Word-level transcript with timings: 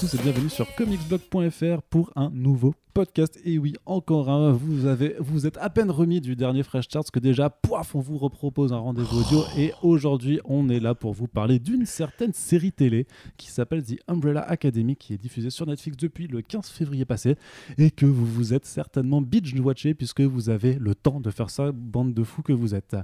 tous 0.00 0.14
et 0.14 0.22
bienvenue 0.22 0.48
sur 0.48 0.74
comicsblog.fr 0.76 1.82
pour 1.90 2.10
un 2.16 2.30
nouveau 2.30 2.74
podcast. 2.94 3.38
Et 3.44 3.58
oui, 3.58 3.74
encore 3.84 4.30
un, 4.30 4.50
vous, 4.50 4.86
avez, 4.86 5.14
vous 5.18 5.46
êtes 5.46 5.58
à 5.58 5.68
peine 5.68 5.90
remis 5.90 6.22
du 6.22 6.36
dernier 6.36 6.62
Fresh 6.62 6.88
Charts 6.88 7.10
que 7.12 7.18
déjà, 7.18 7.50
poif, 7.50 7.94
on 7.94 8.00
vous 8.00 8.16
repropose 8.16 8.72
un 8.72 8.78
rendez-vous 8.78 9.20
audio. 9.20 9.42
Et 9.58 9.74
aujourd'hui, 9.82 10.40
on 10.46 10.70
est 10.70 10.80
là 10.80 10.94
pour 10.94 11.12
vous 11.12 11.26
parler 11.26 11.58
d'une 11.58 11.84
certaine 11.84 12.32
série 12.32 12.72
télé 12.72 13.06
qui 13.36 13.50
s'appelle 13.50 13.84
The 13.84 13.96
Umbrella 14.08 14.40
Academy, 14.40 14.96
qui 14.96 15.12
est 15.12 15.18
diffusée 15.18 15.50
sur 15.50 15.66
Netflix 15.66 15.98
depuis 15.98 16.28
le 16.28 16.40
15 16.40 16.70
février 16.70 17.04
passé 17.04 17.36
et 17.76 17.90
que 17.90 18.06
vous 18.06 18.24
vous 18.24 18.54
êtes 18.54 18.64
certainement 18.64 19.20
binge-watché 19.20 19.92
puisque 19.92 20.22
vous 20.22 20.48
avez 20.48 20.76
le 20.76 20.94
temps 20.94 21.20
de 21.20 21.30
faire 21.30 21.50
ça, 21.50 21.72
bande 21.72 22.14
de 22.14 22.24
fous 22.24 22.42
que 22.42 22.54
vous 22.54 22.74
êtes. 22.74 22.96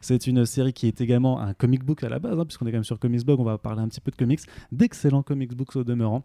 C'est 0.00 0.28
une 0.28 0.46
série 0.46 0.72
qui 0.72 0.86
est 0.86 1.00
également 1.00 1.40
un 1.40 1.54
comic 1.54 1.82
book 1.82 2.04
à 2.04 2.08
la 2.08 2.20
base, 2.20 2.38
hein, 2.38 2.44
puisqu'on 2.44 2.66
est 2.66 2.70
quand 2.70 2.76
même 2.76 2.84
sur 2.84 3.00
Comics 3.00 3.24
Blog, 3.24 3.40
on 3.40 3.44
va 3.44 3.58
parler 3.58 3.82
un 3.82 3.88
petit 3.88 4.00
peu 4.00 4.12
de 4.12 4.16
comics, 4.16 4.42
d'excellents 4.70 5.24
comic 5.24 5.52
books 5.52 5.74
au 5.74 5.82
demeurant 5.82 6.22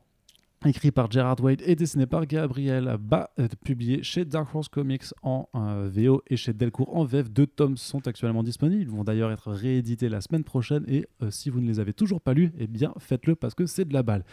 écrit 0.70 0.91
par 0.91 1.09
Gerard 1.09 1.41
Wade 1.41 1.61
et 1.65 1.75
dessiné 1.75 2.05
par 2.05 2.25
Gabriel 2.25 2.98
Ba, 2.99 3.31
euh, 3.40 3.48
publié 3.63 4.04
chez 4.04 4.26
Dark 4.26 4.54
Horse 4.54 4.70
Comics 4.70 5.05
en 5.23 5.49
euh, 5.55 5.90
VO 5.91 6.21
et 6.27 6.37
chez 6.37 6.54
Delcourt 6.54 6.95
en 6.95 7.04
VF. 7.04 7.31
Deux 7.31 7.48
tomes 7.48 7.77
sont 7.77 8.07
actuellement 8.07 8.43
disponibles. 8.43 8.82
Ils 8.82 8.89
vont 8.89 9.04
d'ailleurs 9.04 9.32
être 9.32 9.51
réédités 9.51 10.09
la 10.09 10.21
semaine 10.21 10.43
prochaine. 10.43 10.84
Et 10.87 11.05
euh, 11.21 11.32
si 11.32 11.49
vous 11.49 11.62
ne 11.62 11.67
les 11.67 11.79
avez 11.79 11.93
toujours 11.93 12.21
pas 12.21 12.34
lus, 12.34 12.51
eh 12.59 12.67
bien 12.67 12.93
faites-le 12.99 13.35
parce 13.35 13.55
que 13.55 13.65
c'est 13.65 13.85
de 13.85 13.93
la 13.93 14.04
balle. 14.04 14.23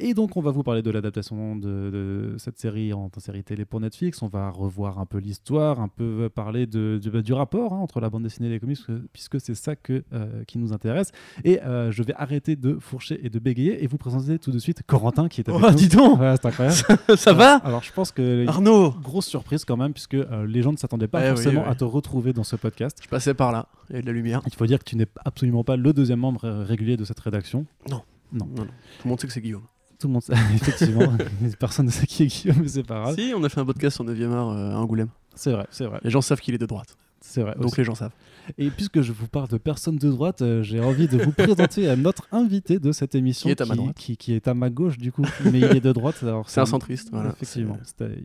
Et 0.00 0.14
donc, 0.14 0.36
on 0.36 0.40
va 0.40 0.52
vous 0.52 0.62
parler 0.62 0.82
de 0.82 0.90
l'adaptation 0.90 1.56
de, 1.56 2.34
cette 2.38 2.58
série 2.58 2.92
en, 2.92 3.10
série 3.18 3.42
télé 3.42 3.64
pour 3.64 3.80
Netflix. 3.80 4.22
On 4.22 4.28
va 4.28 4.48
revoir 4.50 5.00
un 5.00 5.06
peu 5.06 5.18
l'histoire, 5.18 5.80
un 5.80 5.88
peu 5.88 6.28
parler 6.32 6.66
de, 6.66 7.00
du, 7.02 7.10
bah, 7.10 7.20
rapport 7.36 7.72
hein, 7.72 7.78
entre 7.78 8.00
la 8.00 8.08
bande 8.08 8.22
dessinée 8.22 8.48
et 8.48 8.50
les 8.50 8.60
comics, 8.60 8.78
puisque 9.12 9.40
c'est 9.40 9.56
ça 9.56 9.74
que, 9.74 10.04
euh, 10.12 10.44
qui 10.46 10.58
nous 10.58 10.72
intéresse. 10.72 11.10
Et 11.44 11.60
euh, 11.62 11.90
je 11.90 12.02
vais 12.04 12.14
arrêter 12.14 12.54
de 12.54 12.78
fourcher 12.78 13.18
et 13.24 13.28
de 13.28 13.38
bégayer 13.40 13.82
et 13.82 13.86
vous 13.88 13.98
présenter 13.98 14.38
tout 14.38 14.52
de 14.52 14.58
suite 14.58 14.82
Corentin 14.86 15.28
qui 15.28 15.40
est 15.40 15.48
avec 15.48 15.60
oh, 15.62 15.72
dis 15.72 15.88
donc 15.88 16.20
C'est 16.20 16.46
incroyable. 16.46 16.76
ça, 17.16 17.32
va 17.32 17.56
Alors, 17.56 17.82
je 17.82 17.92
pense 17.92 18.12
que. 18.12 18.46
Arnaud 18.46 18.94
Grosse 19.02 19.26
surprise 19.26 19.64
quand 19.64 19.76
même, 19.76 19.92
puisque 19.92 20.14
euh, 20.14 20.46
les 20.46 20.62
gens 20.62 20.72
ne 20.72 20.76
s'attendaient 20.76 21.08
pas 21.08 21.24
eh 21.24 21.28
forcément 21.30 21.66
à 21.66 21.74
te 21.74 21.84
retrouver 21.84 22.32
dans 22.32 22.44
ce 22.44 22.54
podcast. 22.54 22.98
Je 23.02 23.08
passais 23.08 23.34
par 23.34 23.50
là, 23.50 23.66
il 23.90 23.96
y 23.96 23.98
a 23.98 24.02
de 24.02 24.06
la 24.06 24.12
lumière. 24.12 24.42
Il 24.46 24.54
faut 24.54 24.66
dire 24.66 24.78
que 24.78 24.84
tu 24.84 24.96
n'es 24.96 25.06
absolument 25.24 25.64
pas 25.64 25.76
le 25.76 25.92
deuxième 25.92 26.20
membre 26.20 26.48
régulier 26.62 26.96
de 26.96 27.04
cette 27.04 27.18
rédaction. 27.18 27.66
Non. 27.90 28.02
Non. 28.30 28.46
non, 28.46 28.64
non. 28.64 28.64
Tout 28.64 29.04
le 29.04 29.08
monde 29.08 29.20
sait 29.20 29.26
que 29.26 29.32
c'est 29.32 29.40
Guillaume. 29.40 29.62
Tout 29.98 30.06
le 30.06 30.12
monde 30.12 30.22
sait, 30.22 30.32
effectivement. 30.54 31.12
Personne 31.58 31.86
ne 31.86 31.90
sait 31.90 32.06
qui 32.06 32.22
est 32.22 32.26
Guillaume, 32.26 32.58
mais 32.62 32.68
c'est 32.68 32.84
pas 32.84 33.02
grave. 33.02 33.16
Si, 33.16 33.32
on 33.36 33.42
a 33.42 33.48
fait 33.48 33.60
un 33.60 33.64
podcast 33.64 34.00
en 34.00 34.04
9e 34.04 34.32
art 34.32 34.50
euh, 34.50 34.70
à 34.70 34.78
Angoulême. 34.78 35.08
C'est 35.34 35.52
vrai, 35.52 35.66
c'est 35.70 35.86
vrai. 35.86 35.98
Les 36.04 36.10
gens 36.10 36.20
savent 36.20 36.40
qu'il 36.40 36.54
est 36.54 36.58
de 36.58 36.66
droite. 36.66 36.96
C'est 37.20 37.42
vrai. 37.42 37.54
Donc 37.60 37.76
les 37.76 37.84
gens 37.84 37.96
savent. 37.96 38.12
Et 38.56 38.70
puisque 38.70 39.02
je 39.02 39.12
vous 39.12 39.26
parle 39.26 39.48
de 39.48 39.58
personnes 39.58 39.96
de 39.96 40.08
droite, 40.08 40.40
euh, 40.40 40.62
j'ai 40.62 40.80
envie 40.80 41.08
de 41.08 41.18
vous 41.18 41.32
présenter 41.32 41.88
à 41.88 41.96
notre 41.96 42.28
invité 42.32 42.78
de 42.78 42.92
cette 42.92 43.14
émission. 43.14 43.48
Qui 43.48 43.50
est 43.50 43.60
à 43.60 43.66
ma 43.66 43.74
droite. 43.74 43.96
Qui, 43.96 44.32
est 44.32 44.48
à 44.48 44.54
ma 44.54 44.70
gauche, 44.70 44.98
du 44.98 45.12
coup. 45.12 45.24
Mais 45.44 45.58
il 45.58 45.76
est 45.76 45.80
de 45.80 45.92
droite. 45.92 46.24
C'est 46.46 46.60
un 46.60 46.66
centriste. 46.66 47.08
Voilà. 47.12 47.30
Effectivement. 47.30 47.76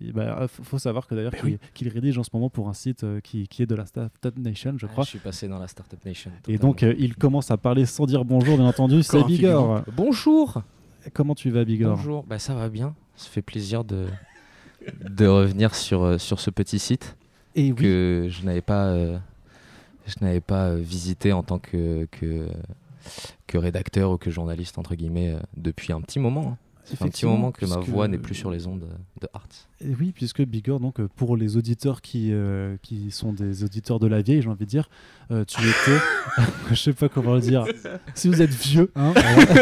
Il 0.02 0.14
bah, 0.14 0.48
faut 0.48 0.78
savoir 0.78 1.08
que 1.08 1.16
d'ailleurs, 1.16 1.34
ben 1.44 1.58
qu'il 1.74 1.90
rédige 1.90 2.18
en 2.20 2.24
ce 2.24 2.30
moment 2.34 2.50
pour 2.50 2.70
un 2.70 2.74
site 2.74 3.04
euh, 3.04 3.20
qui, 3.20 3.48
qui, 3.48 3.64
est 3.64 3.66
de 3.66 3.76
la 3.76 3.86
Startup 3.86 4.38
Nation, 4.38 4.76
je 4.78 4.86
crois. 4.86 5.03
je 5.03 5.09
suis 5.09 5.20
passé 5.20 5.47
dans 5.47 5.59
la 5.59 5.68
Startup 5.68 6.03
Nation. 6.06 6.31
Et 6.47 6.58
donc, 6.58 6.84
il 6.84 7.16
commence 7.16 7.52
à 7.52 7.58
parler 7.58 7.86
sans 7.86 8.06
dire 8.06 8.24
bonjour, 8.26 8.58
bien 8.58 8.68
entendu. 8.68 9.02
C'est 9.02 9.24
Bigor. 9.24 9.81
Bonjour. 9.97 10.62
Comment 11.12 11.36
tu 11.36 11.50
vas, 11.50 11.66
Bigor 11.66 11.96
Bonjour, 11.97 12.24
bah, 12.24 12.40
ça 12.40 12.53
va 12.53 12.69
bien. 12.69 12.96
Ça 13.16 13.30
fait 13.30 13.41
plaisir 13.41 13.84
de, 13.84 14.08
de 15.09 15.28
revenir 15.28 15.75
sur, 15.75 16.03
euh, 16.03 16.18
sur 16.18 16.40
ce 16.40 16.50
petit 16.50 16.80
site 16.80 17.18
Et 17.56 17.74
que 17.74 18.28
je 18.30 18.46
n'avais 18.46 18.62
pas, 18.62 18.86
euh, 18.88 19.18
je 20.08 20.16
n'avais 20.22 20.41
pas 20.41 20.69
euh, 20.69 20.78
visité 20.78 21.34
en 21.34 21.44
tant 21.44 21.59
que, 21.59 22.08
que, 22.12 22.47
que, 23.47 23.58
rédacteur 23.58 24.12
ou 24.12 24.18
que 24.18 24.31
journaliste, 24.31 24.78
entre 24.78 24.96
guillemets, 24.96 25.36
depuis 25.58 25.94
un 25.94 26.02
petit 26.02 26.19
moment. 26.19 26.58
Ça 26.86 26.98
fait 26.98 27.06
un 27.06 27.08
petit 27.08 27.26
moment 27.26 27.52
que 27.52 27.66
ma 27.66 27.78
voix 27.78 28.08
n'est 28.08 28.18
plus 28.18 28.36
sur 28.36 28.52
les 28.52 28.68
ondes 28.68 28.88
de 29.22 29.28
Arts. 29.34 29.48
Et 29.82 29.96
oui, 30.00 30.12
puisque 30.14 30.42
Bigger, 30.42 30.78
donc 30.82 31.00
euh, 31.00 31.08
pour 31.16 31.38
les 31.38 31.56
auditeurs 31.56 32.02
qui, 32.02 32.30
euh, 32.32 32.76
qui 32.82 33.12
sont 33.12 33.32
des 33.32 33.64
auditeurs 33.64 34.00
de 34.00 34.08
la 34.08 34.22
vieille, 34.22 34.42
j'ai 34.42 34.50
envie 34.50 34.66
de 34.66 34.70
dire, 34.70 34.90
euh, 35.32 35.46
tu 35.46 35.62
étais, 35.62 35.98
je 36.70 36.76
sais 36.76 36.94
pas 36.94 37.10
comment 37.10 37.36
le 37.36 37.42
dire, 37.42 37.66
si 38.16 38.28
vous 38.28 38.42
êtes 38.42 38.54
vieux, 38.54 38.92
hein, 38.96 39.14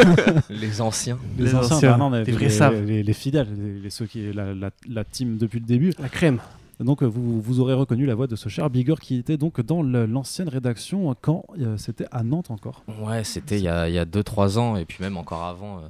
les 0.50 0.82
anciens, 0.82 1.20
les, 1.38 1.54
anciens, 1.54 1.98
bah 1.98 2.24
les, 2.24 3.04
les, 3.04 3.14
fidèles, 3.14 3.82
les, 3.84 3.90
ceux 3.90 4.06
qui 4.06 4.34
la, 4.34 4.54
la, 4.54 4.72
la, 4.88 5.04
team 5.04 5.38
depuis 5.38 5.60
le 5.60 5.66
début, 5.66 5.92
la 6.00 6.10
crème. 6.10 6.40
Donc 6.82 7.04
vous, 7.04 7.42
vous 7.42 7.60
aurez 7.60 7.74
reconnu 7.74 8.06
la 8.06 8.16
voix 8.16 8.28
de 8.28 8.36
ce 8.36 8.50
cher 8.50 8.70
Bigger 8.70 8.96
qui 9.00 9.18
était 9.18 9.38
donc 9.38 9.62
dans 9.62 9.84
l'ancienne 9.84 10.50
rédaction 10.50 11.16
quand 11.22 11.46
c'était 11.78 12.08
à 12.12 12.24
Nantes 12.24 12.52
encore. 12.52 12.84
Ouais, 13.02 13.24
c'était 13.24 13.58
il 13.58 13.64
y 13.64 13.68
a 13.68 14.06
2-3 14.06 14.58
ans 14.58 14.76
et 14.76 14.86
puis 14.86 14.98
même 15.00 15.18
encore 15.18 15.44
avant. 15.44 15.82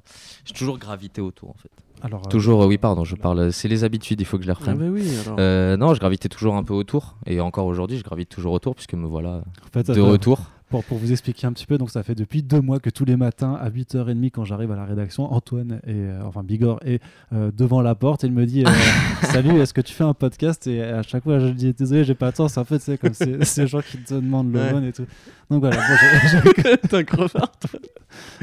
J'ai 0.46 0.53
toujours 0.53 0.78
gravité 0.78 1.22
autour 1.22 1.50
en 1.50 1.56
fait. 1.56 1.72
Alors, 2.03 2.28
toujours, 2.28 2.66
oui, 2.66 2.78
pardon, 2.78 3.03
je 3.03 3.16
parle. 3.16 3.53
C'est 3.53 3.68
les 3.68 3.84
habitudes, 3.84 4.19
il 4.22 4.25
faut 4.25 4.38
que 4.38 4.44
je 4.44 4.47
les 4.47 4.53
reprenne. 4.53 4.78
Ah 4.80 4.84
bah 4.85 4.90
oui, 4.91 5.07
euh, 5.38 5.78
non, 5.78 5.94
je 5.94 6.00
gravitais 6.00 6.30
toujours 6.30 6.56
un 6.56 6.63
peu 6.63 6.74
autour, 6.74 7.16
et 7.28 7.40
encore 7.40 7.68
aujourd'hui, 7.68 7.97
je 7.97 8.03
gravite 8.03 8.30
toujours 8.30 8.53
autour, 8.53 8.75
puisque 8.75 8.94
me 8.94 9.06
voilà 9.06 9.44
de 9.75 10.01
retour. 10.01 10.40
Pour, 10.71 10.85
pour, 10.85 10.97
vous 10.97 11.11
expliquer 11.11 11.47
un 11.47 11.51
petit 11.51 11.65
peu, 11.65 11.77
donc 11.77 11.91
ça 11.91 12.01
fait 12.01 12.15
depuis 12.15 12.41
deux 12.43 12.61
mois 12.61 12.79
que 12.79 12.89
tous 12.89 13.03
les 13.03 13.17
matins 13.17 13.57
à 13.61 13.69
8h30 13.69 14.31
quand 14.31 14.45
j'arrive 14.45 14.71
à 14.71 14.77
la 14.77 14.85
rédaction, 14.85 15.31
Antoine 15.33 15.81
et 15.85 15.91
euh, 15.93 16.21
enfin 16.23 16.43
Bigor 16.43 16.79
est 16.85 17.01
euh, 17.33 17.51
devant 17.51 17.81
la 17.81 17.93
porte. 17.93 18.23
Et 18.23 18.27
il 18.27 18.33
me 18.33 18.45
dit 18.45 18.63
salut 19.23 19.59
est-ce 19.59 19.73
que 19.73 19.81
tu 19.81 19.93
fais 19.93 20.05
un 20.05 20.13
podcast? 20.13 20.67
Et 20.67 20.81
à 20.81 21.03
chaque 21.03 21.23
fois 21.23 21.39
je 21.39 21.47
lui 21.47 21.55
dis 21.55 21.73
désolé 21.73 22.05
j'ai 22.05 22.15
pas 22.15 22.27
le 22.27 22.31
temps. 22.31 22.45
En 22.45 22.63
fait 22.63 22.79
c'est 22.79 22.97
comme 22.97 23.13
ces 23.13 23.67
gens 23.67 23.81
qui 23.81 23.97
te 23.97 24.13
demandent 24.13 24.53
le 24.53 24.59
ouais. 24.59 24.87
et 24.87 24.93
tout. 24.93 25.05
Donc 25.49 25.59
voilà. 25.59 25.77
T'es 26.89 26.95
un 26.95 27.03
crevard 27.03 27.51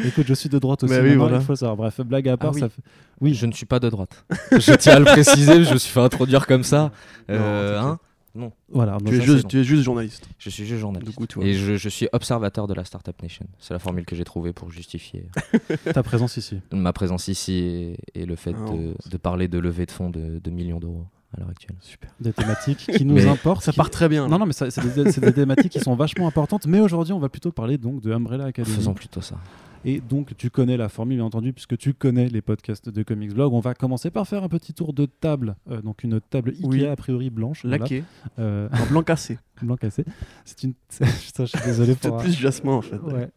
écoute 0.05 0.27
je 0.27 0.35
suis 0.35 0.51
de 0.51 0.59
droite 0.59 0.83
aussi 0.85 0.95
bah 0.95 1.01
oui, 1.03 1.15
voilà. 1.15 1.39
il 1.39 1.43
faut 1.43 1.57
savoir. 1.57 1.77
Bref 1.79 2.01
blague 2.03 2.29
à 2.29 2.37
part 2.37 2.51
ah 2.51 2.55
oui. 2.55 2.61
ça 2.61 2.69
fait... 2.69 2.83
oui. 3.23 3.33
Je 3.33 3.47
ne 3.47 3.53
suis 3.53 3.67
pas 3.67 3.81
de 3.81 3.89
droite. 3.89 4.25
Je 4.53 4.75
tiens 4.75 4.97
à 4.97 4.99
le 4.99 5.07
préciser 5.07 5.65
je 5.65 5.73
me 5.73 5.79
suis 5.79 5.93
fait 5.93 6.01
introduire 6.01 6.47
comme 6.47 6.63
ça. 6.63 6.93
Euh, 7.31 7.81
hein 7.81 7.99
non. 8.39 8.53
Voilà, 8.71 8.99
tu, 9.05 9.15
es 9.15 9.21
juste, 9.21 9.49
tu 9.49 9.59
es 9.59 9.65
juste 9.65 9.83
journaliste. 9.83 10.29
Je 10.39 10.51
suis 10.51 10.65
juste 10.65 10.81
journaliste. 10.81 11.15
Coup, 11.15 11.43
et 11.43 11.55
je, 11.55 11.77
je, 11.77 11.89
suis 11.89 12.09
observateur 12.13 12.67
de 12.67 12.75
la 12.75 12.85
Startup 12.85 13.21
Nation. 13.23 13.47
C'est 13.59 13.75
la 13.75 13.79
formule 13.79 14.07
que 14.07 14.17
j'ai 14.17 14.25
trouvée 14.25 14.53
pour 14.53 14.71
justifier 14.71 15.29
ta 15.93 16.03
présence 16.03 16.37
ici. 16.37 16.61
Ma 16.73 16.93
présence 16.93 17.29
ici 17.29 17.97
et, 18.15 18.23
et 18.23 18.27
le 18.27 18.37
fait 18.37 18.55
Ah, 18.57 18.71
de, 18.71 18.95
de 19.11 19.17
parler 19.17 19.49
de 19.49 19.59
levée 19.59 19.87
de 19.87 19.91
fonds 19.91 20.11
de, 20.11 20.39
de 20.39 20.51
millions 20.51 20.79
d'euros 20.79 21.07
à 21.37 21.41
l'heure 21.41 21.51
actuelle. 21.51 21.77
Super. 21.81 22.11
Des 22.21 22.33
thématiques 22.33 22.87
qui 22.97 23.05
nous 23.05 23.27
importent. 23.27 23.63
Ça 23.63 23.73
qui... 23.73 23.77
part 23.77 23.91
très 23.91 24.09
bien. 24.09 24.29
Non, 24.29 24.39
non, 24.39 24.47
mais 24.47 24.53
c'est 24.53 24.95
des, 24.95 25.05
des, 25.05 25.33
thématiques 25.33 25.73
qui 25.73 25.81
sont 25.81 25.95
vachement 25.95 26.27
importantes. 26.27 26.67
Mais 26.67 26.81
aujourd'hui, 26.81 27.13
on 27.13 27.19
va 27.19 27.29
plutôt 27.29 27.53
parler 27.53 27.79
donc 27.79 28.01
de 28.01 28.13
Umbrella 28.13 28.47
Academy. 28.47 28.75
Faisons 28.75 28.95
plutôt 28.95 29.21
ça. 29.21 29.37
Et 29.85 30.01
donc, 30.01 30.37
tu 30.37 30.51
connais 30.51 30.77
la 30.77 30.89
formule, 30.89 31.19
bien 31.19 31.25
entendu, 31.27 31.53
puisque 31.53 31.77
tu 31.79 31.95
connais 31.95 32.29
les 32.29 32.43
podcasts 32.43 32.89
de 32.89 33.03
Comics 33.03 33.33
Blog. 33.33 33.53
On 33.53 33.61
va 33.61 33.75
commencer 33.75 34.11
par 34.11 34.27
faire 34.27 34.43
un 34.43 34.49
petit 34.49 34.75
tour 34.75 34.93
de 34.93 35.07
table. 35.07 35.57
Euh, 35.71 35.81
donc, 35.83 36.03
une 36.05 36.21
table 36.21 36.51
Ikea, 36.51 36.67
Oui. 36.67 36.85
a 36.87 36.97
priori 36.97 37.31
blanche. 37.31 37.63
Laqué, 37.65 38.03
Voilà. 38.37 38.51
Euh, 38.51 38.69
en 38.73 38.87
blanc 38.87 39.03
cassé. 39.03 39.39
blanc 39.63 39.77
cassé. 39.77 40.05
C'est 40.45 40.63
une. 40.65 40.75
Je 41.01 41.45
suis 41.45 41.61
désolé 41.65 41.95
Peut-être 41.95 42.15
pour. 42.15 42.23
plus 42.23 42.33
jasmin 42.33 42.73
en 42.73 42.83
fait. 42.83 42.97
Ouais. 42.99 43.31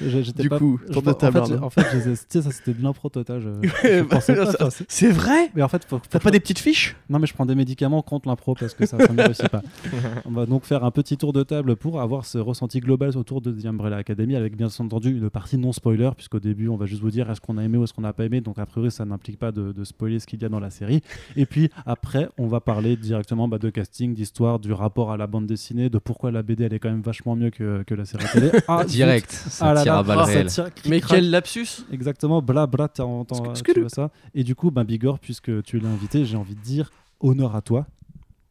Je- 0.00 0.32
Du 0.32 0.48
pas- 0.48 0.58
coup, 0.58 0.78
je 0.86 0.92
tour 0.92 1.02
de 1.02 1.12
table, 1.12 1.38
En 1.38 1.46
fait, 1.46 1.56
en 1.56 1.70
fait, 1.70 1.86
j'ai- 1.92 2.12
tu 2.12 2.18
sais, 2.28 2.42
ça 2.42 2.50
c'était 2.50 2.74
de 2.74 2.82
l'impro 2.82 3.08
total. 3.08 3.40
Je, 3.40 3.68
je 3.68 3.86
Ouais, 3.86 4.02
bah. 4.02 4.18
C'est 4.88 5.10
vrai 5.10 5.50
Mais 5.54 5.62
en 5.62 5.68
fait, 5.68 5.84
faut, 5.84 5.98
T'as 6.08 6.18
faut- 6.18 6.24
pas 6.24 6.30
des 6.30 6.40
petites 6.40 6.58
fiches 6.58 6.96
Non, 7.08 7.18
mais 7.18 7.26
je 7.26 7.34
prends 7.34 7.46
des 7.46 7.54
médicaments 7.54 8.02
contre 8.02 8.28
l'impro 8.28 8.54
parce 8.54 8.74
que 8.74 8.86
ça, 8.86 8.98
ça 8.98 9.12
ne 9.12 9.22
réussit 9.22 9.48
pas. 9.48 9.62
On 10.26 10.32
va 10.32 10.46
donc 10.46 10.64
faire 10.64 10.84
un 10.84 10.90
petit 10.90 11.16
tour 11.16 11.32
de 11.32 11.42
table 11.42 11.76
pour 11.76 12.00
avoir 12.00 12.24
ce 12.24 12.38
ressenti 12.38 12.80
global 12.80 13.16
autour 13.16 13.40
de 13.40 13.52
The 13.52 13.66
Umbrella 13.66 13.96
Academy 13.96 14.36
avec 14.36 14.56
bien 14.56 14.68
entendu 14.78 15.10
une 15.10 15.30
partie 15.30 15.58
non 15.58 15.72
spoiler, 15.72 16.10
puisqu'au 16.16 16.40
début, 16.40 16.68
on 16.68 16.76
va 16.76 16.86
juste 16.86 17.02
vous 17.02 17.10
dire 17.10 17.30
est-ce 17.30 17.40
qu'on 17.40 17.58
a 17.58 17.62
aimé 17.64 17.78
ou 17.78 17.84
est-ce 17.84 17.92
qu'on 17.94 18.02
n'a 18.02 18.12
pas 18.12 18.24
aimé. 18.24 18.40
Donc, 18.40 18.58
a 18.58 18.66
priori, 18.66 18.90
ça 18.90 19.04
n'implique 19.04 19.38
pas 19.38 19.52
de, 19.52 19.72
de 19.72 19.84
spoiler 19.84 20.18
ce 20.18 20.26
qu'il 20.26 20.40
y 20.42 20.44
a 20.44 20.48
dans 20.48 20.60
la 20.60 20.70
série. 20.70 21.02
Et 21.36 21.46
puis, 21.46 21.70
après, 21.86 22.28
on 22.38 22.46
va 22.46 22.60
parler 22.60 22.96
directement 22.96 23.48
bah, 23.48 23.58
de 23.58 23.70
casting, 23.70 24.14
d'histoire, 24.14 24.58
du 24.58 24.72
rapport 24.72 25.12
à 25.12 25.16
la 25.16 25.26
bande 25.26 25.46
dessinée, 25.46 25.88
de 25.88 25.98
pourquoi 25.98 26.30
la 26.30 26.42
BD 26.42 26.64
elle 26.64 26.74
est 26.74 26.78
quand 26.78 26.90
même 26.90 27.02
vachement 27.02 27.36
mieux 27.36 27.50
que, 27.50 27.82
que 27.84 27.94
la 27.94 28.04
série 28.04 28.24
télé. 28.32 28.50
Ah, 28.68 28.84
Direct. 28.88 29.32
Ça 29.74 29.80
Ah 29.80 29.82
tire 29.82 29.92
là, 29.94 29.98
à 29.98 30.02
balles 30.02 30.18
réelles. 30.20 30.48
Mais 30.88 31.00
quel 31.00 31.30
lapsus 31.30 31.66
Exactement, 31.92 32.40
bla 32.42 32.66
bla, 32.66 32.88
t'as- 32.88 33.04
t'as- 33.28 33.34
Sc- 33.52 33.72
tu 33.74 33.80
vois 33.80 33.88
ça. 33.88 34.10
Et 34.34 34.44
du 34.44 34.54
coup, 34.54 34.70
ben, 34.70 34.84
Bigor, 34.84 35.18
puisque 35.18 35.62
tu 35.62 35.78
l'as 35.78 35.88
invité, 35.88 36.24
j'ai 36.24 36.36
envie 36.36 36.54
de 36.54 36.60
dire 36.60 36.90
honneur 37.20 37.54
à 37.56 37.62
toi. 37.62 37.86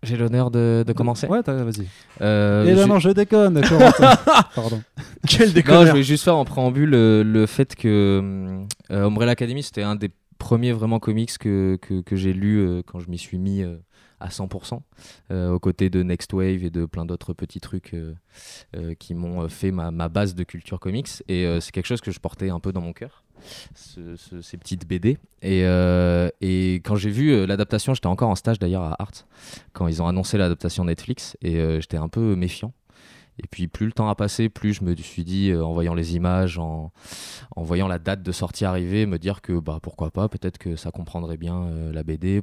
J'ai 0.03 0.17
l'honneur 0.17 0.51
de, 0.51 0.83
de 0.85 0.93
commencer. 0.93 1.25
Ouais, 1.27 1.41
vas-y. 1.45 1.87
Euh, 2.21 2.65
Et 2.65 2.75
là, 2.75 2.83
je- 2.83 2.87
non, 2.87 2.99
je 2.99 3.09
déconne. 3.09 3.59
Pardon. 4.55 4.81
Quel 5.27 5.47
Non, 5.47 5.53
déconneur 5.53 5.85
je 5.85 5.89
voulais 5.91 6.03
juste 6.03 6.23
faire 6.25 6.35
en 6.35 6.45
préambule 6.45 6.93
euh, 6.93 7.23
le 7.23 7.45
fait 7.47 7.75
que 7.75 8.63
euh, 8.91 9.05
Umbrella 9.05 9.31
Academy, 9.31 9.63
c'était 9.63 9.81
un 9.83 9.95
des 9.95 10.11
premiers 10.37 10.73
vraiment 10.73 10.99
comics 10.99 11.37
que, 11.39 11.77
que, 11.81 12.01
que 12.01 12.15
j'ai 12.15 12.33
lu 12.33 12.59
euh, 12.59 12.81
quand 12.85 12.99
je 12.99 13.09
m'y 13.09 13.17
suis 13.17 13.37
mis 13.39 13.63
euh, 13.63 13.77
à 14.25 14.29
100%, 14.29 14.81
euh, 15.31 15.51
aux 15.51 15.59
côtés 15.59 15.89
de 15.91 16.01
Next 16.01 16.33
Wave 16.33 16.63
et 16.63 16.69
de 16.71 16.85
plein 16.85 17.05
d'autres 17.05 17.33
petits 17.33 17.59
trucs 17.59 17.93
euh, 17.93 18.15
euh, 18.75 18.95
qui 18.95 19.13
m'ont 19.13 19.47
fait 19.47 19.71
ma, 19.71 19.91
base 20.09 20.33
de 20.33 20.43
culture 20.43 20.79
comics. 20.79 21.09
Et 21.27 21.45
c'est 21.61 21.71
quelque 21.71 21.85
chose 21.85 22.01
que 22.01 22.11
je 22.11 22.19
portais 22.19 22.49
un 22.49 22.59
peu 22.59 22.71
dans 22.73 22.81
mon 22.81 22.93
cœur, 22.93 23.23
ce- 23.75 24.15
ce- 24.15 24.41
ces 24.41 24.57
petites 24.57 24.87
BD. 24.87 25.17
Et, 25.43 25.61
quand 26.83 26.95
j'ai 26.95 27.09
vu 27.09 27.45
l'adaptation, 27.45 27.93
j'étais 27.93 28.07
encore 28.07 28.29
en 28.29 28.35
stage 28.35 28.57
d'ailleurs 28.59 28.83
à 28.83 28.95
Art, 28.99 29.11
quand 29.73 29.87
ils 29.87 30.01
ont 30.01 30.07
annoncé 30.07 30.37
l'adaptation 30.37 30.85
Netflix, 30.85 31.37
et 31.41 31.55
j'étais 31.79 31.97
un 31.97 32.09
peu 32.09 32.35
méfiant. 32.35 32.73
Et 33.37 33.47
puis 33.51 33.67
plus 33.67 33.85
le 33.87 33.91
temps 33.91 34.07
a 34.07 34.15
passé, 34.15 34.47
plus 34.47 34.73
je 34.73 34.83
me 34.85 34.95
suis 34.95 35.25
dit, 35.25 35.53
en 35.53 35.73
voyant 35.73 35.93
les 35.93 36.15
images, 36.15 36.57
en, 36.57 36.91
en 37.55 37.63
voyant 37.63 37.87
la 37.89 37.99
date 37.99 38.23
de 38.23 38.31
sortie 38.31 38.63
arriver, 38.63 39.05
me 39.05 39.19
dire 39.19 39.41
que 39.41 39.59
bah, 39.59 39.79
pourquoi 39.81 40.09
pas, 40.09 40.29
peut-être 40.29 40.57
que 40.57 40.75
ça 40.77 40.89
comprendrait 40.91 41.37
bien 41.37 41.69
la 41.91 42.03
BD, 42.03 42.41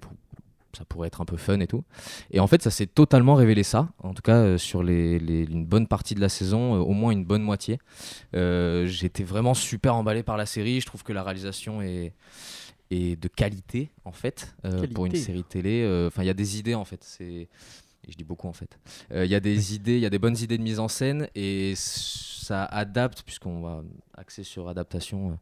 ça 0.76 0.84
pourrait 0.84 1.08
être 1.08 1.20
un 1.20 1.24
peu 1.24 1.36
fun 1.36 1.60
et 1.60 1.66
tout. 1.66 1.84
Et 2.30 2.40
en 2.40 2.46
fait, 2.46 2.62
ça 2.62 2.70
s'est 2.70 2.86
totalement 2.86 3.34
révélé 3.34 3.62
ça, 3.62 3.88
en 3.98 4.14
tout 4.14 4.22
cas 4.22 4.36
euh, 4.36 4.58
sur 4.58 4.82
les, 4.82 5.18
les- 5.18 5.44
une 5.44 5.64
bonne 5.66 5.86
partie 5.86 6.14
de 6.14 6.20
la 6.20 6.28
saison, 6.28 6.74
euh, 6.76 6.78
au 6.78 6.92
moins 6.92 7.12
une 7.12 7.24
bonne 7.24 7.42
moitié. 7.42 7.78
Euh, 8.34 8.86
J'étais 8.86 9.24
vraiment 9.24 9.54
super 9.54 9.94
emballé 9.94 10.22
par 10.22 10.36
la 10.36 10.46
série, 10.46 10.80
je 10.80 10.86
trouve 10.86 11.02
que 11.02 11.12
la 11.12 11.22
réalisation 11.22 11.82
est, 11.82 12.14
est 12.90 13.20
de 13.20 13.28
qualité 13.28 13.90
en 14.04 14.12
fait 14.12 14.54
pour 14.94 15.06
une 15.06 15.12
série 15.18 15.44
télé. 15.44 16.04
Enfin, 16.08 16.22
il 16.22 16.26
y 16.26 16.30
a 16.30 16.34
des 16.34 16.58
idées 16.58 16.74
en 16.74 16.84
fait, 16.84 17.02
c'est 17.04 17.48
et 18.06 18.12
je 18.12 18.16
dis 18.16 18.24
beaucoup 18.24 18.48
en 18.48 18.52
fait. 18.52 18.78
Euh, 19.12 19.24
Il 19.24 19.30
y 19.30 19.34
a 19.34 19.40
des 19.40 19.74
idées, 19.74 19.94
il 19.96 20.00
y 20.00 20.06
a 20.06 20.10
des 20.10 20.18
bonnes 20.18 20.36
idées 20.38 20.58
de 20.58 20.62
mise 20.62 20.78
en 20.80 20.88
scène 20.88 21.28
et 21.34 21.74
ça 21.76 22.64
adapte, 22.64 23.22
puisqu'on 23.22 23.60
va 23.60 23.82
axer 24.16 24.42
sur 24.42 24.68
adaptation, 24.68 25.38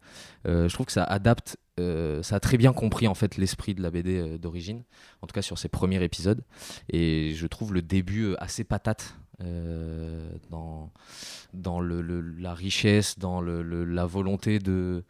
euh, 0.46 0.68
je 0.68 0.74
trouve 0.74 0.86
que 0.86 0.92
ça 0.92 1.04
adapte, 1.04 1.56
euh, 1.78 2.22
ça 2.22 2.36
a 2.36 2.40
très 2.40 2.58
bien 2.58 2.72
compris 2.72 3.08
en 3.08 3.14
fait 3.14 3.36
l'esprit 3.38 3.74
de 3.74 3.82
la 3.82 3.90
BD 3.90 4.18
euh, 4.18 4.38
d'origine, 4.38 4.82
en 5.22 5.26
tout 5.26 5.32
cas 5.32 5.42
sur 5.42 5.58
ses 5.58 5.68
premiers 5.68 6.02
épisodes. 6.02 6.42
Et 6.90 7.32
je 7.34 7.46
trouve 7.46 7.72
le 7.72 7.82
début 7.82 8.24
euh, 8.24 8.42
assez 8.42 8.64
patate. 8.64 9.14
euh, 9.42 10.30
dans, 10.50 10.92
dans 11.54 11.80
le, 11.80 12.02
le- 12.02 12.20
la 12.20 12.52
richesse, 12.52 13.18
dans 13.18 13.40
le, 13.40 13.62
la 13.86 14.04
volonté 14.04 14.58
de, 14.58 15.02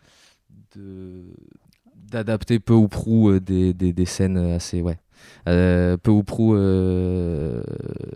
de- 0.77 1.35
d'adapter 1.97 2.61
peu 2.61 2.75
ou 2.75 2.89
prou 2.89 3.31
euh, 3.31 3.41
des, 3.41 3.75
des, 3.75 3.93
des 3.93 4.07
scènes 4.07 4.37
assez 4.37 4.83
ouais 4.83 4.99
Euh, 4.99 5.10
peu 5.45 6.11
ou 6.11 6.23
prou 6.23 6.55
euh, 6.55 7.63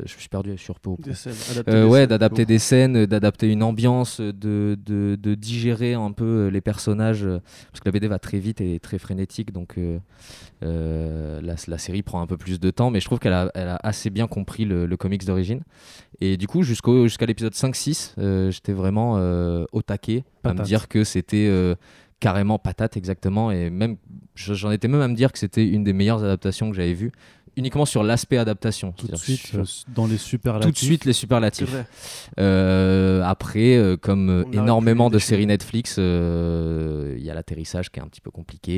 je 0.04 0.12
suis 0.12 0.28
perdu 0.28 0.56
sur 0.58 0.80
peu 0.80 0.90
ou 0.90 0.96
prou. 0.96 1.04
Des 1.10 1.14
scènes, 1.14 1.34
adapter 1.50 1.72
euh, 1.72 1.86
ouais, 1.86 2.06
d'adapter 2.06 2.46
des 2.46 2.58
scènes, 2.58 2.96
euh, 2.96 3.06
d'adapter 3.06 3.50
une 3.50 3.62
ambiance, 3.62 4.20
euh, 4.20 4.32
de, 4.32 4.76
de, 4.84 5.16
de 5.20 5.34
digérer 5.34 5.94
un 5.94 6.12
peu 6.12 6.24
euh, 6.24 6.48
les 6.50 6.60
personnages, 6.60 7.24
euh, 7.24 7.40
parce 7.72 7.80
que 7.80 7.88
la 7.88 7.92
BD 7.92 8.08
va 8.08 8.18
très 8.18 8.38
vite 8.38 8.60
et 8.60 8.78
très 8.80 8.98
frénétique, 8.98 9.52
donc 9.52 9.78
euh, 9.78 9.98
euh, 10.62 11.40
la, 11.42 11.54
la 11.66 11.78
série 11.78 12.02
prend 12.02 12.20
un 12.20 12.26
peu 12.26 12.36
plus 12.36 12.60
de 12.60 12.70
temps, 12.70 12.90
mais 12.90 13.00
je 13.00 13.06
trouve 13.06 13.18
qu'elle 13.18 13.32
a, 13.32 13.50
elle 13.54 13.68
a 13.68 13.78
assez 13.82 14.10
bien 14.10 14.26
compris 14.26 14.64
le, 14.64 14.86
le 14.86 14.96
comics 14.96 15.24
d'origine. 15.24 15.62
Et 16.20 16.36
du 16.36 16.46
coup, 16.46 16.62
jusqu'à 16.62 17.26
l'épisode 17.26 17.54
5-6, 17.54 18.14
euh, 18.18 18.50
j'étais 18.50 18.72
vraiment 18.72 19.16
euh, 19.18 19.64
au 19.72 19.82
taquet 19.82 20.24
à 20.44 20.54
me 20.54 20.62
dire 20.62 20.88
que 20.88 21.02
c'était 21.04 21.48
euh, 21.48 21.74
carrément 22.24 22.58
patate 22.58 22.96
exactement, 22.96 23.50
et 23.50 23.68
même 23.68 23.98
je- 24.34 24.54
j'en 24.54 24.70
étais 24.70 24.88
même 24.88 25.02
à 25.02 25.08
me 25.08 25.14
dire 25.14 25.30
que 25.30 25.38
c'était 25.38 25.66
une 25.68 25.84
des 25.84 25.92
meilleures 25.92 26.24
adaptations 26.24 26.70
que 26.70 26.74
j'avais 26.76 26.94
vues, 26.94 27.12
uniquement 27.56 27.84
sur 27.84 28.02
l'aspect 28.02 28.38
adaptation. 28.38 28.92
Tout 28.92 29.08
de 29.08 29.14
suite, 29.16 29.46
sur- 29.46 29.60
euh, 29.60 29.64
dans 29.94 30.06
les 30.06 30.16
superlatifs. 30.16 30.66
tout 30.66 30.72
de 30.72 30.78
suite 30.86 31.04
les 31.04 31.12
superlatifs. 31.12 31.68
vrai. 31.70 31.86
Euh, 32.40 33.22
après, 33.24 33.76
euh, 33.76 33.98
comme 33.98 34.44
On 34.48 34.52
énormément 34.52 35.10
de 35.10 35.18
séries 35.18 35.44
Netflix, 35.46 35.96
euh, 35.98 37.14
il 37.18 37.22
y 37.24 37.30
a 37.30 37.34
l'atterrissage 37.34 37.90
qui 37.90 38.00
est 38.00 38.02
un 38.02 38.08
petit 38.08 38.22
peu 38.22 38.30
compliqué 38.30 38.72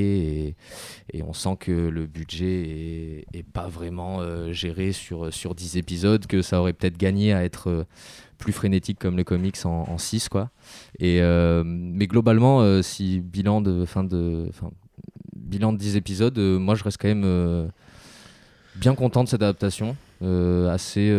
et, 0.49 0.57
et 1.19 1.23
on 1.23 1.33
sent 1.33 1.57
que 1.61 1.71
le 1.73 2.07
budget 2.07 3.25
est, 3.33 3.39
est 3.39 3.43
pas 3.45 3.69
vraiment 3.69 4.21
euh, 4.21 4.53
géré 4.53 4.91
sur, 4.91 5.33
sur 5.33 5.55
10 5.55 5.77
épisodes, 5.77 6.27
que 6.27 6.43
ça 6.43 6.61
aurait 6.61 6.73
peut-être 6.73 6.99
gagné 6.99 7.33
à 7.33 7.45
être 7.45 7.71
euh, 7.71 7.85
plus 8.39 8.53
frénétique 8.53 8.99
comme 8.99 9.17
le 9.17 9.25
comics 9.25 9.57
en, 9.65 9.99
6. 9.99 10.29
Quoi. 10.29 10.51
Et, 10.99 11.21
euh, 11.21 11.63
mais 11.65 12.07
globalement, 12.07 12.61
euh, 12.61 12.83
si 12.83 13.21
bilan 13.21 13.61
de, 13.61 13.85
fin 13.85 14.05
de, 14.05 14.49
fin, 14.53 14.71
bilan 15.35 15.73
de 15.73 15.79
10 15.79 15.97
épisodes, 15.97 16.39
euh, 16.39 16.59
moi 16.59 16.75
je 16.75 16.85
reste 16.85 16.99
quand 17.01 17.09
même 17.09 17.71
bien 18.77 18.95
content 18.95 19.25
de 19.25 19.29
cette 19.29 19.43
adaptation. 19.43 19.97
Assez, 20.23 21.11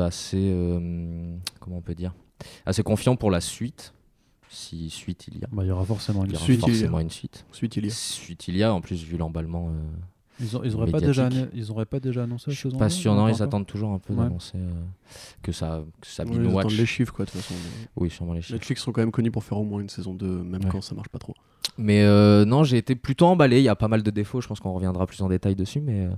assez 0.00 0.54
comment 1.60 1.78
on 1.78 1.82
peut 1.82 1.94
dire, 1.94 2.14
assez 2.66 2.82
confiant 2.82 3.16
pour 3.16 3.30
la 3.30 3.40
suite. 3.40 3.92
Si 4.54 4.88
suite 4.88 5.26
il 5.26 5.38
y 5.40 5.44
a. 5.44 5.48
Bah, 5.50 5.64
il 5.64 5.68
y 5.68 5.70
aura 5.72 5.84
forcément 5.84 6.24
une 6.24 6.30
Il 6.30 6.34
y 6.34 6.36
aura 6.36 6.44
Suite, 6.44 6.60
il 6.60 6.68
y 6.68 6.70
a. 6.70 6.74
forcément 6.74 7.00
une 7.00 7.10
suite. 7.10 7.44
Ensuite, 7.50 7.76
il 7.76 7.86
y 7.86 7.88
a. 7.88 7.92
Suite 7.92 8.46
il 8.46 8.56
y 8.56 8.62
a, 8.62 8.72
en 8.72 8.80
plus 8.80 9.02
vu 9.02 9.16
l'emballement. 9.16 9.70
euh, 9.70 9.82
Ils, 10.40 10.56
ont- 10.56 10.62
ils 10.64 10.74
auraient 10.74 10.90
pas 10.90 11.00
déjà, 11.00 11.28
ils 11.54 11.70
auraient 11.70 11.84
pas 11.86 12.00
déjà 12.00 12.24
annoncé 12.24 12.50
je 12.50 12.56
suis 12.56 12.68
pas 12.70 12.88
sûr, 12.88 13.14
non, 13.14 13.28
ils 13.28 13.40
attendent 13.42 13.66
toujours 13.66 13.92
un 13.92 13.98
peu 14.00 14.12
Ouais. 14.14 14.24
d'annoncer 14.24 14.56
euh, 14.58 14.72
que 15.42 15.52
ça, 15.52 15.82
que 16.00 16.06
ça 16.06 16.24
Ouais, 16.24 16.30
ils 16.34 16.46
watch. 16.46 16.66
attendent 16.66 16.78
les 16.78 16.86
chiffres, 16.86 17.12
quoi, 17.12 17.24
de 17.24 17.30
toute 17.30 17.40
façon. 17.40 17.54
Oui, 17.96 18.10
sûrement 18.10 18.32
les 18.32 18.42
chiffres. 18.42 18.54
Netflix 18.54 18.82
sont 18.82 18.90
quand 18.92 19.00
même 19.02 19.12
connus 19.12 19.30
pour 19.30 19.44
faire 19.44 19.58
au 19.58 19.64
moins 19.64 19.80
une 19.80 19.88
saison 19.88 20.12
2, 20.12 20.26
même 20.26 20.64
Ouais. 20.64 20.70
quand 20.70 20.80
ça 20.80 20.94
marche 20.96 21.08
pas 21.08 21.18
trop. 21.20 21.34
Mais 21.78 22.02
euh, 22.02 22.44
non, 22.44 22.64
j'ai 22.64 22.78
été 22.78 22.94
plutôt 22.96 23.26
emballé. 23.26 23.58
Il 23.58 23.64
y 23.64 23.68
a 23.68 23.76
pas 23.76 23.88
mal 23.88 24.02
de 24.02 24.10
défauts. 24.10 24.40
Je 24.40 24.48
pense 24.48 24.60
qu'on 24.60 24.72
reviendra 24.72 25.06
plus 25.06 25.20
en 25.22 25.28
détail 25.28 25.54
dessus. 25.54 25.80
Mais 25.80 26.06
euh, 26.06 26.10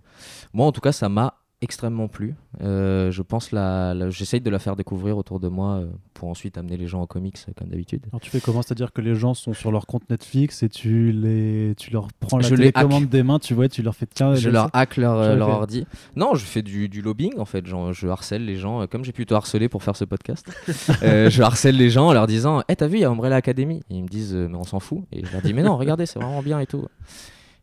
moi, 0.53 0.67
en 0.67 0.73
tout 0.73 0.81
cas, 0.81 0.93
ça 0.93 1.09
m'a 1.09 1.35
extrêmement 1.63 2.07
plu. 2.09 2.35
Euh, 2.61 3.11
je 3.11 3.23
pense 3.23 3.51
la, 3.51 3.95
la- 3.95 4.11
j'essaye 4.11 4.41
de 4.41 4.51
la 4.51 4.59
faire 4.59 4.77
découvrir 4.77 5.17
autour 5.17 5.41
de 5.41 5.49
moi 5.49 5.77
euh, 5.77 5.87
pour 6.15 6.29
ensuite 6.29 6.59
amener 6.59 6.77
les 6.77 6.87
gens 6.87 7.01
en 7.01 7.07
comics 7.07 7.37
euh, 7.49 7.53
comme 7.57 7.69
d'habitude. 7.69 8.03
Alors 8.13 8.21
tu 8.21 8.31
fais 8.31 8.41
comment? 8.41 8.61
C'est-à-dire 8.63 8.93
que 8.93 9.01
les 9.01 9.15
gens 9.15 9.33
sont 9.35 9.55
sur 9.55 9.73
leur 9.73 9.87
compte 9.87 10.09
Netflix 10.11 10.63
et 10.63 10.69
tu 10.69 11.13
les, 11.13 11.75
tu 11.77 11.91
leur 11.91 12.09
prends 12.21 12.39
la 12.39 12.47
Je 12.47 12.55
les 12.55 12.73
télécommande 12.73 13.09
des 13.09 13.23
mains, 13.23 13.39
tu 13.39 13.55
vois, 13.55 13.69
tu 13.69 13.83
leur 13.83 13.95
fais 13.97 14.07
tiens. 14.07 14.35
je 14.35 14.51
leur 14.51 14.69
hack 14.75 14.97
leur, 14.99 15.17
ordi. 15.49 15.87
Non, 16.15 16.35
je 16.35 16.45
fais 16.45 16.63
du, 16.63 16.89
du 16.89 17.01
lobbying 17.03 17.39
en 17.39 17.45
fait. 17.47 17.67
Genre, 17.67 17.93
je 17.93 18.07
harcèle 18.07 18.45
les 18.45 18.57
gens. 18.57 18.87
Comme 18.87 19.05
j'ai 19.05 19.13
plutôt 19.13 19.35
harcelé 19.35 19.69
pour 19.69 19.83
faire 19.83 19.97
ce 19.97 20.05
podcast, 20.05 20.47
je 21.03 21.43
harcèle 21.43 21.77
les 21.77 21.89
gens 21.91 22.09
en 22.09 22.13
leur 22.13 22.27
disant 22.27 22.63
Eh, 22.69 22.77
t'as 22.77 22.87
vu, 22.87 22.99
il 22.99 23.01
y 23.01 23.05
a 23.05 23.11
Umbrella 23.11 23.37
Academy? 23.37 23.81
Et 23.91 23.95
ils 23.97 24.03
me 24.03 24.09
disent 24.09 24.35
Mais 24.35 24.57
on 24.57 24.65
s'en 24.65 24.79
fout. 24.81 25.05
Et 25.11 25.25
je 25.25 25.33
leur 25.33 25.41
dis 25.43 25.55
Mais 25.55 25.63
non, 25.63 25.77
regardez, 25.77 26.05
c'est 26.07 26.19
vraiment 26.19 26.43
bien 26.43 26.61
et 26.61 26.67
tout. 26.67 26.85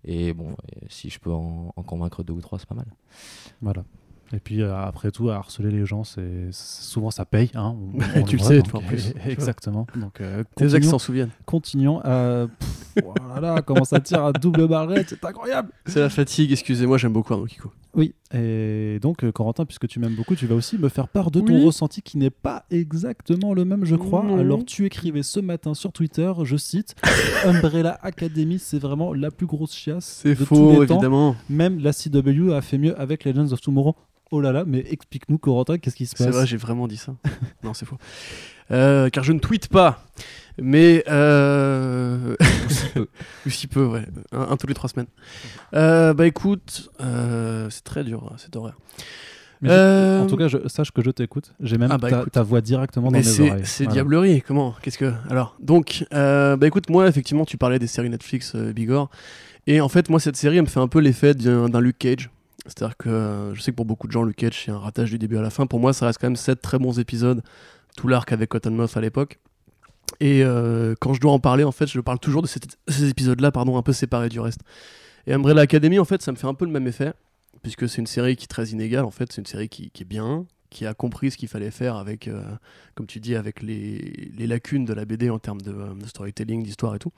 Et 0.06 0.34
bon, 0.34 0.52
et 0.72 0.86
si 0.90 1.10
je 1.10 1.20
peux 1.20 1.32
en, 1.32 1.74
en 1.76 1.84
convaincre 1.84 2.24
deux 2.24 2.34
ou 2.34 2.42
trois, 2.42 2.60
c'est 2.60 2.68
pas 2.68 2.76
mal. 2.76 2.88
Voilà. 3.62 3.84
Et 4.34 4.40
puis 4.40 4.62
euh, 4.64 4.76
après 4.76 5.12
tout, 5.12 5.30
à 5.30 5.36
harceler 5.36 5.70
les 5.70 5.86
gens, 5.86 6.04
c'est 6.04 6.48
souvent 6.52 7.12
ça 7.12 7.24
paye. 7.24 7.52
Hein, 7.54 7.76
on- 7.78 8.00
Ouais, 8.00 8.06
on 8.18 8.24
tu 8.24 8.38
le 8.38 8.42
sais, 8.44 8.58
donc, 8.58 8.70
toi, 8.70 8.80
en 8.80 8.84
plus. 8.84 9.14
Exactement. 9.28 9.86
Donc 9.96 10.22
euh, 10.22 10.44
Tes 10.56 10.76
ex 10.76 10.88
s'en 10.88 10.98
souviennent. 10.98 11.30
continuons. 11.46 12.02
Euh, 12.06 12.48
pff, 12.48 13.04
oh 13.06 13.14
là 13.36 13.40
là, 13.40 13.62
comment 13.62 13.84
ça 13.86 14.00
tire 14.00 14.24
à 14.26 14.34
double 14.34 14.68
barrette, 14.68 15.10
c'est 15.10 15.24
incroyable. 15.24 15.70
C'est 15.86 16.00
la 16.00 16.10
fatigue, 16.10 16.52
excusez-moi, 16.52 16.98
j'aime 16.98 17.14
beaucoup 17.14 17.34
Arnaud 17.34 17.46
Kiko. 17.46 17.72
Oui, 17.96 18.16
et 18.34 19.00
donc 19.02 19.24
euh, 19.24 19.32
Corentin, 19.32 19.66
puisque 19.66 19.88
tu 19.88 20.00
m'aimes 20.00 20.16
beaucoup, 20.16 20.36
tu 20.36 20.48
vas 20.48 20.56
aussi 20.56 20.78
me 20.78 20.90
faire 20.90 21.08
part 21.08 21.30
de 21.32 21.40
ton 21.40 21.54
Oui. 21.54 21.64
ressenti 21.66 22.02
qui 22.02 22.18
n'est 22.18 22.30
pas 22.30 22.66
exactement 22.72 23.54
le 23.54 23.64
même, 23.66 23.86
je 23.86 23.96
crois. 23.96 24.26
Alors 24.38 24.66
tu 24.66 24.86
écrivais 24.86 25.24
ce 25.24 25.40
matin 25.40 25.74
sur 25.74 25.92
Twitter, 25.92 26.32
je 26.44 26.58
cite, 26.58 26.96
Umbrella 27.46 28.00
Academy, 28.02 28.60
c'est 28.60 28.80
vraiment 28.80 29.14
la 29.14 29.32
plus 29.32 29.46
grosse 29.46 29.74
chiasse 29.74 30.22
C'est 30.24 30.30
de 30.32 30.36
tous 30.36 30.46
faux, 30.46 30.82
les 30.82 30.88
temps. 30.88 30.96
évidemment. 30.96 31.36
Même 31.50 31.80
la 31.80 31.92
CW 31.94 32.52
a 32.54 32.62
fait 32.62 32.78
mieux 32.78 33.00
avec 33.00 33.24
Legends 33.26 33.52
of 33.52 33.62
Tomorrow. 33.62 33.96
Oh 34.36 34.42
là 34.42 34.52
là, 34.52 34.64
mais 34.66 34.84
explique-nous 34.90 35.38
Corentin, 35.38 35.78
qu'est-ce 35.78 35.96
qui 35.96 36.08
se 36.08 36.16
C'est 36.18 36.26
passe 36.26 36.34
vrai, 36.36 36.48
j'ai 36.48 36.58
vraiment 36.58 36.88
dit 36.88 36.98
ça. 36.98 37.14
non, 37.64 37.76
c'est 37.76 37.86
faux. 37.86 38.00
Euh, 38.72 39.10
car 39.10 39.24
je 39.24 39.32
ne 39.32 39.38
tweete 39.38 39.68
pas. 39.68 40.04
Mais. 40.60 41.04
Euh... 41.08 42.36
Ou 43.46 43.50
si 43.52 43.68
peu, 43.68 43.86
ouais. 43.86 44.06
Un, 44.32 44.42
un 44.42 44.58
tous 44.58 44.66
les 44.66 44.74
trois 44.74 44.90
semaines. 44.90 45.06
Euh, 45.76 46.16
bah 46.16 46.26
écoute, 46.26 46.90
euh, 47.00 47.70
c'est 47.70 47.84
très 47.84 48.04
dur, 48.04 48.28
hein, 48.32 48.36
cet 48.38 48.56
horaire. 48.56 48.76
Mais 49.62 49.70
je- 49.70 49.74
Euh, 49.76 50.22
En 50.22 50.26
tout 50.28 50.36
cas, 50.38 50.48
je, 50.48 50.68
sache 50.68 50.90
que 50.92 51.04
je 51.04 51.12
t'écoute. 51.12 51.54
J'ai 51.60 51.78
même 51.78 51.92
Ah 51.92 52.00
bah 52.00 52.10
ta, 52.10 52.22
écoute. 52.22 52.34
ta 52.34 52.42
voix 52.42 52.62
directement 52.62 53.12
dans 53.12 53.18
mes 53.20 53.24
c'est 53.24 53.50
oreilles. 53.52 53.62
c'est 53.66 53.84
Voilà. 53.84 53.94
diablerie, 53.94 54.42
comment 54.42 54.74
Qu'est-ce 54.82 54.98
que. 54.98 55.14
Alors, 55.30 55.56
donc, 55.62 56.06
euh, 56.14 56.58
bah 56.58 56.66
écoute, 56.66 56.90
moi, 56.90 57.08
effectivement, 57.08 57.46
tu 57.46 57.58
parlais 57.58 57.78
des 57.78 57.88
séries 57.88 58.10
Netflix 58.10 58.54
euh, 58.56 58.74
Bigor. 58.74 59.12
Et 59.68 59.80
en 59.80 59.90
fait, 59.90 60.10
moi, 60.10 60.20
cette 60.20 60.38
série, 60.38 60.58
elle 60.58 60.64
me 60.64 60.68
fait 60.68 60.80
un 60.80 60.88
peu 60.88 61.00
l'effet 61.00 61.36
d'un 61.36 61.80
Luke 61.80 62.00
Cage. 62.00 62.32
C'est-à-dire 62.66 62.96
que 62.98 63.10
euh, 63.10 63.54
je 63.54 63.62
sais 63.62 63.72
que 63.72 63.76
pour 63.76 63.86
beaucoup 63.86 64.08
de 64.08 64.12
gens, 64.12 64.24
Luke 64.24 64.38
Cage, 64.38 64.64
c'est 64.66 64.72
un 64.72 64.80
ratage 64.80 65.12
du 65.12 65.18
début 65.18 65.38
à 65.38 65.42
la 65.42 65.50
fin. 65.50 65.66
Pour 65.66 65.80
moi, 65.80 65.94
ça 65.94 66.06
reste 66.06 66.20
quand 66.20 66.28
même 66.28 66.36
7 66.36 66.62
très 66.62 66.80
bons 66.80 67.00
épisodes. 67.00 67.42
Tout 67.98 68.08
l'arc 68.08 68.32
avec 68.32 68.50
Cottonmouth 68.50 68.96
à 68.96 69.02
l'époque. 69.02 69.40
Et 70.20 70.44
euh, 70.44 70.96
quand 71.00 71.14
je 71.14 71.20
dois 71.20 71.32
en 71.32 71.40
parler, 71.40 71.64
en 71.64 71.72
fait, 71.72 71.88
je 71.88 72.00
parle 72.00 72.20
toujours 72.20 72.42
de 72.42 72.48
ces 72.48 73.10
épisodes-là, 73.10 73.52
pardon, 73.52 73.78
un 73.78 73.82
peu 73.82 73.94
séparés 73.94 74.30
du 74.30 74.40
reste. 74.40 74.62
Et 75.28 75.34
Umbrella 75.34 75.62
Academy, 75.62 76.00
en 76.00 76.06
fait, 76.06 76.22
ça 76.22 76.32
me 76.32 76.38
fait 76.38 76.48
un 76.48 76.54
peu 76.54 76.66
le 76.66 76.72
même 76.72 76.88
effet, 76.88 77.14
puisque 77.62 77.88
c'est 77.90 78.00
une 78.00 78.08
série 78.08 78.36
qui 78.36 78.46
est 78.46 78.48
très 78.48 78.68
inégale, 78.68 79.06
en 79.06 79.12
fait, 79.12 79.32
c'est 79.32 79.42
une 79.42 79.48
série 79.48 79.70
qui, 79.70 79.92
est 80.00 80.06
bien, 80.06 80.46
qui 80.70 80.86
a 80.86 80.94
compris 80.94 81.32
ce 81.32 81.38
qu'il 81.38 81.48
fallait 81.48 81.72
faire 81.72 81.96
avec, 81.96 82.28
euh, 82.28 82.44
comme 82.96 83.08
tu 83.08 83.20
dis, 83.20 83.36
avec 83.36 83.62
les, 83.62 84.32
lacunes 84.40 84.86
de 84.86 84.94
la 84.94 85.06
BD 85.06 85.30
en 85.30 85.40
termes 85.40 85.62
de, 85.62 85.74
storytelling, 86.06 86.64
d'histoire 86.64 86.96
et 86.96 87.00
tout. 87.00 87.12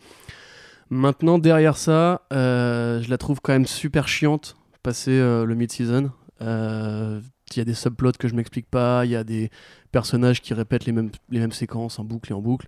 Maintenant, 0.89 1.39
derrière 1.39 1.77
ça, 1.77 2.21
je 2.31 3.09
la 3.09 3.17
trouve 3.17 3.39
quand 3.41 3.53
même 3.53 3.65
super 3.65 4.07
chiante, 4.07 4.55
passer 4.85 5.19
euh, 5.19 5.45
le 5.45 5.55
mid-season. 5.55 6.11
Euh, 6.41 7.19
Il 7.51 7.57
y 7.57 7.59
a 7.59 7.65
des 7.65 7.73
subplots 7.73 8.11
que 8.19 8.27
je 8.27 8.35
m'explique 8.35 8.69
pas, 8.69 9.03
il 9.05 9.11
y 9.11 9.15
a 9.15 9.23
des 9.23 9.49
personnages 9.91 10.41
qui 10.41 10.53
répètent 10.53 10.85
les 10.85 10.91
mêmes, 10.91 11.09
les 11.31 11.39
mêmes 11.39 11.51
séquences 11.51 11.97
en 11.97 12.03
boucle 12.03 12.31
et 12.31 12.35
en 12.35 12.41
boucle. 12.41 12.67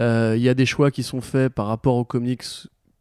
Euh, 0.00 0.34
Il 0.36 0.42
y 0.42 0.48
a 0.48 0.54
des 0.54 0.64
choix 0.64 0.90
qui 0.90 1.02
sont 1.02 1.20
faits 1.20 1.52
par 1.52 1.66
rapport 1.66 1.96
aux 1.96 2.04
comics 2.04 2.44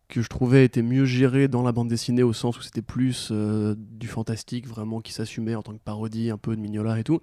que 0.09 0.21
je 0.21 0.27
trouvais 0.27 0.65
étaient 0.65 0.83
mieux 0.83 1.05
gérés 1.05 1.47
dans 1.47 1.63
la 1.63 1.71
bande 1.71 1.87
dessinée 1.87 2.21
au 2.21 2.33
sens 2.33 2.59
où 2.59 2.61
c'était 2.61 2.83
plus 2.83 3.29
euh, 3.31 3.75
du 3.77 4.07
fantastique 4.07 4.67
vraiment 4.67 4.99
qui 4.99 5.13
s'assumait 5.13 5.55
en 5.55 5.63
tant 5.63 5.73
que 5.73 5.83
parodie, 5.83 6.29
un 6.29 6.37
peu 6.37 6.55
de 6.55 6.61
mignola 6.61 6.99
et 6.99 7.03
tout. 7.03 7.21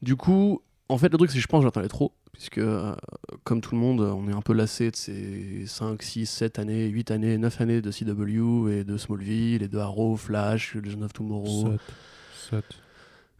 Du 0.00 0.16
coup, 0.16 0.62
en 0.90 0.98
fait, 0.98 1.10
le 1.10 1.18
truc 1.18 1.30
c'est 1.30 1.36
que 1.36 1.42
je 1.42 1.46
pense 1.46 1.60
que 1.60 1.66
j'attendais 1.66 1.88
trop, 1.88 2.12
puisque 2.32 2.58
euh, 2.58 2.94
comme 3.44 3.60
tout 3.60 3.74
le 3.74 3.80
monde, 3.80 4.00
on 4.00 4.28
est 4.28 4.32
un 4.32 4.42
peu 4.42 4.52
lassé 4.52 4.90
de 4.90 4.96
ces 4.96 5.64
5, 5.66 6.02
6, 6.02 6.26
7 6.26 6.58
années, 6.58 6.86
8 6.88 7.10
années, 7.10 7.38
9 7.38 7.60
années 7.60 7.80
de 7.80 7.90
CW 7.90 8.68
et 8.68 8.84
de 8.84 8.96
Smallville 8.96 9.62
et 9.62 9.68
de 9.68 9.78
Arrow, 9.78 10.16
Flash, 10.16 10.74
Legend 10.74 11.04
of 11.04 11.12
Tomorrow. 11.12 11.70
Sept. 11.70 11.80
Sept. 12.50 12.64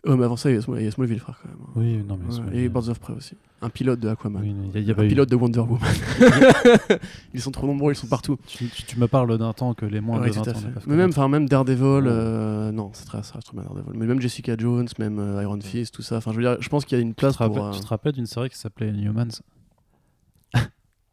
Oh, 0.07 0.17
mais 0.17 0.25
avant 0.25 0.37
ça, 0.37 0.51
il 0.51 0.57
y 0.57 0.87
a 0.87 0.91
Smallville, 0.91 1.21
frère, 1.21 1.39
quand 1.43 1.49
même. 1.49 1.59
Oui, 1.77 2.03
non, 2.07 2.17
mais 2.17 2.35
Ouais, 2.35 2.65
et 2.65 2.69
Birds 2.69 2.89
of 2.89 2.99
Prey 3.01 3.13
aussi. 3.15 3.37
Un 3.63 3.69
pilote 3.69 4.01
de 4.01 4.09
Aquaman. 4.09 4.41
Oui, 4.43 4.55
il 4.69 4.71
y 4.73 4.77
a- 4.79 4.81
il 4.81 4.87
y 4.89 4.93
a 4.93 4.99
un 4.99 5.05
eu- 5.05 5.09
pilote 5.09 5.29
de 5.29 5.37
Wonder 5.37 5.61
Woman. 5.61 5.81
ils 7.35 7.41
sont 7.43 7.51
trop 7.51 7.67
nombreux, 7.67 7.93
ils 7.93 7.97
sont 7.97 8.07
partout. 8.07 8.39
Tu, 8.47 8.67
tu- 8.69 8.85
tu 8.85 8.99
me 8.99 9.07
parles 9.07 9.37
d'un 9.37 9.53
temps 9.53 9.75
que 9.75 9.85
les 9.85 10.01
moins 10.01 10.19
Ouais, 10.21 10.29
de 10.31 10.35
tout 10.35 10.41
20 10.43 10.49
à 10.49 10.57
ans 10.57 10.63
Mais 10.87 10.97
même, 10.97 11.11
enfin, 11.11 11.29
même 11.29 11.47
Daredevil, 11.49 12.07
euh, 12.07 12.73
non, 12.73 12.91
ça 12.95 13.05
reste 13.19 13.33
trop 13.45 13.53
bien 13.55 13.63
Daredevil. 13.65 13.93
Mais 13.99 14.07
même 14.07 14.21
Jessica 14.21 14.57
Jones, 14.57 14.89
même 14.99 15.19
euh, 15.19 15.43
Iron 15.43 15.61
Fist, 15.61 15.95
tout 15.95 16.01
ça. 16.03 16.17
Enfin, 16.17 16.31
je 16.33 16.37
veux 16.37 16.43
dire, 16.43 16.57
je 16.61 16.69
pense 16.71 16.87
qu'il 16.87 16.97
y 16.97 17.01
a 17.01 17.03
une 17.03 17.11
Tu 17.11 17.17
place 17.17 17.37
te, 17.37 17.45
pour. 17.45 17.67
euh, 17.67 17.71
tu 17.73 17.81
te 17.81 17.87
rappelles 17.87 18.13
d'une 18.15 18.25
série 18.27 18.49
qui 18.49 18.57
s'appelait 18.57 18.89
Inhumans 18.89 19.29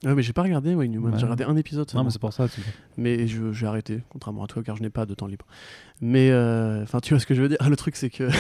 Ouais, 0.06 0.14
mais 0.16 0.22
j'ai 0.24 0.32
pas 0.32 0.44
regardé, 0.44 0.74
ouais, 0.74 0.86
Inhumans. 0.86 1.12
Ouais. 1.12 1.18
J'ai 1.20 1.26
regardé 1.26 1.44
un 1.44 1.58
épisode. 1.58 1.90
Non, 1.96 2.06
mais 2.06 2.12
c'est 2.12 2.20
pour 2.20 2.32
ça. 2.32 2.48
tu- 2.48 2.62
Mais 2.96 3.28
je- 3.28 3.52
j'ai 3.52 3.66
arrêté, 3.68 4.04
contrairement 4.08 4.46
à 4.46 4.48
toi, 4.48 4.64
car 4.64 4.78
je 4.78 4.84
n'ai 4.84 4.90
pas 4.90 5.06
de 5.06 5.14
temps 5.16 5.28
libre. 5.28 5.46
Mais, 6.00 6.32
enfin, 6.84 7.00
tu 7.02 7.14
vois 7.14 7.20
ce 7.20 7.26
que 7.26 7.36
je 7.36 7.42
veux 7.42 7.50
dire? 7.50 7.58
Le 7.70 7.76
truc, 7.76 7.98
c'est 7.98 8.10
que. 8.10 8.30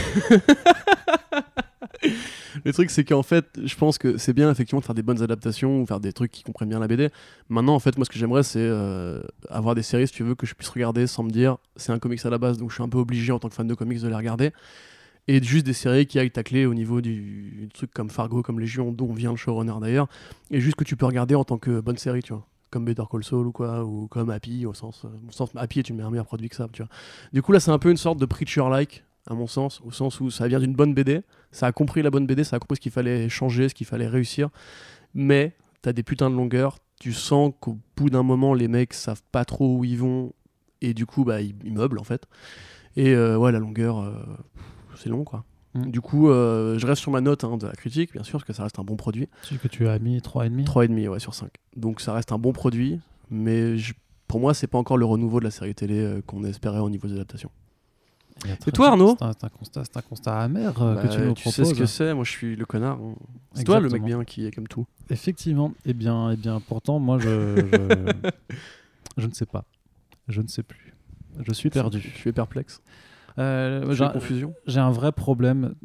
le 2.65 2.73
truc, 2.73 2.89
c'est 2.89 3.03
qu'en 3.03 3.23
fait, 3.23 3.45
je 3.63 3.75
pense 3.75 3.97
que 3.97 4.17
c'est 4.17 4.33
bien, 4.33 4.51
effectivement, 4.51 4.79
de 4.79 4.85
faire 4.85 4.95
des 4.95 5.03
bonnes 5.03 5.21
adaptations 5.21 5.81
ou 5.81 5.85
faire 5.85 5.99
des 5.99 6.13
trucs 6.13 6.31
qui 6.31 6.43
comprennent 6.43 6.69
bien 6.69 6.79
la 6.79 6.87
BD. 6.87 7.09
Maintenant, 7.49 7.75
en 7.75 7.79
fait, 7.79 7.97
moi, 7.97 8.05
ce 8.05 8.09
que 8.09 8.19
j'aimerais, 8.19 8.43
c'est 8.43 8.59
euh, 8.59 9.21
avoir 9.49 9.75
des 9.75 9.83
séries, 9.83 10.07
si 10.07 10.13
tu 10.13 10.23
veux, 10.23 10.35
que 10.35 10.45
je 10.45 10.53
puisse 10.53 10.69
regarder 10.69 11.07
sans 11.07 11.23
me 11.23 11.29
dire 11.29 11.57
c'est 11.75 11.91
un 11.91 11.99
comics 11.99 12.25
à 12.25 12.29
la 12.29 12.37
base, 12.37 12.57
donc 12.57 12.69
je 12.69 12.75
suis 12.75 12.83
un 12.83 12.89
peu 12.89 12.97
obligé, 12.97 13.31
en 13.31 13.39
tant 13.39 13.49
que 13.49 13.55
fan 13.55 13.67
de 13.67 13.73
comics, 13.73 14.01
de 14.01 14.07
les 14.07 14.15
regarder. 14.15 14.51
Et 15.29 15.43
juste 15.43 15.65
des 15.65 15.73
séries 15.73 16.05
qui 16.05 16.19
aillent 16.19 16.31
tacler 16.31 16.65
au 16.65 16.73
niveau 16.73 17.01
du, 17.01 17.69
truc 17.73 17.93
comme 17.93 18.09
Fargo, 18.09 18.41
comme 18.41 18.59
Légion, 18.59 18.91
dont 18.91 19.11
vient 19.13 19.31
le 19.31 19.37
showrunner 19.37 19.73
d'ailleurs, 19.81 20.07
et 20.51 20.61
juste 20.61 20.77
que 20.77 20.85
tu 20.85 20.95
peux 20.95 21.05
regarder 21.05 21.35
en 21.35 21.43
tant 21.43 21.57
que 21.57 21.81
bonne 21.81 21.97
série, 21.97 22.23
tu 22.23 22.33
vois 22.33 22.45
comme 22.69 22.85
Better 22.85 23.03
Call 23.09 23.23
Saul 23.23 23.47
ou 23.47 23.51
quoi, 23.51 23.85
ou 23.85 24.07
comme 24.07 24.29
Happy, 24.29 24.65
au 24.65 24.73
sens, 24.73 25.05
euh, 25.05 25.07
au 25.27 25.31
sens 25.31 25.51
Happy 25.55 25.79
est 25.79 25.89
une 25.89 25.95
meilleure, 25.95 26.11
meilleur 26.11 26.25
produit 26.25 26.49
que 26.49 26.55
ça, 26.55 26.67
tu 26.71 26.81
vois. 26.81 26.89
Du 27.31 27.41
coup, 27.41 27.51
là, 27.51 27.59
c'est 27.59 27.71
un 27.71 27.79
peu 27.79 27.89
une 27.89 27.97
sorte 27.97 28.19
de 28.19 28.25
Preacher-like, 28.25 29.03
à 29.29 29.33
mon 29.33 29.47
sens, 29.47 29.81
au 29.83 29.91
sens 29.91 30.19
où 30.21 30.31
ça 30.31 30.47
vient 30.47 30.59
d'une 30.59 30.73
bonne 30.73 30.93
BD, 30.93 31.21
ça 31.51 31.67
a 31.67 31.71
compris 31.71 32.01
la 32.01 32.09
bonne 32.09 32.25
BD, 32.27 32.43
ça 32.43 32.55
a 32.55 32.59
compris 32.59 32.77
ce 32.77 32.81
qu'il 32.81 32.91
fallait 32.91 33.29
changer, 33.29 33.69
ce 33.69 33.75
qu'il 33.75 33.87
fallait 33.87 34.07
réussir, 34.07 34.49
mais 35.13 35.53
t'as 35.81 35.93
des 35.93 36.03
putains 36.03 36.29
de 36.29 36.35
longueurs, 36.35 36.77
tu 36.99 37.13
sens 37.13 37.51
qu'au 37.59 37.77
bout 37.95 38.09
d'un 38.09 38.23
moment, 38.23 38.53
les 38.53 38.67
mecs 38.67 38.93
savent 38.93 39.21
pas 39.31 39.45
trop 39.45 39.77
où 39.77 39.83
ils 39.83 39.97
vont, 39.97 40.33
et 40.81 40.93
du 40.93 41.05
coup, 41.05 41.23
bah, 41.23 41.41
ils, 41.41 41.55
ils 41.63 41.73
meublent, 41.73 41.99
en 41.99 42.03
fait. 42.03 42.23
Et 42.95 43.13
euh, 43.13 43.37
ouais, 43.37 43.51
la 43.51 43.59
longueur, 43.59 43.99
euh, 43.99 44.13
c'est 44.95 45.09
long, 45.09 45.23
quoi. 45.23 45.43
Mm. 45.75 45.91
Du 45.91 46.01
coup, 46.01 46.29
euh, 46.29 46.79
je 46.79 46.87
reste 46.87 47.01
sur 47.01 47.11
ma 47.11 47.21
note 47.21 47.43
hein, 47.43 47.57
de 47.57 47.67
la 47.67 47.73
critique, 47.73 48.13
bien 48.13 48.23
sûr, 48.23 48.39
parce 48.39 48.45
que 48.45 48.53
ça 48.53 48.63
reste 48.63 48.79
un 48.79 48.83
bon 48.83 48.95
produit. 48.95 49.27
Sais 49.43 49.57
que 49.57 49.67
tu 49.67 49.87
as 49.87 49.99
mis 49.99 50.17
3,5 50.19 50.63
3,5 50.65 51.07
ouais, 51.09 51.19
sur 51.19 51.33
5. 51.33 51.49
Donc 51.75 52.01
ça 52.01 52.13
reste 52.13 52.31
un 52.31 52.39
bon 52.39 52.53
produit, 52.53 52.99
mais 53.29 53.77
je- 53.77 53.93
pour 54.27 54.39
moi, 54.39 54.53
c'est 54.53 54.67
pas 54.67 54.77
encore 54.77 54.97
le 54.97 55.05
renouveau 55.05 55.39
de 55.39 55.45
la 55.45 55.51
série 55.51 55.75
télé 55.75 55.99
euh, 55.99 56.21
qu'on 56.25 56.43
espérait 56.43 56.79
au 56.79 56.89
niveau 56.89 57.07
des 57.07 57.13
adaptations. 57.15 57.51
Et, 58.45 58.51
Et 58.67 58.71
toi, 58.71 58.89
Arnaud 58.89 59.15
C'est 59.19 59.43
un, 59.45 59.49
constat, 59.49 59.83
c'est 59.83 59.97
un 59.97 60.01
constat 60.01 60.39
amer 60.39 60.81
euh, 60.81 60.95
Bah, 60.95 61.01
que 61.03 61.07
tu 61.13 61.19
nous 61.21 61.33
proposes. 61.33 61.53
sais 61.53 61.65
ce 61.65 61.73
que 61.73 61.85
c'est, 61.85 62.13
moi 62.13 62.23
je 62.23 62.31
suis 62.31 62.55
le 62.55 62.65
connard. 62.65 62.99
hein. 63.01 63.15
C'est 63.53 63.63
toi 63.63 63.79
le 63.79 63.89
mec 63.89 64.03
bien 64.03 64.23
qui 64.23 64.45
est 64.45 64.51
comme 64.51 64.67
tout. 64.67 64.85
Effectivement. 65.09 65.73
Eh 65.85 65.93
bien, 65.93 66.31
eh 66.31 66.35
bien, 66.37 66.59
pourtant, 66.61 66.99
moi, 66.99 67.17
je, 67.19 67.27
je, 67.27 68.29
je 69.17 69.27
ne 69.27 69.33
sais 69.33 69.45
pas. 69.45 69.65
Je 70.27 70.41
ne 70.41 70.47
sais 70.47 70.63
plus. 70.63 70.93
Je 71.45 71.51
suis 71.53 71.69
perdu. 71.69 71.99
Je 71.99 72.17
suis 72.17 72.31
perplexe. 72.31 72.81
Euh, 73.39 73.91
J'ai 73.93 74.07
confusion. 74.11 74.53
j'ai 74.65 74.79
un 74.79 74.91
vrai 74.91 75.11
problème. 75.11 75.75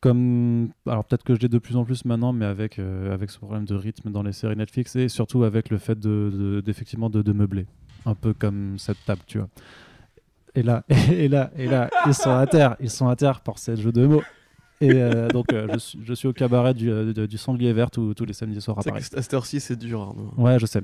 Comme 0.00 0.68
alors 0.86 1.04
peut-être 1.04 1.24
que 1.24 1.34
je 1.34 1.40
l'ai 1.40 1.48
de 1.48 1.58
plus 1.58 1.76
en 1.76 1.84
plus 1.84 2.04
maintenant, 2.04 2.32
mais 2.32 2.44
avec 2.44 2.78
euh, 2.78 3.12
avec 3.14 3.30
ce 3.30 3.38
problème 3.38 3.64
de 3.64 3.74
rythme 3.74 4.10
dans 4.10 4.22
les 4.22 4.32
séries 4.32 4.54
Netflix 4.56 4.94
et 4.94 5.08
surtout 5.08 5.42
avec 5.42 5.70
le 5.70 5.78
fait 5.78 5.98
de 5.98 6.30
de- 6.32 6.60
d'effectivement 6.60 7.08
de, 7.08 7.22
de 7.22 7.32
meubler, 7.32 7.66
un 8.04 8.14
peu 8.14 8.34
comme 8.34 8.78
cette 8.78 9.02
table, 9.06 9.22
tu 9.26 9.38
vois. 9.38 9.48
Et 10.56 10.62
là, 10.62 10.84
et 11.12 11.28
là, 11.28 11.50
et 11.56 11.66
là, 11.66 11.90
ils 12.06 12.14
sont 12.14 12.30
à 12.30 12.46
terre, 12.46 12.76
ils 12.80 12.90
sont 12.90 13.08
à 13.08 13.14
terre 13.14 13.40
pour 13.40 13.58
ces 13.58 13.76
jeux 13.76 13.92
de 13.92 14.06
mots. 14.06 14.22
Et 14.80 14.90
euh, 14.92 15.28
donc 15.28 15.52
euh, 15.52 15.68
je, 15.72 15.78
suis, 15.78 15.98
je 16.04 16.12
suis 16.12 16.28
au 16.28 16.34
cabaret 16.34 16.74
du, 16.74 16.90
euh, 16.90 17.26
du 17.26 17.38
sanglier 17.38 17.72
vert 17.72 17.90
tous 17.90 18.12
tous 18.12 18.26
les 18.26 18.34
samedis 18.34 18.60
soirs 18.60 18.78
à 18.78 18.82
Paris. 18.82 19.02
à 19.14 19.22
cette 19.22 19.32
heure-ci, 19.32 19.60
c'est 19.60 19.76
dur, 19.76 20.00
Arnaud. 20.00 20.32
Ouais, 20.36 20.58
je 20.58 20.66
sais. 20.66 20.82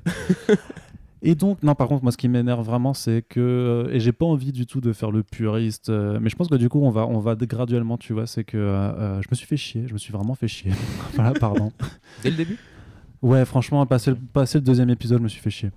et 1.23 1.35
donc, 1.35 1.63
non, 1.63 1.75
par 1.75 1.89
contre, 1.89 2.03
moi, 2.03 2.11
ce 2.11 2.17
qui 2.17 2.29
m'énerve 2.29 2.65
vraiment, 2.65 2.95
c'est 2.95 3.23
que. 3.23 3.89
Et 3.93 4.01
j'ai 4.01 4.13
pas 4.13 4.25
envie 4.25 4.53
du 4.53 4.67
tout 4.67 4.81
de 4.81 4.93
faire 4.93 5.11
le 5.11 5.23
puriste, 5.23 5.91
euh, 5.91 6.19
mais 6.23 6.31
je 6.31 6.37
pense 6.37 6.49
que 6.49 6.55
du 6.55 6.69
coup, 6.69 6.81
on 6.83 6.91
va, 6.91 7.07
on 7.07 7.19
va 7.19 7.35
graduellement, 7.35 7.99
tu 7.99 8.13
vois, 8.15 8.27
c'est 8.27 8.45
que 8.45 8.57
euh, 8.57 9.21
je 9.21 9.29
me 9.31 9.35
suis 9.35 9.47
fait 9.47 9.59
chier, 9.59 9.85
je 9.87 9.93
me 9.93 9.99
suis 9.99 10.13
vraiment 10.13 10.35
fait 10.35 10.49
chier. 10.49 10.73
voilà, 11.15 11.33
pardon. 11.33 11.71
Dès 12.23 12.31
le 12.31 12.37
début? 12.37 12.59
Ouais, 13.21 13.45
franchement, 13.45 13.85
passer 13.87 14.11
le, 14.11 14.17
passer 14.17 14.59
le 14.59 14.65
deuxième 14.65 14.91
épisode, 14.91 15.19
je 15.19 15.25
me 15.25 15.29
suis 15.29 15.41
fait 15.41 15.51
chier. 15.51 15.71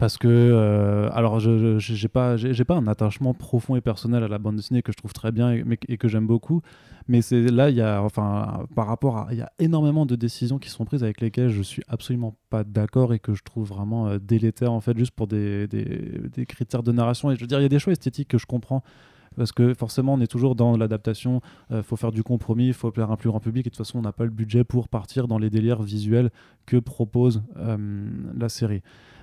Parce 0.00 0.18
que, 0.18 0.26
euh, 0.28 1.08
alors, 1.12 1.38
je 1.38 1.78
j'ai 1.78 2.08
pas, 2.08 2.36
j'ai 2.36 2.64
pas 2.64 2.74
un 2.74 2.88
attachement 2.88 3.34
profond 3.34 3.76
et 3.76 3.80
personnel 3.80 4.24
à 4.24 4.28
la 4.28 4.38
bande 4.38 4.56
dessinée 4.56 4.82
que 4.82 4.90
je 4.90 4.96
trouve 4.96 5.12
très 5.12 5.30
bien 5.30 5.52
et, 5.52 5.62
mais- 5.64 5.78
et 5.88 5.96
que 5.96 6.08
j'aime 6.08 6.26
beaucoup. 6.26 6.60
Mais 7.08 7.22
c'est 7.22 7.40
là, 7.42 7.70
il 7.70 7.76
y 7.76 7.80
a, 7.80 8.02
enfin, 8.02 8.66
par 8.74 8.88
rapport 8.88 9.16
à, 9.16 9.28
il 9.30 9.38
y 9.38 9.42
a 9.42 9.52
énormément 9.60 10.04
de 10.04 10.16
décisions 10.16 10.58
qui 10.58 10.70
sont 10.70 10.84
prises 10.84 11.04
avec 11.04 11.20
lesquelles 11.20 11.50
je 11.50 11.62
suis 11.62 11.82
absolument 11.86 12.36
pas 12.50 12.64
d'accord 12.64 13.14
et 13.14 13.20
que 13.20 13.32
je 13.34 13.44
trouve 13.44 13.68
vraiment 13.68 14.08
euh, 14.08 14.18
délétères 14.18 14.72
en 14.72 14.80
fait, 14.80 14.98
juste 14.98 15.12
pour 15.12 15.28
des, 15.28 15.68
des, 15.68 16.46
critères 16.46 16.82
de 16.82 16.90
narration. 16.90 17.30
Et 17.30 17.36
je 17.36 17.40
veux 17.40 17.46
dire, 17.46 17.60
il 17.60 17.62
y 17.62 17.66
a 17.66 17.68
des 17.68 17.78
choix 17.78 17.92
esthétiques 17.92 18.28
que 18.28 18.38
je 18.38 18.46
comprends. 18.46 18.82
Parce 19.36 19.52
que 19.52 19.74
forcément, 19.74 20.14
on 20.14 20.20
est 20.20 20.26
toujours 20.26 20.54
dans 20.54 20.78
l'adaptation, 20.78 21.42
il 21.70 21.82
faut 21.82 21.96
faire 21.96 22.10
du 22.10 22.22
compromis, 22.22 22.68
il 22.68 22.72
faut 22.72 22.90
plaire 22.90 23.10
un 23.10 23.16
plus 23.16 23.28
grand 23.28 23.38
public, 23.38 23.66
et 23.66 23.70
de 23.70 23.74
toute 23.74 23.86
façon, 23.86 23.98
on 23.98 24.02
n'a 24.02 24.12
pas 24.12 24.24
le 24.24 24.30
budget 24.30 24.64
pour 24.64 24.88
partir 24.88 25.28
dans 25.28 25.36
les 25.36 25.50
délires 25.50 25.82
visuels 25.82 26.30
que 26.64 26.78
propose 26.78 27.42
euh, 27.58 27.76
la 28.34 28.48
série. 28.48 28.80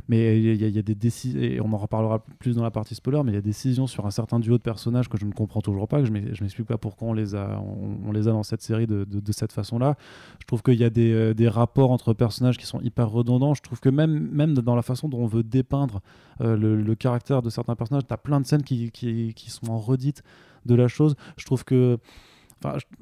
Mais 0.10 0.38
il 0.42 0.62
y, 0.62 0.78
a- 0.78 0.82
des 0.82 0.96
décisions, 0.96 1.40
et 1.40 1.62
on 1.62 1.72
en 1.72 1.78
reparlera 1.78 2.26
plus 2.40 2.56
dans 2.56 2.64
la 2.64 2.72
partie 2.72 2.94
spoiler, 2.94 3.22
mais 3.24 3.32
il 3.32 3.36
y 3.36 3.38
a 3.38 3.42
des 3.42 3.50
décisions 3.50 3.88
sur 3.88 4.06
un 4.06 4.12
certain 4.12 4.40
duo 4.40 4.58
de 4.58 4.62
personnages 4.62 5.08
que 5.08 5.18
je 5.18 5.26
ne 5.26 5.32
comprends 5.32 5.62
toujours 5.62 5.88
pas, 5.88 6.02
que 6.02 6.06
je 6.06 6.14
je 6.34 6.44
m'explique 6.44 6.68
pas 6.68 6.78
pourquoi 6.78 7.08
on 7.10 7.14
les 7.14 7.36
a, 7.36 7.62
on, 8.06 8.12
les 8.12 8.28
a 8.28 8.32
dans 8.32 8.44
cette 8.44 8.62
série 8.62 8.86
de, 8.86 9.06
cette 9.32 9.54
façon-là. 9.54 9.96
Je 10.42 10.46
trouve 10.46 10.62
qu'il 10.62 10.76
y 10.76 10.84
a 10.84 10.90
des, 10.90 11.12
euh, 11.14 11.34
des 11.34 11.48
rapports 11.48 11.92
entre 11.92 12.14
personnages 12.14 12.58
qui 12.58 12.66
sont 12.66 12.82
hyper 12.82 13.10
redondants. 13.10 13.54
Je 13.54 13.62
trouve 13.62 13.80
que 13.80 13.90
même, 13.90 14.30
même 14.32 14.54
dans 14.54 14.76
la 14.76 14.82
façon 14.82 15.08
dont 15.08 15.20
on 15.20 15.28
veut 15.28 15.44
dépeindre 15.44 16.02
euh, 16.42 16.58
le, 16.58 16.82
le 16.82 16.96
caractère 16.96 17.42
de 17.42 17.50
certains 17.50 17.76
personnages, 17.76 18.04
tu 18.06 18.14
as 18.14 18.18
plein 18.18 18.42
de 18.42 18.46
scènes 18.46 18.64
qui, 18.64 18.92
qui, 18.92 19.34
qui 19.34 19.50
sont 19.50 19.70
en 19.70 19.78
redite 19.80 20.22
de 20.66 20.76
la 20.76 20.88
chose. 20.88 21.16
Je 21.38 21.46
trouve 21.46 21.64
que 21.64 21.98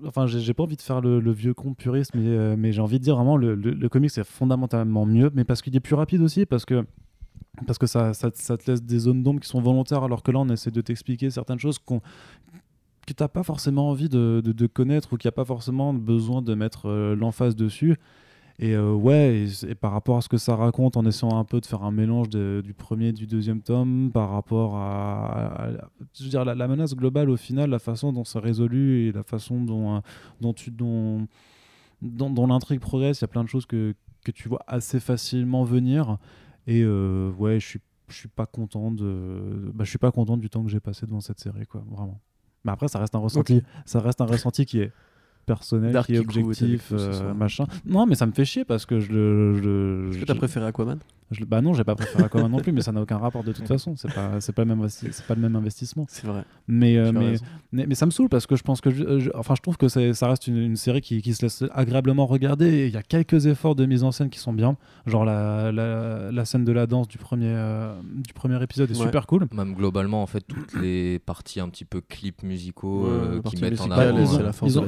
Enfin, 0.06 0.28
j'ai 0.28 0.54
pas 0.54 0.64
envie 0.64 0.76
de 0.76 0.82
faire 0.82 1.02
le, 1.02 1.32
vieux 1.32 1.54
con 1.54 1.74
puriste, 1.74 2.14
mais, 2.16 2.28
euh, 2.28 2.56
mais 2.58 2.72
j'ai 2.72 2.82
envie 2.82 3.00
de 3.00 3.04
dire 3.04 3.16
vraiment 3.16 3.38
le, 3.38 3.56
le, 3.56 3.72
le 3.72 3.90
comic 3.90 4.10
c'est 4.10 4.24
fondamentalement 4.24 5.06
mieux, 5.06 5.32
mais 5.34 5.44
parce 5.44 5.62
qu'il 5.62 5.76
est 5.76 5.80
plus 5.80 5.96
rapide 5.96 6.22
aussi, 6.22 6.46
parce 6.46 6.66
que 6.66 6.86
parce 7.68 7.78
que 7.78 7.86
ça, 7.86 8.14
te 8.14 8.72
laisse 8.72 8.82
des 8.82 9.00
zones 9.00 9.24
d'ombre 9.24 9.40
qui 9.40 9.48
sont 9.48 9.62
volontaires, 9.62 10.04
alors 10.04 10.24
que 10.24 10.32
là 10.32 10.40
on 10.40 10.50
essaie 10.50 10.72
de 10.72 10.82
t'expliquer 10.82 11.30
certaines 11.30 11.60
choses 11.60 11.80
qu'on 11.80 12.02
que 13.08 13.14
t'as 13.14 13.28
pas 13.28 13.44
forcément 13.44 13.90
envie 13.90 14.10
de 14.10 14.68
connaître 14.68 15.14
ou 15.14 15.18
qu'il 15.18 15.28
n'y 15.28 15.34
a 15.34 15.36
pas 15.36 15.46
forcément 15.46 15.94
besoin 15.94 16.42
de 16.42 16.54
mettre 16.54 16.88
euh, 16.88 17.16
l'emphase 17.16 17.56
dessus. 17.56 17.98
Et 18.60 18.76
euh, 18.76 18.94
ouais, 18.94 19.46
et, 19.68 19.76
par 19.76 19.92
rapport 19.92 20.18
à 20.18 20.22
ce 20.22 20.30
que 20.30 20.38
ça 20.38 20.56
raconte, 20.56 20.96
en 20.98 21.06
essayant 21.06 21.38
un 21.40 21.44
peu 21.46 21.60
de 21.62 21.66
faire 21.66 21.84
un 21.84 21.92
mélange 21.92 22.30
de- 22.30 22.62
du 22.64 22.74
premier 22.74 23.08
et 23.08 23.14
du 23.14 23.26
deuxième 23.26 23.62
tome, 23.62 24.12
par 24.14 24.30
rapport 24.32 24.76
à, 24.76 25.26
à- 25.26 25.68
à- 25.70 25.90
je 26.18 26.24
veux 26.24 26.30
dire, 26.30 26.46
la, 26.46 26.54
la 26.54 26.68
menace 26.68 26.96
globale 26.96 27.30
au 27.30 27.38
final, 27.38 27.70
la 27.72 27.80
façon 27.80 28.14
dont 28.14 28.24
c'est 28.24 28.40
résolu 28.40 29.08
et 29.08 29.12
la 29.12 29.24
façon 29.24 29.64
dont, 29.64 29.96
euh, 29.96 30.00
dont, 30.42 30.54
tu, 30.54 30.70
dont, 30.70 31.28
dont, 32.02 32.30
dont 32.30 32.48
l'intrigue 32.48 32.80
progresse, 32.82 33.20
il 33.22 33.24
y 33.24 33.26
a 33.26 33.30
plein 33.30 33.44
de 33.44 33.50
choses 33.50 33.66
que, 33.66 33.96
que 34.24 34.32
tu 34.32 34.48
vois 34.48 34.62
assez 34.68 35.00
facilement 35.00 35.64
venir. 35.64 36.18
Et 36.68 36.82
euh, 36.84 37.32
ouais, 37.40 37.60
je 37.60 37.68
suis, 37.68 37.80
je 38.10 38.16
suis 38.16 38.28
pas 38.30 38.46
content 38.46 38.92
de, 38.92 39.72
bah, 39.74 39.84
je 39.86 39.90
suis 39.90 39.98
pas 39.98 40.12
content 40.12 40.38
du 40.38 40.50
temps 40.50 40.64
que 40.64 40.70
j'ai 40.70 40.80
passé 40.80 41.08
devant 41.08 41.22
cette 41.22 41.40
série, 41.40 41.66
quoi, 41.66 41.84
vraiment. 41.90 42.20
Mais 42.64 42.72
après, 42.72 42.88
ça 42.88 43.00
reste 43.00 43.16
un 43.16 43.20
ressenti, 43.20 43.54
ça 43.86 44.00
reste 44.02 44.22
un 44.22 44.26
ressenti 44.26 44.66
qui 44.66 44.80
est 44.82 44.92
personnel, 45.56 45.92
Dark 45.92 46.08
qui 46.08 46.16
est 46.16 46.20
Kiku 46.20 46.40
est 46.40 46.44
objectif, 46.44 46.92
euh, 46.94 47.34
machin. 47.34 47.66
Non, 47.86 48.06
mais 48.06 48.16
ça 48.16 48.26
me 48.26 48.32
fait 48.32 48.46
chier 48.46 48.64
parce 48.66 48.86
que 48.86 49.00
je 49.00 49.12
le, 49.12 49.62
je, 49.62 50.10
Est-ce 50.12 50.20
que 50.22 50.26
t'as 50.26 50.36
préféré 50.36 50.66
Aquaman? 50.66 51.00
Je 51.32 51.44
bah 51.46 51.62
non, 51.62 51.74
j'ai 51.74 51.84
pas 51.84 51.96
préféré 51.96 52.26
Aquaman 52.26 52.52
non 52.52 52.60
plus, 52.60 52.72
mais 52.72 52.82
ça 52.82 52.92
n'a 52.92 53.02
aucun 53.02 53.18
rapport 53.18 53.44
de 53.44 53.52
toute 53.54 53.68
façon. 53.68 53.96
C'est 53.96 54.14
pas, 54.14 54.40
c'est 54.42 54.54
pas 54.54 54.64
le 54.66 54.76
même, 54.76 54.88
c'est 54.90 55.26
pas 55.26 55.34
le 55.36 55.42
même 55.42 55.56
investissement. 55.56 56.06
C'est 56.10 56.28
vrai. 56.28 56.44
Mais, 56.68 56.98
euh, 56.98 57.12
mais, 57.14 57.36
mais, 57.72 57.86
mais 57.88 57.96
ça 57.96 58.06
me 58.06 58.12
saoule 58.12 58.30
parce 58.30 58.46
que 58.48 58.56
je 58.56 58.64
pense 58.64 58.82
que, 58.82 58.92
je, 58.92 59.20
je- 59.20 59.32
enfin, 59.36 59.56
je 59.56 59.62
trouve 59.62 59.78
que 59.78 59.88
ça 59.88 60.28
reste 60.28 60.48
une, 60.48 60.58
une 60.58 60.76
série 60.76 61.02
qui, 61.02 61.22
qui 61.22 61.34
se 61.34 61.42
laisse 61.44 61.64
agréablement 61.74 62.26
regarder. 62.26 62.88
Il 62.88 62.94
y 62.94 62.98
a 62.98 63.02
quelques 63.04 63.46
efforts 63.46 63.76
de 63.76 63.86
mise 63.86 64.04
en 64.04 64.12
scène 64.12 64.30
qui 64.30 64.40
sont 64.40 64.54
bien, 64.54 64.78
genre 65.06 65.26
la, 65.26 65.72
la, 65.72 66.32
la 66.32 66.46
scène 66.46 66.66
de 66.66 66.72
la 66.72 66.86
danse 66.88 67.08
du 67.08 67.18
premier, 67.18 67.46
euh, 67.48 67.94
du 68.26 68.34
premier 68.34 68.62
épisode 68.62 68.92
est 68.92 68.98
Ouais. 69.00 69.06
super 69.06 69.26
cool. 69.28 69.48
Même 69.54 69.74
globalement, 69.74 70.22
en 70.22 70.28
fait, 70.28 70.42
toutes 70.42 70.74
les 70.82 71.20
parties 71.20 71.60
un 71.60 71.70
petit 71.70 71.86
peu 71.86 72.02
clips 72.02 72.44
musicaux 72.44 73.04
Ouais, 73.06 73.10
euh, 73.10 73.42
qui 73.42 73.62
mettent 73.62 73.80
en 73.82 73.90
avant. 73.92 74.18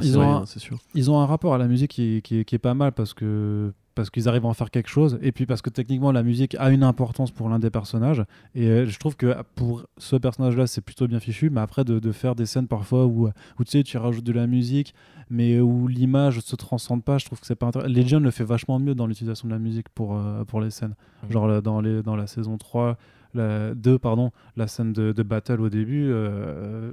ils 0.02 0.18
ont- 0.18 0.22
un- 0.42 0.46
c'est 0.46 0.58
sûr. 0.60 0.78
Ils 0.94 1.10
ont 1.10 1.18
un 1.20 1.26
rapport 1.26 1.54
à 1.54 1.58
la 1.58 1.66
musique 1.68 1.90
qui, 1.92 2.20
qui, 2.22 2.44
qui 2.44 2.54
est 2.54 2.58
pas 2.58 2.74
mal 2.74 2.92
parce 2.92 3.14
que 3.14 3.72
parce 3.94 4.10
qu'ils 4.10 4.28
arrivent 4.28 4.44
à 4.46 4.48
en 4.48 4.54
faire 4.54 4.70
quelque 4.70 4.88
chose, 4.88 5.18
et 5.22 5.30
puis 5.32 5.46
parce 5.46 5.62
que 5.62 5.70
techniquement 5.70 6.10
la 6.12 6.22
musique 6.22 6.56
a 6.58 6.70
une 6.70 6.82
importance 6.82 7.30
pour 7.30 7.48
l'un 7.48 7.58
des 7.58 7.70
personnages. 7.70 8.24
Et 8.54 8.66
euh, 8.66 8.86
je 8.86 8.98
trouve 8.98 9.16
que 9.16 9.34
pour 9.54 9.84
ce 9.98 10.16
personnage-là, 10.16 10.66
c'est 10.66 10.80
plutôt 10.80 11.06
bien 11.06 11.20
fichu, 11.20 11.50
mais 11.50 11.60
après 11.60 11.84
de, 11.84 11.98
de 11.98 12.12
faire 12.12 12.34
des 12.34 12.46
scènes 12.46 12.66
parfois 12.68 13.06
où, 13.06 13.28
où 13.28 13.64
tu 13.64 13.70
sais, 13.70 13.82
tu 13.82 13.96
rajoutes 13.98 14.24
de 14.24 14.32
la 14.32 14.46
musique, 14.46 14.94
mais 15.30 15.60
où 15.60 15.86
l'image 15.88 16.40
se 16.40 16.56
transcende 16.56 17.02
pas, 17.04 17.18
je 17.18 17.24
trouve 17.26 17.40
que 17.40 17.46
c'est 17.46 17.54
pas 17.54 17.66
intéressant. 17.66 17.92
Legion 17.92 18.20
le 18.20 18.30
fait 18.30 18.44
vachement 18.44 18.78
mieux 18.78 18.94
dans 18.94 19.06
l'utilisation 19.06 19.48
de 19.48 19.52
la 19.52 19.58
musique 19.58 19.88
pour, 19.90 20.16
euh, 20.16 20.44
pour 20.44 20.60
les 20.60 20.70
scènes. 20.70 20.94
Mhm. 21.24 21.30
Genre 21.32 21.46
là, 21.48 21.60
dans, 21.60 21.80
les, 21.80 22.02
dans 22.02 22.16
la 22.16 22.26
saison 22.26 22.58
3, 22.58 22.96
la 23.32 23.74
2, 23.74 23.98
pardon, 23.98 24.30
la 24.56 24.66
scène 24.68 24.92
de, 24.92 25.12
de 25.12 25.22
battle 25.22 25.60
au 25.60 25.68
début, 25.68 26.08
euh, 26.08 26.92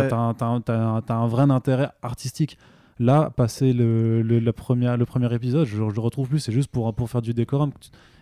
Ouais, 0.00 0.08
un- 0.16 0.34
un- 0.40 1.00
t'as 1.02 1.14
un 1.14 1.26
vrai 1.26 1.42
intérêt 1.50 1.90
artistique. 2.02 2.58
Là, 2.98 3.30
passer 3.36 3.72
le, 3.72 4.22
le, 4.22 4.38
la 4.38 4.52
première, 4.52 4.96
le 4.96 5.04
premier 5.04 5.32
épisode, 5.34 5.66
je, 5.66 5.76
je 5.76 5.82
le 5.94 6.00
retrouve 6.00 6.28
plus, 6.28 6.38
c'est 6.40 6.52
juste 6.52 6.70
pour, 6.70 6.92
pour 6.94 7.10
faire 7.10 7.22
du 7.22 7.34
décorum. 7.34 7.72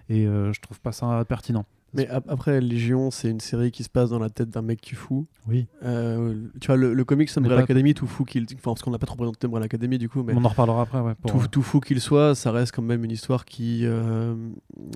Et 0.08 0.26
euh, 0.26 0.52
je 0.52 0.60
trouve 0.60 0.80
pas 0.80 0.92
ça 0.92 1.24
pertinent. 1.28 1.64
Mais 1.94 2.08
ap- 2.08 2.24
après, 2.28 2.60
Légion, 2.62 3.10
c'est 3.10 3.28
une 3.28 3.38
série 3.40 3.70
qui 3.70 3.84
se 3.84 3.90
passe 3.90 4.08
dans 4.10 4.18
la 4.18 4.30
tête 4.30 4.48
d'un 4.48 4.62
mec 4.62 4.80
qui 4.80 4.94
fout. 4.94 5.26
Oui. 5.46 5.66
Euh, 5.84 6.34
tu 6.58 6.68
vois, 6.68 6.76
le, 6.76 6.94
le 6.94 7.04
comics 7.04 7.28
Mais 7.36 7.38
Umbrella 7.40 7.56
pas- 7.58 7.64
Academy, 7.64 7.92
tout 7.92 8.06
fou 8.06 8.24
qu'il. 8.24 8.44
Enfin, 8.54 8.72
parce 8.72 8.80
qu'on 8.82 8.90
n'a 8.92 8.98
pas 8.98 9.06
trop 9.06 9.16
présenté 9.16 9.46
Umbrella 9.46 9.66
Academy 9.66 9.98
du 9.98 10.08
coup, 10.08 10.22
mais. 10.22 10.32
On 10.34 10.42
en 10.42 10.48
reparlera 10.48 10.82
après. 10.82 11.00
Ouais, 11.00 11.14
pour, 11.14 11.30
tout, 11.42 11.48
tout 11.48 11.62
fou 11.62 11.80
qu'il 11.80 12.00
soit, 12.00 12.34
ça 12.34 12.50
reste 12.50 12.74
quand 12.74 12.80
même 12.82 13.04
une 13.04 13.10
histoire 13.10 13.44
qui. 13.44 13.80
euh, 13.84 14.34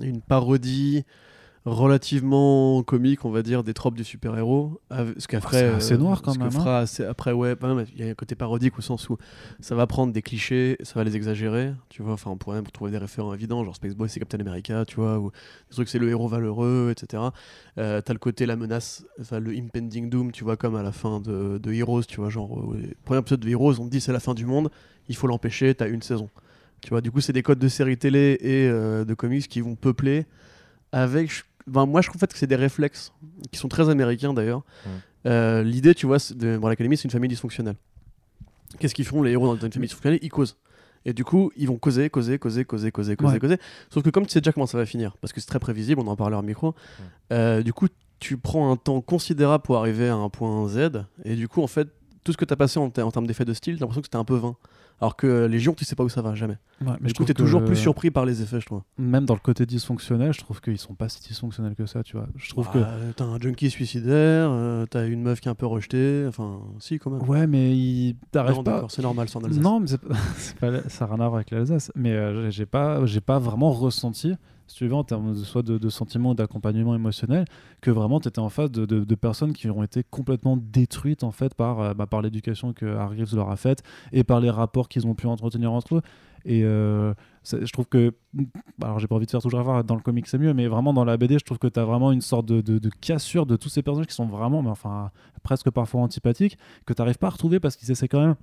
une 0.01 0.21
parodie 0.21 1.03
relativement 1.67 2.81
comique, 2.83 3.25
on 3.25 3.29
va 3.29 3.43
dire, 3.43 3.63
des 3.63 3.73
tropes 3.73 3.95
du 3.95 4.03
super-héros. 4.03 4.79
Ce 5.17 5.27
qu'après. 5.27 5.59
c'est 5.59 5.67
assez 5.67 5.97
noir, 5.97 6.21
quand 6.21 6.33
ce 6.33 6.39
même, 6.39 6.49
Que 6.49 6.55
hein. 6.55 6.85
fera 6.85 7.09
après, 7.09 7.31
ouais, 7.33 7.55
il 7.95 8.05
y 8.05 8.07
a 8.07 8.11
un 8.11 8.13
côté 8.13 8.35
parodique 8.35 8.77
au 8.77 8.81
sens 8.81 9.09
où 9.09 9.17
ça 9.59 9.75
va 9.75 9.85
prendre 9.87 10.13
des 10.13 10.21
clichés, 10.21 10.77
ça 10.81 10.93
va 10.95 11.03
les 11.03 11.15
exagérer. 11.15 11.73
Tu 11.89 12.01
vois, 12.01 12.13
enfin, 12.13 12.31
on 12.31 12.37
pourrait 12.37 12.57
même 12.57 12.67
trouver 12.67 12.91
des 12.91 12.97
référents 12.97 13.33
évidents, 13.33 13.63
genre 13.63 13.75
Space 13.75 13.95
Boy, 13.95 14.09
c'est 14.09 14.19
Captain 14.19 14.39
America, 14.39 14.85
tu 14.85 14.95
vois, 14.95 15.19
ou 15.19 15.31
des 15.69 15.75
trucs, 15.75 15.89
c'est 15.89 15.99
le 15.99 16.09
héros 16.09 16.27
valeureux, 16.27 16.89
etc. 16.91 17.23
Euh, 17.77 18.01
T'as 18.01 18.13
le 18.13 18.19
côté, 18.19 18.45
la 18.45 18.55
menace, 18.55 19.05
enfin, 19.19 19.39
le 19.39 19.51
impending 19.51 20.09
doom, 20.09 20.31
tu 20.31 20.43
vois, 20.43 20.55
comme 20.57 20.75
à 20.75 20.83
la 20.83 20.91
fin 20.91 21.19
de, 21.19 21.57
de 21.57 21.73
Heroes, 21.73 22.03
tu 22.03 22.21
vois, 22.21 22.29
genre, 22.29 22.73
euh, 22.73 22.93
premier 23.03 23.19
épisode 23.19 23.41
de 23.41 23.49
Heroes, 23.49 23.79
on 23.79 23.85
te 23.85 23.91
dit 23.91 24.01
c'est 24.01 24.13
la 24.13 24.19
fin 24.19 24.33
du 24.33 24.45
monde, 24.45 24.69
il 25.09 25.15
faut 25.15 25.27
l'empêcher, 25.27 25.75
t'as 25.75 25.89
une 25.89 26.01
saison. 26.01 26.29
Tu 26.81 26.89
vois, 26.89 27.01
du 27.01 27.11
coup, 27.11 27.21
c'est 27.21 27.33
des 27.33 27.43
codes 27.43 27.59
de 27.59 27.67
séries 27.67 27.97
télé 27.97 28.37
et 28.39 28.67
euh, 28.69 29.03
de 29.03 29.13
comics 29.13 29.47
qui 29.47 29.61
vont 29.61 29.75
peupler 29.75 30.25
avec. 30.91 31.31
Ben, 31.67 31.85
moi, 31.85 32.01
je 32.01 32.07
trouve 32.09 32.17
en 32.17 32.21
fait 32.21 32.31
que 32.33 32.37
c'est 32.39 32.47
des 32.47 32.55
réflexes 32.55 33.13
qui 33.51 33.59
sont 33.59 33.67
très 33.67 33.89
américains 33.89 34.33
d'ailleurs. 34.33 34.59
Mm. 34.85 34.89
Euh, 35.27 35.63
L'idée, 35.63 35.93
tu 35.93 36.05
vois, 36.05 36.17
de 36.35 36.55
Umbrella 36.55 36.73
Academy, 36.73 36.95
c'est 36.97 37.03
une 37.05 37.11
famille 37.11 37.29
dysfonctionnelle. 37.29 37.75
Qu'est-ce 38.79 38.93
qu'ils 38.95 39.05
font 39.05 39.21
les 39.23 39.31
héros 39.31 39.47
dans 39.55 39.65
une 39.65 39.71
famille 39.71 39.87
dysfonctionnelle? 39.87 40.19
Ils 40.21 40.29
causent. 40.29 40.57
Et 41.05 41.13
du 41.13 41.23
coup, 41.23 41.51
ils 41.55 41.67
vont 41.67 41.77
causer, 41.77 42.09
causer, 42.09 42.37
causer, 42.37 42.65
causer, 42.65 42.91
causer, 42.91 43.15
causer, 43.15 43.33
Ouais. 43.33 43.39
causer. 43.39 43.57
Sauf 43.89 44.03
que 44.03 44.09
comme 44.09 44.25
tu 44.25 44.31
sais 44.33 44.41
déjà 44.41 44.51
comment 44.51 44.65
ça 44.65 44.77
va 44.77 44.85
finir, 44.85 45.15
parce 45.21 45.31
que 45.31 45.39
c'est 45.39 45.47
très 45.47 45.59
prévisible, 45.59 46.01
on 46.03 46.07
en 46.07 46.15
parlera 46.17 46.41
au 46.41 46.43
micro, 46.43 46.75
euh, 47.31 47.61
du 47.61 47.71
coup, 47.71 47.87
tu 48.19 48.37
prends 48.37 48.71
un 48.71 48.75
temps 48.75 48.99
considérable 48.99 49.63
pour 49.63 49.77
arriver 49.77 50.09
à 50.09 50.15
un 50.15 50.29
point 50.29 50.67
Z. 50.67 51.03
Et 51.23 51.35
du 51.35 51.47
coup, 51.47 51.61
en 51.61 51.67
fait, 51.67 51.87
tout 52.23 52.31
ce 52.33 52.37
que 52.37 52.43
tu 52.45 52.53
as 52.53 52.57
passé 52.57 52.77
en, 52.79 52.89
ter- 52.89 53.05
en 53.07 53.11
termes 53.11 53.27
d'effets 53.27 53.45
de 53.45 53.53
style, 53.53 53.75
t'as 53.75 53.81
l'impression 53.81 54.01
que 54.01 54.07
c'était 54.07 54.17
un 54.17 54.25
peu 54.25 54.35
vain. 54.35 54.55
Alors 54.99 55.15
que 55.15 55.45
Légion, 55.45 55.73
tu 55.73 55.85
sais 55.85 55.95
pas 55.95 56.03
où 56.03 56.09
ça 56.09 56.21
va, 56.23 56.33
jamais. 56.33 56.57
Ouais, 56.81 56.93
mais 57.01 57.07
du 57.09 57.13
coup, 57.13 57.23
t'es 57.23 57.33
toujours 57.35 57.61
que- 57.61 57.67
plus 57.67 57.75
surpris 57.75 58.09
par 58.09 58.25
les 58.25 58.41
effets, 58.41 58.59
je 58.59 58.65
trouve. 58.65 58.81
Même 58.97 59.25
dans 59.25 59.35
le 59.35 59.39
côté 59.39 59.65
dysfonctionnel, 59.67 60.33
je 60.33 60.39
trouve 60.39 60.59
qu'ils 60.59 60.79
sont 60.79 60.95
pas 60.95 61.07
si 61.07 61.21
dysfonctionnels 61.21 61.75
que 61.75 61.85
ça, 61.85 62.01
tu 62.03 62.17
vois. 62.17 62.27
Je 62.35 62.49
trouve 62.49 62.67
Ah, 62.73 62.87
T'as 63.15 63.25
un 63.25 63.37
junkie 63.39 63.69
suicidaire, 63.69 64.49
euh, 64.51 64.85
t'as 64.89 65.05
une 65.07 65.21
meuf 65.21 65.39
qui 65.39 65.47
est 65.49 65.51
un 65.51 65.55
peu 65.55 65.67
rejetée, 65.67 66.25
enfin, 66.27 66.61
si, 66.79 66.97
quand 66.97 67.11
même. 67.11 67.21
que. 67.21 67.25
Ouais, 67.27 67.45
mais 67.45 67.77
il... 67.77 68.15
t'arrives 68.31 68.63
pas. 68.63 68.85
c'est 68.89 69.03
normal, 69.03 69.27
en 69.35 69.39
Alsace. 69.43 69.59
Non, 69.61 69.79
mais 69.79 69.87
pas- 69.97 70.15
pas- 70.81 70.89
ça 70.89 71.05
n'a 71.05 71.13
rien 71.15 71.23
à 71.23 71.27
voir 71.27 71.35
avec 71.35 71.51
l'Alsace. 71.51 71.91
Mais 71.95 72.13
euh, 72.13 72.49
j'ai- 72.49 72.65
pas, 72.65 72.99
pas 73.25 73.37
vraiment 73.39 73.71
ressenti, 73.71 74.33
si 74.67 74.75
tu 74.75 74.87
veux, 74.87 74.93
en 74.93 75.03
termes 75.03 75.33
de, 75.33 75.43
soit 75.43 75.63
de, 75.63 75.89
sentiments 75.89 76.35
d'accompagnement 76.35 76.93
émotionnel, 76.95 77.45
que 77.81 77.91
vraiment 77.91 78.19
tu 78.19 78.27
étais 78.27 78.39
en 78.39 78.49
face 78.49 78.71
de, 78.71 79.15
personnes 79.15 79.53
qui 79.53 79.69
ont 79.69 79.83
été 79.83 80.03
complètement 80.03 80.57
détruites 80.57 81.23
en 81.23 81.31
fait 81.31 81.53
par, 81.55 81.79
euh, 81.79 81.93
bah, 81.93 82.05
par 82.05 82.21
l'éducation 82.21 82.73
que 82.73 82.85
Harry 82.85 83.19
Reeves 83.21 83.35
leur 83.35 83.49
a 83.49 83.55
faite 83.55 83.81
et 84.11 84.23
par 84.23 84.39
les 84.39 84.49
rapports 84.49 84.89
qu'ils 84.89 85.07
ont 85.07 85.15
pu 85.15 85.27
entretenir 85.27 85.71
entre 85.71 85.95
eux. 85.95 86.01
Et 86.45 86.63
euh, 86.63 87.13
je 87.43 87.71
trouve 87.73 87.87
que, 87.87 88.13
alors 88.81 88.99
j'ai 88.99 89.07
pas 89.07 89.15
envie 89.15 89.25
de 89.25 89.31
faire 89.31 89.41
toujours 89.41 89.59
avoir 89.59 89.83
dans 89.83 89.95
le 89.95 90.01
comic 90.01 90.27
c'est 90.27 90.37
mieux, 90.37 90.53
mais 90.53 90.67
vraiment 90.67 90.93
dans 90.93 91.03
la 91.03 91.17
BD, 91.17 91.39
je 91.39 91.43
trouve 91.43 91.57
que 91.59 91.67
tu 91.67 91.79
as 91.79 91.83
vraiment 91.83 92.11
une 92.11 92.21
sorte 92.21 92.45
de, 92.45 92.61
de- 92.61 92.79
de 92.79 92.89
cassure 93.01 93.45
de 93.45 93.55
tous 93.55 93.69
ces 93.69 93.81
personnages 93.81 94.07
qui 94.07 94.15
sont 94.15 94.27
vraiment, 94.27 94.61
mais 94.61 94.69
enfin, 94.69 95.11
presque 95.43 95.69
parfois 95.71 96.01
antipathiques, 96.01 96.57
que 96.85 96.93
tu 96.93 97.01
n'arrives 97.01 97.17
pas 97.17 97.27
à 97.27 97.31
retrouver 97.31 97.59
parce 97.59 97.75
qu'ils 97.75 97.91
essaient 97.91 98.07
quand 98.07 98.21
même 98.21 98.35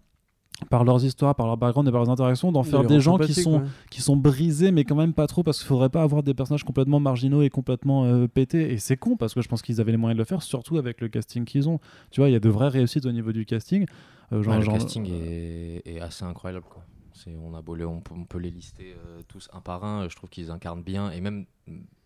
par 0.70 0.84
leurs 0.84 1.04
histoires, 1.04 1.34
par 1.34 1.46
leur 1.46 1.56
background 1.56 1.88
et 1.88 1.90
par 1.90 2.00
leurs 2.00 2.10
interactions, 2.10 2.52
d'en 2.52 2.62
faire 2.62 2.84
des 2.84 3.00
gens 3.00 3.18
qui 3.18 3.34
sont, 3.34 3.60
ouais. 3.60 3.66
qui 3.90 4.00
sont 4.00 4.16
brisés, 4.16 4.70
mais 4.70 4.84
quand 4.84 4.94
même 4.94 5.12
pas 5.12 5.26
trop, 5.26 5.42
parce 5.42 5.58
qu'il 5.58 5.66
faudrait 5.66 5.88
pas 5.88 6.02
avoir 6.02 6.22
des 6.22 6.32
personnages 6.32 6.62
complètement 6.64 7.00
marginaux 7.00 7.42
et 7.42 7.50
complètement 7.50 8.04
euh, 8.04 8.28
pétés. 8.28 8.72
Et 8.72 8.78
c'est 8.78 8.96
con, 8.96 9.16
parce 9.16 9.34
que 9.34 9.42
je 9.42 9.48
pense 9.48 9.62
qu'ils 9.62 9.80
avaient 9.80 9.90
les 9.90 9.96
moyens 9.98 10.16
de 10.16 10.20
le 10.22 10.26
faire, 10.26 10.42
surtout 10.42 10.76
avec 10.78 11.00
le 11.00 11.08
casting 11.08 11.44
qu'ils 11.44 11.68
ont. 11.68 11.80
Tu 12.10 12.20
vois, 12.20 12.28
il 12.30 12.32
y 12.32 12.36
a 12.36 12.40
de 12.40 12.48
vraies 12.48 12.68
réussites 12.68 13.04
au 13.04 13.12
niveau 13.12 13.32
du 13.32 13.44
casting. 13.44 13.84
Euh, 14.32 14.42
genre- 14.42 14.52
Ouais, 14.54 14.58
le 14.60 14.64
genre- 14.64 14.74
casting 14.74 15.06
est, 15.10 15.82
est 15.86 16.00
assez 16.00 16.24
incroyable. 16.24 16.64
Quoi. 16.70 16.84
C'est- 17.12 17.36
On, 17.44 17.54
a 17.54 17.60
beau 17.60 17.74
les- 17.74 17.84
on, 17.84 18.00
peut, 18.00 18.14
on 18.16 18.24
peut 18.24 18.38
les 18.38 18.50
lister 18.50 18.94
euh, 19.06 19.20
tous 19.28 19.48
un 19.52 19.60
par 19.60 19.84
un. 19.84 20.08
Je 20.08 20.14
trouve 20.16 20.30
qu'ils 20.30 20.50
incarnent 20.52 20.82
bien, 20.84 21.10
et 21.10 21.20
même 21.20 21.46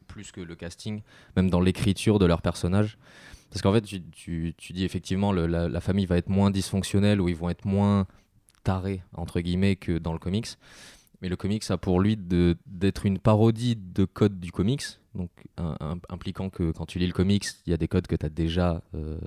plus 0.06 0.32
que 0.32 0.40
le 0.40 0.54
casting, 0.56 1.02
même 1.36 1.50
dans 1.50 1.60
l'écriture 1.60 2.18
de 2.18 2.24
leurs 2.24 2.40
personnages. 2.40 2.96
Parce 3.50 3.60
qu'en 3.62 3.72
fait, 3.74 3.82
tu, 3.82 4.02
tu- 4.10 4.54
tu 4.56 4.72
dis 4.72 4.84
effectivement, 4.84 5.32
le- 5.32 5.46
la, 5.46 5.68
la 5.68 5.80
famille 5.80 6.06
va 6.06 6.16
être 6.16 6.28
moins 6.30 6.50
dysfonctionnelle, 6.50 7.20
ou 7.20 7.28
ils 7.28 7.36
vont 7.36 7.50
être 7.50 7.66
moins 7.66 8.06
tarés, 8.62 9.02
entre 9.14 9.40
guillemets, 9.40 9.76
que 9.76 9.98
dans 9.98 10.12
le 10.12 10.18
comics. 10.18 10.48
Mais 11.20 11.28
le 11.28 11.36
comics 11.36 11.68
a 11.70 11.76
pour 11.76 12.00
lui 12.00 12.16
d'être 12.16 13.04
une 13.04 13.18
parodie 13.18 13.76
de 13.76 14.04
codes 14.04 14.38
du 14.38 14.52
comics, 14.52 14.84
donc 15.14 15.30
impliquant 16.08 16.48
que 16.48 16.70
quand 16.70 16.86
tu 16.86 16.98
lis 17.00 17.08
le 17.08 17.12
comics, 17.12 17.44
il 17.66 17.70
y 17.70 17.74
a 17.74 17.76
des 17.76 17.88
codes 17.88 18.06
que 18.06 18.14
tu 18.14 18.24
as 18.24 18.28
déjà 18.28 18.82
euh, 18.94 19.18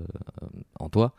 en 0.79 0.89
toi. 0.89 1.13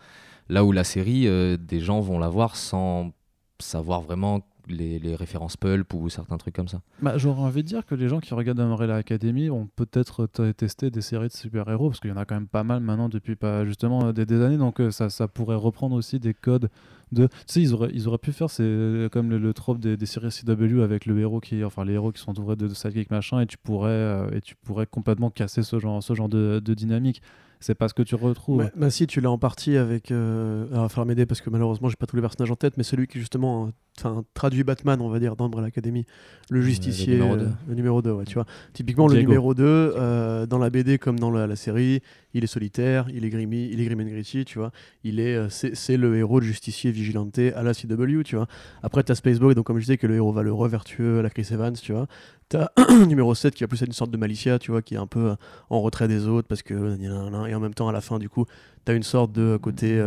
Là 0.48 0.64
où 0.64 0.72
la 0.72 0.84
série, 0.84 1.26
euh, 1.26 1.58
des 1.58 1.80
gens 1.80 2.00
vont 2.00 2.18
la 2.18 2.28
voir 2.28 2.56
sans 2.56 3.12
savoir 3.58 4.00
vraiment 4.00 4.40
les, 4.68 4.98
les 4.98 5.14
références 5.14 5.56
pulp 5.56 5.92
ou 5.94 6.08
certains 6.08 6.36
trucs 6.36 6.54
comme 6.54 6.68
ça. 6.68 6.80
Bah, 7.00 7.18
J'aurais 7.18 7.42
envie 7.42 7.62
de 7.62 7.68
dire 7.68 7.84
que 7.86 7.94
les 7.94 8.08
gens 8.08 8.20
qui 8.20 8.34
regardent 8.34 8.60
Umbrella 8.60 8.96
Academy 8.96 9.50
ont 9.50 9.68
peut-être 9.76 10.26
testé 10.56 10.90
des 10.90 11.00
séries 11.00 11.28
de 11.28 11.32
super-héros, 11.32 11.90
parce 11.90 12.00
qu'il 12.00 12.10
y 12.10 12.12
en 12.12 12.16
a 12.16 12.24
quand 12.24 12.34
même 12.34 12.48
pas 12.48 12.64
mal 12.64 12.80
maintenant 12.80 13.08
depuis 13.08 13.36
pas, 13.36 13.64
justement 13.64 14.06
euh, 14.06 14.12
des, 14.12 14.26
des 14.26 14.40
années, 14.42 14.58
donc 14.58 14.80
euh, 14.80 14.90
ça, 14.90 15.10
ça 15.10 15.28
pourrait 15.28 15.56
reprendre 15.56 15.96
aussi 15.96 16.18
des 16.18 16.34
codes 16.34 16.70
de... 17.12 17.26
Tu 17.26 17.32
sais, 17.46 17.60
ils 17.62 17.74
auraient, 17.74 17.90
ils 17.92 18.08
auraient 18.08 18.18
pu 18.18 18.32
faire 18.32 18.48
c'est 18.48 19.08
comme 19.12 19.30
le, 19.30 19.38
le 19.38 19.52
trope 19.52 19.78
des, 19.78 19.96
des 19.96 20.06
séries 20.06 20.30
CW 20.30 20.82
avec 20.82 21.06
le 21.06 21.18
héros 21.18 21.40
qui... 21.40 21.62
Enfin, 21.64 21.84
les 21.84 21.94
héros 21.94 22.12
qui 22.12 22.20
sont 22.20 22.30
entourés 22.30 22.56
de, 22.56 22.68
de 22.68 22.74
sidekicks 22.74 23.10
machin, 23.10 23.40
et 23.40 23.46
tu 23.46 23.58
pourrais, 23.58 23.90
euh, 23.90 24.30
et 24.32 24.40
tu 24.40 24.54
pourrais 24.56 24.86
complètement 24.86 25.30
casser 25.30 25.62
ce 25.62 25.78
genre, 25.78 26.02
ce 26.02 26.14
genre 26.14 26.28
de, 26.28 26.60
de 26.64 26.74
dynamique. 26.74 27.22
C'est 27.60 27.76
pas 27.76 27.86
ce 27.86 27.94
que 27.94 28.02
tu 28.02 28.16
retrouves. 28.16 28.58
Ouais, 28.58 28.72
bah 28.74 28.90
si, 28.90 29.06
tu 29.06 29.20
l'as 29.20 29.30
en 29.30 29.38
partie 29.38 29.76
avec. 29.76 30.10
Euh... 30.10 30.66
Alors, 30.72 30.78
il 30.78 30.82
va 30.82 30.88
falloir 30.88 31.06
m'aider 31.06 31.26
parce 31.26 31.40
que 31.40 31.48
malheureusement, 31.48 31.88
j'ai 31.88 31.94
pas 31.94 32.06
tous 32.06 32.16
les 32.16 32.22
personnages 32.22 32.50
en 32.50 32.56
tête, 32.56 32.76
mais 32.76 32.82
celui 32.82 33.06
qui 33.06 33.20
justement, 33.20 33.66
euh, 33.66 33.70
enfin, 33.98 34.24
traduit 34.34 34.64
Batman, 34.64 35.00
on 35.00 35.08
va 35.08 35.18
dire, 35.18 35.36
dans 35.36 35.46
Umbrella 35.46 35.68
Academy, 35.68 36.04
le 36.50 36.60
justicier, 36.62 37.14
numéro 37.14 37.36
le 37.36 37.74
numéro 37.74 38.02
2, 38.02 38.12
ouais, 38.12 38.24
tu 38.24 38.34
vois. 38.34 38.46
Typiquement, 38.72 39.06
le 39.08 39.18
numéro 39.18 39.54
2, 39.54 39.64
euh, 39.64 40.46
dans 40.46 40.58
la 40.58 40.70
BD 40.70 40.98
comme 40.98 41.18
dans 41.18 41.30
la, 41.30 41.46
la 41.46 41.56
série, 41.56 42.02
il 42.34 42.44
est 42.44 42.48
solitaire, 42.48 43.06
il 43.12 43.24
est 43.24 43.30
grimy, 43.30 43.68
il 43.70 43.80
est 43.80 43.84
grim 43.84 44.00
and 44.00 44.10
gritty, 44.10 44.44
tu 44.44 44.58
vois. 44.58 44.72
Il 45.04 45.20
est, 45.20 45.34
euh, 45.34 45.48
c'est, 45.48 45.96
le 45.96 46.16
héros 46.16 46.40
de 46.40 46.44
justicier 46.44 46.90
vigilanté 46.90 47.52
à 47.54 47.62
la 47.62 47.74
CW, 47.74 48.22
tu 48.24 48.36
vois. 48.36 48.46
Après, 48.82 49.02
t'as 49.02 49.14
Spaceboy, 49.14 49.54
donc 49.54 49.66
comme 49.66 49.78
je 49.78 49.82
disais, 49.82 49.98
que 49.98 50.06
le 50.06 50.16
héros 50.16 50.32
valeureux, 50.32 50.68
vertueux, 50.68 51.18
à 51.18 51.22
la 51.22 51.30
Chris 51.30 51.48
Evans, 51.50 51.74
tu 51.74 51.92
vois. 51.92 52.06
T'as 52.48 52.68
numéro 53.06 53.34
7 53.34 53.54
qui 53.54 53.64
va 53.64 53.68
plus 53.68 53.82
être 53.82 53.88
une 53.88 53.94
sorte 53.94 54.10
de 54.10 54.16
Malicia, 54.16 54.58
tu 54.58 54.70
vois, 54.70 54.82
qui 54.82 54.94
est 54.94 54.98
un 54.98 55.06
peu 55.06 55.30
euh, 55.30 55.34
en 55.70 55.80
retrait 55.80 56.08
des 56.08 56.26
autres 56.26 56.48
parce 56.48 56.62
que 56.62 56.74
et 56.74 57.54
en 57.54 57.60
même 57.60 57.72
temps 57.74 57.88
à 57.88 57.92
la 57.92 58.00
fin 58.00 58.18
du 58.18 58.28
coup 58.28 58.44
t'as 58.84 58.94
une 58.94 59.02
sorte 59.02 59.32
de 59.32 59.56
côté 59.56 60.02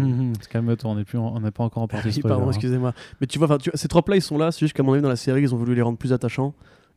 Calme-toi, 0.50 0.90
on 1.14 1.40
n'est 1.40 1.50
pas 1.50 1.64
encore 1.64 1.84
en 1.84 1.88
partie 1.88 2.08
oui, 2.08 2.20
pardon 2.22 2.46
hein. 2.46 2.50
excusez-moi 2.50 2.92
mais 3.20 3.25
tu 3.26 3.38
vois, 3.38 3.46
enfin, 3.46 3.58
tu 3.58 3.70
vois, 3.70 3.76
ces 3.76 3.88
trois 3.88 4.02
là 4.08 4.16
ils 4.16 4.22
sont 4.22 4.38
là 4.38 4.52
c'est 4.52 4.60
juste 4.60 4.74
qu'à 4.74 4.82
mon 4.82 4.92
avis 4.92 5.02
dans 5.02 5.08
la 5.08 5.16
série 5.16 5.42
ils 5.42 5.54
ont 5.54 5.58
voulu 5.58 5.74
les 5.74 5.82
rendre 5.82 5.98
plus 5.98 6.12
attachants 6.12 6.54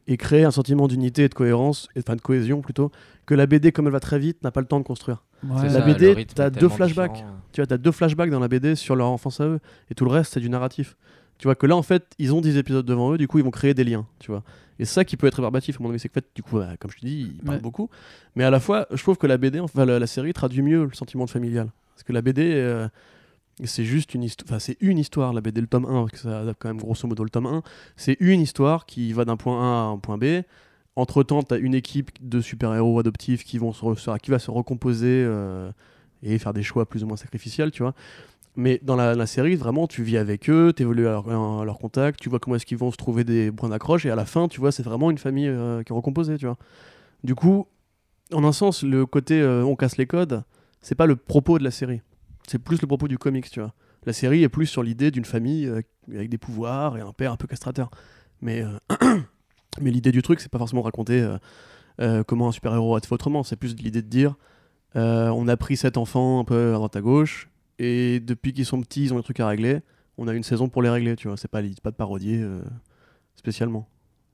et 0.08 0.18
créer 0.18 0.44
un 0.44 0.52
sentiment 0.52 0.88
d'unité 0.88 1.26
et 1.26 1.30
de 1.30 1.34
cohérence 1.34 1.88
enfin 1.98 2.16
de 2.16 2.22
cohésion 2.22 2.62
plutôt 2.62 2.92
que 3.26 3.36
la 3.36 3.46
BD 3.46 3.72
comme 3.72 3.86
elle 3.88 3.94
va 3.94 4.00
très 4.00 4.18
vite 4.20 4.44
n'a 4.44 4.52
pas 4.52 4.62
le 4.62 4.68
temps 4.68 4.80
de 4.80 4.86
construire 4.86 5.24
Ouais. 5.48 5.64
La 5.64 5.70
ça, 5.70 5.82
BD, 5.82 6.26
t'as 6.36 6.50
deux 6.50 6.68
flashbacks. 6.68 7.14
différent. 7.14 7.36
tu 7.54 7.62
vois 7.62 7.66
t'as 7.68 7.78
deux 7.78 7.92
flashbacks 7.94 8.30
dans 8.30 8.40
la 8.42 8.50
BD 8.50 8.76
sur 8.76 8.96
leur 8.98 9.08
enfance 9.08 9.40
à 9.40 9.46
eux 9.46 9.60
et 9.90 9.96
tout 9.96 10.04
le 10.04 10.12
reste 10.12 10.34
c'est 10.34 10.42
du 10.42 10.50
narratif 10.50 10.98
tu 11.38 11.48
vois 11.48 11.56
que 11.56 11.66
là 11.66 11.78
en 11.78 11.82
fait 11.82 12.08
ils 12.20 12.34
ont 12.34 12.42
10 12.42 12.58
épisodes 12.58 12.86
devant 12.86 13.14
eux 13.14 13.18
du 13.18 13.28
coup 13.30 13.38
ils 13.38 13.44
vont 13.46 13.52
créer 13.52 13.74
des 13.74 13.86
liens 13.86 14.06
tu 14.20 14.32
vois 14.32 14.44
et 14.80 14.86
ça 14.86 15.06
qui 15.06 15.16
peut 15.16 15.28
être 15.28 15.36
rébarbatif 15.36 15.80
à 15.80 15.84
mon 15.84 15.90
avis 15.92 16.00
c'est 16.00 16.10
que 16.10 16.14
en 16.20 16.22
fait 16.22 16.28
du 16.36 16.44
coup 16.44 16.58
bah, 16.58 16.72
comme 16.78 16.92
je 16.92 16.98
te 16.98 17.06
dis 17.06 17.32
ils 17.38 17.42
parlent 17.46 17.56
Ouais. 17.58 17.62
beaucoup 17.62 17.90
mais 18.36 18.44
à 18.44 18.50
la 18.50 18.60
fois 18.60 18.86
je 18.92 19.02
trouve 19.02 19.18
que 19.18 19.28
la 19.28 19.38
BD 19.38 19.62
enfin 19.62 19.86
la, 19.86 19.98
la 19.98 20.08
série 20.08 20.34
traduit 20.34 20.62
mieux 20.62 20.84
le 20.84 20.94
sentiment 20.94 21.24
de 21.24 21.30
familial 21.30 21.70
parce 21.96 22.04
que 22.04 22.12
la 22.12 22.22
BD 22.22 22.52
euh, 22.56 22.90
c'est 23.66 23.84
juste 23.84 24.14
une 24.14 24.24
histoire 24.24 24.48
enfin 24.50 24.60
c'est 24.60 24.78
une 24.82 24.98
histoire 24.98 25.34
la 25.34 25.42
BD 25.42 25.62
le 25.62 25.68
tome 25.68 25.86
1 25.86 26.02
parce 26.06 26.12
que 26.12 26.18
ça 26.18 26.40
adapte 26.40 26.62
quand 26.62 26.70
même 26.70 26.80
grosso 26.80 27.08
modo 27.08 27.24
le 27.24 27.30
tome 27.30 27.46
1 27.46 27.64
c'est 27.98 28.18
une 28.20 28.42
histoire 28.42 28.86
qui 28.86 29.12
va 29.14 29.26
d'un 29.26 29.38
point 29.38 29.62
A 29.62 29.88
à 29.88 29.88
un 29.88 29.98
point 29.98 30.18
B 30.18 30.44
entre 30.96 31.24
temps 31.24 31.44
tu 31.44 31.54
as 31.54 31.58
une 31.58 31.74
équipe 31.74 32.12
de 32.22 32.42
super-héros 32.42 33.00
adoptifs 33.00 33.44
qui 33.44 33.58
vont 33.58 33.72
qui 33.72 34.32
va 34.32 34.40
se 34.40 34.52
recomposer 34.52 35.24
euh, 35.26 35.72
et 36.24 36.38
faire 36.38 36.54
des 36.54 36.64
choix 36.64 36.86
plus 36.88 37.04
ou 37.04 37.08
moins 37.08 37.18
sacrificiels 37.18 37.72
tu 37.72 37.84
vois 37.84 37.94
Mais 38.56 38.80
dans 38.84 38.96
la, 38.96 39.26
série, 39.26 39.56
vraiment, 39.56 39.88
tu 39.88 40.04
vis 40.04 40.18
avec 40.18 40.50
eux, 40.50 40.74
tu 40.76 40.84
évolues 40.84 41.08
à 41.08 41.12
leur, 41.12 41.30
à 41.30 41.64
leur 41.64 41.78
contact, 41.78 42.20
tu 42.20 42.30
vois 42.30 42.40
comment 42.40 42.58
est-ce 42.58 42.66
qu'ils 42.66 42.78
vont 42.78 42.92
se 42.92 42.98
trouver 42.98 43.24
des 43.24 43.52
points 43.52 43.70
d'accroche, 43.70 44.06
et 44.06 44.10
à 44.10 44.16
la 44.16 44.26
fin, 44.26 44.48
tu 44.50 44.60
vois, 44.60 44.72
c'est 44.72 44.84
vraiment 44.84 45.12
une 45.12 45.18
famille 45.18 45.48
euh, 45.48 45.82
qui 45.84 45.94
est 45.94 45.96
recomposée, 45.96 46.38
tu 46.38 46.46
vois. 46.46 46.58
Du 47.24 47.36
coup, 47.36 47.68
en 48.34 48.44
un 48.44 48.52
sens, 48.52 48.84
le 48.84 49.06
côté 49.06 49.42
euh, 49.42 49.64
on 49.64 49.76
casse 49.76 49.98
les 49.98 50.08
codes, 50.08 50.44
c'est 50.82 50.96
pas 50.96 51.06
le 51.06 51.16
propos 51.16 51.60
de 51.60 51.64
la 51.64 51.72
série. 51.72 52.02
C'est 52.50 52.58
plus 52.58 52.82
le 52.82 52.88
propos 52.88 53.08
du 53.08 53.20
comics, 53.20 53.48
tu 53.48 53.60
vois. 53.60 53.76
La 54.08 54.14
série 54.14 54.42
est 54.42 54.50
plus 54.50 54.66
sur 54.66 54.82
l'idée 54.82 55.12
d'une 55.12 55.24
famille 55.24 55.68
euh, 55.68 55.82
avec 56.12 56.30
des 56.30 56.40
pouvoirs 56.40 56.98
et 56.98 57.02
un 57.02 57.14
père 57.14 57.32
un 57.32 57.36
peu 57.36 57.46
castrateur. 57.46 57.92
Mais, 58.42 58.64
l'idée 59.80 60.12
du 60.12 60.24
truc, 60.24 60.40
c'est 60.40 60.50
pas 60.50 60.58
forcément 60.58 60.82
raconter 60.82 61.22
euh, 61.22 61.38
euh, 62.02 62.24
comment 62.24 62.48
un 62.48 62.52
super-héros 62.52 62.96
a 62.96 63.02
fait 63.02 63.14
autrement. 63.14 63.44
C'est 63.44 63.56
plus 63.56 63.76
l'idée 63.76 64.02
de 64.02 64.08
dire 64.08 64.36
on 64.96 65.48
a 65.48 65.58
pris 65.58 65.78
cet 65.78 65.98
enfant 65.98 66.40
un 66.40 66.44
peu 66.44 66.72
à 66.72 66.74
droite 66.74 66.96
à 66.96 67.02
gauche, 67.02 67.50
et 67.78 68.20
depuis 68.20 68.54
qu'ils 68.54 68.66
sont 68.66 68.82
petits, 68.82 69.04
ils 69.04 69.14
ont 69.14 69.18
des 69.18 69.24
trucs 69.24 69.40
à 69.40 69.48
régler. 69.48 69.82
On 70.18 70.28
a 70.28 70.34
une 70.34 70.42
saison 70.42 70.70
pour 70.70 70.82
les 70.82 70.90
régler, 70.90 71.16
tu 71.16 71.28
vois. 71.28 71.38
C'est 71.38 71.48
pas, 71.48 71.62
pas 71.84 71.92
de 71.92 71.96
parodier 71.96 72.44
spécialement. 73.36 73.88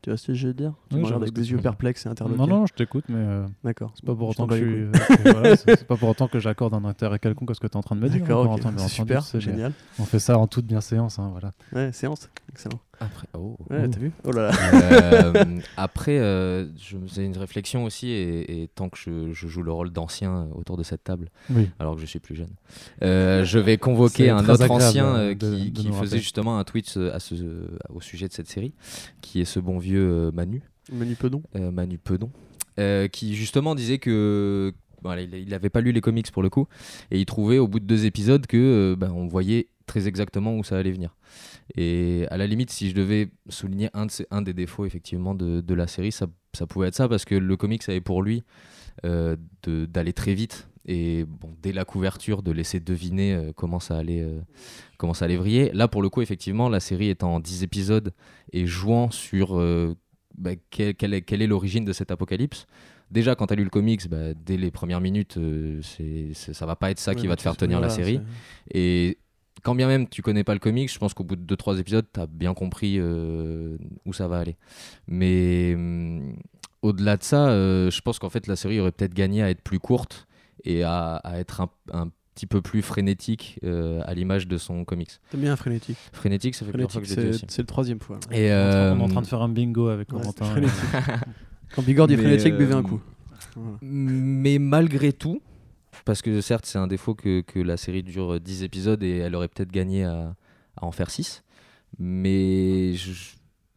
Tu 0.05 0.11
vois 0.11 0.17
ce 0.17 0.27
que 0.27 0.33
je 0.35 0.45
veux 0.49 0.53
dire 0.53 0.71
Tu 0.91 0.97
Oui, 0.97 1.01
me 1.01 1.05
regardes 1.07 1.23
avec 1.23 1.33
des 1.33 1.49
yeux 1.49 1.57
perplexes 1.57 2.05
et 2.05 2.09
interloqués. 2.09 2.37
Non, 2.37 2.45
non, 2.45 2.65
je 2.67 2.75
t'écoute, 2.75 3.05
mais 3.09 3.15
euh, 3.17 3.47
D'accord. 3.63 3.91
c'est 3.95 4.05
pas 4.05 4.13
pour 4.13 4.29
autant 4.29 4.45
que 4.45 4.55
je 4.55 4.63
suis- 4.63 4.83
euh, 4.83 4.91
voilà, 5.31 5.55
c'est 5.57 5.87
pas 5.87 5.97
pour 5.97 6.09
autant 6.09 6.27
que 6.27 6.37
j'accorde 6.39 6.75
un 6.75 6.85
intérêt 6.85 7.17
quelconque 7.17 7.49
à 7.49 7.53
ce 7.55 7.59
que 7.59 7.65
tu 7.65 7.73
es 7.73 7.77
en 7.77 7.81
train 7.81 7.95
de 7.95 8.01
me 8.01 8.07
dire. 8.09 8.21
D'accord, 8.21 8.41
hein, 8.43 8.53
ok. 8.53 8.61
Corentin, 8.61 8.69
bien 8.69 8.87
C'est 8.87 9.01
entendu, 9.01 9.09
super, 9.13 9.23
c'est- 9.23 9.39
génial. 9.41 9.71
On 9.97 10.03
fait 10.05 10.19
ça 10.19 10.37
en 10.37 10.45
toute 10.45 10.67
bienséance, 10.67 11.17
hein, 11.17 11.29
voilà. 11.31 11.53
Ouais, 11.73 11.91
séance, 11.91 12.29
excellent. 12.49 12.77
Après, 12.99 13.27
oh. 13.37 13.57
Ouais, 13.69 13.87
t'as 13.89 13.99
vu? 13.99 14.11
Oh 14.23 14.31
là 14.31 14.49
là. 14.51 14.55
Euh, 14.73 15.59
après, 15.77 16.17
euh, 16.19 16.65
je 16.77 16.97
me 16.97 17.07
faisais 17.07 17.25
une 17.25 17.37
réflexion 17.37 17.83
aussi, 17.83 18.07
et, 18.09 18.63
et 18.63 18.67
tant 18.69 18.89
que 18.89 18.97
je, 18.97 19.33
je 19.33 19.47
joue 19.47 19.63
le 19.63 19.71
rôle 19.71 19.91
d'ancien 19.91 20.47
autour 20.55 20.77
de 20.77 20.83
cette 20.83 21.03
table, 21.03 21.29
Oui. 21.49 21.69
alors 21.79 21.95
que 21.95 22.01
je 22.01 22.05
suis 22.05 22.19
plus 22.19 22.35
jeune, 22.35 22.53
euh, 23.03 23.43
je 23.43 23.59
vais 23.59 23.77
convoquer 23.77 24.29
un 24.29 24.47
autre 24.47 24.71
ancien 24.71 25.07
euh, 25.15 25.31
euh, 25.31 25.35
de- 25.35 25.55
qui, 25.55 25.71
de 25.71 25.79
qui 25.81 25.87
nous 25.87 25.93
faisait 25.93 26.19
justement 26.19 26.57
un 26.57 26.63
tweet 26.63 26.93
euh, 26.97 27.13
à 27.13 27.19
ce, 27.19 27.35
au 27.93 27.99
sujet 28.01 28.27
de 28.27 28.33
cette 28.33 28.47
série, 28.47 28.73
qui 29.21 29.41
est 29.41 29.45
ce 29.45 29.59
bon 29.59 29.77
vieux 29.77 30.07
euh, 30.27 30.31
Manu, 30.31 30.61
Manu 30.91 31.15
Pedon. 31.15 31.43
euh, 31.55 31.71
Manu 31.71 31.97
Pedon, 31.97 32.29
euh, 32.79 33.07
qui 33.07 33.35
justement 33.35 33.75
disait 33.75 33.97
que 33.97 34.73
il 35.19 35.49
n'avait 35.49 35.69
pas 35.69 35.81
lu 35.81 35.91
les 35.91 36.01
comics 36.01 36.31
pour 36.31 36.41
le 36.41 36.49
coup, 36.49 36.67
et 37.11 37.19
il 37.19 37.25
trouvait 37.27 37.59
au 37.59 37.67
bout 37.67 37.79
de 37.79 37.85
deux 37.85 38.05
épisodes 38.07 38.47
que 38.47 38.57
euh, 38.57 38.95
ben, 38.95 39.11
on 39.11 39.27
voyait 39.27 39.67
très 39.85 40.07
exactement 40.07 40.55
où 40.57 40.63
ça 40.63 40.77
allait 40.77 40.91
venir. 40.91 41.15
Et 41.75 42.25
à 42.29 42.37
la 42.37 42.47
limite, 42.47 42.69
si 42.71 42.89
je 42.89 42.95
devais 42.95 43.29
souligner 43.49 43.89
un, 43.93 44.05
de 44.05 44.11
ces- 44.11 44.27
un 44.31 44.41
des 44.41 44.53
défauts 44.53 44.85
effectivement 44.85 45.35
de, 45.35 45.61
de 45.61 45.73
la 45.73 45.87
série, 45.87 46.11
ça, 46.11 46.27
ça 46.53 46.67
pouvait 46.67 46.87
être 46.87 46.95
ça, 46.95 47.07
parce 47.07 47.25
que 47.25 47.35
le 47.35 47.57
comics 47.57 47.87
avait 47.87 48.01
pour 48.01 48.21
lui 48.23 48.43
euh, 49.05 49.35
d'aller 49.65 50.13
très 50.13 50.33
vite. 50.33 50.69
Et 50.87 51.25
bon, 51.25 51.49
dès 51.63 51.73
la 51.73 51.83
couverture, 51.83 52.43
de 52.43 52.51
laisser 52.51 52.79
deviner 52.79 53.33
euh, 53.33 53.51
comment, 53.55 53.79
ça 53.79 53.97
allait, 53.97 54.21
euh, 54.21 54.39
comment 54.97 55.15
ça 55.15 55.25
allait 55.25 55.37
vriller. 55.37 55.71
Là, 55.73 55.87
pour 55.87 56.01
le 56.03 56.09
coup, 56.09 56.21
effectivement, 56.21 56.69
la 56.69 56.79
série 56.79 57.09
étant 57.09 57.35
en 57.35 57.39
10 57.39 57.63
épisodes 57.63 58.13
et 58.53 58.67
jouant 58.67 59.09
sur 59.09 59.59
euh, 59.59 59.95
bah, 60.37 60.51
quelle, 60.69 60.93
quelle 60.95 61.13
est, 61.15 61.21
quelle 61.23 61.41
est 61.41 61.47
l'origine 61.47 61.85
de 61.85 61.93
cet 61.93 62.11
apocalypse. 62.11 62.67
Déjà, 63.11 63.35
quand 63.35 63.47
tu 63.47 63.53
as 63.53 63.55
lu 63.55 63.63
le 63.63 63.69
comics, 63.71 64.07
bah, 64.09 64.33
dès 64.35 64.57
les 64.57 64.69
premières 64.71 65.01
minutes, 65.01 65.39
c'est, 65.81 66.33
ça 66.33 66.65
va 66.67 66.75
pas 66.75 66.91
être 66.91 66.99
ça 66.99 67.13
qui 67.15 67.21
Ouais, 67.21 67.27
va 67.29 67.31
bah, 67.33 67.37
te 67.37 67.41
faire 67.41 67.57
tenir 67.57 67.79
la 67.79 67.89
série. 67.89 68.19
Et 68.71 69.17
quand 69.65 69.73
bien 69.75 69.87
même 69.87 70.07
tu 70.07 70.21
connais 70.21 70.43
pas 70.43 70.53
le 70.53 70.59
comics, 70.59 70.91
je 70.93 70.99
pense 70.99 71.13
qu'au 71.15 71.23
bout 71.23 71.35
de 71.35 71.55
2-3 71.55 71.79
épisodes, 71.79 72.05
tu 72.13 72.19
as 72.19 72.27
bien 72.27 72.53
compris 72.53 72.97
euh, 72.99 73.77
où 74.05 74.13
ça 74.13 74.27
va 74.27 74.37
aller. 74.39 74.55
Mais 75.07 75.73
hum, 75.75 76.35
au-delà 76.81 77.17
de 77.17 77.23
ça, 77.23 77.49
euh, 77.49 77.89
je 77.89 78.01
pense 78.01 78.19
qu'en 78.19 78.29
fait 78.29 78.47
la 78.47 78.55
série 78.55 78.79
aurait 78.79 78.91
peut-être 78.91 79.13
gagné 79.15 79.41
à 79.41 79.49
être 79.49 79.61
plus 79.61 79.79
courte 79.79 80.27
et 80.63 80.83
à, 80.83 81.15
à 81.17 81.39
être 81.39 81.61
un, 81.61 81.69
un 81.91 82.09
petit 82.35 82.45
peu 82.45 82.61
plus 82.61 82.81
frénétique 82.81 83.59
euh, 83.63 84.01
à 84.05 84.13
l'image 84.13 84.47
de 84.47 84.57
son 84.57 84.85
comics. 84.85 85.19
T'aimes 85.31 85.41
bien 85.41 85.55
frénétique. 85.55 85.97
Frénétique, 86.13 86.53
ça 86.55 86.65
fait 86.65 86.71
plusieurs 86.71 86.91
fois 86.91 87.01
Frénétique, 87.03 87.45
que 87.47 87.51
c'est 87.51 87.61
le 87.61 87.65
troisième 87.67 87.99
fois. 87.99 88.19
là. 88.29 88.37
Et 88.37 88.51
On 88.51 88.53
est 88.53 88.53
en 88.53 88.69
train- 88.69 88.91
on 88.93 88.99
est 88.99 89.03
en 89.03 89.07
train 89.07 89.21
de 89.21 89.27
faire 89.27 89.41
un 89.41 89.49
bingo 89.49 89.87
avec 89.87 90.11
Ouais, 90.11 90.19
Corentin. 90.19 90.45
frénétique. 90.45 90.79
Quand 91.75 91.81
Bigord 91.81 92.07
dit 92.07 92.17
frénétique, 92.17 92.55
buvez 92.55 92.73
euh, 92.73 92.77
un 92.77 92.83
coup. 92.83 93.01
Voilà. 93.55 93.77
Mais 93.81 94.59
malgré 94.59 95.11
tout, 95.13 95.41
parce 96.05 96.21
que 96.21 96.39
certes 96.41 96.65
c'est 96.65 96.77
un 96.77 96.87
défaut 96.87 97.15
que, 97.15 97.41
que 97.41 97.59
la 97.59 97.77
série 97.77 98.03
dure 98.03 98.39
10 98.39 98.63
épisodes 98.63 99.01
et 99.03 99.17
elle 99.17 99.35
aurait 99.35 99.47
peut-être 99.47 99.71
gagné 99.71 100.03
à, 100.05 100.35
à 100.77 100.85
en 100.85 100.91
faire 100.91 101.09
6, 101.09 101.43
mais 101.99 102.93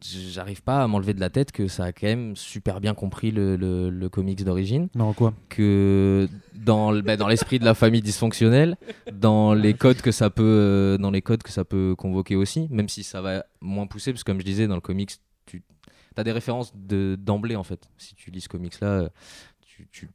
j'arrive 0.01 0.63
pas 0.63 0.81
à 0.83 0.87
m'enlever 0.87 1.13
de 1.13 1.19
la 1.19 1.29
tête 1.29 1.51
que 1.51 1.67
ça 1.67 1.85
a 1.85 1.91
quand 1.91 2.07
même 2.07 2.35
super 2.35 2.79
bien 2.79 2.93
compris 2.93 3.31
le, 3.31 3.57
le- 3.57 3.89
le 3.89 4.09
comics 4.09 4.43
d'origine, 4.45 4.87
en 4.97 5.13
quoi? 5.13 5.33
Que 5.49 6.29
dans, 6.53 6.97
bah, 7.01 7.17
dans 7.17 7.27
l'esprit 7.27 7.59
de 7.59 7.65
la 7.65 7.73
famille 7.73 8.01
dysfonctionnelle, 8.01 8.77
dans 9.11 9.53
les 9.53 9.73
codes 9.73 10.01
que 10.01 10.11
ça 10.11 10.29
peut, 10.29 10.43
euh, 10.45 10.97
dans 10.97 11.11
les 11.11 11.21
codes 11.21 11.43
que 11.43 11.51
ça 11.51 11.65
peut 11.65 11.95
convoquer 11.97 12.35
aussi, 12.37 12.67
même 12.69 12.87
si 12.87 13.03
ça 13.03 13.21
va 13.21 13.45
moins 13.59 13.87
pousser, 13.87 14.13
parce 14.13 14.23
que 14.23 14.31
comme 14.31 14.39
je 14.39 14.45
disais 14.45 14.67
dans 14.67 14.75
le 14.75 14.81
comics, 14.81 15.11
tu 15.45 15.61
as 16.15 16.23
des 16.23 16.31
références 16.31 16.71
de- 16.75 17.17
d'emblée 17.19 17.55
en 17.57 17.63
fait. 17.63 17.89
Si 17.97 18.15
tu 18.15 18.31
lis 18.31 18.41
ce 18.41 18.49
comics 18.49 18.79
là, 18.79 19.09
tu, 19.61 19.87
tu 19.91 20.09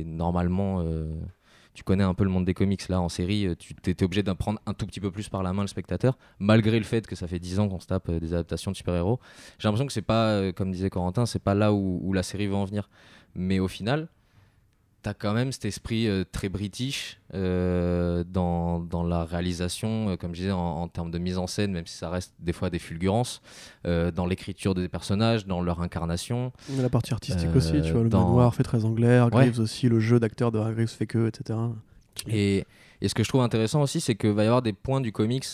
es 0.00 0.04
normalement 0.04 0.80
euh, 0.82 1.14
tu 1.80 1.84
connais 1.84 2.04
un 2.04 2.12
peu 2.12 2.24
le 2.24 2.30
monde 2.30 2.44
des 2.44 2.52
comics 2.52 2.86
là 2.90 3.00
en 3.00 3.08
série, 3.08 3.46
euh, 3.46 3.54
tu 3.56 3.72
étais 3.86 4.04
obligé 4.04 4.22
d'en 4.22 4.34
prendre 4.34 4.60
un 4.66 4.74
tout 4.74 4.84
petit 4.84 5.00
peu 5.00 5.10
plus 5.10 5.30
par 5.30 5.42
la 5.42 5.54
main 5.54 5.62
le 5.62 5.66
spectateur, 5.66 6.18
malgré 6.38 6.78
le 6.78 6.84
fait 6.84 7.06
que 7.06 7.16
ça 7.16 7.26
fait 7.26 7.38
10 7.38 7.58
ans 7.58 7.70
qu'on 7.70 7.80
se 7.80 7.86
tape 7.86 8.10
euh, 8.10 8.20
des 8.20 8.34
adaptations 8.34 8.70
de 8.70 8.76
super-héros. 8.76 9.18
J'ai 9.58 9.66
l'impression 9.66 9.86
que 9.86 9.92
c'est 9.94 10.02
pas, 10.02 10.28
euh, 10.28 10.52
comme 10.52 10.72
disait 10.72 10.90
Corentin, 10.90 11.24
c'est 11.24 11.42
pas 11.42 11.54
là 11.54 11.72
où, 11.72 11.98
où 12.02 12.12
la 12.12 12.22
série 12.22 12.48
va 12.48 12.56
en 12.58 12.66
venir. 12.66 12.90
Mais 13.34 13.60
au 13.60 13.68
final, 13.68 14.08
t'as 15.02 15.14
quand 15.14 15.32
même 15.32 15.50
cet 15.52 15.64
esprit 15.64 16.06
euh, 16.08 16.24
très 16.30 16.48
british 16.48 17.18
euh, 17.34 18.22
dans, 18.28 18.78
dans 18.80 19.02
la 19.02 19.24
réalisation, 19.24 20.10
euh, 20.10 20.16
comme 20.16 20.34
je 20.34 20.40
disais, 20.40 20.52
en, 20.52 20.58
en 20.58 20.88
termes 20.88 21.10
de 21.10 21.18
mise 21.18 21.38
en 21.38 21.46
scène, 21.46 21.72
même 21.72 21.86
si 21.86 21.96
ça 21.96 22.10
reste 22.10 22.34
des 22.38 22.52
fois 22.52 22.70
des 22.70 22.78
fulgurances, 22.78 23.40
dans 23.84 24.26
l'écriture 24.26 24.74
des 24.74 24.88
personnages, 24.88 25.46
dans 25.46 25.62
leur 25.62 25.80
incarnation. 25.80 26.52
La 26.78 26.88
partie 26.90 27.12
artistique 27.12 27.48
aussi, 27.54 27.80
tu 27.82 27.92
vois, 27.92 28.02
le 28.02 28.08
dans- 28.08 28.26
manoir 28.26 28.54
fait 28.54 28.62
très 28.62 28.84
anglais, 28.84 29.16
Hargreaves 29.16 29.58
aussi, 29.60 29.88
le 29.88 30.00
jeu 30.00 30.20
d'acteur 30.20 30.52
de 30.52 30.58
Hargreaves 30.58 30.88
fait 30.88 31.06
que, 31.06 31.28
etc. 31.28 31.58
Et, 32.28 32.66
et 33.00 33.08
ce 33.08 33.14
que 33.14 33.22
je 33.24 33.28
trouve 33.28 33.40
intéressant 33.42 33.80
aussi, 33.80 34.00
c'est 34.00 34.14
qu'il 34.14 34.30
va 34.32 34.42
y 34.44 34.46
avoir 34.46 34.60
des 34.62 34.72
points 34.74 35.00
du 35.00 35.12
comics 35.12 35.46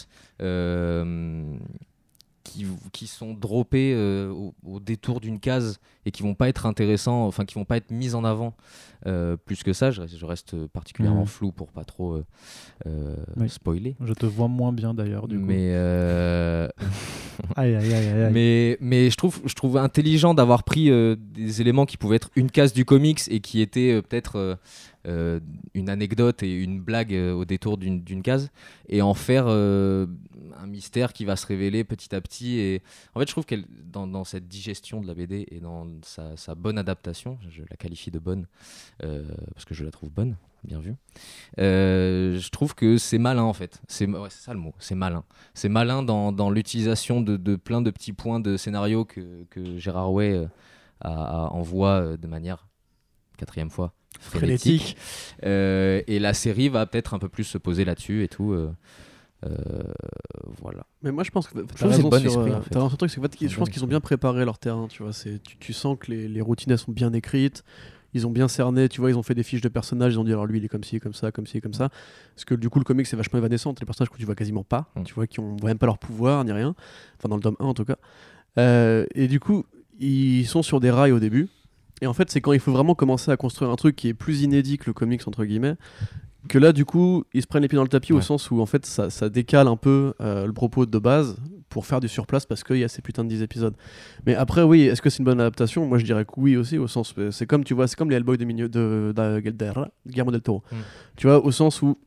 qui, 2.47 2.67
qui 2.93 3.07
sont 3.07 3.35
droppés 3.35 3.93
euh, 3.95 4.31
au, 4.31 4.55
au 4.65 4.81
détour 4.81 5.21
d'une 5.21 5.41
case 5.41 5.79
et 6.05 6.11
qui 6.11 6.23
vont 6.23 6.35
pas 6.35 6.49
être 6.49 6.65
intéressants, 6.67 7.27
enfin 7.27 7.45
qui 7.45 7.55
vont 7.57 7.65
pas 7.65 7.77
être 7.77 7.91
mis 7.91 8.15
en 8.15 8.25
avant 8.25 8.55
euh, 9.07 9.37
plus 9.37 9.63
que 9.63 9.73
ça. 9.73 9.91
Je, 9.91 10.01
reste- 10.03 10.17
je 10.19 10.25
reste 10.27 10.67
particulièrement 10.69 11.21
Mhm. 11.23 11.27
flou 11.27 11.53
pour 11.53 11.73
pas 11.73 11.85
trop 11.85 12.23
euh, 12.87 13.17
Oui. 13.37 13.49
spoiler. 13.49 13.97
Je 14.05 14.13
te 14.15 14.27
vois 14.27 14.49
moins 14.49 14.73
bien 14.73 14.95
d'ailleurs, 14.95 15.27
du 15.29 15.39
coup. 15.39 15.45
Mais, 15.47 15.69
euh, 15.73 16.69
Aïe, 17.57 17.75
aïe, 17.75 17.93
aïe, 17.93 18.31
mais, 18.33 18.79
mais 18.81 19.11
je, 19.11 19.17
trouve, 19.17 19.41
je 19.45 19.55
trouve 19.55 19.77
intelligent 19.77 20.33
d'avoir 20.35 20.63
pris 20.65 20.91
des 21.17 21.61
éléments 21.61 21.85
qui 21.85 21.97
pouvaient 21.99 22.17
être 22.17 22.31
une 22.37 22.51
case 22.51 22.73
du 22.73 22.85
comics 22.85 23.21
et 23.29 23.41
qui 23.41 23.61
étaient 23.61 24.01
peut-être 24.03 24.59
une 25.75 25.89
anecdote 25.89 26.43
et 26.43 26.53
une 26.55 26.81
blague 26.81 27.13
au 27.13 27.45
détour 27.45 27.77
d'une 27.79 28.03
d'une 28.03 28.23
case 28.23 28.51
et 28.89 29.03
en 29.03 29.15
faire 29.15 29.47
un 30.61 30.67
mystère 30.67 31.13
qui 31.13 31.25
va 31.25 31.37
se 31.37 31.47
révéler 31.47 31.85
petit 31.85 32.15
à 32.15 32.21
petit. 32.21 32.59
Et 32.59 32.83
en 33.15 33.21
fait, 33.21 33.27
je 33.27 33.33
trouve 33.33 33.45
qu'elle 33.45 33.65
dans, 33.85 34.07
dans 34.07 34.25
cette 34.25 34.49
digestion 34.49 35.01
de 35.01 35.07
la 35.07 35.15
BD 35.15 35.47
et 35.51 35.61
dans 35.61 35.87
sa, 36.03 36.37
sa 36.37 36.55
bonne 36.55 36.79
adaptation, 36.79 37.39
je 37.51 37.63
la 37.69 37.77
qualifie 37.77 38.11
de 38.11 38.19
bonne 38.19 38.47
euh, 39.03 39.25
parce 39.55 39.65
que 39.65 39.75
je 39.75 39.85
la 39.85 39.91
trouve 39.91 40.11
bonne, 40.11 40.37
bien 40.65 40.81
vu. 40.81 40.95
euh, 41.59 42.39
je 42.39 42.49
trouve 42.51 42.75
que 42.75 42.99
c'est 42.99 43.19
malin 43.19 43.43
en 43.43 43.53
fait. 43.53 43.81
C'est 43.89 44.07
ouais, 44.07 44.31
ça 44.31 44.53
le 44.53 44.61
mot, 44.61 44.75
c'est 44.79 44.95
malin. 44.95 45.25
C'est 45.55 45.69
malin 45.69 46.03
dans, 46.03 46.33
dans 46.33 46.51
l'utilisation 46.51 47.21
de, 47.21 47.37
de 47.37 47.57
plein 47.57 47.83
de 47.83 47.91
petits 47.91 48.13
points 48.13 48.41
de 48.41 48.57
scénario 48.57 49.05
que, 49.05 49.45
que 49.51 49.79
Gérard 49.79 50.13
Way 50.13 50.35
euh, 50.35 50.47
envoie 51.05 52.17
de 52.17 52.27
manière, 52.27 52.67
quatrième 53.37 53.71
fois, 53.71 53.93
frénétique. 54.19 54.97
Euh, 55.45 56.03
et 56.07 56.19
la 56.19 56.33
série 56.35 56.69
va 56.69 56.87
peut-être 56.87 57.15
un 57.15 57.19
peu 57.19 57.29
plus 57.29 57.45
se 57.45 57.59
poser 57.59 57.85
là-dessus 57.85 58.25
et 58.25 58.29
tout. 58.29 58.53
euh, 58.53 58.73
euh, 59.45 59.49
voilà. 60.63 60.87
Mais 61.03 61.13
moi 61.13 61.25
je 61.25 61.31
pense 61.31 61.49
que 61.49 61.59
raison 61.79 62.05
le 62.05 62.09
bon 62.11 62.19
sur, 62.19 62.27
esprit, 62.27 62.51
euh, 62.51 62.57
en 62.57 62.61
fait. 62.63 62.73
sur 62.73 62.83
le 62.91 62.97
truc, 62.97 63.11
c'est 63.11 63.17
je 63.49 63.55
bon 63.55 63.59
pense 63.59 63.71
qu'ils 63.71 63.85
ont 63.85 63.89
bien 63.89 64.01
préparé 64.01 64.45
leur 64.45 64.59
terrain, 64.59 64.89
tu 64.89 65.03
vois. 65.03 65.13
C'est, 65.13 65.43
tu, 65.43 65.57
tu 65.59 65.73
sens 65.73 65.97
que 65.99 66.11
les, 66.11 66.29
les 66.29 66.41
routines 66.41 66.73
elles 66.73 66.79
sont 66.79 66.93
bien 66.93 67.13
écrites, 67.13 67.63
ils 68.15 68.27
ont 68.27 68.31
bien 68.31 68.49
cerné, 68.49 68.89
tu 68.89 69.01
vois, 69.01 69.11
ils 69.11 69.19
ont 69.19 69.23
fait 69.23 69.35
des 69.35 69.43
fiches 69.43 69.61
de 69.61 69.69
personnages, 69.69 70.15
ils 70.15 70.19
ont 70.19 70.25
dit 70.25 70.33
alors 70.33 70.47
lui 70.47 70.59
il 70.59 70.65
est 70.65 70.69
comme 70.69 70.85
ci, 70.85 71.01
comme 71.01 71.15
ça, 71.15 71.33
comme 71.33 71.47
ci, 71.47 71.61
comme 71.61 71.75
ça. 71.75 71.91
Parce 72.35 72.45
que 72.47 72.55
du 72.55 72.71
coup 72.71 72.79
le 72.79 72.85
comic 72.85 73.07
c'est 73.07 73.17
vachement 73.17 73.39
évanescent, 73.39 73.75
les 73.79 73.87
personnages 73.87 74.11
que 74.11 74.17
tu 74.17 74.25
vois 74.25 74.35
quasiment 74.35 74.65
pas, 74.65 74.87
Mm. 74.97 75.03
tu 75.03 75.15
vois, 75.15 75.27
qui 75.27 75.41
ont 75.41 75.57
voit 75.57 75.69
même 75.71 75.79
pas 75.79 75.87
leur 75.87 75.99
pouvoir 75.99 76.45
ni 76.45 76.53
rien, 76.53 76.75
enfin 77.19 77.29
dans 77.29 77.37
le 77.37 77.43
tome 77.43 77.57
1 77.61 77.65
en 77.65 77.75
tout 77.75 77.85
cas. 77.85 77.97
Euh, 78.59 79.05
et 79.15 79.29
du 79.29 79.39
coup 79.39 79.65
ils 79.99 80.47
sont 80.47 80.63
sur 80.63 80.81
des 80.81 80.91
rails 80.91 81.13
au 81.13 81.21
début. 81.21 81.49
Et 82.03 82.07
en 82.07 82.13
fait, 82.13 82.31
c'est 82.31 82.43
quand 82.43 82.53
il 82.53 82.61
faut 82.61 82.73
vraiment 82.73 82.95
commencer 82.95 83.31
à 83.31 83.39
construire 83.39 83.71
un 83.71 83.77
truc 83.77 83.97
qui 83.97 84.09
est 84.09 84.15
plus 84.15 84.43
inédit 84.43 84.77
que 84.77 84.85
le 84.87 84.93
comics, 84.93 85.27
entre 85.27 85.47
guillemets, 85.47 85.77
que 86.47 86.59
là, 86.59 86.73
du 86.73 86.85
coup, 86.85 87.25
ils 87.35 87.43
se 87.43 87.47
prennent 87.47 87.63
les 87.63 87.69
pieds 87.69 87.77
dans 87.77 87.83
le 87.83 87.89
tapis 87.89 88.13
au 88.13 88.21
sens 88.23 88.51
où, 88.51 88.61
en 88.61 88.67
fait, 88.67 88.85
ça, 88.87 89.11
ça 89.11 89.29
décale 89.29 89.69
un 89.69 89.77
peu 89.77 90.15
euh, 90.21 90.47
le 90.47 90.53
propos 90.53 90.87
de 90.87 90.99
base 90.99 91.37
pour 91.69 91.85
faire 91.87 92.01
du 92.01 92.09
surplace 92.09 92.47
parce 92.47 92.63
qu'il 92.65 92.77
y 92.79 92.85
a 92.85 92.89
ces 92.89 93.03
putains 93.03 93.25
de 93.25 93.29
10 93.29 93.43
épisodes. 93.43 93.75
Mais 94.27 94.35
après, 94.35 94.63
oui, 94.63 94.83
est-ce 94.83 95.03
que 95.03 95.11
c'est 95.11 95.19
une 95.19 95.25
bonne 95.25 95.41
adaptation 95.41 95.87
Moi, 95.87 95.99
je 95.99 96.05
dirais 96.05 96.25
que 96.25 96.31
oui 96.37 96.57
aussi, 96.57 96.79
au 96.79 96.87
sens. 96.89 97.13
euh, 97.19 97.31
C'est 97.31 97.47
comme, 97.47 97.65
tu 97.65 97.75
vois, 97.75 97.87
c'est 97.89 97.97
comme 97.97 98.11
les 98.11 98.17
Hellboy 98.17 98.39
de, 98.39 98.45
de, 98.45 98.53
de, 98.69 99.13
de- 99.13 99.51
de 99.51 99.73
Guillermo 100.09 100.31
del 100.31 100.41
Toro. 100.43 100.63
Mm. 100.73 100.77
Tu 101.17 101.27
vois, 101.27 101.45
au 101.45 101.51
sens 101.51 101.83
où 101.83 101.99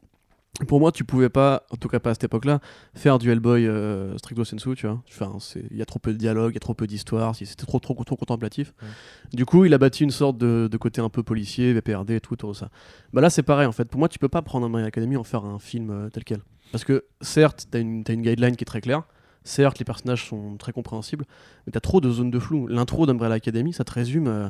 Pour 0.68 0.80
moi, 0.80 0.92
tu 0.92 1.04
pouvais 1.04 1.30
pas, 1.30 1.64
en 1.72 1.78
tout 1.78 1.88
cas 1.88 2.00
pas 2.00 2.12
à 2.12 2.14
cette 2.14 2.26
époque-là, 2.26 2.60
faire 2.94 3.18
du 3.18 3.32
Hellboy 3.32 3.66
euh, 3.66 4.18
stricto 4.18 4.44
sensu, 4.44 4.76
tu 4.76 4.88
vois. 4.88 5.02
Enfin, 5.10 5.38
il 5.72 5.78
y 5.78 5.82
a 5.82 5.86
trop 5.86 6.00
peu 6.00 6.12
de 6.12 6.18
dialogue, 6.18 6.52
il 6.52 6.56
y 6.56 6.58
a 6.58 6.60
trop 6.60 6.74
peu 6.74 6.88
d'histoire, 6.88 7.36
c'était 7.36 7.66
trop, 7.66 7.80
trop, 7.80 7.94
trop 8.04 8.16
contemplatif. 8.16 8.74
Ouais. 8.82 8.88
Du 9.34 9.46
coup, 9.46 9.66
il 9.66 9.74
a 9.74 9.78
bâti 9.78 10.04
une 10.04 10.12
sorte 10.12 10.38
de, 10.38 10.68
de 10.72 10.78
côté 10.78 11.02
un 11.02 11.10
peu 11.10 11.24
policier, 11.24 11.74
VPRD 11.74 12.12
et 12.12 12.22
tout, 12.22 12.36
tout 12.36 12.54
ça. 12.54 12.70
Bah 13.14 13.22
là, 13.22 13.30
c'est 13.30 13.44
pareil 13.44 13.68
en 13.68 13.72
fait. 13.72 13.86
Pour 13.86 14.00
moi, 14.00 14.10
tu 14.10 14.20
peux 14.20 14.30
pas 14.30 14.42
prendre 14.42 14.66
un 14.66 14.70
My 14.70 14.86
Academy 14.86 15.16
et 15.16 15.18
en 15.18 15.24
faire 15.24 15.46
un 15.46 15.60
film 15.60 15.90
euh, 15.90 16.10
tel 16.10 16.24
quel. 16.24 16.42
Parce 16.72 16.84
que 16.84 17.06
certes, 17.22 17.68
t'as 17.72 17.80
une, 17.80 18.04
t'as 18.04 18.14
une 18.14 18.22
guideline 18.22 18.56
qui 18.56 18.64
est 18.64 18.66
très 18.66 18.82
claire. 18.82 19.04
Certes, 19.44 19.80
les 19.80 19.86
personnages 19.86 20.28
sont 20.28 20.58
très 20.58 20.74
compréhensibles, 20.74 21.26
mais 21.66 21.72
t'as 21.72 21.80
trop 21.80 22.02
de 22.02 22.12
zones 22.12 22.30
de 22.30 22.40
flou. 22.40 22.68
L'intro 22.68 23.06
d'Umbrella 23.06 23.36
Academy, 23.36 23.74
ça 23.74 23.84
te 23.84 23.94
résume 23.94 24.28
euh, 24.28 24.50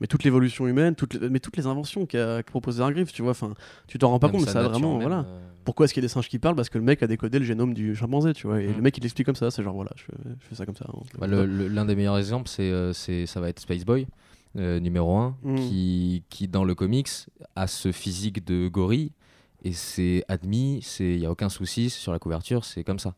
mais 0.00 0.06
toute 0.06 0.24
l'évolution 0.24 0.66
humaine, 0.66 0.94
toutes 0.94 1.14
les- 1.14 1.28
mais 1.30 1.40
toutes 1.40 1.56
les 1.56 1.66
inventions 1.66 2.06
qu'a 2.06 2.42
qu'a 2.42 2.50
proposé 2.50 2.82
Hargreaves, 2.82 3.12
tu 3.12 3.22
vois. 3.22 3.32
Enfin, 3.32 3.54
tu 3.86 3.98
t'en 3.98 4.08
rends 4.10 4.18
pas 4.18 4.28
Même 4.28 4.36
compte, 4.36 4.46
mais 4.46 4.52
ça 4.52 4.62
vraiment, 4.66 4.92
même, 4.98 5.02
voilà. 5.08 5.24
euh, 5.26 5.40
Pourquoi 5.64 5.84
est-ce 5.84 5.92
qu'il 5.94 6.02
y 6.02 6.04
a 6.04 6.08
des 6.08 6.12
singes 6.12 6.28
qui 6.28 6.38
parlent? 6.38 6.56
Parce 6.56 6.70
que 6.70 6.78
le 6.78 6.84
mec 6.84 7.02
a 7.02 7.06
décodé 7.06 7.38
le 7.38 7.44
génome 7.44 7.74
du 7.74 7.94
chimpanzé, 7.94 8.32
tu 8.32 8.46
vois. 8.46 8.62
Et 8.62 8.68
Mm. 8.68 8.76
le 8.76 8.82
mec, 8.82 8.96
il 8.96 9.02
l'explique 9.02 9.26
comme 9.26 9.34
ça. 9.36 9.50
C'est 9.50 9.62
genre, 9.62 9.74
voilà, 9.74 9.90
je 9.96 10.04
fais, 10.04 10.12
je 10.40 10.46
fais 10.48 10.54
ça 10.54 10.64
comme 10.66 10.74
ça. 10.74 10.86
hein. 10.88 10.98
Bah, 11.18 11.26
L'un 11.26 11.84
des 11.84 11.94
meilleurs 11.94 12.18
exemples, 12.18 12.48
c'est, 12.48 12.62
euh, 12.70 12.92
c'est, 12.94 13.26
ça 13.26 13.40
va 13.40 13.48
être 13.50 13.60
Space 13.60 13.84
Boy, 13.84 14.06
euh, 14.56 14.80
numéro 14.80 15.16
1, 15.16 15.36
Mm. 15.42 15.56
qui, 15.56 16.24
qui, 16.30 16.48
dans 16.48 16.64
le 16.64 16.74
comics, 16.74 17.10
a 17.56 17.66
ce 17.66 17.92
physique 17.92 18.44
de 18.44 18.68
gorille. 18.68 19.12
Et 19.62 19.72
c'est 19.74 20.24
admis, 20.28 20.78
il 21.00 21.18
n'y 21.18 21.26
a 21.26 21.30
aucun 21.30 21.50
souci, 21.50 21.90
sur 21.90 22.10
la 22.12 22.18
couverture, 22.18 22.64
c'est 22.64 22.82
comme 22.82 22.98
ça. 22.98 23.14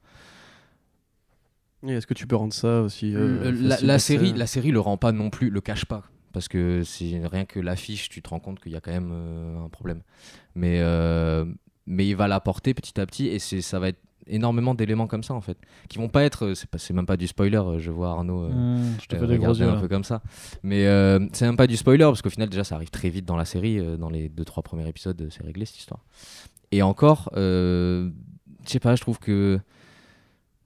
Est-ce 1.86 2.06
que 2.06 2.14
tu 2.14 2.26
peux 2.26 2.36
rendre 2.36 2.52
ça 2.52 2.82
aussi 2.82 3.12
euh, 3.14 3.52
la, 3.60 3.80
la 3.80 3.98
série, 3.98 4.32
la 4.32 4.46
série 4.46 4.70
le 4.70 4.78
rend 4.80 4.96
pas 4.96 5.10
non 5.12 5.30
plus, 5.30 5.50
le 5.50 5.60
cache 5.60 5.84
pas. 5.84 6.02
Parce 6.32 6.48
que 6.48 6.82
c'est 6.84 7.20
rien 7.26 7.44
que 7.44 7.60
l'affiche, 7.60 8.08
tu 8.08 8.22
te 8.22 8.28
rends 8.30 8.40
compte 8.40 8.60
qu'il 8.60 8.72
y 8.72 8.76
a 8.76 8.80
quand 8.80 8.90
même 8.92 9.10
euh, 9.12 9.64
un 9.64 9.68
problème. 9.68 10.02
Mais, 10.54 10.78
euh, 10.80 11.44
mais 11.86 12.06
il 12.06 12.16
va 12.16 12.28
l'apporter 12.28 12.74
petit 12.74 13.00
à 13.00 13.06
petit 13.06 13.28
et 13.28 13.38
ça 13.38 13.78
va 13.78 13.88
être 13.88 14.00
énormément 14.28 14.74
d'éléments 14.74 15.06
comme 15.08 15.22
ça 15.22 15.34
en 15.34 15.40
fait. 15.40 15.58
Qui 15.88 15.98
vont 15.98 16.08
pas 16.08 16.22
être, 16.22 16.54
c'est, 16.54 16.92
même 16.92 17.06
pas 17.06 17.16
du 17.16 17.26
spoiler, 17.26 17.60
je 17.78 17.90
vois 17.90 18.10
Arnaud. 18.10 18.44
euh, 18.44 18.48
Mmh, 18.50 19.00
je 19.02 19.06
te 19.08 19.16
fais 19.16 19.26
des 19.26 19.36
gros 19.38 19.52
yeux. 19.54 19.68
un 19.68 19.80
peu 19.80 19.88
comme 19.88 20.04
ça. 20.04 20.22
Mais 20.62 20.84
c'est 21.32 21.44
même 21.44 21.56
pas 21.56 21.66
du 21.66 21.76
spoiler 21.76 22.04
parce 22.04 22.22
qu'au 22.22 22.30
final 22.30 22.48
déjà 22.48 22.64
ça 22.64 22.76
arrive 22.76 22.90
très 22.90 23.08
vite 23.08 23.24
dans 23.24 23.36
la 23.36 23.44
série, 23.44 23.80
dans 23.98 24.10
les 24.10 24.28
deux 24.28 24.44
trois 24.44 24.62
premiers 24.62 24.88
épisodes, 24.88 25.28
c'est 25.30 25.42
réglé 25.42 25.64
cette 25.66 25.78
histoire. 25.78 26.04
Et 26.70 26.82
encore, 26.82 27.30
je 27.36 28.10
sais 28.64 28.80
pas, 28.80 28.94
je 28.96 29.00
trouve 29.02 29.18
que 29.18 29.58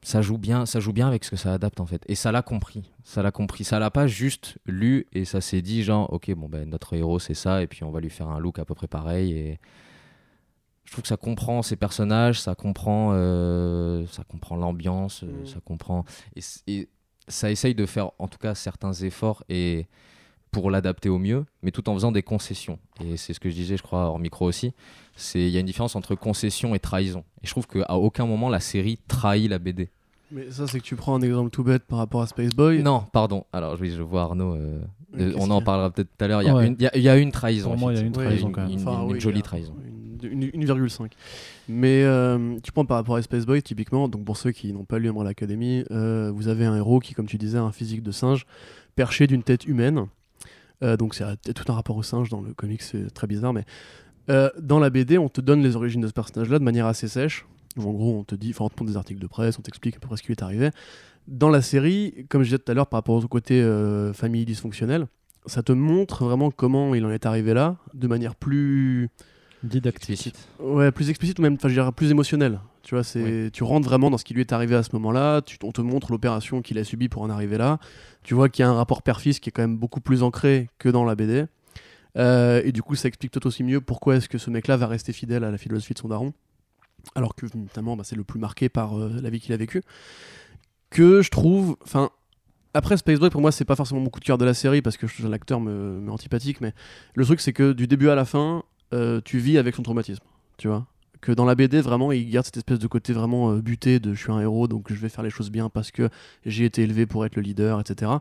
ça 0.06 0.22
joue 0.22 0.38
bien, 0.38 0.66
ça 0.66 0.78
joue 0.78 0.92
bien 0.92 1.08
avec 1.08 1.24
ce 1.24 1.30
que 1.32 1.36
ça 1.36 1.52
adapte 1.52 1.80
en 1.80 1.86
fait. 1.86 2.00
Et 2.06 2.14
ça 2.14 2.30
l'a 2.30 2.40
compris, 2.40 2.92
ça 3.02 3.24
l'a 3.24 3.32
compris, 3.32 3.64
ça 3.64 3.80
l'a 3.80 3.90
pas 3.90 4.06
juste 4.06 4.56
lu 4.64 5.08
et 5.12 5.24
ça 5.24 5.40
s'est 5.40 5.62
dit 5.62 5.82
genre 5.82 6.12
ok 6.12 6.32
bon 6.36 6.48
ben 6.48 6.68
notre 6.70 6.94
héros 6.94 7.18
c'est 7.18 7.34
ça 7.34 7.60
et 7.60 7.66
puis 7.66 7.82
on 7.82 7.90
va 7.90 7.98
lui 8.00 8.08
faire 8.08 8.28
un 8.28 8.38
look 8.38 8.60
à 8.60 8.64
peu 8.64 8.76
près 8.76 8.86
pareil 8.86 9.32
et 9.32 9.58
je 10.84 10.92
trouve 10.92 11.02
que 11.02 11.08
ça 11.08 11.16
comprend 11.16 11.62
ses 11.62 11.74
personnages, 11.74 12.40
ça 12.40 12.54
comprend, 12.54 13.10
euh, 13.14 14.06
ça 14.06 14.22
comprend 14.22 14.54
l'ambiance, 14.54 15.24
euh, 15.24 15.42
Mm. 15.42 15.46
ça 15.46 15.58
comprend 15.64 16.04
et, 16.36 16.40
et 16.68 16.88
ça 17.26 17.50
essaye 17.50 17.74
de 17.74 17.84
faire 17.84 18.12
en 18.20 18.28
tout 18.28 18.38
cas 18.38 18.54
certains 18.54 18.92
efforts 18.92 19.42
et 19.48 19.88
pour 20.60 20.70
l'adapter 20.70 21.08
au 21.08 21.18
mieux, 21.18 21.44
mais 21.62 21.70
tout 21.70 21.88
en 21.88 21.94
faisant 21.94 22.12
des 22.12 22.22
concessions. 22.22 22.78
Et 23.04 23.16
c'est 23.16 23.32
ce 23.34 23.40
que 23.40 23.50
je 23.50 23.54
disais, 23.54 23.76
je 23.76 23.82
crois, 23.82 24.06
hors 24.06 24.18
micro 24.18 24.46
aussi. 24.46 24.72
C'est 25.16 25.40
il 25.40 25.50
y 25.50 25.56
a 25.56 25.60
une 25.60 25.66
différence 25.66 25.96
entre 25.96 26.14
concession 26.14 26.74
et 26.74 26.78
trahison. 26.78 27.24
Et 27.42 27.46
je 27.46 27.50
trouve 27.50 27.66
qu'à 27.66 27.94
aucun 27.94 28.24
moment 28.26 28.48
la 28.48 28.60
série 28.60 28.98
trahit 29.08 29.50
la 29.50 29.58
BD. 29.58 29.88
Mais 30.32 30.50
ça, 30.50 30.66
c'est 30.66 30.80
que 30.80 30.84
tu 30.84 30.96
prends 30.96 31.14
un 31.14 31.20
exemple 31.22 31.50
tout 31.50 31.62
bête 31.62 31.84
par 31.84 31.98
rapport 31.98 32.22
à 32.22 32.26
Space 32.26 32.50
Boy. 32.54 32.82
Non, 32.82 33.04
pardon. 33.12 33.44
Alors 33.52 33.76
oui, 33.80 33.90
je 33.96 34.02
vois 34.02 34.22
Arnaud. 34.22 34.54
euh, 34.54 34.80
euh, 35.18 35.32
on 35.38 35.50
en 35.50 35.60
parlera 35.62 35.90
peut-être 35.90 36.08
tout 36.16 36.24
à 36.24 36.28
l'heure. 36.28 36.42
Il 36.42 36.46
y, 36.46 36.48
a 36.48 36.54
Ouais. 36.54 36.74
y 36.80 36.86
a- 36.86 36.96
il 36.96 37.02
y 37.02 37.08
a 37.08 37.16
une 37.16 37.30
trahison. 37.32 37.70
Pour 37.70 37.78
moi, 37.78 37.92
il 37.92 37.96
y 37.98 38.02
a 38.02 38.04
une 38.04 38.12
trahison 38.12 38.50
quand 38.50 38.62
même. 38.62 38.70
Une, 38.72 38.80
Enfin, 38.80 39.02
une 39.04 39.12
oui, 39.12 39.20
jolie 39.20 39.38
a 39.40 39.42
trahison. 39.42 39.74
Une, 40.22 40.42
une- 40.52 40.64
1,5. 40.64 41.12
Mais 41.68 42.02
euh, 42.02 42.56
tu 42.62 42.72
prends 42.72 42.84
par 42.84 42.96
rapport 42.96 43.16
à 43.16 43.22
Space 43.22 43.46
Boy, 43.46 43.62
typiquement, 43.62 44.08
donc 44.08 44.24
pour 44.24 44.36
ceux 44.36 44.50
qui 44.50 44.72
n'ont 44.72 44.84
pas 44.84 44.98
lu 44.98 45.08
Umbrella 45.10 45.30
Academy, 45.30 45.84
euh, 45.92 46.32
vous 46.34 46.48
avez 46.48 46.64
un 46.64 46.74
héros 46.76 46.98
qui, 47.00 47.14
comme 47.14 47.26
tu 47.26 47.36
disais, 47.38 47.58
a 47.58 47.62
un 47.62 47.70
physique 47.72 48.02
de 48.02 48.10
singe, 48.10 48.46
perché 48.96 49.26
d'une 49.28 49.42
tête 49.44 49.66
humaine. 49.66 50.06
Euh, 50.82 50.96
donc 50.96 51.14
c'est 51.14 51.54
tout 51.54 51.72
un 51.72 51.74
rapport 51.74 51.96
au 51.96 52.02
singe 52.02 52.28
dans 52.28 52.40
le 52.40 52.52
comic, 52.54 52.82
c'est 52.82 53.10
très 53.12 53.26
bizarre, 53.26 53.52
mais 53.52 53.64
euh, 54.28 54.50
dans 54.60 54.78
la 54.78 54.90
BD, 54.90 55.18
on 55.18 55.28
te 55.28 55.40
donne 55.40 55.62
les 55.62 55.76
origines 55.76 56.00
de 56.00 56.08
ce 56.08 56.12
personnage-là 56.12 56.58
de 56.58 56.64
manière 56.64 56.86
assez 56.86 57.08
sèche. 57.08 57.46
Où 57.76 57.88
en 57.88 57.92
gros, 57.92 58.18
on 58.18 58.24
te 58.24 58.34
dit, 58.34 58.50
enfin, 58.50 58.64
on 58.64 58.68
te 58.70 58.74
montre 58.80 58.90
des 58.92 58.96
articles 58.96 59.20
de 59.20 59.26
presse, 59.26 59.58
on 59.58 59.62
t'explique 59.62 59.96
à 59.96 59.98
peu 60.00 60.08
près 60.08 60.16
ce 60.16 60.22
qui 60.22 60.28
lui 60.28 60.34
est 60.34 60.42
arrivé. 60.42 60.70
Dans 61.28 61.50
la 61.50 61.60
série, 61.60 62.26
comme 62.28 62.42
je 62.42 62.48
disais 62.48 62.58
tout 62.58 62.70
à 62.70 62.74
l'heure, 62.74 62.86
par 62.86 62.98
rapport 62.98 63.22
au 63.22 63.28
côté 63.28 63.60
euh, 63.60 64.12
famille 64.12 64.44
dysfonctionnelle, 64.44 65.06
ça 65.44 65.62
te 65.62 65.72
montre 65.72 66.24
vraiment 66.24 66.50
comment 66.50 66.94
il 66.94 67.04
en 67.04 67.10
est 67.10 67.26
arrivé 67.26 67.52
là, 67.54 67.76
de 67.94 68.08
manière 68.08 68.34
plus 68.34 69.10
Didactique. 69.62 70.10
Explicite. 70.10 70.48
Ouais, 70.60 70.92
plus 70.92 71.10
explicite 71.10 71.38
ou 71.38 71.42
même, 71.42 71.54
enfin, 71.54 71.68
je 71.68 71.74
dirais 71.74 71.92
plus 71.92 72.10
émotionnel. 72.10 72.60
Tu 72.86 72.94
vois, 72.94 73.02
c'est, 73.02 73.50
tu 73.52 73.64
rentres 73.64 73.88
vraiment 73.88 74.10
dans 74.10 74.16
ce 74.16 74.22
qui 74.22 74.32
lui 74.32 74.42
est 74.42 74.52
arrivé 74.52 74.76
à 74.76 74.84
ce 74.84 74.90
moment-là. 74.92 75.42
Tu, 75.42 75.58
on 75.64 75.72
te 75.72 75.80
montre 75.80 76.12
l'opération 76.12 76.62
qu'il 76.62 76.78
a 76.78 76.84
subie 76.84 77.08
pour 77.08 77.22
en 77.22 77.30
arriver 77.30 77.58
là. 77.58 77.80
Tu 78.22 78.32
vois 78.34 78.48
qu'il 78.48 78.62
y 78.62 78.64
a 78.64 78.68
un 78.68 78.74
rapport 78.74 79.02
père-fils 79.02 79.40
qui 79.40 79.48
est 79.48 79.52
quand 79.52 79.62
même 79.62 79.76
beaucoup 79.76 80.00
plus 80.00 80.22
ancré 80.22 80.70
que 80.78 80.88
dans 80.88 81.04
la 81.04 81.16
BD. 81.16 81.46
Euh, 82.16 82.62
et 82.64 82.70
du 82.70 82.84
coup, 82.84 82.94
ça 82.94 83.08
explique 83.08 83.32
tout 83.32 83.44
aussi 83.44 83.64
mieux 83.64 83.80
pourquoi 83.80 84.14
est-ce 84.14 84.28
que 84.28 84.38
ce 84.38 84.50
mec-là 84.50 84.76
va 84.76 84.86
rester 84.86 85.12
fidèle 85.12 85.42
à 85.42 85.50
la 85.50 85.58
philosophie 85.58 85.94
de 85.94 85.98
son 85.98 86.06
daron, 86.06 86.32
alors 87.16 87.34
que 87.34 87.46
notamment, 87.56 87.96
bah, 87.96 88.04
c'est 88.06 88.14
le 88.14 88.22
plus 88.22 88.38
marqué 88.38 88.68
par 88.68 88.96
euh, 88.96 89.18
la 89.20 89.30
vie 89.30 89.40
qu'il 89.40 89.52
a 89.52 89.56
vécue. 89.56 89.82
Que 90.88 91.22
je 91.22 91.30
trouve, 91.30 91.76
enfin. 91.82 92.10
Après 92.72 92.96
Space 92.98 93.18
Boy 93.18 93.30
pour 93.30 93.40
moi 93.40 93.52
c'est 93.52 93.64
pas 93.64 93.74
forcément 93.74 94.02
mon 94.02 94.10
coup 94.10 94.20
de 94.20 94.24
cœur 94.26 94.36
de 94.36 94.44
la 94.44 94.52
série 94.52 94.82
parce 94.82 94.98
que 94.98 95.06
l'acteur 95.26 95.60
me, 95.60 95.98
me 95.98 96.10
antipathique 96.12 96.60
mais 96.60 96.74
le 97.14 97.24
truc 97.24 97.40
c'est 97.40 97.54
que 97.54 97.72
du 97.72 97.86
début 97.86 98.10
à 98.10 98.14
la 98.14 98.26
fin 98.26 98.64
euh, 98.92 99.22
tu 99.24 99.38
vis 99.38 99.56
avec 99.56 99.74
son 99.74 99.82
traumatisme 99.82 100.22
tu 100.58 100.68
vois 100.68 100.86
que 101.26 101.32
dans 101.32 101.44
la 101.44 101.56
BD 101.56 101.80
vraiment 101.80 102.12
il 102.12 102.30
garde 102.30 102.46
cette 102.46 102.56
espèce 102.56 102.78
de 102.78 102.86
côté 102.86 103.12
vraiment 103.12 103.50
euh, 103.50 103.60
buté 103.60 103.98
de 103.98 104.14
je 104.14 104.20
suis 104.20 104.30
un 104.30 104.40
héros 104.40 104.68
donc 104.68 104.92
je 104.92 104.94
vais 104.94 105.08
faire 105.08 105.24
les 105.24 105.30
choses 105.30 105.50
bien 105.50 105.68
parce 105.68 105.90
que 105.90 106.08
j'ai 106.44 106.64
été 106.64 106.82
élevé 106.82 107.04
pour 107.04 107.26
être 107.26 107.34
le 107.34 107.42
leader 107.42 107.80
etc 107.80 108.12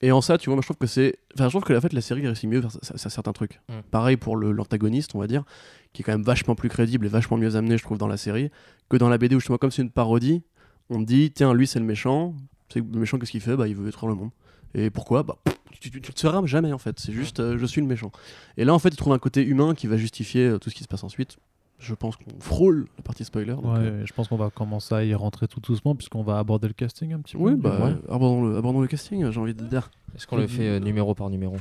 et 0.00 0.10
en 0.10 0.22
ça 0.22 0.38
tu 0.38 0.46
vois 0.46 0.56
moi 0.56 0.62
je 0.62 0.66
trouve 0.66 0.78
que 0.78 0.86
c'est 0.86 1.18
enfin 1.34 1.44
je 1.44 1.50
trouve 1.50 1.64
que 1.64 1.74
la 1.74 1.80
fait 1.82 1.92
la 1.92 2.00
série 2.00 2.26
réussit 2.26 2.48
mieux 2.48 2.60
vers 2.60 2.72
certains 2.96 3.32
trucs. 3.32 3.60
Mm. 3.68 3.72
pareil 3.90 4.16
pour 4.16 4.36
l'antagoniste 4.36 5.14
on 5.14 5.18
va 5.18 5.26
dire 5.26 5.44
qui 5.92 6.00
est 6.00 6.04
quand 6.04 6.12
même 6.12 6.22
vachement 6.22 6.54
plus 6.54 6.70
crédible 6.70 7.04
et 7.04 7.10
vachement 7.10 7.36
mieux 7.36 7.56
amené 7.56 7.76
je 7.76 7.82
trouve 7.82 7.98
dans 7.98 8.08
la 8.08 8.16
série 8.16 8.50
que 8.88 8.96
dans 8.96 9.10
la 9.10 9.18
BD 9.18 9.36
où 9.36 9.40
justement 9.40 9.58
comme 9.58 9.70
c'est 9.70 9.82
une 9.82 9.90
parodie 9.90 10.42
on 10.88 11.00
dit 11.00 11.30
tiens 11.30 11.52
lui 11.52 11.66
c'est 11.66 11.78
le 11.78 11.84
méchant 11.84 12.34
c'est 12.72 12.78
le 12.80 12.98
méchant 12.98 13.18
qu'est-ce 13.18 13.32
qu'il 13.32 13.40
fait? 13.40 13.56
Bah 13.56 13.68
il 13.68 13.74
veut 13.74 13.84
détruire 13.84 14.08
le 14.08 14.14
monde. 14.14 14.30
Et 14.74 14.90
pourquoi? 14.90 15.22
Bah 15.22 15.36
pff, 15.44 15.56
tu, 15.80 15.90
tu, 15.90 16.00
tu 16.00 16.12
te 16.12 16.20
sauras 16.20 16.44
jamais 16.46 16.72
en 16.72 16.78
fait. 16.78 16.98
C'est 16.98 17.12
juste 17.12 17.40
euh, 17.40 17.58
je 17.58 17.66
suis 17.66 17.80
le 17.80 17.86
méchant. 17.86 18.12
Et 18.56 18.64
là 18.64 18.72
en 18.72 18.78
fait 18.78 18.90
il 18.90 18.96
trouve 18.96 19.12
un 19.12 19.18
côté 19.18 19.44
humain 19.44 19.74
qui 19.74 19.86
va 19.86 19.96
justifier 19.96 20.46
euh, 20.46 20.58
tout 20.58 20.70
ce 20.70 20.74
qui 20.74 20.84
se 20.84 20.88
passe 20.88 21.04
ensuite 21.04 21.38
je 21.80 21.94
pense 21.94 22.16
qu'on 22.16 22.38
frôle 22.40 22.86
la 22.96 23.02
partie 23.02 23.24
spoiler. 23.24 23.52
donc, 23.54 23.64
Ouais, 23.64 23.78
euh, 23.80 24.06
je 24.06 24.12
pense 24.12 24.28
qu'on 24.28 24.36
va 24.36 24.50
commencer 24.50 24.94
à 24.94 25.04
y 25.04 25.14
rentrer 25.14 25.48
tout 25.48 25.60
doucement 25.60 25.94
puisqu'on 25.96 26.22
va 26.22 26.38
aborder 26.38 26.68
le 26.68 26.74
casting 26.74 27.12
un 27.12 27.20
petit 27.20 27.36
peu. 27.36 27.42
Oui, 27.42 27.54
bah, 27.56 27.78
Ouais. 27.84 27.94
abordons, 28.08 28.44
le, 28.46 28.56
abordons 28.56 28.80
le 28.80 28.86
casting, 28.86 29.28
j'ai 29.30 29.40
envie 29.40 29.54
de 29.54 29.64
dire. 29.64 29.90
Est-ce 30.14 30.26
qu'on 30.26 30.36
le 30.36 30.46
fait 30.46 30.68
euh, 30.68 30.78
numéro 30.80 31.14
par 31.14 31.30
numéro? 31.30 31.56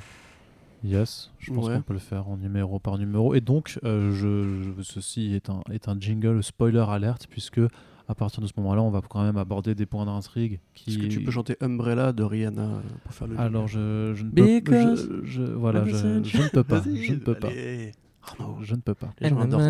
Yes, 0.84 1.32
je 1.40 1.52
pense 1.54 1.68
Ouais. 1.68 1.76
qu'on 1.76 1.82
peut 1.82 1.94
le 1.94 2.00
faire 2.00 2.30
en 2.30 2.38
numéro 2.38 2.80
par 2.80 2.98
numéro. 2.98 3.34
Et 3.36 3.42
donc, 3.42 3.78
euh, 3.84 4.12
je, 4.14 4.74
je- 4.78 4.82
ceci 4.82 5.34
est 5.34 5.50
un, 5.50 5.62
est 5.72 5.90
un 5.90 6.00
jingle 6.00 6.42
spoiler 6.42 6.86
alerte, 6.88 7.28
puisque 7.30 7.60
à 8.08 8.16
partir 8.16 8.42
de 8.42 8.48
ce 8.48 8.54
moment-là, 8.58 8.82
on 8.82 8.90
va 8.90 9.02
quand 9.08 9.22
même 9.22 9.38
aborder 9.38 9.76
des 9.76 9.86
points 9.86 10.06
d'intrigue 10.06 10.60
qui. 10.74 10.90
Est-ce 10.92 10.98
que 11.00 11.06
tu 11.08 11.22
peux 11.22 11.32
chanter 11.32 11.58
Umbrella 11.62 12.14
de 12.14 12.24
Rihanna 12.24 12.82
pour 13.04 13.14
faire 13.14 13.28
le. 13.28 13.38
Alors, 13.38 13.68
je, 13.68 14.14
je 14.16 14.24
ne 14.24 14.30
peux 14.32 14.96
je, 14.96 15.20
je- 15.26 15.44
voilà, 15.44 15.86
je, 15.86 15.96
ne 15.96 16.50
peux 16.50 16.64
pas. 16.64 16.82
Je 16.82 17.12
ne 17.14 17.18
peux 17.20 17.36
pas. 17.36 17.50
allez. 17.50 17.92
Arnaud, 18.40 18.58
Je 18.62 18.76
ne 18.76 18.82
peux 18.82 18.94
pas. 18.96 19.10
les 19.20 19.30
gens 19.30 19.40
adorent. 19.40 19.62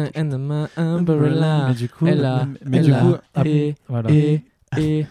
Mais 1.68 1.74
du 1.76 1.90
coup, 1.90 2.06
mais 2.66 2.80
du 2.82 2.92
coup, 2.92 3.16
voilà. 3.88 4.12
Et, 4.12 4.42
et 4.78 5.06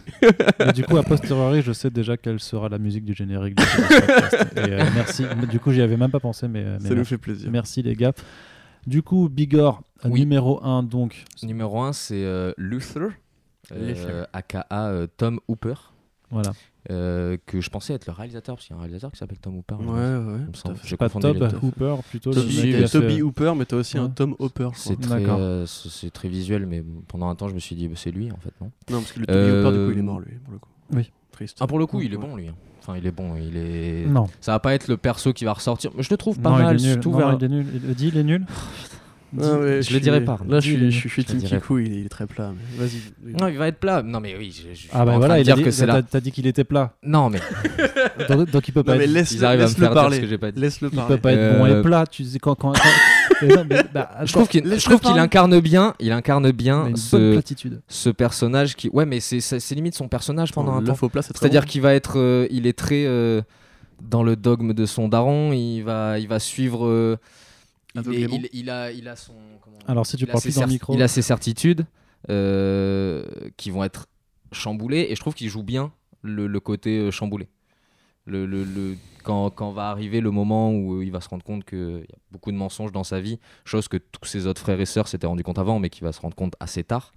Mais 0.61 0.72
du 0.72 0.84
coup, 0.84 0.96
a 0.96 1.02
posteriori, 1.02 1.62
je 1.62 1.72
sais 1.72 1.90
déjà 1.90 2.16
quelle 2.16 2.38
sera 2.40 2.68
la 2.68 2.78
musique 2.78 3.04
du 3.04 3.14
générique 3.14 3.56
podcast. 3.56 4.46
Et, 4.56 4.61
euh, 4.72 4.84
merci. 4.94 5.24
Du 5.50 5.58
coup, 5.58 5.72
j'y 5.72 5.82
avais 5.82 5.96
même 5.96 6.11
pas 6.12 6.20
pensé, 6.20 6.46
mais, 6.48 6.62
euh, 6.64 6.78
mais 6.80 6.88
Ça 6.88 6.90
nous 6.90 6.96
merci. 6.96 7.08
fait 7.11 7.18
plaisir. 7.18 7.50
Merci 7.50 7.82
les 7.82 7.94
gars. 7.96 8.12
Du 8.87 9.02
coup, 9.02 9.28
Bigor, 9.28 9.82
euh, 10.04 10.08
Oui. 10.11 10.20
numéro 10.20 10.64
1, 10.64 10.84
donc. 10.84 11.24
numéro 11.42 11.80
1, 11.82 11.92
c'est 11.92 12.22
euh, 12.24 12.52
Luther, 12.56 13.08
euh, 13.72 14.24
aka 14.32 14.66
euh, 14.72 15.06
Tom 15.16 15.40
Hooper, 15.48 15.74
Voilà. 16.30 16.52
Euh, 16.90 17.37
que 17.46 17.61
je 17.61 17.70
pensais 17.70 17.92
être 17.94 18.07
le 18.07 18.12
réalisateur, 18.12 18.57
parce 18.57 18.66
qu'il 18.66 18.74
y 18.74 18.77
a 18.77 18.79
un 18.79 18.83
réalisateur 18.83 19.11
qui 19.12 19.18
s'appelle 19.18 19.38
Tom 19.38 19.57
Hooper. 19.59 19.74
Ouais, 19.74 19.85
je 19.85 20.68
ouais. 20.68 20.74
J'ai 20.85 20.96
Pas 20.96 21.07
confondu 21.09 21.27
Tob 21.27 21.42
les 21.42 21.48
deux. 21.48 21.59
Hooper, 21.66 21.94
plutôt. 22.09 22.31
le 22.31 22.37
Toby, 22.37 22.57
Toby, 22.57 22.74
euh, 22.74 22.88
Toby 22.88 23.22
Hooper, 23.22 23.53
mais 23.57 23.64
t'as 23.66 23.77
aussi 23.77 23.98
un. 23.98 24.09
Tom 24.09 24.35
Hopper. 24.38 24.68
je. 24.74 24.79
C'est 24.79 25.01
très, 25.01 25.24
euh, 25.29 25.66
c'est 25.66 26.11
très 26.12 26.29
visuel, 26.29 26.66
mais 26.66 26.83
pendant 27.09 27.29
un 27.29 27.35
temps, 27.35 27.48
je 27.48 27.55
me 27.55 27.59
suis 27.61 27.77
dit, 27.77 27.88
bah, 27.88 27.94
c'est 27.96 28.11
lui, 28.11 28.31
en 28.33 28.37
fait, 28.38 28.53
non? 28.61 28.70
Non, 28.90 28.98
parce 29.01 29.12
que 29.12 29.20
le 29.20 29.27
Toby 29.27 29.38
Euh, 29.38 29.62
Hooper, 29.66 29.79
du 29.79 29.85
coup, 29.87 29.92
il 29.92 29.98
est 29.98 30.03
mort, 30.03 30.20
lui, 30.20 30.35
pour 30.44 30.53
le 30.55 30.59
coup. 30.59 30.70
Oui. 30.94 31.11
Triste. 31.33 31.59
Ah, 31.61 31.66
pour 31.66 31.79
le 31.79 31.87
coup, 31.87 32.01
il 32.01 32.12
est 32.12 32.16
Ouais. 32.16 32.27
bon, 32.27 32.37
lui. 32.37 32.48
hein. 32.48 32.55
Enfin, 32.81 32.96
il 32.96 33.07
est 33.07 33.11
bon, 33.12 33.37
il 33.37 33.55
est... 33.57 34.07
Non. 34.07 34.27
Ça 34.40 34.53
va 34.53 34.61
pas 34.61 34.72
être 34.74 34.88
le 34.88 34.96
perso 34.96 35.35
qui 35.35 35.44
va 35.44 35.53
ressortir, 35.53 35.90
mais 35.94 36.03
je 36.03 36.09
le 36.11 36.16
trouve 36.16 36.38
pas 36.40 36.48
non, 36.51 36.57
mal, 36.57 36.77
il 36.81 36.85
est 36.85 36.87
nul. 36.87 36.92
surtout 36.94 37.11
Non, 37.11 37.18
vers- 37.18 37.37
il 37.38 37.44
est 37.44 37.48
nul. 37.48 37.66
Il 37.87 37.94
dit, 37.94 38.09
il 38.09 38.16
est 38.16 38.24
nul? 38.24 38.46
Ouais, 39.36 39.82
je 39.82 39.92
le 39.92 40.00
dirai 40.00 40.16
suis- 40.18 40.24
pas. 40.26 40.38
Là, 40.48 40.60
je 40.60 40.68
suis, 40.70 40.90
je 40.90 40.90
je 40.90 41.08
Je 41.08 41.16
le 41.18 41.24
Team 41.24 41.40
Kikou, 41.42 41.78
il 41.78 41.92
est, 41.92 41.96
il 42.00 42.06
est 42.06 42.08
très 42.08 42.26
plat. 42.26 42.52
mais 42.54 42.86
Vas-y. 42.86 43.32
Non, 43.38 43.48
il 43.48 43.58
va 43.58 43.68
être 43.68 43.78
plat. 43.78 44.02
Non, 44.02 44.20
mais 44.20 44.34
oui, 44.38 44.50
je, 44.56 44.74
je 44.74 44.88
Ah 44.92 45.04
bah 45.04 45.18
voilà, 45.18 45.38
il 45.38 45.42
a 45.42 45.44
dire 45.44 45.56
dit, 45.56 45.62
que 45.64 45.70
c'est 45.70 45.84
la... 45.86 46.02
t'as 46.02 46.20
dit 46.20 46.32
qu'il 46.32 46.46
était 46.46 46.64
plat. 46.64 46.94
Non, 47.02 47.28
mais 47.28 47.40
Donc, 48.28 48.50
donc 48.50 48.68
il 48.68 48.72
peut 48.72 48.82
pas 48.82 48.92
Non, 48.92 48.98
mais 48.98 49.04
être, 49.04 49.10
laisse- 49.10 49.32
ils 49.32 49.44
arrivent 49.44 49.60
à 49.60 49.64
me 49.64 49.68
laisse-le 49.68 49.80
faire 49.84 49.92
dire 49.92 50.00
parler. 50.00 50.16
ce 50.16 50.20
que 50.22 50.26
j'ai 50.28 50.38
pas 50.38 50.50
dit. 50.50 50.60
Laisse-le 50.60 50.88
il 50.92 50.96
parler. 50.96 51.14
peut 51.16 51.20
pas 51.20 51.32
être 51.32 51.58
bon 51.58 51.64
Euh, 51.66 51.78
et 51.80 51.82
plat. 51.82 52.06
Tu 52.06 52.24
sais 52.24 52.38
quand 52.38 52.54
quand 52.54 52.72
quand, 52.72 52.88
Mais 53.42 53.48
non, 53.48 53.66
mais, 53.68 53.84
bah, 53.92 54.10
Je 54.24 54.32
trouve 54.32 54.48
qu'il 54.48 54.62
laisse-le 54.64 54.78
je 54.78 54.84
trouve 54.86 55.00
qu'il 55.00 55.08
parler. 55.08 55.20
incarne 55.20 55.60
bien, 55.60 55.94
il 56.00 56.10
incarne 56.12 56.50
bien 56.50 56.90
ce, 56.96 57.40
ce 57.86 58.08
personnage 58.10 58.76
qui. 58.76 58.88
Ouais, 58.88 59.04
mais 59.06 59.20
c'est 59.20 59.70
limite 59.74 59.94
son 59.94 60.08
personnage 60.08 60.52
pendant 60.52 60.72
un 60.72 60.80
Le 60.80 60.86
temps. 60.86 60.96
C'est-à-dire 61.20 61.66
qu'il 61.66 61.82
va 61.82 61.94
être, 61.94 62.18
euh, 62.18 62.46
il 62.50 62.66
est 62.66 62.76
très 62.76 63.04
euh, 63.06 63.42
dans 64.02 64.22
le 64.22 64.36
dogme 64.36 64.72
de 64.72 64.86
son 64.86 65.06
daron. 65.08 65.52
Il 65.52 65.82
va, 65.82 66.18
il 66.18 66.28
va 66.28 66.38
suivre. 66.38 67.18
Euh, 68.06 68.38
il, 68.52 68.70
a, 68.70 68.92
il 68.92 69.08
a 69.08 69.16
son. 69.16 69.34
comment- 69.61 69.76
Alors, 69.87 70.06
si 70.06 70.16
tu 70.16 70.26
parles 70.26 70.40
ses 70.40 70.48
plus 70.48 70.54
dans 70.56 70.61
le 70.62 70.66
cer- 70.68 70.72
micro. 70.72 70.94
Il 70.94 71.02
a 71.02 71.08
ses 71.08 71.22
certitudes 71.22 71.84
euh, 72.30 73.24
qui 73.56 73.70
vont 73.70 73.84
être 73.84 74.06
chamboulées 74.52 75.06
et 75.11 75.14
je 75.14 75.20
trouve 75.20 75.34
qu'il 75.34 75.48
joue 75.48 75.62
bien 75.62 75.92
le, 76.22 76.46
le 76.46 76.61
côté 76.61 76.98
euh, 76.98 77.11
chamboulé. 77.11 77.48
Le, 78.26 78.44
le- 78.44 78.64
le- 78.64 78.96
quand, 79.24 79.50
quand 79.50 79.72
va 79.72 79.88
arriver 79.90 80.20
le 80.20 80.30
moment 80.30 80.72
où 80.72 81.00
il 81.02 81.11
va 81.11 81.20
se 81.20 81.28
rendre 81.28 81.44
compte 81.44 81.64
qu'il 81.64 81.78
y 82.08 82.12
a 82.14 82.18
beaucoup 82.30 82.50
de 82.52 82.56
mensonges 82.56 82.92
dans 82.92 83.04
sa 83.04 83.20
vie, 83.20 83.38
chose 83.64 83.88
que 83.88 83.96
tous 83.96 84.26
ses 84.28 84.46
autres 84.46 84.61
frères 84.61 84.80
et 84.80 84.87
sœurs 84.87 85.08
s'étaient 85.08 85.26
rendu 85.26 85.42
compte 85.42 85.58
avant, 85.58 85.78
mais 85.78 85.88
qu'il 85.90 86.04
va 86.04 86.12
se 86.12 86.20
rendre 86.20 86.34
compte 86.37 86.54
assez 86.61 86.84
tard. 86.84 87.12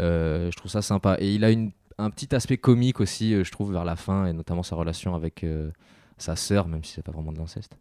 Euh, 0.00 0.50
je 0.50 0.56
trouve 0.56 0.70
ça 0.70 0.82
sympa. 0.82 1.16
Et 1.20 1.34
il 1.34 1.44
a 1.44 1.50
une, 1.50 1.72
un 1.98 2.10
petit 2.10 2.34
aspect 2.34 2.56
comique 2.56 3.00
aussi, 3.00 3.34
euh, 3.34 3.44
je 3.44 3.50
trouve, 3.50 3.72
vers 3.72 3.84
la 3.84 3.96
fin, 3.96 4.26
et 4.26 4.32
notamment 4.32 4.62
sa 4.62 4.76
relation 4.76 5.14
avec 5.14 5.44
euh, 5.44 5.70
sa 6.18 6.34
sœur, 6.34 6.66
même 6.68 6.82
si 6.82 6.92
c'est 6.94 7.02
pas 7.02 7.12
vraiment 7.12 7.30
de 7.32 7.38
l'inceste. 7.38 7.76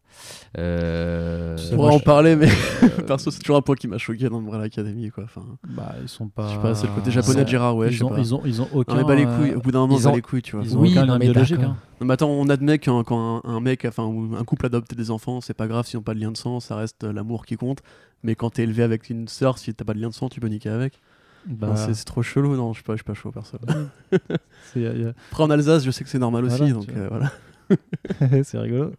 Euh, 0.58 1.56
Tu 1.56 1.63
On 1.63 1.69
sais, 1.69 1.76
pourrait 1.76 1.93
en 1.95 2.00
je- 2.00 2.04
parler, 2.04 2.36
mais 2.36 2.48
euh, 2.84 3.02
perso, 3.08 3.32
c'est 3.32 3.39
toujours 3.39 3.56
un 3.58 3.62
point 3.62 3.76
qui 3.76 3.88
m'a 3.88 3.98
choqué 3.98 4.28
dans 4.30 4.39
Umbrella 4.39 4.65
Academy. 4.65 5.10
Quoi. 5.10 5.24
Enfin, 5.26 5.43
Bah, 5.69 5.95
ils 6.02 6.10
sont 6.10 6.28
pas. 6.28 6.48
je 6.50 6.56
sais 6.56 6.62
pas, 6.62 6.76
c'est 6.76 6.88
le 6.88 6.93
côté 6.93 7.12
japonais 7.12 7.43
de 7.43 7.50
Gérard, 7.50 7.76
ouais, 7.78 7.88
je 7.89 7.93
ils, 7.93 7.98
sais 7.98 8.04
ont, 8.04 8.10
pas. 8.10 8.19
ils, 8.19 8.36
ont, 8.36 8.41
ils 8.45 8.62
ont 8.62 8.67
aucun. 8.74 8.93
Non, 8.93 9.00
mais 9.00 9.06
bah 9.06 9.15
les 9.15 9.26
couilles, 9.26 9.56
au 9.56 9.62
bout 9.62 9.71
d'un 9.71 9.80
moment, 9.80 9.98
ils 9.98 10.08
ont- 10.08 10.15
les 10.15 10.21
couilles, 10.21 10.41
tu 10.41 10.56
vois. 10.56 10.65
Ils 10.65 10.78
ont 10.78 10.82
Oui, 10.82 10.91
aucun 10.91 11.06
non, 11.06 11.17
mais 11.17 11.30
biologique. 11.30 11.60
hein. 11.62 11.78
Non, 12.02 12.08
mais 12.08 12.13
attends, 12.13 12.30
on 12.30 12.50
admet 12.50 12.78
qu'un- 12.78 13.04
quand 13.04 13.41
un, 13.45 13.50
un 13.50 13.60
mec, 13.62 13.86
enfin, 13.88 14.04
un 14.38 14.43
couple 14.43 14.65
adopte 14.65 14.93
des 14.93 15.12
enfants, 15.12 15.39
c'est 15.41 15.54
pas 15.54 15.67
grave 15.67 15.86
s'ils 15.88 15.98
n'ont 15.98 16.04
pas 16.04 16.13
de 16.13 16.19
lien 16.19 16.32
de 16.32 16.38
sang, 16.38 16.60
ça 16.60 16.76
reste 16.76 17.04
euh, 17.06 17.13
l'amour 17.13 17.45
qui 17.45 17.56
compte. 17.56 17.80
Mais 18.24 18.36
quand 18.36 18.50
t'es 18.50 18.63
élevé 18.63 18.84
avec 18.84 19.10
une 19.10 19.28
sœur, 19.28 19.58
si 19.58 19.74
t'as 19.74 19.86
pas 19.86 19.93
de 19.93 20.00
lien 20.02 20.10
de 20.10 20.13
sang, 20.13 20.28
tu 20.30 20.39
peux 20.39 20.48
niquer 20.48 20.69
avec. 20.69 21.00
Bah, 21.48 21.67
Non, 21.67 21.76
c'est 21.76 21.93
c'est 21.93 22.06
trop 22.06 22.24
chelou, 22.24 22.56
non, 22.56 22.74
je 22.74 22.78
suis 22.78 22.84
pas, 22.84 22.93
je 22.93 22.98
suis 22.98 23.04
pas 23.06 23.13
chaud, 23.13 23.32
perso. 23.32 23.58
c'est 24.74 24.82
y 24.82 24.88
a- 24.88 24.93
y 24.93 25.06
a- 25.06 25.13
Après, 25.32 25.43
en 25.43 25.50
Alsace, 25.52 25.84
je 25.86 25.91
sais 25.91 26.04
que 26.04 26.10
c'est 26.10 26.17
normal 26.19 26.43
aussi, 26.45 26.71
donc 26.71 26.89
euh, 26.89 27.08
voilà. 27.10 27.32
c'est 28.43 28.58
rigolo. 28.58 28.93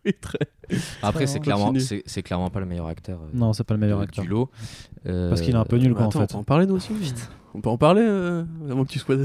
Après, 1.03 1.27
c'est 1.27 1.41
clairement, 1.41 1.73
c'est 2.07 2.23
clairement 2.23 2.51
pas 2.51 2.61
le 2.61 2.67
meilleur 2.67 2.87
acteur. 2.87 3.19
euh, 3.23 3.29
Non, 3.35 3.53
c'est 3.53 3.65
pas 3.65 3.75
le 3.75 3.81
meilleur 3.81 3.99
de- 3.99 4.05
acteur. 4.05 4.25
du 4.25 4.31
lot. 4.31 4.51
Euh, 5.07 5.29
Parce 5.29 5.41
qu'il 5.41 5.55
est 5.55 5.59
un 5.59 5.65
peu 5.65 5.77
nul, 5.77 5.95
quoi, 5.95 6.07
en 6.07 6.11
fait. 6.11 6.19
on 6.19 6.27
peut 6.27 6.37
en 6.37 6.43
parler, 6.45 6.67
nous 6.67 6.75
aussi 6.75 6.91
On 7.55 7.61
peut 7.61 7.71
en 7.71 7.79
parler, 7.79 8.03
euh, 8.05 8.43
avant 8.71 8.85
que 8.85 8.91
tu 8.91 8.99
sois... 8.99 9.17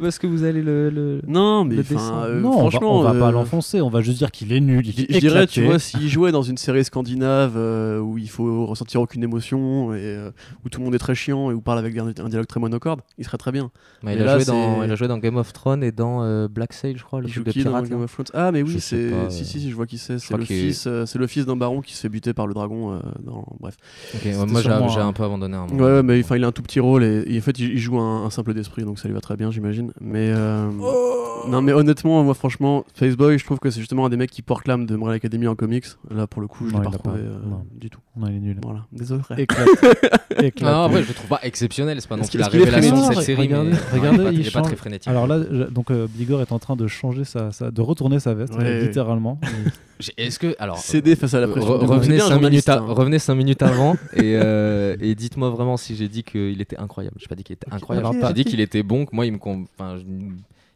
parce 0.00 0.18
que 0.18 0.26
vous 0.28 0.44
allez 0.44 0.62
le. 0.62 1.20
Non, 1.26 1.64
mais 1.64 1.76
Le 1.76 1.80
enfin, 1.80 1.94
dessin. 1.94 2.22
euh, 2.24 2.40
non, 2.40 2.50
on 2.50 2.52
va, 2.52 2.70
franchement... 2.70 2.98
on 3.00 3.02
va 3.02 3.14
pas 3.14 3.28
euh, 3.28 3.32
l'enfoncer, 3.32 3.80
on 3.80 3.88
va 3.88 4.00
juste 4.00 4.18
dire 4.18 4.30
qu'il 4.30 4.52
est 4.52 4.60
nul. 4.60 4.86
Il 4.86 4.92
Je, 4.94 5.02
est 5.02 5.14
je 5.14 5.18
dirais, 5.18 5.46
tu 5.46 5.64
vois, 5.64 5.78
s'il 5.80 6.08
jouait 6.08 6.30
dans 6.30 6.42
une 6.42 6.56
série 6.56 6.84
scandinave 6.84 7.54
euh, 7.56 7.98
où 7.98 8.16
il 8.18 8.28
faut 8.28 8.64
ressentir 8.66 9.00
aucune 9.00 9.24
émotion 9.24 9.92
et 9.94 9.98
euh, 10.02 10.30
où 10.64 10.68
tout 10.68 10.78
le 10.78 10.84
monde 10.84 10.94
est 10.94 10.98
très 10.98 11.14
chiant 11.16 11.50
et 11.50 11.54
où 11.54 11.60
parle 11.60 11.78
avec 11.78 11.96
un, 11.98 12.08
un 12.08 12.28
dialogue 12.28 12.46
très 12.46 12.60
monocorde, 12.60 13.00
il 13.18 13.24
serait 13.24 13.38
très 13.38 13.50
bien. 13.50 13.70
Bah, 14.04 14.12
il, 14.12 14.20
a 14.20 14.24
là, 14.24 14.36
joué 14.38 14.44
dans, 14.44 14.82
il 14.84 14.90
a 14.92 14.94
joué 14.94 15.08
dans 15.08 15.18
Game 15.18 15.36
of 15.36 15.52
Thrones 15.52 15.82
et 15.82 15.90
dans 15.90 16.22
euh, 16.22 16.46
Black 16.48 16.72
Sail, 16.72 16.96
je 16.96 17.02
crois, 17.02 17.20
le 17.20 17.26
Il 17.26 17.32
joue 17.32 17.42
truc 17.42 17.46
de 17.46 17.52
qui 17.52 17.64
dans 17.64 17.70
pirate. 17.70 17.88
Game 17.88 17.98
là. 17.98 18.04
of 18.04 18.12
Thrones? 18.12 18.26
Ah, 18.34 18.52
mais 18.52 18.62
oui, 18.62 18.78
c'est. 18.78 19.10
pas, 19.10 19.30
Si, 19.30 19.44
si, 19.44 19.58
si, 19.60 19.70
je 19.70 19.74
vois 19.74 19.86
qui 19.86 19.98
c'est. 19.98 20.18
Le, 20.42 20.68
fils, 20.68 20.84
euh, 20.86 21.06
c'est 21.06 21.18
le 21.18 21.26
fils 21.26 21.46
d'un 21.46 21.56
baron 21.56 21.80
qui 21.80 21.94
se 21.94 22.00
fait 22.00 22.08
buter 22.08 22.32
par 22.34 22.46
le 22.46 22.54
dragon. 22.54 22.92
euh, 22.94 22.98
dans... 23.24 23.44
Bref. 23.60 23.76
Ouais, 24.24 24.32
moi 24.34 24.46
j'ai 24.62 24.68
sûrement 24.68 24.88
j'ai 24.88 25.00
un- 25.00 25.08
un 25.08 25.12
peu 25.12 25.24
abandonné 25.24 25.56
un 25.56 25.66
moment. 25.66 25.82
Ouais, 25.84 25.92
ouais, 25.92 26.02
mais 26.02 26.20
enfin, 26.20 26.36
il 26.36 26.44
a 26.44 26.48
un 26.48 26.52
tout 26.52 26.62
petit 26.62 26.80
rôle 26.80 27.04
et, 27.04 27.24
et 27.26 27.38
en 27.38 27.42
fait, 27.42 27.58
il, 27.58 27.70
il 27.72 27.78
joue 27.78 27.98
un, 27.98 28.24
un 28.24 28.30
simple 28.30 28.54
d'esprit, 28.54 28.84
donc 28.84 28.98
ça 28.98 29.08
lui 29.08 29.14
va 29.14 29.20
très 29.20 29.36
bien, 29.36 29.50
j'imagine. 29.50 29.92
Mais. 30.00 30.32
euh, 30.34 30.68
Non, 31.48 31.60
mais 31.60 31.72
honnêtement, 31.72 32.22
moi, 32.22 32.34
franchement, 32.34 32.84
Spaceboy, 32.94 33.36
je 33.38 33.44
trouve 33.44 33.58
que 33.58 33.68
c'est 33.70 33.80
justement 33.80 34.06
un 34.06 34.08
des 34.08 34.16
mecs 34.16 34.30
qui 34.30 34.42
porte 34.42 34.68
l'âme 34.68 34.86
de 34.86 34.94
Umbrella 34.94 35.16
Academy 35.16 35.46
en 35.48 35.54
comics. 35.56 35.86
Là, 36.14 36.26
pour 36.28 36.40
le 36.40 36.46
coup, 36.48 36.68
je 36.68 36.74
l'ai 36.76 36.80
pas 36.82 36.90
retrouvé 36.90 37.20
du 37.74 37.90
tout. 37.90 37.98
Non, 38.16 38.28
il 38.28 38.36
est 38.36 38.40
nul. 38.40 38.58
Voilà, 38.62 38.86
désolé. 38.92 39.22
Éclaté. 39.38 39.70
Non, 40.62 40.84
après, 40.84 41.02
je 41.02 41.08
le 41.08 41.14
trouve 41.14 41.28
pas 41.28 41.40
exceptionnel, 41.42 42.00
c'est 42.00 42.08
pas 42.08 42.16
non 42.16 42.24
plus 42.24 42.38
la 42.38 42.46
révélation 42.48 43.08
de 43.08 43.14
cette 43.14 43.22
série. 43.24 43.42
Regardez- 43.42 43.70
mais... 43.70 43.76
non, 43.76 43.78
regardez, 43.92 44.18
il 44.18 44.22
est 44.22 44.24
pas, 44.24 44.32
il 44.32 44.40
il 44.40 44.46
est 44.46 44.50
pas 44.50 44.58
change. 44.60 44.66
très 44.68 44.76
frénétique. 44.76 45.08
Alors 45.08 45.26
là, 45.26 45.38
je- 45.40 45.64
donc 45.64 45.90
euh, 45.90 46.06
Bigor 46.10 46.40
est 46.40 46.52
en 46.52 46.58
train 46.58 46.74
de 46.76 46.86
changer 46.86 47.24
sa, 47.24 47.52
sa- 47.52 47.70
de 47.70 47.80
retourner 47.80 48.18
sa 48.18 48.32
veste, 48.34 48.54
Ouais. 48.56 48.80
littéralement. 48.82 49.38
J'ai- 50.00 50.12
Est-ce 50.32 50.38
que. 50.38 50.56
Alors. 50.58 50.78
Céder 50.78 51.14
face 51.16 51.34
à 51.34 51.40
la 51.40 51.46
Re- 51.46 51.50
pression. 51.52 51.78
revenez, 51.78 52.02
C'est 52.02 52.08
bien 52.14 52.24
un 52.24 52.28
5 52.28 52.34
minutes 52.34 52.40
journaliste, 52.40 52.68
à- 52.68 52.78
hein. 52.78 52.84
revenez 52.88 53.18
cinq 53.18 53.34
minutes 53.34 53.62
avant 53.62 53.92
et, 54.14 54.36
euh, 54.36 54.96
et 55.00 55.14
dites-moi 55.14 55.50
vraiment 55.50 55.76
si 55.76 55.94
j'ai 55.96 56.08
dit 56.08 56.22
qu'il 56.24 56.60
était 56.60 56.78
incroyable. 56.78 57.16
J'ai 57.18 57.26
pas 57.28 57.34
dit 57.34 57.44
qu'il 57.44 57.54
était 57.54 57.72
incroyable. 57.72 58.06
ok, 58.08 58.16
J'ai 58.28 58.32
dit 58.34 58.44
qu'il 58.44 58.60
était 58.60 58.82
bon, 58.82 59.06
que 59.06 59.14
moi 59.14 59.26
il 59.26 59.32
me 59.32 59.38
enfin, 59.38 59.96
je- 59.98 60.04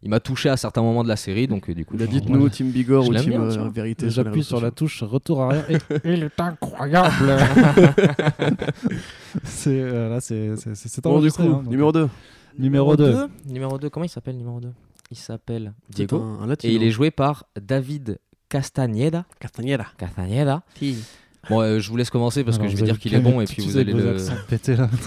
il 0.03 0.11
m'a 0.11 0.21
touché 0.21 0.49
à 0.51 0.57
certains 0.57 0.83
moments 0.83 1.03
de 1.03 1.09
la 1.09 1.17
série 1.17 1.47
donc 1.49 1.69
euh, 1.69 1.75
du 1.75 1.85
coup. 1.85 1.97
Dites-nous, 1.97 2.39
moi, 2.39 2.51
Team 2.51 2.71
Bigor 2.71 3.09
ou 3.09 3.15
Team 3.15 3.31
bien, 3.31 3.41
euh. 3.43 3.69
Vérité. 3.75 4.09
J'appuie 4.11 4.45
sur 4.45 4.61
la 4.61 4.71
touche 4.71 5.03
retour 5.03 5.43
arrière 5.43 5.65
et 6.05 6.13
il 6.13 6.23
est 6.25 6.41
incroyable. 6.41 7.11
c'est 9.45 9.81
euh, 9.81 10.09
là, 10.11 10.21
c'est 10.21 10.53
Bon, 11.03 11.21
du 11.21 11.33
coup, 11.33 11.43
hein, 11.43 11.63
numéro 11.67 11.93
2. 11.93 12.09
Numéro 12.59 12.97
2. 12.97 13.15
Numéro 13.49 13.79
2, 13.79 13.91
comment 13.91 14.05
il 14.05 14.09
s'appelle 14.09 14.37
numéro 14.37 14.61
2 14.61 14.69
Il 15.11 15.17
s'appelle 15.17 15.73
Diego 15.91 16.21
un, 16.21 16.45
un 16.45 16.47
latino. 16.47 16.73
et 16.73 16.77
il 16.77 16.83
est 16.83 16.91
joué 16.91 17.11
par 17.11 17.47
David 17.61 18.19
Castañeda. 18.49 19.27
Castañeda. 19.41 19.87
Castañeda. 19.97 20.63
Bon, 21.49 21.61
euh, 21.61 21.79
je 21.79 21.91
vous 21.91 21.97
laisse 21.97 22.11
commencer 22.11 22.45
parce 22.45 22.59
que 22.59 22.69
je 22.69 22.77
vais 22.77 22.85
dire 22.85 22.99
qu'il 22.99 23.15
est 23.15 23.21
bon 23.21 23.41
et 23.41 23.45
puis 23.45 23.63
vous 23.63 23.77
allez 23.77 23.93
le. 23.93 24.17
pétés, 24.49 24.77
là. 24.77 24.91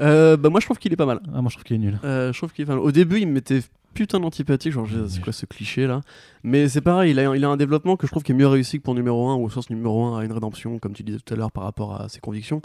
Euh, 0.00 0.36
bah, 0.36 0.48
moi, 0.48 0.60
je 0.60 0.66
trouve 0.66 0.78
qu'il 0.78 0.92
est 0.92 0.96
pas 0.96 1.06
mal. 1.06 1.18
Ah, 1.34 1.42
moi 1.42 1.50
je 1.50 1.56
trouve 1.56 1.64
qu'il 1.64 1.74
est 1.74 1.80
nul. 1.80 1.98
Euh, 2.04 2.32
je 2.32 2.38
trouve 2.38 2.52
qu'il 2.52 2.62
est 2.62 2.66
pas 2.66 2.74
mal. 2.76 2.84
Au 2.84 2.92
début, 2.92 3.18
il 3.18 3.26
me 3.26 3.32
mettait 3.32 3.62
putain 3.94 4.20
d'antipathique. 4.20 4.72
Genre, 4.72 4.86
c'est 5.08 5.20
quoi 5.20 5.32
ce 5.32 5.44
cliché 5.44 5.88
là? 5.88 6.02
Mais 6.44 6.68
c'est 6.68 6.80
pareil, 6.80 7.10
il 7.10 7.18
a, 7.18 7.34
il 7.34 7.44
a 7.44 7.48
un 7.48 7.56
développement 7.56 7.96
que 7.96 8.06
je 8.06 8.12
trouve 8.12 8.22
qui 8.22 8.30
est 8.30 8.34
mieux 8.36 8.46
réussi 8.46 8.78
que 8.78 8.84
pour 8.84 8.94
numéro 8.94 9.28
1, 9.28 9.34
ou 9.34 9.46
au 9.46 9.50
sens 9.50 9.70
numéro 9.70 10.04
1 10.04 10.20
a 10.20 10.24
une 10.24 10.30
rédemption, 10.30 10.78
comme 10.78 10.92
tu 10.92 11.02
disais 11.02 11.18
tout 11.18 11.34
à 11.34 11.36
l'heure, 11.36 11.50
par 11.50 11.64
rapport 11.64 12.00
à 12.00 12.08
ses 12.08 12.20
convictions. 12.20 12.62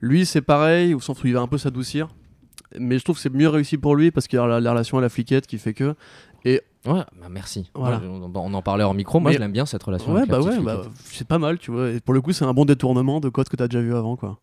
Lui, 0.00 0.26
c'est 0.26 0.42
pareil, 0.42 0.92
au 0.92 0.98
sens 0.98 1.22
où 1.22 1.28
il 1.28 1.34
va 1.34 1.40
un 1.40 1.46
peu 1.46 1.56
s'adoucir. 1.58 2.08
Mais 2.76 2.98
je 2.98 3.04
trouve 3.04 3.14
que 3.14 3.22
c'est 3.22 3.32
mieux 3.32 3.48
réussi 3.48 3.78
pour 3.78 3.94
lui 3.94 4.10
parce 4.10 4.26
qu'il 4.26 4.38
y 4.38 4.42
a 4.42 4.46
la, 4.48 4.58
la 4.58 4.72
relation 4.72 4.98
à 4.98 5.00
la 5.00 5.08
fliquette 5.08 5.46
qui 5.46 5.58
fait 5.58 5.74
que. 5.74 5.94
Ouais, 6.86 7.02
bah 7.20 7.28
merci. 7.30 7.70
Voilà. 7.74 8.00
Moi, 8.00 8.28
on, 8.34 8.40
on 8.40 8.54
en 8.54 8.62
parlait 8.62 8.82
hors 8.84 8.94
micro. 8.94 9.20
Moi, 9.20 9.30
Mais- 9.30 9.36
je 9.36 9.40
l'aime 9.40 9.52
bien 9.52 9.66
cette 9.66 9.82
relation. 9.82 10.12
Ouais, 10.12 10.18
avec 10.20 10.30
bah 10.30 10.40
ouais, 10.40 10.58
bah, 10.60 10.82
c'est 11.04 11.26
pas 11.26 11.38
mal, 11.38 11.58
tu 11.58 11.70
vois. 11.70 11.90
Et 11.90 12.00
pour 12.00 12.12
le 12.14 12.20
coup, 12.20 12.32
c'est 12.32 12.44
un 12.44 12.52
bon 12.54 12.64
détournement 12.64 13.20
de 13.20 13.28
code 13.28 13.48
que 13.48 13.56
t'as 13.56 13.68
déjà 13.68 13.80
vu 13.80 13.94
avant, 13.94 14.16
quoi. 14.16 14.38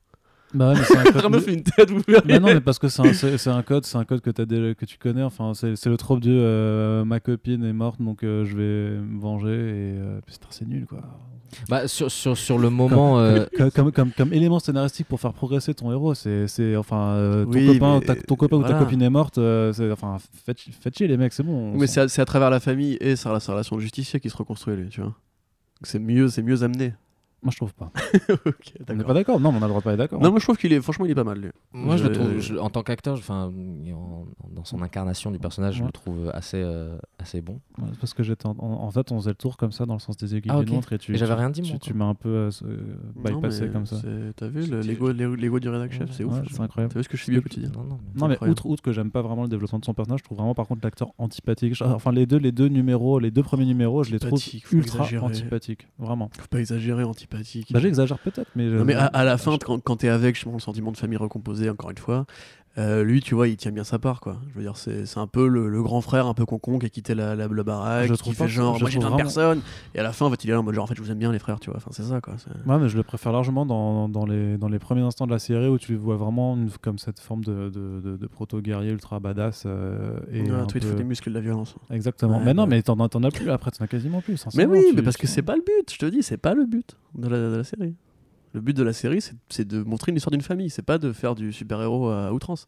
Bah 0.53 0.69
ouais, 0.69 0.79
mais 0.79 0.83
c'est 0.85 0.97
un 0.97 1.03
code- 1.29 1.39
fait 1.41 1.53
une 1.53 1.63
tête. 1.63 1.89
Mais 2.25 2.39
non, 2.39 2.47
mais 2.47 2.61
parce 2.61 2.79
que 2.79 2.87
c'est 2.87 3.01
un, 3.49 3.55
un 3.55 3.61
code, 3.61 3.85
c'est 3.85 3.97
un 3.97 4.05
code 4.05 4.21
que, 4.21 4.29
as 4.41 4.45
déjà- 4.45 4.73
que 4.73 4.85
tu 4.85 4.97
connais. 4.97 5.21
Enfin, 5.23 5.53
c'est 5.53 5.75
c'est 5.75 5.89
le 5.89 5.97
trope 5.97 6.21
de 6.21 6.31
euh, 6.31 7.05
ma 7.05 7.19
copine 7.19 7.63
est 7.63 7.73
morte, 7.73 8.01
donc 8.01 8.23
euh, 8.23 8.45
je 8.45 8.55
vais 8.57 8.99
me 8.99 9.19
venger. 9.19 9.49
Et 9.51 9.97
euh, 9.99 10.19
putain, 10.25 10.47
c'est 10.49 10.67
nul 10.67 10.85
quoi. 10.87 11.01
Bah, 11.67 11.87
sur, 11.87 12.11
sur, 12.11 12.37
sur 12.37 12.57
le 12.57 12.69
moment. 12.69 13.19
euh, 13.19 13.45
Comme, 13.57 13.71
comme, 13.71 13.91
comme, 13.91 14.11
comme 14.11 14.33
élément 14.33 14.59
scénaristique 14.59 15.07
pour 15.07 15.19
faire 15.19 15.33
progresser 15.33 15.73
ton 15.73 15.91
héros, 15.91 16.13
c'est 16.13 16.47
c'est- 16.47 16.75
enfin 16.75 17.09
euh, 17.13 17.45
ton 17.45 17.51
Oui, 17.51 17.65
copain, 17.67 17.99
mais- 17.99 18.05
ta- 18.05 18.15
ton 18.15 18.35
copain 18.35 18.57
ou 18.57 18.63
ta 18.63 18.73
copine 18.73 19.01
est 19.01 19.09
morte. 19.09 19.37
euh, 19.37 19.73
enfin, 19.91 20.17
faites, 20.45 20.59
faites 20.59 20.97
chier 20.97 21.07
les 21.07 21.17
mecs, 21.17 21.33
c'est 21.33 21.43
bon. 21.43 21.73
on 21.73 21.77
Mais 21.77 21.87
c'est 21.87 22.01
à, 22.01 22.07
c'est 22.07 22.21
à 22.21 22.25
travers 22.25 22.49
la 22.49 22.59
famille 22.59 22.97
et 23.01 23.15
sa, 23.15 23.39
sa 23.39 23.51
relation 23.53 23.75
de 23.75 23.81
justicier 23.81 24.19
qui 24.19 24.29
se 24.29 24.37
reconstruit, 24.37 24.75
lui, 24.75 24.89
tu 24.89 25.01
vois. 25.01 25.13
C'est 25.83 25.99
mieux, 25.99 26.27
c'est 26.29 26.41
mieux 26.43 26.61
amené. 26.63 26.93
Moi 27.41 27.51
je 27.51 27.57
trouve 27.57 27.73
pas. 27.73 27.91
ok, 28.45 28.73
On 28.89 28.93
n'est 28.95 29.03
pas 29.03 29.13
d'accord. 29.13 29.39
Non, 29.39 29.51
mais 29.51 29.59
on 29.59 29.61
a 29.61 29.65
le 29.65 29.69
droit 29.69 29.79
de 29.79 29.83
pas 29.85 29.91
être 29.93 29.97
d'accord. 29.97 30.21
Non, 30.21 30.29
moi 30.31 30.39
je 30.39 30.45
trouve 30.45 30.57
qu'il 30.57 30.73
est, 30.73 30.81
franchement, 30.81 31.05
il 31.05 31.11
est 31.11 31.15
pas 31.15 31.23
mal, 31.23 31.39
lui. 31.39 31.49
Moi, 31.71 31.95
je, 31.97 32.03
le 32.03 32.11
trouve, 32.11 32.39
je- 32.39 32.55
en 32.55 32.69
tant 32.69 32.83
qu'acteur, 32.83 33.13
enfin, 33.17 33.51
en- 33.93 34.25
dans 34.51 34.65
son 34.65 34.81
incarnation 34.81 35.31
du 35.31 35.39
personnage, 35.39 35.75
je 35.75 35.83
le 35.83 35.91
trouve 35.91 36.29
assez, 36.33 36.57
euh, 36.61 36.97
assez 37.17 37.39
bon. 37.41 37.61
Ouais, 37.77 37.87
parce 38.01 38.13
que 38.13 38.23
j'étais 38.23 38.45
en, 38.47 38.91
fait 38.91 39.11
on 39.11 39.19
faisait 39.19 39.29
le 39.31 39.35
tour 39.35 39.55
comme 39.57 39.71
ça 39.71 39.85
dans 39.85 39.93
le 39.93 39.99
sens 39.99 40.17
des 40.17 40.35
aiguilles 40.35 40.51
Ah, 40.53 40.59
d'une 40.59 40.69
ok. 40.69 40.75
montre 40.75 40.93
et 40.93 40.97
tu 40.97 41.13
Et 41.13 41.17
j'avais 41.17 41.33
rien 41.35 41.49
dit, 41.49 41.61
moi, 41.61 41.77
tu, 41.79 41.93
m'as 41.93 42.05
un 42.05 42.13
peu 42.15 42.29
euh, 42.29 42.49
Non, 43.15 43.35
bypassé 43.35 43.69
comme 43.69 43.85
ça. 43.85 43.97
T'as 44.35 44.47
vu 44.47 44.61
Lego, 44.65 45.59
du 45.59 45.69
rédac 45.69 45.93
chef, 45.93 46.11
c'est 46.11 46.23
ouf. 46.23 46.33
Ouais, 46.33 46.41
c'est 46.51 46.59
incroyable. 46.59 46.93
T'as 46.93 46.99
vu 46.99 47.03
ce 47.03 47.09
que 47.09 47.17
je 47.17 47.23
suis 47.23 47.31
bien 47.31 47.41
quotidien 47.41 47.69
Non, 47.73 47.83
non, 47.83 47.99
mais- 48.15 48.19
Non 48.21 48.27
mais 48.27 48.49
outre, 48.49 48.65
outre 48.65 48.81
que 48.83 48.91
j'aime 48.91 49.11
pas 49.11 49.21
vraiment 49.21 49.43
le 49.43 49.49
développement 49.49 49.79
de 49.79 49.85
son 49.85 49.93
personnage, 49.93 50.19
je 50.19 50.23
trouve 50.25 50.37
vraiment 50.39 50.55
par 50.55 50.67
contre 50.67 50.81
l'acteur 50.83 51.13
antipathique. 51.17 51.75
Enfin 51.81 52.11
les 52.11 52.25
deux, 52.25 52.37
les 52.37 52.51
deux 52.51 52.67
numéros, 52.67 53.19
les 53.19 53.31
deux 53.31 53.43
premiers 53.43 53.65
numéros, 53.65 54.03
je 54.03 54.11
les 54.11 54.19
trouve 54.19 54.41
ultra 54.71 55.05
antipathiques, 55.21 55.87
vraiment. 55.97 56.29
Faut 56.37 56.47
pas 56.47 56.59
exagérer, 56.59 57.03
antipathique. 57.03 57.28
Bah 57.31 57.79
j'exagère 57.79 58.19
peut-être, 58.19 58.49
mais 58.55 58.65
Non, 58.65 58.85
mais 58.85 58.93
à, 58.95 59.05
à 59.05 59.23
la 59.23 59.37
je- 59.37 59.43
fin, 59.43 59.57
quand, 59.57 59.79
quand 59.83 59.97
t'es 59.97 60.09
avec, 60.09 60.37
je 60.37 60.43
pense, 60.45 60.53
le 60.53 60.59
sentiment 60.59 60.91
de 60.91 60.97
famille 60.97 61.17
recomposé, 61.17 61.69
encore 61.69 61.89
une 61.91 61.97
fois, 61.97 62.25
euh, 62.79 63.03
lui, 63.03 63.19
tu 63.21 63.35
vois, 63.35 63.47
il 63.47 63.57
tient 63.57 63.71
bien 63.71 63.83
sa 63.83 63.99
part, 63.99 64.21
quoi. 64.21 64.37
Je 64.49 64.55
veux 64.55 64.61
dire, 64.63 64.77
c'est 64.77 65.17
un 65.17 65.27
peu 65.27 65.47
le, 65.47 65.67
le 65.69 65.83
grand 65.83 66.01
frère, 66.01 66.25
un 66.27 66.33
peu 66.33 66.45
concon, 66.45 66.79
qui 66.79 66.85
a 66.85 66.89
quitté 66.89 67.13
la, 67.13 67.35
la, 67.35 67.47
la 67.47 67.63
baraque, 67.63 68.07
Je 68.07 68.13
qui 68.13 68.19
trouve 68.19 68.33
fait 68.35 68.47
genre, 68.47 68.75
je 68.75 68.81
moi 68.81 68.89
j'ai 68.89 68.99
de. 68.99 69.59
Et 69.95 69.99
à 69.99 70.03
la 70.03 70.13
fin, 70.13 70.25
en 70.25 70.29
fait, 70.29 70.43
il 70.43 70.49
est 70.49 70.53
là 70.53 70.59
en 70.59 70.63
mode 70.63 70.75
genre, 70.75 70.85
en 70.85 70.87
fait, 70.87 70.95
je 70.95 71.01
vous 71.01 71.11
aime 71.11 71.17
bien, 71.17 71.31
les 71.31 71.39
frères, 71.39 71.59
tu 71.59 71.69
vois. 71.69 71.77
Enfin, 71.77 71.91
c'est 71.93 72.03
ça, 72.03 72.21
quoi. 72.21 72.35
Ouais, 72.65 72.77
mais 72.79 72.87
je 72.89 72.95
le 72.97 73.03
préfère 73.03 73.31
largement 73.31 73.65
dans, 73.65 74.07
dans, 74.07 74.25
les, 74.25 74.57
dans 74.57 74.69
les 74.69 74.79
premiers 74.79 75.01
instants 75.01 75.25
de 75.27 75.31
la 75.31 75.39
série 75.39 75.67
où 75.67 75.77
tu 75.77 75.95
vois 75.95 76.15
vraiment 76.15 76.55
une- 76.55 76.69
comme 76.81 76.97
cette 76.99 77.19
forme 77.19 77.43
de, 77.43 77.69
de, 77.69 77.99
de- 78.01 78.17
de 78.17 78.27
proto-guerrier 78.27 78.91
ultra 78.91 79.19
badass. 79.19 79.63
euh, 79.65 80.19
et 80.31 80.43
Ouais, 80.43 80.49
un 80.51 80.65
toi, 80.65 80.73
il 80.75 80.79
te 80.81 80.85
peu- 80.85 80.91
faut 80.91 80.97
des 80.97 81.03
muscles 81.03 81.29
de 81.29 81.35
la 81.35 81.41
violence. 81.41 81.75
Exactement. 81.91 82.37
Ouais, 82.37 82.43
mais 82.45 82.53
non, 82.53 82.63
bah. 82.63 82.69
mais 82.75 82.81
t'en, 82.81 82.97
as 82.99 83.31
plus 83.31 83.49
après, 83.49 83.71
t'en 83.71 83.83
as 83.83 83.87
quasiment 83.87 84.21
plus. 84.21 84.33
Mais 84.33 84.37
sincèrement, 84.37 84.73
oui, 84.73 84.85
mais 84.95 85.01
parce 85.01 85.17
que 85.17 85.27
c'est 85.27 85.41
pas 85.41 85.55
le 85.55 85.61
but, 85.63 85.91
je 85.91 85.97
te 85.97 86.05
dis, 86.05 86.23
c'est 86.23 86.37
pas 86.37 86.53
le 86.53 86.65
but 86.65 86.95
de 87.15 87.27
la, 87.27 87.37
de 87.49 87.55
la 87.57 87.63
série. 87.63 87.95
Le 88.53 88.61
but 88.61 88.75
de 88.75 88.83
la 88.83 88.93
série, 88.93 89.21
c'est- 89.21 89.65
de 89.65 89.83
montrer 89.83 90.11
une 90.11 90.17
histoire 90.17 90.31
d'une 90.31 90.41
famille, 90.41 90.69
c'est 90.69 90.81
pas 90.81 90.97
de 90.97 91.11
faire 91.13 91.35
du 91.35 91.53
super-héros 91.53 92.09
à 92.09 92.33
outrance. 92.33 92.67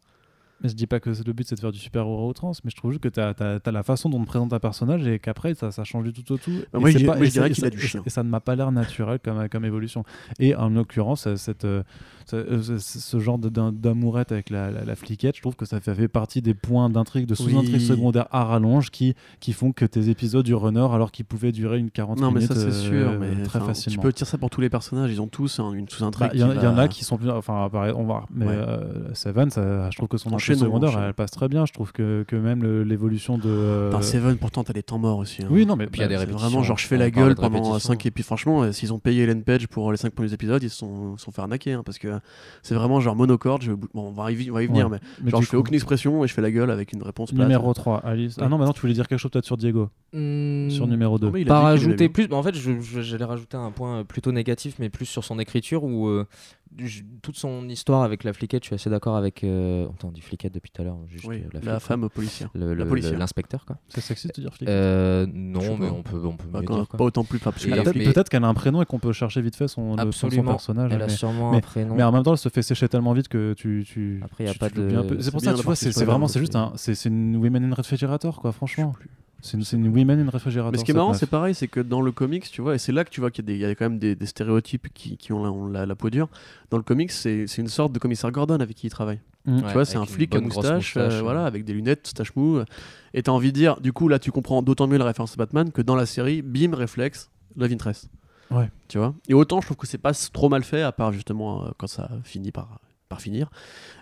Mais 0.62 0.68
je 0.68 0.74
dis 0.74 0.86
pas 0.86 1.00
que 1.00 1.10
le 1.10 1.32
but 1.32 1.46
c'est 1.48 1.54
de 1.56 1.60
faire 1.60 1.72
du 1.72 1.78
super-héros 1.78 2.28
outrance, 2.28 2.62
mais 2.64 2.70
je 2.70 2.76
trouve 2.76 2.92
juste 2.92 3.02
que 3.02 3.08
tu 3.08 3.20
as, 3.20 3.34
la 3.70 3.82
façon 3.82 4.08
dont 4.08 4.20
on 4.20 4.24
présente 4.24 4.52
un 4.52 4.58
personnage 4.58 5.06
et 5.06 5.18
qu'après 5.18 5.54
ça, 5.54 5.70
ça 5.70 5.84
change 5.84 6.04
du 6.04 6.12
tout 6.12 6.32
au 6.32 6.38
tout. 6.38 6.52
Bah, 6.72 6.78
moi, 6.80 6.90
Et 6.90 6.92
je, 6.92 6.98
pas- 7.06 7.16
moi, 7.16 7.24
je 7.24 7.24
et 7.24 7.30
dirais 7.30 7.48
ça- 7.48 7.54
qu'il 7.54 7.64
et 7.64 7.66
a 7.66 7.70
du 7.70 7.80
chien. 7.80 8.02
Et 8.06 8.10
ça 8.10 8.22
ne 8.22 8.28
m'a 8.28 8.40
pas 8.40 8.54
l'air 8.56 8.70
naturel 8.72 9.18
comme, 9.24 9.48
comme 9.48 9.64
évolution. 9.64 10.04
Et 10.38 10.54
en 10.54 10.68
l'occurrence, 10.70 11.26
euh, 11.26 11.36
cette, 11.36 11.64
euh, 11.64 11.82
ce, 12.26 12.36
euh, 12.36 12.62
ce- 12.78 12.98
ce 13.00 13.18
genre 13.18 13.38
d'amourette 13.38 14.32
avec 14.32 14.50
la, 14.50 14.70
la, 14.70 14.84
la 14.84 14.96
fliquette, 14.96 15.36
je 15.36 15.40
trouve 15.42 15.56
que 15.56 15.64
ça 15.64 15.80
fait, 15.80 16.08
partie 16.08 16.42
des 16.42 16.54
points 16.54 16.88
d'intrigue, 16.90 17.26
de 17.26 17.34
sous-intrigue 17.34 17.74
Oui. 17.74 17.80
secondaire 17.86 18.26
à 18.30 18.44
rallonge 18.44 18.90
qui, 18.90 19.14
qui 19.40 19.52
font 19.52 19.72
que 19.72 19.84
tes 19.84 20.08
épisodes 20.08 20.44
durent 20.44 20.68
une 20.68 20.76
heure 20.76 20.92
alors 20.94 21.10
qu'ils 21.12 21.24
pouvaient 21.24 21.52
durer 21.52 21.78
une 21.78 21.90
40 21.90 22.20
Non, 22.20 22.30
mais 22.30 22.40
minutes 22.40 22.52
ça, 22.54 22.60
c'est 22.60 22.66
euh, 22.66 22.70
sûr. 22.72 23.18
Mais 23.20 23.42
très 23.44 23.60
facilement. 23.60 24.00
Tu 24.02 24.06
peux 24.06 24.12
dire 24.12 24.26
ça 24.26 24.38
pour 24.38 24.50
tous 24.50 24.60
les 24.60 24.70
personnages. 24.70 25.10
Ils 25.10 25.20
ont 25.20 25.26
tous 25.26 25.58
un- 25.60 25.72
une 25.72 25.88
sous-intrigue. 25.88 26.28
Bah, 26.28 26.32
Il 26.34 26.40
y, 26.40 26.44
en- 26.44 26.52
y 26.76 26.80
a 26.80 26.88
qui 26.88 27.04
sont 27.04 27.16
plus. 27.16 27.30
Enfin, 27.30 27.54
on 27.64 27.68
va. 27.68 27.92
voir. 28.02 28.26
Mais 28.32 28.46
Ouais. 28.46 28.52
euh, 28.54 29.14
Seven, 29.14 29.50
ça- 29.50 29.90
je 29.90 29.96
trouve 29.96 30.08
que 30.08 30.16
son 30.18 30.28
entrée 30.32 30.51
Elle 31.06 31.14
passe 31.14 31.30
très 31.30 31.48
bien. 31.48 31.66
Je 31.66 31.72
trouve 31.72 31.92
que, 31.92 32.24
que 32.26 32.36
même 32.36 32.82
l'évolution 32.82 33.38
de. 33.38 33.42
euh, 33.46 33.90
Putain, 33.90 34.02
Seven, 34.02 34.36
pourtant, 34.38 34.64
t'as 34.64 34.72
des 34.72 34.82
temps 34.82 34.98
morts 34.98 35.18
aussi. 35.18 35.42
hein. 35.42 35.48
Oui, 35.50 35.66
non, 35.66 35.76
mais 35.76 35.86
Puis 35.86 36.00
il 36.00 36.02
y 36.02 36.04
a 36.04 36.08
des 36.08 36.14
bah, 36.14 36.20
C'est 36.20 36.26
répétitions. 36.26 36.48
Vraiment, 36.48 36.62
genre, 36.64 36.78
je 36.78 36.86
fais 36.86 36.96
la 36.96 37.10
gueule 37.10 37.34
pendant 37.34 37.62
répétitions. 37.62 37.78
5 37.78 38.06
épisodes. 38.06 38.26
Franchement, 38.26 38.62
euh, 38.62 38.72
s'ils 38.72 38.92
ont 38.92 38.98
payé 38.98 39.22
Ellen 39.24 39.42
Page 39.42 39.66
pour 39.68 39.90
les 39.90 39.96
5 39.98 40.12
premiers 40.12 40.32
épisodes, 40.32 40.62
ils 40.62 40.70
se 40.70 40.76
sont, 40.76 41.16
sont 41.18 41.30
fait 41.30 41.40
arnaquer. 41.42 41.72
hein, 41.72 41.82
parce 41.84 41.98
que 41.98 42.18
c'est 42.62 42.74
vraiment 42.74 43.00
genre 43.00 43.16
monocorde. 43.16 43.62
Je... 43.62 43.72
Bon, 43.72 43.88
on 43.94 44.10
va 44.12 44.30
y, 44.32 44.50
on 44.50 44.54
va 44.54 44.62
y 44.62 44.66
venir, 44.66 44.88
Ouais. 44.90 44.98
mais 45.02 45.24
mais 45.24 45.30
genre, 45.30 45.40
je 45.42 45.46
fais 45.46 45.56
coup, 45.56 45.60
aucune 45.60 45.74
expression 45.74 46.24
et 46.24 46.28
je 46.28 46.34
fais 46.34 46.42
la 46.42 46.50
gueule 46.50 46.70
avec 46.70 46.92
une 46.92 47.02
réponse 47.02 47.30
plate. 47.32 47.42
Numéro 47.48 47.72
3, 47.72 47.98
Alice. 48.04 48.36
Ah 48.40 48.48
non, 48.48 48.58
maintenant 48.58 48.72
tu 48.72 48.80
voulais 48.80 48.94
dire 48.94 49.08
quelque 49.08 49.18
chose 49.18 49.30
peut-être 49.30 49.44
sur 49.46 49.56
Diego. 49.56 49.88
Hmm, 50.12 50.68
Sur 50.70 50.86
numéro 50.86 51.18
2. 51.18 51.26
Non, 51.26 51.32
mais 51.32 51.40
il 51.42 51.48
a 51.48 51.54
pas 51.54 51.60
rajouter 51.60 52.08
plus. 52.08 52.28
En 52.32 52.42
fait, 52.42 52.54
j'allais 52.54 53.24
rajouter 53.24 53.56
un 53.56 53.70
point 53.70 53.98
euh, 54.00 54.04
plutôt 54.04 54.32
négatif, 54.32 54.74
mais 54.78 54.88
plus 54.90 55.06
sur 55.06 55.24
son 55.24 55.38
écriture 55.38 55.84
où 55.84 56.08
euh, 56.08 56.26
toute 57.22 57.36
son 57.36 57.68
histoire 57.68 58.02
avec 58.02 58.24
la 58.24 58.32
fliquette, 58.32 58.62
je 58.64 58.68
suis 58.68 58.74
assez 58.74 58.90
d'accord 58.90 59.16
avec. 59.16 59.44
Euh... 59.44 59.86
Attends, 59.88 60.08
on 60.08 60.12
dit 60.12 60.20
fliquette 60.20 60.54
depuis 60.54 60.70
tout 60.70 60.82
à 60.82 60.84
l'heure. 60.84 60.96
Oui, 61.24 61.42
euh, 61.54 61.60
la, 61.62 61.80
femme 61.80 62.08
policière. 62.08 62.50
quoi. 62.50 62.60
Le- 62.60 62.74
la 62.74 62.84
le- 62.84 62.88
policière. 62.88 63.12
le- 63.12 63.18
l'inspecteur, 63.18 63.64
quoi. 63.64 63.76
C'est 63.88 64.00
sexy 64.00 64.28
de 64.28 64.32
te 64.32 64.40
dire 64.40 64.54
flic. 64.54 64.68
Euh, 64.68 65.26
non, 65.32 65.76
mais 65.78 65.88
on 65.88 66.02
peut, 66.02 66.20
on 66.24 66.36
peut 66.36 66.46
Bah, 66.50 66.60
mieux 66.60 66.66
quand- 66.66 66.74
dire, 66.76 66.88
quoi. 66.88 66.98
pas 66.98 67.04
autant 67.04 67.24
plus. 67.24 67.38
Peut-être 67.38 67.94
mais- 67.94 68.24
qu'elle 68.30 68.44
a 68.44 68.48
un 68.48 68.54
prénom 68.54 68.82
et 68.82 68.86
qu'on 68.86 68.98
peut 68.98 69.12
chercher 69.12 69.42
vite 69.42 69.56
fait 69.56 69.68
son, 69.68 69.92
le- 69.92 69.96
son- 69.96 70.12
son 70.12 70.26
Absolument. 70.26 70.50
personnage. 70.52 70.92
Elle 70.94 71.02
a 71.02 71.06
mais- 71.06 71.12
sûrement 71.12 71.50
mais- 71.52 71.58
un 71.58 71.60
prénom. 71.60 71.94
Mais 71.94 72.02
en 72.02 72.12
même 72.12 72.22
temps, 72.22 72.32
elle 72.32 72.38
se 72.38 72.48
fait 72.48 72.62
sécher 72.62 72.88
tellement 72.88 73.12
vite 73.12 73.28
que 73.28 73.54
tu. 73.54 73.84
tu 73.86 74.20
Après, 74.24 74.44
y 74.44 74.48
a 74.48 74.52
tu- 74.52 74.58
pas 74.58 74.70
tu 74.70 74.76
de-. 74.80 75.20
C'est 75.20 75.30
pour 75.30 75.40
ça, 75.40 75.54
tu 75.54 75.62
vois, 75.62 75.76
c'est 75.76 75.90
vraiment, 76.04 76.20
donc 76.20 76.30
c'est 76.30 76.40
juste 76.40 76.52
c'est- 76.52 76.58
un, 76.58 76.72
c'est 76.76 76.94
c'est 76.94 77.08
une 77.08 77.36
women 77.36 77.64
in 77.70 77.74
refrigerator, 77.74 78.40
quoi, 78.40 78.52
franchement. 78.52 78.94
C'est 79.44 79.56
une, 79.72 79.84
une 79.86 79.88
women 79.94 80.20
in 80.20 80.30
refrigerator. 80.30 80.70
Mais 80.72 80.78
ce 80.78 80.84
qui 80.84 80.92
est 80.92 80.94
marrant, 80.94 81.14
c'est 81.14 81.26
pareil, 81.26 81.52
c'est 81.54 81.66
que 81.68 81.80
dans 81.80 82.00
le 82.00 82.12
comics, 82.12 82.48
tu 82.50 82.62
vois, 82.62 82.76
et 82.76 82.78
c'est 82.78 82.92
là 82.92 83.04
que 83.04 83.10
tu 83.10 83.20
vois 83.20 83.30
qu'il 83.32 83.50
y, 83.50 83.64
a 83.64 83.70
y 83.70 83.76
quand 83.76 83.86
même 83.90 83.98
des, 83.98 84.14
des 84.14 84.26
stéréotypes 84.26 84.86
qui, 84.94 85.16
qui 85.16 85.32
ont, 85.32 85.42
la, 85.42 85.50
ont 85.50 85.66
la- 85.66 85.84
la 85.84 85.94
peau 85.96 86.10
dure. 86.10 86.28
Dans 86.70 86.76
le 86.76 86.84
comics, 86.84 87.10
c'est 87.10 87.44
une 87.58 87.66
sorte 87.68 87.92
de 87.92 87.98
commissaire 87.98 88.30
Gordon 88.30 88.60
avec 88.60 88.76
qui 88.76 88.86
il 88.86 88.90
travaille. 88.90 89.18
Mm. 89.44 89.58
tu 89.58 89.64
Ouais, 89.64 89.72
vois, 89.72 89.84
c'est 89.84 89.96
un 89.98 90.06
flic 90.06 90.34
à 90.36 90.40
moustache, 90.40 90.96
euh, 90.96 91.20
voilà, 91.22 91.44
avec 91.44 91.64
des 91.64 91.72
lunettes, 91.72 92.04
moustache 92.06 92.34
mou. 92.36 92.58
euh, 92.58 92.64
Et 93.14 93.22
t'as 93.24 93.32
envie 93.32 93.50
de 93.50 93.56
dire, 93.56 93.80
du 93.80 93.92
coup, 93.92 94.06
là, 94.06 94.20
tu 94.20 94.30
comprends 94.30 94.62
d'autant 94.62 94.86
mieux 94.86 94.98
la 94.98 95.04
référence 95.06 95.32
à 95.34 95.36
Batman 95.36 95.72
que 95.72 95.82
dans 95.82 95.96
la 95.96 96.06
série, 96.06 96.40
bim, 96.42 96.74
réflexe, 96.76 97.28
Love 97.56 97.72
Interest. 97.72 98.08
Ouais. 98.52 98.70
Tu 98.86 98.98
vois? 98.98 99.12
Et 99.28 99.34
autant, 99.34 99.60
je 99.60 99.66
trouve 99.66 99.76
que 99.76 99.86
c'est 99.88 99.98
pas 99.98 100.12
trop 100.32 100.48
mal 100.50 100.62
fait, 100.62 100.82
à 100.82 100.92
part 100.92 101.12
justement 101.12 101.64
euh, 101.64 101.70
quand 101.78 101.88
ça 101.88 102.08
finit 102.22 102.52
par, 102.52 102.78
par 103.12 103.20
finir. 103.20 103.50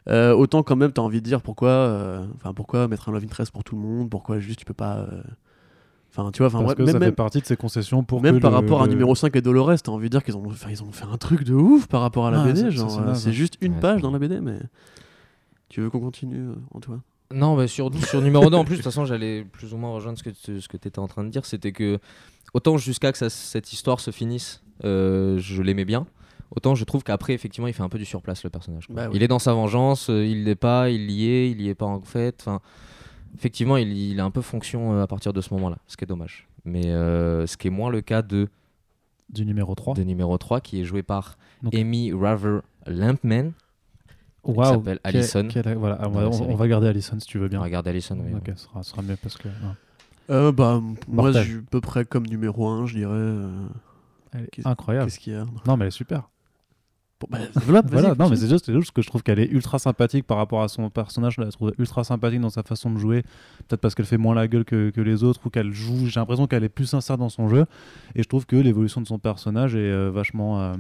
Euh, 0.09 0.33
autant, 0.33 0.63
quand 0.63 0.77
même, 0.77 0.93
t'as 0.93 1.03
envie 1.03 1.21
de 1.21 1.27
dire 1.27 1.43
pourquoi, 1.43 1.69
euh, 1.71 2.25
enfin, 2.37 2.55
pourquoi 2.55 2.87
mettre 2.87 3.09
un 3.09 3.13
Love 3.13 3.25
Interest 3.25 3.51
pour 3.53 3.65
tout 3.65 3.75
le 3.75 3.83
monde 3.83 4.09
Pourquoi 4.09 4.39
juste 4.39 4.61
tu 4.61 4.65
peux 4.65 4.75
pas. 4.75 4.99
euh, 4.99 5.21
Enfin, 6.13 6.31
tu 6.33 6.39
vois, 6.39 6.49
enfin, 6.49 6.59
Parce 6.59 6.75
bref, 6.75 6.79
que 6.79 6.83
même, 6.83 6.93
ça 6.95 6.99
même- 6.99 7.11
fait 7.11 7.15
partie 7.15 7.41
de 7.41 7.47
ces 7.47 7.57
concessions 7.57 8.03
pour 8.03 8.21
même 8.21 8.37
que 8.37 8.41
par 8.41 8.51
le- 8.51 8.57
rapport 8.57 8.83
à 8.83 8.89
numéro 8.89 9.15
5 9.15 9.35
et 9.37 9.41
Dolores, 9.43 9.81
t'as 9.81 9.93
envie 9.93 10.09
de 10.09 10.11
dire 10.11 10.25
qu'ils 10.25 10.37
ont, 10.37 10.43
enfin, 10.47 10.69
ils 10.71 10.83
ont 10.83 10.91
fait 10.91 11.05
un 11.05 11.17
truc 11.17 11.45
de 11.45 11.55
ouf 11.55 11.87
par 11.87 12.01
rapport 12.01 12.27
à 12.27 12.33
la 12.33 12.43
Ah, 12.43 12.47
BD. 12.47 12.71
genre, 12.73 13.15
c'est 13.17 13.33
juste 13.33 13.59
une 13.61 13.75
Ouais, 13.75 13.81
page 13.81 14.01
dans 14.03 14.11
la 14.11 14.19
BD, 14.19 14.41
mais. 14.41 14.59
Tu 15.69 15.81
veux 15.81 15.89
qu'on 15.91 16.01
continue, 16.01 16.49
Antoine? 16.75 17.01
Non, 17.33 17.57
bah 17.57 17.69
sur, 17.69 17.95
sur 18.07 18.21
numéro 18.23 18.51
2, 18.51 18.57
en 18.57 18.65
plus, 18.65 18.75
de 18.75 18.83
toute 18.83 18.85
façon, 18.91 19.05
j'allais 19.05 19.45
plus 19.45 19.73
ou 19.73 19.77
moins 19.77 19.91
rejoindre 19.93 20.19
ce 20.19 20.25
que 20.25 20.31
tu 20.31 20.61
ce 20.61 20.67
que 20.69 20.77
étais 20.77 20.99
en 20.99 21.07
train 21.07 21.23
de 21.23 21.29
dire. 21.29 21.47
C'était 21.47 21.71
que, 21.71 22.01
autant 22.55 22.77
jusqu'à 22.77 23.13
que 23.13 23.19
ça- 23.19 23.31
cette 23.31 23.73
histoire 23.73 24.01
se 24.01 24.11
finisse, 24.11 24.63
euh, 24.85 25.39
je 25.39 25.63
l'aimais 25.63 25.85
bien. 25.85 26.07
Autant 26.55 26.75
je 26.75 26.85
trouve 26.85 27.03
qu'après, 27.05 27.33
effectivement, 27.35 27.69
il 27.69 27.73
fait 27.75 27.83
un 27.83 27.89
peu 27.89 27.99
du 27.99 28.05
surplace 28.05 28.43
le 28.45 28.51
personnage. 28.51 28.87
quoi. 28.87 28.97
Bah 28.97 29.07
oui. 29.09 29.17
Il 29.17 29.23
est 29.23 29.29
dans 29.29 29.39
sa 29.39 29.53
vengeance, 29.53 30.11
euh, 30.11 30.25
il 30.27 30.45
l'est 30.45 30.55
pas, 30.57 30.91
il 30.91 31.11
y 31.11 31.29
est, 31.29 31.51
il 31.51 31.61
y 31.63 31.69
est 31.69 31.75
pas 31.75 31.87
en 31.87 32.01
fait. 32.01 32.37
Enfin, 32.41 32.61
effectivement, 33.37 33.77
il, 33.77 33.93
il 33.97 34.19
a 34.21 34.25
un 34.25 34.31
peu 34.31 34.41
fonction 34.43 34.95
euh, 34.95 35.03
à 35.03 35.07
partir 35.07 35.33
de 35.33 35.41
ce 35.41 35.55
moment-là, 35.55 35.79
ce 35.87 35.97
qui 35.97 36.05
est 36.05 36.09
dommage. 36.09 36.49
Mais 36.65 36.87
euh, 36.87 37.47
ce 37.47 37.57
qui 37.57 37.69
est 37.69 37.71
moins 37.71 37.89
le 37.91 38.01
cas 38.01 38.23
de, 38.23 38.49
du 39.31 39.47
numéro 39.47 39.75
3. 39.75 39.95
de 39.95 40.03
numéro 40.03 40.37
3, 40.39 40.61
qui 40.61 40.81
est 40.81 40.85
joué 40.85 41.03
par 41.03 41.39
Donc- 41.63 41.75
Amy 41.75 42.13
Rather 42.13 42.61
Lampman. 42.87 43.53
Waouh, 44.43 44.65
s'appelle 44.75 44.99
quel- 45.05 45.17
Allison. 45.17 45.49
quel- 45.51 45.75
voilà, 45.77 45.99
on, 46.07 46.11
va, 46.11 46.29
on- 46.29 46.51
on 46.51 46.55
va 46.57 46.67
garder 46.67 46.89
Allison 46.89 47.21
si 47.21 47.27
tu 47.27 47.39
veux 47.39 47.49
bien. 47.49 47.61
Regarde 47.61 47.87
Allison, 47.87 48.19
oui. 48.19 48.33
ok, 48.35 48.53
ce 48.57 48.65
sera, 48.65 48.83
ce 48.83 48.91
sera 48.91 49.03
mieux 49.03 49.17
parce 49.23 49.37
que. 49.37 49.49
Euh, 50.31 50.51
bah, 50.51 50.81
moi, 51.09 51.31
je 51.33 51.39
suis 51.43 51.57
à 51.59 51.63
peu 51.71 51.81
près 51.81 52.05
comme 52.05 52.27
numéro 52.27 52.67
1, 52.69 52.87
je 52.87 52.95
dirais. 52.97 53.13
euh, 53.15 53.49
Elle 54.33 54.45
est 54.45 54.49
Qu'est-ce- 54.51 54.67
incroyable. 54.69 55.07
Qu'est-ce 55.07 55.19
qu'il 55.21 55.33
y 55.35 55.37
a? 55.37 55.45
Non, 55.67 55.77
mais 55.77 55.83
elle 55.85 55.89
est 55.89 55.91
super. 55.91 56.29
Bah, 57.29 57.39
voilà, 57.55 57.83
Voilà, 57.87 58.15
non, 58.15 58.29
mais 58.29 58.37
c'est 58.37 58.49
juste, 58.49 58.73
juste 58.73 58.93
que 58.93 59.03
je 59.03 59.07
trouve 59.09 59.23
qu'elle 59.23 59.39
est 59.39 59.51
ultra 59.51 59.79
sympathique 59.79 60.27
par 60.27 60.39
rapport 60.39 60.63
à 60.63 60.69
son 60.69 60.89
personnage. 60.91 61.35
Je 61.37 61.43
la 61.43 61.51
trouve 61.51 61.73
ultra 61.79 62.05
sympathique 62.05 62.41
dans 62.41 62.51
sa 62.51 62.63
façon 62.63 62.91
de 62.91 62.99
jouer. 62.99 63.23
Peut-être 63.69 63.81
parce 63.81 63.95
qu'elle 63.95 64.07
fait 64.07 64.19
moins 64.19 64.35
la 64.35 64.49
gueule 64.49 64.65
que, 64.65 64.91
que 64.91 65.01
les 65.01 65.25
autres 65.25 65.41
ou 65.45 65.51
qu'elle 65.51 65.73
joue. 65.73 66.07
J'ai 66.07 66.21
l'impression 66.21 66.47
qu'elle 66.47 66.65
est 66.65 66.69
plus 66.69 66.87
sincère 66.87 67.19
dans 67.19 67.29
son 67.29 67.49
jeu. 67.49 67.67
Et 68.15 68.23
je 68.23 68.29
trouve 68.29 68.47
que 68.47 68.57
l'évolution 68.57 69.01
de 69.01 69.07
son 69.07 69.19
personnage 69.19 69.75
est 69.75 69.79
euh, 69.79 70.11
vachement, 70.11 70.61
euh, 70.61 70.75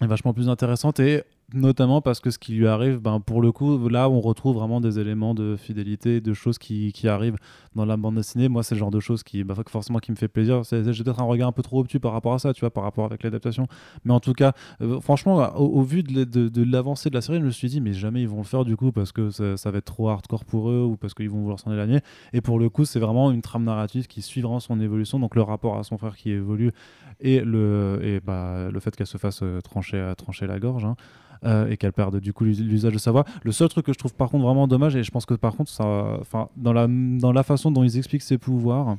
est 0.00 0.06
vachement 0.06 0.32
plus 0.32 0.48
intéressante. 0.48 1.00
Et 1.00 1.24
notamment 1.52 2.00
parce 2.00 2.20
que 2.20 2.30
ce 2.30 2.38
qui 2.38 2.52
lui 2.54 2.66
arrive, 2.66 2.98
ben, 2.98 3.20
pour 3.20 3.42
le 3.42 3.52
coup, 3.52 3.88
là, 3.88 4.08
on 4.08 4.20
retrouve 4.20 4.56
vraiment 4.56 4.80
des 4.80 4.98
éléments 4.98 5.34
de 5.34 5.56
fidélité, 5.56 6.20
de 6.20 6.32
choses 6.34 6.58
qui, 6.58 6.92
qui 6.92 7.08
arrivent 7.08 7.36
dans 7.74 7.84
la 7.84 7.96
bande 7.96 8.16
dessinée. 8.16 8.48
Moi, 8.48 8.62
c'est 8.62 8.74
le 8.74 8.78
genre 8.78 8.90
de 8.90 9.00
choses 9.00 9.22
qui, 9.22 9.44
bah, 9.44 9.54
forcément, 9.68 9.98
qui 9.98 10.10
me 10.12 10.16
fait 10.16 10.28
plaisir. 10.28 10.62
J'ai 10.64 10.82
peut-être 11.04 11.20
un 11.20 11.24
regard 11.24 11.48
un 11.48 11.52
peu 11.52 11.62
trop 11.62 11.80
obtus 11.80 12.00
par 12.00 12.12
rapport 12.12 12.34
à 12.34 12.38
ça, 12.38 12.52
tu 12.52 12.60
vois, 12.60 12.70
par 12.70 12.84
rapport 12.84 13.04
avec 13.04 13.22
l'adaptation. 13.22 13.66
Mais 14.04 14.12
en 14.12 14.20
tout 14.20 14.32
cas, 14.32 14.52
euh, 14.80 15.00
franchement, 15.00 15.36
au, 15.56 15.82
vu 15.82 16.02
de, 16.02 16.24
de- 16.24 16.62
l'avancée 16.62 17.10
de 17.10 17.14
la 17.14 17.20
série, 17.20 17.38
je 17.40 17.44
me 17.44 17.50
suis 17.50 17.68
dit, 17.68 17.80
mais 17.80 17.92
jamais 17.92 18.22
ils 18.22 18.28
vont 18.28 18.38
le 18.38 18.44
faire 18.44 18.64
du 18.64 18.76
coup 18.76 18.92
parce 18.92 19.12
que 19.12 19.30
ça, 19.30 19.70
va 19.70 19.78
être 19.78 19.84
trop 19.84 20.08
hardcore 20.08 20.44
pour 20.44 20.70
eux 20.70 20.82
ou 20.84 20.96
parce 20.96 21.14
qu'ils 21.14 21.30
vont 21.30 21.40
vouloir 21.40 21.58
s'en 21.58 21.72
éloigner. 21.72 22.00
Et 22.32 22.40
pour 22.40 22.58
le 22.58 22.68
coup, 22.68 22.84
c'est 22.84 23.00
vraiment 23.00 23.30
une 23.30 23.42
trame 23.42 23.64
narrative 23.64 24.06
qui 24.06 24.22
suit 24.22 24.40
vraiment 24.40 24.60
son 24.60 24.80
évolution, 24.80 25.18
donc 25.18 25.34
le 25.34 25.42
rapport 25.42 25.78
à 25.78 25.82
son 25.84 25.98
frère 25.98 26.16
qui 26.16 26.30
évolue 26.30 26.72
et 27.20 27.40
le, 27.40 28.00
et 28.02 28.20
bah, 28.20 28.70
le 28.70 28.80
fait 28.80 28.94
qu'elle 28.96 29.06
se 29.06 29.18
fasse 29.18 29.40
euh, 29.42 29.60
trancher, 29.60 29.96
euh, 29.98 30.14
trancher 30.14 30.46
la 30.46 30.58
gorge. 30.58 30.84
hein, 30.84 30.96
et 31.42 31.76
qu'elle 31.76 31.92
perde 31.92 32.20
du 32.20 32.32
coup 32.32 32.44
l'us- 32.44 32.62
l'usage 32.62 32.92
de 32.92 32.98
sa 32.98 33.10
voix. 33.12 33.24
Le 33.42 33.52
seul 33.52 33.68
truc 33.68 33.86
que 33.86 33.92
je 33.92 33.98
trouve 33.98 34.14
par 34.14 34.28
contre 34.30 34.44
vraiment 34.44 34.66
dommage, 34.68 34.94
et 34.96 35.02
je 35.02 35.10
pense 35.10 35.24
que 35.26 35.34
par 35.34 35.54
contre, 35.56 35.70
ça, 35.70 35.84
enfin, 36.20 36.48
dans 36.56 36.72
la, 36.72 36.86
dans 36.88 37.32
la 37.32 37.42
façon 37.42 37.70
dont 37.70 37.82
ils 37.82 37.96
expliquent 37.98 38.22
ses 38.22 38.38
pouvoirs, 38.38 38.96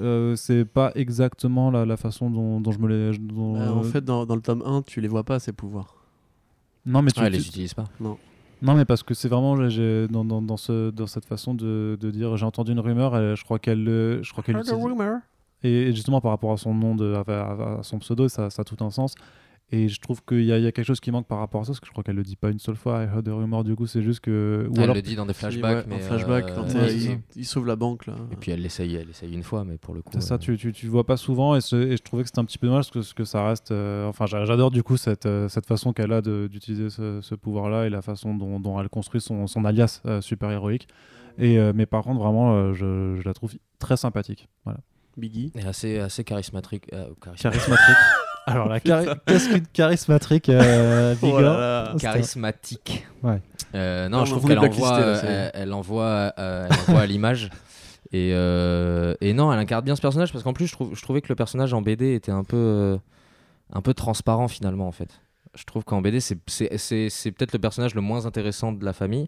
euh, 0.00 0.36
c'est 0.36 0.64
pas 0.64 0.92
exactement 0.94 1.70
la, 1.70 1.86
la 1.86 1.96
façon 1.96 2.30
dont, 2.30 2.60
dont 2.60 2.72
je 2.72 2.78
me 2.78 2.88
les. 2.88 3.18
dont- 3.18 3.56
Euh, 3.56 3.70
en 3.70 3.82
fait, 3.82 4.04
dans, 4.04 4.26
dans 4.26 4.34
le 4.36 4.42
tome 4.42 4.62
1, 4.64 4.82
tu 4.82 5.00
les 5.00 5.08
vois 5.08 5.24
pas, 5.24 5.38
ces 5.38 5.52
pouvoirs. 5.52 5.94
non 6.86 7.02
mais 7.02 7.10
tu, 7.10 7.20
tu- 7.20 7.30
les 7.30 7.48
utilise 7.48 7.74
pas. 7.74 7.84
Non, 8.60 8.74
mais 8.74 8.84
parce 8.84 9.02
que 9.04 9.14
c'est 9.14 9.28
vraiment 9.28 9.56
dans, 9.56 10.24
dans, 10.24 10.42
dans, 10.42 10.56
ce, 10.56 10.90
dans 10.90 11.06
cette 11.06 11.24
façon 11.26 11.54
de, 11.54 11.96
de 12.00 12.10
dire 12.10 12.36
j'ai 12.36 12.44
entendu 12.44 12.72
une 12.72 12.80
rumeur, 12.80 13.14
je 13.36 13.44
crois 13.44 13.58
qu'elle 13.60 13.88
euh, 13.88 14.22
je 14.22 14.32
crois 14.32 14.42
qu'elle 14.42 14.56
utilise- 14.72 14.82
et 15.62 15.92
justement 15.94 16.20
par 16.20 16.32
rapport 16.32 16.52
à 16.52 16.56
son 16.56 16.74
nom, 16.74 16.94
de, 16.96 17.14
à, 17.14 17.20
à- 17.20 17.78
à 17.78 17.82
son 17.82 17.98
pseudo, 17.98 18.28
ça, 18.28 18.50
ça 18.50 18.62
a 18.62 18.64
tout 18.64 18.82
un 18.84 18.90
sens. 18.90 19.14
Et 19.70 19.88
je 19.88 20.00
trouve 20.00 20.24
qu'il 20.24 20.40
y, 20.40 20.46
y 20.46 20.52
a 20.52 20.72
quelque 20.72 20.82
chose 20.86 20.98
qui 21.00 21.10
manque 21.10 21.26
par 21.26 21.40
rapport 21.40 21.60
à 21.60 21.64
ça, 21.64 21.72
parce 21.72 21.80
que 21.80 21.86
je 21.86 21.92
crois 21.92 22.02
qu'elle 22.02 22.16
le 22.16 22.22
dit 22.22 22.36
pas 22.36 22.48
une 22.48 22.58
seule 22.58 22.76
fois. 22.76 23.02
I 23.02 23.06
heard 23.06 23.28
a 23.28 23.34
rumor, 23.34 23.64
du 23.64 23.76
coup, 23.76 23.86
c'est 23.86 24.00
juste 24.02 24.20
que. 24.20 24.66
Ou 24.70 24.74
elle 24.76 24.82
alors, 24.84 24.94
le 24.96 25.02
dit 25.02 25.14
dans 25.14 25.26
des 25.26 25.32
Oui, 25.32 25.34
flashbacks. 25.34 25.76
ouais, 25.76 25.84
mais 25.86 25.96
en 25.96 25.98
flashback, 25.98 26.44
euh, 26.50 26.54
quand 26.54 26.74
ouais, 26.74 26.96
il, 27.36 27.44
sauve 27.44 27.66
la 27.66 27.76
banque, 27.76 28.06
là. 28.06 28.14
Et 28.32 28.36
puis 28.36 28.50
elle 28.50 28.62
l'essaye, 28.62 28.94
elle 28.94 29.10
essaye 29.10 29.30
une 29.34 29.42
fois, 29.42 29.64
mais 29.64 29.76
pour 29.76 29.92
le 29.94 30.00
coup. 30.00 30.10
c'est 30.14 30.22
ça, 30.22 30.36
euh, 30.36 30.38
tu, 30.38 30.56
tu, 30.56 30.72
tu 30.72 30.86
le 30.86 30.90
vois 30.92 31.04
pas 31.04 31.18
souvent, 31.18 31.54
et, 31.54 31.60
je 31.60 32.02
trouvais 32.02 32.22
que 32.22 32.28
c'était 32.28 32.38
un 32.38 32.46
petit 32.46 32.56
peu 32.56 32.66
dommage 32.66 32.84
parce 32.86 32.90
que, 32.92 32.98
parce 33.00 33.12
que 33.12 33.24
ça 33.24 33.46
reste. 33.46 33.70
euh, 33.70 34.06
enfin, 34.08 34.24
j'a- 34.24 34.46
j'adore 34.46 34.70
du 34.70 34.82
coup 34.82 34.96
cette, 34.96 35.28
cette 35.48 35.66
façon 35.66 35.92
qu'elle 35.92 36.12
a 36.14 36.22
de- 36.22 36.48
d'utiliser 36.50 36.88
ce, 36.88 37.20
ce 37.20 37.34
pouvoir-là 37.34 37.84
et 37.86 37.90
la 37.90 38.00
façon 38.00 38.34
dont, 38.34 38.60
dont 38.60 38.80
elle 38.80 38.88
construit 38.88 39.20
son, 39.20 39.46
son 39.46 39.66
alias 39.66 40.00
euh, 40.06 40.22
super 40.22 40.50
héroïque. 40.50 40.88
Et, 41.36 41.58
euh, 41.58 41.72
mais 41.74 41.84
par 41.84 42.04
contre, 42.04 42.20
vraiment, 42.20 42.54
euh, 42.54 42.72
je, 42.72 43.16
je 43.20 43.22
la 43.28 43.34
trouve 43.34 43.52
très 43.78 43.98
sympathique. 43.98 44.48
Voilà. 44.64 44.80
Biggie. 45.18 45.52
Et 45.56 45.62
assez, 45.64 45.98
assez 45.98 46.24
charismatique. 46.24 46.86
euh, 46.94 47.10
charismatique. 47.36 47.78
Alors, 48.48 48.68
la 48.68 48.78
chari- 48.80 49.08
qu'est-ce 49.26 49.48
qu'une 49.48 49.66
charismatique 49.66 50.48
euh, 50.48 51.14
Oh 51.22 51.40
là 51.40 51.90
là. 51.92 51.94
Charismatique. 51.98 53.06
Ouais. 53.22 53.40
Euh, 53.74 54.08
non, 54.08 54.18
Non, 54.18 54.24
je 54.24 54.30
trouve 54.32 54.46
qu'elle 54.48 54.58
envoie, 54.58 54.68
blacklister, 54.70 55.00
là, 55.00 55.06
euh, 55.06 55.20
c'est- 55.20 55.26
elle, 55.26 55.62
elle 55.62 55.72
envoie, 55.72 56.32
euh, 56.38 56.68
elle 56.70 56.76
envoie 56.88 57.00
à 57.02 57.06
l'image. 57.06 57.50
Et, 58.12 58.30
euh, 58.32 59.14
et 59.20 59.34
non, 59.34 59.52
elle 59.52 59.58
incarne 59.58 59.84
bien 59.84 59.94
ce 59.96 60.00
personnage 60.00 60.32
parce 60.32 60.42
qu'en 60.42 60.54
plus, 60.54 60.66
je, 60.66 60.72
trouve, 60.72 60.94
je 60.96 61.02
trouvais 61.02 61.20
que 61.20 61.28
le 61.28 61.34
personnage 61.36 61.74
en 61.74 61.82
BD 61.82 62.14
était 62.14 62.32
un 62.32 62.44
peu, 62.44 62.56
euh, 62.56 62.96
un 63.72 63.82
peu 63.82 63.92
transparent 63.92 64.48
finalement 64.48 64.88
en 64.88 64.92
fait. 64.92 65.20
Je 65.54 65.64
trouve 65.64 65.84
qu'en 65.84 66.00
BD, 66.00 66.20
c'est- 66.20 66.38
c'est 66.46 66.78
c'est- 66.78 67.08
c'est 67.10 67.32
peut-être 67.32 67.52
le 67.52 67.58
personnage 67.58 67.94
le 67.94 68.00
moins 68.00 68.24
intéressant 68.26 68.72
de 68.72 68.82
la 68.84 68.92
famille, 68.94 69.26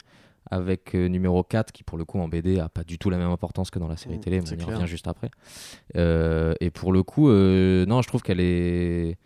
avec 0.51 0.95
euh, 0.95 1.09
numéro 1.09 1.43
4 1.43 1.73
qui 1.73 1.83
pour 1.85 1.99
le 1.99 2.05
coup 2.05 2.19
en 2.19 2.29
BD 2.29 2.59
a 2.61 2.69
pas 2.69 2.85
du 2.85 2.99
tout 2.99 3.11
la 3.11 3.19
même 3.19 3.31
importance 3.31 3.71
que 3.71 3.79
dans 3.79 3.89
la 3.89 3.97
série 3.97 4.17
Mm, 4.17 4.21
télé, 4.21 4.41
mais 4.41 4.53
on 4.53 4.57
y 4.57 4.65
revient 4.65 4.87
juste 4.87 5.07
après. 5.09 5.31
Euh, 5.97 6.55
et 6.61 6.71
pour 6.71 6.93
le 6.93 7.03
coup, 7.03 7.29
euh, 7.29 7.85
non, 7.87 8.03
je 8.03 8.09
trouve 8.09 8.23
qu'elle 8.23 8.41
est 8.41 9.19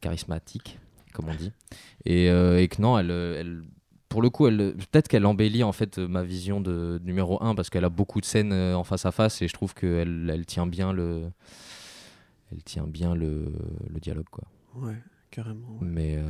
charismatique, 0.00 0.78
comme 1.12 1.28
on 1.28 1.34
dit, 1.34 1.52
et, 2.04 2.26
et 2.26 2.68
que 2.68 2.80
non, 2.82 2.98
elle, 2.98 3.10
elle 3.10 3.62
pour 4.08 4.22
le 4.22 4.30
coup, 4.30 4.48
elle, 4.48 4.74
peut-être 4.90 5.06
qu'elle 5.06 5.24
embellit 5.24 5.62
en 5.62 5.70
fait 5.72 5.98
ma 5.98 6.22
vision 6.24 6.60
de 6.60 7.00
numéro 7.04 7.40
1 7.42 7.54
parce 7.54 7.70
qu'elle 7.70 7.84
a 7.84 7.88
beaucoup 7.90 8.20
de 8.20 8.24
scènes 8.26 8.52
en 8.52 8.82
face 8.82 9.06
à 9.06 9.12
face 9.12 9.40
et 9.40 9.46
je 9.46 9.52
trouve 9.54 9.72
qu'elle 9.72 10.28
elle 10.32 10.46
tient 10.46 10.66
bien 10.66 10.92
le, 10.92 11.30
elle 12.50 12.62
tient 12.64 12.88
bien 12.88 13.14
le, 13.14 13.52
le 13.88 14.00
dialogue 14.00 14.28
quoi. 14.28 14.44
Ouais, 14.74 14.96
carrément. 15.30 15.68
ouais. 15.74 15.78
Mais 15.82 16.16
euh, 16.16 16.22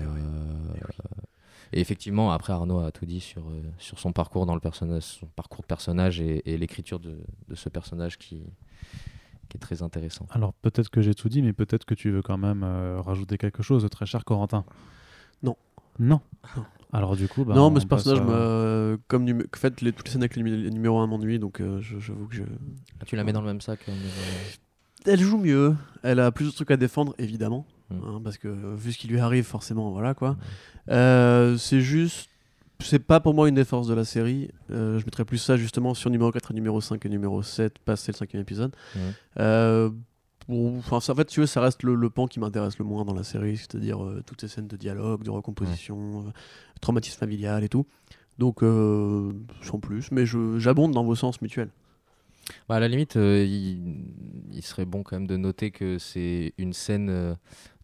et 1.73 1.81
effectivement, 1.81 2.33
après 2.33 2.53
Arnaud 2.53 2.81
a 2.81 2.91
tout 2.93 3.07
dit 3.07 3.21
sur, 3.21 3.43
euh, 3.49 3.63
sur 3.79 3.99
son 3.99 4.13
parcours 4.13 4.47
dans 4.47 4.55
le 4.55 4.61
personnage, 4.61 5.03
son 5.03 5.27
parcours 5.27 5.63
de 5.63 5.67
personnage 5.67 6.21
et, 6.21 6.43
et 6.53 6.57
l'écriture 6.59 6.99
de, 7.01 7.19
de 7.49 7.55
ce 7.55 7.69
personnage 7.69 8.19
qui, 8.19 8.43
qui 9.49 9.57
est 9.57 9.61
très 9.61 9.83
intéressant. 9.83 10.27
Alors 10.31 10.53
peut-être 10.55 10.89
que 10.91 11.01
j'ai 11.03 11.15
tout 11.15 11.29
dit, 11.29 11.43
mais 11.43 11.53
peut-être 11.53 11.85
que 11.85 11.95
tu 11.95 12.11
veux 12.11 12.23
quand 12.23 12.39
même 12.39 12.63
euh, 12.65 13.01
rajouter 13.01 13.39
quelque 13.39 13.63
chose, 13.63 13.87
très 13.91 14.07
cher 14.07 14.25
Corentin. 14.25 14.65
Non. 15.43 15.57
Non. 15.99 16.21
Alors 16.93 17.15
du 17.15 17.29
coup, 17.29 17.45
bah, 17.45 17.55
non, 17.55 17.71
mais 17.71 17.79
ce 17.81 17.87
personnage, 17.87 18.19
à- 18.21 18.97
comme 19.07 19.25
numé- 19.25 19.45
en 19.45 19.57
fait, 19.57 19.81
les, 19.81 19.93
toutes 19.93 20.07
les 20.07 20.13
scènes 20.13 20.23
avec 20.23 20.35
le 20.37 20.43
numéro 20.71 20.99
1 20.99 21.07
m'ennuient, 21.07 21.39
donc 21.39 21.61
euh, 21.61 21.81
je- 21.81 21.99
j'avoue 22.01 22.27
que 22.27 22.35
je. 22.35 22.43
Ah, 23.01 23.05
tu 23.05 23.15
la 23.17 23.23
mets 23.23 23.33
dans 23.33 23.41
le 23.43 23.47
même 23.47 23.61
sac 23.61 23.81
euh, 23.89 23.93
mais, 23.95 25.13
Elle 25.13 25.21
joue 25.21 25.39
mieux, 25.39 25.77
elle 26.03 26.19
a 26.19 26.33
plus 26.33 26.47
de 26.47 26.51
trucs 26.51 26.71
à 26.73 26.77
défendre, 26.77 27.15
évidemment, 27.19 27.65
Mm. 27.91 27.95
hein, 28.07 28.21
parce 28.23 28.39
que 28.39 28.49
euh, 28.49 28.75
vu 28.77 28.93
ce 28.93 28.99
qui 28.99 29.09
lui 29.09 29.19
arrive, 29.21 29.45
forcément, 29.45 29.91
voilà 29.91 30.15
quoi. 30.15 30.37
Euh, 30.91 31.57
c'est 31.57 31.81
juste. 31.81 32.29
C'est 32.83 32.99
pas 32.99 33.21
pour 33.21 33.35
moi 33.35 33.47
une 33.47 33.55
des 33.57 33.65
forces 33.67 33.89
de 33.89 33.93
la 33.95 34.05
série. 34.05 34.49
Euh, 34.71 34.99
je 34.99 35.05
mettrais 35.05 35.27
plus 35.27 35.37
ça 35.37 35.59
justement 35.59 35.93
sur 35.93 36.09
numéro 36.09 36.31
4 36.33 36.53
et 36.53 36.55
numéro 36.55 36.81
5 36.81 37.05
et 37.05 37.09
numéro 37.11 37.43
7, 37.43 37.79
passé 37.81 38.11
le 38.13 38.17
cinquième 38.17 38.41
épisode. 38.41 38.75
Euh, 39.39 39.91
ça- 40.89 41.13
en 41.13 41.15
fait, 41.15 41.27
tu 41.27 41.41
veux, 41.41 41.47
ça 41.47 41.61
reste 41.61 41.83
le, 41.83 41.95
le 41.95 42.09
pan 42.09 42.27
qui 42.27 42.41
m'intéresse 42.41 42.79
le 42.79 42.87
moins 42.87 43.05
dans 43.05 43.13
la 43.15 43.23
série, 43.23 43.59
c'est-à-dire 43.59 44.03
euh, 44.03 44.23
toutes 44.27 44.41
ces 44.41 44.49
scènes 44.49 44.67
de 44.67 44.77
dialogue, 44.77 45.23
de 45.23 45.31
recomposition, 45.31 46.25
euh, 46.27 46.31
traumatisme 46.81 47.19
familial 47.19 47.63
et 47.65 47.69
tout. 47.69 47.87
Donc, 48.39 48.63
euh, 48.63 49.31
sans 49.61 49.79
plus, 49.79 50.11
mais 50.11 50.25
j'abonde 50.57 50.93
dans 50.93 51.05
vos 51.05 51.15
sens 51.15 51.43
mutuels. 51.43 51.69
Bah, 52.67 52.77
à 52.77 52.81
la 52.81 52.89
limite, 52.89 53.17
il, 53.17 54.07
il 54.53 54.63
serait 54.63 54.87
bon 54.87 55.03
quand 55.03 55.17
même 55.17 55.27
de 55.27 55.37
noter 55.37 55.71
que 55.71 55.99
c'est 55.99 56.55
une 56.57 56.73
scène 56.73 57.37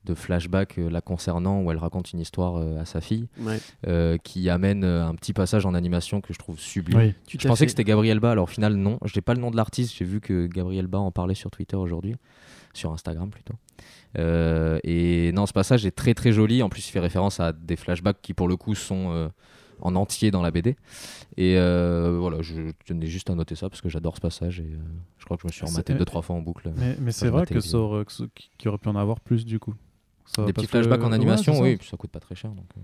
de 0.06 0.14
flashback 0.14 0.78
euh, 0.78 0.88
la 0.88 1.00
concernant 1.02 1.60
où 1.62 1.70
elle 1.70 1.76
raconte 1.76 2.12
une 2.12 2.20
histoire 2.20 2.56
euh, 2.56 2.80
à 2.80 2.84
sa 2.86 3.00
fille 3.00 3.28
Ouais. 3.40 3.58
euh, 3.86 4.16
qui 4.16 4.48
amène 4.48 4.84
euh, 4.84 5.06
un 5.06 5.14
petit 5.14 5.32
passage 5.34 5.66
en 5.66 5.74
animation 5.74 6.20
que 6.22 6.32
je 6.32 6.38
trouve 6.38 6.58
sublime. 6.58 6.98
Oui. 6.98 7.14
Tu 7.26 7.36
Je 7.40 7.46
pensais 7.46 7.66
que 7.66 7.70
c'était 7.70 7.84
Gabriel 7.84 8.20
Ba, 8.20 8.30
alors 8.30 8.44
au 8.44 8.46
final 8.46 8.74
non. 8.76 8.98
Je 9.04 9.12
n'ai 9.14 9.20
pas 9.20 9.34
le 9.34 9.40
nom 9.40 9.50
de 9.50 9.56
l'artiste, 9.56 9.94
j'ai 9.94 10.04
vu 10.06 10.20
que 10.20 10.46
Gabriel 10.46 10.86
Ba 10.86 10.98
en 10.98 11.10
parlait 11.10 11.34
sur 11.34 11.50
Twitter 11.50 11.76
aujourd'hui, 11.76 12.14
sur 12.72 12.92
Instagram 12.92 13.28
plutôt. 13.30 13.54
Euh, 14.18 14.78
et 14.84 15.32
non, 15.32 15.44
ce 15.46 15.52
passage 15.52 15.84
est 15.84 15.90
très 15.94 16.14
très 16.14 16.32
joli. 16.32 16.62
En 16.62 16.68
plus, 16.70 16.88
il 16.88 16.90
fait 16.92 17.00
référence 17.00 17.40
à 17.40 17.52
des 17.52 17.76
flashbacks 17.76 18.22
qui 18.22 18.32
pour 18.32 18.48
le 18.48 18.56
coup 18.56 18.74
sont 18.74 19.10
euh, 19.10 19.28
en 19.80 19.94
entier 19.94 20.30
dans 20.30 20.40
la 20.40 20.50
BD. 20.50 20.76
Et 21.36 21.58
euh, 21.58 22.16
voilà, 22.18 22.40
je 22.40 22.70
tenais 22.86 23.06
juste 23.06 23.28
à 23.28 23.34
noter 23.34 23.56
ça 23.56 23.68
parce 23.68 23.82
que 23.82 23.90
j'adore 23.90 24.16
ce 24.16 24.22
passage 24.22 24.60
et 24.60 24.62
euh, 24.62 24.78
je 25.18 25.24
crois 25.26 25.36
que 25.36 25.42
je 25.42 25.48
me 25.48 25.52
suis 25.52 25.66
rematé 25.66 25.92
deux 25.92 26.06
trois 26.06 26.22
fois 26.22 26.34
en 26.36 26.40
boucle. 26.40 26.72
Mais, 26.76 26.96
mais 26.98 27.12
c'est 27.12 27.28
vrai 27.28 27.44
que 27.44 27.60
ça 27.60 27.76
aurait, 27.78 28.04
qu'il 28.06 28.64
y 28.64 28.68
aurait 28.68 28.78
pu 28.78 28.88
en 28.88 28.96
avoir 28.96 29.20
plus 29.20 29.44
du 29.44 29.58
coup. 29.58 29.74
Des 30.46 30.52
petits 30.52 30.66
flashbacks 30.66 31.00
que- 31.00 31.04
en 31.04 31.08
ouais, 31.08 31.14
animation, 31.14 31.52
c'est 31.52 31.58
ça. 31.58 31.64
oui, 31.64 31.76
puis 31.76 31.88
ça 31.88 31.96
coûte 31.96 32.10
pas 32.10 32.20
très 32.20 32.34
cher. 32.34 32.50
Donc, 32.50 32.66
euh. 32.76 32.80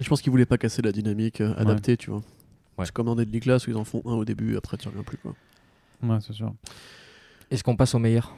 Je 0.00 0.08
pense 0.08 0.20
qu'ils 0.22 0.30
voulaient 0.30 0.46
pas 0.46 0.58
casser 0.58 0.82
la 0.82 0.92
dynamique 0.92 1.40
euh, 1.40 1.54
adaptée, 1.56 1.96
tu 1.96 2.10
vois. 2.10 2.22
C'est 2.84 2.92
comme 2.92 3.06
dans 3.06 3.14
Deadly 3.14 3.40
Class 3.40 3.66
où 3.66 3.70
ils 3.70 3.76
en 3.76 3.84
font 3.84 4.02
un 4.04 4.14
au 4.14 4.24
début, 4.24 4.56
après 4.56 4.76
tu 4.76 4.88
reviens 4.88 5.02
plus. 5.04 5.18
Quoi. 5.18 5.34
Ouais, 6.02 6.18
c'est 6.20 6.32
sûr. 6.32 6.52
Est-ce 7.50 7.62
qu'on 7.62 7.76
passe 7.76 7.94
au 7.94 7.98
meilleur? 7.98 8.34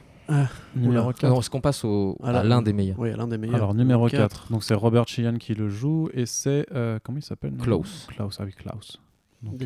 Numéro. 0.75 1.11
4. 1.13 1.29
Non, 1.29 1.39
est-ce 1.39 1.49
qu'on 1.49 1.61
passe 1.61 1.83
au, 1.85 2.17
Alors, 2.21 2.41
à 2.41 2.43
l'un 2.43 2.61
des 2.61 2.73
meilleurs? 2.73 2.99
Oui, 2.99 3.11
l'un 3.15 3.27
des 3.27 3.37
meilleurs. 3.37 3.55
Alors 3.55 3.73
numéro 3.73 4.09
Quatre. 4.09 4.41
4. 4.41 4.51
Donc 4.51 4.63
c'est 4.63 4.73
Robert 4.73 5.07
Sheehan 5.07 5.37
qui 5.37 5.53
le 5.53 5.69
joue 5.69 6.09
et 6.13 6.25
c'est 6.25 6.65
euh, 6.73 6.99
comment 7.01 7.17
il 7.17 7.23
s'appelle? 7.23 7.53
Klaus. 7.55 8.07
Klaus, 8.09 8.37
ah 8.39 8.43
oui 8.43 8.51
Klaus. 8.53 8.99
Donc, 9.41 9.61
euh. 9.61 9.65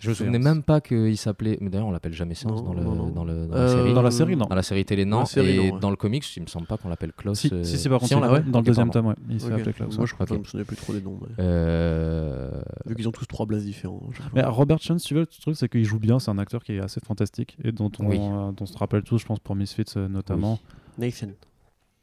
Je 0.00 0.08
me 0.10 0.14
souvenais 0.14 0.38
même 0.38 0.62
pas 0.62 0.80
qu'il 0.80 1.16
s'appelait. 1.16 1.58
Mais 1.60 1.70
d'ailleurs, 1.70 1.86
on 1.88 1.90
l'appelle 1.90 2.12
jamais 2.12 2.34
Séance 2.34 2.62
dans, 2.64 2.74
le, 2.74 2.82
non, 2.82 2.94
non. 2.94 3.08
dans, 3.08 3.24
le, 3.24 3.46
dans 3.46 3.54
Euh, 3.56 3.62
la 3.64 3.68
série. 3.68 3.94
dans 3.94 4.02
la 4.02 4.10
série 4.10 4.36
non. 4.36 4.44
Dans 4.46 4.54
la 4.54 4.62
série 4.62 4.84
télé, 4.84 5.04
non. 5.04 5.20
la 5.20 5.24
série, 5.26 5.50
et 5.50 5.56
non, 5.68 5.74
ouais. 5.74 5.80
dans 5.80 5.90
le 5.90 5.96
comics, 5.96 6.36
il 6.36 6.42
me 6.42 6.46
semble 6.46 6.66
pas 6.66 6.76
qu'on 6.76 6.88
l'appelle 6.88 7.12
Klaus. 7.12 7.38
Si, 7.38 7.50
euh, 7.52 7.62
si, 7.64 7.78
si, 7.78 7.88
par 7.88 8.00
contre, 8.00 8.18
dans 8.50 8.60
le 8.60 8.64
deuxième 8.66 8.90
tome, 8.90 9.06
ouais, 9.06 9.14
il 9.28 9.52
appelé 9.52 9.72
Klaus. 9.72 9.96
Moi, 9.96 10.06
je 10.06 10.14
crois 10.14 10.26
que 10.26 10.34
je 10.34 10.38
me 10.40 10.44
souvenais 10.44 10.64
plus 10.64 10.76
trop 10.76 10.92
des 10.92 11.00
noms. 11.02 11.18
mais- 11.20 11.34
Euh, 11.38 12.50
Vu 12.86 12.94
qu'ils 12.94 13.08
ont 13.08 13.12
tous 13.12 13.26
trois 13.26 13.46
blazes 13.46 13.64
différents. 13.64 14.02
Mais. 14.34 14.42
Robert 14.44 14.78
si 14.80 14.96
tu 14.98 15.14
veux, 15.14 15.20
le 15.20 15.26
truc 15.26 15.56
c'est 15.56 15.68
qu'il 15.68 15.84
joue 15.84 15.98
bien, 15.98 16.18
c'est 16.18 16.30
un 16.30 16.38
acteur 16.38 16.62
qui 16.62 16.72
est 16.72 16.80
assez 16.80 17.00
fantastique 17.00 17.56
et 17.64 17.72
dont 17.72 17.90
on, 17.98 18.06
Oui. 18.06 18.18
euh, 18.20 18.52
dont 18.52 18.56
on 18.60 18.66
se 18.66 18.76
rappelle 18.78 19.02
tous, 19.02 19.18
je 19.18 19.26
pense 19.26 19.38
pour 19.40 19.54
Misfits 19.56 19.96
notamment. 20.08 20.58
Nathan. 20.98 21.26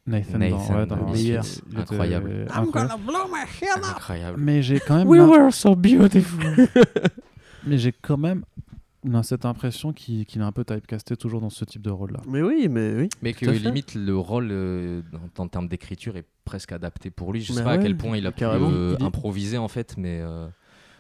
Nathan, 0.06 0.38
Nathan, 0.38 0.58
dans, 0.68 0.76
ouais, 0.76 0.86
dans 0.86 0.96
le 0.98 1.06
meilleur. 1.14 1.44
Incroyable. 1.76 2.48
incroyable. 2.54 4.38
Mais 4.40 4.62
j'ai 4.62 4.80
quand 4.80 4.98
même 4.98 5.08
We 5.08 5.20
la- 5.20 5.26
were 5.28 5.54
so 5.54 5.76
beautiful. 5.76 6.44
mais 7.66 7.78
j'ai 7.78 7.92
quand 7.92 8.18
même 8.18 8.44
non, 9.06 9.22
cette 9.22 9.44
impression 9.46 9.92
qu'il 9.92 10.26
qu'il 10.26 10.42
est 10.42 10.46
un 10.46 10.54
peu 10.54 10.64
typecasté 10.64 11.18
toujours 11.18 11.42
dans 11.42 11.50
ce 11.50 11.66
type 11.66 11.82
de 11.82 11.90
rôle 11.90 12.12
là. 12.14 12.22
Mais 12.28 12.42
oui, 12.42 12.68
mais 12.70 12.94
oui. 12.96 13.10
Mais 13.22 13.34
que 13.34 13.46
limite 13.48 13.96
le 13.96 14.16
rôle 14.18 14.48
euh, 14.52 15.02
en, 15.38 15.44
en 15.44 15.48
termes 15.50 15.68
d'écriture 15.68 16.16
est 16.16 16.26
presque 16.46 16.72
adapté 16.72 17.10
pour 17.10 17.34
lui. 17.34 17.42
Je 17.42 17.52
sais 17.52 17.60
Mais 17.60 17.66
pas 17.66 17.72
à 17.72 17.78
quel 17.80 17.98
point 17.98 18.16
il 18.18 18.26
a 18.26 18.32
pu 18.32 18.46
euh, 18.46 18.96
Il- 19.00 19.06
improviser 19.06 19.58
en 19.58 19.68
fait, 19.68 19.96
mais 19.98 20.20
euh, 20.22 20.48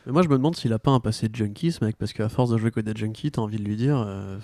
Mais 0.06 0.12
moi, 0.12 0.22
je 0.22 0.28
me 0.28 0.36
demande 0.36 0.56
s'il 0.58 0.74
a 0.74 0.80
pas 0.80 0.92
un 0.92 1.00
passé 1.00 1.30
de 1.30 1.36
junkie, 1.36 1.72
ce 1.72 1.84
mec, 1.86 1.96
parce 1.98 2.12
qu'à 2.12 2.28
force 2.28 2.50
de 2.50 2.58
jouer 2.58 2.72
que 2.72 2.82
des 2.82 2.94
junkies, 2.94 3.32
t'as 3.32 3.42
envie 3.42 3.58
de 3.58 3.64
lui 3.64 3.78
dire. 3.78 3.98
euh, 4.06 4.38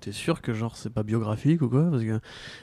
T'es 0.00 0.12
sûr 0.12 0.42
que 0.42 0.52
genre 0.54 0.76
c'est 0.76 0.90
pas 0.92 1.02
biographique 1.02 1.60
ou 1.62 1.68
quoi? 1.70 1.90
Parce 1.90 2.04
que... 2.04 2.20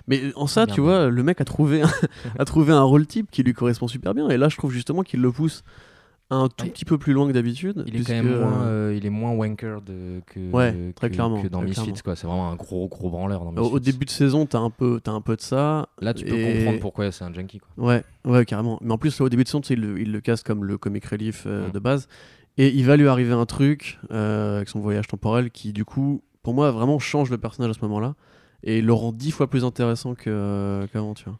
Mais 0.08 0.32
en 0.36 0.46
ça, 0.48 0.68
tu 0.68 0.80
vois, 0.80 1.10
le 1.10 1.24
mec 1.24 1.42
a 1.42 1.44
trouvé, 1.46 1.82
un... 1.82 1.90
a 2.40 2.46
trouvé 2.46 2.72
un 2.72 2.82
rôle 2.84 3.08
type 3.08 3.30
qui 3.32 3.42
lui 3.44 3.54
correspond 3.54 3.88
super 3.90 4.14
bien. 4.14 4.30
Et 4.30 4.38
là, 4.38 4.48
je 4.48 4.56
trouve 4.58 4.72
justement 4.72 5.02
qu'il 5.02 5.22
le 5.22 5.32
pousse 5.32 5.64
un 6.32 6.48
tout 6.50 6.66
Ouais. 6.66 6.72
petit 6.72 6.86
peu 6.86 6.98
plus 6.98 7.14
loin 7.14 7.28
que 7.28 7.32
d'habitude. 7.34 7.84
il 7.88 7.98
est 7.98 8.04
quand 8.04 8.14
même 8.14 8.40
moins, 8.40 8.62
euh, 8.64 8.90
euh, 8.92 8.96
il 8.98 9.06
est 9.06 9.10
moins 9.12 9.32
wanker 9.32 9.82
de, 9.82 10.22
que, 10.26 10.52
Ouais, 10.52 10.92
très 10.96 11.10
que- 11.10 11.14
clairement, 11.16 11.42
que 11.42 11.48
dans 11.48 11.62
Misfits. 11.62 11.94
C'est 11.96 12.24
vraiment 12.26 12.50
un 12.52 12.56
gros 12.56 12.88
gros 12.88 13.10
branleur 13.12 13.42
dans 13.46 13.50
au, 13.50 13.52
Misfits. 13.54 13.74
au 13.76 13.80
début 13.80 14.06
de 14.06 14.10
saison, 14.10 14.46
t'as 14.48 14.60
un 14.60 14.70
peu, 14.72 15.00
un 15.06 15.22
peu 15.22 15.36
de 15.36 15.42
ça. 15.42 15.88
Là, 16.02 16.14
tu 16.16 16.26
peux 16.26 16.32
comprendre 16.36 16.80
pourquoi 16.80 17.12
c'est 17.12 17.24
un 17.24 17.32
junkie. 17.34 17.60
Quoi. 17.60 17.86
Ouais, 17.86 18.04
ouais, 18.26 18.44
carrément. 18.46 18.80
Mais 18.82 18.92
en 18.92 18.98
plus, 18.98 19.20
là, 19.20 19.26
au 19.26 19.30
début 19.30 19.44
de 19.44 19.50
saison, 19.50 19.62
il, 19.70 19.80
le- 19.82 20.00
il 20.02 20.12
le 20.12 20.20
casse 20.22 20.42
comme 20.42 20.66
le 20.66 20.78
comic 20.80 21.06
relief 21.06 21.44
euh, 21.46 21.68
Mm. 21.68 21.72
de 21.72 21.80
base. 21.80 22.08
Et 22.58 22.70
il 22.70 22.86
va 22.86 22.96
lui 22.98 23.08
arriver 23.08 23.34
un 23.34 23.46
truc 23.46 24.00
avec 24.10 24.70
son 24.70 24.80
voyage 24.80 25.08
temporel 25.08 25.52
qui, 25.52 25.74
du 25.74 25.84
coup, 25.86 26.22
pour 26.42 26.54
moi, 26.54 26.72
vraiment 26.72 26.98
change 27.00 27.30
le 27.30 27.38
personnage 27.38 27.72
à 27.72 27.74
ce 27.74 27.82
moment-là. 27.82 28.16
Et 28.64 28.82
le 28.82 28.94
rend 28.94 29.12
dix 29.12 29.30
fois 29.32 29.48
plus 29.50 29.64
intéressant 29.66 30.16
qu'avant, 30.16 31.14
tu 31.14 31.26
vois. 31.26 31.38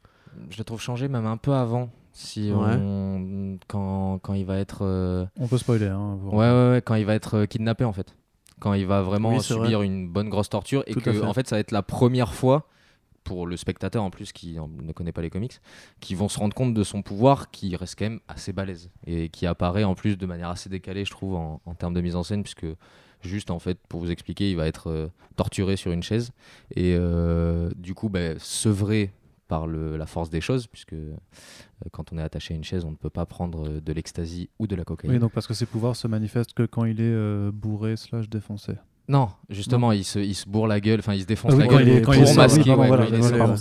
Je 0.50 0.58
le 0.58 0.64
trouve 0.64 0.82
changé 0.82 1.08
même 1.08 1.26
un 1.26 1.38
peu 1.38 1.54
avant. 1.54 1.90
Si 2.18 2.50
Ouais. 2.50 2.56
on- 2.80 3.58
quand, 3.68 4.20
quand 4.20 4.34
il 4.34 4.46
va 4.46 4.58
être 4.58 4.80
euh, 4.84 5.26
On 5.38 5.48
peut 5.48 5.58
spoiler 5.58 5.88
hein. 5.88 6.18
ouais, 6.24 6.38
ouais, 6.38 6.70
ouais, 6.72 6.82
quand 6.84 6.96
il 6.96 7.06
va 7.06 7.14
être 7.14 7.34
euh, 7.40 7.46
kidnappé 7.46 7.84
en 7.84 7.92
fait 7.94 8.16
quand 8.62 8.74
il 8.74 8.86
va 8.88 9.02
vraiment 9.02 9.34
Oui, 9.36 9.42
subir 9.44 9.82
une 9.82 10.08
bonne 10.08 10.30
grosse 10.30 10.48
torture 10.48 10.82
et 10.88 10.94
Tout 10.94 11.02
que 11.02 11.12
fait. 11.12 11.22
en 11.26 11.34
fait 11.34 11.46
ça 11.46 11.58
va 11.58 11.60
être 11.60 11.72
la 11.72 11.84
première 11.84 12.34
fois 12.34 12.70
pour 13.26 13.48
le 13.48 13.58
spectateur 13.58 14.02
en 14.02 14.12
plus 14.12 14.32
qui 14.32 14.56
ne 14.58 14.94
connaît 14.94 15.12
pas 15.12 15.22
les 15.22 15.30
comics 15.30 15.60
qui 16.00 16.16
vont 16.16 16.30
se 16.30 16.40
rendre 16.40 16.54
compte 16.56 16.74
de 16.74 16.84
son 16.86 17.02
pouvoir 17.02 17.52
qui 17.52 17.76
reste 17.76 18.00
quand 18.00 18.06
même 18.06 18.22
assez 18.30 18.54
balèze 18.54 18.92
et 19.06 19.28
qui 19.28 19.46
apparaît 19.46 19.84
en 19.84 19.94
plus 19.96 20.16
de 20.18 20.26
manière 20.26 20.48
assez 20.50 20.70
décalée 20.70 21.04
je 21.04 21.12
trouve 21.12 21.36
en, 21.36 21.60
en 21.66 21.74
termes 21.74 21.94
de 21.94 22.00
mise 22.00 22.16
en 22.16 22.24
scène 22.24 22.44
puisque 22.44 22.68
juste 23.22 23.52
en 23.52 23.60
fait 23.60 23.78
pour 23.90 24.00
vous 24.00 24.10
expliquer 24.12 24.50
il 24.52 24.56
va 24.56 24.68
être 24.68 24.90
euh, 24.90 25.08
torturé 25.36 25.76
sur 25.76 25.92
une 25.92 26.04
chaise 26.04 26.32
et 26.76 26.96
euh, 26.98 27.70
du 27.76 27.94
coup 27.94 28.08
bah, 28.08 28.40
sevré 28.40 29.12
par 29.48 29.68
le- 29.68 29.96
la 29.98 30.06
force 30.06 30.30
des 30.30 30.42
choses 30.42 30.68
puisque 30.68 30.94
euh, 30.94 31.16
quand 31.92 32.12
on 32.12 32.18
est 32.18 32.22
attaché 32.24 32.54
à 32.54 32.58
une 32.58 32.64
chaise 32.64 32.84
on 32.86 32.92
ne 32.92 32.96
peut 32.96 33.10
pas 33.10 33.26
prendre 33.26 33.68
euh, 33.68 33.82
de 33.82 33.94
l'ecstasy 33.94 34.50
ou 34.60 34.68
de 34.68 34.76
la 34.76 34.84
cocaïne 34.84 35.12
Oui, 35.14 35.20
donc 35.20 35.32
parce 35.34 35.46
que 35.48 35.54
ses 35.54 35.66
pouvoirs 35.66 35.96
se 35.96 36.08
manifestent 36.08 36.54
que 36.54 36.64
quand 36.64 36.86
il 36.86 37.00
est 37.00 37.04
euh, 37.04 37.52
bourré 37.54 37.96
slash 37.98 38.30
défoncé. 38.30 38.74
Non, 39.08 39.30
justement, 39.52 39.92
il 39.92 40.04
se, 40.04 40.18
il 40.18 40.34
se 40.34 40.50
bourre 40.50 40.66
la 40.66 40.80
gueule, 40.80 40.98
enfin 40.98 41.14
il 41.14 41.22
se 41.22 41.28
défonce 41.28 41.52
Ah 41.54 41.58
oui, 41.58 41.62
la 41.62 41.68
gueule 41.68 41.82
il 41.84 41.90
est, 41.90 41.98
il 41.98 42.02
pour 42.02 42.14
masquer. 42.36 42.62
oui, 42.64 42.70
ouais, 42.72 42.88
voilà, 42.88 43.06
il 43.06 43.16
voilà, 43.18 43.56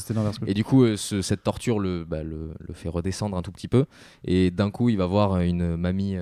Et 0.46 0.54
du 0.54 0.64
coup, 0.64 0.84
euh, 0.84 0.96
ce- 0.96 1.20
cette 1.20 1.42
torture 1.42 1.78
le, 1.80 2.04
bah, 2.06 2.22
le, 2.22 2.54
le 2.66 2.72
fait 2.72 2.88
redescendre 2.88 3.36
un 3.36 3.42
tout 3.42 3.52
petit 3.52 3.68
peu. 3.68 3.84
Et 4.24 4.50
d'un 4.50 4.70
coup, 4.70 4.88
il 4.88 4.96
va 4.96 5.04
voir 5.04 5.38
une 5.40 5.76
mamie 5.76 6.16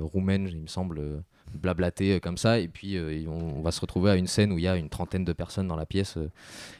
roumaine, 0.00 0.48
il 0.48 0.60
me 0.60 0.66
semble, 0.68 1.24
blablater 1.54 2.20
comme 2.20 2.36
ça. 2.38 2.58
Et 2.60 2.68
puis, 2.68 2.96
on, 3.26 3.58
on 3.58 3.62
va 3.62 3.72
se 3.72 3.80
retrouver 3.80 4.10
à 4.12 4.16
une 4.16 4.26
scène 4.28 4.52
où 4.52 4.58
il 4.58 4.62
y 4.64 4.68
a 4.68 4.76
une 4.76 4.90
trentaine 4.90 5.24
de 5.24 5.32
personnes 5.32 5.66
dans 5.66 5.76
la 5.76 5.86
pièce. 5.86 6.16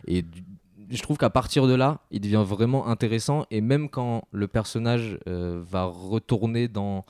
et 0.06 0.22
du- 0.22 0.44
je 0.90 1.02
trouve 1.02 1.16
qu'à 1.18 1.30
partir 1.30 1.66
de 1.66 1.74
là, 1.74 2.00
il 2.10 2.20
devient 2.20 2.44
vraiment 2.46 2.86
intéressant. 2.88 3.44
Et 3.50 3.60
même 3.60 3.88
quand 3.88 4.24
le 4.30 4.48
personnage 4.48 5.18
euh, 5.26 5.62
va 5.66 5.84
retourner 5.84 6.68
dans 6.68 7.04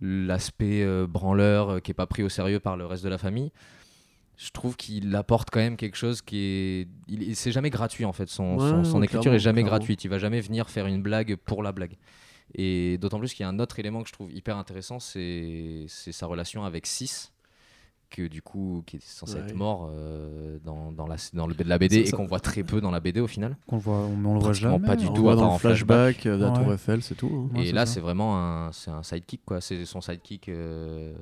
l'aspect 0.00 0.82
euh, 0.82 1.06
branleur 1.06 1.68
euh, 1.70 1.78
qui 1.80 1.90
est 1.90 1.94
pas 1.94 2.06
pris 2.06 2.22
au 2.22 2.28
sérieux 2.28 2.60
par 2.60 2.76
le 2.76 2.86
reste 2.86 3.04
de 3.04 3.08
la 3.08 3.18
famille, 3.18 3.52
je 4.38 4.50
trouve 4.50 4.76
qu'il 4.76 5.14
apporte 5.14 5.50
quand 5.50 5.60
même 5.60 5.76
quelque 5.76 5.96
chose 5.96 6.22
qui 6.22 6.38
est. 6.38 6.88
Il, 7.08 7.36
c'est 7.36 7.52
jamais 7.52 7.70
gratuit 7.70 8.04
en 8.04 8.12
fait. 8.12 8.28
Son, 8.28 8.54
Ouais, 8.56 8.58
son- 8.70 8.84
son 8.84 8.98
ouais, 9.00 9.04
écriture 9.04 9.32
est 9.34 9.38
jamais 9.38 9.62
clairement. 9.62 9.78
gratuite. 9.78 10.04
Il 10.04 10.08
va 10.08 10.18
jamais 10.18 10.40
venir 10.40 10.68
faire 10.70 10.86
une 10.86 11.02
blague 11.02 11.36
pour 11.36 11.62
la 11.62 11.72
blague. 11.72 11.96
Et 12.54 12.98
d'autant 12.98 13.18
plus 13.18 13.32
qu'il 13.34 13.44
y 13.44 13.46
a 13.46 13.48
un 13.48 13.58
autre 13.60 13.78
élément 13.78 14.02
que 14.02 14.08
je 14.08 14.12
trouve 14.12 14.32
hyper 14.32 14.56
intéressant, 14.56 14.98
c'est 14.98 15.84
c'est 15.88 16.12
sa 16.12 16.26
relation 16.26 16.64
avec 16.64 16.86
Sis, 16.86 17.30
que 18.12 18.28
du 18.28 18.42
coup 18.42 18.82
qui 18.86 18.96
est 18.96 19.02
censé 19.02 19.34
Ouais. 19.34 19.40
être 19.40 19.54
mort 19.54 19.88
euh, 19.92 20.58
dans, 20.64 20.92
dans, 20.92 21.06
la, 21.06 21.16
dans 21.32 21.46
le 21.46 21.54
de 21.54 21.64
la 21.64 21.78
BD 21.78 21.96
et 21.96 22.10
qu'on 22.12 22.26
voit 22.26 22.40
très 22.40 22.62
peu 22.62 22.80
dans 22.80 22.90
la 22.90 23.00
BD 23.00 23.20
au 23.20 23.26
final. 23.26 23.56
Qu'on 23.66 23.76
le 23.76 23.82
voit, 23.82 23.94
on, 23.96 24.12
on 24.24 24.34
le 24.34 24.40
voit 24.40 24.50
Pratiquement 24.50 24.70
jamais. 24.72 24.86
pas 24.86 24.96
du. 24.96 25.06
On 25.06 25.12
tout, 25.12 25.22
voit 25.22 25.32
à 25.32 25.36
part 25.36 25.44
dans 25.44 25.48
le 25.50 25.54
en 25.54 25.58
flashback 25.58 26.26
euh, 26.26 26.36
de 26.36 26.44
la 26.44 26.50
Ouais. 26.52 26.62
Tour 26.64 26.72
Eiffel, 26.74 27.02
c'est 27.02 27.14
tout. 27.14 27.48
hein. 27.52 27.56
Ouais, 27.58 27.66
et 27.66 27.72
là 27.72 27.86
c'est 27.86 28.00
vraiment 28.00 28.36
un, 28.38 28.70
c'est 28.72 28.90
un 28.90 29.02
sidekick 29.02 29.40
quoi, 29.44 29.60
c'est 29.60 29.84
son 29.86 30.00
sidekick 30.00 30.48
euh, 30.48 31.14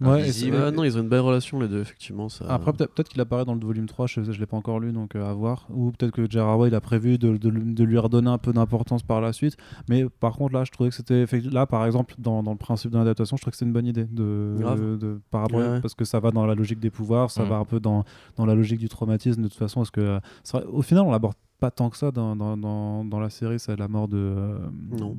Ouais, 0.00 0.30
c'est- 0.30 0.50
Ouais, 0.50 0.70
non, 0.72 0.84
ils 0.84 0.96
ont 0.98 1.00
une 1.02 1.08
belle 1.08 1.20
relation 1.20 1.58
les 1.58 1.68
deux, 1.68 1.80
effectivement. 1.80 2.28
Ça... 2.28 2.44
Après, 2.48 2.72
peut-être 2.72 3.08
qu'il 3.08 3.20
apparaît 3.20 3.44
dans 3.44 3.54
le 3.54 3.60
volume 3.64 3.86
3, 3.86 4.06
je 4.06 4.20
ne 4.20 4.30
l'ai 4.32 4.46
pas 4.46 4.56
encore 4.56 4.78
lu, 4.78 4.92
donc 4.92 5.14
euh, 5.16 5.24
à 5.28 5.32
voir. 5.32 5.66
Ou 5.70 5.90
peut-être 5.92 6.12
que 6.12 6.20
Way 6.56 6.68
il 6.68 6.74
a 6.74 6.80
prévu 6.80 7.16
de, 7.18 7.36
de 7.36 7.48
lui- 7.48 7.74
de 7.74 7.84
lui 7.84 7.98
redonner 7.98 8.28
un 8.28 8.38
peu 8.38 8.52
d'importance 8.52 9.02
par 9.02 9.20
la 9.20 9.32
suite. 9.32 9.56
Mais 9.88 10.06
par 10.20 10.32
contre, 10.36 10.54
là, 10.54 10.64
je 10.64 10.70
trouvais 10.70 10.90
que 10.90 10.96
c'était. 10.96 11.24
Là, 11.50 11.66
par 11.66 11.86
exemple, 11.86 12.14
dans, 12.18 12.42
dans 12.42 12.52
le 12.52 12.58
principe 12.58 12.90
de 12.90 12.98
l'adaptation, 12.98 13.36
je 13.36 13.42
trouvais 13.42 13.52
que 13.52 13.56
c'était 13.56 13.66
une 13.68 13.72
bonne 13.72 13.86
idée. 13.86 14.04
De, 14.04 14.96
de- 14.96 15.20
par 15.30 15.42
rapport, 15.42 15.60
Ouais, 15.60 15.68
ouais. 15.68 15.80
Parce 15.80 15.94
que 15.94 16.04
ça 16.04 16.20
va 16.20 16.30
dans 16.30 16.44
la 16.46 16.54
logique 16.54 16.78
des 16.80 16.90
pouvoirs, 16.90 17.30
ça 17.30 17.44
Mm. 17.44 17.48
va 17.48 17.56
un 17.56 17.64
peu 17.64 17.80
dans, 17.80 18.04
dans 18.36 18.44
la 18.46 18.54
logique 18.54 18.78
du 18.80 18.88
traumatisme, 18.88 19.42
de 19.42 19.48
toute 19.48 19.56
façon. 19.58 19.80
Parce 19.80 19.90
que, 19.90 20.00
euh, 20.00 20.20
c'est 20.44 20.58
vrai, 20.58 20.66
au 20.70 20.82
final, 20.82 21.04
on 21.06 21.10
l'aborde 21.10 21.36
pas 21.58 21.70
tant 21.70 21.88
que 21.88 21.96
ça 21.96 22.10
dans, 22.10 22.36
dans, 22.36 22.58
dans, 22.58 23.02
dans 23.04 23.18
la 23.18 23.30
série, 23.30 23.58
c'est 23.58 23.76
la 23.76 23.88
mort 23.88 24.08
de, 24.08 24.18
euh, 24.18 24.58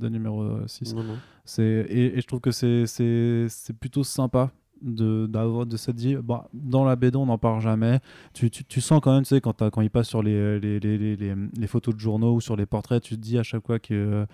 numéro 0.10 0.46
6. 0.68 0.94
Non, 0.94 1.04
non. 1.04 1.16
C'est 1.46 1.64
et, 1.90 2.18
et 2.18 2.22
je 2.22 2.28
trouve 2.28 2.42
que 2.42 2.52
c'est 2.52 2.86
c'est 2.86 3.48
c'est 3.50 3.74
plutôt 3.76 4.04
sympa 4.04 4.52
de 4.82 5.26
d'avoir 5.28 5.66
de 5.66 5.78
cette 5.78 5.96
dit 5.96 6.16
bon, 6.16 6.42
dans 6.54 6.86
la 6.86 6.96
BD 6.96 7.18
on 7.18 7.26
n'en 7.26 7.38
parle 7.38 7.62
jamais 7.62 8.00
tu, 8.34 8.50
tu, 8.50 8.64
tu 8.64 8.82
sens 8.82 9.00
quand 9.02 9.14
même 9.14 9.24
tu 9.24 9.30
sais 9.30 9.42
quand 9.42 9.70
quand 9.70 9.82
il 9.82 9.90
passe 9.90 10.08
sur 10.08 10.22
les 10.24 10.60
les, 10.60 10.80
les, 10.80 10.98
les, 10.98 11.16
les- 11.16 11.36
les 11.58 11.68
photos 11.68 11.94
de 11.96 12.00
journaux 12.00 12.34
ou 12.36 12.42
sur 12.42 12.56
les 12.56 12.66
portraits 12.66 13.02
tu 13.02 13.16
te 13.16 13.22
dis 13.22 13.38
à 13.38 13.44
chaque 13.44 13.66
fois 13.66 13.80
que 13.80 14.26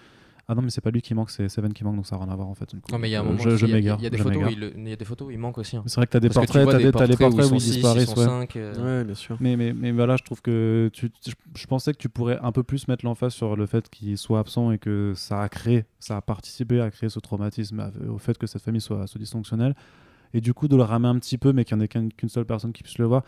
ah 0.50 0.56
non 0.56 0.62
mais 0.62 0.70
c'est 0.70 0.82
pas 0.82 0.92
lui 0.92 1.02
qui 1.02 1.14
manque 1.14 1.30
c'est 1.32 1.48
Seven 1.48 1.72
qui 1.72 1.86
manque 1.86 1.96
donc 1.96 2.06
ça 2.06 2.18
n'a 2.18 2.26
rien 2.26 2.34
à 2.34 2.36
voir 2.36 2.50
en 2.50 2.54
fait. 2.54 2.68
Non 2.92 2.98
mais 3.00 3.08
il 3.08 3.14
y 3.14 3.16
a 3.16 3.22
un 3.22 3.24
Euh, 3.24 3.28
moment, 3.28 3.40
je, 3.42 3.48
aussi, 3.52 3.60
je 3.60 3.66
il 3.66 3.70
y 3.72 3.76
a- 3.76 3.78
il 3.80 3.86
y 4.04 4.06
a 4.06 4.10
des 4.10 4.18
photos, 4.18 4.44
où 4.44 4.48
il, 4.50 4.90
y 4.90 4.92
a 4.92 4.96
des 4.98 5.06
photos 5.06 5.28
où 5.30 5.32
il 5.32 5.40
manque 5.40 5.58
aussi. 5.58 5.78
hein. 5.78 5.84
c'est 5.86 5.96
vrai 5.96 6.06
que 6.06 6.12
t'as 6.12 6.20
des 6.20 6.28
Parce 6.28 6.46
portraits 6.46 6.66
t'as 6.70 6.78
des 6.80 6.84
des, 6.84 6.92
t'as 6.92 7.06
les 7.08 7.16
portraits 7.16 7.32
où 7.34 7.38
portraits 7.38 7.52
où 7.54 7.56
ils 7.56 7.72
disparaissent 7.72 8.16
ouais. 8.18 8.48
euh, 8.58 9.00
Ouais, 9.00 9.06
bien 9.06 9.16
sûr. 9.16 9.38
Mais, 9.40 9.56
mais, 9.56 9.72
mais 9.72 9.94
voilà, 9.94 10.18
je 10.18 10.24
trouve 10.24 10.42
que 10.42 10.90
tu, 10.92 11.10
je 11.56 11.66
pensais 11.66 11.94
que 11.94 11.98
tu 11.98 12.10
pourrais 12.10 12.40
un 12.42 12.52
peu 12.52 12.62
plus 12.62 12.90
mettre 12.90 13.06
l'emphase 13.06 13.34
sur 13.34 13.56
le 13.56 13.66
fait 13.68 13.90
qu'il 13.90 14.18
soit 14.18 14.40
absent 14.40 14.72
et 14.72 14.80
que 14.80 15.14
ça 15.16 15.42
a 15.42 15.48
créé, 15.48 15.86
ça 16.02 16.18
a 16.18 16.22
participé 16.22 16.82
à 16.82 16.92
créer 16.92 17.08
ce 17.10 17.22
traumatisme, 17.22 17.90
au 18.10 18.18
fait 18.18 18.38
que 18.38 18.46
cette 18.46 18.62
famille 18.64 18.82
soit, 18.82 19.08
soit 19.08 19.20
dysfonctionnelle. 19.20 19.76
Et 20.34 20.42
du 20.42 20.54
coup, 20.54 20.68
de 20.68 20.76
le 20.76 20.84
ramener 20.84 21.10
un 21.10 21.20
petit 21.20 21.38
peu, 21.38 21.54
mais 21.54 21.64
qu'il 21.66 21.78
n'y 21.78 21.82
en 21.84 21.86
ait 21.86 21.88
qu'une 21.88 22.30
seule 22.30 22.46
personne 22.46 22.74
qui 22.74 22.84
puisse 22.84 22.98
le 22.98 23.06
voir, 23.06 23.24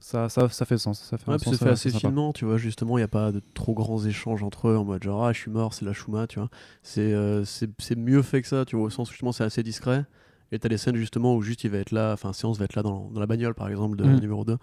ça, 0.00 0.28
ça, 0.28 0.48
ça 0.48 0.64
fait 0.64 0.78
sens. 0.78 1.00
Ça 1.02 1.18
fait 1.18 1.28
un 1.28 1.32
Ouais, 1.32 1.38
puis 1.38 1.44
sens, 1.50 1.58
c'est 1.58 1.64
fait 1.64 1.70
assez 1.70 1.90
finement, 1.90 2.32
tu 2.32 2.44
vois. 2.46 2.56
Justement, 2.56 2.96
il 2.96 3.02
n'y 3.02 3.04
a 3.04 3.08
pas 3.08 3.32
de 3.32 3.40
trop 3.54 3.74
grands 3.74 4.02
échanges 4.04 4.42
entre 4.42 4.68
eux 4.68 4.76
en 4.76 4.84
mode 4.84 5.02
genre, 5.02 5.24
ah, 5.26 5.32
je 5.32 5.38
suis 5.38 5.50
mort, 5.50 5.74
c'est 5.74 5.84
la 5.84 5.92
chouma, 5.92 6.26
tu 6.26 6.38
vois. 6.38 6.48
C'est 6.82 7.12
euh, 7.12 7.44
c'est 7.44 7.70
c'est 7.78 7.96
mieux 7.96 8.22
fait 8.22 8.40
que 8.42 8.48
ça, 8.48 8.64
tu 8.64 8.76
vois, 8.76 8.86
au 8.86 8.90
sens 8.90 9.08
où 9.10 9.12
justement 9.12 9.32
c'est 9.32 9.44
assez 9.44 9.62
discret. 9.62 10.04
Et 10.52 10.58
t'as 10.58 10.68
des 10.68 10.78
scènes 10.78 10.96
justement 10.96 11.36
où 11.36 11.42
juste 11.42 11.62
il 11.62 11.70
va 11.70 11.78
être 11.78 11.92
là, 11.92 12.12
enfin, 12.12 12.32
séance 12.32 12.58
va 12.58 12.64
être 12.64 12.74
là 12.74 12.82
dans, 12.82 13.08
dans 13.10 13.20
la 13.20 13.26
bagnole 13.28 13.54
par 13.54 13.68
exemple 13.68 13.96
de 13.96 14.04
Mm. 14.04 14.18
numéro 14.18 14.44
2. 14.44 14.56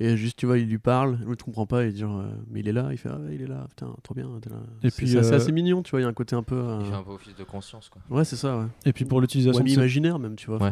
Et 0.00 0.16
juste, 0.16 0.38
tu 0.38 0.46
vois, 0.46 0.58
il 0.58 0.66
lui 0.68 0.78
parle, 0.78 1.18
l'autre 1.26 1.44
comprend 1.44 1.66
pas, 1.66 1.84
il 1.84 1.92
dit 1.92 2.00
genre, 2.00 2.20
euh, 2.20 2.28
mais 2.48 2.60
il 2.60 2.68
est 2.68 2.72
là, 2.72 2.88
il 2.92 2.96
fait, 2.96 3.10
ah, 3.12 3.18
ouais, 3.18 3.34
il 3.34 3.42
est 3.42 3.46
là, 3.46 3.66
putain, 3.68 3.94
trop 4.02 4.14
bien. 4.14 4.30
t'es 4.40 4.48
là. 4.48 4.56
Et 4.82 4.90
puis, 4.90 5.08
c'est 5.08 5.18
assez, 5.18 5.32
euh, 5.32 5.36
assez 5.36 5.52
mignon, 5.52 5.82
tu 5.82 5.90
vois, 5.90 6.00
il 6.00 6.04
y 6.04 6.06
a 6.06 6.08
un 6.08 6.14
côté 6.14 6.36
un 6.36 6.42
peu. 6.42 6.54
euh, 6.56 6.78
Il 6.84 6.86
fait 6.86 6.94
un 6.94 7.02
peu 7.02 7.10
office 7.10 7.34
de 7.36 7.44
conscience 7.44 7.90
quoi. 7.90 8.00
Ouais, 8.08 8.24
c'est 8.24 8.36
ça, 8.36 8.56
ouais. 8.58 8.66
Et 8.86 8.92
puis 8.94 9.04
pour 9.04 9.18
Ou 9.18 9.20
l'utilisation 9.22 9.62
de 9.62 9.68
ce- 9.68 9.74
imaginaire 9.74 10.18
même, 10.18 10.36
tu 10.36 10.46
vois. 10.46 10.58
Ouais. 10.58 10.70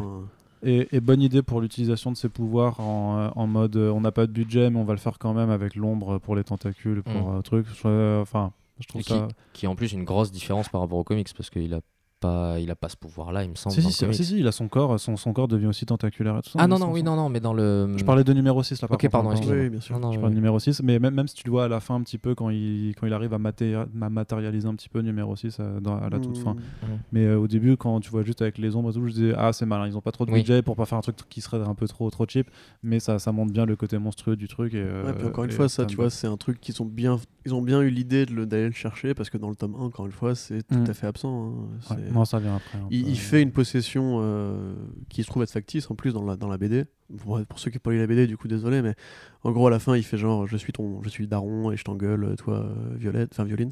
Et, 0.63 0.87
et 0.95 0.99
bonne 0.99 1.21
idée 1.21 1.41
pour 1.43 1.61
l'utilisation 1.61 2.11
de 2.11 2.17
ses 2.17 2.29
pouvoirs 2.29 2.79
en, 2.79 3.17
euh, 3.17 3.29
en 3.35 3.45
mode 3.47 3.75
euh, 3.75 3.91
on 3.91 4.01
n'a 4.01 4.11
pas 4.11 4.25
de 4.25 4.31
budget 4.31 4.69
mais 4.69 4.79
on 4.79 4.83
va 4.85 4.93
le 4.93 4.99
faire 4.99 5.19
quand 5.19 5.33
même 5.33 5.49
avec 5.49 5.75
l'ombre 5.75 6.17
pour 6.17 6.35
les 6.35 6.43
tentacules 6.43 7.03
pour 7.03 7.31
Mm. 7.31 7.37
euh, 7.37 7.41
truc 7.41 7.67
enfin 8.21 8.51
je 8.79 8.87
trouve 8.87 9.01
Et 9.01 9.03
qui, 9.03 9.09
ça 9.13 9.27
qui 9.53 9.65
est 9.65 9.67
en 9.69 9.75
plus 9.75 9.91
une 9.93 10.03
grosse 10.05 10.31
différence 10.31 10.69
par 10.69 10.81
rapport 10.81 10.97
aux 10.97 11.03
comics 11.03 11.27
parce 11.35 11.49
qu'il 11.49 11.73
a 11.73 11.81
pas, 12.25 12.59
il 12.59 12.71
a 12.71 12.75
pas 12.75 12.89
ce 12.89 12.97
pouvoir 12.97 13.31
là, 13.31 13.43
il 13.43 13.49
me 13.49 13.55
semble. 13.55 13.75
si 13.75 13.81
si, 13.81 14.23
si, 14.25 14.39
il 14.39 14.47
a 14.47 14.51
son 14.51 14.67
corps 14.67 14.99
son, 14.99 15.17
son 15.17 15.33
corps 15.33 15.47
devient 15.47 15.67
aussi 15.67 15.85
tentaculaire 15.85 16.37
et 16.37 16.41
tout 16.41 16.49
ça 16.49 16.59
Ah 16.61 16.67
non 16.67 16.79
non 16.79 16.91
oui 16.91 16.99
son- 17.01 17.05
non 17.05 17.15
non 17.15 17.29
mais 17.29 17.39
dans 17.39 17.53
le. 17.53 17.93
je 17.97 18.03
parlais 18.03 18.23
de 18.23 18.33
numéro 18.33 18.61
6 18.63 18.81
là 18.81 18.87
par 18.87 18.95
Ok, 18.95 19.01
contre, 19.01 19.11
pardon, 19.11 19.31
excuse-moi. 19.31 19.59
Oui, 19.63 19.69
bien 19.69 19.79
sûr. 19.81 19.95
Non, 19.99 20.07
non, 20.07 20.11
je 20.11 20.17
oui. 20.17 20.21
parle 20.21 20.31
de 20.33 20.35
numéro 20.37 20.59
6 20.59 20.81
mais 20.83 20.99
même, 20.99 21.13
même 21.13 21.27
si 21.27 21.35
tu 21.35 21.45
le 21.45 21.51
vois 21.51 21.65
à 21.65 21.67
la 21.67 21.79
fin 21.79 21.95
un 21.95 22.01
petit 22.01 22.17
peu 22.17 22.35
quand 22.35 22.49
il, 22.49 22.93
quand 22.99 23.07
il 23.07 23.13
arrive 23.13 23.33
à, 23.33 23.37
maté- 23.39 23.75
à 23.75 24.09
matérialiser 24.09 24.67
un 24.67 24.75
petit 24.75 24.89
peu 24.89 24.99
numéro 24.99 25.35
6 25.35 25.57
euh, 25.59 25.79
dans- 25.79 25.97
à 25.97 26.09
la 26.09 26.19
toute 26.19 26.37
fin 26.37 26.53
Mm. 26.55 26.87
mais 27.11 27.25
euh, 27.25 27.37
au 27.39 27.47
début 27.47 27.77
quand 27.77 27.99
tu 27.99 28.09
vois 28.09 28.23
juste 28.23 28.41
avec 28.41 28.57
les 28.57 28.75
ombres 28.75 28.89
et 28.89 28.93
tout 28.93 29.05
je 29.07 29.11
disais 29.13 29.33
ah 29.37 29.51
c'est 29.53 29.65
malin 29.65 29.87
ils 29.87 29.97
ont 29.97 30.01
pas 30.01 30.11
trop 30.11 30.25
de 30.25 30.31
Oui. 30.31 30.39
budget 30.39 30.61
pour 30.61 30.75
pas 30.75 30.85
faire 30.85 30.97
un 30.97 31.01
truc 31.01 31.15
qui 31.29 31.41
serait 31.41 31.61
un 31.61 31.75
peu 31.75 31.87
trop 31.87 32.09
trop 32.09 32.25
cheap 32.27 32.49
mais 32.83 32.99
ça, 32.99 33.19
ça 33.19 33.31
montre 33.31 33.51
bien 33.53 33.65
le 33.65 33.75
côté 33.75 33.97
monstrueux 33.97 34.35
du 34.35 34.47
truc 34.47 34.73
et, 34.73 34.77
euh, 34.77 35.05
Ouais, 35.05 35.13
puis 35.13 35.27
encore 35.27 35.43
une 35.43 35.51
fois, 35.51 35.69
ça, 35.69 35.85
tu 35.85 35.95
vois, 35.95 36.09
c'est 36.09 36.27
un 36.27 36.37
truc 36.37 36.59
qu'ils 36.61 36.81
ont 36.81 36.85
bien, 36.85 37.17
ils 37.45 37.53
ont 37.53 37.61
bien 37.61 37.81
eu 37.81 37.89
l'idée 37.89 38.25
de 38.25 38.33
le- 38.33 38.45
d'aller 38.45 38.65
le 38.67 38.71
chercher 38.73 39.13
parce 39.13 39.29
que 39.29 39.37
dans 39.37 39.49
le 39.49 39.55
tome 39.55 39.75
1, 39.75 39.83
encore 39.83 40.05
une 40.05 40.11
fois, 40.11 40.33
c'est 40.35 40.63
tout 40.67 40.75
Mm. 40.77 40.89
à 40.89 40.93
fait 40.93 41.07
absent. 41.07 41.53
hein. 41.89 41.95
Non 42.15 42.25
ça 42.25 42.39
vient 42.39 42.55
après 42.55 42.79
il, 42.89 43.07
il 43.07 43.19
fait 43.19 43.41
une 43.41 43.51
possession 43.51 44.19
euh, 44.21 44.73
qui 45.09 45.21
se 45.21 45.27
trouve 45.27 45.43
être 45.43 45.51
factice 45.51 45.91
en 45.91 45.95
plus 45.95 46.13
dans 46.13 46.23
la, 46.23 46.35
dans 46.35 46.47
la 46.47 46.57
BD. 46.57 46.85
Pour, 47.19 47.39
pour 47.45 47.59
ceux 47.59 47.69
qui 47.69 47.77
n'ont 47.77 47.81
pas 47.81 47.91
lu 47.91 47.99
la 47.99 48.07
BD, 48.07 48.25
du 48.25 48.35
coup, 48.35 48.47
désolé, 48.47 48.81
mais 48.81 48.95
en 49.43 49.51
gros, 49.51 49.67
à 49.67 49.69
la 49.69 49.77
fin, 49.77 49.95
il 49.95 50.01
fait 50.03 50.17
genre 50.17 50.47
Je 50.47 50.57
suis 50.57 50.73
ton, 50.73 51.03
je 51.03 51.09
suis 51.09 51.23
le 51.23 51.27
daron 51.27 51.71
et 51.71 51.77
je 51.77 51.83
t'engueule, 51.83 52.35
toi, 52.35 52.65
euh, 52.65 52.95
Violette, 52.97 53.29
enfin, 53.31 53.43
Violine, 53.43 53.69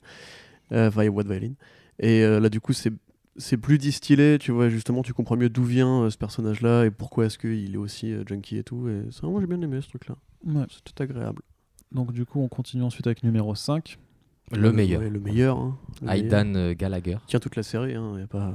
euh, 0.72 0.90
enfin, 0.90 1.08
what 1.08 1.24
Violine. 1.24 1.56
Et 1.98 2.22
euh, 2.24 2.40
là, 2.40 2.50
du 2.50 2.60
coup, 2.62 2.74
c'est. 2.74 2.94
C'est 3.36 3.58
plus 3.58 3.80
distillé, 3.80 4.38
tu 4.38 4.52
vois, 4.52 4.70
justement, 4.70 5.02
tu 5.02 5.12
comprends 5.12 5.36
mieux 5.36 5.50
d'où 5.50 5.64
vient 5.64 6.04
euh, 6.04 6.12
ce 6.12 6.20
personnage-là 6.20 6.86
et 6.86 6.92
pourquoi 6.92 7.26
est-ce 7.26 7.40
qu'il 7.40 7.74
est 7.74 7.78
aussi 7.78 8.14
euh, 8.14 8.24
junkie 8.28 8.58
et 8.58 8.64
tout. 8.64 8.88
Et 8.88 9.08
ça, 9.10 9.26
moi, 9.26 9.42
j'ai 9.42 9.48
bien 9.48 9.60
aimé 9.60 9.80
ce 9.82 9.88
truc-là. 9.90 10.16
Ouais. 10.46 10.66
C'est 10.70 10.84
tout 10.84 11.02
agréable. 11.02 11.42
donc 11.92 12.12
du 12.12 12.26
coup 12.26 12.42
on 12.42 12.48
continue 12.48 12.84
ensuite 12.84 13.08
avec 13.08 13.24
numéro 13.24 13.56
5 13.56 13.98
Le 14.56 14.72
meilleur. 14.72 15.02
Ouais, 15.02 15.10
le 15.10 15.20
meilleur. 15.20 15.58
hein. 15.58 15.78
Le. 16.02 16.10
Aidan 16.12 16.54
euh, 16.56 16.74
Gallagher. 16.74 17.18
Il 17.24 17.28
tient 17.28 17.40
toute 17.40 17.56
la 17.56 17.64
série, 17.64 17.96
hein. 17.96 18.16
y 18.20 18.24
a 18.24 18.28
pas... 18.28 18.54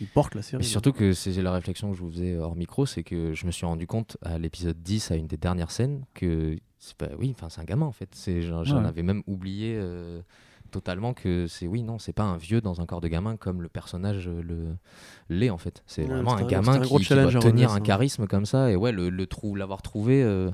il 0.00 0.06
porte 0.08 0.34
la 0.34 0.42
série. 0.42 0.62
Et 0.62 0.66
surtout 0.66 0.92
que 0.92 1.12
c'est 1.12 1.32
la 1.42 1.52
réflexion 1.52 1.90
que 1.90 1.96
je 1.96 2.02
vous 2.02 2.10
faisais 2.10 2.36
hors 2.38 2.56
micro, 2.56 2.86
c'est 2.86 3.02
que 3.02 3.32
je 3.34 3.46
me 3.46 3.50
suis 3.50 3.66
rendu 3.66 3.86
compte 3.86 4.16
à 4.22 4.38
l'épisode 4.38 4.76
10, 4.82 5.10
à 5.10 5.16
une 5.16 5.26
des 5.26 5.36
dernières 5.36 5.70
scènes, 5.70 6.04
que 6.14 6.56
c'est 6.78 6.96
pas, 6.96 7.08
oui, 7.18 7.32
enfin 7.36 7.48
c'est 7.50 7.60
un 7.60 7.64
gamin 7.64 7.86
en 7.86 7.92
fait. 7.92 8.08
J'en 8.40 8.62
Ouais. 8.64 8.86
avais 8.88 9.02
même 9.02 9.22
oublié 9.26 9.74
euh, 9.78 10.20
totalement 10.70 11.12
que 11.12 11.46
c'est 11.48 11.66
oui, 11.66 11.82
non, 11.82 11.98
c'est 11.98 12.12
pas 12.14 12.22
un 12.22 12.36
vieux 12.36 12.60
dans 12.60 12.80
un 12.80 12.86
corps 12.86 13.00
de 13.02 13.08
gamin 13.08 13.36
comme 13.36 13.60
le 13.60 13.68
personnage 13.68 14.28
euh, 14.28 14.40
le 14.42 14.68
l'est 15.28 15.50
en 15.50 15.58
fait. 15.58 15.82
C'est 15.86 16.02
Ouais, 16.02 16.08
vraiment 16.08 16.34
un 16.34 16.44
un- 16.44 16.46
gamin 16.46 16.72
un 16.74 16.80
qui, 16.80 16.96
qui 16.96 17.12
doit 17.12 17.24
relever, 17.26 17.40
tenir 17.40 17.72
un 17.72 17.80
charisme 17.80 18.26
comme 18.26 18.46
ça 18.46 18.70
et 18.70 18.76
ouais, 18.76 18.92
le, 18.92 19.10
le 19.10 19.26
trou, 19.26 19.54
l'avoir 19.56 19.82
trouvé 19.82 20.22
euh, 20.22 20.50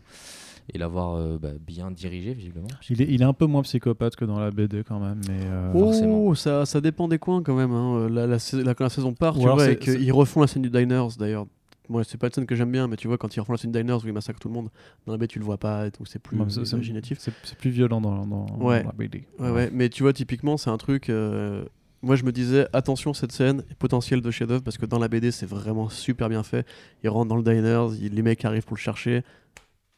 et 0.72 0.78
l'avoir 0.78 1.14
euh, 1.14 1.38
bah, 1.38 1.50
bien 1.64 1.90
dirigé 1.90 2.34
visiblement. 2.34 2.68
il 2.90 3.00
est, 3.02 3.06
il 3.08 3.22
est 3.22 3.24
un 3.24 3.32
peu 3.32 3.46
moins 3.46 3.62
psychopathe 3.62 4.16
que 4.16 4.24
dans 4.24 4.38
la 4.38 4.50
BD 4.50 4.82
quand 4.84 4.98
même 5.00 5.20
mais 5.28 5.38
euh, 5.50 5.72
Oh, 5.74 5.80
forcément. 5.80 6.34
ça, 6.34 6.66
ça 6.66 6.80
dépend 6.80 7.08
des 7.08 7.18
coins 7.18 7.42
quand 7.42 7.54
même. 7.56 7.72
hein. 7.72 8.08
La, 8.08 8.26
la, 8.26 8.36
la- 8.52 8.74
quand 8.74 8.84
la 8.84 8.90
saison 8.90 9.12
part, 9.14 9.36
Ou 9.36 9.42
tu 9.42 9.48
vois, 9.48 9.70
et 9.70 9.76
qu'ils 9.78 10.12
refont 10.12 10.40
la 10.40 10.46
scène 10.46 10.62
du 10.62 10.70
Diners 10.70 11.08
d'ailleurs. 11.18 11.46
Moi, 11.88 12.02
c'est 12.02 12.18
pas 12.18 12.26
une 12.26 12.32
scène 12.32 12.46
que 12.46 12.56
j'aime 12.56 12.72
bien, 12.72 12.88
mais 12.88 12.96
tu 12.96 13.06
vois, 13.06 13.16
quand 13.16 13.36
ils 13.36 13.38
refont 13.38 13.52
la 13.52 13.58
scène 13.58 13.70
du 13.70 13.78
Diners 13.80 13.98
où 14.02 14.06
ils 14.08 14.12
massacrent 14.12 14.40
tout 14.40 14.48
le 14.48 14.54
monde, 14.54 14.70
dans 15.06 15.12
la 15.12 15.18
BD, 15.18 15.28
tu 15.28 15.38
le 15.38 15.44
vois 15.44 15.56
pas, 15.56 15.86
et 15.86 15.90
donc 15.92 16.08
c'est 16.08 16.18
plus 16.18 16.36
Ouais, 16.36 16.46
imaginatif. 16.72 17.18
c'est 17.20 17.56
plus 17.56 17.70
violent 17.70 18.00
dans, 18.00 18.26
dans, 18.26 18.46
la 18.68 18.82
BD 18.92 19.24
Ouais, 19.38 19.50
ouais, 19.50 19.70
mais 19.72 19.88
tu 19.88 20.02
vois, 20.02 20.12
typiquement, 20.12 20.56
c'est 20.56 20.70
un 20.70 20.78
truc. 20.78 21.10
euh, 21.10 21.64
Moi, 22.02 22.16
je 22.16 22.24
me 22.24 22.32
disais, 22.32 22.66
attention, 22.72 23.14
cette 23.14 23.30
scène 23.30 23.62
est 23.70 23.74
potentielle 23.76 24.20
de 24.20 24.30
chef-d'œuvre 24.32 24.64
parce 24.64 24.78
que 24.78 24.86
dans 24.86 24.98
la 24.98 25.06
BD, 25.06 25.30
c'est 25.30 25.46
vraiment 25.46 25.88
super 25.88 26.28
bien 26.28 26.42
fait. 26.42 26.66
Il 27.04 27.08
rentre 27.08 27.28
dans 27.28 27.36
le 27.36 27.44
diner, 27.44 27.86
il- 28.00 28.14
les 28.14 28.22
mecs 28.22 28.44
arrivent 28.44 28.64
pour 28.64 28.76
le 28.76 28.80
chercher, 28.82 29.22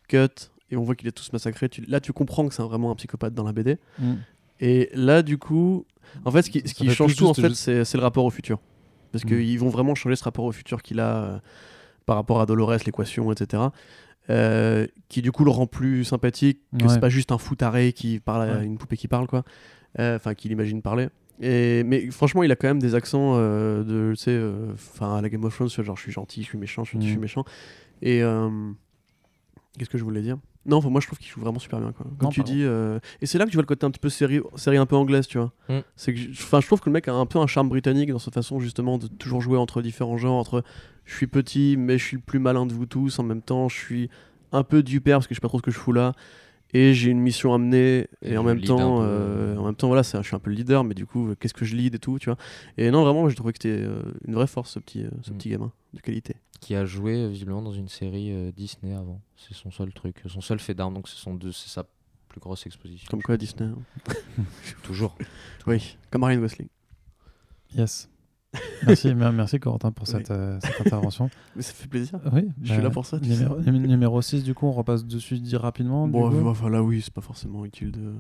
cut, 0.09 0.51
et 0.71 0.77
on 0.77 0.83
voit 0.83 0.95
qu'il 0.95 1.09
est 1.09 1.13
tous 1.13 1.33
massacré. 1.33 1.69
Tu- 1.69 1.83
Là, 1.83 2.01
tu 2.01 2.13
comprends 2.13 2.47
que 2.49 2.55
c'est 2.55 2.63
vraiment 2.63 2.91
un 2.91 2.95
psychopathe 2.95 3.35
dans 3.35 3.45
la 3.45 3.53
BD. 3.53 3.79
Mm. 3.99 4.13
Et 4.61 4.91
là, 4.95 5.23
du 5.23 5.39
coup, 5.39 5.87
en 6.25 6.31
fait, 6.31 6.43
ce 6.43 6.51
qui, 6.51 6.63
ce 6.67 6.75
qui 6.75 6.89
change 6.91 7.15
tout, 7.17 7.27
en 7.27 7.35
fait, 7.35 7.49
juste- 7.49 7.63
c'est 7.63 7.85
c'est 7.85 7.97
le 7.99 8.03
rapport 8.03 8.25
au 8.25 8.31
futur. 8.31 8.59
Parce 9.13 9.25
Mm. 9.25 9.29
qu'ils 9.29 9.59
vont 9.59 9.69
vraiment 9.71 9.95
changer 9.95 10.17
ce 10.17 10.25
rapport 10.25 10.45
au 10.45 10.53
futur 10.53 10.83
qu'il 10.83 11.01
a 11.01 11.17
euh, 11.25 11.39
par 12.07 12.17
rapport 12.17 12.41
à 12.41 12.47
Dolores, 12.47 12.77
l'équation, 12.87 13.31
etc. 13.33 13.63
euh, 14.31 14.87
qui 15.09 15.23
du 15.23 15.33
coup 15.33 15.45
le 15.45 15.51
rend 15.51 15.67
plus 15.67 16.05
sympathique, 16.05 16.61
que 16.79 16.85
Ouais. 16.85 16.91
c'est 16.93 17.01
pas 17.01 17.09
juste 17.09 17.33
un 17.33 17.39
fou 17.39 17.55
taré 17.57 17.93
qui 17.95 18.21
parle 18.21 18.43
à 18.51 18.59
Ouais. 18.59 18.67
une 18.67 18.77
poupée 18.77 18.97
qui 18.99 19.09
parle, 19.09 19.27
quoi. 19.27 19.43
Euh, 19.99 20.17
Enfin, 20.17 20.35
qui 20.35 20.49
l'imagine 20.51 20.83
parler. 20.83 21.09
Et, 21.41 21.83
mais 21.85 22.11
franchement, 22.11 22.43
il 22.43 22.51
a 22.53 22.57
quand 22.57 22.67
même 22.69 22.81
des 22.81 22.95
accents 22.95 23.35
euh, 23.37 23.85
de, 23.85 24.11
tu 24.15 24.23
sais, 24.25 24.33
euh, 24.33 24.73
enfin, 24.75 25.17
à 25.17 25.23
la 25.23 25.29
Game 25.31 25.45
of 25.45 25.55
Thrones, 25.55 25.71
genre 25.71 25.97
je 25.97 26.03
suis 26.03 26.13
gentil, 26.13 26.43
je 26.43 26.47
suis 26.49 26.59
méchant, 26.59 26.85
je 26.85 26.91
suis, 26.91 27.01
je 27.01 27.07
suis 27.07 27.17
Mm. 27.17 27.21
méchant. 27.21 27.45
Et 28.03 28.23
euh, 28.23 28.51
qu'est-ce 29.79 29.89
que 29.89 29.97
je 29.99 30.05
voulais 30.05 30.21
dire? 30.23 30.37
Non, 30.67 30.83
moi 30.91 31.01
je 31.01 31.07
trouve 31.07 31.19
qu'il 31.19 31.29
joue 31.31 31.41
vraiment 31.41 31.59
super 31.59 31.81
bien, 31.81 31.93
quoi. 31.93 32.05
Comme 32.19 32.27
Non, 32.27 32.29
tu 32.31 32.41
pardon. 32.41 32.53
dis, 32.53 32.63
euh, 32.65 32.99
et 33.23 33.27
c'est 33.27 33.39
là 33.39 33.45
que 33.47 33.51
tu 33.51 33.57
vois 33.57 33.63
le 33.63 33.67
côté 33.69 33.87
un 33.87 33.91
petit 33.91 34.01
peu 34.01 34.11
série, 34.11 34.41
série 34.57 34.77
un 34.77 34.85
peu 34.87 34.97
anglaise, 34.97 35.27
tu 35.27 35.39
vois. 35.39 35.53
Mm. 35.69 35.79
C'est 35.97 36.13
que, 36.13 36.19
je- 36.21 36.31
enfin, 36.31 36.61
je 36.61 36.67
trouve 36.67 36.81
que 36.81 36.91
le 36.91 36.93
mec 36.93 37.09
a 37.09 37.15
un 37.15 37.25
peu 37.27 37.39
un 37.39 37.47
charme 37.47 37.69
britannique 37.71 38.11
dans 38.11 38.19
sa 38.19 38.31
façon 38.31 38.61
justement 38.61 38.99
de 38.99 39.07
toujours 39.07 39.41
jouer 39.41 39.57
entre 39.57 39.81
différents 39.83 40.19
genres, 40.19 40.37
entre 40.39 40.63
je 41.05 41.15
suis 41.17 41.27
petit 41.27 41.77
mais 41.79 41.97
je 41.97 42.05
suis 42.05 42.17
le 42.17 42.23
plus 42.23 42.39
malin 42.39 42.67
de 42.67 42.73
vous 42.75 42.85
tous, 42.87 43.19
en 43.19 43.23
même 43.23 43.41
temps 43.43 43.69
je 43.69 43.77
suis 43.77 44.11
un 44.53 44.63
peu 44.63 44.83
du 44.83 45.01
père 45.01 45.19
parce 45.19 45.27
que 45.27 45.35
je 45.35 45.39
sais 45.39 45.43
pas 45.43 45.49
trop 45.49 45.59
ce 45.59 45.63
que 45.63 45.71
je 45.71 45.79
fous 45.79 45.93
là. 45.93 46.13
Et 46.75 46.93
j'ai 46.93 47.11
une 47.11 47.21
mission 47.21 47.55
à 47.55 47.59
mener 47.59 48.09
et, 48.21 48.33
Et 48.33 48.39
en 48.39 48.43
même 48.43 48.61
temps, 48.61 48.99
euh, 49.03 49.57
en 49.57 49.65
même 49.65 49.75
temps 49.75 49.87
voilà, 49.87 50.03
je 50.03 50.21
suis 50.23 50.37
un 50.37 50.39
peu 50.39 50.51
le 50.51 50.57
leader, 50.57 50.85
mais 50.85 50.95
du 50.95 51.07
coup, 51.07 51.29
euh, 51.31 51.35
qu'est-ce 51.35 51.55
que 51.55 51.65
je 51.65 51.75
lead 51.75 51.95
et 51.95 51.99
tout, 51.99 52.19
tu 52.19 52.27
vois. 52.29 52.37
Et 52.77 52.91
non, 52.91 53.05
vraiment, 53.05 53.27
j'ai 53.29 53.35
trouvé 53.37 53.53
que 53.55 53.59
c'était 53.63 53.83
euh, 53.83 54.03
une 54.27 54.35
vraie 54.35 54.47
force 54.47 54.73
ce 54.73 54.79
petit, 54.79 55.03
euh, 55.05 55.11
ce 55.23 55.31
Mm. 55.31 55.37
petit 55.39 55.49
gamin 55.51 55.73
de 55.95 56.01
qualité. 56.01 56.37
Qui 56.61 56.75
a 56.75 56.85
joué 56.85 57.27
visiblement 57.29 57.63
dans 57.63 57.73
une 57.73 57.89
série 57.89 58.33
euh, 58.33 58.51
Disney 58.55 58.93
avant. 58.95 59.21
C'est 59.37 59.55
son 59.55 59.71
seul 59.71 59.93
truc, 59.95 60.17
son 60.27 60.41
seul 60.43 60.59
fait 60.59 60.75
d'armes, 60.75 60.93
donc 60.95 61.09
c'est 61.09 61.17
son 61.17 61.35
deux, 61.35 61.53
c'est 61.53 61.71
sa 61.71 61.87
plus 62.29 62.41
grosse 62.41 62.67
exposition. 62.67 63.07
Comme 63.11 63.23
quoi 63.23 63.39
Disney. 63.39 63.71
hein. 63.71 64.13
Toujours. 64.83 65.17
Oui, 65.67 65.97
comme 66.11 66.25
Ryan 66.25 66.41
Gosling. 66.41 66.69
Yes. 67.75 68.11
Merci, 68.87 69.15
mer- 69.15 69.33
merci 69.33 69.59
Corentin 69.61 69.93
pour 69.93 70.07
Oui. 70.09 70.23
euh, 70.31 70.59
cette 70.63 70.81
intervention. 70.87 71.29
Mais 71.57 71.63
ça 71.63 71.73
fait 71.75 71.89
plaisir. 71.89 72.19
Oui, 72.33 72.49
Je 72.63 72.73
suis 72.73 72.83
là 72.83 72.91
pour 72.91 73.05
ça, 73.05 73.21
tu 73.21 73.29
Numéro, 73.29 73.61
num- 73.61 73.87
numéro 73.87 74.23
6, 74.23 74.43
du 74.45 74.55
coup, 74.55 74.67
on 74.67 74.73
repasse 74.73 75.05
dessus 75.05 75.39
dit 75.39 75.57
rapidement. 75.57 76.07
du 76.07 76.13
Bon, 76.13 76.31
coup. 76.31 76.37
euh, 76.49 76.53
voilà, 76.53 76.83
oui, 76.83 77.03
c'est 77.03 77.13
pas 77.13 77.21
forcément 77.21 77.65
utile 77.65 77.91
de. 77.93 78.15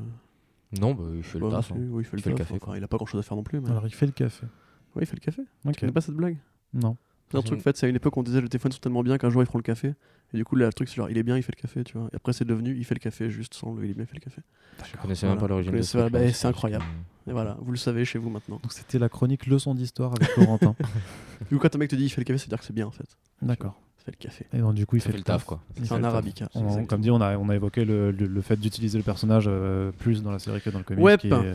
Non, 0.80 0.92
bah, 0.94 1.04
il 1.16 1.22
fait 1.22 1.38
le 1.38 1.48
taf. 1.48 1.72
hein. 1.72 1.76
oui, 1.90 2.02
il 2.02 2.04
fait 2.04 2.30
le 2.30 2.36
café, 2.36 2.54
Enfin, 2.60 2.76
il 2.76 2.84
a 2.84 2.88
pas 2.88 2.96
grand 2.98 3.06
chose 3.06 3.20
à 3.20 3.22
faire 3.22 3.36
non 3.36 3.42
plus. 3.42 3.60
Mais... 3.60 3.70
Alors, 3.70 3.86
il 3.86 3.94
fait 3.94 4.04
le 4.06 4.12
café. 4.12 4.46
Oui, 4.94 5.02
il 5.02 5.06
fait 5.06 5.16
le 5.16 5.20
café. 5.20 5.42
Ok. 5.64 5.72
Tu 5.74 5.80
connais 5.80 5.92
pas 5.92 6.00
cette 6.02 6.14
blague? 6.16 6.36
Non. 6.74 6.96
C'est 7.30 7.36
un 7.38 7.42
truc 7.42 7.60
fait, 7.60 7.76
c'est 7.76 7.84
à 7.84 7.88
une 7.90 7.96
époque 7.96 8.16
on 8.16 8.22
disait 8.22 8.40
le 8.40 8.48
téléphone 8.48 8.72
sont 8.72 8.78
tellement 8.78 9.02
bien 9.02 9.18
qu'un 9.18 9.28
jour 9.28 9.42
ils 9.42 9.46
feront 9.46 9.58
le 9.58 9.62
café. 9.62 9.94
Et 10.32 10.36
du 10.38 10.44
coup, 10.44 10.56
là, 10.56 10.66
le 10.66 10.72
truc 10.72 10.88
c'est 10.88 10.96
genre 10.96 11.10
il 11.10 11.18
est 11.18 11.22
bien, 11.22 11.36
il 11.36 11.42
fait 11.42 11.52
le 11.54 11.60
café, 11.60 11.84
tu 11.84 11.96
vois. 11.98 12.08
Et 12.12 12.16
après, 12.16 12.32
c'est 12.32 12.46
devenu 12.46 12.74
il 12.74 12.84
fait 12.84 12.94
le 12.94 13.00
café 13.00 13.28
juste 13.30 13.52
sans 13.54 13.74
le 13.74 13.84
il 13.84 13.90
est 13.90 13.94
bien, 13.94 14.04
il 14.04 14.06
fait 14.06 14.14
le 14.16 14.20
café. 14.20 14.40
Je 14.82 14.96
connaissais 15.00 15.26
Voilà. 15.26 15.34
même 15.34 15.40
pas 15.40 15.48
l'origine 15.48 15.72
truc-là, 15.78 16.08
bah, 16.10 16.18
c'est 16.20 16.32
c'est 16.32 16.48
incroyable. 16.48 16.84
Et 17.28 17.32
voilà, 17.32 17.56
vous 17.60 17.70
le 17.70 17.76
savez 17.76 18.04
chez 18.04 18.18
vous 18.18 18.30
maintenant. 18.30 18.58
Donc, 18.62 18.72
c'était 18.72 18.98
la 18.98 19.08
chronique 19.08 19.46
leçon 19.46 19.74
d'histoire 19.74 20.12
avec 20.12 20.32
Corentin. 20.34 20.74
Du 21.50 21.56
coup, 21.56 21.58
quand 21.62 21.74
un 21.74 21.78
mec 21.78 21.88
te 21.90 21.94
dit 21.96 22.04
il 22.04 22.08
fait 22.08 22.20
le 22.20 22.24
café, 22.24 22.38
c'est 22.38 22.48
dire 22.48 22.58
que 22.58 22.64
c'est 22.64 22.72
bien 22.74 22.86
en 22.86 22.90
fait. 22.90 23.06
D'accord. 23.42 23.74
Il 24.00 24.04
fait 24.04 24.10
le 24.10 24.16
café. 24.16 24.46
Et 24.52 24.58
donc, 24.58 24.74
du 24.74 24.86
coup, 24.86 24.96
il 24.96 25.00
Ça 25.00 25.06
fait, 25.06 25.12
fait 25.12 25.18
le 25.18 25.24
taf, 25.24 25.44
quoi. 25.44 25.60
C'est 25.82 25.92
un 25.92 26.02
arabica. 26.02 26.48
On- 26.54 26.84
comme 26.84 27.00
dit, 27.00 27.10
on 27.12 27.20
a, 27.20 27.36
on 27.38 27.48
a 27.48 27.54
évoqué 27.54 27.84
le, 27.84 28.10
le- 28.10 28.26
le 28.26 28.40
fait 28.40 28.56
d'utiliser 28.56 28.98
le 28.98 29.04
personnage 29.04 29.44
euh, 29.46 29.92
plus 30.00 30.22
dans 30.24 30.32
la 30.32 30.38
série 30.40 30.60
que 30.60 30.70
dans 30.70 30.78
le 30.78 30.84
comics. 30.84 31.04
Ouais, 31.04 31.16
qui 31.16 31.28
pas. 31.28 31.38
est- 31.40 31.54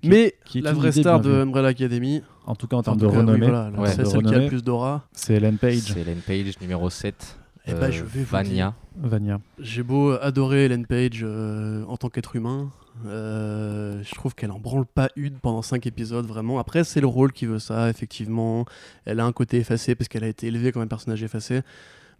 qui- 0.00 0.08
Mais 0.08 0.34
qui 0.44 0.58
est 0.58 0.62
la 0.62 0.72
vraie 0.72 0.92
star 0.92 1.20
de. 1.20 1.30
Umbrella 1.42 1.68
Academy, 1.68 2.22
En 2.46 2.54
tout 2.54 2.68
cas, 2.68 2.76
en 2.76 2.82
termes 2.82 2.98
de 2.98 3.06
oui, 3.06 3.16
renommée, 3.16 3.38
voilà, 3.48 3.70
la- 3.70 3.80
Ouais. 3.80 3.88
c'est 3.90 4.04
celle 4.06 4.22
qui 4.22 4.34
a 4.34 4.38
le 4.38 4.46
plus 4.48 4.62
d'aura. 4.62 5.04
c'est 5.12 5.34
Ellen 5.34 5.56
Page, 5.58 5.78
C'est 5.78 6.00
Ellen 6.00 6.20
Page, 6.24 6.60
numéro 6.60 6.90
7. 6.90 7.38
Eh 7.66 7.72
ben, 7.72 7.90
je 7.90 8.04
vais 8.04 8.20
vous 8.20 8.30
Vania. 8.30 8.74
Vania. 8.96 9.40
J'ai 9.58 9.82
beau 9.82 10.12
adorer 10.12 10.66
Ellen 10.66 10.86
Page 10.86 11.20
euh, 11.22 11.84
en 11.86 11.96
tant 11.96 12.10
qu'être 12.10 12.36
humain, 12.36 12.70
euh, 13.06 14.02
je 14.02 14.14
trouve 14.14 14.34
qu'elle 14.34 14.50
en 14.50 14.58
branle 14.58 14.86
pas 14.86 15.08
une 15.16 15.38
pendant 15.38 15.62
5 15.62 15.86
épisodes 15.86 16.26
vraiment. 16.26 16.58
Après, 16.58 16.84
c'est 16.84 17.00
le 17.00 17.06
rôle 17.06 17.32
qui 17.32 17.46
veut 17.46 17.58
ça, 17.58 17.90
effectivement. 17.90 18.64
Elle 19.04 19.20
a 19.20 19.24
un 19.24 19.32
côté 19.32 19.58
effacé 19.58 19.94
parce 19.94 20.08
qu'elle 20.08 20.24
a 20.24 20.28
été 20.28 20.46
élevée 20.46 20.72
comme 20.72 20.82
un 20.82 20.86
personnage 20.86 21.22
effacé. 21.22 21.62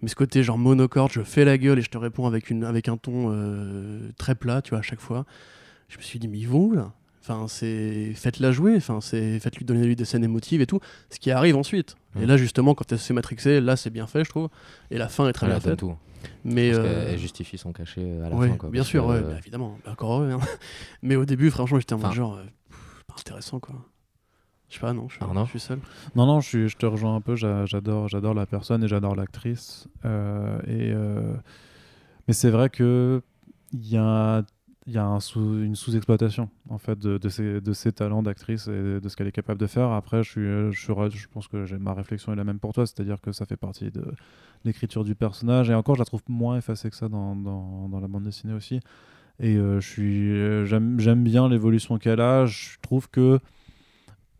Mais 0.03 0.09
ce 0.09 0.17
côté 0.17 0.43
genre 0.43 0.59
monocorde, 0.59 1.13
je 1.13 1.23
fais 1.23 1.45
la 1.45 1.57
gueule 1.57 1.79
et 1.79 1.83
je 1.83 1.91
te 1.91 1.99
réponds 1.99 2.27
avec, 2.27 2.51
une, 2.51 2.65
avec 2.65 2.89
un 2.89 2.97
ton 2.97 3.31
euh, 3.31 4.11
très 4.19 4.35
plat, 4.35 4.63
tu 4.63 4.71
vois, 4.71 4.81
à 4.81 4.83
chaque 4.83 5.01
fois. 5.01 5.25
Je 5.89 5.99
me 5.99 6.03
suis 6.03 6.19
dit, 6.19 6.29
mais 6.29 6.39
ils 6.39 6.49
vont 6.49 6.65
où 6.65 6.73
là? 6.73 6.93
Enfin, 7.27 7.47
c'est 7.49 8.13
faites-la 8.15 8.53
jouer, 8.53 8.77
enfin, 8.77 9.01
c'est 9.01 9.41
faites-lui 9.41 9.65
donner 9.65 9.87
lui 9.87 9.97
des 9.97 10.05
scènes 10.05 10.25
émotives 10.25 10.61
et 10.61 10.67
tout. 10.67 10.79
Ce 11.09 11.19
qui 11.19 11.31
arrive 11.31 11.57
ensuite. 11.57 11.97
Et 12.21 12.25
Mm. 12.27 12.29
là, 12.29 12.37
justement, 12.37 12.75
quand 12.75 12.93
elle 12.93 12.99
se 12.99 13.07
fait 13.07 13.15
matrixer, 13.15 13.61
là, 13.63 13.77
c'est 13.77 13.89
bien 13.89 14.07
fait, 14.07 14.25
je 14.25 14.29
trouve. 14.31 14.49
Et 14.91 14.99
la 14.99 15.09
fin 15.09 15.27
est 15.29 15.33
très 15.33 15.47
Elle 15.47 15.53
bien 15.53 15.61
faite. 15.61 15.79
tout. 15.79 15.97
Mais 16.45 16.73
Parce 16.73 16.85
euh, 16.87 17.07
qu'elle 17.11 17.19
justifie 17.19 17.57
son 17.59 17.73
cachet 17.73 18.21
à 18.21 18.29
la 18.29 18.37
Ouais, 18.37 18.49
fin. 18.51 18.57
Quoi, 18.57 18.69
bien 18.71 18.83
sûr, 18.85 19.05
que, 19.05 19.09
ouais, 19.09 19.17
euh, 19.17 19.23
bah, 19.33 19.39
évidemment, 19.39 19.79
bah, 19.87 19.93
encore 19.93 20.13
heureux. 20.23 20.33
hein. 20.33 20.39
Mais 21.03 21.17
au 21.17 21.25
début, 21.25 21.51
franchement, 21.51 21.79
j'étais 21.81 21.95
en 21.95 21.99
mode 21.99 22.13
genre, 22.13 22.35
euh, 22.37 22.45
pff, 22.71 23.05
pas 23.07 23.15
intéressant 23.19 23.59
quoi. 23.59 23.75
Je 24.69 24.75
sais 24.75 24.81
pas, 24.81 24.93
non, 24.93 25.09
je, 25.09 25.51
suis 25.51 25.61
seul. 25.61 25.79
Non, 26.17 26.27
non, 26.27 26.41
je, 26.41 26.49
suis- 26.49 26.69
je 26.69 26.77
te 26.77 26.85
rejoins 26.85 27.15
un 27.15 27.21
peu. 27.21 27.37
j'a- 27.37 27.65
J'adore, 27.65 28.09
j'adore 28.09 28.35
la 28.35 28.45
personne 28.45 28.83
et 28.85 28.89
j'adore 28.89 29.15
l'actrice. 29.17 29.87
Euh, 30.05 30.59
et 30.67 30.93
euh, 30.93 31.35
mais 32.29 32.35
c'est 32.35 32.51
vrai 32.51 32.69
que 32.71 33.23
il 33.73 33.87
y 33.89 33.97
a, 33.97 34.43
il 34.87 34.93
y 34.93 34.99
a 34.99 35.05
une 35.05 35.75
sous-exploitation 35.77 36.51
en 36.69 36.77
fait 36.79 36.99
de, 36.99 37.17
de 37.17 37.29
ses, 37.31 37.61
de 37.61 37.73
ses 37.73 37.93
talents 37.93 38.23
d'actrice 38.23 38.69
et 38.69 39.01
de 39.01 39.09
ce 39.09 39.17
qu'elle 39.17 39.27
est 39.27 39.33
capable 39.33 39.59
de 39.59 39.67
faire. 39.67 39.91
Après, 39.91 40.23
je 40.23 40.31
suis, 40.31 40.41
je, 40.41 41.17
je 41.19 41.29
pense 41.29 41.49
que 41.49 41.77
ma 41.77 41.95
réflexion 41.95 42.33
est 42.33 42.37
la 42.37 42.45
même 42.45 42.59
pour 42.59 42.73
toi, 42.75 42.87
c'est-à-dire 42.87 43.21
que 43.21 43.33
ça 43.33 43.47
fait 43.47 43.57
partie 43.57 43.91
de 43.91 44.05
l'écriture 44.65 45.05
du 45.05 45.15
personnage. 45.15 45.71
Et 45.71 45.75
encore, 45.75 45.95
je 45.95 46.01
la 46.01 46.05
trouve 46.05 46.23
moins 46.29 46.59
effacée 46.59 46.91
que 46.91 46.97
ça 46.97 47.09
dans, 47.09 47.35
dans, 47.35 47.89
dans 47.89 48.01
la 48.01 48.09
bande 48.09 48.25
dessinée 48.25 48.53
aussi. 48.53 48.81
Et 49.41 49.57
euh, 49.57 49.81
j'aime 49.81 51.25
bien 51.25 51.49
l'évolution 51.49 51.99
qu'elle 51.99 52.21
a. 52.21 52.47
Je 52.47 52.77
trouve 52.83 53.09
que 53.09 53.41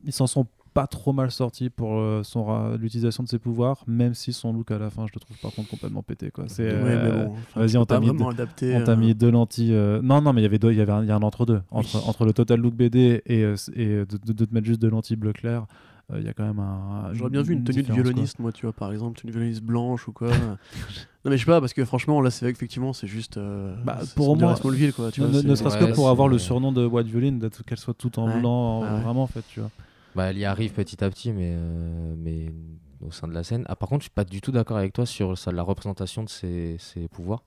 ils 0.05 0.13
s'en 0.13 0.27
sont 0.27 0.47
pas 0.75 0.87
trop 0.89 1.13
mal 1.13 1.31
sortis 1.31 1.71
pour 1.71 1.99
euh, 1.99 2.23
son 2.25 2.77
l'utilisation 2.77 3.23
de 3.23 3.29
ses 3.29 3.39
pouvoirs, 3.39 3.85
même 3.87 4.13
si 4.13 4.33
son 4.33 4.53
look 4.53 4.71
à 4.73 4.79
la 4.79 4.91
fin, 4.91 5.07
je 5.07 5.13
le 5.15 5.21
trouve 5.21 5.39
par 5.39 5.53
contre 5.53 5.71
complètement 5.71 6.03
pété. 6.03 6.31
Quoi. 6.33 6.45
C'est, 6.49 6.65
Ouais, 6.65 6.71
euh, 6.97 7.27
bon, 7.27 7.33
enfin, 7.33 7.61
vas-y, 7.61 7.77
on 7.77 7.85
t'a 7.87 8.01
mis 8.01 8.09
euh, 8.11 8.97
mis 8.97 9.15
deux 9.15 9.31
lentilles. 9.31 9.73
euh, 9.73 10.01
Non, 10.03 10.21
non, 10.21 10.33
mais 10.33 10.41
il 10.41 10.45
y 10.45 10.47
avait 10.47 10.59
deux, 10.59 10.73
il 10.73 10.79
y 10.79 10.81
avait 10.81 10.93
un, 10.93 11.03
il 11.03 11.09
y 11.09 11.13
a 11.13 11.17
un 11.17 11.23
entre-deux. 11.23 11.63
Entre, 11.71 11.95
Oui. 11.95 12.03
entre 12.07 12.25
le 12.25 12.33
total 12.33 12.61
look 12.61 12.75
BD 12.75 13.23
et, 13.27 13.41
et 13.41 13.45
de, 13.45 14.05
de- 14.05 14.33
de 14.33 14.45
te 14.45 14.53
mettre 14.53 14.67
juste 14.67 14.81
deux 14.83 14.91
lentilles 14.91 15.17
bleu 15.17 15.33
clair, 15.33 15.65
euh, 16.13 16.19
il 16.19 16.27
y 16.27 16.29
a 16.29 16.33
quand 16.35 16.45
même 16.45 16.59
un. 16.59 17.11
J'aurais 17.15 17.31
bien 17.31 17.43
vu 17.43 17.55
une 17.55 17.63
tenue 17.65 17.83
de 17.83 17.87
quoi. 17.87 17.95
violoniste, 17.95 18.39
moi, 18.41 18.51
tu 18.53 18.67
vois, 18.67 18.73
par 18.73 18.91
exemple, 18.93 19.21
une 19.25 19.31
violoniste 19.31 19.63
blanche 19.63 20.09
ou 20.09 20.13
quoi. 20.13 20.29
non, 21.25 21.31
mais 21.31 21.37
je 21.39 21.45
sais 21.45 21.51
pas, 21.51 21.61
parce 21.61 21.73
que 21.73 21.85
franchement, 21.85 22.21
là, 22.21 22.31
c'est 22.31 22.45
vrai 22.45 22.53
qu'effectivement, 22.53 22.93
c'est 22.93 23.07
juste. 23.07 23.37
euh, 23.37 23.75
Bah, 23.85 24.01
pour 24.17 24.37
moi, 24.37 24.57
Smallville, 24.57 24.93
quoi. 24.93 25.11
Tu 25.13 25.21
Ne, 25.21 25.27
vois, 25.27 25.37
ne- 25.37 25.41
c'est- 25.43 25.49
ne 25.49 25.55
serait-ce 25.55 25.79
Ouais, 25.83 25.91
que 25.91 25.95
pour 25.95 26.09
avoir 26.09 26.27
le 26.29 26.39
surnom 26.39 26.73
de 26.73 26.85
White 26.85 27.07
Violin, 27.07 27.39
qu'elle 27.65 27.79
soit 27.79 27.95
toute 27.95 28.19
en 28.19 28.27
Ouais. 28.27 28.41
blanc, 28.41 28.83
ouais. 28.83 29.01
vraiment 29.03 29.23
en 29.23 29.27
fait, 29.29 29.45
tu 29.49 29.61
vois. 29.61 29.71
Bah, 30.15 30.31
elle 30.31 30.39
y 30.39 30.45
arrive 30.45 30.73
petit 30.73 31.03
à 31.03 31.11
petit, 31.11 31.33
mais, 31.33 31.55
euh, 31.57 32.15
mais 32.17 32.53
au 33.01 33.11
sein 33.11 33.27
de 33.29 33.33
la 33.35 33.43
scène. 33.45 33.65
Ah, 33.69 33.77
par 33.77 33.89
contre, 33.89 34.03
je 34.03 34.05
suis 34.05 34.15
pas 34.15 34.25
du 34.25 34.41
tout 34.41 34.53
d'accord 34.53 34.77
avec 34.77 34.93
toi 34.93 35.07
sur 35.07 35.37
ça, 35.37 35.51
la 35.51 35.63
représentation 35.63 36.23
de 36.23 36.29
ses, 36.29 36.77
ses 36.79 37.09
pouvoirs. 37.09 37.43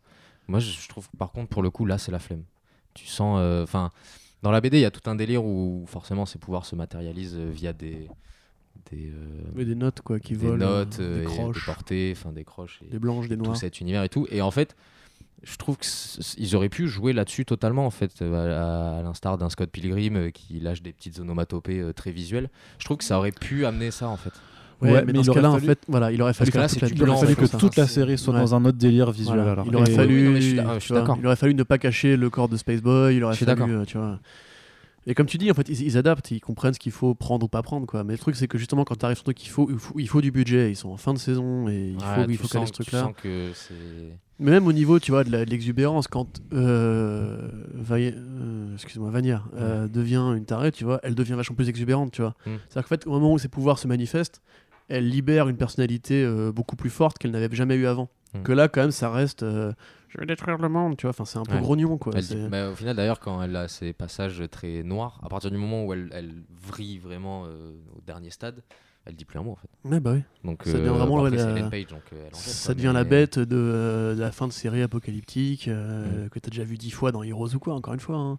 Moi, 0.47 0.59
je, 0.59 0.71
je 0.71 0.87
trouve, 0.89 1.09
par 1.17 1.31
contre, 1.31 1.49
pour 1.49 1.61
le 1.63 1.69
coup, 1.69 1.85
là, 1.85 1.97
c'est 1.97 2.11
la 2.11 2.19
flemme. 2.19 2.43
Tu 2.93 3.05
sens. 3.05 3.37
euh, 3.41 3.63
Enfin, 3.63 3.91
dans 4.43 4.51
la 4.51 4.61
BD, 4.61 4.77
il 4.77 4.81
y 4.81 4.85
a 4.85 4.91
tout 4.91 5.09
un 5.09 5.15
délire 5.15 5.43
où 5.45 5.85
forcément 5.87 6.25
ses 6.25 6.39
pouvoirs 6.39 6.65
se 6.65 6.75
matérialisent 6.75 7.37
euh, 7.37 7.49
via 7.49 7.73
des. 7.73 8.07
Des, 8.91 9.11
Mais 9.55 9.65
des 9.65 9.75
notes, 9.75 10.01
quoi, 10.01 10.19
qui 10.19 10.33
des 10.37 10.47
volent. 10.47 10.65
notes, 10.65 11.01
des 11.01 11.23
croches, 11.25 11.59
des 11.59 11.65
portées, 11.65 12.13
enfin 12.15 12.31
des 12.31 12.43
croches. 12.45 12.79
Et, 12.85 12.89
des 12.91 12.99
blanches, 12.99 13.27
des 13.27 13.35
tout 13.35 13.43
noires. 13.43 13.57
cet 13.57 13.81
univers 13.81 14.03
et 14.03 14.09
tout. 14.09 14.27
Et 14.29 14.41
en 14.41 14.51
fait, 14.51 14.77
je 15.43 15.55
trouve 15.57 15.77
qu'ils 15.77 16.55
auraient 16.55 16.69
pu 16.69 16.87
jouer 16.87 17.13
là-dessus 17.13 17.45
totalement, 17.45 17.85
en 17.85 17.89
fait, 17.91 18.11
euh, 18.21 18.95
à, 18.95 18.99
à 18.99 19.01
l'instar 19.03 19.37
d'un 19.37 19.49
Scott 19.49 19.69
Pilgrim 19.69 20.15
euh, 20.15 20.29
qui 20.31 20.59
lâche 20.59 20.81
des 20.81 20.91
petites 20.93 21.19
onomatopées 21.19 21.79
euh, 21.79 21.93
très 21.93 22.11
visuelles. 22.11 22.49
Je 22.79 22.85
trouve 22.85 22.97
que 22.97 23.03
ça 23.03 23.17
aurait 23.17 23.31
pu 23.31 23.65
amener 23.65 23.91
ça, 23.91 24.07
en 24.09 24.17
fait. 24.17 24.31
Ouais, 24.81 24.91
Ouais, 24.91 24.99
mais, 24.99 25.05
mais 25.07 25.13
dans 25.13 25.21
il 25.21 25.25
ce 25.25 25.29
aurait 25.31 25.39
cas-là, 25.41 25.51
en 25.51 25.57
fallu- 25.57 25.65
fait, 25.65 25.79
voilà, 25.87 26.11
il 26.11 26.21
aurait 26.21 26.33
fallu 26.33 26.51
que 26.51 26.57
là, 26.59 26.67
toute 26.69 26.81
la 26.81 26.87
du 26.87 26.93
Il 26.93 27.01
aurait 27.01 27.05
blanc, 27.11 27.17
fallu 27.19 27.33
en 27.33 27.35
que 27.35 27.47
fait, 27.47 27.57
toute 27.57 27.73
ça, 27.75 27.81
la 27.81 27.87
c'est- 27.87 27.93
série 27.95 28.17
soit 28.17 28.33
ouais. 28.33 28.39
dans 28.41 28.53
un 28.55 28.63
autre 28.65 28.77
délire 28.77 29.09
visuel. 29.11 29.37
Voilà, 29.37 29.51
alors. 29.53 29.65
Il 29.67 29.75
aurait 29.75 29.91
Et- 29.91 29.95
fallu, 29.95 30.13
Oui, 30.15 30.21
oui, 30.21 30.27
non, 30.27 30.31
mais 30.33 30.41
je 30.41 30.45
suis 30.47 30.55
tu 30.57 30.63
d'a- 30.63 30.73
je 30.75 30.79
suis 30.79 30.93
vois, 30.93 31.01
d'accord. 31.01 31.17
il 31.19 31.25
aurait 31.25 31.35
fallu 31.35 31.55
ne 31.55 31.63
pas 31.63 31.77
cacher 31.79 32.15
le 32.15 32.29
corps 32.29 32.47
de 32.49 32.57
Space 32.57 32.81
Boy. 32.81 33.15
Il 33.15 33.23
aurait 33.23 33.33
Je 33.33 33.37
suis 33.37 33.45
fallu, 33.45 33.73
euh, 33.73 33.85
tu 33.85 33.97
vois. 33.97 34.19
Et 35.09 35.15
comme 35.15 35.25
tu 35.25 35.37
dis, 35.37 35.49
en 35.49 35.53
fait, 35.53 35.69
ils, 35.69 35.81
ils 35.81 35.97
adaptent, 35.97 36.31
ils 36.31 36.41
comprennent 36.41 36.73
ce 36.73 36.79
qu'il 36.79 36.91
faut 36.91 37.15
prendre 37.15 37.45
ou 37.45 37.49
pas 37.49 37.63
prendre, 37.63 37.87
quoi. 37.87 38.03
Mais 38.03 38.13
le 38.13 38.19
truc, 38.19 38.35
c'est 38.35 38.49
que 38.49 38.57
justement, 38.57 38.83
quand 38.83 38.97
tu 38.97 39.05
arrives 39.05 39.15
sur 39.15 39.23
un 39.23 39.31
truc, 39.31 39.43
il 39.43 39.49
faut, 39.49 39.69
il 39.71 39.79
faut, 39.79 39.97
il 39.97 40.07
faut 40.09 40.21
du 40.21 40.31
budget. 40.31 40.69
Ils 40.69 40.75
sont 40.75 40.89
en 40.89 40.97
fin 40.97 41.13
de 41.13 41.17
saison 41.17 41.69
et 41.69 41.95
il 41.97 41.99
faut, 41.99 42.29
il 42.29 42.37
faut 42.37 42.47
caler 42.49 42.65
ce 42.65 42.73
truc-là. 42.73 43.13
Mais 44.39 44.51
même 44.51 44.67
au 44.67 44.73
niveau, 44.73 44.99
tu 44.99 45.11
vois, 45.11 45.23
de 45.23 45.35
l'exubérance, 45.35 46.07
quand 46.07 46.41
euh, 46.53 47.49
euh, 47.89 48.73
excuse-moi, 48.75 49.09
Vania 49.09 49.43
euh, 49.55 49.87
devient 49.87 50.33
une 50.35 50.45
tarée, 50.45 50.71
tu 50.71 50.83
vois, 50.83 50.99
elle 51.03 51.15
devient 51.15 51.33
vachement 51.33 51.55
plus 51.55 51.69
exubérante, 51.69 52.11
tu 52.11 52.21
vois. 52.21 52.35
Mm. 52.45 52.57
C'est-à-dire 52.69 52.83
qu'en 52.83 52.95
fait, 52.95 53.07
au 53.07 53.11
moment 53.11 53.33
où 53.33 53.39
ses 53.39 53.47
pouvoirs 53.47 53.79
se 53.79 53.87
manifestent, 53.87 54.41
elle 54.89 55.09
libère 55.09 55.47
une 55.47 55.57
personnalité 55.57 56.23
euh, 56.23 56.51
beaucoup 56.51 56.75
plus 56.75 56.91
forte 56.91 57.17
qu'elle 57.17 57.31
n'avait 57.31 57.53
jamais 57.55 57.75
eu 57.75 57.87
avant. 57.87 58.09
Mm. 58.33 58.43
Que 58.43 58.51
là, 58.51 58.67
quand 58.67 58.81
même, 58.81 58.91
ça 58.91 59.09
reste. 59.09 59.43
Je 60.09 60.17
vais 60.19 60.25
détruire 60.25 60.57
le 60.57 60.69
monde, 60.69 60.97
tu 60.97 61.03
vois. 61.03 61.09
Enfin, 61.11 61.25
c'est 61.25 61.37
un 61.39 61.43
peu 61.43 61.53
Ouais. 61.55 61.61
grognon, 61.61 61.97
quoi. 61.97 62.13
Dit- 62.13 62.47
bah, 62.49 62.69
au 62.69 62.75
final, 62.75 62.95
d'ailleurs, 62.95 63.19
quand 63.19 63.41
elle 63.41 63.55
a 63.55 63.67
ces 63.67 63.93
passages 63.93 64.43
très 64.51 64.83
noirs, 64.83 65.19
à 65.23 65.29
partir 65.29 65.51
du 65.51 65.57
moment 65.57 65.85
où 65.85 65.93
elle, 65.93 66.09
elle 66.13 66.33
vrille 66.61 66.97
vraiment 66.99 67.45
euh, 67.45 67.71
au 67.97 68.01
dernier 68.05 68.29
stade, 68.29 68.61
elle 69.05 69.15
dit 69.15 69.23
plus 69.25 69.39
un 69.39 69.43
mot 69.43 69.51
en 69.51 69.55
fait. 69.55 69.69
Ouais, 69.85 69.99
bah 70.01 70.11
oui. 70.15 70.21
Donc, 70.43 70.63
Ça 70.65 70.73
devient 70.73 70.87
vraiment, 70.89 71.23
après, 71.25 71.37
la- 71.37 71.69
Page, 71.69 71.87
donc, 71.87 72.01
elle 72.11 72.27
Ça 72.33 72.67
quoi, 72.67 72.75
devient 72.75 72.87
mais- 72.87 72.93
la 72.93 73.03
bête 73.05 73.39
de, 73.39 73.55
euh, 73.55 74.15
de 74.15 74.19
la 74.19 74.31
fin 74.31 74.47
de 74.47 74.51
série 74.53 74.81
apocalyptique 74.81 75.67
euh, 75.69 76.25
Mm. 76.25 76.29
que 76.29 76.39
tu 76.39 76.47
as 76.47 76.49
déjà 76.49 76.63
vu 76.63 76.77
dix 76.77 76.91
fois 76.91 77.11
dans 77.13 77.23
Heroes 77.23 77.55
ou 77.55 77.59
quoi, 77.59 77.73
encore 77.73 77.93
une 77.93 77.99
fois. 78.01 78.17
hein. 78.17 78.37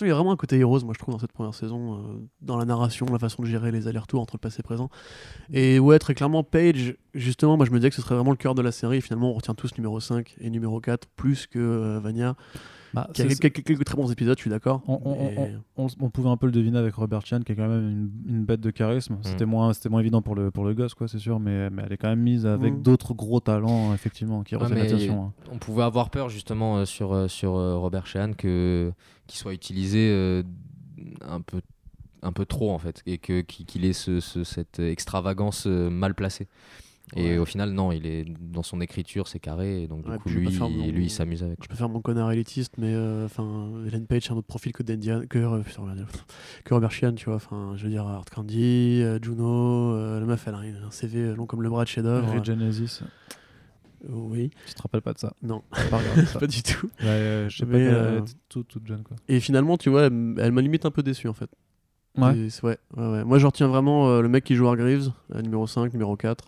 Il 0.00 0.06
y 0.06 0.10
a 0.10 0.14
vraiment 0.14 0.32
un 0.32 0.36
côté 0.36 0.58
Heroes, 0.58 0.80
moi 0.84 0.94
je 0.94 0.98
trouve, 0.98 1.14
dans 1.14 1.18
cette 1.18 1.32
première 1.32 1.54
saison, 1.54 1.94
euh, 1.94 1.98
dans 2.40 2.56
la 2.56 2.64
narration, 2.64 3.06
la 3.06 3.18
façon 3.18 3.42
de 3.42 3.48
gérer 3.48 3.70
les 3.70 3.86
allers-retours 3.86 4.20
entre 4.20 4.36
le 4.36 4.38
passé 4.38 4.56
et 4.56 4.62
le 4.62 4.66
présent. 4.66 4.88
Et 5.52 5.78
ouais, 5.78 5.98
très 5.98 6.14
clairement, 6.14 6.42
Page, 6.42 6.96
justement, 7.14 7.56
moi 7.56 7.66
je 7.66 7.70
me 7.70 7.78
disais 7.78 7.90
que 7.90 7.96
ce 7.96 8.02
serait 8.02 8.14
vraiment 8.14 8.30
le 8.30 8.36
cœur 8.36 8.54
de 8.54 8.62
la 8.62 8.72
série. 8.72 9.00
Finalement, 9.00 9.30
on 9.30 9.34
retient 9.34 9.54
tous 9.54 9.76
numéro 9.76 10.00
5 10.00 10.36
et 10.40 10.48
numéro 10.50 10.80
4, 10.80 11.06
plus 11.16 11.46
que 11.46 11.58
euh, 11.58 12.00
Vania, 12.00 12.34
Bah, 12.94 13.08
qui 13.14 13.22
a 13.22 13.26
quelques, 13.26 13.62
quelques 13.64 13.84
très 13.84 13.96
bons 13.96 14.10
épisodes, 14.10 14.36
je 14.36 14.40
suis 14.42 14.50
d'accord. 14.50 14.82
On- 14.88 15.00
on- 15.04 15.16
mais- 15.30 15.56
on, 15.76 15.86
on 16.00 16.10
pouvait 16.10 16.28
un 16.28 16.36
peu 16.36 16.46
le 16.46 16.52
deviner 16.52 16.78
avec 16.78 16.94
Robert 16.94 17.24
Chan, 17.24 17.40
qui 17.40 17.52
est 17.52 17.54
quand 17.56 17.68
même 17.68 17.88
une, 17.88 18.10
une 18.36 18.44
bête 18.44 18.60
de 18.60 18.70
charisme. 18.70 19.18
C'était 19.22 19.46
moins, 19.46 19.72
c'était 19.72 19.88
moins 19.88 20.00
évident 20.00 20.22
pour 20.22 20.34
le, 20.34 20.50
pour 20.50 20.64
le 20.64 20.74
gosse, 20.74 20.94
quoi, 20.94 21.06
c'est 21.06 21.18
sûr, 21.20 21.38
mais, 21.38 21.70
mais 21.70 21.82
elle 21.86 21.92
est 21.92 21.96
quand 21.96 22.08
même 22.08 22.20
mise 22.22 22.46
avec 22.46 22.74
Mm. 22.74 22.82
d'autres 22.82 23.14
gros 23.14 23.38
talents, 23.40 23.94
effectivement, 23.94 24.42
qui 24.42 24.56
Ouais, 24.56 24.62
retiennent 24.62 24.78
mais 24.78 24.84
l'attention. 24.88 25.24
hein. 25.26 25.32
On 25.52 25.58
pouvait 25.58 25.82
avoir 25.84 26.10
peur 26.10 26.28
justement 26.28 26.78
euh, 26.78 26.84
sur, 26.84 27.12
euh, 27.12 27.28
sur 27.28 27.54
euh, 27.56 27.76
Robert 27.76 28.06
Sheehan 28.06 28.32
que 28.36 28.92
qu'il 29.26 29.38
soit 29.38 29.54
utilisé 29.54 30.10
euh, 30.10 30.42
un 31.28 31.40
peu 31.40 31.60
un 32.22 32.32
peu 32.32 32.44
trop 32.44 32.70
en 32.72 32.78
fait 32.78 33.02
et 33.06 33.16
que 33.16 33.40
qu'il 33.40 33.84
ait 33.86 33.94
ce, 33.94 34.20
ce- 34.20 34.44
cette 34.44 34.78
extravagance 34.78 35.64
mal 35.66 36.14
placée. 36.14 36.48
Et 37.16 37.32
Ouais. 37.32 37.38
au 37.38 37.44
final 37.44 37.70
non, 37.72 37.90
il 37.92 38.06
est 38.06 38.24
dans 38.40 38.62
son 38.62 38.80
écriture, 38.80 39.26
c'est 39.26 39.40
carré 39.40 39.82
et 39.82 39.88
donc 39.88 40.04
du 40.04 40.10
Ouais, 40.10 40.18
coup 40.18 40.28
lui 40.28 40.56
mon- 40.58 40.86
lui 40.86 41.06
il 41.06 41.10
s'amuse 41.10 41.42
avec. 41.42 41.58
Je 41.62 41.66
peux 41.68 41.74
faire 41.74 41.88
mon 41.88 42.00
connard 42.00 42.30
élitiste, 42.30 42.74
mais 42.78 42.94
euh, 42.94 43.24
enfin, 43.24 43.68
Ellen 43.88 44.06
Page, 44.06 44.22
c'est 44.24 44.32
un 44.32 44.36
autre 44.36 44.46
profil 44.46 44.72
que 44.72 44.82
d'Indiana, 44.84 45.26
que, 45.26 45.38
euh, 45.38 45.58
putain, 45.62 45.82
que 46.64 46.74
Robert 46.74 46.92
Sheehan, 46.92 47.14
tu 47.14 47.24
vois. 47.24 47.34
Enfin, 47.34 47.72
je 47.76 47.84
veux 47.84 47.90
dire, 47.90 48.06
Art 48.06 48.24
Candy, 48.32 49.02
euh, 49.02 49.18
Juno, 49.20 49.92
euh, 49.94 50.20
la 50.20 50.26
meuf, 50.26 50.46
elle 50.46 50.54
a 50.54 50.58
un 50.58 50.90
CV 50.92 51.34
long 51.34 51.46
comme 51.46 51.62
le 51.62 51.68
bras 51.68 51.82
de 51.84 51.88
chef-d'œuvre. 51.88 52.44
Genesis, 52.44 53.00
oui, 54.08 54.50
tu 54.66 54.74
te 54.74 54.82
rappelles 54.82 55.02
pas 55.02 55.12
de 55.12 55.18
ça? 55.18 55.34
Non, 55.42 55.62
pas 55.90 55.98
regardé 55.98 56.24
ça? 56.26 56.38
pas 56.38 56.46
du 56.46 56.62
tout. 56.62 56.86
Ouais, 57.02 57.08
euh, 57.08 57.48
je 57.50 57.58
sais 57.58 57.66
pas 57.66 57.76
euh, 57.76 58.20
est 58.24 58.34
toute, 58.48 58.68
toute 58.68 58.86
jeune, 58.86 59.02
quoi. 59.02 59.16
Et 59.28 59.40
finalement, 59.40 59.76
tu 59.76 59.90
vois, 59.90 60.04
elle, 60.04 60.34
elle 60.38 60.52
m'a 60.52 60.62
limite 60.62 60.86
un 60.86 60.90
peu 60.90 61.02
déçu 61.02 61.28
en 61.28 61.34
fait. 61.34 61.50
Ouais. 62.16 62.36
Et 62.36 62.48
ouais, 62.64 62.78
ouais, 62.96 63.06
ouais. 63.12 63.24
Moi, 63.24 63.38
je 63.38 63.46
retiens 63.46 63.68
vraiment 63.68 64.08
euh, 64.08 64.22
le 64.22 64.28
mec 64.28 64.44
qui 64.44 64.54
joue 64.54 64.66
Hargreaves, 64.68 65.12
euh, 65.34 65.42
numéro 65.42 65.66
5, 65.66 65.92
numéro 65.92 66.16
4. 66.16 66.44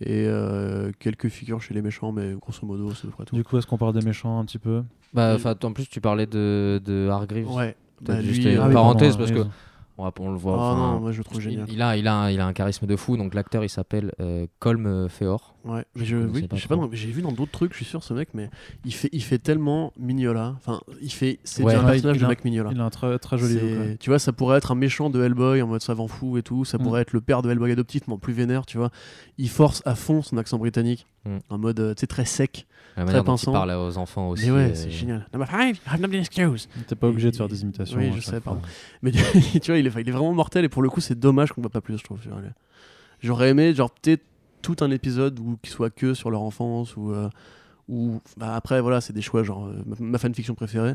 Et 0.00 0.26
euh, 0.26 0.90
quelques 0.98 1.28
figures 1.28 1.62
chez 1.62 1.72
les 1.72 1.82
méchants, 1.82 2.10
mais 2.12 2.34
grosso 2.34 2.66
modo, 2.66 2.90
c'est 2.94 3.06
à 3.06 3.10
peu 3.10 3.12
près 3.12 3.24
tout. 3.24 3.36
Du 3.36 3.44
coup, 3.44 3.56
est-ce 3.58 3.66
qu'on 3.66 3.78
parle 3.78 3.94
des 3.94 4.04
méchants 4.04 4.38
un 4.40 4.44
petit 4.44 4.58
peu? 4.58 4.82
Bah, 5.12 5.32
Et- 5.32 5.34
enfin, 5.36 5.54
en 5.62 5.72
plus, 5.72 5.88
tu 5.88 6.00
parlais 6.00 6.26
de, 6.26 6.80
de 6.84 7.08
Hargreaves. 7.08 7.50
Ouais. 7.54 7.76
Bah, 8.02 8.20
juste 8.20 8.42
lui, 8.42 8.54
une 8.54 8.58
Ah 8.60 8.68
parenthèse, 8.70 9.16
parce 9.16 9.30
que 9.30 9.46
on, 9.96 10.04
le 10.32 10.36
voit. 10.36 10.54
Ah 10.54 10.72
enfin, 10.72 10.92
non, 10.94 11.00
moi 11.00 11.12
je 11.12 11.18
le 11.18 11.24
trouve 11.24 11.38
il, 11.38 11.42
génial. 11.50 11.66
il 11.70 11.80
a, 11.80 11.96
il, 11.96 12.08
a, 12.08 12.14
un- 12.14 12.30
il 12.30 12.40
a 12.40 12.46
un 12.46 12.52
charisme 12.52 12.86
de 12.86 12.96
fou. 12.96 13.16
Donc 13.16 13.34
l'acteur, 13.34 13.62
il 13.64 13.68
s'appelle 13.68 14.12
euh, 14.20 14.46
Colm 14.58 14.86
euh, 14.86 15.08
Feor. 15.08 15.53
Ouais, 15.64 15.82
mais 15.96 16.04
je, 16.04 16.16
oui, 16.16 16.42
pas 16.46 16.56
je 16.56 16.60
sais 16.62 16.68
pas, 16.68 16.76
j'ai 16.92 17.10
vu 17.10 17.22
dans 17.22 17.32
d'autres 17.32 17.50
trucs, 17.50 17.72
je 17.72 17.78
suis 17.78 17.86
sûr, 17.86 18.02
ce 18.02 18.12
mec, 18.12 18.28
mais 18.34 18.50
il 18.84 18.92
fait, 18.92 19.08
il 19.12 19.22
fait 19.22 19.38
tellement 19.38 19.94
Mignola. 19.98 20.54
Enfin, 20.58 20.80
il 21.00 21.10
fait, 21.10 21.38
c'est 21.42 21.62
Ouais. 21.62 21.72
déjà 21.72 21.82
un 21.82 21.86
Ouais, 21.86 21.92
personnage 21.92 22.18
de 22.18 22.24
a- 22.26 22.28
mec 22.28 22.44
Mignola. 22.44 22.70
Il 22.72 22.80
a 22.80 22.84
un 22.84 22.90
très, 22.90 23.18
très 23.18 23.38
joli 23.38 23.54
look. 23.54 23.98
Tu 23.98 24.10
vois, 24.10 24.18
ça 24.18 24.32
pourrait 24.32 24.58
être 24.58 24.72
un 24.72 24.74
méchant 24.74 25.08
de 25.08 25.22
Hellboy 25.22 25.62
en 25.62 25.66
mode 25.66 25.80
savant 25.80 26.06
fou 26.06 26.36
et 26.36 26.42
tout. 26.42 26.66
Ça 26.66 26.76
Mm. 26.76 26.82
pourrait 26.82 27.00
être 27.00 27.12
le 27.14 27.22
père 27.22 27.40
de 27.40 27.50
Hellboy 27.50 27.72
adoptif, 27.72 28.02
mais 28.08 28.12
en 28.14 28.18
plus 28.18 28.34
vénère, 28.34 28.66
tu 28.66 28.76
vois. 28.76 28.90
Il 29.38 29.48
force 29.48 29.80
à 29.86 29.94
fond 29.94 30.20
son 30.20 30.36
accent 30.36 30.58
britannique, 30.58 31.06
Mm. 31.24 31.38
en 31.48 31.56
mode, 31.58 31.80
euh, 31.80 31.94
tu 31.94 32.00
sais, 32.00 32.06
très 32.06 32.26
sec. 32.26 32.66
La 32.96 33.04
dont 33.06 33.24
pinçant. 33.24 33.50
il 33.50 33.54
parle 33.54 33.70
aux 33.72 33.96
enfants 33.98 34.28
aussi. 34.28 34.44
mais 34.44 34.50
ouais, 34.52 34.70
euh, 34.70 34.74
c'est 34.74 34.90
génial. 34.90 35.26
Number 35.32 35.48
five, 35.48 35.76
I 35.86 35.94
have 35.94 36.00
no 36.00 36.08
excuse. 36.12 36.68
T'es 36.86 36.94
pas 36.94 37.08
obligé 37.08 37.30
de 37.30 37.36
faire 37.36 37.48
des 37.48 37.62
imitations. 37.62 37.98
Oui, 37.98 38.08
à 38.10 38.12
je 38.14 38.20
sais, 38.20 38.38
pardon. 38.40 38.60
Mais 39.02 39.10
tu 39.62 39.70
vois, 39.72 39.78
il 39.78 39.86
est, 39.86 39.92
il 40.00 40.08
est 40.08 40.12
vraiment 40.12 40.32
mortel 40.34 40.64
et 40.64 40.68
pour 40.68 40.82
le 40.82 40.90
coup, 40.90 41.00
c'est 41.00 41.18
dommage 41.18 41.52
qu'on 41.52 41.62
voit 41.62 41.70
pas 41.70 41.80
plus, 41.80 41.96
je 41.98 42.04
trouve. 42.04 42.18
J'aurais 43.22 43.48
aimé, 43.48 43.74
genre, 43.74 43.90
peut-être 43.90 44.22
tout 44.64 44.76
un 44.80 44.90
épisode 44.90 45.38
où 45.38 45.58
qui 45.62 45.70
soit 45.70 45.90
que 45.90 46.14
sur 46.14 46.30
leur 46.30 46.42
enfance 46.42 46.96
ou. 46.96 47.12
euh, 47.12 47.28
ou 47.86 48.22
bah, 48.38 48.54
après, 48.54 48.80
voilà, 48.80 49.02
c'est 49.02 49.12
des 49.12 49.20
choix, 49.20 49.42
genre, 49.42 49.66
euh, 49.66 49.82
ma, 50.00 50.16
fanfiction 50.16 50.54
préférée. 50.54 50.94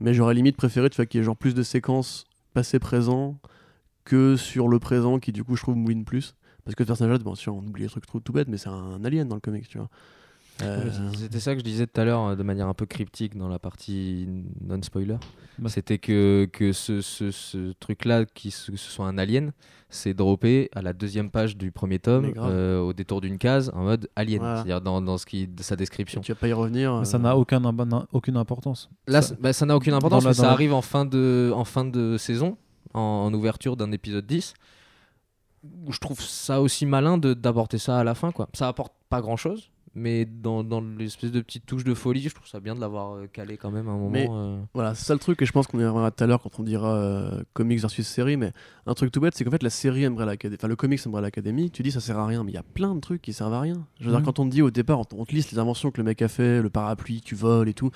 Mais 0.00 0.14
j'aurais 0.14 0.32
limite 0.32 0.56
préféré, 0.56 0.88
tu 0.88 0.96
vois, 0.96 1.04
qu'il 1.04 1.20
y 1.20 1.24
genre 1.24 1.36
plus 1.36 1.54
de 1.54 1.62
séquences 1.62 2.24
passé-présent 2.54 3.38
que 4.04 4.36
sur 4.36 4.66
le 4.66 4.78
présent 4.78 5.18
qui, 5.18 5.32
du 5.32 5.44
coup, 5.44 5.54
je 5.54 5.62
trouve 5.62 5.76
mouline 5.76 6.06
plus. 6.06 6.34
Parce 6.64 6.74
que 6.74 6.82
ce 6.84 6.86
personnage-là, 6.86 7.22
bien 7.22 7.34
sûr, 7.34 7.54
on 7.54 7.58
oublie 7.58 7.82
les 7.82 7.90
trucs 7.90 8.06
tout, 8.06 8.20
tout 8.20 8.32
bêtes, 8.32 8.48
mais 8.48 8.56
c'est 8.56 8.70
un 8.70 9.04
alien 9.04 9.28
dans 9.28 9.36
le 9.36 9.42
comic, 9.42 9.68
tu 9.68 9.76
vois. 9.76 9.90
Euh, 10.62 10.90
C'était 11.16 11.40
ça 11.40 11.54
que 11.54 11.60
je 11.60 11.64
disais 11.64 11.86
tout 11.86 12.00
à 12.00 12.04
l'heure 12.04 12.24
euh, 12.28 12.36
de 12.36 12.42
manière 12.42 12.68
un 12.68 12.74
peu 12.74 12.86
cryptique 12.86 13.36
dans 13.36 13.48
la 13.48 13.58
partie 13.58 14.28
non-spoiler. 14.60 15.16
Bah. 15.58 15.68
C'était 15.68 15.98
que, 15.98 16.48
que 16.52 16.72
ce, 16.72 17.00
ce, 17.00 17.30
ce 17.30 17.72
truc-là, 17.80 18.24
qui 18.26 18.50
ce- 18.50 18.70
que 18.70 18.76
ce 18.76 18.90
soit 18.90 19.06
un 19.06 19.18
alien, 19.18 19.52
c'est 19.88 20.14
droppé 20.14 20.68
à 20.74 20.82
la 20.82 20.92
deuxième 20.92 21.30
page 21.30 21.56
du 21.56 21.70
premier 21.72 21.98
tome, 21.98 22.32
euh, 22.36 22.78
au 22.80 22.92
détour 22.92 23.20
d'une 23.20 23.38
case, 23.38 23.70
en 23.74 23.82
mode 23.82 24.08
alien, 24.16 24.38
Voilà. 24.38 24.56
c'est-à-dire 24.56 24.80
dans, 24.80 25.00
dans 25.02 25.18
ce 25.18 25.26
qui, 25.26 25.46
de 25.48 25.62
sa 25.62 25.76
description. 25.76 26.20
tu 26.20 26.32
vas 26.32 26.38
pas 26.38 26.48
y 26.48 26.52
revenir. 26.52 27.04
Ça 27.04 27.18
n'a 27.18 27.36
aucun, 27.36 27.62
aucune 28.12 28.36
importance. 28.36 28.88
Là, 29.06 29.22
Ça- 29.22 29.34
bah, 29.40 29.52
ça 29.52 29.66
n'a 29.66 29.76
aucune 29.76 29.94
importance, 29.94 30.24
la- 30.24 30.30
mais 30.30 30.34
ça 30.34 30.42
la- 30.44 30.52
arrive 30.52 30.72
en 30.72 30.82
fin 30.82 31.04
de, 31.04 31.52
en 31.54 31.64
fin 31.64 31.84
de 31.84 32.16
saison, 32.18 32.56
en, 32.94 33.00
en 33.00 33.34
ouverture 33.34 33.76
d'un 33.76 33.92
épisode 33.92 34.26
10. 34.26 34.54
Où 35.86 35.92
je 35.92 35.98
trouve 35.98 36.20
ça 36.22 36.62
aussi 36.62 36.86
malin 36.86 37.18
de- 37.18 37.34
d'apporter 37.34 37.76
ça 37.76 37.98
à 37.98 38.04
la 38.04 38.14
fin. 38.14 38.32
Quoi. 38.32 38.48
Ça 38.54 38.66
apporte 38.68 38.94
pas 39.10 39.20
grand-chose, 39.20 39.70
mais 39.94 40.24
dans, 40.24 40.62
dans 40.62 40.80
l'espèce 40.80 41.32
de 41.32 41.40
petite 41.40 41.66
touche 41.66 41.82
de 41.84 41.94
folie, 41.94 42.22
je 42.22 42.34
trouve 42.34 42.46
ça 42.46 42.60
bien 42.60 42.74
de 42.76 42.80
l'avoir 42.80 43.16
euh, 43.16 43.26
calé 43.32 43.56
quand 43.56 43.70
même 43.70 43.88
à 43.88 43.92
un 43.92 43.96
moment. 43.96 44.10
Mais- 44.10 44.28
euh. 44.30 44.60
Voilà, 44.74 44.94
c'est 44.94 45.04
ça 45.04 45.14
le 45.14 45.18
truc, 45.20 45.42
et 45.42 45.46
je 45.46 45.52
pense 45.52 45.66
qu'on 45.66 45.78
y 45.80 45.84
reviendra 45.84 46.10
tout 46.10 46.22
à 46.22 46.26
l'heure 46.26 46.40
quand 46.42 46.60
on 46.60 46.62
dira 46.62 46.94
euh, 46.94 47.42
comics 47.54 47.80
versus 47.80 48.06
série, 48.06 48.36
mais 48.36 48.52
un 48.86 48.94
truc 48.94 49.10
tout 49.10 49.20
bête, 49.20 49.34
c'est 49.36 49.44
qu'en 49.44 49.50
fait 49.50 49.62
la 49.62 49.70
série 49.70 50.04
Umbrella 50.04 50.32
Academy, 50.32 50.56
enfin 50.60 50.68
le 50.68 50.76
comics 50.76 51.00
Umbrella 51.06 51.26
Academy, 51.28 51.70
tu 51.70 51.82
dis 51.82 51.90
ça 51.90 52.00
sert 52.00 52.18
à 52.18 52.26
rien, 52.26 52.44
mais 52.44 52.52
il 52.52 52.54
y 52.54 52.58
a 52.58 52.62
plein 52.62 52.94
de 52.94 53.00
trucs 53.00 53.22
qui 53.22 53.32
servent 53.32 53.54
à 53.54 53.60
rien. 53.60 53.84
Je 53.98 54.04
veux 54.06 54.10
Mhm. 54.12 54.16
dire, 54.18 54.24
quand 54.24 54.38
on 54.38 54.46
te 54.46 54.52
dit 54.52 54.62
au 54.62 54.70
départ, 54.70 55.00
on, 55.00 55.04
on 55.16 55.24
te 55.24 55.34
liste 55.34 55.50
les 55.52 55.58
inventions 55.58 55.90
que 55.90 55.98
le 55.98 56.04
mec 56.04 56.22
a 56.22 56.28
fait, 56.28 56.62
le 56.62 56.70
parapluie, 56.70 57.20
tu 57.20 57.34
voles 57.34 57.68
et 57.68 57.74
tout, 57.74 57.90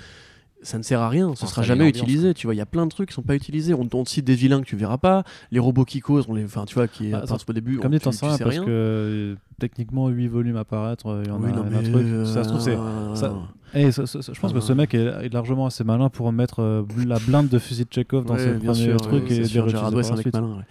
ça 0.62 0.78
ne 0.78 0.82
sert 0.82 1.01
à 1.01 1.11
rien, 1.11 1.26
ce 1.28 1.32
Installer 1.45 1.51
sera 1.51 1.62
jamais 1.62 1.88
utilisé, 1.88 2.32
tu 2.32 2.47
vois, 2.47 2.55
il 2.55 2.59
y 2.59 2.62
a 2.62 2.66
plein 2.66 2.86
de 2.86 2.90
trucs 2.90 3.11
qui 3.11 3.14
sont 3.14 3.22
pas 3.22 3.34
utilisés, 3.34 3.74
on, 3.74 3.86
on 3.92 4.03
te 4.05 4.09
cite 4.09 4.24
des 4.24 4.34
vilains 4.34 4.62
que 4.62 4.66
tu 4.66 4.76
verras 4.76 4.97
pas, 4.97 5.22
les 5.51 5.59
robots 5.59 5.84
qui 5.84 6.01
causent, 6.01 6.24
on 6.26 6.34
les, 6.34 6.45
enfin 6.45 6.64
tu 6.64 6.74
vois, 6.74 6.88
qui 6.88 7.11
Bah, 7.11 7.18
apparaissent 7.18 7.45
au 7.47 7.53
début, 7.53 7.76
Comme 7.76 7.92
on- 7.92 7.99
tu, 7.99 8.09
tu 8.09 8.12
sais 8.16 8.26
rien 8.26 8.36
sais 8.38 8.45
parce 8.45 8.57
rien. 8.57 8.64
que 8.64 9.36
techniquement 9.59 10.09
8 10.09 10.28
volumes 10.28 10.57
à 10.57 10.64
paraître, 10.64 11.07
euh, 11.07 11.22
il 11.24 11.28
y 11.28 11.32
en 11.32 11.40
Oui, 11.40 11.50
a, 11.50 11.57
non, 11.57 11.64
un 11.64 11.82
truc. 11.82 11.94
euh, 12.07 12.24
Ça 12.24 12.44
se 12.44 12.48
trouve, 12.48 12.61
c'est. 12.61 12.76
ça- 13.14 13.34
Eh, 13.76 13.90
ça- 13.90 14.05
je 14.05 14.38
pense 14.40 14.52
que 14.52 14.61
ce 14.61 14.72
mec 14.72 14.94
est, 14.94 15.32
largement 15.32 15.66
assez 15.66 15.82
malin 15.82 16.09
pour 16.09 16.30
mettre 16.32 16.61
euh, 16.62 16.82
la 17.07 17.18
blinde 17.18 17.48
de 17.48 17.59
fusil 17.59 17.84
de 17.84 17.88
Chekhov 17.92 18.24
dans 18.24 18.34
Ouais, 18.34 18.40
ses 18.40 18.52
premiers 18.55 18.74
sûr, 18.74 19.00
trucs 19.00 19.24
ouais, 19.24 19.32
et 19.32 19.44
c'est 19.44 19.48
c'est 19.48 19.59
un 19.59 20.16
mec 20.16 20.32
malin, 20.32 20.57
ouais. 20.59 20.62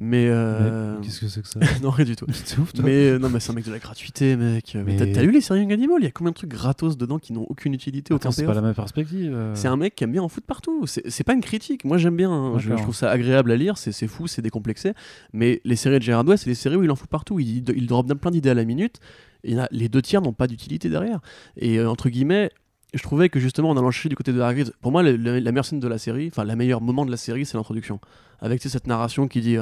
Mais, 0.00 0.26
euh, 0.28 0.96
Mais 0.98 1.04
Qu'est-ce 1.06 1.20
que 1.20 1.28
c'est 1.28 1.42
que 1.42 1.48
ça 1.48 1.60
non, 1.82 1.90
rien 1.90 2.04
du 2.04 2.16
tout. 2.16 2.26
C'est 2.32 2.58
ouf, 2.58 2.72
toi. 2.72 2.84
Mais 2.84 3.10
euh, 3.10 3.18
non, 3.20 3.28
mais 3.28 3.38
c'est 3.38 3.52
un 3.52 3.54
mec 3.54 3.64
de 3.64 3.70
la 3.70 3.78
gratuité, 3.78 4.34
mec. 4.36 4.72
Mais, 4.74 4.82
Mais- 4.98 5.12
t'as- 5.12 5.22
lu 5.22 5.30
les 5.30 5.40
séries 5.40 5.60
Young 5.60 5.72
Animal 5.72 5.98
Il 6.00 6.04
y 6.04 6.08
a 6.08 6.10
combien 6.10 6.30
de 6.32 6.34
trucs 6.34 6.50
gratos 6.50 6.96
dedans 6.96 7.18
qui 7.20 7.32
n'ont 7.32 7.46
aucune 7.48 7.72
utilité, 7.72 8.12
aucun 8.12 8.22
Attends, 8.22 8.30
c'est 8.32 8.42
payoff 8.42 8.54
pas 8.56 8.60
la 8.60 8.66
même 8.66 8.74
perspective. 8.74 9.32
euh. 9.32 9.54
C'est 9.54 9.68
un 9.68 9.76
mec 9.76 9.94
qui 9.94 10.02
aime 10.02 10.10
bien 10.12 10.22
en 10.22 10.28
foutre 10.28 10.46
partout. 10.46 10.86
C'est 10.86 11.08
c'est 11.08 11.22
pas 11.24 11.34
une 11.34 11.40
critique. 11.40 11.84
Moi, 11.84 11.98
j'aime 11.98 12.16
bien. 12.16 12.32
hein. 12.32 12.58
Je, 12.58 12.72
trouve 12.74 12.94
ça 12.96 13.10
agréable 13.10 13.52
à 13.52 13.56
lire. 13.56 13.78
C'est 13.78 13.92
c'est 13.92 14.08
fou, 14.08 14.26
c'est 14.26 14.42
décomplexé. 14.42 14.92
Mais 15.32 15.60
les 15.64 15.76
séries 15.76 15.98
de 16.00 16.02
Gerard 16.02 16.26
Way, 16.26 16.36
c'est 16.36 16.50
les 16.50 16.56
séries 16.56 16.76
où 16.76 16.82
il 16.82 16.90
en 16.90 16.96
fout 16.96 17.08
partout. 17.08 17.38
Il, 17.38 17.62
il 17.76 17.86
drop 17.86 18.06
plein 18.22 18.30
d'idées 18.30 18.48
à 18.50 18.54
la 18.54 18.64
minute. 18.64 18.96
Et 19.44 19.54
les 19.72 19.88
deux 19.90 20.00
tiers 20.00 20.22
n'ont 20.22 20.32
pas 20.32 20.46
d'utilité 20.46 20.88
derrière. 20.88 21.20
Et 21.56 21.78
euh, 21.78 21.90
entre 21.90 22.08
guillemets, 22.08 22.50
je 22.94 23.02
trouvais 23.02 23.28
que 23.28 23.40
justement, 23.40 23.70
en 23.70 23.76
allant 23.76 23.90
chercher 23.90 24.08
du 24.08 24.16
côté 24.16 24.32
de 24.32 24.40
Hargreaves, 24.40 24.70
pour 24.80 24.92
moi, 24.92 25.02
le- 25.02 25.16
le- 25.16 25.38
la 25.40 25.50
meilleure 25.52 25.64
scène 25.64 25.80
de 25.80 25.88
la 25.88 25.98
série, 25.98 26.28
enfin, 26.30 26.44
le 26.44 26.54
meilleur 26.56 26.80
moment 26.80 27.04
de 27.04 27.10
la 27.10 27.16
série, 27.16 27.44
c'est 27.44 27.56
l'introduction. 27.56 27.98
Avec 28.40 28.60
tu 28.60 28.68
sais, 28.68 28.72
cette 28.72 28.86
narration 28.86 29.28
qui 29.28 29.40
dit. 29.40 29.56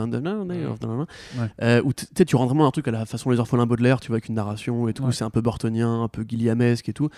Ouais. 1.38 1.46
Euh, 1.62 1.82
où 1.84 1.92
tu 1.92 2.36
rentres 2.36 2.48
vraiment 2.50 2.66
un 2.66 2.70
truc 2.70 2.88
à 2.88 2.90
la 2.90 3.06
façon 3.06 3.30
les 3.30 3.38
orphelins 3.38 3.66
Baudelaire, 3.66 4.00
tu 4.00 4.08
vois, 4.08 4.16
avec 4.16 4.28
une 4.28 4.34
narration 4.34 4.88
et 4.88 4.92
tout. 4.94 5.04
Ouais. 5.04 5.12
C'est 5.12 5.24
un 5.24 5.30
peu 5.30 5.40
Burtonien, 5.42 6.02
un 6.02 6.08
peu 6.08 6.24
Guilliamesque 6.24 6.88
et 6.88 6.92
tout. 6.92 7.08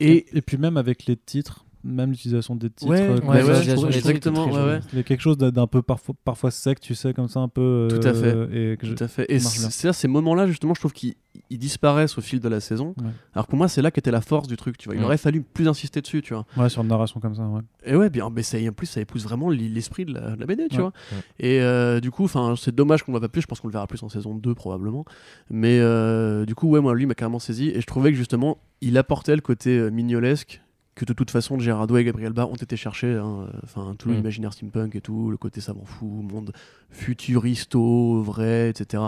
Et, 0.00 0.12
Et 0.18 0.38
et 0.38 0.42
puis 0.42 0.56
même 0.58 0.76
avec 0.76 1.06
les 1.06 1.16
titres, 1.16 1.64
même 1.84 2.10
l'utilisation 2.10 2.54
des 2.56 2.70
titres. 2.70 2.90
Ouais, 2.90 3.00
euh, 3.02 3.18
ouais, 3.20 3.42
ouais, 3.42 3.42
ouais, 3.42 3.62
je 3.62 3.72
trouve- 3.72 3.90
je 3.90 3.98
exactement. 3.98 4.46
Il 4.92 4.96
y 4.96 5.00
a 5.00 5.02
quelque 5.02 5.20
chose 5.20 5.36
d'un 5.38 5.66
peu 5.66 5.82
parfois, 5.82 6.14
parfois 6.24 6.50
sec, 6.50 6.80
tu 6.80 6.94
sais, 6.94 7.12
comme 7.12 7.28
ça 7.28 7.40
un 7.40 7.48
peu. 7.48 7.88
Tout 7.90 8.06
à 8.06 8.12
fait. 8.14 8.34
euh, 8.34 8.72
Et 8.72 8.76
que 8.76 8.86
je- 8.86 8.94
Tout 8.94 9.04
à 9.04 9.08
fait. 9.08 9.26
Et 9.28 9.38
c'est 9.40 9.92
ces 9.92 10.08
moments-là, 10.08 10.46
justement, 10.46 10.74
je 10.74 10.80
trouve 10.80 10.92
qu'ils 10.92 11.14
ils 11.48 11.58
disparaissent 11.58 12.18
au 12.18 12.20
fil 12.20 12.40
de 12.40 12.48
la 12.48 12.60
saison. 12.60 12.94
Ouais. 12.98 13.08
Alors 13.34 13.46
pour 13.46 13.56
moi, 13.56 13.66
c'est 13.68 13.80
là 13.82 13.90
qu'était 13.90 14.10
la 14.10 14.20
force 14.20 14.48
du 14.48 14.56
truc, 14.56 14.76
tu 14.78 14.88
vois. 14.88 14.96
Il 14.96 15.02
aurait 15.02 15.16
fallu 15.16 15.42
plus 15.42 15.66
insister 15.66 16.00
dessus, 16.02 16.20
tu 16.22 16.34
vois. 16.34 16.44
Ouais, 16.56 16.68
sur 16.68 16.82
une 16.82 16.88
narration 16.88 17.20
comme 17.20 17.34
ça, 17.34 17.42
ouais. 17.46 17.62
Et 17.84 17.96
ouais, 17.96 18.10
bien, 18.10 18.28
mais 18.30 18.42
ça, 18.42 18.58
en 18.58 18.72
plus, 18.72 18.86
ça 18.86 19.00
épouse 19.00 19.24
vraiment 19.24 19.48
l'esprit 19.50 20.04
de 20.04 20.12
la, 20.14 20.36
de 20.36 20.40
la 20.40 20.46
BD, 20.46 20.68
tu 20.68 20.76
Ouais. 20.76 20.82
vois. 20.82 20.92
Ouais. 21.12 21.18
Et 21.40 21.60
euh, 21.62 22.00
du 22.00 22.10
coup, 22.10 22.24
enfin, 22.24 22.54
c'est 22.56 22.74
dommage 22.74 23.02
qu'on 23.02 23.12
le 23.12 23.18
voit 23.18 23.26
pas 23.26 23.32
plus. 23.32 23.42
Je 23.42 23.46
pense 23.46 23.60
qu'on 23.60 23.68
le 23.68 23.72
verra 23.72 23.86
plus 23.86 24.02
en 24.02 24.08
saison 24.08 24.34
2 24.34 24.54
probablement. 24.54 25.04
Mais 25.50 25.78
euh, 25.80 26.44
du 26.46 26.54
coup, 26.54 26.68
ouais, 26.68 26.80
moi, 26.80 26.94
lui 26.94 27.06
m'a 27.06 27.14
carrément 27.14 27.38
saisi. 27.38 27.68
Et 27.70 27.80
je 27.80 27.86
trouvais 27.86 28.10
que 28.12 28.16
justement, 28.16 28.58
il 28.80 28.96
apportait 28.98 29.34
le 29.34 29.42
côté 29.42 29.76
euh, 29.78 29.90
mignolesque 29.90 30.61
que 30.94 31.04
de 31.06 31.12
toute 31.14 31.30
façon, 31.30 31.58
Gérard 31.58 31.90
Way 31.90 32.02
et 32.02 32.04
Gabriel 32.04 32.32
Bas 32.32 32.46
ont 32.46 32.54
été 32.54 32.76
cherchés. 32.76 33.14
hein. 33.14 33.46
Enfin, 33.64 33.94
tout 33.98 34.10
Mm. 34.10 34.14
l'imaginaire 34.14 34.52
steampunk 34.52 34.94
et 34.94 35.00
tout, 35.00 35.30
le 35.30 35.36
côté 35.38 35.60
savant 35.62 35.84
fou, 35.86 36.06
monde 36.06 36.52
futuristo, 36.90 38.22
vrai, 38.22 38.70
etc. 38.70 39.02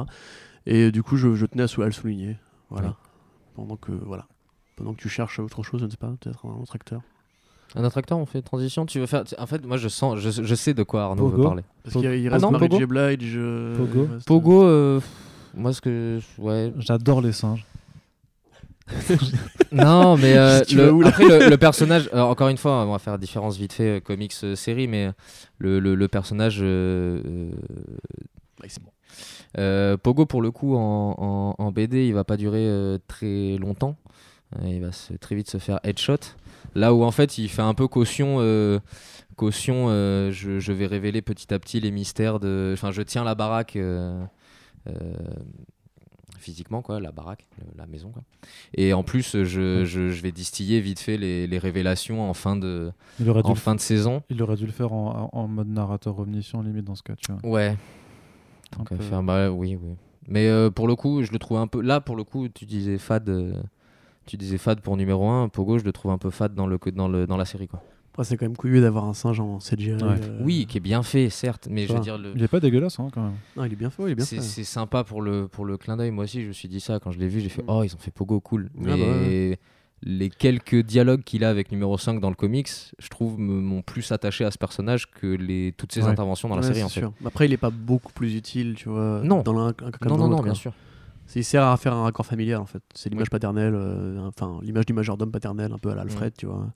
Et 0.66 0.90
du 0.90 1.02
coup, 1.02 1.16
je, 1.16 1.34
je 1.34 1.46
tenais 1.46 1.64
à, 1.64 1.68
sou- 1.68 1.82
à 1.82 1.86
le 1.86 1.92
souligner. 1.92 2.36
Voilà. 2.70 2.88
Ouais. 2.88 2.94
Pendant 3.54 3.76
que 3.76 3.92
voilà. 3.92 4.26
Pendant 4.76 4.94
que 4.94 5.00
tu 5.00 5.08
cherches 5.08 5.38
autre 5.38 5.62
chose, 5.62 5.80
je 5.80 5.84
ne 5.86 5.90
sais 5.90 5.96
pas, 5.96 6.12
peut-être 6.20 6.46
un 6.46 6.60
autre 6.60 6.74
acteur. 6.74 7.02
Un 7.76 7.84
autre 7.84 7.98
acteur, 7.98 8.18
on 8.18 8.26
fait 8.26 8.40
transition. 8.42 8.86
Tu 8.86 8.98
veux 9.00 9.06
faire 9.06 9.24
En 9.38 9.46
fait, 9.46 9.64
moi, 9.66 9.76
je 9.76 9.88
sens, 9.88 10.18
je, 10.18 10.30
je 10.42 10.54
sais 10.54 10.74
de 10.74 10.82
quoi 10.82 11.04
Arnaud 11.04 11.24
Pogo. 11.28 11.36
veut 11.36 11.42
parler. 11.42 11.62
Parce 11.82 11.96
qu'il 11.96 12.04
il 12.04 12.28
Ah 12.28 12.32
reste 12.32 12.44
non, 12.44 12.50
Mary 12.52 12.68
Pogo 12.68 12.80
J. 12.80 12.86
Blige. 12.86 13.34
euh, 13.36 13.76
Pogo. 13.76 14.08
reste- 14.12 14.26
Pogo, 14.26 14.64
euh, 14.64 15.00
moi, 15.54 15.72
ce 15.72 15.80
que, 15.80 16.18
ouais. 16.38 16.72
J'adore 16.78 17.20
les 17.20 17.32
singes. 17.32 17.64
Non, 19.72 20.16
mais 20.16 20.36
euh, 20.36 20.60
le- 20.72 20.92
où, 20.92 21.06
après 21.06 21.24
le, 21.26 21.48
le 21.50 21.56
personnage, 21.58 22.08
alors, 22.12 22.30
encore 22.30 22.48
une 22.48 22.56
fois, 22.58 22.84
on 22.86 22.92
va 22.92 22.98
faire 22.98 23.18
différence 23.18 23.56
vite 23.56 23.72
fait 23.72 23.96
euh, 23.96 24.00
comics 24.00 24.32
euh, 24.44 24.54
série, 24.54 24.86
mais 24.86 25.10
le, 25.58 25.78
personnage 26.08 26.58
euh, 26.60 27.20
euh, 27.24 27.50
Ouais, 28.62 28.68
c'est 28.68 28.82
bon. 28.82 28.90
euh, 29.58 29.96
Pogo 29.96 30.26
pour 30.26 30.42
le 30.42 30.50
coup 30.50 30.76
en, 30.76 31.14
en- 31.18 31.54
en 31.64 31.72
BD, 31.72 32.06
il 32.06 32.14
va 32.14 32.24
pas 32.24 32.36
durer 32.36 32.66
euh, 32.66 32.98
très 33.08 33.56
longtemps. 33.58 33.96
Euh, 34.56 34.68
il 34.68 34.80
va 34.80 34.92
se- 34.92 35.14
très 35.14 35.34
vite 35.34 35.50
se 35.50 35.58
faire 35.58 35.80
headshot. 35.84 36.18
Là 36.76 36.92
où 36.94 37.02
en 37.04 37.10
fait 37.10 37.38
il 37.38 37.48
fait 37.48 37.62
un 37.62 37.74
peu 37.74 37.88
caution. 37.88 38.36
euh, 38.40 38.78
Caution, 39.36 39.86
euh, 39.88 40.30
je, 40.30 40.60
je 40.60 40.72
vais 40.72 40.86
révéler 40.86 41.20
petit 41.20 41.52
à 41.52 41.58
petit 41.58 41.80
les 41.80 41.90
mystères 41.90 42.38
de. 42.38 42.70
Enfin, 42.74 42.92
je 42.92 43.02
tiens 43.02 43.24
la 43.24 43.34
baraque 43.34 43.74
euh, 43.74 44.22
euh, 44.86 44.92
physiquement, 46.44 46.82
quoi, 46.82 47.00
la 47.00 47.10
baraque, 47.10 47.46
le- 47.58 47.66
la 47.76 47.86
maison, 47.86 48.10
quoi. 48.10 48.22
Et 48.74 48.92
en 48.92 49.02
plus, 49.02 49.32
je, 49.44 49.84
je- 49.84 50.10
je 50.10 50.22
vais 50.22 50.30
distiller 50.32 50.80
vite 50.80 51.00
fait 51.00 51.16
les, 51.16 51.46
les 51.46 51.58
révélations 51.58 52.22
en 52.28 52.34
fin 52.34 52.54
de, 52.56 52.92
en 53.50 53.54
fin 53.56 53.74
de 53.74 53.80
saison. 53.80 54.22
il 54.30 54.42
aurait 54.42 54.56
dû 54.56 54.66
le 54.66 54.72
faire 54.72 54.92
en, 54.92 55.30
en 55.32 55.48
mode 55.48 55.68
narrateur 55.68 56.18
omniscient, 56.18 56.62
limite, 56.62 56.84
dans 56.84 56.94
ce 56.94 57.02
cas, 57.02 57.14
tu 57.16 57.32
vois. 57.32 57.50
Ouais. 57.50 57.76
Donc, 58.78 58.92
euh, 58.92 58.96
peu- 58.96 59.02
faire- 59.02 59.22
bah, 59.22 59.50
oui, 59.50 59.76
oui. 59.80 59.94
Mais 60.28 60.48
euh, 60.48 60.70
pour 60.70 60.86
le 60.88 60.96
coup, 60.96 61.22
je 61.22 61.32
le 61.32 61.38
trouve 61.38 61.58
un 61.58 61.66
peu. 61.66 61.80
Là, 61.80 62.00
pour 62.00 62.16
le 62.16 62.24
coup, 62.24 62.48
tu 62.48 62.64
disais 62.66 62.98
fade. 62.98 63.28
euh, 63.28 63.54
Tu 64.26 64.36
disais 64.38 64.56
fade 64.58 64.80
pour 64.80 64.96
numéro 64.96 65.28
1. 65.28 65.48
Pogo, 65.50 65.78
je 65.78 65.84
le 65.84 65.92
trouve 65.92 66.10
un 66.12 66.18
peu 66.18 66.30
fade 66.30 66.54
dans, 66.54 66.66
le, 66.66 66.78
dans, 66.94 67.08
le, 67.08 67.26
dans 67.26 67.36
la 67.36 67.44
série. 67.44 67.68
Quoi. 67.68 67.82
Après, 68.14 68.22
c'est 68.22 68.36
quand 68.36 68.44
même 68.46 68.56
couillu 68.56 68.80
d'avoir 68.80 69.06
un 69.06 69.12
singe 69.12 69.40
en 69.40 69.58
CGI. 69.58 69.94
Ouais. 69.94 70.02
euh, 70.02 70.38
Oui, 70.40 70.66
qui 70.68 70.76
est 70.76 70.80
bien 70.80 71.02
fait, 71.02 71.30
certes. 71.30 71.66
Mais 71.68 71.86
je 71.88 71.92
veux 71.92 71.98
dire, 71.98 72.16
le, 72.16 72.32
Il 72.36 72.42
est 72.44 72.48
pas 72.48 72.60
dégueulasse, 72.60 73.00
hein, 73.00 73.08
quand 73.12 73.22
même. 73.22 73.32
Non, 73.56 73.64
il 73.64 73.72
est 73.72 73.76
bien 73.76 73.90
fait, 73.90 74.04
il 74.04 74.10
est 74.10 74.14
bien 74.14 74.24
c'est 74.24 74.36
fait. 74.36 74.42
c'est 74.42 74.62
sympa 74.62 75.02
pour 75.02 75.20
le, 75.20 75.48
pour 75.48 75.64
le 75.64 75.76
clin 75.76 75.96
d'œil. 75.96 76.12
Moi 76.12 76.22
aussi, 76.24 76.40
je 76.42 76.46
me 76.46 76.52
suis 76.52 76.68
dit 76.68 76.78
ça 76.78 77.00
quand 77.00 77.10
je 77.10 77.18
l'ai 77.18 77.26
vu. 77.26 77.40
J'ai 77.40 77.48
fait 77.48 77.62
Mm. 77.62 77.66
Oh, 77.70 77.82
ils 77.82 77.92
ont 77.92 77.98
fait 77.98 78.12
Pogo 78.12 78.38
cool. 78.40 78.70
Ah 78.78 78.82
bah 78.84 78.94
Mais 78.96 79.58
les 80.06 80.30
quelques 80.30 80.76
dialogues 80.76 81.22
qu'il 81.24 81.42
a 81.44 81.48
avec 81.50 81.72
numéro 81.72 81.98
5 81.98 82.20
dans 82.20 82.28
le 82.28 82.36
comics, 82.36 82.68
je 83.00 83.08
trouve, 83.08 83.36
me- 83.40 83.60
m'ont 83.60 83.82
plus 83.82 84.12
attaché 84.12 84.44
à 84.44 84.52
ce 84.52 84.58
personnage 84.58 85.10
que 85.10 85.26
les, 85.26 85.72
toutes 85.76 85.90
ses 85.92 86.02
Ouais. 86.02 86.08
interventions 86.10 86.48
dans 86.48 86.54
la 86.56 86.62
série 86.62 86.76
c'est 86.78 86.84
en 86.84 86.88
fait. 86.90 87.00
sûr. 87.00 87.12
Après, 87.24 87.46
il 87.46 87.52
est 87.52 87.56
pas 87.56 87.70
beaucoup 87.70 88.12
plus 88.12 88.36
utile, 88.36 88.74
tu 88.76 88.90
vois. 88.90 89.22
Non. 89.24 89.42
Dans 89.42 89.54
l'un 89.54 89.72
comme 89.72 89.90
Non, 90.02 90.16
dans 90.16 90.28
non, 90.28 90.28
non, 90.36 90.42
bien 90.42 90.52
quoi. 90.52 90.54
sûr. 90.54 90.72
C'est- 91.26 91.40
Il 91.40 91.44
sert 91.44 91.64
à 91.64 91.76
faire 91.78 91.94
un 91.94 92.02
raccord 92.04 92.26
familial 92.26 92.60
en 92.60 92.66
fait. 92.66 92.82
C'est 92.94 93.08
l'image 93.08 93.24
Oui. 93.26 93.30
paternelle, 93.30 93.72
euh, 93.74 94.20
enfin 94.28 94.60
l'image 94.62 94.86
du 94.86 94.92
majordome 94.92 95.32
paternel, 95.32 95.72
un 95.72 95.78
peu 95.78 95.88
à 95.90 95.94
l'Alfred, 95.96 96.32
tu 96.36 96.46
vois. 96.46 96.68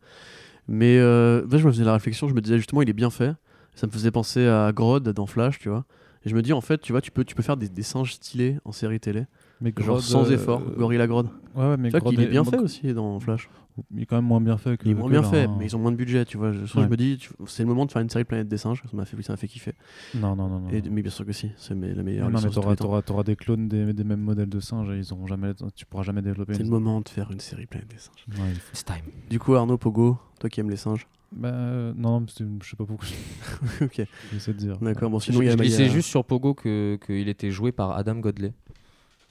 Mais 0.68 0.98
euh, 0.98 1.48
je 1.50 1.66
me 1.66 1.72
faisais 1.72 1.84
la 1.84 1.94
réflexion, 1.94 2.28
je 2.28 2.34
me 2.34 2.40
disais 2.40 2.58
justement, 2.58 2.82
il 2.82 2.90
est 2.90 2.94
bien 2.94 3.10
fait. 3.10 3.32
Ça 3.74 3.86
me 3.86 3.92
faisait 3.92 4.10
penser 4.10 4.46
à 4.46 4.72
Grodd 4.72 5.08
dans 5.08 5.26
Flash, 5.26 5.58
tu 5.58 5.68
vois. 5.68 5.84
Et 6.24 6.28
je 6.28 6.34
me 6.34 6.42
dis, 6.42 6.52
en 6.52 6.60
fait, 6.60 6.78
tu 6.80 6.92
vois, 6.92 7.00
tu 7.00 7.10
peux, 7.10 7.24
tu 7.24 7.34
peux 7.34 7.42
faire 7.42 7.56
des, 7.56 7.68
des 7.68 7.82
singes 7.82 8.14
stylés 8.14 8.58
en 8.64 8.72
série 8.72 9.00
télé, 9.00 9.26
Mais 9.60 9.72
genre 9.76 10.00
sans 10.00 10.30
euh, 10.30 10.34
effort. 10.34 10.62
Gorilla 10.76 11.06
Grodd. 11.06 11.28
Ouais, 11.54 11.70
ouais, 11.70 11.76
mais 11.76 11.88
est 11.88 12.26
bien 12.26 12.44
fait 12.44 12.58
aussi 12.58 12.92
dans 12.94 13.18
Flash. 13.18 13.48
Il 13.92 14.02
est 14.02 14.06
quand 14.06 14.16
même 14.16 14.24
moins 14.24 14.40
bien 14.40 14.56
fait 14.56 14.76
que. 14.76 14.86
Il 14.86 14.90
est 14.92 14.94
moins 14.94 15.06
que 15.06 15.10
bien 15.12 15.22
là, 15.22 15.28
fait, 15.28 15.44
hein. 15.44 15.56
mais 15.58 15.66
ils 15.66 15.76
ont 15.76 15.78
moins 15.78 15.92
de 15.92 15.96
budget, 15.96 16.24
tu 16.24 16.36
vois. 16.36 16.52
Je, 16.52 16.64
je 16.64 16.78
me 16.80 16.96
dis, 16.96 17.16
tu- 17.18 17.30
c'est 17.46 17.62
le 17.62 17.68
moment 17.68 17.86
de 17.86 17.92
faire 17.92 18.02
une 18.02 18.10
série 18.10 18.24
Planète 18.24 18.48
des 18.48 18.56
singes. 18.56 18.82
Ça 18.90 18.96
m'a 18.96 19.04
fait, 19.04 19.20
ça 19.22 19.32
m'a 19.32 19.36
fait 19.36 19.46
kiffer. 19.46 19.72
Non, 20.16 20.34
non, 20.34 20.48
non. 20.48 20.60
non. 20.60 20.68
Et, 20.70 20.82
mais 20.90 21.02
bien 21.02 21.10
sûr 21.12 21.24
que 21.24 21.32
si, 21.32 21.50
c'est 21.56 21.74
la 21.74 22.02
meilleure. 22.02 22.28
non, 22.28 22.38
mais 22.40 22.48
de 22.48 22.52
tous 22.54 23.02
t'auras, 23.02 23.22
des 23.22 23.36
clones 23.36 23.68
des, 23.68 23.92
des 23.92 24.04
mêmes 24.04 24.20
modèles 24.20 24.48
de 24.48 24.60
singes 24.60 24.90
et 24.90 24.98
ils 24.98 25.12
auront 25.12 25.26
jamais, 25.26 25.52
tu 25.76 25.86
pourras 25.86 26.02
jamais 26.02 26.22
développer. 26.22 26.54
C'est 26.54 26.60
une- 26.60 26.66
le 26.66 26.70
moment 26.72 27.00
de 27.00 27.08
faire 27.08 27.30
une 27.30 27.40
série 27.40 27.66
Planète 27.66 27.88
des 27.88 27.98
singes. 27.98 28.24
Ouais, 28.40 28.50
il 28.50 28.58
faut- 28.58 28.72
It's 28.72 28.84
time. 28.84 28.96
Du 29.30 29.38
coup, 29.38 29.54
Arnaud 29.54 29.78
Pogo, 29.78 30.18
toi 30.40 30.50
qui 30.50 30.58
aimes 30.60 30.70
les 30.70 30.76
singes. 30.76 31.06
Bah, 31.30 31.48
euh, 31.50 31.92
non, 31.94 32.20
non, 32.20 32.26
je 32.62 32.68
sais 32.70 32.76
pas 32.76 32.84
pourquoi. 32.86 33.06
ok, 33.82 34.02
J'essaie 34.32 34.54
de 34.54 34.58
dire. 34.58 34.78
d'accord. 34.78 35.10
Bon, 35.10 35.18
Je, 35.18 35.26
sinon, 35.26 35.42
il 35.42 35.46
y 35.46 35.48
a 35.50 35.56
je 35.56 35.62
y 35.62 35.82
a- 35.84 35.88
juste 35.88 36.08
sur 36.08 36.24
Pogo 36.24 36.54
que- 36.54 36.98
qu'il 37.04 37.28
était 37.28 37.50
joué 37.50 37.70
par 37.70 37.92
Adam 37.92 38.16
Godley. 38.16 38.54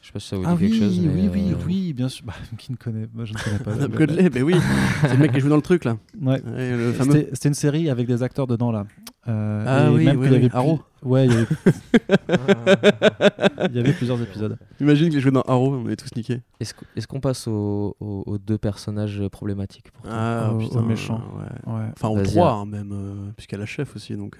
Je 0.08 0.10
sais 0.10 0.14
pas 0.14 0.20
si 0.22 0.28
ça 0.30 0.36
vous 0.38 0.44
dit 0.44 0.48
Ah 0.50 0.56
quelque 0.58 0.72
oui, 0.72 0.80
chose. 0.80 1.00
mais, 1.02 1.10
oui, 1.22 1.30
oui, 1.34 1.52
euh, 1.52 1.56
oui, 1.68 1.94
bien 1.94 2.08
sûr. 2.08 2.26
Bah, 2.26 2.34
qui 2.58 2.72
ne 2.72 2.78
connaît 2.78 3.08
Moi, 3.14 3.26
je 3.26 3.34
ne 3.34 3.38
connais 3.40 3.60
pas. 3.60 3.74
Adam 3.84 3.88
Godley, 3.90 4.30
mais 4.34 4.42
oui, 4.42 4.56
c'est 5.02 5.12
le 5.14 5.18
mec 5.18 5.34
qui 5.34 5.42
joue 5.42 5.50
dans 5.50 5.58
le 5.58 5.62
truc 5.62 5.84
là. 5.84 5.98
Ouais. 6.22 6.40
Fameux. 6.94 7.28
C'était, 7.34 7.50
une 7.50 7.54
série 7.54 7.90
avec 7.90 8.08
des 8.08 8.24
acteurs 8.24 8.48
dedans 8.48 8.72
là. 8.72 8.86
Euh, 9.28 9.64
Ah 9.68 9.90
et 9.90 9.94
oui, 9.94 10.06
même 10.06 10.18
oui, 10.20 10.28
qu'il 10.28 10.28
y 10.28 10.32
oui, 10.32 10.36
avait 10.38 10.50
plus- 10.50 10.58
Arrow. 10.58 10.80
Ouais, 11.04 11.26
il 11.26 11.34
y, 11.34 11.36
avait... 11.36 11.48
il 13.70 13.76
y 13.76 13.80
avait 13.80 13.94
plusieurs 13.94 14.22
épisodes. 14.22 14.58
Imagine 14.80 15.10
qu'il 15.10 15.20
joue 15.20 15.32
dans 15.32 15.42
Arrow, 15.42 15.76
on 15.76 15.90
est 15.90 15.96
tous 15.98 16.16
niqués. 16.16 16.42
Est-ce 16.62 16.74
qu'- 16.74 16.86
est-ce 16.96 17.08
qu'on 17.08 17.20
passe 17.20 17.48
aux, 17.48 17.96
aux- 18.00 18.24
aux 18.26 18.38
deux 18.38 18.58
personnages 18.58 19.22
problématiques 19.32 19.92
pour 19.92 20.04
toi? 20.04 20.12
Ah, 20.14 20.54
Au- 20.54 20.58
putain, 20.58 20.82
méchant. 20.84 21.22
Ouais. 21.38 21.74
Ouais. 21.74 21.86
Enfin, 21.96 22.08
aux 22.08 22.24
trois, 22.24 22.52
hein. 22.54 22.62
hein, 22.62 22.66
même, 22.66 22.92
euh, 22.94 23.32
puisqu'il 23.36 23.56
y 23.56 23.58
a 23.58 23.60
la 23.60 23.66
chef 23.66 23.94
aussi, 23.96 24.16
donc. 24.16 24.38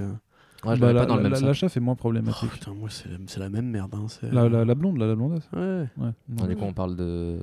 Ouais, 0.66 0.76
je 0.76 0.82
Bah, 0.82 0.92
la, 0.94 1.02
pas 1.02 1.06
dans 1.06 1.16
le 1.18 1.22
la- 1.22 1.24
même 1.24 1.32
la- 1.34 1.38
sac. 1.38 1.48
la 1.48 1.54
chef 1.54 1.78
est 1.78 1.80
moins 1.80 1.94
Oh, 1.94 1.98
problématique. 1.98 2.50
putain, 2.52 2.74
moi, 2.74 2.90
c'est 2.90 3.10
c'est 3.28 3.40
la 3.40 3.50
même 3.50 3.68
merde. 3.68 3.94
Hein, 3.94 4.08
la, 4.32 4.50
la, 4.50 4.66
la 4.66 4.76
blonde, 4.76 4.98
la 4.98 5.14
blondasse. 5.16 5.48
Ouais. 5.56 5.86
Ouais. 5.98 6.48
Du 6.48 6.56
coup, 6.56 6.64
on 6.66 6.74
parle 6.74 6.96
de. 6.96 7.40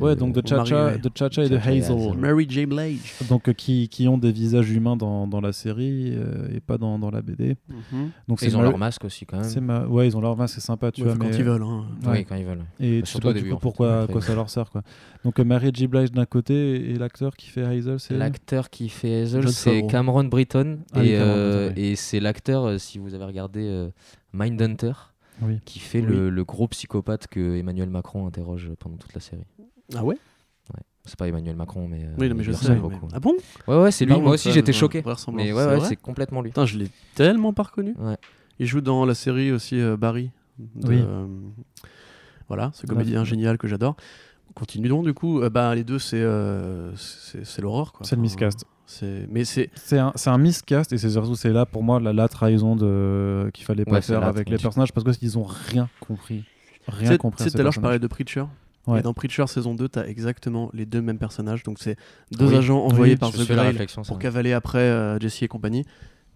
Ouais, 0.00 0.16
donc 0.16 0.34
de 0.34 0.46
Chacha, 0.46 0.86
ouais. 0.86 0.98
de 0.98 1.10
Chacha 1.14 1.44
et 1.44 1.48
de 1.48 1.56
Hazel. 1.56 2.16
Mary 2.16 2.46
J. 2.48 2.66
Blige. 2.66 3.14
Donc 3.28 3.48
euh, 3.48 3.52
qui, 3.52 3.88
qui 3.88 4.06
ont 4.08 4.18
des 4.18 4.32
visages 4.32 4.70
humains 4.70 4.96
dans, 4.96 5.26
dans 5.26 5.40
la 5.40 5.52
série 5.52 6.12
euh, 6.14 6.48
et 6.54 6.60
pas 6.60 6.78
dans, 6.78 6.98
dans 6.98 7.10
la 7.10 7.22
BD. 7.22 7.56
Mhm. 7.68 8.10
Donc 8.28 8.42
Ils 8.42 8.56
ont 8.56 8.62
leur 8.62 8.78
masque 8.78 9.04
aussi 9.04 9.26
quand 9.26 9.42
c'est 9.42 9.60
même. 9.60 9.64
ma... 9.82 9.86
Ouais, 9.86 10.06
ils 10.06 10.16
ont 10.16 10.20
leur 10.20 10.36
masque, 10.36 10.54
c'est 10.56 10.60
sympa, 10.60 10.92
tu 10.92 11.02
Ouais, 11.02 11.08
vois. 11.08 11.16
mais... 11.18 11.30
quand 11.30 11.36
ils 11.38 11.44
veulent. 11.44 11.62
Hein. 11.62 11.86
Ouais. 12.04 12.10
Oui, 12.18 12.24
quand 12.24 12.36
ils 12.36 12.44
veulent. 12.44 12.64
Et 12.80 13.00
Bah, 13.00 13.00
tu 13.00 13.06
sais 13.06 13.10
surtout 13.10 13.28
pas 13.28 13.32
du 13.34 13.40
coup 13.42 13.46
en 13.48 13.56
fait. 13.56 13.60
pourquoi 13.60 14.06
quoi 14.06 14.20
ça 14.20 14.34
leur 14.34 14.50
sert 14.50 14.70
quoi. 14.70 14.82
Donc 15.24 15.38
euh, 15.40 15.44
Mary 15.44 15.70
J. 15.74 15.86
Blige 15.86 16.12
d'un 16.12 16.26
côté 16.26 16.90
et 16.90 16.94
l'acteur 16.94 17.36
qui 17.36 17.48
fait 17.48 17.64
Hazel, 17.64 17.98
c'est 18.00 18.14
L'acteur 18.16 18.70
qui 18.70 18.88
fait 18.88 19.22
Hazel, 19.22 19.48
c'est. 19.50 19.86
Cameron 19.86 20.24
Britton. 20.24 20.78
Ah 20.92 21.04
et 21.04 21.16
euh, 21.16 21.70
oui. 21.76 21.82
et 21.82 21.96
c'est 21.96 22.20
l'acteur, 22.20 22.78
si 22.80 22.98
vous 22.98 23.14
avez 23.14 23.24
regardé 23.24 23.88
Mindhunter, 24.32 24.92
Oui. 25.42 25.58
qui 25.64 25.78
fait 25.78 26.00
le, 26.00 26.30
le 26.30 26.44
gros 26.44 26.68
psychopathe 26.68 27.26
que 27.26 27.56
Emmanuel 27.56 27.88
Macron 27.90 28.26
interroge 28.26 28.70
pendant 28.78 28.96
toute 28.96 29.14
la 29.14 29.20
série. 29.20 29.44
Ah 29.96 30.04
ouais? 30.04 30.16
C'est 31.04 31.16
pas 31.18 31.26
Emmanuel 31.26 31.56
Macron, 31.56 31.88
mais. 31.88 32.04
euh, 32.04 32.08
Oui, 32.18 32.28
non, 32.28 32.34
mais 32.34 32.42
il 32.42 32.46
je 32.46 32.52
sais. 32.52 32.68
mais- 32.74 32.80
beaucoup. 32.80 33.08
Ah 33.14 33.18
bon? 33.18 33.34
Ouais, 33.66 33.76
ouais, 33.80 33.90
c'est 33.90 34.04
lui. 34.04 34.10
Pardon, 34.10 34.24
Moi 34.24 34.34
aussi, 34.34 34.52
j'étais 34.52 34.74
choqué. 34.74 35.02
Mais 35.32 35.52
ouais, 35.52 35.62
C'est 35.62 35.66
ouais, 35.70 35.80
c'est 35.88 35.96
complètement 35.96 36.42
lui. 36.42 36.50
Putain, 36.50 36.66
je 36.66 36.76
l'ai 36.76 36.88
tellement 37.14 37.54
pas 37.54 37.62
reconnu. 37.62 37.94
Ouais. 37.98 38.16
Il 38.58 38.66
joue 38.66 38.82
dans 38.82 39.06
la 39.06 39.14
série 39.14 39.50
aussi 39.50 39.80
euh, 39.80 39.96
Barry. 39.96 40.30
de- 40.58 40.88
Oui. 40.88 40.98
euh, 41.00 41.26
voilà, 42.48 42.70
ce 42.74 42.82
Ouais. 42.82 42.88
comédien 42.88 43.24
génial 43.24 43.56
que 43.56 43.68
j'adore. 43.68 43.96
Continuons 44.54 45.02
du 45.02 45.14
coup. 45.14 45.40
Euh, 45.40 45.48
bah, 45.48 45.74
les 45.74 45.84
deux, 45.84 45.98
c'est 45.98 46.20
euh, 46.20 46.94
c'est 46.96 47.62
quoi. 47.62 47.86
C'est 48.02 48.16
le 48.16 48.22
miscast. 48.22 48.64
c'est- 48.86 49.26
Mais 49.30 49.44
c'est. 49.44 49.70
C'est 49.76 49.98
un, 49.98 50.12
c'est 50.14 50.30
un 50.30 50.38
miscast 50.38 50.92
et 50.92 50.98
c'est 50.98 51.10
surtout 51.10 51.36
c'est 51.36 51.52
là 51.52 51.64
pour 51.64 51.82
moi 51.82 52.00
la, 52.00 52.12
la 52.12 52.28
trahison 52.28 52.74
de 52.76 53.50
qu'il 53.54 53.64
fallait 53.64 53.84
pas 53.84 53.92
Ouais, 53.92 54.02
faire 54.02 54.22
avec 54.24 54.50
les 54.50 54.58
personnages 54.58 54.92
parce 54.92 55.16
qu'ils 55.16 55.38
ont 55.38 55.44
rien 55.44 55.88
compris. 56.00 56.44
Rien 56.88 57.16
compris. 57.18 57.44
tu 57.44 57.44
sais, 57.44 57.50
tout 57.50 57.60
à 57.60 57.62
l'heure, 57.62 57.72
je 57.72 57.80
parlais 57.80 57.98
de 57.98 58.06
Preacher. 58.06 58.44
Ouais. 58.86 59.00
Et 59.00 59.02
dans 59.02 59.12
Preacher 59.12 59.46
saison 59.46 59.74
2, 59.74 59.88
t'as 59.88 60.04
exactement 60.06 60.70
les 60.72 60.86
deux 60.86 61.02
mêmes 61.02 61.18
personnages. 61.18 61.62
Donc, 61.62 61.78
c'est 61.78 61.96
deux 62.32 62.48
Oui. 62.48 62.56
agents 62.56 62.84
envoyés 62.84 63.14
Oui, 63.14 63.18
par 63.18 63.32
The 63.32 63.46
Grail 63.46 63.86
pour 64.06 64.18
cavaler 64.18 64.52
après 64.54 64.78
euh, 64.78 65.18
Jesse 65.18 65.42
et 65.42 65.48
compagnie. 65.48 65.84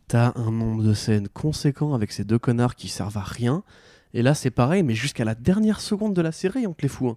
T'as 0.09 0.32
un 0.36 0.51
nombre 0.51 0.82
de 0.82 0.93
scènes 0.93 1.28
conséquent 1.28 1.95
avec 1.95 2.12
ces 2.12 2.24
deux 2.24 2.38
connards 2.38 2.74
qui 2.74 2.88
servent 2.88 3.16
à 3.16 3.22
rien. 3.22 3.62
Et 4.12 4.20
là, 4.20 4.34
c'est 4.34 4.51
pareil, 4.51 4.82
mais 4.82 4.95
jusqu'à 4.95 5.24
la 5.24 5.34
dernière 5.34 5.80
seconde 5.80 6.12
de 6.12 6.20
la 6.20 6.32
série, 6.32 6.66
on 6.66 6.74
te 6.74 6.82
les 6.82 6.88
fout. 6.88 7.16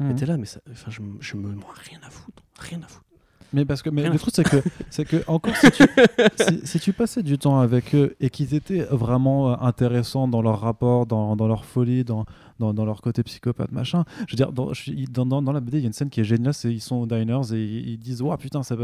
hein. 0.00 0.10
Et 0.10 0.14
t'es 0.16 0.26
là, 0.26 0.36
mais 0.36 0.46
ça, 0.46 0.60
je, 0.88 1.00
me 1.36 1.52
moi, 1.54 1.72
rien 1.88 2.00
à 2.04 2.10
foutre, 2.10 2.42
rien 2.58 2.80
à 2.82 2.88
foutre. 2.88 3.06
Mais 3.52 3.64
parce 3.64 3.82
que 3.82 3.90
mais 3.90 4.08
le 4.08 4.18
truc 4.18 4.34
c'est 4.34 4.48
que 4.48 4.56
c'est 4.90 5.04
que 5.04 5.22
encore 5.26 5.54
si 5.56 5.70
tu, 5.70 5.84
si, 6.36 6.66
si 6.66 6.80
tu 6.80 6.92
passais 6.92 7.22
du 7.22 7.38
temps 7.38 7.60
avec 7.60 7.94
eux 7.94 8.16
et 8.20 8.30
qu'ils 8.30 8.54
étaient 8.54 8.86
vraiment 8.90 9.52
euh, 9.52 9.56
intéressants 9.60 10.28
dans 10.28 10.42
leur 10.42 10.60
rapport, 10.60 11.06
dans, 11.06 11.36
dans 11.36 11.46
leur 11.46 11.64
folie, 11.64 12.04
dans, 12.04 12.24
dans, 12.58 12.72
dans 12.72 12.84
leur 12.84 13.02
côté 13.02 13.22
psychopathe 13.22 13.72
machin. 13.72 14.04
Je 14.26 14.32
veux 14.32 14.36
dire 14.36 14.52
dans, 14.52 15.42
dans, 15.42 15.52
la 15.52 15.60
BD 15.60 15.78
il 15.78 15.80
y 15.82 15.84
a 15.84 15.86
une 15.86 15.92
scène 15.92 16.10
qui 16.10 16.20
est 16.20 16.24
géniale, 16.24 16.54
c'est 16.54 16.72
ils 16.72 16.80
sont 16.80 16.96
aux 16.96 17.06
diners 17.06 17.52
et 17.52 17.62
ils, 17.62 17.88
ils 17.90 17.98
disent 17.98 18.22
ouais 18.22 18.36
putain 18.36 18.62
ça 18.62 18.74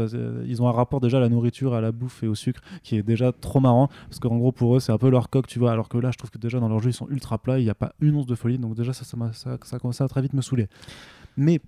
ils 0.45 0.61
ont 0.61 0.67
un 0.67 0.71
rapport 0.71 0.99
déjà 0.99 1.17
à 1.17 1.21
la 1.21 1.29
nourriture, 1.29 1.73
à 1.73 1.81
la 1.81 1.91
bouffe 1.91 2.23
et 2.23 2.27
au 2.27 2.35
sucre 2.35 2.61
qui 2.83 2.95
est 2.97 3.03
déjà 3.03 3.31
trop 3.31 3.59
marrant 3.59 3.89
parce 4.07 4.19
qu'en 4.19 4.37
gros 4.37 4.51
pour 4.51 4.75
eux 4.75 4.79
c'est 4.79 4.91
un 4.91 4.97
peu 4.97 5.09
leur 5.09 5.29
coque 5.29 5.47
tu 5.47 5.59
vois 5.59 5.71
alors 5.71 5.89
que 5.89 5.97
là 5.97 6.11
je 6.11 6.17
trouve 6.17 6.29
que 6.29 6.37
déjà 6.37 6.59
dans 6.59 6.69
leur 6.69 6.79
jeu 6.79 6.89
ils 6.89 6.93
sont 6.93 7.07
ultra 7.09 7.37
plats, 7.37 7.59
il 7.59 7.63
n'y 7.63 7.69
a 7.69 7.75
pas 7.75 7.93
une 8.01 8.15
once 8.15 8.25
de 8.25 8.35
folie 8.35 8.57
donc 8.57 8.75
déjà 8.75 8.93
ça 8.93 9.03
ça, 9.03 9.17
ça, 9.33 9.57
ça 9.63 9.75
a 9.75 9.79
commencé 9.79 10.03
à 10.03 10.07
très 10.07 10.21
vite 10.21 10.33
me 10.33 10.41
saouler. 10.41 10.67
Mais 11.37 11.61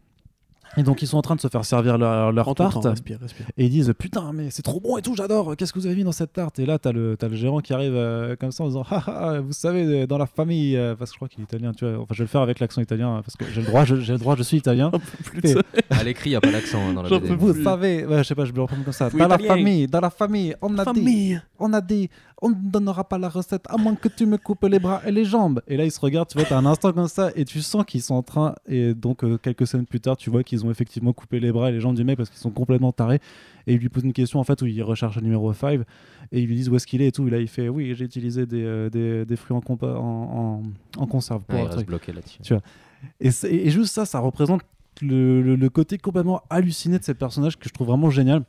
et 0.77 0.83
donc 0.83 1.01
ils 1.01 1.07
sont 1.07 1.17
en 1.17 1.21
train 1.21 1.35
de 1.35 1.41
se 1.41 1.47
faire 1.49 1.65
servir 1.65 1.97
leur, 1.97 2.31
leur 2.31 2.53
tarte 2.55 2.81
temps, 2.81 2.89
respire, 2.89 3.19
respire. 3.21 3.45
et 3.57 3.65
ils 3.65 3.69
disent 3.69 3.93
putain 3.97 4.31
mais 4.33 4.49
c'est 4.51 4.61
trop 4.61 4.79
bon 4.79 4.97
et 4.97 5.01
tout 5.01 5.15
j'adore 5.15 5.55
qu'est-ce 5.57 5.73
que 5.73 5.79
vous 5.79 5.85
avez 5.85 5.95
mis 5.95 6.03
dans 6.03 6.11
cette 6.11 6.31
tarte? 6.33 6.59
Et 6.59 6.65
là 6.65 6.79
t'as 6.79 6.91
le 6.91 7.17
t'as 7.17 7.27
le 7.27 7.35
gérant 7.35 7.59
qui 7.59 7.73
arrive 7.73 7.93
euh, 7.95 8.35
comme 8.37 8.51
ça 8.51 8.63
en 8.63 8.67
disant 8.67 8.85
ah, 8.89 9.03
ah, 9.07 9.39
vous 9.41 9.51
savez 9.53 9.83
euh, 10.03 10.07
dans 10.07 10.17
la 10.17 10.25
famille 10.27 10.77
euh, 10.77 10.95
parce 10.95 11.11
que 11.11 11.15
je 11.15 11.17
crois 11.17 11.27
qu'il 11.27 11.41
est 11.41 11.43
italien 11.43 11.73
tu 11.73 11.85
vois 11.85 11.95
enfin 12.01 12.13
je 12.13 12.19
vais 12.19 12.23
le 12.23 12.29
faire 12.29 12.41
avec 12.41 12.59
l'accent 12.59 12.81
italien 12.81 13.17
euh, 13.17 13.21
parce 13.21 13.35
que 13.35 13.45
j'ai 13.53 13.61
le 13.61 13.67
droit 13.67 13.83
je- 13.85 13.95
j'ai 13.97 14.13
le 14.13 14.19
droit 14.19 14.35
je 14.37 14.43
suis 14.43 14.57
italien 14.57 14.91
Plus. 15.25 15.55
À 15.89 16.03
l'écrit, 16.03 16.29
il 16.29 16.33
n'y 16.33 16.37
a 16.37 16.41
pas 16.41 16.51
d'accent 16.51 16.79
hein, 16.89 16.93
dans 16.93 17.03
la 17.03 17.09
BD. 17.09 17.35
vous 17.35 17.63
savez 17.63 18.05
ouais, 18.05 18.19
je 18.19 18.23
sais 18.23 18.35
pas 18.35 18.45
je 18.45 18.53
me 18.53 18.61
reprends 18.61 18.81
comme 18.83 18.93
ça 18.93 19.09
Fou 19.09 19.17
dans 19.17 19.27
la 19.27 19.37
famille 19.37 19.87
dans 19.87 19.99
la 20.01 20.09
famille 20.09 20.55
on 20.61 20.77
a 20.77 20.85
dit 20.85 21.01
Famille. 21.01 21.41
on 21.59 21.73
a 21.73 21.81
dit 21.81 22.09
on 22.43 22.49
ne 22.49 22.55
donnera 22.55 23.03
pas 23.07 23.17
la 23.19 23.29
recette 23.29 23.63
à 23.69 23.77
moins 23.77 23.95
que 23.95 24.07
tu 24.07 24.25
me 24.25 24.37
coupes 24.37 24.63
les 24.63 24.79
bras 24.79 25.01
et 25.05 25.11
les 25.11 25.25
jambes. 25.25 25.61
Et 25.67 25.77
là 25.77 25.85
ils 25.85 25.91
se 25.91 25.99
regardent 25.99 26.27
tu 26.27 26.37
vois 26.37 26.47
t'as 26.47 26.57
un 26.57 26.65
instant 26.65 26.91
comme 26.91 27.07
ça 27.07 27.29
et 27.35 27.45
tu 27.45 27.61
sens 27.61 27.85
qu'ils 27.85 28.01
sont 28.01 28.15
en 28.15 28.23
train 28.23 28.55
et 28.67 28.93
donc 28.95 29.23
euh, 29.23 29.37
quelques 29.37 29.67
scènes 29.67 29.85
plus 29.85 29.99
tard 29.99 30.17
tu 30.17 30.29
vois 30.31 30.43
qu'ils 30.43 30.65
ont 30.65 30.71
effectivement 30.71 31.13
coupé 31.13 31.39
les 31.39 31.51
bras 31.51 31.69
et 31.69 31.73
les 31.73 31.79
jambes 31.79 31.95
du 31.95 32.03
mec 32.03 32.17
parce 32.17 32.29
qu'ils 32.29 32.39
sont 32.39 32.49
complètement 32.51 32.91
tarés. 32.91 33.19
Et 33.67 33.73
il 33.73 33.79
lui 33.79 33.89
pose 33.89 34.03
une 34.03 34.13
question 34.13 34.39
en 34.39 34.43
fait 34.43 34.59
où 34.61 34.65
il 34.65 34.81
recherche 34.81 35.15
le 35.17 35.21
numéro 35.21 35.53
5 35.53 35.81
et 36.31 36.41
ils 36.41 36.47
lui 36.47 36.55
disent 36.55 36.69
où 36.69 36.75
est-ce 36.75 36.87
qu'il 36.87 37.01
est 37.01 37.07
et 37.07 37.11
tout. 37.11 37.27
Et 37.27 37.31
là 37.31 37.37
il 37.39 37.47
fait 37.47 37.69
oui 37.69 37.93
j'ai 37.95 38.05
utilisé 38.05 38.45
des, 38.47 38.63
euh, 38.63 38.89
des, 38.89 39.23
des 39.25 39.35
fruits 39.35 39.55
en, 39.55 39.59
compa- 39.61 39.95
en, 39.95 40.61
en, 40.97 41.01
en 41.01 41.05
conserve 41.07 41.43
pour 41.45 41.55
Ouais, 41.55 41.61
il 41.63 41.67
truc. 41.67 41.75
reste 41.77 41.87
bloqué 41.87 42.11
là-dessus. 42.11 42.39
Tu 42.41 42.55
et, 43.19 43.31
c'est- 43.31 43.51
et 43.53 43.69
juste 43.69 43.93
ça 43.93 44.05
ça 44.05 44.19
représente 44.19 44.61
le, 45.01 45.41
le- 45.41 45.55
le 45.55 45.69
côté 45.69 45.97
complètement 45.97 46.41
halluciné 46.49 46.97
de 46.99 47.03
ces 47.03 47.13
personnages 47.13 47.57
que 47.57 47.67
je 47.69 47.73
trouve 47.73 47.87
vraiment 47.87 48.09
génial 48.09 48.43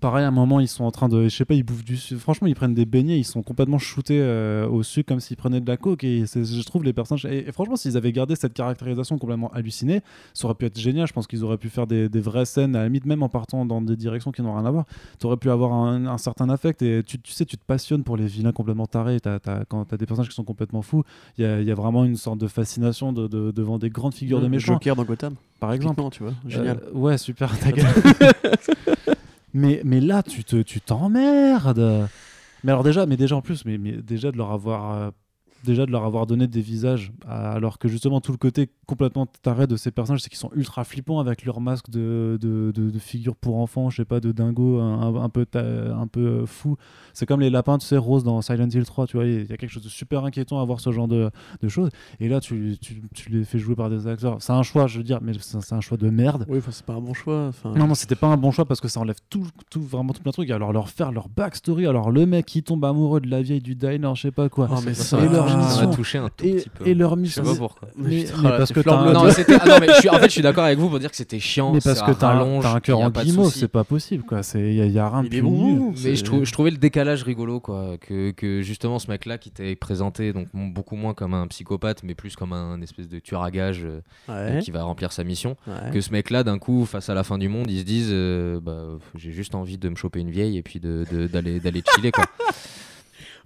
Pareil, 0.00 0.24
à 0.24 0.28
un 0.28 0.32
moment, 0.32 0.58
ils 0.58 0.66
sont 0.68 0.82
en 0.84 0.90
train 0.90 1.08
de. 1.08 1.24
Je 1.24 1.28
sais 1.28 1.44
pas, 1.44 1.54
ils 1.54 1.62
bouffent 1.62 1.84
du. 1.84 1.96
su- 1.96 2.16
Franchement, 2.16 2.48
ils 2.48 2.54
prennent 2.56 2.74
des 2.74 2.84
beignets, 2.86 3.18
ils 3.18 3.24
sont 3.24 3.42
complètement 3.42 3.78
shootés 3.78 4.18
euh, 4.20 4.66
au 4.68 4.82
sucre 4.82 5.06
comme 5.08 5.20
s'ils 5.20 5.36
prenaient 5.36 5.60
de 5.60 5.68
la 5.68 5.76
coke. 5.76 6.02
Et 6.02 6.24
je 6.26 6.62
trouve 6.64 6.82
les 6.82 6.92
personnages. 6.92 7.24
Et, 7.26 7.48
et 7.48 7.52
franchement, 7.52 7.76
s'ils 7.76 7.96
avaient 7.96 8.10
gardé 8.12 8.34
cette 8.34 8.52
caractérisation 8.52 9.16
complètement 9.18 9.50
hallucinée, 9.52 10.00
ça 10.34 10.46
aurait 10.46 10.54
pu 10.56 10.64
être 10.66 10.78
génial. 10.78 11.06
Je 11.06 11.12
pense 11.12 11.26
qu'ils 11.28 11.44
auraient 11.44 11.56
pu 11.58 11.68
faire 11.68 11.86
des, 11.86 12.08
des 12.08 12.20
vraies 12.20 12.44
scènes, 12.46 12.74
à 12.74 12.80
la 12.80 12.84
limite, 12.86 13.06
même 13.06 13.22
en 13.22 13.28
partant 13.28 13.64
dans 13.64 13.80
des 13.80 13.94
directions 13.96 14.32
qui 14.32 14.42
n'ont 14.42 14.54
rien 14.56 14.64
à 14.66 14.70
voir. 14.72 14.86
Tu 15.20 15.26
aurais 15.26 15.36
pu 15.36 15.50
avoir 15.50 15.72
un, 15.72 16.06
un 16.06 16.18
certain 16.18 16.48
affect. 16.50 16.82
Et 16.82 17.02
tu, 17.04 17.20
tu 17.20 17.32
sais, 17.32 17.44
tu 17.44 17.56
te 17.56 17.64
passionnes 17.64 18.02
pour 18.02 18.16
les 18.16 18.26
vilains 18.26 18.52
complètement 18.52 18.86
tarés. 18.86 19.20
T'as- 19.20 19.38
quand 19.68 19.84
tu 19.84 19.94
as 19.94 19.98
des 19.98 20.06
personnages 20.06 20.30
qui 20.30 20.34
sont 20.34 20.42
complètement 20.44 20.82
fous, 20.82 21.04
il 21.38 21.44
y 21.44 21.46
a, 21.46 21.60
il 21.60 21.66
y 21.66 21.70
a 21.70 21.74
vraiment 21.76 22.04
une 22.04 22.16
sorte 22.16 22.38
de 22.38 22.48
fascination 22.48 23.12
de- 23.12 23.28
de- 23.28 23.52
devant 23.52 23.78
des 23.78 23.90
grandes 23.90 24.14
figures 24.14 24.38
de 24.40 24.44
Le 24.46 24.50
méchants, 24.50 24.72
Joker 24.72 24.96
dans 24.96 25.04
Gotham. 25.04 25.34
par 25.60 25.72
exemple. 25.72 26.02
Tu 26.10 26.24
vois. 26.24 26.32
Génial. 26.48 26.80
Euh, 26.92 26.98
ouais, 26.98 27.18
super, 27.18 27.56
ta 27.58 27.70
gueule. 27.72 27.86
mais, 29.54 30.00
là, 30.00 30.22
tu 30.22 30.44
te, 30.44 30.62
tu 30.62 30.80
t'emmerdes. 30.80 32.08
Mais 32.64 32.72
alors 32.72 32.84
déjà, 32.84 33.06
mais 33.06 33.16
déjà 33.16 33.36
en 33.36 33.42
plus, 33.42 33.64
mais, 33.64 33.78
mais 33.78 33.92
déjà 33.92 34.30
de 34.30 34.36
leur 34.36 34.52
avoir 34.52 34.92
euh, 34.92 35.10
déjà 35.64 35.86
de 35.86 35.90
leur 35.90 36.04
avoir 36.04 36.26
donné 36.26 36.46
des 36.46 36.60
visages, 36.60 37.12
alors 37.28 37.78
que 37.78 37.88
justement 37.88 38.20
tout 38.20 38.32
le 38.32 38.38
côté 38.38 38.70
complètement 38.86 39.26
taré 39.26 39.66
de 39.66 39.76
ces 39.76 39.90
personnages, 39.90 40.20
c'est 40.22 40.28
qu'ils 40.28 40.38
sont 40.38 40.50
ultra 40.54 40.84
flippants 40.84 41.20
avec 41.20 41.44
leur 41.44 41.60
masque 41.60 41.90
de, 41.90 42.38
de, 42.40 42.72
de, 42.74 42.90
de 42.90 42.98
figure 42.98 43.36
pour 43.36 43.58
enfants, 43.58 43.90
je 43.90 43.96
sais 43.98 44.04
pas, 44.04 44.20
de 44.20 44.32
dingo 44.32 44.80
un, 44.80 45.14
un 45.22 45.28
peu, 45.28 45.46
un 45.54 46.06
peu 46.06 46.44
fou. 46.46 46.76
C'est 47.14 47.26
comme 47.26 47.40
les 47.40 47.50
lapins, 47.50 47.78
tu 47.78 47.86
sais, 47.86 47.96
roses 47.96 48.24
dans 48.24 48.40
Silent 48.42 48.68
Hill 48.68 48.84
3, 48.84 49.06
tu 49.06 49.16
vois, 49.16 49.26
il 49.26 49.44
y 49.48 49.52
a 49.52 49.56
quelque 49.56 49.70
chose 49.70 49.82
de 49.84 49.88
super 49.88 50.24
inquiétant 50.24 50.60
à 50.60 50.64
voir 50.64 50.80
ce 50.80 50.92
genre 50.92 51.08
de, 51.08 51.30
de 51.62 51.68
choses. 51.68 51.90
Et 52.20 52.28
là, 52.28 52.40
tu, 52.40 52.76
tu, 52.80 53.02
tu 53.14 53.30
les 53.30 53.44
fais 53.44 53.58
jouer 53.58 53.74
par 53.74 53.90
des 53.90 54.06
acteurs. 54.06 54.36
C'est 54.40 54.52
un 54.52 54.62
choix, 54.62 54.86
je 54.86 54.98
veux 54.98 55.04
dire, 55.04 55.20
mais 55.22 55.32
c'est 55.38 55.72
un 55.72 55.80
choix 55.80 55.96
de 55.96 56.10
merde. 56.10 56.44
Oui, 56.48 56.58
enfin, 56.58 56.70
c'est 56.72 56.84
pas 56.86 56.94
un 56.94 57.00
bon 57.00 57.14
choix. 57.14 57.50
Non, 57.64 57.86
non, 57.86 57.94
c'était 57.94 58.14
pas 58.16 58.28
un 58.28 58.36
bon 58.36 58.50
choix 58.50 58.64
parce 58.64 58.80
que 58.80 58.88
ça 58.88 59.00
enlève 59.00 59.18
tout, 59.30 59.46
tout 59.70 59.82
vraiment 59.82 60.12
tout 60.12 60.22
plein 60.22 60.30
de 60.30 60.34
trucs. 60.34 60.50
Alors, 60.50 60.72
leur 60.72 60.88
faire 60.88 61.12
leur 61.12 61.28
backstory, 61.28 61.86
alors 61.86 62.10
le 62.10 62.26
mec 62.26 62.46
qui 62.46 62.62
tombe 62.62 62.84
amoureux 62.84 63.20
de 63.20 63.28
la 63.28 63.42
vieille 63.42 63.60
du 63.62 63.74
diner, 63.74 64.14
je 64.14 64.22
sais 64.22 64.30
pas 64.30 64.48
quoi. 64.48 64.68
Oh, 64.70 64.80
mais 64.84 64.94
ça 64.94 65.22
et 65.22 65.28
leur 65.28 65.51
ça 65.68 65.86
m'a 65.86 65.94
touché 65.94 66.18
un 66.18 66.28
tout 66.28 66.44
et, 66.44 66.54
petit 66.56 66.68
peu. 66.68 66.86
et 66.86 66.94
leur 66.94 67.10
Je 67.12 67.14
sais 67.16 67.40
mission. 67.40 67.44
pas 67.44 67.54
pourquoi. 67.56 67.88
Mais, 67.96 68.24
parce 68.42 68.72
que 68.72 68.80
t'as 68.80 68.90
flambe 68.92 69.08
un- 69.08 69.12
Non, 69.12 69.24
mais 69.26 69.32
c'était- 69.32 69.56
ah 69.60 69.66
non, 69.68 69.76
mais 69.80 69.88
je 69.88 69.92
suis- 70.00 70.08
en 70.08 70.14
fait, 70.18 70.24
je 70.26 70.30
suis 70.32 70.42
d'accord 70.42 70.64
avec 70.64 70.78
vous 70.78 70.88
pour 70.88 70.98
dire 70.98 71.10
que 71.10 71.16
c'était 71.16 71.38
chiant. 71.40 71.72
mais 71.72 71.80
parce 71.82 72.02
que 72.02 72.12
t'as 72.12 72.28
un, 72.30 72.38
rallonge, 72.38 72.62
t'as 72.64 72.74
un 72.74 72.80
cœur 72.80 73.00
en 73.00 73.10
pas 73.10 73.24
souci. 73.24 73.58
c'est 73.60 73.68
pas 73.68 73.84
possible 73.84 74.24
quoi. 74.24 74.40
Il 74.54 74.74
y, 74.74 74.80
a- 74.80 74.86
y 74.86 74.98
a 74.98 75.08
rien 75.08 75.22
de 75.24 75.28
plus 75.28 75.42
bon. 75.42 75.92
Mais 76.04 76.16
je, 76.16 76.24
trou- 76.24 76.44
je 76.44 76.52
trouvais 76.52 76.70
le 76.70 76.76
décalage 76.78 77.22
rigolo, 77.22 77.60
quoi. 77.60 77.96
Que, 78.00 78.30
que 78.30 78.62
justement, 78.62 78.98
ce 78.98 79.08
mec-là 79.10 79.38
qui 79.38 79.50
t'est 79.50 79.76
présenté, 79.76 80.32
donc 80.32 80.48
beaucoup 80.52 80.96
moins 80.96 81.14
comme 81.14 81.34
un 81.34 81.46
psychopathe, 81.48 82.02
mais 82.02 82.14
plus 82.14 82.36
comme 82.36 82.52
un 82.52 82.80
espèce 82.82 83.08
de 83.08 83.18
tueur 83.18 83.42
à 83.42 83.50
gages 83.50 83.84
euh, 83.84 84.00
Ouais, 84.28 84.60
qui 84.60 84.70
va 84.70 84.82
remplir 84.82 85.12
sa 85.12 85.24
mission. 85.24 85.56
ouais. 85.66 85.90
Que 85.92 86.00
ce 86.00 86.12
mec-là, 86.12 86.42
d'un 86.44 86.58
coup, 86.58 86.84
face 86.86 87.08
à 87.10 87.14
la 87.14 87.24
fin 87.24 87.38
du 87.38 87.48
monde, 87.48 87.70
ils 87.70 87.80
se 87.80 87.84
disent 87.84 88.10
euh, 88.10 88.60
bah, 88.60 88.84
j'ai 89.16 89.32
juste 89.32 89.54
envie 89.54 89.78
de 89.78 89.88
me 89.88 89.96
choper 89.96 90.20
une 90.20 90.30
vieille 90.30 90.56
et 90.58 90.62
puis 90.62 90.80
de- 90.80 91.04
d'aller 91.32 91.60
d'aller 91.60 91.82
chiller, 91.94 92.10
quoi. 92.12 92.24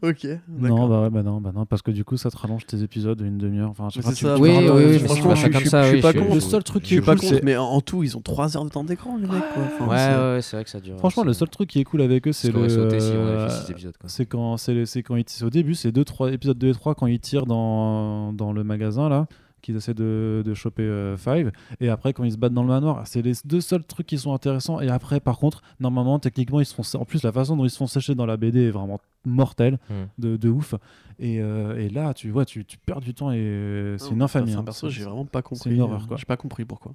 Ok. 0.02 0.26
Non, 0.48 0.88
bah 0.88 1.02
ouais, 1.02 1.10
bah 1.10 1.22
non, 1.22 1.40
bah 1.40 1.52
non, 1.54 1.64
parce 1.64 1.80
que 1.82 1.90
du 1.90 2.04
coup, 2.04 2.16
ça 2.16 2.30
te 2.30 2.36
rallonge 2.36 2.66
tes 2.66 2.82
épisodes 2.82 3.20
d'une 3.20 3.38
demi-heure. 3.38 3.70
Enfin, 3.70 3.88
je 3.90 3.94
sais 3.96 4.02
pas, 4.02 4.08
c'est 4.10 4.14
tu- 4.16 4.24
ça, 4.26 4.34
tu 4.36 4.42
Oui, 4.42 4.50
oui, 4.50 4.64
tu- 4.66 4.70
oui, 4.72 4.98
franchement, 5.00 5.34
je 5.34 5.46
je 5.46 5.58
suis 5.58 5.70
je 5.70 5.84
suis 5.86 6.00
pas 6.02 6.12
contre. 6.12 6.28
Le 6.34 6.34
je- 6.34 6.40
seul 6.40 6.62
truc 6.64 6.82
qui 6.82 6.94
est 6.96 7.00
cool, 7.00 7.40
mais 7.42 7.56
en, 7.56 7.80
tout, 7.80 8.02
ils 8.02 8.16
ont 8.16 8.20
3 8.20 8.56
heures 8.56 8.64
de 8.64 8.70
temps 8.70 8.84
d'écran, 8.84 9.16
les 9.16 9.22
mecs. 9.26 9.32
Ouais, 9.32 9.96
c'est- 9.96 10.16
ouais, 10.16 10.38
c'est 10.42 10.56
vrai 10.56 10.64
que 10.64 10.70
ça 10.70 10.80
dure. 10.80 10.98
Franchement, 10.98 11.24
le 11.24 11.32
seul 11.32 11.48
truc 11.48 11.68
qui 11.70 11.80
est 11.80 11.84
cool 11.84 12.02
avec 12.02 12.28
eux, 12.28 12.32
c'est 12.32 12.48
le. 12.48 12.54
l'aurais 12.54 12.68
sauté 12.68 13.00
si 13.00 13.10
on 13.10 13.26
avait 13.26 13.36
euh, 13.38 13.48
fait 13.48 13.64
6 13.64 13.70
épisodes. 13.70 13.96
quoi. 13.98 14.08
C'est 14.10 14.26
quand 14.26 14.56
c'est 14.58 14.74
le- 14.74 14.84
c'est 14.86 15.02
quand 15.02 15.16
ils 15.16 15.24
c'est 15.26 15.44
au 15.44 15.50
début, 15.50 15.74
c'est 15.74 15.92
deux 15.92 16.04
trois 16.04 16.30
épisodes 16.30 16.58
2 16.58 16.68
et 16.68 16.72
3 16.74 16.94
quand 16.94 17.06
ils 17.06 17.18
tirent 17.20 17.46
dans, 17.46 18.32
dans 18.32 18.52
le 18.52 18.64
magasin 18.64 19.08
là 19.08 19.26
qu'ils 19.66 19.76
essaient 19.76 19.94
de, 19.94 20.42
de 20.44 20.54
choper 20.54 20.82
euh, 20.82 21.16
Five 21.16 21.52
et 21.80 21.88
après 21.88 22.12
quand 22.12 22.24
ils 22.24 22.32
se 22.32 22.36
battent 22.38 22.54
dans 22.54 22.62
le 22.62 22.68
manoir, 22.68 23.06
c'est 23.06 23.20
les 23.22 23.32
deux 23.44 23.60
seuls 23.60 23.84
trucs 23.84 24.06
qui 24.06 24.18
sont 24.18 24.32
intéressants 24.32 24.80
et 24.80 24.88
après 24.88 25.20
par 25.20 25.38
contre, 25.38 25.62
normalement 25.80 26.18
techniquement 26.18 26.60
ils 26.60 26.66
se 26.66 26.74
font 26.74 26.98
en 26.98 27.04
plus 27.04 27.22
la 27.22 27.32
façon 27.32 27.56
dont 27.56 27.64
ils 27.64 27.70
se 27.70 27.76
font 27.76 27.86
sécher 27.86 28.14
dans 28.14 28.26
la 28.26 28.36
BD 28.36 28.68
est 28.68 28.70
vraiment 28.70 29.00
mortelle 29.24 29.78
Hmm. 29.90 30.04
de, 30.18 30.36
de 30.36 30.48
ouf 30.48 30.74
et, 31.18 31.40
euh, 31.40 31.76
et 31.78 31.88
là 31.90 32.14
tu 32.14 32.30
vois 32.30 32.44
tu, 32.44 32.64
tu 32.64 32.78
perds 32.78 33.00
du 33.00 33.12
temps 33.12 33.30
et 33.32 33.36
euh, 33.38 33.98
c'est 33.98 34.10
une 34.10 34.22
infamie. 34.22 34.52
hein. 34.54 34.62
perso, 34.64 34.88
j'ai 34.88 35.04
vraiment 35.04 35.24
pas 35.26 35.42
compris. 35.42 35.74
une 35.74 35.80
horreur, 35.80 36.02
euh, 36.02 36.06
quoi. 36.06 36.16
J'ai 36.16 36.24
pas 36.24 36.36
compris 36.36 36.64
pourquoi. 36.64 36.92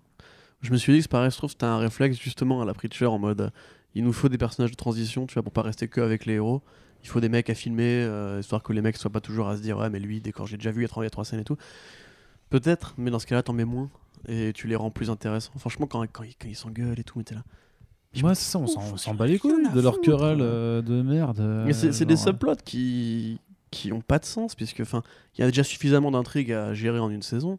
Je 0.62 0.72
me 0.72 0.78
suis 0.78 0.94
dit 0.94 1.00
que 1.00 1.04
c'est 1.04 1.12
pareil, 1.12 1.32
je 1.32 1.38
trouve 1.38 1.50
que 1.50 1.54
c'était 1.54 1.66
un 1.66 1.78
réflexe 1.78 2.18
justement 2.20 2.62
à 2.62 2.66
la 2.66 2.74
Preacher 2.74 3.06
en 3.08 3.20
mode 3.20 3.52
il 3.94 4.04
nous 4.06 4.14
faut 4.14 4.30
des 4.30 4.38
personnages 4.38 4.72
de 4.72 4.76
transition, 4.78 5.26
tu 5.28 5.34
vois, 5.34 5.44
pour 5.44 5.52
pas 5.52 5.64
rester 5.64 5.90
que 5.90 6.00
avec 6.00 6.26
les 6.26 6.36
héros. 6.36 6.62
Il 7.04 7.10
faut 7.10 7.20
des 7.20 7.28
mecs 7.28 7.50
à 7.50 7.56
filmer, 7.56 8.04
euh, 8.06 8.40
histoire 8.40 8.64
que 8.64 8.72
les 8.72 8.82
mecs 8.82 8.96
soient 8.96 9.12
pas 9.12 9.20
toujours 9.20 9.50
à 9.50 9.58
se 9.58 9.62
dire 9.62 9.78
ouais, 9.80 9.90
mais 9.90 10.00
lui, 10.00 10.22
dès 10.22 10.32
quand 10.32 10.46
j'ai 10.46 10.56
déjà 10.56 10.72
vu, 10.72 10.82
il 10.88 11.04
y 11.04 11.06
a 11.06 11.10
trois 11.10 11.26
scènes 11.26 11.42
et 11.42 11.44
tout. 11.44 11.58
Peut-être, 12.52 12.94
mais 12.98 13.10
dans 13.10 13.18
ce 13.18 13.26
cas-là, 13.26 13.42
t'en 13.42 13.54
mets 13.54 13.66
moins 13.66 13.90
et 14.28 14.52
tu 14.54 14.68
les 14.68 14.76
rends 14.76 14.92
plus 14.92 15.10
intéressants. 15.10 15.54
Franchement, 15.58 15.88
quand, 15.88 16.06
quand, 16.12 16.22
ils- 16.24 16.36
quand 16.36 16.48
ils 16.48 16.56
s'engueulent 16.56 17.00
et 17.00 17.04
tout, 17.04 17.18
mais 17.18 17.24
t'es 17.24 17.34
là. 17.34 17.44
Ouais, 18.22 18.36
c'est 18.36 18.44
ça, 18.52 18.60
on 18.60 18.68
s'en- 18.68 19.16
bat 19.16 19.26
les 19.26 19.40
couilles 19.40 19.68
de 19.74 19.80
leur 19.82 20.00
querelle 20.02 20.40
euh, 20.42 20.82
de 20.84 21.02
merde. 21.02 21.40
Mais 21.66 21.72
c'est 21.74 21.92
c'est 21.94 22.06
des 22.06 22.16
genre, 22.16 22.28
euh, 22.28 22.32
subplots 22.32 22.56
qui 22.64 23.40
qui 23.72 23.94
ont 23.94 24.02
pas 24.02 24.20
de 24.20 24.26
sens 24.26 24.54
puisque 24.54 24.82
enfin 24.82 25.02
il 25.38 25.42
y 25.42 25.44
a 25.46 25.48
déjà 25.48 25.64
suffisamment 25.64 26.12
d'intrigues 26.12 26.52
à 26.52 26.74
gérer 26.74 27.00
en 27.00 27.10
une 27.10 27.22
saison. 27.22 27.58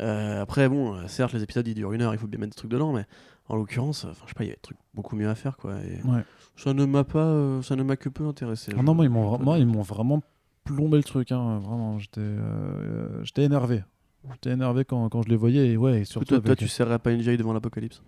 Euh, 0.00 0.42
après 0.42 0.68
bon, 0.68 0.94
euh, 0.94 1.06
certes 1.08 1.32
les 1.32 1.42
épisodes 1.42 1.66
ils 1.66 1.74
durent 1.74 1.94
une 1.94 2.02
heure, 2.02 2.12
il 2.12 2.18
faut 2.18 2.26
bien 2.26 2.38
mettre 2.38 2.52
des 2.54 2.58
trucs 2.58 2.70
dedans, 2.70 2.92
mais 2.92 3.06
en 3.48 3.56
l'occurrence, 3.56 4.04
enfin 4.04 4.24
je 4.26 4.28
sais 4.28 4.34
pas, 4.34 4.44
il 4.44 4.48
y 4.48 4.50
a 4.50 4.54
des 4.56 4.60
trucs 4.60 4.76
beaucoup 4.92 5.16
mieux 5.16 5.28
à 5.30 5.34
faire 5.34 5.56
quoi. 5.56 5.76
Et 5.80 6.06
Ouais. 6.06 6.22
ça 6.54 6.74
ne 6.74 6.84
m'a 6.84 7.04
pas, 7.04 7.24
euh, 7.24 7.62
ça 7.62 7.74
ne 7.74 7.82
m'a 7.82 7.96
que 7.96 8.10
peu 8.10 8.26
intéressé. 8.26 8.72
Ah 8.78 8.82
non, 8.82 8.92
moi, 8.94 9.06
ils 9.06 9.10
m'ont 9.10 9.24
vra- 9.38 9.42
moi, 9.42 9.58
ils 9.58 9.66
m'ont 9.66 9.80
vraiment 9.80 10.22
plombé 10.64 10.98
le 10.98 11.04
truc. 11.04 11.32
Hein, 11.32 11.60
vraiment, 11.60 11.98
j'étais 11.98 12.20
euh, 12.20 13.24
j'étais 13.24 13.44
énervé. 13.44 13.82
J'étais 14.32 14.50
énervé 14.50 14.84
quand, 14.84 15.08
quand 15.08 15.22
je 15.22 15.28
les 15.28 15.36
voyais. 15.36 15.68
Et 15.72 15.76
ouais, 15.76 16.00
et 16.00 16.04
surtout. 16.04 16.26
Toi, 16.26 16.38
toi, 16.38 16.46
avec- 16.48 16.58
tu 16.58 16.68
serrerais 16.68 16.98
pas 16.98 17.12
une 17.12 17.20
vieille 17.20 17.36
devant 17.36 17.52
l'apocalypse? 17.52 18.02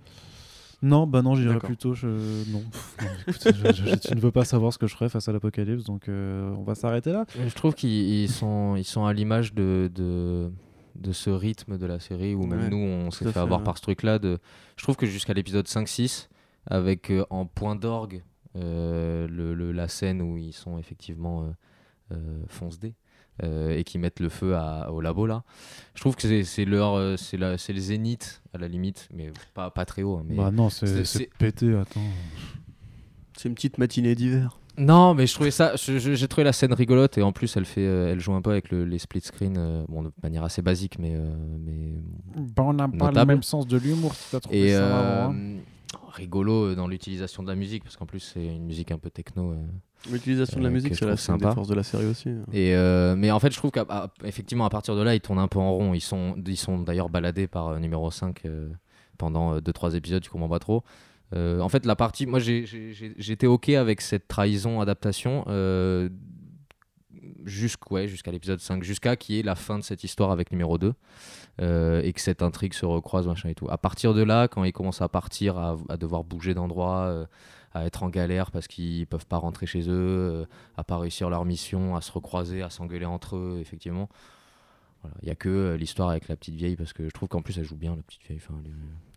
Non, 0.83 1.07
bah 1.07 1.21
non, 1.21 1.35
j'irais 1.35 1.55
D'accord. 1.55 1.69
plutôt. 1.69 1.93
Je... 1.95 2.07
Non, 2.51 2.61
Pff, 2.71 2.97
non, 3.03 3.09
écoute, 3.29 3.49
je- 3.55 3.91
je- 3.91 3.97
tu 3.97 4.15
ne 4.15 4.21
veux 4.21 4.31
pas 4.31 4.47
savoir 4.47 4.73
ce 4.73 4.79
que 4.79 4.87
je 4.87 4.95
ferais 4.95 5.11
face 5.11 5.29
à 5.29 5.33
l'apocalypse, 5.33 5.85
donc 5.85 6.09
euh, 6.09 6.55
on 6.57 6.63
va 6.63 6.75
s'arrêter 6.75 7.13
là. 7.13 7.27
Je 7.47 7.55
trouve 7.55 7.75
qu'ils 7.75 7.91
ils 8.23 8.31
sont, 8.31 8.77
ils 8.77 8.85
sont 8.85 9.05
à 9.05 9.13
l'image 9.13 9.53
de, 9.53 9.91
de, 9.95 10.51
de 10.95 11.13
ce 11.13 11.29
rythme 11.29 11.77
de 11.77 11.85
la 11.85 12.01
série 12.01 12.35
où 12.35 12.47
même 12.47 12.61
Ouais, 12.61 12.71
nous 12.71 12.79
on 12.79 13.11
s'est 13.11 13.27
fait, 13.27 13.33
fait, 13.33 13.41
avoir 13.41 13.61
ouais. 13.61 13.65
par 13.67 13.77
ce 13.77 13.83
truc 13.83 14.03
là. 14.03 14.19
De... 14.19 14.39
Je 14.79 14.83
trouve 14.83 14.97
que 14.97 15.05
jusqu'à 15.05 15.35
l'épisode 15.35 15.67
5-6, 15.67 16.29
avec 16.67 17.11
euh, 17.11 17.27
en 17.29 17.45
point 17.45 17.77
d'orgue 17.77 18.23
euh, 18.57 19.29
le, 19.29 19.53
le- 19.53 19.73
la 19.73 19.87
scène 19.87 20.23
où 20.23 20.39
ils 20.39 20.55
sont 20.55 20.79
effectivement 20.79 21.43
euh, 21.43 22.15
euh, 22.15 22.43
fonce-dés 22.49 22.95
euh, 23.43 23.77
et 23.77 23.85
qui 23.85 23.99
mettent 23.99 24.21
le 24.21 24.29
feu 24.29 24.55
à- 24.57 24.91
au 24.93 25.01
labo 25.01 25.27
là, 25.27 25.43
je 25.95 26.01
trouve 26.01 26.17
que 26.17 26.43
c'est- 26.45 26.65
leur 26.65 26.95
euh, 26.95 27.17
c'est 27.17 27.37
la- 27.37 27.59
c'est 27.59 27.73
le 27.73 27.81
zénith 27.81 28.43
à 28.55 28.59
la 28.59 28.69
limite, 28.69 29.09
mais 29.15 29.31
pas, 29.55 29.71
pas 29.71 29.85
très 29.85 30.03
haut. 30.03 30.17
hein, 30.19 30.25
mais... 30.27 30.37
Bah 30.37 30.51
non, 30.51 30.69
c'est 30.71 31.29
pété, 31.39 31.75
attends. 31.75 32.01
C'est 33.37 33.49
une 33.49 33.55
petite 33.55 33.79
matinée 33.79 34.15
d'hiver. 34.15 34.59
Non, 34.79 35.15
mais 35.15 35.27
je 35.27 35.35
trouvais 35.35 35.51
ça, 35.51 35.75
je- 35.77 35.99
je- 35.99 36.15
j'ai 36.15 36.29
trouvé 36.29 36.45
la 36.45 36.53
scène 36.53 36.73
rigolote 36.73 37.19
et 37.19 37.23
en 37.23 37.33
plus 37.33 37.55
elle 37.57 37.65
fait, 37.67 37.85
euh, 37.87 38.13
elle 38.13 38.21
joue 38.21 38.33
un 38.35 38.41
peu 38.41 38.51
avec 38.51 38.71
le- 38.71 38.85
les 38.85 38.99
split 38.99 39.21
screen, 39.21 39.57
euh, 39.59 39.85
bon 39.89 40.03
de 40.03 40.13
manière 40.23 40.45
assez 40.45 40.63
basique, 40.63 40.99
mais 40.99 41.15
euh, 41.17 41.35
mais 41.59 41.95
Bah, 42.55 42.63
on 42.65 42.73
n'a 42.73 42.89
pas 42.89 43.11
le 43.11 43.25
même 43.27 43.43
sens 43.43 43.67
de 43.67 43.77
l'humour 43.77 44.15
si 44.15 44.31
t'as 44.31 44.41
trouvé 44.41 44.59
et 44.69 44.73
ça 44.73 44.79
euh, 44.85 44.91
marrant, 45.29 45.35
hein. 45.35 45.57
rigolo 46.13 46.75
dans 46.75 46.87
l'utilisation 46.87 47.43
de 47.43 47.49
la 47.49 47.57
musique 47.57 47.83
parce 47.83 47.97
qu'en 47.97 48.07
plus 48.07 48.21
c'est 48.21 48.45
une 48.47 48.65
musique 48.65 48.91
un 48.93 48.99
peu 48.99 49.11
techno. 49.11 49.55
L'utilisation 50.11 50.59
de 50.59 50.63
la 50.65 50.71
Euh, 50.71 50.73
musique, 50.73 50.95
c'est 50.95 51.05
la 51.05 51.17
sympa. 51.17 51.53
forces 51.53 51.69
de 51.69 51.75
la 51.75 51.83
série 51.83 52.07
aussi. 52.07 52.29
Et 52.53 52.75
euh, 52.75 53.17
mais 53.17 53.31
en 53.31 53.41
fait 53.41 53.51
je 53.53 53.57
trouve 53.59 53.71
qu'effectivement 53.71 54.65
à 54.65 54.71
partir 54.71 54.95
de 54.97 55.03
là 55.03 55.15
ils 55.15 55.21
tournent 55.21 55.39
un 55.41 55.49
peu 55.49 55.59
en 55.59 55.73
rond. 55.73 55.93
Ils 55.95 56.01
sont, 56.01 56.37
ils 56.47 56.57
sont 56.57 56.79
d'ailleurs 56.79 57.11
baladés 57.11 57.47
par 57.47 57.69
euh, 57.69 57.79
numéro 57.79 58.11
5 58.11 58.41
euh, 58.47 58.71
pendant 59.19 59.59
2-3 59.59 59.95
épisodes, 59.97 60.23
tu 60.23 60.31
comprends 60.31 60.49
pas 60.49 60.59
trop. 60.61 60.85
En 61.35 61.69
fait 61.69 61.87
la 61.87 61.95
partie, 61.97 62.27
moi 62.27 62.41
j'étais 62.41 63.47
ok 63.47 63.69
avec 63.71 64.01
cette 64.01 64.27
trahison 64.27 64.81
adaptation. 64.81 65.45
Euh, 65.49 66.09
jusqu'à 67.45 67.93
ouais, 67.93 68.07
l'épisode 68.33 68.61
5, 68.61 68.83
jusqu'à 68.83 69.17
qui 69.17 69.39
est 69.39 69.43
la 69.43 69.55
fin 69.55 69.79
de 69.79 69.85
cette 69.85 70.05
histoire 70.05 70.31
avec 70.31 70.51
numéro 70.51 70.79
2, 70.79 70.93
euh, 71.61 72.01
et 72.03 72.13
que 72.13 72.21
cette 72.21 72.43
intrigue 72.43 72.75
se 72.75 72.87
recroise, 72.87 73.27
machin 73.27 73.49
et 73.49 73.55
tout. 73.55 73.67
À 73.71 73.79
partir 73.79 74.15
de 74.15 74.23
là, 74.23 74.49
quand 74.49 74.65
ils 74.65 74.73
commencent 74.73 75.03
à 75.03 75.09
partir, 75.09 75.57
à, 75.59 75.77
à 75.89 75.97
devoir 75.97 76.25
bouger 76.25 76.55
d'endroit, 76.55 77.05
euh, 77.07 77.27
à 77.73 77.85
être 77.87 78.03
en 78.03 78.09
galère 78.09 78.51
parce 78.51 78.67
qu'ils 78.69 79.07
peuvent 79.07 79.27
pas 79.27 79.37
rentrer 79.39 79.67
chez 79.67 79.83
eux, 79.89 79.93
euh, 79.93 80.45
à 80.77 80.85
pas 80.85 80.99
réussir 80.99 81.31
leur 81.31 81.45
mission, 81.45 81.95
à 81.97 82.01
se 82.01 82.11
recroiser, 82.13 82.63
à 82.63 82.71
s'engueuler 82.71 83.07
entre 83.07 83.37
eux, 83.37 83.59
effectivement. 83.61 84.09
Voilà. 85.03 85.17
Il 85.23 85.29
y 85.29 85.31
a 85.31 85.35
que 85.35 85.49
euh, 85.49 85.77
l'histoire 85.77 86.11
avec 86.11 86.29
la 86.29 86.37
petite 86.37 86.55
vieille, 86.57 86.77
parce 86.77 86.93
que 86.93 87.05
je 87.05 87.11
trouve 87.11 87.29
qu'en 87.29 87.41
plus 87.43 87.57
elle 87.59 87.65
joue 87.65 87.77
bien, 87.77 87.97
la 87.97 88.03
petite 88.03 88.23
vieille. 88.27 88.41
Enfin, 88.43 88.55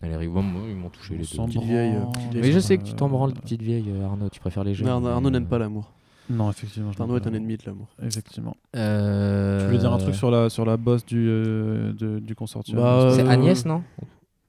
elle, 0.02 0.10
est- 0.12 0.14
elle 0.16 0.22
est 0.22 0.26
ils 0.26 0.30
m'ont 0.30 0.90
touché 0.90 1.14
On 1.16 1.18
les 1.18 1.24
deux. 1.26 1.46
petite 1.46 1.64
vieille, 1.64 1.96
euh, 1.96 2.30
Mais 2.34 2.52
je 2.52 2.60
sais 2.60 2.78
que 2.78 2.84
tu 2.84 2.94
t'en 2.94 3.08
Euh, 3.08 3.10
branles, 3.10 3.34
petite 3.34 3.62
vieille, 3.62 3.92
Arnaud, 4.04 4.30
tu 4.30 4.40
préfères 4.40 4.64
les 4.64 4.74
jeunes. 4.76 4.86
Mais 4.88 4.94
Arnaud, 4.94 5.08
Arnaud 5.10 5.28
euh, 5.28 5.32
n'aime 5.32 5.48
pas 5.48 5.58
l'amour. 5.58 5.92
Non, 6.30 6.50
effectivement. 6.50 6.92
Arnaud 6.98 7.18
est 7.18 7.28
un 7.28 7.34
ennemi 7.34 7.58
de 7.58 7.64
l'amour. 7.66 7.88
Effectivement. 8.02 8.56
Euh, 8.78 9.60
Tu 9.60 9.66
voulais 9.66 9.80
dire 9.80 9.92
un 9.92 9.98
truc 9.98 10.16
sur 10.16 10.32
la, 10.32 10.50
sur 10.50 10.64
la 10.64 10.78
boss 10.78 11.06
du, 11.06 11.28
euh, 11.28 11.92
de- 11.92 12.20
du 12.20 12.34
consortium 12.34 12.78
Bah, 12.80 13.10
C'est 13.14 13.28
Agnès, 13.28 13.66
non? 13.66 13.84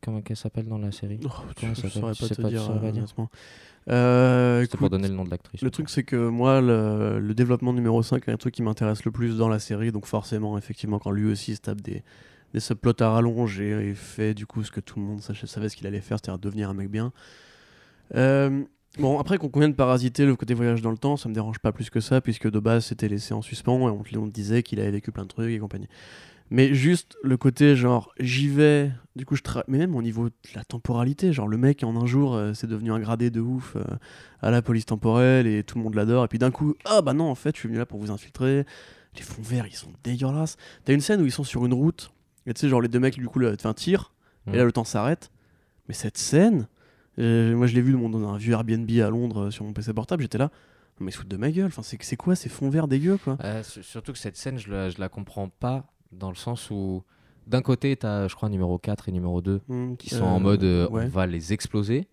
Comment 0.05 0.21
qu'elle 0.21 0.37
s'appelle 0.37 0.67
dans 0.69 0.79
la 0.79 0.93
série 0.93 1.19
Oh, 1.25 1.29
Comment 1.59 1.75
je 1.75 1.81
ça 1.83 1.89
saurais 1.89 2.13
pas 2.13 2.17
Tu 2.17 2.25
sais 2.27 2.35
te 2.35 2.43
pas- 2.43 2.49
tu 2.49 2.55
dire, 2.55 2.71
honnêtement. 2.71 3.31
Euh, 3.91 4.67
pour 4.79 4.91
donner 4.91 5.09
le 5.09 5.15
nom 5.15 5.25
de 5.25 5.31
l'actrice. 5.31 5.61
Le 5.63 5.71
truc, 5.71 5.89
c'est 5.91 6.05
que 6.05 6.17
moi, 6.29 6.61
le, 6.61 7.19
le 7.21 7.35
développement 7.35 7.73
numéro 7.73 8.03
5 8.03 8.27
est 8.29 8.33
un 8.33 8.37
truc 8.37 8.55
qui 8.55 8.63
m'intéresse 8.63 9.05
le 9.05 9.11
plus 9.13 9.37
dans 9.37 9.49
la 9.49 9.59
série. 9.59 9.93
Donc, 9.93 10.07
forcément, 10.07 10.57
effectivement, 10.59 10.99
quand 10.99 11.11
lui 11.11 11.31
aussi 11.31 11.57
se 11.57 11.61
tape 11.61 11.81
des, 11.81 12.03
des 12.53 12.61
subplots 12.61 12.93
à 13.01 13.11
rallonge 13.11 13.61
et, 13.61 13.91
et 13.91 13.95
fait 13.95 14.33
du 14.35 14.47
coup 14.47 14.63
ce 14.63 14.71
que 14.71 14.81
tout 14.81 14.99
le 15.01 15.05
monde 15.05 15.21
savait 15.21 15.69
ce 15.69 15.77
qu'il 15.77 15.87
allait 15.87 16.01
faire, 16.01 16.19
c'est-à-dire 16.23 16.39
devenir 16.39 16.71
un 16.71 16.75
mec 16.75 16.89
bien. 16.91 17.13
Euh, 18.15 18.63
bon, 18.99 19.19
après 19.19 19.39
qu'on 19.39 19.49
convienne 19.49 19.73
de 19.73 19.77
parasiter 19.77 20.25
le 20.27 20.37
côté 20.37 20.55
voyage 20.55 20.83
dans 20.83 20.91
le 20.91 20.99
temps, 20.99 21.17
ça 21.17 21.29
me 21.29 21.35
dérange 21.35 21.59
pas 21.59 21.73
plus 21.73 21.91
que 21.91 22.01
ça, 22.01 22.21
puisque 22.21 22.51
de 22.51 22.59
base, 22.59 22.87
c'était 22.87 23.09
laissé 23.09 23.35
en 23.35 23.43
suspens 23.43 23.79
et 23.89 23.91
on, 24.17 24.21
on 24.23 24.27
disait 24.27 24.63
qu'il 24.63 24.81
avait 24.81 24.91
vécu 24.93 25.13
plein 25.13 25.25
de 25.25 25.29
trucs 25.29 25.51
et 25.51 25.59
compagnie. 25.59 25.89
Mais 26.51 26.75
juste 26.75 27.17
le 27.23 27.37
côté 27.37 27.75
genre 27.75 28.13
j'y 28.21 28.49
vais, 28.49 28.93
du 29.17 29.25
coup 29.25 29.35
je 29.35 29.43
tra... 29.43 29.65
mais 29.67 29.79
même 29.79 29.97
au 29.97 30.03
niveau 30.03 30.29
de 30.29 30.35
la 30.55 30.63
temporalité, 30.65 31.33
genre 31.33 31.49
le 31.49 31.57
mec 31.57 31.83
en 31.83 31.97
un 32.01 32.07
jour 32.07 32.35
euh, 32.35 32.53
c'est 32.55 32.67
devenu 32.67 32.93
un 32.93 33.01
gradé 33.01 33.31
de 33.31 33.41
ouf 33.41 33.77
euh, 33.77 33.85
à 34.43 34.51
la 34.51 34.61
police 34.63 34.85
temporelle 34.87 35.47
et 35.47 35.63
tout 35.65 35.79
le 35.79 35.85
monde 35.85 35.95
l'adore 35.95 36.25
et 36.25 36.29
puis 36.29 36.39
d'un 36.39 36.51
coup 36.51 36.75
ah 36.85 37.01
bah 37.03 37.15
non 37.15 37.25
en 37.31 37.35
fait 37.35 37.55
je 37.57 37.61
suis 37.61 37.69
venu 37.69 37.79
là 37.79 37.87
pour 37.87 37.99
vous 37.99 38.11
infiltrer, 38.11 38.67
les 39.17 39.23
fonds 39.23 39.43
verts 39.43 39.67
ils 39.67 39.75
sont 39.75 39.91
dégueulasses. 40.05 40.57
T'as 40.85 40.93
une 40.93 41.01
scène 41.01 41.23
où 41.23 41.25
ils 41.25 41.33
sont 41.33 41.45
sur 41.45 41.65
une 41.65 41.73
route 41.75 42.13
et 42.47 42.53
tu 42.53 42.61
sais 42.61 42.69
genre 42.69 42.83
les 42.83 42.89
deux 42.89 43.01
mecs 43.01 43.15
du 43.19 43.27
coup 43.27 43.39
là, 43.39 43.53
un 43.65 43.75
tir 43.75 44.13
et 44.47 44.51
Mm. 44.51 44.57
là 44.57 44.65
le 44.65 44.73
temps 44.73 44.85
s'arrête. 44.85 45.31
Mais 45.89 45.95
cette 45.95 46.19
scène, 46.19 46.69
euh, 47.19 47.57
moi 47.57 47.67
je 47.67 47.75
l'ai 47.75 47.81
vu 47.81 47.93
dans 47.95 48.29
un 48.29 48.37
vieux 48.37 48.53
Airbnb 48.53 48.91
à 49.01 49.09
Londres 49.09 49.51
sur 49.51 49.65
mon 49.65 49.73
PC 49.73 49.95
portable, 49.95 50.23
j'étais 50.23 50.39
là 50.39 50.51
mais 51.01 51.11
foutent 51.11 51.27
de 51.29 51.37
ma 51.39 51.51
gueule. 51.51 51.67
Enfin, 51.67 51.83
c'est 51.83 52.17
quoi 52.17 52.37
ces 52.37 52.49
fonds 52.49 52.71
verts 52.71 52.87
dégueux, 52.87 53.17
quoi? 53.17 53.37
Euh, 53.43 53.65
su- 53.65 53.83
surtout 53.83 54.13
que 54.13 54.19
cette 54.19 54.37
scène, 54.37 54.59
je 54.59 54.71
la, 54.71 54.91
je 54.91 55.01
la 55.01 55.09
comprends 55.09 55.49
pas 55.49 55.93
dans 56.19 56.29
le 56.31 56.35
sens 56.37 56.71
où, 56.71 57.03
d'un 57.47 57.63
côté, 57.63 57.97
tu 57.97 58.07
as, 58.07 58.29
je 58.29 58.35
crois, 58.35 58.49
numéro 58.49 58.79
4 58.79 59.09
et 59.09 59.13
numéro 59.13 59.41
2 59.41 59.61
Hmm, 59.69 59.95
qui 59.97 60.11
sont 60.11 60.25
en 60.25 60.41
mode 60.41 60.65
euh, 60.65 60.89
ouais. 60.89 61.05
on 61.05 61.09
va 61.09 61.27
les 61.27 61.53
exploser. 61.53 62.09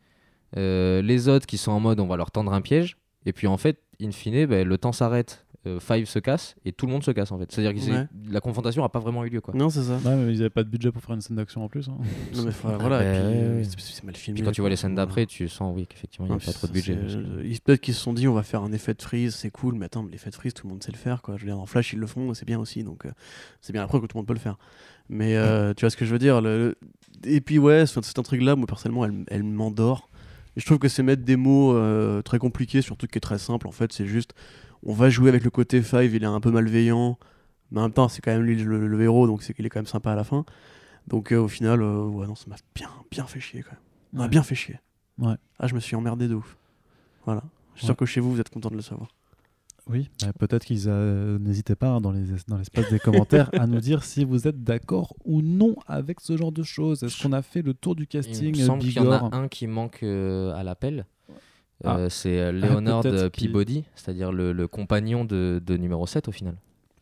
Euh, 0.58 1.02
les 1.02 1.30
autres 1.30 1.46
qui 1.46 1.58
sont 1.58 1.72
en 1.72 1.80
mode 1.80 2.00
on 2.02 2.08
va 2.08 2.18
leur 2.18 2.32
tendre 2.32 2.54
un 2.54 2.62
piège. 2.62 2.98
Et 3.26 3.34
puis 3.34 3.48
en 3.48 3.58
fait, 3.58 3.80
in 4.02 4.12
fine, 4.12 4.46
ben, 4.46 4.68
le 4.68 4.78
temps 4.78 4.92
s'arrête, 4.92 5.46
euh, 5.68 5.80
Five 5.80 6.06
se 6.08 6.18
casse 6.20 6.56
et 6.66 6.72
tout 6.72 6.88
le 6.88 6.92
monde 6.92 7.04
se 7.04 7.12
casse 7.12 7.32
en 7.32 7.38
fait. 7.38 7.52
C'est-à-dire 7.52 7.74
que 7.80 7.92
Ouais. 7.92 8.08
la 8.32 8.40
confrontation 8.42 8.82
n'a 8.82 8.90
pas 8.90 9.00
vraiment 9.00 9.24
eu 9.26 9.30
lieu. 9.30 9.42
Quoi. 9.42 9.54
Non, 9.54 9.70
c'est 9.70 9.84
ça. 9.84 9.98
Ouais, 10.04 10.16
mais 10.16 10.34
ils 10.34 10.40
avaient 10.42 10.50
pas 10.50 10.64
de 10.64 10.70
budget 10.70 10.92
pour 10.92 11.02
faire 11.04 11.14
une 11.14 11.22
scène 11.22 11.36
d'action 11.36 11.64
en 11.64 11.68
plus. 11.70 11.88
hein. 11.90 11.98
Non, 12.36 12.44
mais 12.44 12.52
voilà. 12.64 12.90
bah, 12.90 13.04
et 13.04 13.12
puis, 13.14 13.22
ouais, 13.28 13.34
euh, 13.44 13.64
c'est- 13.78 14.04
mal 14.04 14.16
filmé. 14.16 14.40
Puis 14.40 14.46
quand 14.46 14.52
tu 14.52 14.62
vois 14.62 14.70
les 14.72 14.76
scènes 14.76 14.96
d'après, 14.96 15.26
tu 15.28 15.48
sens 15.48 15.74
oui 15.76 15.86
qu'effectivement 15.88 16.26
il 16.28 16.32
n'y 16.32 16.36
a 16.42 16.46
pas 16.46 16.54
trop 16.54 16.68
de 16.68 16.72
budget. 16.74 16.96
que- 16.96 17.60
peut-être 17.64 17.82
qu'ils 17.82 17.94
se 17.94 18.02
sont 18.02 18.14
dit 18.14 18.28
on 18.28 18.34
va 18.34 18.44
faire 18.44 18.64
un 18.64 18.72
effet 18.72 18.94
de 18.96 19.02
freeze, 19.02 19.36
c'est 19.36 19.52
cool, 19.52 19.76
mais 19.76 19.86
attends, 19.86 20.02
mais 20.04 20.12
l'effet 20.12 20.30
de 20.32 20.36
freeze, 20.36 20.54
tout 20.56 20.66
le 20.66 20.72
monde 20.74 20.82
sait 20.84 20.92
le 20.92 20.98
faire, 20.98 21.22
quoi. 21.22 21.36
Je 21.38 21.42
veux 21.42 21.48
dire, 21.52 21.60
en 21.60 21.66
Flash, 21.68 21.94
ils 21.94 22.00
le 22.00 22.08
font, 22.08 22.34
c'est 22.34 22.46
bien 22.46 22.60
aussi, 22.60 22.84
donc 22.84 23.06
euh, 23.06 23.12
c'est 23.62 23.72
bien 23.74 23.84
après 23.84 24.00
que 24.00 24.06
tout 24.08 24.18
le 24.18 24.20
monde 24.22 24.28
peut 24.28 24.34
le 24.34 24.40
faire. 24.40 24.58
Mais 25.10 25.36
euh, 25.36 25.74
tu 25.76 25.82
vois 25.82 25.90
ce 25.92 25.98
que 25.98 26.06
je 26.06 26.12
veux 26.12 26.20
dire 26.20 26.42
le- 26.42 26.76
Et 27.24 27.40
puis 27.42 27.60
ouais, 27.60 27.86
c'est 27.86 28.18
un 28.18 28.24
truc-là, 28.24 28.56
moi 28.56 28.66
personnellement, 28.66 29.06
elle, 29.06 29.26
elle 29.28 29.44
m'endort. 29.44 30.10
Et 30.58 30.60
je 30.60 30.66
trouve 30.66 30.80
que 30.80 30.88
c'est 30.90 31.04
mettre 31.04 31.24
des 31.24 31.36
mots 31.38 31.74
euh, 31.76 32.22
très 32.24 32.40
compliqués 32.40 32.82
sur 32.82 32.94
un 32.94 32.96
truc 32.98 33.12
qui 33.12 33.18
est 33.18 33.22
très 33.22 33.38
simple. 33.38 33.68
En 33.68 33.72
fait, 33.72 33.94
c'est 33.94 34.06
juste, 34.08 34.34
on 34.84 34.94
va 34.94 35.10
jouer 35.10 35.30
avec 35.30 35.44
le 35.44 35.50
côté 35.50 35.82
Five, 35.82 36.14
il 36.16 36.24
est 36.24 36.28
un 36.28 36.40
peu 36.40 36.52
malveillant, 36.52 37.18
mais 37.72 37.80
en 37.80 37.84
même 37.84 37.94
temps, 37.94 38.08
c'est 38.08 38.22
quand 38.22 38.32
même 38.32 38.42
lui 38.44 38.56
le, 38.62 38.88
le 38.88 39.02
héros, 39.02 39.28
donc 39.28 39.44
c'est 39.44 39.54
qu'il 39.54 39.66
est 39.66 39.70
quand 39.70 39.80
même 39.80 39.86
sympa 39.86 40.12
à 40.12 40.16
la 40.16 40.24
fin. 40.24 40.46
Donc 41.08 41.32
euh, 41.32 41.38
au 41.40 41.48
final, 41.48 41.82
euh, 41.82 42.04
ouais, 42.06 42.28
non, 42.28 42.36
ça 42.36 42.46
m'a 42.48 42.56
bien, 42.76 42.90
bien 43.10 43.26
fait 43.26 43.40
chier 43.40 43.62
quand 43.64 43.72
même. 43.72 43.80
Ça 44.12 44.18
m'a 44.18 44.24
Ouais. 44.24 44.30
bien 44.30 44.44
fait 44.44 44.56
chier. 44.56 44.80
Ouais. 45.18 45.36
Ah, 45.60 45.68
je 45.68 45.76
me 45.76 45.80
suis 45.80 45.96
emmerdé 45.96 46.28
de 46.28 46.36
ouf. 46.36 46.58
Voilà. 47.26 47.44
Je 47.76 47.80
suis 47.80 47.86
Ouais. 47.86 47.88
sûr 47.94 47.96
que 47.98 48.06
chez 48.06 48.20
vous, 48.20 48.32
vous 48.34 48.40
êtes 48.42 48.50
content 48.50 48.70
de 48.70 48.76
le 48.76 48.82
savoir. 48.82 49.10
Oui, 49.90 50.10
bah, 50.22 50.32
peut-être 50.38 50.64
qu'ils 50.64 50.84
euh, 50.88 51.40
n'hésitez 51.40 51.76
pas 51.76 51.90
hein, 51.90 52.02
dans 52.02 52.12
les 52.12 52.24
dans 52.48 52.58
l'espace 52.58 52.88
des 52.92 53.00
commentaires 53.00 53.50
à 53.54 53.66
nous 53.66 53.80
dire 53.80 54.04
si 54.04 54.24
vous 54.24 54.48
êtes 54.48 54.64
d'accord 54.64 55.16
ou 55.26 55.42
non 55.42 55.76
avec 55.88 56.20
ce 56.22 56.38
genre 56.38 56.52
de 56.52 56.62
choses. 56.62 57.02
Est-ce 57.04 57.22
qu'on 57.24 57.34
a 57.34 57.42
fait 57.42 57.64
le 57.64 57.74
tour 57.74 57.96
du 57.96 58.04
Il 58.04 58.08
casting 58.08 58.56
me 58.56 58.62
euh, 58.62 58.66
semble 58.66 58.84
qu'il 58.84 58.94
y 58.94 59.00
en 59.00 59.12
a 59.12 59.36
un 59.36 59.48
qui 59.48 59.66
manque 59.66 60.04
euh, 60.04 60.54
à 60.54 60.64
l'appel. 60.64 61.08
Ah. 61.84 61.98
Euh, 61.98 62.10
c'est 62.10 62.40
euh, 62.40 62.52
Leonard 62.52 63.04
euh, 63.06 63.30
qu'il- 63.30 63.48
Peabody, 63.52 63.84
c'est-à-dire 63.96 64.32
le, 64.32 64.52
le 64.52 64.68
compagnon 64.68 65.26
de, 65.26 65.62
de 65.66 65.78
numéro 65.78 66.06
7 66.06 66.28
au 66.28 66.32
final. 66.32 66.56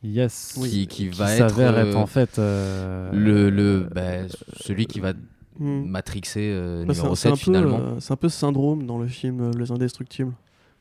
Yes. 0.04 0.54
qui, 0.62 0.88
qui 0.88 0.88
Qui 0.88 1.10
va 1.10 1.36
être, 1.36 1.50
s'avère 1.50 1.76
euh, 1.76 1.86
être 1.90 1.98
en 1.98 2.06
fait 2.06 2.40
euh, 2.40 3.12
le, 3.12 3.50
le, 3.50 3.88
bah, 3.94 4.28
celui 4.62 4.86
qui 4.86 5.00
va 5.00 5.14
Hmm. 5.60 5.84
matrixer 5.90 6.52
euh, 6.54 6.86
Bah, 6.86 6.94
numéro 6.94 7.12
un- 7.12 7.16
c'est 7.16 7.28
un 7.28 7.32
7 7.36 7.40
peu, 7.46 7.52
finalement. 7.52 7.80
euh, 7.82 7.96
c'est 8.00 8.14
un 8.14 8.16
peu 8.16 8.30
ce 8.30 8.38
syndrome 8.40 8.86
dans 8.86 8.98
le 8.98 9.08
film 9.08 9.52
Les 9.58 9.72
Indestructibles. 9.74 10.32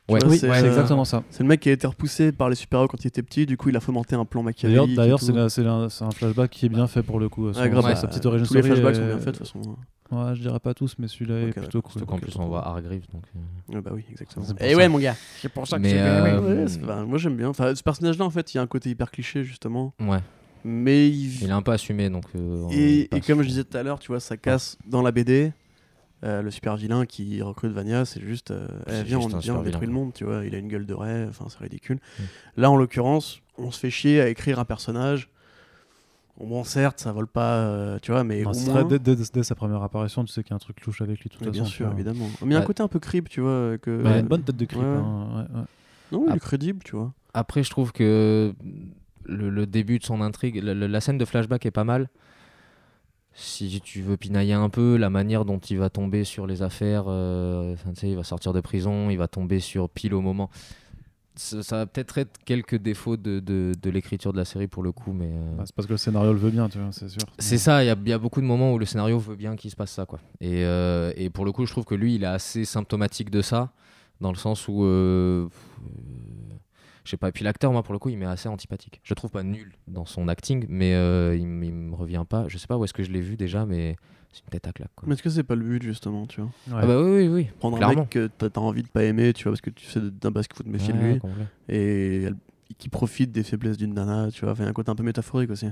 Ouais. 0.08 0.20
vois, 0.20 0.28
Oui, 0.30 0.38
c'est, 0.38 0.48
euh, 0.50 0.66
exactement 0.66 1.04
ça. 1.04 1.22
C'est 1.30 1.42
le 1.42 1.48
mec 1.48 1.60
qui 1.60 1.68
a 1.68 1.72
été 1.72 1.86
repoussé 1.86 2.32
par 2.32 2.48
les 2.48 2.54
super-héros 2.54 2.88
quand 2.88 3.02
il 3.04 3.08
était 3.08 3.22
petit, 3.22 3.44
du 3.46 3.56
coup 3.56 3.68
il 3.68 3.76
a 3.76 3.80
fomenté 3.80 4.14
un 4.16 4.24
plan 4.24 4.42
machiavélique. 4.42 4.96
d'ailleurs, 4.96 5.20
c'est 5.20 6.02
un 6.02 6.10
flashback 6.10 6.50
qui 6.50 6.66
est 6.66 6.70
bien 6.70 6.86
fait 6.86 7.02
pour 7.02 7.20
le 7.20 7.28
coup. 7.28 7.52
Son- 7.52 7.60
Ouais, 7.60 7.68
grave, 7.68 7.82
sa- 7.84 7.88
Ouais. 7.90 7.96
sa 7.96 8.06
petite 8.06 8.24
origin 8.26 8.46
Tous 8.46 8.54
les 8.54 8.62
flashbacks 8.62 8.94
est- 8.94 8.98
sont 8.98 9.06
bien 9.06 9.18
faits 9.18 9.26
de 9.26 9.30
toute 9.38 9.46
façon. 9.46 9.76
Ouais, 10.10 10.34
je 10.34 10.40
dirais 10.40 10.58
pas 10.60 10.72
tous, 10.72 10.94
mais 10.98 11.06
celui-là 11.06 11.40
est 11.40 11.52
plutôt 11.52 11.82
cool. 11.82 11.92
Surtout 11.92 12.06
qu'en 12.06 12.18
plus 12.18 12.34
on 12.36 12.46
voit. 12.46 12.66
Hargreaves. 12.66 13.02
Donc, 13.12 13.24
euh, 13.36 13.74
Ouais, 13.74 13.80
bah 13.82 13.90
oui, 13.94 14.04
exactement. 14.10 14.46
Et 14.58 14.70
ça. 14.70 14.76
ouais, 14.76 14.88
mon 14.88 14.98
gars. 14.98 15.14
C'est 15.42 15.50
pour 15.50 15.68
ça 15.68 15.76
que 15.76 15.82
Mais, 15.82 15.92
euh, 15.98 16.64
Ouais, 16.64 16.72
bah, 16.86 17.04
moi 17.06 17.18
j'aime 17.18 17.36
bien. 17.36 17.48
Enfin, 17.48 17.74
ce 17.74 17.82
personnage-là, 17.82 18.24
en 18.24 18.30
fait, 18.30 18.54
il 18.54 18.56
y 18.56 18.60
a 18.60 18.62
un 18.62 18.66
côté 18.66 18.88
hyper 18.88 19.10
cliché 19.10 19.44
justement, 19.44 19.92
ouais, 20.00 20.20
mais 20.64 21.08
il, 21.10 21.42
il 21.42 21.48
est 21.48 21.52
un 21.52 21.60
peu 21.60 21.72
assumé 21.72 22.08
donc. 22.08 22.24
euh, 22.34 22.66
Et, 22.70 23.10
comme 23.26 23.42
je 23.42 23.48
disais 23.48 23.64
tout 23.64 23.76
à 23.76 23.82
l'heure, 23.82 23.98
tu 23.98 24.08
vois, 24.08 24.20
ça 24.20 24.38
casse 24.38 24.78
dans 24.86 25.02
la 25.02 25.12
BD. 25.12 25.52
Euh, 26.24 26.42
le 26.42 26.50
super 26.50 26.76
vilain 26.76 27.06
qui 27.06 27.40
recrute 27.42 27.70
Vania, 27.72 28.04
c'est 28.04 28.20
juste, 28.20 28.50
euh, 28.50 28.66
eh, 28.86 28.90
C'est 28.90 29.02
viens, 29.04 29.20
juste 29.20 29.34
on, 29.34 29.36
un 29.36 29.40
viens, 29.40 29.54
on 29.56 29.62
détruit 29.62 29.86
le 29.86 29.92
monde, 29.92 30.12
tu 30.12 30.24
vois. 30.24 30.44
Il 30.44 30.54
a 30.54 30.58
une 30.58 30.68
gueule 30.68 30.86
de 30.86 30.94
enfin, 30.94 31.46
c'est 31.48 31.58
ridicule. 31.58 31.98
Mm. 32.18 32.22
Là, 32.56 32.70
en 32.70 32.76
l'occurrence, 32.76 33.40
on 33.56 33.70
se 33.70 33.78
fait 33.78 33.90
chier 33.90 34.20
à 34.20 34.28
écrire 34.28 34.58
un 34.58 34.64
personnage. 34.64 35.28
Bon, 36.40 36.62
certes, 36.62 37.00
ça 37.00 37.10
vole 37.10 37.26
pas, 37.26 37.56
euh, 37.56 37.98
tu 38.00 38.12
vois, 38.12 38.22
mais 38.22 38.42
Non, 38.42 38.50
au 38.50 38.54
c'est 38.54 38.70
moins. 38.70 38.84
très- 38.84 38.98
dès, 38.98 39.16
dès- 39.16 39.24
dès 39.32 39.42
sa 39.42 39.56
première 39.56 39.82
apparition, 39.82 40.24
tu 40.24 40.32
sais 40.32 40.44
qu'il 40.44 40.50
y 40.50 40.54
a 40.54 40.56
un 40.56 40.60
truc 40.60 40.80
louche 40.86 41.00
avec 41.02 41.18
lui. 41.20 41.30
toute 41.30 41.40
Mais 41.40 41.50
bien 41.50 41.64
façon, 41.64 41.74
sûr, 41.74 41.92
évidemment. 41.92 42.26
Mais 42.42 42.46
il 42.46 42.52
y 42.52 42.54
a 42.54 42.58
un 42.58 42.60
Bah, 42.60 42.66
côté 42.66 42.82
un 42.82 42.88
peu 42.88 43.00
creep, 43.00 43.28
tu 43.28 43.40
vois. 43.40 43.76
Que... 43.78 44.02
Bah, 44.02 44.10
il 44.10 44.16
a 44.16 44.18
une 44.20 44.26
bonne 44.28 44.42
tête 44.44 44.56
de 44.56 44.64
creep. 44.64 44.80
Ouais. 44.80 44.86
hein, 44.86 45.28
ouais, 45.52 45.58
ouais. 45.58 45.64
Non, 46.12 46.26
il 46.30 46.36
est 46.36 46.40
crédible, 46.40 46.80
tu 46.84 46.94
vois. 46.94 47.12
Après, 47.34 47.64
je 47.64 47.70
trouve 47.70 47.92
que 47.92 48.54
le, 49.24 49.50
le 49.50 49.66
début 49.66 49.98
de 49.98 50.04
son 50.04 50.20
intrigue, 50.20 50.60
la 50.62 51.00
scène 51.00 51.18
de 51.18 51.24
flashback 51.24 51.66
est 51.66 51.70
pas 51.72 51.84
mal. 51.84 52.08
Si 53.40 53.80
tu 53.84 54.02
veux 54.02 54.16
pinailler 54.16 54.54
un 54.54 54.68
peu, 54.68 54.96
la 54.96 55.10
manière 55.10 55.44
dont 55.44 55.58
il 55.58 55.78
va 55.78 55.90
tomber 55.90 56.24
sur 56.24 56.46
les 56.48 56.60
affaires, 56.62 57.04
euh, 57.06 57.72
enfin, 57.74 57.90
tu 57.92 58.00
sais, 58.00 58.10
il 58.10 58.16
va 58.16 58.24
sortir 58.24 58.52
de 58.52 58.60
prison, 58.60 59.10
il 59.10 59.16
va 59.16 59.28
tomber 59.28 59.60
sur 59.60 59.88
pile 59.88 60.12
au 60.14 60.20
moment. 60.20 60.50
Ça, 61.36 61.62
ça 61.62 61.76
va 61.76 61.86
peut-être 61.86 62.18
être 62.18 62.36
quelques 62.44 62.74
défauts 62.74 63.16
de, 63.16 63.38
de- 63.38 63.72
de 63.80 63.90
l'écriture 63.90 64.32
de 64.32 64.38
la 64.38 64.44
série 64.44 64.66
pour 64.66 64.82
le 64.82 64.90
coup, 64.90 65.12
mais 65.12 65.30
euh, 65.32 65.54
Bah, 65.56 65.62
c'est 65.66 65.72
parce 65.76 65.86
que 65.86 65.92
le 65.92 65.98
scénario 65.98 66.32
le 66.32 66.38
veut 66.40 66.50
bien, 66.50 66.68
tu 66.68 66.78
vois, 66.80 66.88
c'est 66.90 67.08
sûr. 67.08 67.20
c'est 67.38 67.58
ça. 67.58 67.84
Il 67.84 67.86
y, 67.86 67.90
a- 67.90 67.96
il 68.04 68.08
y 68.08 68.12
a 68.12 68.18
beaucoup 68.18 68.40
de 68.40 68.46
moments 68.46 68.72
où 68.72 68.78
le 68.78 68.86
scénario 68.86 69.20
veut 69.20 69.36
bien 69.36 69.54
qu'il 69.54 69.70
se 69.70 69.76
passe 69.76 69.92
ça, 69.92 70.04
quoi. 70.04 70.18
Et, 70.40 70.64
euh, 70.64 71.12
et 71.16 71.30
pour 71.30 71.44
le 71.44 71.52
coup, 71.52 71.64
je 71.64 71.70
trouve 71.70 71.84
que 71.84 71.94
lui, 71.94 72.16
il 72.16 72.24
est 72.24 72.26
assez 72.26 72.64
symptomatique 72.64 73.30
de 73.30 73.40
ça, 73.40 73.70
dans 74.20 74.32
le 74.32 74.36
sens 74.36 74.66
où, 74.66 74.82
euh, 74.82 75.46
je 77.08 77.12
sais 77.12 77.16
pas. 77.16 77.30
Et 77.30 77.32
puis 77.32 77.42
l'acteur, 77.42 77.72
moi, 77.72 77.82
pour 77.82 77.94
le 77.94 77.98
coup, 77.98 78.10
il 78.10 78.18
m'est 78.18 78.26
assez 78.26 78.50
antipathique. 78.50 79.00
Je 79.02 79.12
le 79.12 79.16
trouve 79.16 79.30
pas 79.30 79.42
nul 79.42 79.72
dans 79.86 80.04
son 80.04 80.28
acting, 80.28 80.66
mais 80.68 80.94
euh, 80.94 81.34
il, 81.34 81.40
il 81.42 81.72
me 81.74 81.94
revient 81.94 82.24
pas. 82.28 82.44
Je 82.48 82.58
sais 82.58 82.66
pas 82.66 82.76
où 82.76 82.84
est-ce 82.84 82.92
que 82.92 83.02
je 83.02 83.10
l'ai 83.10 83.22
vu 83.22 83.36
déjà, 83.38 83.64
mais 83.64 83.96
c'est 84.30 84.42
une 84.44 84.50
tête 84.50 84.66
à 84.68 84.72
claque, 84.72 84.90
quoi. 84.94 85.08
Mais 85.08 85.14
est-ce 85.14 85.22
que 85.22 85.30
c'est 85.30 85.42
pas 85.42 85.54
le 85.54 85.64
but, 85.64 85.82
justement, 85.82 86.26
tu 86.26 86.42
vois? 86.42 86.50
Ouais. 86.68 86.80
Ah 86.82 86.86
bah 86.86 87.00
oui, 87.02 87.22
oui, 87.22 87.28
oui. 87.28 87.48
Prendre 87.58 87.76
un 87.76 87.78
Clairement. 87.78 88.00
mec 88.02 88.10
que 88.10 88.26
t'as 88.26 88.60
envie 88.60 88.82
de 88.82 88.88
pas 88.88 89.04
aimer, 89.04 89.32
tu 89.32 89.44
vois, 89.44 89.52
parce 89.52 89.62
que 89.62 89.70
tu 89.70 89.86
sais 89.86 90.00
d'un 90.00 90.30
faut 90.34 90.62
te 90.64 90.68
méfier 90.68 90.92
de 90.92 90.98
Ouais, 90.98 91.12
lui. 91.14 91.18
complet. 91.18 91.46
et 91.70 92.22
elle- 92.24 92.36
qui 92.76 92.90
profite 92.90 93.32
des 93.32 93.42
faiblesses 93.42 93.78
d'une 93.78 93.94
nana, 93.94 94.30
tu 94.30 94.42
vois. 94.44 94.52
Enfin, 94.52 94.64
il 94.64 94.66
y 94.66 94.68
a 94.68 94.70
un 94.70 94.74
côté 94.74 94.90
un 94.90 94.94
peu 94.94 95.02
métaphorique 95.02 95.50
aussi. 95.50 95.66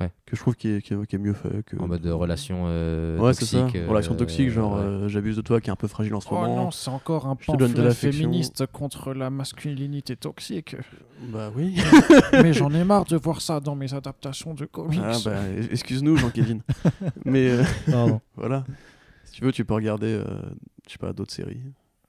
Ouais. 0.00 0.10
Que 0.26 0.34
je 0.36 0.40
trouve 0.40 0.56
qui 0.56 0.68
est, 0.68 0.82
qui 0.82 0.94
est- 0.94 1.06
qui 1.06 1.14
est 1.16 1.18
mieux 1.18 1.32
fait. 1.34 1.62
Que... 1.64 1.76
En 1.76 1.86
mode 1.86 2.00
de 2.02 2.10
relation 2.10 2.64
euh, 2.66 3.18
Ouais, 3.18 3.32
toxique. 3.34 3.76
euh, 3.76 3.86
Relation 3.88 4.14
toxique, 4.16 4.50
genre 4.50 4.74
ouais. 4.76 4.80
euh, 4.82 5.08
j'abuse 5.08 5.36
de 5.36 5.42
toi 5.42 5.60
qui 5.60 5.70
est 5.70 5.72
un 5.72 5.76
peu 5.76 5.86
fragile 5.86 6.14
en 6.14 6.20
ce 6.20 6.26
Oh 6.30 6.34
moment. 6.34 6.56
non, 6.56 6.70
c'est 6.70 6.90
encore 6.90 7.26
un 7.26 7.36
pamphlet 7.36 7.94
féministe 7.94 8.66
contre 8.66 9.12
la 9.14 9.30
masculinité 9.30 10.16
toxique. 10.16 10.74
Bah 11.32 11.52
oui. 11.54 11.76
Mais 12.32 12.52
j'en 12.52 12.72
ai 12.72 12.82
marre 12.84 13.04
de 13.04 13.16
voir 13.16 13.40
ça 13.40 13.60
dans 13.60 13.76
mes 13.76 13.94
adaptations 13.94 14.54
de 14.54 14.64
comics. 14.66 14.98
ah, 15.04 15.16
bah, 15.24 15.36
excuse-nous, 15.70 16.16
Jean-Kévin. 16.16 16.58
Mais 17.24 17.50
euh, 17.50 17.62
voilà. 18.36 18.64
Si 19.24 19.32
tu 19.34 19.44
veux, 19.44 19.52
tu 19.52 19.64
peux 19.64 19.74
regarder, 19.74 20.08
euh, 20.08 20.24
je 20.88 20.92
sais 20.92 20.98
pas, 20.98 21.12
d'autres 21.12 21.32
séries. 21.32 21.62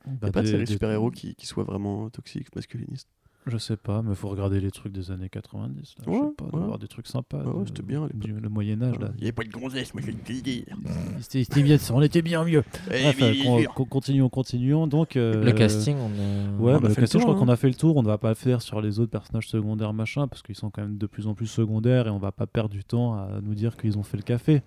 Il 0.07 0.14
Bah, 0.18 0.27
a 0.30 0.31
pas 0.31 0.41
de 0.41 0.51
des- 0.51 0.65
super-héros 0.65 1.11
qui, 1.11 1.35
qui 1.35 1.45
soient 1.45 1.64
vraiment 1.64 2.10
toxiques, 2.10 2.53
masculinistes. 2.55 3.07
Je 3.45 3.57
sais 3.57 3.76
pas, 3.76 4.02
mais 4.02 4.15
faut 4.15 4.30
regarder 4.30 4.61
les 4.61 4.72
trucs 4.72 4.94
des 4.94 5.11
années 5.11 5.28
90. 5.28 5.95
Là. 6.06 6.11
Ouais, 6.11 6.18
je 6.18 6.28
sais 6.28 6.34
pas, 6.38 6.45
ouais. 6.45 6.52
d'avoir 6.61 6.80
des 6.80 6.88
trucs 6.88 7.07
sympas. 7.07 7.44
Ouais, 7.44 7.52
ouais, 7.52 7.61
de- 7.64 7.68
c'était 7.68 7.84
bien, 7.84 8.07
du- 8.14 8.32
le 8.40 8.48
Moyen-Âge, 8.49 8.98
là. 8.99 9.10
Il 9.18 9.22
n'y 9.22 9.24
avait 9.24 9.32
pas 9.34 9.44
de 9.44 9.49
gonzesse, 9.49 9.94
moi 9.94 10.02
je 10.02 10.07
vais 10.11 10.14
te 10.18 10.32
le 10.32 10.41
dire. 10.41 10.64
C'était 11.20 11.44
c'était 11.44 11.61
bien, 11.64 11.78
on 11.91 12.02
était 12.02 12.22
bien 12.22 12.45
mieux. 12.45 12.64
Eh, 12.88 13.02
Bref, 13.03 13.18
bien 13.18 13.28
euh, 13.28 13.44
con- 13.44 13.60
sûr. 13.60 13.74
con- 13.74 13.86
continuons, 13.86 14.30
continuons. 14.30 14.88
Donc, 14.88 15.18
euh, 15.18 15.44
Le 15.44 15.52
casting, 15.52 15.98
on 15.98 16.06
a- 16.07 16.61
Ouais, 16.61 16.74
On 16.74 16.76
a 16.78 16.80
bah, 16.80 16.88
le 16.88 16.94
fait 16.94 17.02
le 17.02 17.06
casting, 17.06 17.20
je 17.20 17.26
tour, 17.26 17.34
crois 17.36 17.45
qu'on 17.45 17.49
hein. 17.49 17.53
a 17.53 17.57
fait 17.57 17.68
le 17.68 17.76
tour. 17.76 17.98
On 17.98 18.02
ne 18.02 18.07
va 18.07 18.18
pas 18.18 18.30
le 18.30 18.36
faire 18.36 18.61
sur 18.61 18.80
les 18.82 18.99
autres 18.99 19.11
personnages 19.11 19.48
secondaires, 19.49 19.91
machin, 19.94 20.28
parce 20.30 20.41
qu'ils 20.41 20.56
sont 20.56 20.70
quand 20.70 20.82
même 20.82 20.98
de 20.98 21.06
plus 21.07 21.28
en 21.28 21.34
plus 21.34 21.48
secondaires 21.48 22.07
et 22.07 22.11
on 22.11 22.20
va 22.20 22.32
pas 22.32 22.48
perdre 22.48 22.70
du 22.70 22.84
temps 22.86 23.14
à 23.14 23.40
nous 23.41 23.56
dire 23.56 23.76
qu'ils 23.76 23.98
ont 23.98 24.03
fait 24.03 24.18
le 24.18 24.24
café. 24.24 24.61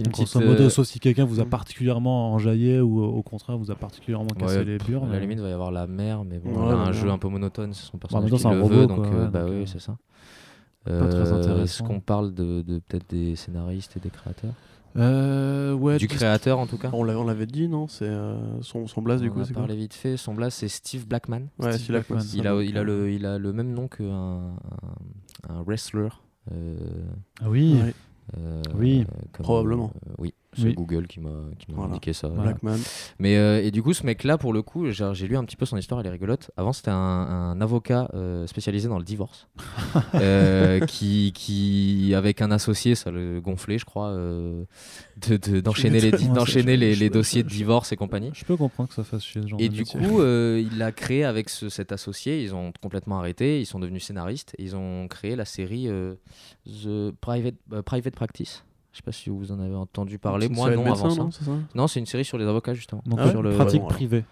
Une 0.00 0.04
Donc, 0.06 0.12
petite, 0.14 0.32
grosso 0.32 0.44
modo, 0.46 0.64
euh, 0.64 0.70
sauf 0.70 0.86
si 0.86 0.98
quelqu'un 0.98 1.24
vous 1.24 1.40
a 1.40 1.44
Mm. 1.44 1.48
particulièrement 1.50 2.32
enjaillé 2.32 2.80
ou 2.80 3.00
euh, 3.00 3.06
au 3.06 3.22
contraire 3.22 3.58
vous 3.58 3.70
a 3.70 3.76
particulièrement 3.76 4.30
cassé 4.30 4.58
Ouais, 4.58 4.64
les 4.64 4.78
burnes. 4.78 5.10
À 5.10 5.14
la 5.14 5.20
limite, 5.20 5.38
il 5.38 5.42
va 5.42 5.48
y 5.50 5.52
avoir 5.52 5.70
la 5.70 5.86
mère, 5.86 6.24
mais 6.24 6.38
bon, 6.38 6.52
Ouais, 6.54 6.72
a 6.72 6.76
un 6.76 6.92
jeu 6.92 7.10
un 7.10 7.18
peu 7.18 7.28
monotone, 7.28 7.72
c'est 7.74 7.84
son 7.84 7.98
personnage 7.98 8.30
temps, 8.30 8.36
qui 8.36 8.42
c'est 8.42 8.48
un 8.48 8.54
le 8.54 8.62
robot, 8.62 8.74
veut, 8.74 8.86
quoi, 8.86 8.96
donc 8.96 9.06
euh, 9.06 9.24
ouais, 9.26 9.30
bah 9.30 9.40
donc, 9.42 9.50
oui, 9.50 9.62
euh, 9.62 9.66
c'est 9.66 9.80
ça. 9.80 9.96
pas 10.84 11.08
très 11.08 11.32
intéressant. 11.32 11.62
Est-ce 11.62 11.82
qu'on 11.82 12.00
parle 12.00 12.34
de, 12.34 12.62
de- 12.62 12.78
peut-être 12.78 13.08
des 13.10 13.36
scénaristes 13.36 13.96
et 13.96 14.00
des 14.00 14.10
créateurs? 14.10 14.54
Euh, 14.96 15.72
ouais, 15.74 15.98
Du 15.98 16.08
créateur 16.08 16.58
en 16.58 16.66
tout 16.66 16.76
cas? 16.78 16.90
On 16.92 17.04
l'avait 17.04 17.44
on 17.44 17.46
dit, 17.46 17.68
non? 17.68 17.86
C'est 17.86 18.06
euh, 18.08 18.60
son, 18.62 18.86
son 18.88 19.02
blast, 19.02 19.22
du 19.22 19.30
On 19.30 19.34
coup, 19.34 19.40
a 19.40 19.44
c'est 19.44 19.52
quoi? 19.52 19.62
parlé 19.62 19.76
vite 19.76 19.94
fait. 19.94 20.16
Son 20.16 20.34
blast, 20.34 20.58
c'est 20.58 20.68
Steve 20.68 21.06
Blackman. 21.06 21.42
Ouais, 21.58 21.72
Steve 21.74 21.90
Blackman. 21.90 22.20
Il 22.34 22.46
a, 22.46 22.60
il, 22.62 22.76
a 22.76 22.82
le, 22.82 23.12
il 23.12 23.24
a 23.24 23.38
le 23.38 23.52
même 23.52 23.72
nom 23.72 23.86
qu'un 23.86 24.04
un, 24.10 24.56
un 25.48 25.62
wrestler. 25.62 26.08
euh, 26.52 26.76
Ah 27.40 27.48
oui, 27.50 27.76
Ouais, 27.80 27.88
euh, 27.88 27.92
Oui. 28.74 29.00
euh, 29.00 29.04
comme, 29.32 29.44
Probablement. 29.44 29.90
euh, 30.08 30.14
oui, 30.18 30.34
c'est 30.56 30.64
Oui. 30.64 30.74
Google 30.74 31.06
qui 31.06 31.20
m'a 31.20 31.30
qui 31.58 31.70
m'a 31.70 31.76
Voilà. 31.76 31.90
indiqué 31.92 32.12
ça. 32.12 32.28
Voilà. 32.28 32.50
Blackman. 32.52 32.76
Mais 33.18 33.36
euh, 33.36 33.62
et 33.62 33.70
du 33.70 33.82
coup, 33.82 33.92
ce 33.94 34.04
mec-là, 34.04 34.36
pour 34.38 34.52
le 34.52 34.62
coup, 34.62 34.90
j'ai 34.90 35.26
lu 35.28 35.36
un 35.36 35.44
petit 35.44 35.56
peu 35.56 35.64
son 35.66 35.76
histoire, 35.76 36.00
elle 36.00 36.06
est 36.06 36.10
rigolote. 36.10 36.50
Avant, 36.56 36.72
c'était 36.72 36.90
un, 36.90 36.94
un 36.96 37.60
avocat 37.60 38.10
euh, 38.14 38.46
spécialisé 38.46 38.88
dans 38.88 38.98
le 38.98 39.04
divorce, 39.04 39.46
euh, 40.14 40.80
qui, 40.86 41.32
qui, 41.34 42.12
avec 42.16 42.42
un 42.42 42.50
associé, 42.50 42.94
ça 42.94 43.10
le 43.10 43.40
gonflait, 43.40 43.78
je 43.78 43.84
crois, 43.84 44.08
euh, 44.08 44.64
de- 45.28 45.36
de- 45.36 45.60
d'enchaîner 45.60 46.00
les, 46.00 46.10
d'enchaîner 46.10 46.76
les, 46.76 47.10
dossiers 47.10 47.42
de 47.42 47.48
divorce 47.48 47.92
et 47.92 47.96
compagnie. 47.96 48.30
je 48.34 48.44
peux 48.44 48.56
comprendre 48.56 48.88
que 48.88 48.94
ça 48.94 49.04
fasse 49.04 49.22
chier 49.24 49.42
ce 49.42 49.46
genre 49.46 49.60
Et 49.60 49.68
de 49.68 49.74
du 49.74 49.80
métier. 49.80 50.00
coup, 50.00 50.20
euh, 50.20 50.62
il 50.70 50.78
l'a 50.78 50.92
créé 50.92 51.24
avec 51.24 51.48
ce- 51.48 51.68
cet 51.68 51.92
associé. 51.92 52.42
Ils 52.42 52.54
ont 52.54 52.72
complètement 52.82 53.18
arrêté. 53.18 53.60
Ils 53.60 53.66
sont 53.66 53.78
devenus 53.78 54.04
scénaristes. 54.04 54.54
Et 54.58 54.64
ils 54.64 54.76
ont 54.76 55.08
créé 55.08 55.36
la 55.36 55.44
série 55.44 55.88
euh, 55.88 56.14
The 56.66 57.12
Private, 57.20 57.54
euh, 57.72 57.82
Private 57.82 58.14
Practice. 58.14 58.64
Je 58.92 58.96
sais 58.98 59.02
pas 59.02 59.12
si 59.12 59.30
vous 59.30 59.52
en 59.52 59.60
avez 59.60 59.74
entendu 59.74 60.18
parler. 60.18 60.48
C'est 60.48 60.52
Moi, 60.52 60.70
non, 60.74 60.92
avant 60.92 61.10
ça. 61.10 61.22
non, 61.74 61.86
c'est 61.86 62.00
une 62.00 62.06
série 62.06 62.24
sur 62.24 62.38
les 62.38 62.44
avocats, 62.46 62.74
justement. 62.74 63.02
Donc, 63.06 63.18
Ah 63.22 63.26
ouais 63.26 63.30
sur 63.30 63.42
le 63.42 63.54
Pratique 63.54 63.86
privée. 63.86 64.24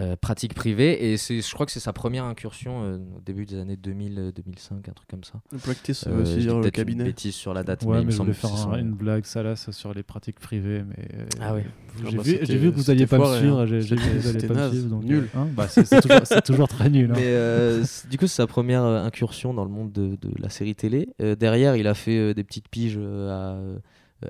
Euh, 0.00 0.16
pratique 0.16 0.54
privée. 0.54 1.12
Et 1.12 1.16
c'est, 1.16 1.40
je 1.40 1.54
crois 1.54 1.66
que 1.66 1.72
c'est 1.72 1.78
sa 1.80 1.92
première 1.92 2.24
incursion 2.24 2.82
euh, 2.82 2.96
au 3.16 3.20
début 3.20 3.46
des 3.46 3.58
années 3.58 3.76
2000, 3.76 4.18
euh, 4.18 4.32
2005, 4.32 4.88
un 4.88 4.92
truc 4.92 5.08
comme 5.08 5.22
ça. 5.24 5.40
Le 5.52 5.58
practice, 5.58 6.06
Euh, 6.08 6.22
aussi 6.22 6.38
dire 6.38 6.56
le 6.56 6.62
peut-être 6.62 6.78
une 6.78 6.84
cabinet. 6.84 7.04
bêtise 7.04 7.34
sur 7.34 7.54
la 7.54 7.62
date, 7.62 7.82
Ouais, 7.84 7.88
mais 7.88 7.94
il 7.96 8.00
mais 8.00 8.04
me 8.06 8.10
je 8.10 8.16
voulais 8.18 8.32
semble 8.34 8.52
faire 8.54 8.68
un- 8.70 8.78
une 8.78 8.92
blague 8.92 9.24
salace 9.24 9.70
sur 9.70 9.94
les 9.94 10.02
pratiques 10.02 10.40
privées, 10.40 10.82
mais. 10.88 11.08
euh, 11.14 11.26
Ah. 11.40 11.54
J'ai 11.56 11.64
Ah 12.06 12.10
vu, 12.10 12.16
bah, 12.16 12.22
j'ai 12.24 12.38
c'était- 12.40 12.56
vu 12.56 12.70
que 12.72 12.76
vous 12.76 12.90
alliez 12.90 13.06
pas 13.06 13.18
me 13.18 13.36
suivre, 13.38 13.66
j'ai 13.66 13.76
hein. 13.76 13.80
j'ai 13.80 13.94
vu 13.96 14.02
que 14.02 14.18
vous 14.18 14.28
alliez 14.28 14.46
pas 14.48 14.54
me 14.54 14.58
naze. 14.58 14.70
suivre. 14.72 14.88
donc, 14.88 15.04
Nul. 15.04 15.28
euh, 15.34 15.38
hein, 15.38 15.48
bah, 15.54 15.68
c'est 15.68 15.84
c'est 15.86 16.00
toujours, 16.00 16.20
c'est 16.24 16.42
toujours 16.44 16.68
très 16.68 16.90
nul. 16.90 17.10
hein. 17.10 17.14
Mais 17.16 17.22
euh, 17.26 17.84
du 18.10 18.18
coup, 18.18 18.26
c'est 18.26 18.34
sa 18.36 18.46
première 18.48 18.82
euh, 18.82 19.04
incursion 19.04 19.54
dans 19.54 19.64
le 19.64 19.70
monde 19.70 19.92
de, 19.92 20.16
de 20.16 20.30
la 20.40 20.48
série 20.48 20.74
télé. 20.74 21.08
Euh, 21.22 21.36
derrière, 21.36 21.76
il 21.76 21.86
a 21.86 21.94
fait 21.94 22.18
euh, 22.18 22.34
des 22.34 22.42
petites 22.42 22.68
piges 22.68 22.98
euh, 22.98 23.30
à 23.30 23.54
euh, 23.58 23.78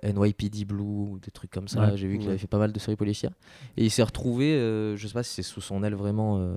NYPD 0.02 0.64
Blue, 0.64 0.82
ou 0.82 1.18
des 1.22 1.30
trucs 1.30 1.50
comme 1.50 1.68
ça. 1.68 1.90
Ouais. 1.90 1.96
J'ai 1.96 2.08
vu 2.08 2.14
qu'il 2.18 2.26
Ouais. 2.26 2.30
avait 2.32 2.38
fait 2.38 2.46
pas 2.46 2.58
mal 2.58 2.72
de 2.72 2.78
séries 2.78 2.96
policières. 2.96 3.32
Et 3.76 3.84
il 3.84 3.90
s'est 3.90 4.02
retrouvé, 4.02 4.52
euh, 4.54 4.96
je 4.96 5.06
sais 5.06 5.14
pas 5.14 5.22
si 5.22 5.34
c'est 5.34 5.42
sous 5.42 5.60
son 5.60 5.82
aile 5.84 5.94
vraiment, 5.94 6.38
euh, 6.38 6.54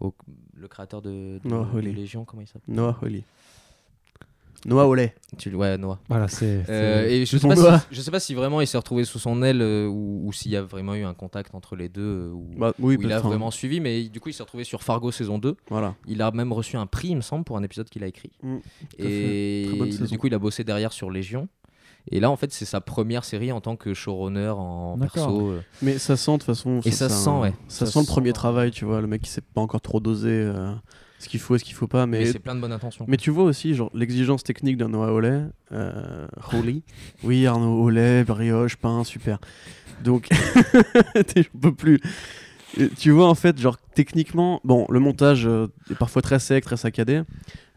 au- 0.00 0.14
le 0.56 0.68
créateur 0.68 1.02
de, 1.02 1.38
de, 1.42 1.48
Noah 1.48 1.66
de 1.72 1.78
Hawley. 1.78 1.92
Légion, 1.92 2.24
comment 2.24 2.42
il 2.42 2.46
s'appelle? 2.48 2.74
Noah 2.74 2.98
Holly. 3.02 3.24
Noah 4.66 4.86
Olay. 4.88 5.14
Tu 5.36 5.50
le- 5.50 5.58
Ouais, 5.58 5.76
Noah. 5.76 5.98
Voilà, 6.08 6.26
c'est. 6.26 6.64
Euh, 6.70 7.06
et 7.06 7.26
je 7.26 7.36
sais, 7.36 7.46
pas 7.46 7.54
Noah. 7.54 7.80
si, 7.80 7.86
je 7.90 8.00
sais 8.00 8.10
pas 8.10 8.18
si 8.20 8.32
vraiment 8.32 8.62
il 8.62 8.66
s'est 8.66 8.78
retrouvé 8.78 9.04
sous 9.04 9.18
son 9.18 9.42
aile 9.42 9.60
euh, 9.60 9.86
ou, 9.86 10.22
ou 10.26 10.32
s'il 10.32 10.52
y 10.52 10.56
a 10.56 10.62
vraiment 10.62 10.94
eu 10.94 11.04
un 11.04 11.12
contact 11.12 11.54
entre 11.54 11.76
les 11.76 11.90
deux. 11.90 12.00
euh, 12.00 12.30
ou, 12.32 12.48
Bah, 12.56 12.72
oui, 12.78 12.96
ou 12.96 13.02
il 13.02 13.12
a 13.12 13.18
hein. 13.18 13.20
vraiment 13.20 13.50
suivi, 13.50 13.80
mais 13.80 14.04
du 14.04 14.20
coup 14.20 14.30
il 14.30 14.32
s'est 14.32 14.42
retrouvé 14.42 14.64
sur 14.64 14.82
Fargo 14.82 15.10
saison 15.12 15.36
2. 15.38 15.54
Voilà. 15.68 15.94
Il 16.06 16.22
a 16.22 16.30
même 16.30 16.50
reçu 16.50 16.78
un 16.78 16.86
prix, 16.86 17.08
il 17.08 17.16
me 17.16 17.20
semble, 17.20 17.44
pour 17.44 17.58
un 17.58 17.62
épisode 17.62 17.90
qu'il 17.90 18.02
a 18.04 18.06
écrit. 18.06 18.30
Mm, 18.42 18.56
et 19.00 19.68
du 20.08 20.16
coup, 20.18 20.28
il 20.28 20.34
a 20.34 20.38
bossé 20.38 20.64
derrière 20.64 20.94
sur 20.94 21.10
Légion. 21.10 21.46
Et 22.10 22.20
là, 22.20 22.30
en 22.30 22.36
fait, 22.36 22.52
c'est 22.52 22.64
sa 22.66 22.80
première 22.80 23.24
série 23.24 23.50
en 23.50 23.60
tant 23.60 23.76
que 23.76 23.94
showrunner 23.94 24.48
en 24.56 24.98
perso. 24.98 25.48
euh. 25.52 25.62
Mais 25.82 25.98
ça 25.98 26.16
sent 26.16 26.32
de 26.32 26.36
toute 26.38 26.44
façon. 26.46 26.80
Et 26.84 26.90
ça 26.90 27.08
sent, 27.08 27.28
un- 27.30 27.40
ouais. 27.40 27.54
Ça, 27.68 27.86
Ça 27.86 27.92
sent 27.92 28.00
le 28.00 28.06
premier 28.06 28.32
travail, 28.32 28.70
tu 28.70 28.84
vois. 28.84 29.00
Le 29.00 29.06
mec 29.06 29.22
qui 29.22 29.30
sait 29.30 29.40
pas 29.40 29.60
encore 29.62 29.80
trop 29.80 30.00
doser 30.00 30.28
euh, 30.30 30.70
ce 31.18 31.28
qu'il 31.30 31.40
faut 31.40 31.56
et 31.56 31.58
ce 31.58 31.64
qu'il 31.64 31.74
faut 31.74 31.86
pas. 31.88 32.04
Mais, 32.06 32.18
Mais, 32.20 32.26
c'est 32.26 32.38
plein 32.40 32.54
de 32.54 32.60
bonnes 32.60 32.72
intentions. 32.72 33.06
mais 33.08 33.16
tu 33.16 33.30
vois 33.30 33.44
aussi 33.44 33.74
genre 33.74 33.90
l'exigence 33.94 34.42
technique 34.44 34.76
d'un 34.76 34.88
Noah 34.90 35.12
Olay. 35.12 35.44
Euh, 35.72 36.26
Holy. 36.52 36.82
Oui, 37.24 37.46
Arnaud 37.46 37.82
Olay, 37.84 38.22
brioche, 38.24 38.76
pain, 38.76 39.02
super. 39.04 39.38
Donc, 40.02 40.28
j'en 41.14 41.58
peux 41.60 41.74
plus. 41.74 42.00
Et 42.76 42.88
tu 42.88 43.10
vois, 43.10 43.28
en 43.28 43.34
fait, 43.34 43.58
genre, 43.60 43.78
techniquement, 43.94 44.60
bon, 44.64 44.86
le 44.88 45.00
montage 45.00 45.46
euh, 45.46 45.68
est 45.90 45.94
parfois 45.94 46.22
très 46.22 46.38
sec, 46.38 46.64
très 46.64 46.76
saccadé, 46.76 47.22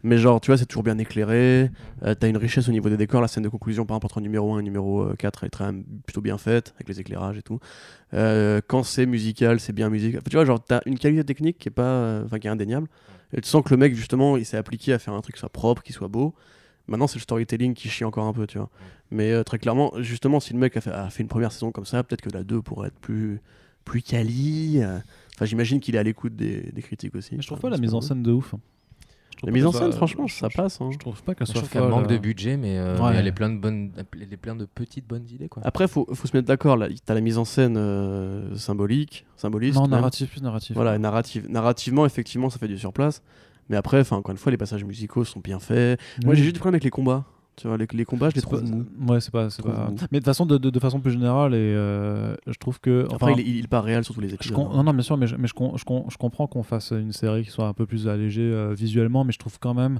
mais 0.02 0.18
genre, 0.18 0.40
tu 0.40 0.50
vois, 0.50 0.56
c'est 0.56 0.66
toujours 0.66 0.82
bien 0.82 0.98
éclairé, 0.98 1.70
euh, 2.04 2.14
t'as 2.14 2.28
une 2.28 2.36
richesse 2.36 2.68
au 2.68 2.72
niveau 2.72 2.88
des 2.88 2.96
décors, 2.96 3.20
la 3.20 3.28
scène 3.28 3.42
de 3.42 3.48
conclusion, 3.48 3.84
par 3.84 3.96
exemple, 3.96 4.06
entre 4.06 4.20
numéro 4.20 4.54
1 4.54 4.60
et 4.60 4.62
numéro 4.62 5.02
euh, 5.02 5.14
4, 5.16 5.40
elle 5.42 5.46
est 5.46 5.50
très, 5.50 5.72
plutôt 6.06 6.20
bien 6.20 6.38
faite, 6.38 6.72
avec 6.76 6.88
les 6.88 7.00
éclairages 7.00 7.38
et 7.38 7.42
tout. 7.42 7.60
Euh, 8.14 8.60
quand 8.66 8.82
c'est 8.82 9.06
musical, 9.06 9.60
c'est 9.60 9.72
bien 9.72 9.90
musical. 9.90 10.20
Enfin, 10.20 10.30
tu 10.30 10.36
vois, 10.36 10.44
genre, 10.44 10.62
t'as 10.62 10.80
une 10.86 10.98
qualité 10.98 11.24
technique 11.24 11.58
qui 11.58 11.68
est 11.68 11.72
pas, 11.72 11.82
euh, 11.82 12.24
enfin, 12.24 12.38
qui 12.38 12.46
est 12.46 12.50
indéniable, 12.50 12.88
et 13.32 13.40
tu 13.40 13.48
sens 13.48 13.62
que 13.62 13.70
le 13.70 13.76
mec, 13.76 13.94
justement, 13.94 14.36
il 14.36 14.46
s'est 14.46 14.56
appliqué 14.56 14.92
à 14.92 14.98
faire 14.98 15.14
un 15.14 15.20
truc 15.20 15.34
qui 15.34 15.40
soit 15.40 15.48
propre, 15.48 15.82
qui 15.82 15.92
soit 15.92 16.08
beau. 16.08 16.34
Maintenant, 16.86 17.06
c'est 17.06 17.18
le 17.18 17.22
storytelling 17.22 17.74
qui 17.74 17.88
chie 17.88 18.04
encore 18.04 18.24
un 18.24 18.32
peu, 18.32 18.46
tu 18.46 18.58
vois. 18.58 18.70
Mais 19.10 19.32
euh, 19.32 19.42
très 19.44 19.58
clairement, 19.58 19.92
justement, 19.98 20.40
si 20.40 20.54
le 20.54 20.58
mec 20.58 20.76
a 20.76 20.80
fait, 20.80 20.90
a 20.90 21.10
fait 21.10 21.22
une 21.22 21.28
première 21.28 21.52
saison 21.52 21.70
comme 21.70 21.84
ça, 21.84 22.02
peut-être 22.02 22.22
que 22.22 22.30
la 22.30 22.44
2 22.44 22.62
pourrait 22.62 22.88
être 22.88 22.98
plus, 22.98 23.40
plus 23.88 24.02
quali. 24.02 24.80
euh. 24.82 24.98
Enfin, 25.34 25.44
j'imagine 25.46 25.80
qu'il 25.80 25.94
est 25.94 25.98
à 25.98 26.02
l'écoute 26.02 26.36
des, 26.36 26.70
des 26.72 26.82
critiques 26.82 27.14
aussi. 27.14 27.34
Mais 27.36 27.42
je 27.42 27.46
trouve 27.46 27.58
Enfin, 27.58 27.68
pas 27.68 27.74
la 27.76 27.80
mise 27.80 27.94
en 27.94 28.00
scène 28.00 28.22
de 28.22 28.32
ouf. 28.32 28.54
hein. 28.54 28.60
La 29.44 29.52
mise 29.52 29.64
en 29.64 29.70
scène, 29.70 29.92
franchement, 29.92 30.26
je- 30.26 30.34
ça 30.34 30.48
passe. 30.48 30.80
hein. 30.80 30.90
Je 30.92 30.98
trouve 30.98 31.22
pas 31.22 31.32
qu'elle 31.36 31.46
soit 31.46 31.62
folle, 31.62 31.88
manque 31.90 32.08
de 32.08 32.16
euh. 32.16 32.18
budget, 32.18 32.56
mais, 32.56 32.76
euh, 32.76 32.98
Ouais. 32.98 33.12
mais 33.12 33.18
elle 33.18 33.28
est 33.28 33.32
plein 33.32 33.48
de 33.50 33.56
bonnes, 33.56 33.92
elle 33.96 34.32
est 34.32 34.36
plein 34.36 34.56
de 34.56 34.64
petites 34.64 35.06
bonnes 35.06 35.28
idées, 35.30 35.48
quoi. 35.48 35.62
Après, 35.64 35.86
faut, 35.86 36.08
faut 36.12 36.26
se 36.26 36.36
mettre 36.36 36.48
d'accord. 36.48 36.76
Là, 36.76 36.88
t'as 37.06 37.14
la 37.14 37.20
mise 37.20 37.38
en 37.38 37.44
scène 37.44 37.76
euh, 37.76 38.56
symbolique, 38.56 39.26
symboliste. 39.36 39.76
Non, 39.76 39.82
même. 39.82 39.92
narratif, 39.92 40.30
plus 40.30 40.42
narratif. 40.42 40.74
Voilà, 40.74 40.98
narrative, 40.98 41.46
narrativement, 41.48 42.04
effectivement, 42.04 42.50
ça 42.50 42.58
fait 42.58 42.66
du 42.66 42.78
surplace. 42.78 43.22
Mais 43.68 43.76
après, 43.76 44.00
enfin, 44.00 44.16
encore 44.16 44.32
une 44.32 44.38
fois, 44.38 44.50
les 44.50 44.58
passages 44.58 44.84
musicaux 44.84 45.22
sont 45.24 45.38
bien 45.38 45.60
faits. 45.60 46.00
Moi, 46.24 46.34
j'ai 46.34 46.42
juste 46.42 46.54
du 46.54 46.58
problème 46.60 46.74
avec 46.74 46.84
les 46.84 46.90
combats. 46.90 47.24
Tu 47.58 47.66
vois, 47.68 47.76
les, 47.76 47.86
les 47.92 48.04
combats, 48.04 48.30
je 48.30 48.36
les 48.36 48.40
trouve 48.42 48.62
pas- 48.62 48.70
mous. 48.70 48.86
Ouais, 49.12 49.20
c'est 49.20 49.30
pas. 49.32 49.48
mou. 49.90 49.96
Mais 50.12 50.20
de 50.20 50.24
façon, 50.24 50.46
de, 50.46 50.56
de, 50.58 50.70
de 50.70 50.78
façon 50.78 51.00
plus 51.00 51.10
générale, 51.12 51.52
et 51.54 51.56
euh, 51.58 52.34
je 52.46 52.56
trouve 52.58 52.80
que. 52.80 53.04
Après, 53.12 53.32
enfin, 53.32 53.40
il, 53.40 53.56
il, 53.56 53.68
pas 53.68 53.80
réel 53.80 54.04
sur 54.04 54.14
tous 54.14 54.20
les 54.20 54.32
épisodes. 54.32 54.56
hein. 54.58 54.70
non, 54.76 54.82
non, 54.84 54.92
bien 54.94 55.02
sûr, 55.02 55.16
mais, 55.16 55.26
je, 55.26 55.36
mais 55.36 55.48
je, 55.48 55.54
com- 55.54 55.72
je 55.76 56.16
comprends 56.16 56.46
qu'on 56.46 56.62
fasse 56.62 56.92
une 56.92 57.12
série 57.12 57.44
qui 57.44 57.50
soit 57.50 57.66
un 57.66 57.72
peu 57.74 57.84
plus 57.86 58.06
allégée 58.08 58.42
euh, 58.42 58.72
visuellement, 58.74 59.24
mais 59.24 59.32
je 59.32 59.38
trouve 59.38 59.58
quand 59.58 59.74
même 59.74 59.98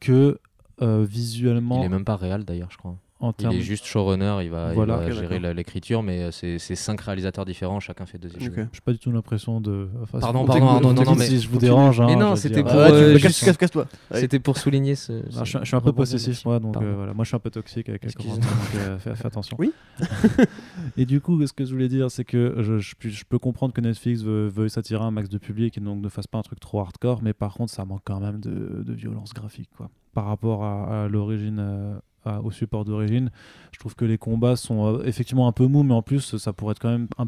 que 0.00 0.38
euh, 0.82 1.06
visuellement, 1.08 1.80
Il 1.80 1.86
est 1.86 1.88
même 1.88 2.04
pas 2.04 2.16
réel 2.16 2.44
d'ailleurs, 2.44 2.68
je 2.70 2.76
crois. 2.76 2.96
En 3.18 3.32
Il 3.38 3.46
est 3.46 3.60
juste 3.62 3.86
showrunner, 3.86 4.38
il 4.42 4.50
va, 4.50 4.74
il 4.74 5.12
gérer 5.12 5.38
l'écriture, 5.54 6.02
mais 6.02 6.24
euh, 6.24 6.30
c'est 6.30 6.58
cinq 6.58 7.00
réalisateurs 7.00 7.46
différents, 7.46 7.80
chacun 7.80 8.04
fait 8.04 8.18
deux 8.18 8.28
épisodes. 8.28 8.52
Ok. 8.58 8.66
J'ai 8.72 8.80
pas 8.84 8.92
du 8.92 8.98
tout 8.98 9.10
l'impression 9.10 9.60
de. 9.60 9.88
enfin, 10.02 10.18
Pardon, 10.20 10.44
pardon, 10.44 10.66
si- 10.66 10.72
Arnaud, 10.74 10.92
non, 10.92 11.02
non, 11.02 11.14
si 11.14 11.32
mais- 11.32 11.38
je 11.40 11.48
vous 11.48 11.58
dérange. 11.58 12.00
Mais 12.02 12.12
hein, 12.12 12.16
non, 12.16 12.26
je 12.26 12.30
veux 12.32 12.36
c'était 12.36 12.62
pour, 12.62 12.72
Ah, 12.72 12.90
euh, 12.90 13.12
veux- 13.12 13.18
juste- 13.18 13.42
casse- 13.44 13.56
casse-toi. 13.56 13.86
Allez. 14.10 14.20
C'était 14.20 14.38
pour 14.38 14.58
souligner 14.58 14.96
ce. 14.96 15.12
Ah, 15.34 15.44
je, 15.44 15.50
suis- 15.50 15.58
je 15.60 15.64
suis 15.64 15.76
un 15.76 15.80
peu 15.80 15.92
possessif, 15.94 16.44
moi, 16.44 16.60
donc 16.60 16.76
euh, 16.76 16.92
voilà. 16.94 17.14
Moi, 17.14 17.24
je 17.24 17.28
suis 17.28 17.36
un 17.36 17.40
peu 17.40 17.50
toxique 17.50 17.88
avec 17.88 18.02
les 18.02 18.08
Excuse-moi. 18.10 18.36
commentaires, 18.36 18.58
donc 18.58 18.82
euh, 18.82 18.98
fais, 18.98 19.14
fais 19.14 19.26
attention. 19.26 19.56
Oui. 19.58 19.72
et 20.98 21.06
du 21.06 21.20
coup, 21.22 21.44
ce 21.46 21.52
que 21.52 21.64
je 21.64 21.72
voulais 21.72 21.88
dire, 21.88 22.10
c'est 22.10 22.24
que 22.24 22.56
je, 22.60 22.78
je, 22.78 22.94
puis- 22.98 23.10
je 23.10 23.24
peux 23.24 23.38
comprendre 23.38 23.72
que 23.72 23.80
Netflix 23.80 24.22
veut, 24.22 24.48
veuille 24.48 24.68
s'attirer 24.70 25.02
un 25.02 25.10
max 25.10 25.28
de 25.30 25.38
public 25.38 25.78
et 25.78 25.80
donc 25.80 26.02
ne 26.02 26.08
fasse 26.10 26.26
pas 26.26 26.36
un 26.38 26.42
truc 26.42 26.60
trop 26.60 26.80
hardcore, 26.80 27.22
mais 27.22 27.32
par 27.32 27.54
contre, 27.54 27.72
ça 27.72 27.84
manque 27.86 28.02
quand 28.04 28.20
même 28.20 28.40
de, 28.40 28.82
de 28.84 28.92
violence 28.92 29.32
graphique, 29.32 29.70
quoi. 29.76 29.88
Par 30.12 30.26
rapport 30.26 30.64
à, 30.64 31.04
à 31.04 31.08
l'origine. 31.08 31.98
Euh, 32.26 32.30
à- 32.30 32.40
au 32.40 32.50
support 32.50 32.84
d'origine, 32.84 33.30
je 33.72 33.78
trouve 33.78 33.94
que 33.94 34.04
les 34.04 34.18
combats 34.18 34.56
sont 34.56 34.86
euh, 34.86 35.02
effectivement 35.04 35.48
un 35.48 35.52
peu 35.52 35.66
mous, 35.66 35.82
mais 35.82 35.94
en 35.94 36.02
plus, 36.02 36.36
ça 36.36 36.52
pourrait 36.52 36.72
être 36.72 36.80
quand 36.80 36.90
même 36.90 37.08
un... 37.18 37.26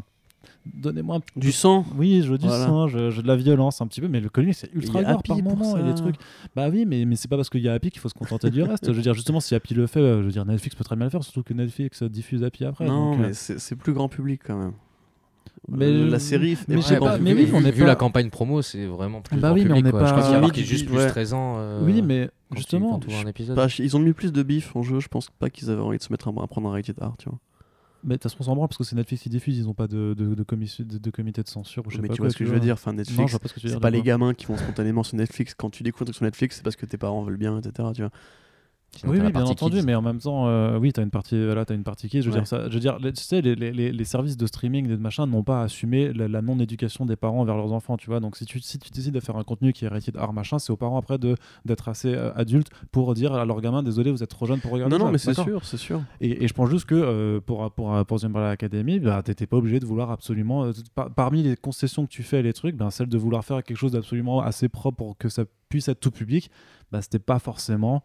Donnez-moi 0.65 1.17
un 1.17 1.21
Du 1.39 1.51
sang 1.51 1.85
oui, 1.97 2.21
je 2.23 2.31
veux 2.31 2.37
du 2.37 2.45
Voilà. 2.47 2.65
sang, 2.65 2.87
je, 2.87 3.09
je- 3.09 3.21
de 3.21 3.27
la 3.27 3.35
violence 3.35 3.81
un 3.81 3.87
petit 3.87 4.01
peu, 4.01 4.07
mais 4.07 4.19
le 4.19 4.29
comic 4.29 4.53
c'est 4.55 4.69
ultra 4.73 4.99
Il 5.01 5.03
y 5.03 5.05
a 5.05 5.13
gore 5.13 5.23
par 5.23 5.41
moment 5.41 5.77
et 5.77 5.83
les 5.83 5.89
ça. 5.95 6.03
trucs. 6.03 6.15
Bah 6.55 6.69
oui, 6.69 6.85
mais, 6.85 7.05
mais 7.05 7.15
c'est 7.15 7.27
pas 7.27 7.35
parce 7.37 7.49
qu'il 7.49 7.61
y 7.61 7.69
a 7.69 7.73
Happy 7.73 7.89
qu'il 7.91 7.99
faut 7.99 8.09
se 8.09 8.13
contenter 8.13 8.49
du 8.49 8.61
reste. 8.63 8.85
Je 8.87 8.91
veux 8.91 9.01
dire, 9.01 9.13
justement, 9.13 9.39
si 9.39 9.55
Happy 9.55 9.73
le 9.73 9.87
fait, 9.87 9.99
euh, 9.99 10.19
je 10.21 10.25
veux 10.25 10.31
dire, 10.31 10.45
Netflix 10.45 10.75
peut 10.75 10.83
très 10.83 10.95
bien 10.95 11.05
le 11.05 11.09
faire, 11.11 11.23
surtout 11.23 11.43
que 11.43 11.53
Netflix 11.53 12.03
euh, 12.03 12.09
diffuse 12.09 12.43
Happy 12.43 12.65
après. 12.65 12.85
Non, 12.85 13.11
donc, 13.11 13.19
euh, 13.19 13.27
mais 13.27 13.33
c'est 13.33 13.59
c'est 13.59 13.75
plus 13.75 13.93
grand 13.93 14.07
public 14.09 14.41
quand 14.45 14.57
même. 14.57 14.73
Mais 15.67 15.85
Euh, 15.85 16.09
la 16.09 16.19
série. 16.19 16.57
mais 16.67 16.75
est 16.75 16.77
je 16.77 16.81
sais 16.83 16.95
vraiment 16.95 17.13
pas, 17.13 17.17
mais 17.19 17.31
public. 17.31 17.49
oui, 17.51 17.57
on 17.57 17.61
vu, 17.61 17.71
vu 17.71 17.81
pas- 17.81 17.87
la 17.87 17.95
campagne 17.95 18.29
promo, 18.29 18.61
c'est 18.61 18.85
vraiment 18.85 19.21
plus 19.21 19.37
Bah 19.37 19.49
grand 19.49 19.55
oui, 19.55 19.65
mais 19.65 19.71
on 19.71 19.75
public, 19.75 19.85
n'est 19.85 19.91
quoi. 19.91 19.99
pas- 20.01 20.05
Je 20.07 20.11
crois 20.11 20.23
qu'il 20.23 20.33
y 20.33 20.35
a 20.35 20.41
marqué 20.41 20.61
tu 20.61 20.67
juste 20.67 20.85
plus 20.85 20.97
ouais. 20.97 21.07
13 21.07 21.33
ans. 21.33 21.55
euh, 21.57 21.85
Oui, 21.85 22.01
mais 22.01 22.29
justement, 22.57 22.91
quand 22.91 22.99
tu 22.99 23.09
vois 23.11 23.19
un 23.21 23.27
épisode. 23.27 23.55
Pas- 23.55 23.67
ils 23.79 23.95
ont 23.95 23.99
mis 23.99 24.13
plus 24.13 24.31
de 24.31 24.43
bif 24.43 24.75
en 24.75 24.81
jeu, 24.83 24.99
je 24.99 25.07
pense 25.07 25.29
pas 25.29 25.49
qu'ils 25.49 25.69
avaient 25.69 25.81
envie 25.81 25.97
de 25.97 26.03
se 26.03 26.11
mettre 26.11 26.27
à, 26.27 26.31
à 26.43 26.47
prendre 26.47 26.69
un 26.69 26.71
rated 26.71 26.95
R, 26.99 27.15
tu 27.17 27.29
vois. 27.29 27.39
mais 28.03 28.15
de 28.15 28.19
toute 28.21 28.31
façon, 28.31 28.37
on 28.41 28.43
s'en 28.45 28.55
branle 28.55 28.67
parce 28.69 28.77
que 28.77 28.83
c'est 28.83 28.95
Netflix 28.95 29.23
qui 29.23 29.29
diffuse, 29.29 29.57
ils 29.57 29.67
ont 29.67 29.73
pas 29.73 29.87
de, 29.87 30.13
de, 30.17 30.33
de, 30.35 30.43
commission- 30.43 30.85
de- 30.85 30.97
de 30.97 31.11
comité 31.11 31.43
de 31.43 31.47
censure. 31.49 31.85
ou 31.85 31.89
je 31.89 31.95
sais 31.97 32.01
Mais 32.01 32.07
pas 32.07 32.13
tu 32.15 32.21
vois 32.21 32.29
ce 32.29 32.37
que 32.37 32.45
je 32.45 32.51
veux 32.53 32.59
dire, 32.59 32.73
enfin 32.73 32.93
Netflix, 32.93 33.31
ce 33.33 33.67
c'est 33.69 33.79
pas 33.79 33.89
les 33.89 34.01
gamins 34.01 34.33
qui 34.33 34.45
vont 34.45 34.57
spontanément 34.57 35.03
sur 35.03 35.17
Netflix. 35.17 35.53
Quand 35.53 35.69
tu 35.69 35.83
découvres 35.83 36.03
un 36.03 36.05
truc 36.05 36.15
sur 36.15 36.25
Netflix, 36.25 36.55
c'est 36.57 36.63
parce 36.63 36.75
que 36.75 36.85
tes 36.85 36.97
parents 36.97 37.23
veulent 37.23 37.37
bien, 37.37 37.57
etc. 37.59 37.89
Tu 37.93 38.01
vois. 38.01 38.11
Sinon, 38.97 39.13
Oui, 39.13 39.19
oui, 39.23 39.31
bien 39.31 39.45
entendu, 39.45 39.77
kids. 39.77 39.85
mais 39.85 39.93
en 39.93 40.01
même 40.01 40.17
temps, 40.19 40.47
euh, 40.47 40.77
oui, 40.79 40.91
tu 40.91 40.99
as 40.99 41.03
une 41.03 41.11
partie, 41.11 41.41
voilà, 41.45 41.63
as 41.69 41.73
une 41.73 41.83
partie 41.83 42.09
qui, 42.09 42.21
je 42.21 42.27
veux 42.29 42.33
Ouais. 42.35 42.41
dire, 42.41 42.47
ça, 42.47 42.67
je 42.69 42.73
veux 42.73 42.79
dire, 42.79 42.97
les- 42.99 43.13
tu 43.13 43.21
sais, 43.23 43.39
les, 43.39 43.53
les, 43.55 43.71
les- 43.71 44.03
services 44.03 44.35
de 44.35 44.47
streaming, 44.47 44.87
des 44.87 44.97
machins, 44.97 45.25
n'ont 45.25 45.43
pas 45.43 45.61
assumé 45.61 46.11
la, 46.11 46.27
la 46.27 46.41
non-éducation 46.41 47.05
des 47.05 47.15
parents 47.15 47.45
vers 47.45 47.55
leurs 47.55 47.71
enfants, 47.71 47.97
tu 47.97 48.07
vois. 48.09 48.19
Donc, 48.19 48.35
si 48.35 48.45
tu, 48.45 48.59
si 48.59 48.79
tu 48.79 48.89
décides 48.89 49.13
de 49.13 49.19
faire 49.19 49.37
un 49.37 49.43
contenu 49.43 49.73
qui 49.73 49.85
est 49.85 49.87
rated 49.87 50.17
R, 50.17 50.33
machin, 50.33 50.57
c'est 50.59 50.73
aux 50.73 50.75
parents 50.77 50.97
après 50.97 51.17
de 51.19 51.35
d'être 51.65 51.87
assez 51.87 52.13
euh, 52.13 52.33
adultes 52.33 52.69
pour 52.91 53.13
dire 53.13 53.33
à 53.33 53.45
leur 53.45 53.61
gamin, 53.61 53.83
désolé, 53.83 54.09
vous 54.11 54.23
êtes 54.23 54.29
trop 54.31 54.47
jeune 54.47 54.59
pour 54.59 54.71
regarder 54.71 54.97
Non, 54.97 55.05
non, 55.05 55.11
mais 55.11 55.19
c'est 55.19 55.35
sûr, 55.35 55.63
c'est 55.63 55.77
sûr. 55.77 56.01
Et, 56.19 56.43
et 56.43 56.47
je 56.47 56.53
pense 56.55 56.69
juste 56.69 56.85
que 56.85 56.95
euh, 56.95 57.39
pour, 57.39 57.71
pour, 57.71 58.03
pour 58.05 58.19
The 58.19 58.23
Umbrella 58.25 58.49
Academy, 58.49 58.99
bah, 58.99 59.21
t'étais 59.23 59.45
pas 59.45 59.57
obligé 59.57 59.79
de 59.79 59.85
vouloir 59.85 60.09
absolument. 60.09 60.65
euh, 60.65 60.71
par- 60.95 61.11
parmi 61.13 61.43
les 61.43 61.55
concessions 61.55 62.05
que 62.07 62.11
tu 62.11 62.23
fais, 62.23 62.41
les 62.41 62.53
trucs, 62.53 62.75
ben, 62.75 62.89
celle 62.89 63.07
de 63.07 63.17
vouloir 63.19 63.45
faire 63.45 63.63
quelque 63.63 63.77
chose 63.77 63.91
d'absolument 63.91 64.41
assez 64.41 64.67
propre 64.67 64.97
pour 64.97 65.17
que 65.17 65.29
ça 65.29 65.43
puisse 65.69 65.87
être 65.87 65.99
tout 65.99 66.11
public, 66.11 66.49
bah, 66.91 67.01
c'était 67.03 67.19
pas 67.19 67.37
forcément 67.37 68.03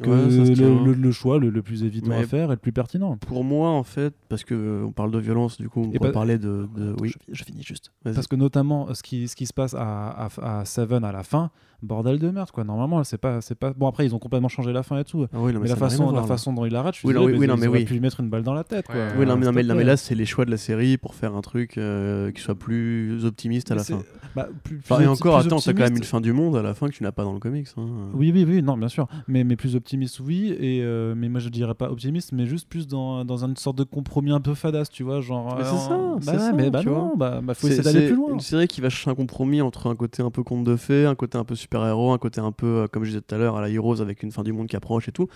que 0.00 0.08
Ouais, 0.08 0.30
ça 0.30 0.44
se 0.44 0.50
le, 0.50 0.54
tient. 0.56 0.84
le- 0.84 0.92
le 0.94 1.12
choix 1.12 1.38
le, 1.38 1.50
le 1.50 1.62
plus 1.62 1.84
évident 1.84 2.12
à 2.12 2.22
faire 2.24 2.48
et 2.50 2.54
le 2.54 2.56
plus 2.56 2.72
pertinent. 2.72 3.16
Pour 3.18 3.44
moi, 3.44 3.70
en 3.70 3.82
fait, 3.82 4.14
parce 4.28 4.44
que 4.44 4.54
euh, 4.54 4.84
on 4.86 4.92
parle 4.92 5.10
de 5.10 5.18
violence, 5.18 5.58
du 5.58 5.68
coup, 5.68 5.90
on 5.94 5.98
pas- 5.98 6.10
parler 6.12 6.38
de. 6.38 6.68
de- 6.76 6.94
Oui, 7.00 7.08
je, 7.10 7.16
je 7.34 7.44
finis 7.44 7.62
juste. 7.62 7.92
Parce 8.04 8.26
que 8.26 8.36
notamment, 8.36 8.88
euh, 8.88 8.94
ce 8.94 9.02
qui, 9.02 9.28
ce 9.28 9.36
qui 9.36 9.46
se 9.46 9.52
passe 9.54 9.74
à, 9.74 10.08
à, 10.10 10.60
à 10.60 10.64
Seven 10.64 11.04
à 11.04 11.12
la 11.12 11.22
fin, 11.22 11.50
bordel 11.82 12.18
de 12.20 12.30
merde, 12.30 12.50
quoi. 12.52 12.62
Normalement, 12.64 13.02
c'est 13.04 13.18
pas, 13.18 13.40
c'est 13.40 13.56
pas. 13.56 13.72
Bon, 13.72 13.88
après, 13.88 14.06
ils 14.06 14.14
ont 14.14 14.18
complètement 14.20 14.48
changé 14.48 14.72
la 14.72 14.82
fin 14.84 14.98
et 14.98 15.04
tout. 15.04 15.26
Ah 15.32 15.38
oui, 15.40 15.52
non, 15.52 15.60
mais 15.60 15.68
la 15.68 15.76
façon, 15.76 16.10
la 16.12 16.20
là. 16.20 16.26
façon 16.26 16.52
dont 16.52 16.64
il 16.64 16.72
l'arrête, 16.72 16.94
je 16.94 17.00
suis 17.00 17.08
Oui, 17.08 17.14
non, 17.14 17.24
oui, 17.24 17.36
mais 17.38 17.46
non, 17.46 17.56
oui. 17.56 17.84
pu 17.84 17.94
lui 17.94 18.00
mettre 18.00 18.20
une 18.20 18.28
balle 18.30 18.42
dans 18.44 18.54
la 18.54 18.62
tête, 18.64 18.86
quoi. 18.86 18.94
Oui, 19.18 19.26
non, 19.26 19.36
mais, 19.36 19.46
non, 19.64 19.74
mais, 19.74 19.84
là, 19.84 19.96
c'est 19.96 20.14
les 20.14 20.24
choix 20.26 20.44
de 20.44 20.50
la 20.50 20.56
série 20.58 20.96
pour 20.96 21.14
faire 21.14 21.34
un 21.34 21.40
truc 21.40 21.78
euh, 21.78 22.30
qui 22.30 22.40
soit 22.40 22.54
plus 22.54 23.24
optimiste 23.24 23.70
à 23.72 23.74
la 23.74 23.82
c'est- 23.82 23.94
fin. 23.94 24.02
bah, 24.36 24.48
plus- 24.62 24.78
Enfin, 24.84 24.96
plus 24.96 25.04
et 25.04 25.08
encore, 25.08 25.38
plus 25.40 25.46
attends, 25.48 25.58
t'as 25.58 25.72
quand 25.72 25.82
même 25.82 25.96
une 25.96 26.04
fin 26.04 26.20
du 26.20 26.32
monde 26.32 26.56
à 26.56 26.62
la 26.62 26.74
fin 26.74 26.86
que 26.88 26.92
tu 26.94 27.02
n'as 27.02 27.10
pas 27.12 27.24
dans 27.24 27.32
le 27.32 27.40
comics. 27.40 27.66
hein. 27.76 27.86
Oui, 28.14 28.30
oui, 28.32 28.44
oui, 28.48 28.62
non, 28.62 28.76
bien 28.76 28.88
sûr. 28.88 29.08
Mais, 29.26 29.42
mais 29.42 29.56
plus 29.56 29.71
optimiste, 29.76 30.20
oui. 30.20 30.54
Et, 30.58 30.80
euh, 30.82 31.14
mais 31.16 31.28
moi, 31.28 31.40
je 31.40 31.48
dirais 31.48 31.74
pas 31.74 31.90
optimiste, 31.90 32.32
mais 32.32 32.46
juste 32.46 32.68
plus 32.68 32.86
dans, 32.86 33.24
dans 33.24 33.44
une 33.44 33.56
sorte 33.56 33.76
de 33.78 33.84
compromis 33.84 34.30
un 34.32 34.40
peu 34.40 34.54
fadasse, 34.54 34.90
tu 34.90 35.02
vois. 35.02 35.20
Genre, 35.20 35.54
Mais 35.56 35.64
c'est 35.64 35.74
euh, 35.74 35.78
ça, 35.78 35.96
bah 35.98 36.20
c'est 36.20 36.30
ouais, 36.32 36.38
ça, 36.38 36.52
mais 36.52 36.70
bah 36.70 36.80
tu 36.80 36.88
non, 36.88 37.08
vois. 37.08 37.16
bah, 37.16 37.40
bah 37.42 37.54
faut 37.54 37.66
essayer 37.68 37.82
d'aller 37.82 38.06
plus 38.08 38.16
loin. 38.16 38.32
une 38.34 38.40
série 38.40 38.68
qui 38.68 38.80
va 38.80 38.88
chercher 38.90 39.10
un 39.10 39.14
compromis 39.14 39.60
entre 39.62 39.88
un 39.88 39.96
côté 39.96 40.22
un 40.22 40.30
peu 40.30 40.42
conte 40.42 40.64
de 40.64 40.76
fées, 40.76 41.06
un 41.06 41.14
côté 41.14 41.38
un 41.38 41.44
peu 41.44 41.54
super-héros, 41.54 42.12
un 42.12 42.18
côté 42.18 42.40
un 42.40 42.52
peu, 42.52 42.66
euh, 42.66 42.86
comme 42.88 43.04
je 43.04 43.10
disais 43.10 43.20
tout 43.22 43.34
à 43.34 43.38
l'heure, 43.38 43.56
à 43.56 43.60
la 43.60 43.68
Heroes 43.70 44.00
avec 44.00 44.22
une 44.22 44.32
fin 44.32 44.42
du 44.42 44.52
monde 44.52 44.66
qui 44.68 44.76
approche 44.76 45.08
et 45.08 45.12
tout. 45.12 45.28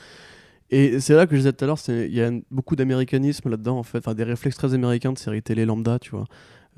Et 0.70 0.98
c'est 1.00 1.14
là 1.14 1.26
que 1.26 1.32
je 1.36 1.40
disais 1.40 1.52
tout 1.52 1.64
à 1.64 1.68
l'heure, 1.68 1.78
c'est- 1.78 2.06
il 2.08 2.14
y 2.14 2.20
a 2.22 2.30
beaucoup 2.50 2.74
d'américanisme 2.76 3.48
là-dedans, 3.48 3.78
en 3.78 3.82
fait, 3.84 3.98
enfin 3.98 4.14
des 4.14 4.24
réflexes 4.24 4.56
très 4.56 4.74
américains 4.74 5.12
de 5.12 5.18
séries 5.18 5.42
télé 5.42 5.64
lambda, 5.64 5.98
tu 5.98 6.10
vois. 6.10 6.24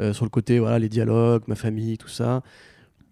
euh, 0.00 0.12
sur 0.12 0.24
le 0.24 0.30
côté, 0.30 0.60
voilà, 0.60 0.78
les 0.78 0.88
dialogues, 0.88 1.42
ma 1.48 1.56
famille, 1.56 1.98
tout 1.98 2.08
ça. 2.08 2.42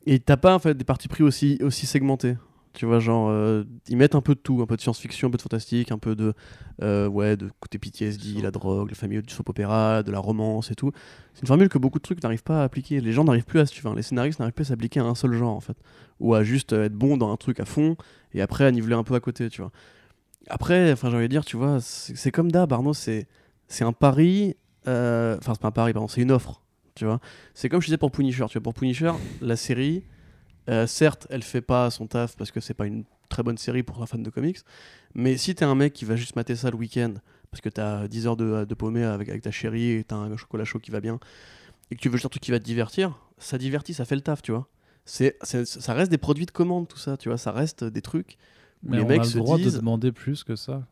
Et 0.06 0.20
t'as 0.20 0.36
pas 0.36 0.55
en 0.55 0.60
fait 0.60 0.74
des 0.77 0.85
parties 0.85 1.09
pris 1.09 1.24
aussi, 1.24 1.59
aussi 1.62 1.86
segmentés. 1.86 2.36
Tu 2.76 2.84
vois, 2.84 2.98
genre, 2.98 3.30
euh, 3.30 3.64
ils 3.88 3.96
mettent 3.96 4.14
un 4.14 4.20
peu 4.20 4.34
de 4.34 4.38
tout, 4.38 4.60
un 4.60 4.66
peu 4.66 4.76
de 4.76 4.82
science-fiction, 4.82 5.28
un 5.28 5.30
peu 5.30 5.38
de 5.38 5.42
fantastique, 5.42 5.90
un 5.92 5.98
peu 5.98 6.14
de, 6.14 6.34
euh, 6.82 7.08
ouais, 7.08 7.38
de 7.38 7.48
côté 7.58 7.78
PTSD, 7.78 8.42
la 8.42 8.50
drogue, 8.50 8.90
la 8.90 8.94
famille 8.94 9.22
du 9.22 9.32
soap 9.32 9.48
opéra, 9.48 10.02
de 10.02 10.12
la 10.12 10.18
romance 10.18 10.70
et 10.70 10.74
tout. 10.74 10.92
C'est 11.32 11.40
une 11.40 11.46
formule 11.46 11.70
que 11.70 11.78
beaucoup 11.78 11.98
de 11.98 12.02
trucs 12.02 12.22
n'arrivent 12.22 12.42
pas 12.42 12.60
à 12.60 12.64
appliquer. 12.64 13.00
Les 13.00 13.12
gens 13.12 13.24
n'arrivent 13.24 13.46
plus 13.46 13.60
à, 13.60 13.62
enfin, 13.62 13.94
les 13.94 14.02
scénaristes 14.02 14.40
n'arrivent 14.40 14.52
plus 14.52 14.66
à 14.66 14.68
s'appliquer 14.68 15.00
à 15.00 15.04
un 15.04 15.14
seul 15.14 15.32
genre 15.32 15.56
en 15.56 15.60
fait, 15.60 15.78
ou 16.20 16.34
à 16.34 16.44
juste 16.44 16.74
euh, 16.74 16.84
être 16.84 16.92
bon 16.92 17.16
dans 17.16 17.32
un 17.32 17.38
truc 17.38 17.60
à 17.60 17.64
fond 17.64 17.96
et 18.34 18.42
après 18.42 18.66
à 18.66 18.70
niveler 18.70 18.94
un 18.94 19.04
peu 19.04 19.14
à 19.14 19.20
côté, 19.20 19.48
tu 19.48 19.62
vois. 19.62 19.72
Après, 20.48 20.92
enfin, 20.92 21.08
j'ai 21.08 21.16
envie 21.16 21.28
de 21.28 21.30
dire, 21.30 21.46
tu 21.46 21.56
vois, 21.56 21.78
c'est 21.80 22.30
comme 22.30 22.52
d'hab, 22.52 22.70
Arnaud, 22.74 22.92
c'est 22.92 23.26
c'est 23.68 23.84
un 23.84 23.94
pari, 23.94 24.54
euh, 24.86 25.38
enfin, 25.38 25.54
c'est 25.54 25.62
pas 25.62 25.68
un 25.68 25.72
pari, 25.72 25.94
pardon, 25.94 26.08
c'est 26.08 26.20
une 26.20 26.30
offre, 26.30 26.60
tu 26.94 27.06
vois. 27.06 27.20
C'est 27.54 27.70
comme 27.70 27.80
je 27.80 27.86
disais 27.86 27.96
pour 27.96 28.10
Punisher, 28.10 28.44
tu 28.50 28.58
vois, 28.58 28.62
pour 28.62 28.74
Punisher, 28.74 29.12
la 29.40 29.56
série, 29.56 30.04
euh, 30.68 30.86
certes, 30.86 31.26
elle 31.30 31.43
fait 31.43 31.60
pas 31.60 31.90
son 31.90 32.06
taf 32.06 32.36
parce 32.36 32.51
que 32.51 32.60
c'est 32.60 32.74
pas 32.74 32.86
une 32.86 33.05
très 33.28 33.43
bonne 33.43 33.59
série 33.59 33.82
pour 33.82 34.02
un 34.02 34.06
fan 34.06 34.22
de 34.22 34.30
comics, 34.30 34.59
mais 35.14 35.36
si 35.36 35.55
t'es 35.55 35.64
un 35.64 35.74
mec 35.74 35.93
qui 35.93 36.05
va 36.05 36.16
juste 36.16 36.36
mater 36.36 36.56
ça 36.56 36.70
le 36.70 36.76
week-end, 36.76 37.14
parce 37.51 37.60
que 37.60 37.68
t'as 37.68 38.06
10 38.09 38.26
heures 38.26 38.36
de, 38.36 38.64
de 38.64 38.74
paumé 38.74 39.02
avec, 39.05 39.28
avec 39.28 39.43
ta 39.43 39.51
chérie 39.51 39.93
et 39.93 40.05
t'as 40.05 40.16
un 40.16 40.36
chocolat 40.36 40.64
chaud 40.64 40.78
qui 40.78 40.90
va 40.90 41.01
bien, 41.01 41.18
et 41.90 41.97
que 41.97 42.01
tu 42.01 42.09
veux 42.09 42.14
juste 42.16 42.26
un 42.26 42.28
truc 42.30 42.43
qui 42.43 42.51
va 42.51 42.59
te 42.59 42.64
divertir, 42.64 43.18
ça 43.38 43.59
divertit, 43.59 43.94
ça 43.94 44.05
fait 44.05 44.14
le 44.16 44.20
taf, 44.22 44.43
tu 44.43 44.52
vois. 44.52 44.68
C'est, 45.05 45.36
ça 45.44 45.94
reste 45.94 46.10
des 46.10 46.18
produits 46.18 46.47
de 46.47 46.51
commande, 46.51 46.88
tout 46.88 46.98
ça, 46.98 47.16
tu 47.16 47.28
vois, 47.28 47.38
ça 47.38 47.52
reste 47.52 47.84
des 47.84 48.02
trucs 48.02 48.36
où 48.82 48.90
Mais 48.90 48.97
les 48.98 49.02
on 49.05 49.06
mecs 49.06 49.20
a 49.20 49.24
le 49.24 49.30
se 49.30 49.38
droit 49.38 49.56
disent. 49.56 49.74
de 49.74 49.78
demander 49.78 50.10
plus 50.12 50.43
que 50.44 50.56
ça. 50.56 50.86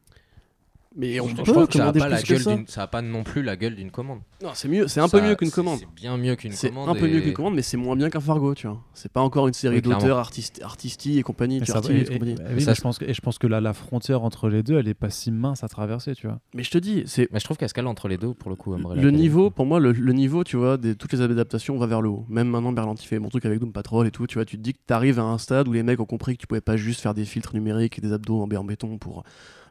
Mais 0.97 1.19
on 1.19 1.27
je, 1.27 1.35
peut 1.35 1.43
que 1.43 1.49
ça 1.53 1.61
a 1.61 1.67
commander 1.67 1.99
pas 1.99 2.09
la 2.09 2.23
gueule 2.23 2.41
ça. 2.41 2.55
d'une, 2.55 2.67
ça 2.69 2.83
a 2.85 2.87
pas 2.87 3.03
non 3.03 3.25
plus 3.25 3.43
la 3.43 3.57
gueule 3.57 3.75
d'une 3.75 3.91
commande. 3.91 4.21
Non, 4.43 4.51
c'est 4.55 4.69
mieux, 4.69 4.87
c'est 4.87 5.01
un 5.01 5.09
peu 5.09 5.21
mieux 5.21 5.35
qu'une 5.35 5.49
c'est- 5.49 5.55
commande. 5.57 5.81
C'est 5.81 5.89
bien 5.97 6.17
mieux 6.17 6.37
qu'une 6.37 6.53
C'est 6.53 6.69
commande. 6.69 6.89
un 6.89 6.95
peu 6.95 7.09
et- 7.09 7.13
mieux 7.13 7.21
qu'une 7.21 7.33
commande, 7.33 7.55
mais 7.57 7.63
c'est 7.63 7.77
moins 7.77 7.97
bien 7.97 8.11
qu'un 8.11 8.21
Fargo, 8.21 8.55
tu 8.55 8.69
vois. 8.69 8.81
C'est 8.95 9.11
pas 9.11 9.21
encore 9.21 9.49
une 9.49 9.55
série 9.55 9.77
Oui, 9.77 9.83
d'auteurs 9.83 10.19
artistes, 10.19 10.61
artisti 10.63 11.19
et 11.19 11.23
compagnie, 11.25 11.59
tu 11.61 11.67
ça 11.67 11.73
et- 11.73 11.77
Artist 11.79 11.93
et 11.93 12.01
et- 12.03 12.19
compagnie. 12.19 12.33
et 12.35 12.35
oui, 12.35 12.45
ça, 12.45 12.53
mais 12.55 12.61
c'est- 12.61 12.75
je 12.77 12.81
pense 12.83 12.99
que, 12.99 13.05
et 13.07 13.13
je 13.13 13.21
pense 13.21 13.39
que 13.39 13.49
la, 13.49 13.61
la 13.61 13.73
frontière 13.73 14.23
entre 14.23 14.49
les 14.49 14.63
deux, 14.63 14.79
elle 14.79 14.87
est 14.87 14.95
pas 14.95 15.11
si 15.11 15.33
mince 15.33 15.65
à 15.65 15.69
traverser, 15.69 16.15
tu 16.15 16.29
vois. 16.29 16.39
Mais 16.55 16.63
je 16.63 16.71
te 16.71 16.79
dis, 16.79 17.03
c'est 17.07 17.29
Mais 17.33 17.41
je 17.41 17.45
trouve 17.45 17.57
qu'elle 17.57 17.69
se 17.69 17.75
cale 17.75 17.89
entre 17.89 18.07
les 18.07 18.17
deux 18.17 18.33
pour 18.33 18.49
le 18.51 18.55
coup. 18.57 18.73
Le 18.77 18.85
Academy. 18.93 19.13
niveau, 19.17 19.51
pour 19.51 19.67
moi, 19.67 19.81
le, 19.81 19.91
le 19.91 20.13
niveau, 20.13 20.45
tu 20.45 20.57
vois, 20.57 20.77
de 20.77 20.93
toutes 20.93 21.13
les 21.13 21.21
adaptations 21.23 21.77
va 21.77 21.87
vers 21.87 22.03
le 22.03 22.09
haut. 22.09 22.25
Même 22.29 22.47
maintenant, 22.49 22.71
Berlanti 22.73 23.05
fait 23.07 23.19
mon 23.19 23.31
truc 23.31 23.45
avec 23.47 23.59
Doom 23.59 23.73
Patrol 23.73 24.07
et 24.07 24.13
tout, 24.13 24.29
tu 24.29 24.35
vois, 24.35 24.45
tu 24.45 24.57
te 24.59 24.63
dis 24.63 24.75
que 24.75 24.79
t'arrives 24.87 25.19
à 25.19 25.23
un 25.25 25.39
stade 25.39 25.67
où 25.67 25.73
les 25.73 25.83
mecs 25.83 25.99
ont 25.99 26.05
compris 26.07 26.37
que 26.37 26.41
tu 26.41 26.47
pouvais 26.47 26.61
pas 26.61 26.77
juste 26.77 27.01
faire 27.01 27.15
des 27.15 27.25
filtres 27.25 27.53
numériques 27.55 27.99
et 27.99 28.01
des 28.01 28.13
abdos 28.13 28.41
en 28.41 28.47
béton 28.65 28.97
pour, 28.99 29.25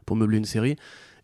pour 0.04 0.16
meubler 0.16 0.36
une 0.36 0.44
série. 0.44 0.76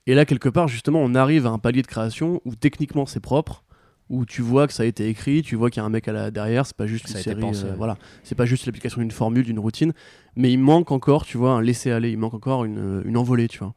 Et 0.06 0.14
là, 0.14 0.24
quelque 0.24 0.48
part, 0.48 0.68
justement, 0.68 1.00
on 1.00 1.14
arrive 1.14 1.46
à 1.46 1.50
un 1.50 1.58
palier 1.58 1.82
de 1.82 1.86
création 1.86 2.40
où 2.44 2.54
techniquement 2.54 3.06
c'est 3.06 3.20
propre, 3.20 3.64
où 4.08 4.24
tu 4.26 4.42
vois 4.42 4.66
que 4.66 4.72
ça 4.72 4.82
a 4.82 4.86
été 4.86 5.08
écrit, 5.08 5.42
tu 5.42 5.56
vois 5.56 5.70
qu'il 5.70 5.80
y 5.80 5.82
a 5.82 5.86
un 5.86 5.90
mec 5.90 6.08
à 6.08 6.12
la 6.12 6.30
derrière, 6.30 6.66
c'est 6.66 6.76
pas 6.76 6.86
juste 6.86 7.06
Ça 7.06 7.18
une 7.18 7.24
série, 7.24 7.40
pensé, 7.40 7.64
euh, 7.64 7.70
ouais. 7.70 7.76
voilà, 7.76 7.96
c'est 8.24 8.34
pas 8.34 8.46
juste 8.46 8.66
l'application 8.66 9.00
d'une 9.00 9.12
formule, 9.12 9.44
d'une 9.44 9.58
routine, 9.58 9.92
mais 10.34 10.52
il 10.52 10.58
manque 10.58 10.90
encore, 10.90 11.24
tu 11.24 11.38
vois, 11.38 11.52
un 11.52 11.62
laisser 11.62 11.92
aller, 11.92 12.10
il 12.10 12.18
manque 12.18 12.34
encore 12.34 12.64
une, 12.64 13.02
une 13.04 13.16
envolée, 13.16 13.46
tu 13.46 13.58
vois. 13.60 13.74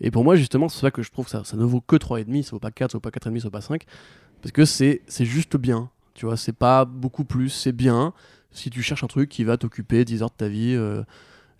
Et 0.00 0.10
pour 0.10 0.24
moi, 0.24 0.36
justement, 0.36 0.68
c'est 0.68 0.80
ça 0.80 0.90
que 0.90 1.02
je 1.02 1.10
trouve 1.10 1.24
que 1.24 1.30
ça, 1.30 1.42
ça 1.44 1.56
ne 1.56 1.64
vaut 1.64 1.80
que 1.80 1.96
3,5, 1.96 2.42
ça 2.44 2.50
vaut 2.52 2.58
pas 2.60 2.70
4, 2.70 2.92
ça 2.92 2.98
vaut 2.98 3.00
pas 3.00 3.10
4,5, 3.10 3.38
ça 3.38 3.44
vaut 3.44 3.50
pas 3.50 3.60
5, 3.60 3.82
parce 4.40 4.52
que 4.52 4.64
c'est 4.64 5.02
c'est 5.06 5.24
juste 5.24 5.56
bien, 5.56 5.90
tu 6.14 6.26
vois, 6.26 6.36
c'est 6.36 6.52
pas 6.52 6.84
beaucoup 6.84 7.24
plus, 7.24 7.48
c'est 7.48 7.72
bien 7.72 8.12
si 8.52 8.70
tu 8.70 8.82
cherches 8.82 9.02
un 9.02 9.08
truc 9.08 9.28
qui 9.30 9.44
va 9.44 9.56
t'occuper 9.56 10.04
10 10.04 10.22
heures 10.22 10.30
de 10.30 10.34
ta 10.36 10.48
vie, 10.48 10.74
euh, 10.74 11.02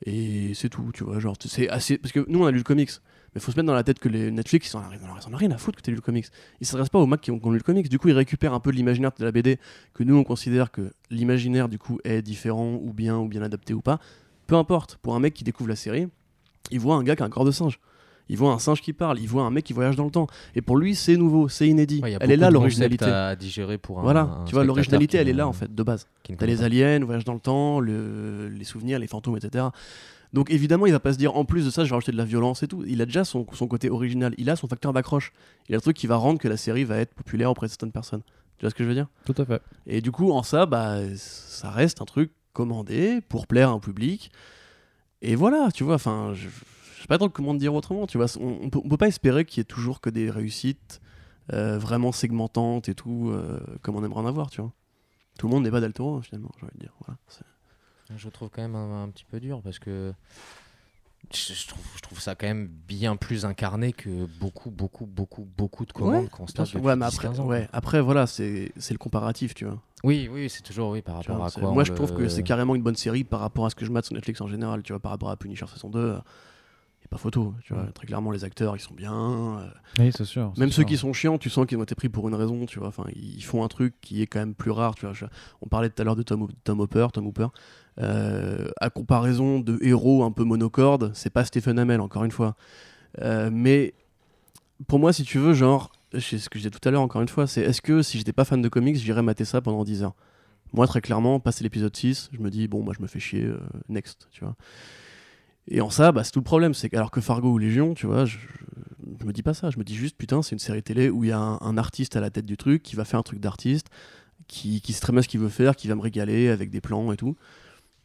et 0.05 0.53
c'est 0.55 0.69
tout, 0.69 0.91
tu 0.95 1.05
vois, 1.05 1.19
genre, 1.19 1.35
c'est 1.41 1.69
assez, 1.69 1.99
parce 1.99 2.13
que 2.13 2.25
nous, 2.29 2.43
on 2.43 2.47
a 2.47 2.51
lu 2.51 2.59
le 2.59 2.65
comics, 2.65 2.91
mais 3.35 3.41
faut 3.41 3.51
se 3.53 3.57
mettre 3.57 3.67
dans 3.67 3.75
la 3.75 3.83
tête 3.83 3.99
que 3.99 4.09
les 4.09 4.31
Netflix, 4.31 4.71
ils 4.73 4.77
en 4.77 4.81
ont 4.81 5.37
rien- 5.37 5.51
à 5.51 5.59
foutre 5.59 5.79
que 5.79 5.83
tu 5.83 5.91
lu 5.91 5.97
le 5.97 6.01
comics. 6.03 6.27
Ils 6.61 6.67
s'adressent 6.67 6.89
pas 6.91 6.99
aux 6.99 7.07
mecs 7.07 7.21
qui 7.21 7.31
ont, 7.31 7.39
qui 7.39 7.47
ont 7.47 7.51
lu 7.51 7.59
le 7.59 7.63
comics. 7.63 7.89
Du 7.89 7.99
coup, 7.99 8.09
ils 8.09 8.15
récupèrent 8.15 8.55
un 8.55 8.61
peu 8.61 8.71
de 8.73 8.77
l'imaginaire 8.77 9.11
de 9.19 9.25
la 9.25 9.33
BD, 9.33 9.59
que 9.95 10.03
nous, 10.05 10.17
on 10.17 10.25
considère 10.25 10.71
que 10.71 10.93
l'imaginaire, 11.11 11.69
du 11.69 11.79
coup, 11.79 11.99
est 12.05 12.23
différent, 12.23 12.75
ou 12.75 12.93
bien, 12.93 13.17
ou 13.19 13.29
bien 13.29 13.43
adapté 13.43 13.75
ou 13.75 13.81
pas. 13.81 13.99
Peu 14.47 14.57
importe. 14.57 14.97
Pour 15.03 15.15
un 15.15 15.21
mec 15.21 15.35
qui 15.35 15.45
découvre 15.45 15.69
la 15.71 15.77
série, 15.77 16.09
il 16.71 16.81
voit 16.81 16.97
un 16.97 17.03
gars 17.03 17.17
qui 17.17 17.23
a 17.23 17.27
un 17.27 17.31
corps 17.31 17.45
de 17.45 17.51
singe. 17.51 17.81
Il 18.29 18.37
voit 18.39 18.53
un 18.53 18.59
singe 18.59 18.81
qui 18.81 18.93
parle, 18.93 19.19
il 19.19 19.27
voit 19.29 19.43
un 19.43 19.51
mec 19.51 19.65
qui 19.65 19.73
voyage 19.73 19.97
dans 19.97 20.05
le 20.05 20.11
temps. 20.11 20.27
Et 20.55 20.63
pour 20.63 20.77
lui, 20.77 20.95
c'est 20.95 21.17
nouveau, 21.17 21.49
c'est 21.49 21.69
inédit. 21.69 22.01
Ouais, 22.03 22.13
il 22.13 22.19
elle 22.21 22.31
est 22.31 22.37
là 22.37 22.51
l'originalité. 22.51 23.05
à 23.05 23.35
digérer 23.37 23.79
pour 23.79 23.99
un. 23.99 24.03
Voilà, 24.03 24.21
un 24.23 24.45
tu 24.45 24.55
vois, 24.55 24.65
l'originalité, 24.65 25.19
elle 25.19 25.29
est 25.29 25.33
ne- 25.33 25.39
là, 25.39 25.49
en 25.49 25.53
fait, 25.53 25.75
de 25.75 25.83
base. 25.83 26.07
ne 26.31 26.37
T'as 26.37 26.47
les 26.47 26.63
aliens, 26.63 27.01
voyage 27.05 27.25
dans 27.25 27.35
le 27.35 27.41
temps, 27.41 27.81
le- 27.81 28.49
les 28.49 28.65
souvenirs, 28.65 28.99
les 29.01 29.07
fantômes, 29.09 29.37
etc. 29.37 29.65
Donc 30.33 30.51
évidemment, 30.51 30.87
il 30.87 30.93
va 30.93 31.01
pas 31.01 31.13
se 31.13 31.19
dire 31.19 31.37
en 31.37 31.45
plus 31.45 31.65
de 31.65 31.71
ça, 31.71 31.85
je 31.85 31.91
vais 31.91 31.95
rajouter 31.95 32.13
de 32.13 32.17
la 32.17 32.25
violence 32.25 32.63
et 32.63 32.69
tout. 32.69 32.85
Il 32.87 33.03
a 33.03 33.07
déjà 33.07 33.25
son, 33.25 33.47
son 33.53 33.67
côté 33.69 33.91
original, 33.91 34.35
il 34.39 34.49
a 34.49 34.57
son 34.57 34.67
facteur 34.67 34.93
d'accroche. 34.93 35.33
Il 35.69 35.75
a 35.75 35.77
le 35.77 35.83
truc 35.83 35.97
qui 35.97 36.07
va 36.07 36.17
rendre 36.17 36.39
que 36.39 36.49
la 36.49 36.57
série 36.57 36.85
va 36.85 36.97
être 36.99 37.15
populaire 37.15 37.51
auprès 37.51 37.67
de 37.67 37.71
certaines 37.71 37.93
personnes. 37.93 38.23
Tu 38.59 38.65
vois 38.65 38.71
ce 38.71 38.75
que 38.75 38.85
je 38.85 38.89
veux 38.89 38.95
dire? 38.95 39.09
Tout 39.25 39.35
à 39.37 39.45
fait. 39.45 39.61
Et 39.87 40.01
du 40.01 40.11
coup, 40.11 40.31
en 40.33 40.43
ça, 40.43 40.67
bah, 40.67 41.01
ça 41.17 41.71
reste 41.71 42.01
un 42.01 42.07
truc 42.07 42.33
commandé 42.53 43.21
pour 43.29 43.47
plaire 43.47 43.71
à 43.71 43.73
un 43.73 43.79
public. 43.79 44.31
Et 45.21 45.35
voilà, 45.35 45.71
tu 45.73 45.85
vois, 45.85 45.97
enfin, 45.97 46.33
je, 46.35 46.49
je 46.49 47.01
sais 47.03 47.09
pas 47.09 47.19
trop 47.19 47.29
comment 47.29 47.55
te 47.55 47.59
dire 47.59 47.75
autrement, 47.75 48.07
tu 48.07 48.19
vois. 48.19 48.27
On, 48.41 48.59
on 48.63 48.71
peut, 48.71 48.81
on 48.85 48.89
peut 48.89 48.97
pas 48.97 49.09
espérer 49.09 49.45
qu'il 49.45 49.59
y 49.59 49.63
ait 49.63 49.65
toujours 49.65 50.01
que 50.01 50.11
des 50.11 50.31
réussites 50.31 51.01
euh, 51.53 51.79
vraiment 51.79 52.13
segmentantes 52.13 52.89
et 52.89 52.95
tout, 52.95 53.31
euh, 53.31 53.61
comme 53.83 53.97
on 53.97 54.05
aimerait 54.05 54.21
en 54.21 54.27
avoir, 54.27 54.51
tu 54.51 54.61
vois. 54.61 54.73
Tout 55.39 55.49
le 55.49 55.55
monde 55.55 55.65
n'est 55.65 55.71
pas 55.71 55.81
Del 55.81 55.93
Toro, 55.93 56.21
finalement, 56.23 56.51
j'ai 56.59 56.67
envie 56.67 56.75
de 56.75 56.81
dire. 56.81 56.95
Voilà, 57.05 57.19
Je 58.17 58.29
trouve 58.29 58.49
quand 58.51 58.63
même 58.63 58.75
un, 58.77 59.05
un 59.05 59.09
petit 59.09 59.25
peu 59.25 59.41
dur 59.41 59.61
parce 59.63 59.79
que 59.79 60.13
je, 61.33 61.55
je 61.55 61.67
trouve, 61.69 61.85
je 61.97 62.01
trouve 62.03 62.21
ça 62.21 62.35
quand 62.35 62.47
même 62.47 62.67
bien 62.67 63.17
plus 63.17 63.45
incarné 63.45 63.93
que 63.93 64.27
beaucoup, 64.41 64.71
beaucoup, 64.71 65.07
beaucoup, 65.07 65.47
beaucoup 65.57 65.87
de 65.87 65.93
commandes 65.93 66.29
qu'on 66.31 66.47
se 66.47 66.53
tape 66.53 66.75
Ouais, 66.75 66.97
mais 66.97 67.07
10, 67.07 67.15
après, 67.15 67.29
15 67.29 67.41
ans, 67.41 67.47
ouais, 67.47 67.67
quoi. 67.71 67.79
après, 67.79 68.01
voilà, 68.01 68.27
c'est 68.27 68.73
c'est 68.77 68.93
le 68.95 68.99
comparatif, 68.99 69.55
tu 69.55 69.65
vois. 69.65 69.81
Oui, 70.05 70.29
oui, 70.31 70.51
c'est 70.51 70.63
toujours 70.63 70.91
oui 70.91 71.01
par 71.01 71.17
rapport 71.17 71.37
vois, 71.37 71.47
à 71.47 71.51
quoi. 71.51 71.71
moi, 71.73 71.85
je 71.85 71.93
trouve 71.93 72.11
le- 72.11 72.17
que 72.17 72.29
c'est 72.29 72.43
carrément 72.43 72.75
une 72.75 72.83
bonne 72.83 72.97
série 72.97 73.23
par 73.25 73.41
rapport 73.41 73.65
à 73.67 73.71
ce 73.71 73.75
que 73.77 73.85
je 73.85 73.91
mate 73.93 74.05
sur 74.05 74.15
Netflix 74.15 74.41
en 74.41 74.49
général, 74.49 74.83
tu 74.83 74.93
vois, 74.93 75.01
par 75.01 75.13
rapport 75.13 75.31
à 75.31 75.37
Punisher 75.37 75.67
saison 75.69 75.89
2. 75.91 75.99
euh, 76.01 76.19
y 77.03 77.05
a 77.07 77.09
pas 77.09 77.19
photo, 77.19 77.55
tu 77.65 77.73
vois. 77.73 77.85
Ouais. 77.85 77.93
Très 77.93 78.07
clairement, 78.07 78.31
les 78.33 78.43
acteurs, 78.45 78.77
ils 78.77 78.81
sont 78.81 78.95
bien. 78.95 79.13
euh, 79.61 79.69
Oui, 79.99 80.11
c'est 80.17 80.25
sûr. 80.25 80.53
même 80.57 80.71
ceux 80.71 80.83
sûr. 80.83 80.87
qui 80.87 80.97
sont 80.97 81.13
chiants, 81.13 81.39
tu 81.39 81.51
sens 81.51 81.67
qu'ils 81.67 81.79
ont 81.79 81.83
été 81.85 81.95
pris 81.95 82.09
pour 82.09 82.29
une 82.29 82.35
raison, 82.35 82.67
tu 82.67 82.79
vois. 82.81 82.89
Enfin, 82.89 83.05
ils 83.15 83.43
font 83.43 83.65
un 83.65 83.69
truc 83.69 83.95
qui 84.01 84.23
est 84.23 84.27
quand 84.27 84.39
même 84.41 84.55
plus 84.55 84.71
rare, 84.73 84.95
tu 84.97 85.07
vois. 85.07 85.15
Je- 85.15 85.25
on 85.63 85.69
parlait 85.69 85.89
tout 85.91 86.01
à 86.03 86.05
l'heure 86.05 86.17
de 86.17 86.23
Tom, 86.23 86.49
Tom 86.65 86.81
Hopper, 86.81 87.07
Tom 87.13 87.27
Hooper. 87.27 87.49
Euh, 88.01 88.69
à 88.81 88.89
comparaison 88.89 89.61
de 89.61 89.79
héros 89.83 90.25
un 90.25 90.33
peu 90.33 90.45
monocorde, 90.45 91.11
c'est 91.15 91.31
pas 91.31 91.45
Stephen 91.45 91.79
Amell, 91.79 92.01
encore 92.01 92.25
une 92.25 92.31
fois. 92.31 92.57
Euh, 93.21 93.51
mais 93.53 93.95
pour 94.87 94.99
moi, 94.99 95.13
si 95.13 95.25
tu 95.25 95.39
veux, 95.39 95.53
genre, 95.53 95.93
c'est 96.19 96.39
ce 96.39 96.49
que 96.49 96.59
je 96.59 96.65
disais 96.65 96.71
tout 96.71 96.87
à 96.89 96.91
l'heure, 96.91 97.03
encore 97.03 97.23
une 97.23 97.29
fois, 97.29 97.47
c'est 97.47 97.63
est-ce 97.63 97.83
que 97.83 98.03
si 98.03 98.19
j'étais 98.19 98.33
pas 98.33 98.45
fan 98.45 98.63
de 98.63 98.69
comics, 98.69 98.97
j'irais 98.97 99.23
mater 99.23 99.45
ça 99.45 99.61
pendant 99.61 99.85
10 99.85 100.05
heures? 100.05 100.15
Moi, 100.73 100.87
très 100.87 101.03
clairement, 101.03 101.39
passer 101.39 101.65
l'épisode 101.65 101.95
6, 101.95 102.31
je 102.33 102.39
me 102.39 102.51
dis, 102.51 102.67
bon, 102.67 102.83
moi, 102.83 102.95
je 102.97 103.03
me 103.03 103.07
fais 103.07 103.21
chier, 103.21 103.45
euh, 103.45 103.59
next, 103.89 104.29
tu 104.31 104.43
vois. 104.43 104.57
Et 105.69 105.81
en 105.81 105.91
ça, 105.91 106.13
bah, 106.13 106.25
c'est 106.25 106.33
tout 106.33 106.41
le 106.41 106.45
problème. 106.45 106.75
C'est 106.75 106.93
alors 106.95 107.11
que 107.11 107.21
Fargo 107.21 107.51
ou 107.53 107.59
Légion, 107.59 107.95
tu 107.95 108.07
vois, 108.07 108.25
je, 108.25 108.39
me 109.25 109.33
dis 109.33 109.43
pas 109.43 109.55
ça. 109.55 109.71
Je 109.71 109.79
me 109.79 109.85
dis 109.85 109.95
juste, 109.95 110.17
putain, 110.17 110.43
c'est 110.43 110.55
une 110.55 110.59
série 110.59 110.83
télé 110.83 111.11
où 111.11 111.25
il 111.25 111.29
y 111.29 111.33
a 111.33 111.39
un, 111.39 111.59
un 111.61 111.79
artiste 111.79 112.17
à 112.17 112.21
la 112.21 112.31
tête 112.31 112.47
du 112.47 112.57
truc 112.57 112.83
qui 112.83 112.97
va 112.97 113.05
faire 113.05 113.21
un 113.21 113.23
truc 113.23 113.39
d'artiste, 113.39 113.89
qui, 114.49 114.81
qui 114.81 114.93
sait 114.93 115.01
très 115.01 115.13
bien 115.13 115.23
ce 115.23 115.29
qu'il 115.29 115.41
veut 115.41 115.49
faire, 115.49 115.77
qui 115.77 115.89
va 115.89 115.95
me 115.95 116.01
régaler 116.01 116.49
avec 116.49 116.71
des 116.71 116.81
plans 116.81 117.13
et 117.13 117.17
tout. 117.17 117.37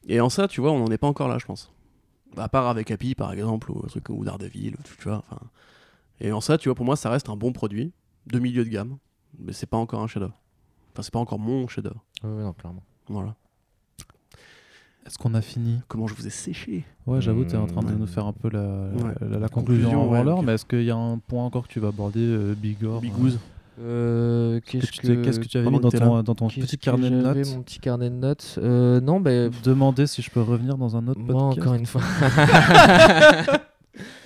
Et 0.08 0.20
en 0.22 0.30
ça, 0.30 0.48
tu 0.48 0.62
vois, 0.62 0.72
on 0.72 0.80
n'en 0.80 0.88
est 0.92 0.98
pas 0.98 1.08
encore 1.08 1.28
là, 1.28 1.38
je 1.38 1.46
pense. 1.46 1.72
À 2.38 2.50
part 2.50 2.68
avec 2.68 2.92
Happy, 2.92 3.14
par 3.16 3.32
exemple, 3.34 3.72
ou 3.72 3.82
un 3.84 3.88
truc 3.88 4.10
ou 4.10 4.24
Daredevil, 4.24 4.76
ou 4.76 4.84
tu 4.84 5.04
vois. 5.10 5.24
enfin. 5.30 5.40
Et 6.20 6.32
en 6.32 6.42
ça, 6.42 6.58
tu 6.58 6.70
vois, 6.70 6.76
pour 6.76 6.86
moi, 6.86 6.96
ça 6.96 7.10
reste 7.10 7.30
un 7.30 7.36
bon 7.36 7.52
produit 7.52 7.94
de 8.26 8.40
milieu 8.40 8.64
de 8.64 8.70
gamme, 8.70 8.98
mais 9.38 9.54
c'est 9.54 9.66
pas 9.68 9.78
encore 9.78 10.02
un 10.02 10.08
chef-d'œuvre. 10.08 10.38
Enfin, 10.94 11.04
c'est 11.04 11.14
pas 11.14 11.20
encore 11.20 11.40
mon 11.40 11.68
chef-d'œuvre. 11.68 12.04
Oui, 12.24 12.30
oui, 12.38 12.44
non, 12.44 12.54
clairement. 12.54 12.84
Voilà. 13.08 13.36
Est-ce 15.06 15.18
qu'on 15.18 15.34
a 15.36 15.42
fini? 15.42 15.80
Comment 15.88 16.08
je 16.08 16.16
vous 16.16 16.28
ai 16.28 16.32
séché 16.32 16.84
Ouais, 17.06 17.22
j'avoue, 17.22 17.46
tu 17.46 17.52
es 17.54 17.58
en 17.58 17.68
train 17.68 17.82
de 17.82 17.88
Ouais. 17.88 17.96
nous 17.96 18.08
faire 18.08 18.26
un 18.26 18.34
peu 18.34 18.50
la, 18.50 18.60
Ouais. 18.60 19.14
la, 19.22 19.40
la 19.40 19.50
conclusion, 19.50 19.92
Conclusion, 19.92 20.02
avant 20.14 20.38
ouais, 20.40 20.44
mais 20.46 20.54
est-ce 20.56 20.66
qu'il 20.66 20.84
y 20.84 20.92
a 20.92 20.98
un 20.98 21.18
point 21.20 21.46
encore 21.46 21.68
que 21.68 21.72
tu 21.74 21.80
vas 21.80 21.90
aborder, 21.90 22.20
euh, 22.20 22.56
Bigor 22.56 23.00
Bigouze. 23.02 23.40
Euh, 23.80 24.60
Qu'est-ce 24.66 24.92
que, 24.92 25.08
tu- 25.08 25.22
qu'est-ce 25.22 25.40
que 25.40 25.46
tu 25.46 25.58
avais 25.58 25.70
mis 25.70 25.80
dans 25.80 25.90
ton, 25.92 26.24
dans 26.24 26.34
ton 26.36 26.48
qu'est-ce 26.48 26.66
petit 26.66 26.78
carnet 26.80 27.10
de 27.12 27.16
notes 27.22 27.48
Mon 27.56 27.62
petit 27.62 27.80
carnet 27.80 28.10
de 28.10 28.16
notes? 28.16 28.56
Euh, 28.58 29.00
non, 29.02 29.20
ben. 29.20 29.52
Demander 29.64 30.08
si 30.08 30.22
je 30.22 30.32
peux 30.32 30.42
revenir 30.42 30.78
dans 30.78 30.96
un 30.98 31.08
autre 31.08 31.20
Moi, 31.20 31.50
podcast. 31.50 31.60
encore 31.68 31.74
une 31.76 31.86
fois. 31.86 32.02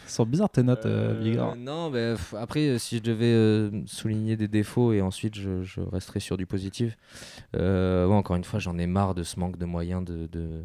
Ça 0.07 0.23
sent 0.23 0.25
bizarre 0.25 0.49
tes 0.49 0.61
notes, 0.63 0.85
euh, 0.85 1.21
Euh, 1.23 1.55
non, 1.57 1.89
pff, 1.89 2.33
après, 2.37 2.67
euh, 2.67 2.77
si 2.77 2.97
je 2.97 3.01
devais 3.01 3.71
souligner 3.87 4.35
des 4.35 4.49
défauts 4.49 4.91
et 4.91 5.01
ensuite 5.01 5.35
je, 5.35 5.63
je 5.63 5.79
resterai 5.79 6.19
sur 6.19 6.35
du 6.35 6.45
positif. 6.45 6.97
Ouais, 7.53 8.05
encore 8.11 8.35
une 8.35 8.43
fois, 8.43 8.59
j'en 8.59 8.77
ai 8.77 8.87
marre 8.87 9.15
de 9.15 9.23
ce 9.23 9.39
manque 9.39 9.57
de 9.57 9.65
moyens 9.65 10.03
de, 10.03 10.27
de 10.27 10.63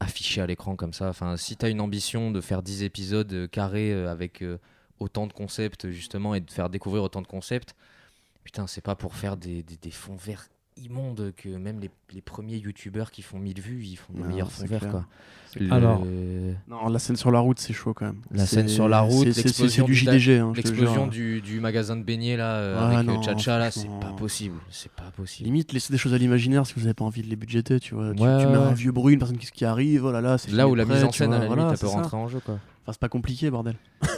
afficher 0.00 0.40
à 0.40 0.46
l'écran 0.46 0.74
comme 0.74 0.94
ça. 0.94 1.08
Enfin, 1.10 1.36
si 1.36 1.56
tu 1.56 1.66
as 1.66 1.68
une 1.68 1.82
ambition 1.82 2.30
de 2.30 2.40
faire 2.40 2.62
10 2.62 2.82
épisodes 2.82 3.46
carrés 3.50 3.92
avec 4.06 4.40
euh, 4.42 4.56
autant 5.00 5.26
de 5.26 5.34
concepts 5.34 5.90
justement 5.90 6.34
et 6.34 6.40
de 6.40 6.50
faire 6.50 6.70
découvrir 6.70 7.02
autant 7.02 7.20
de 7.20 7.26
concepts, 7.26 7.74
putain, 8.44 8.66
c'est 8.66 8.80
pas 8.80 8.94
pour 8.94 9.14
faire 9.14 9.36
des, 9.36 9.62
des, 9.62 9.76
des 9.80 9.90
fonds 9.90 10.16
verts 10.16 10.46
immonde 10.78 11.34
que 11.36 11.50
même 11.50 11.80
les, 11.80 11.90
les 12.14 12.22
premiers 12.22 12.56
youtubeurs 12.56 13.10
qui 13.10 13.20
font 13.20 13.38
1000 13.38 13.60
vues, 13.60 13.84
ils 13.84 13.96
font 13.96 14.14
des 14.14 14.22
Non, 14.22 14.28
meilleurs 14.28 14.50
fonds 14.50 14.64
verts. 14.64 14.88
Quoi. 14.88 15.04
Le- 15.56 15.70
Alors, 15.70 16.02
Non, 16.66 16.88
la 16.88 16.98
scène 16.98 17.16
sur 17.16 17.30
la 17.30 17.40
route, 17.40 17.58
c'est 17.60 17.74
chaud 17.74 17.92
quand 17.92 18.06
même. 18.06 18.22
La 18.30 18.46
scène 18.46 18.68
sur 18.68 18.88
la 18.88 19.02
route, 19.02 19.30
c'est- 19.32 19.82
du 19.82 19.94
JDG. 19.94 20.38
hein, 20.38 20.52
L'explosion 20.56 21.06
du, 21.08 21.42
du 21.42 21.60
magasin 21.60 21.94
de 21.94 22.02
beignets 22.02 22.38
là, 22.38 22.54
euh, 22.56 22.76
Ah, 22.80 22.86
avec 22.86 22.98
euh, 23.00 23.12
non, 23.12 23.22
Chacha 23.22 23.58
là, 23.58 23.70
c'est 23.70 23.86
pas 24.00 24.14
possible. 24.16 24.56
C'est 24.70 24.90
pas 24.90 25.10
possible. 25.14 25.44
Limite, 25.46 25.74
laissez 25.74 25.92
des 25.92 25.98
choses 25.98 26.14
à 26.14 26.18
l'imaginaire 26.18 26.66
si 26.66 26.72
vous 26.72 26.80
n'avez 26.80 26.94
pas 26.94 27.04
envie 27.04 27.20
de 27.22 27.28
les 27.28 27.36
budgéter, 27.36 27.78
tu 27.78 27.94
vois. 27.94 28.14
Tu, 28.14 28.22
Ouais, 28.22 28.38
tu 28.40 28.46
mets 28.46 28.56
un 28.56 28.72
vieux 28.72 28.92
bruit, 28.92 29.12
une 29.12 29.18
personne 29.18 29.36
qui, 29.36 29.50
qui 29.50 29.66
arrive, 29.66 30.06
oh 30.06 30.10
là 30.10 30.22
là, 30.22 30.38
c'est 30.38 30.50
Là 30.52 30.68
où 30.68 30.74
la 30.74 30.86
prêt, 30.86 30.94
mise 30.94 31.04
en 31.04 31.12
scène, 31.12 31.34
à 31.34 31.38
la 31.40 31.54
limite, 31.54 31.78
peut 31.78 31.86
rentrer 31.86 32.16
en 32.16 32.28
jeu. 32.28 32.40
Quoi. 32.40 32.58
Enfin, 32.82 32.92
c'est 32.92 33.00
pas 33.00 33.08
compliqué, 33.08 33.48
bordel. 33.50 33.76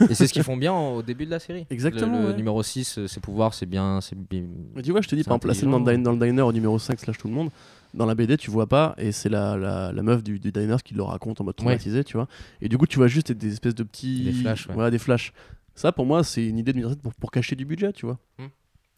Et 0.09 0.15
c'est 0.15 0.27
ce 0.27 0.33
qu'ils 0.33 0.43
font 0.43 0.57
bien 0.57 0.73
au 0.73 1.03
début 1.03 1.27
de 1.27 1.31
la 1.31 1.39
série. 1.39 1.67
Exactement, 1.69 2.17
Le, 2.19 2.23
le 2.25 2.31
ouais. 2.31 2.37
numéro 2.37 2.63
6, 2.63 2.99
euh, 2.99 3.07
ses 3.07 3.21
pouvoirs, 3.21 3.53
c'est 3.53 3.67
bien. 3.67 4.01
c'est 4.01 4.17
bien- 4.19 4.45
Mais 4.75 4.81
tu 4.83 4.91
vois, 4.91 5.03
je 5.03 5.09
te 5.09 5.15
dis, 5.15 5.23
par 5.23 5.33
exemple, 5.35 5.49
la 5.49 5.55
scène 5.55 5.71
dans 5.71 5.77
le, 5.79 5.83
intelligent. 5.83 5.99
din- 6.13 6.17
dans 6.19 6.25
le 6.25 6.31
diner 6.31 6.43
au 6.43 6.53
numéro 6.53 6.79
5 6.79 6.99
slash 6.99 7.19
tout 7.19 7.29
le 7.29 7.35
monde, 7.35 7.51
dans 7.93 8.07
la 8.07 8.15
BD, 8.15 8.39
tu 8.39 8.51
vois 8.51 8.67
pas, 8.67 8.95
et 8.97 9.13
c'est 9.13 9.29
la, 9.29 9.57
la, 9.59 9.93
la 9.93 10.03
meuf 10.03 10.23
du, 10.25 10.41
du 10.41 10.51
diner 10.51 10.77
qui 10.83 10.95
le 10.95 11.03
raconte 11.03 11.41
en 11.43 11.45
mode 11.45 11.57
traumatisé, 11.57 12.05
tu 12.05 12.17
vois. 12.17 12.27
Et 12.63 12.69
du 12.71 12.79
coup, 12.79 12.87
tu 12.87 12.97
vois 12.97 13.07
juste 13.07 13.33
des 13.33 13.53
espèces 13.53 13.75
de 13.75 13.83
petits. 13.83 14.25
Des 14.25 14.33
flashs, 14.33 14.67
ouais. 14.69 14.75
Voilà, 14.75 14.91
des 14.91 14.99
flashs. 14.99 15.33
Ça, 15.75 15.93
pour 15.93 16.07
moi, 16.07 16.25
c'est 16.25 16.47
une 16.47 16.57
idée 16.59 16.73
de 16.73 16.95
pour, 16.95 17.13
pour 17.15 17.31
cacher 17.31 17.57
du 17.57 17.67
budget, 17.67 17.93
tu 17.93 18.07
vois. 18.07 18.19
Hmm. 18.39 18.47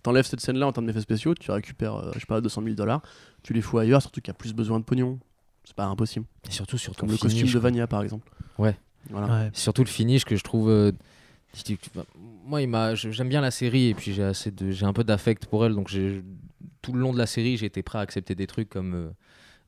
T'enlèves 0.04 0.26
cette 0.26 0.40
scène-là 0.40 0.68
en 0.68 0.72
termes 0.72 0.86
d'effets 0.86 1.00
spéciaux, 1.00 1.34
tu 1.34 1.50
récupères, 1.50 1.96
euh, 1.96 2.10
je 2.14 2.20
sais 2.20 2.26
pas, 2.26 2.40
200 2.40 2.62
000 2.62 2.74
dollars, 2.76 3.02
tu 3.42 3.52
les 3.52 3.60
fous 3.62 3.78
ailleurs, 3.78 4.00
surtout 4.00 4.20
qu'il 4.20 4.28
y 4.28 4.36
a 4.36 4.38
plus 4.38 4.54
besoin 4.54 4.78
de 4.78 4.84
pognon. 4.84 5.18
C'est 5.64 5.74
pas 5.74 5.86
impossible. 5.86 6.26
Et 6.48 6.52
surtout 6.52 6.78
sur 6.78 6.94
Comme 6.94 7.10
le 7.10 7.16
costume 7.16 7.48
de. 7.50 7.58
Vania, 7.58 7.88
par 7.88 8.02
exemple. 8.04 8.30
Ouais. 8.56 8.78
Voilà. 9.10 9.26
Ouais. 9.44 9.50
Surtout 9.52 9.82
le 9.84 9.88
finish 9.88 10.24
que 10.24 10.36
je 10.36 10.42
trouve. 10.44 10.68
euh, 10.70 10.92
bah, 11.94 12.04
moi, 12.44 12.60
il 12.62 12.68
m'a- 12.68 12.94
je- 12.94 13.10
j'aime 13.10 13.28
bien 13.28 13.40
la 13.40 13.50
série 13.50 13.88
et 13.88 13.94
puis 13.94 14.12
j'ai 14.12 14.22
assez 14.24 14.50
de, 14.50 14.70
j'ai 14.70 14.84
un 14.86 14.92
peu 14.92 15.04
d'affect 15.04 15.46
pour 15.46 15.64
elle, 15.64 15.74
donc 15.74 15.88
j'ai 15.88 16.22
tout 16.82 16.92
le 16.92 17.00
long 17.00 17.12
de 17.12 17.18
la 17.18 17.26
série, 17.26 17.56
j'ai 17.56 17.66
été 17.66 17.82
prêt 17.82 17.98
à 17.98 18.02
accepter 18.02 18.34
des 18.34 18.46
trucs 18.46 18.68
comme. 18.68 18.94
euh, 18.94 19.08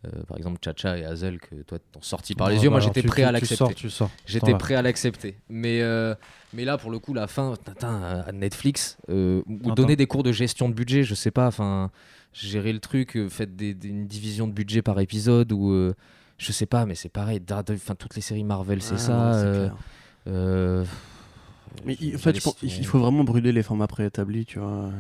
euh, 0.06 0.23
par 0.28 0.36
exemple 0.36 0.59
Chacha 0.65 0.97
et 0.97 1.05
Hazel 1.05 1.40
que 1.40 1.56
toi 1.62 1.78
t'ont 1.90 2.01
sorti 2.02 2.36
par 2.36 2.51
les 2.51 2.55
Ouais, 2.59 2.62
yeux 2.62 2.69
bah 2.69 2.74
moi 2.77 2.81
alors, 2.85 2.94
j'étais 2.94 3.05
prêt 3.09 3.23
tu- 3.23 3.24
à 3.24 3.28
Tu 3.31 3.32
l'accepter 3.32 3.56
sors, 3.56 3.74
tu 3.74 3.90
sors. 3.90 4.10
J'étais 4.27 4.55
prêt 4.55 4.77
à 4.77 4.82
l'accepter. 4.82 5.35
Mais, 5.48 5.81
euh, 5.82 6.15
mais 6.55 6.65
là, 6.65 6.78
pour 6.78 6.93
le 6.93 7.01
coup, 7.01 7.15
la 7.15 7.27
fin, 7.27 7.55
tintin, 7.65 8.23
à 8.24 8.31
Netflix, 8.31 8.97
euh, 9.09 9.43
ou 9.48 9.73
donner 9.73 9.97
des 9.97 10.06
cours 10.06 10.23
de 10.23 10.31
gestion 10.31 10.69
de 10.69 10.74
budget, 10.74 11.02
je 11.02 11.16
sais 11.16 11.32
pas, 11.32 11.48
enfin, 11.48 11.90
gérer 12.32 12.73
le 12.73 12.78
truc, 12.78 13.19
faites 13.28 13.56
des, 13.56 13.74
des- 13.74 13.89
une 13.89 14.06
division 14.06 14.47
de 14.47 14.52
budget 14.52 14.82
par 14.82 15.01
épisode, 15.01 15.51
ou 15.51 15.73
je 16.39 16.52
sais 16.52 16.66
pas, 16.66 16.86
mais 16.86 16.94
c'est 16.94 17.09
pareil, 17.09 17.40
Daredevil, 17.40 17.81
enfin, 17.82 17.94
toutes 17.94 18.15
les 18.16 18.23
séries 18.23 18.44
Marvel, 18.44 18.81
c'est 18.82 18.94
Ah, 18.94 18.98
ça. 18.98 19.12
non, 19.12 19.32
c'est 19.32 19.47
euh, 19.47 19.69
euh, 20.28 20.85
Mais 21.85 21.97
il- 22.01 22.15
en 22.16 22.19
fait, 22.19 22.35
je 22.36 22.40
pense- 22.40 22.56
il 22.62 22.86
faut 22.86 22.98
vraiment 22.98 23.24
brûler 23.24 23.52
les 23.52 23.62
formats 23.62 23.86
préétablis, 23.86 24.47
tu 24.47 24.59
vois. 24.59 24.90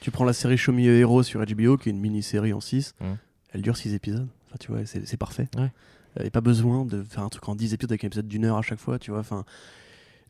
Tu 0.00 0.10
prends 0.10 0.24
la 0.24 0.32
série 0.32 0.56
Show 0.58 0.72
Me 0.72 0.80
Hero 0.82 1.22
sur 1.22 1.40
HBO, 1.40 1.76
qui 1.76 1.88
est 1.88 1.92
une 1.92 2.00
mini-série 2.00 2.52
en 2.52 2.60
6, 2.60 2.94
Mhm. 3.00 3.16
elle 3.52 3.62
dure 3.62 3.76
6 3.76 3.94
épisodes. 3.94 4.26
Enfin, 4.48 4.56
tu 4.60 4.70
vois, 4.72 4.84
c'est 4.86 5.06
c'est 5.06 5.16
parfait. 5.16 5.48
Ouais. 5.56 5.70
Il 6.16 6.22
n'y 6.22 6.28
a 6.28 6.30
pas 6.30 6.40
besoin 6.40 6.84
de 6.84 7.02
faire 7.02 7.22
un 7.22 7.28
truc 7.28 7.48
en 7.48 7.54
10 7.54 7.74
épisodes 7.74 7.92
avec 7.92 8.02
un 8.04 8.08
épisode 8.08 8.26
d'une 8.28 8.44
heure 8.44 8.56
à 8.56 8.62
chaque 8.62 8.78
fois, 8.80 8.98
tu 8.98 9.10
vois. 9.10 9.20
Enfin, 9.20 9.44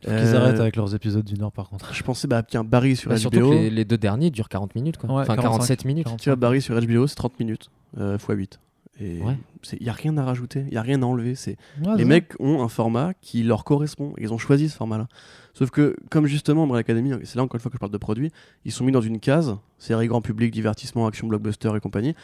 Faut 0.02 0.10
qu'ils 0.10 0.18
euh, 0.18 0.36
arrêtent 0.40 0.60
avec 0.60 0.76
leurs 0.76 0.94
épisodes 0.94 1.24
d'une 1.24 1.42
heure 1.42 1.52
par 1.52 1.68
contre. 1.68 1.92
Je 1.94 2.02
pensais, 2.02 2.28
bah, 2.28 2.42
tiens, 2.42 2.62
Barry 2.64 2.94
sur 2.96 3.10
bah, 3.10 3.16
surtout 3.16 3.38
HBO. 3.40 3.50
que 3.50 3.54
les, 3.54 3.70
les 3.70 3.84
deux 3.84 3.96
derniers 3.98 4.30
durent 4.30 4.48
40 4.48 4.74
minutes, 4.74 4.96
quoi. 4.98 5.08
Ouais, 5.10 5.22
enfin, 5.22 5.34
45, 5.36 5.50
47 5.50 5.84
minutes. 5.86 6.04
45. 6.04 6.22
Tu 6.22 6.28
vois, 6.28 6.36
Barry 6.36 6.60
sur 6.62 6.78
HBO, 6.80 7.06
c'est 7.06 7.14
30 7.16 7.38
minutes, 7.40 7.70
euh, 7.98 8.16
x 8.16 8.24
8. 8.28 8.60
Et 9.00 9.20
Ouais. 9.20 9.36
il 9.74 9.82
n'y 9.82 9.88
a 9.88 9.92
rien 9.92 10.16
à 10.18 10.24
rajouter, 10.24 10.60
il 10.66 10.70
n'y 10.72 10.76
a 10.76 10.82
rien 10.82 11.02
à 11.02 11.06
enlever. 11.06 11.34
C'est 11.34 11.56
Ouais, 11.84 11.96
les 11.96 12.04
mecs 12.04 12.32
ont 12.40 12.62
un 12.62 12.68
format 12.68 13.14
qui 13.20 13.42
leur 13.44 13.64
correspond. 13.64 14.12
Ils 14.18 14.32
ont 14.32 14.38
choisi 14.38 14.68
ce 14.68 14.76
format-là. 14.76 15.06
Sauf 15.54 15.70
que, 15.70 15.96
comme 16.10 16.26
justement, 16.26 16.64
Umbrella 16.64 16.80
Academy, 16.80 17.12
c'est 17.24 17.36
là 17.36 17.42
encore 17.42 17.56
une 17.56 17.60
fois 17.60 17.70
que 17.70 17.76
je 17.76 17.80
parle 17.80 17.92
de 17.92 17.98
produits, 17.98 18.30
ils 18.64 18.72
sont 18.72 18.84
mis 18.84 18.92
dans 18.92 19.00
une 19.00 19.20
case, 19.20 19.56
série 19.78 20.06
grand 20.08 20.20
public, 20.20 20.52
divertissement, 20.52 21.06
action, 21.06 21.26
blockbuster 21.28 21.70
et 21.76 21.80
compagnie. 21.80 22.14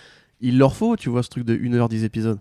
Il 0.41 0.59
leur 0.59 0.75
faut, 0.75 0.97
tu 0.97 1.09
vois, 1.11 1.23
ce 1.23 1.29
truc 1.31 1.45
de 1.45 1.55
1h, 1.57 1.89
10 1.89 2.05
épisodes. 2.05 2.39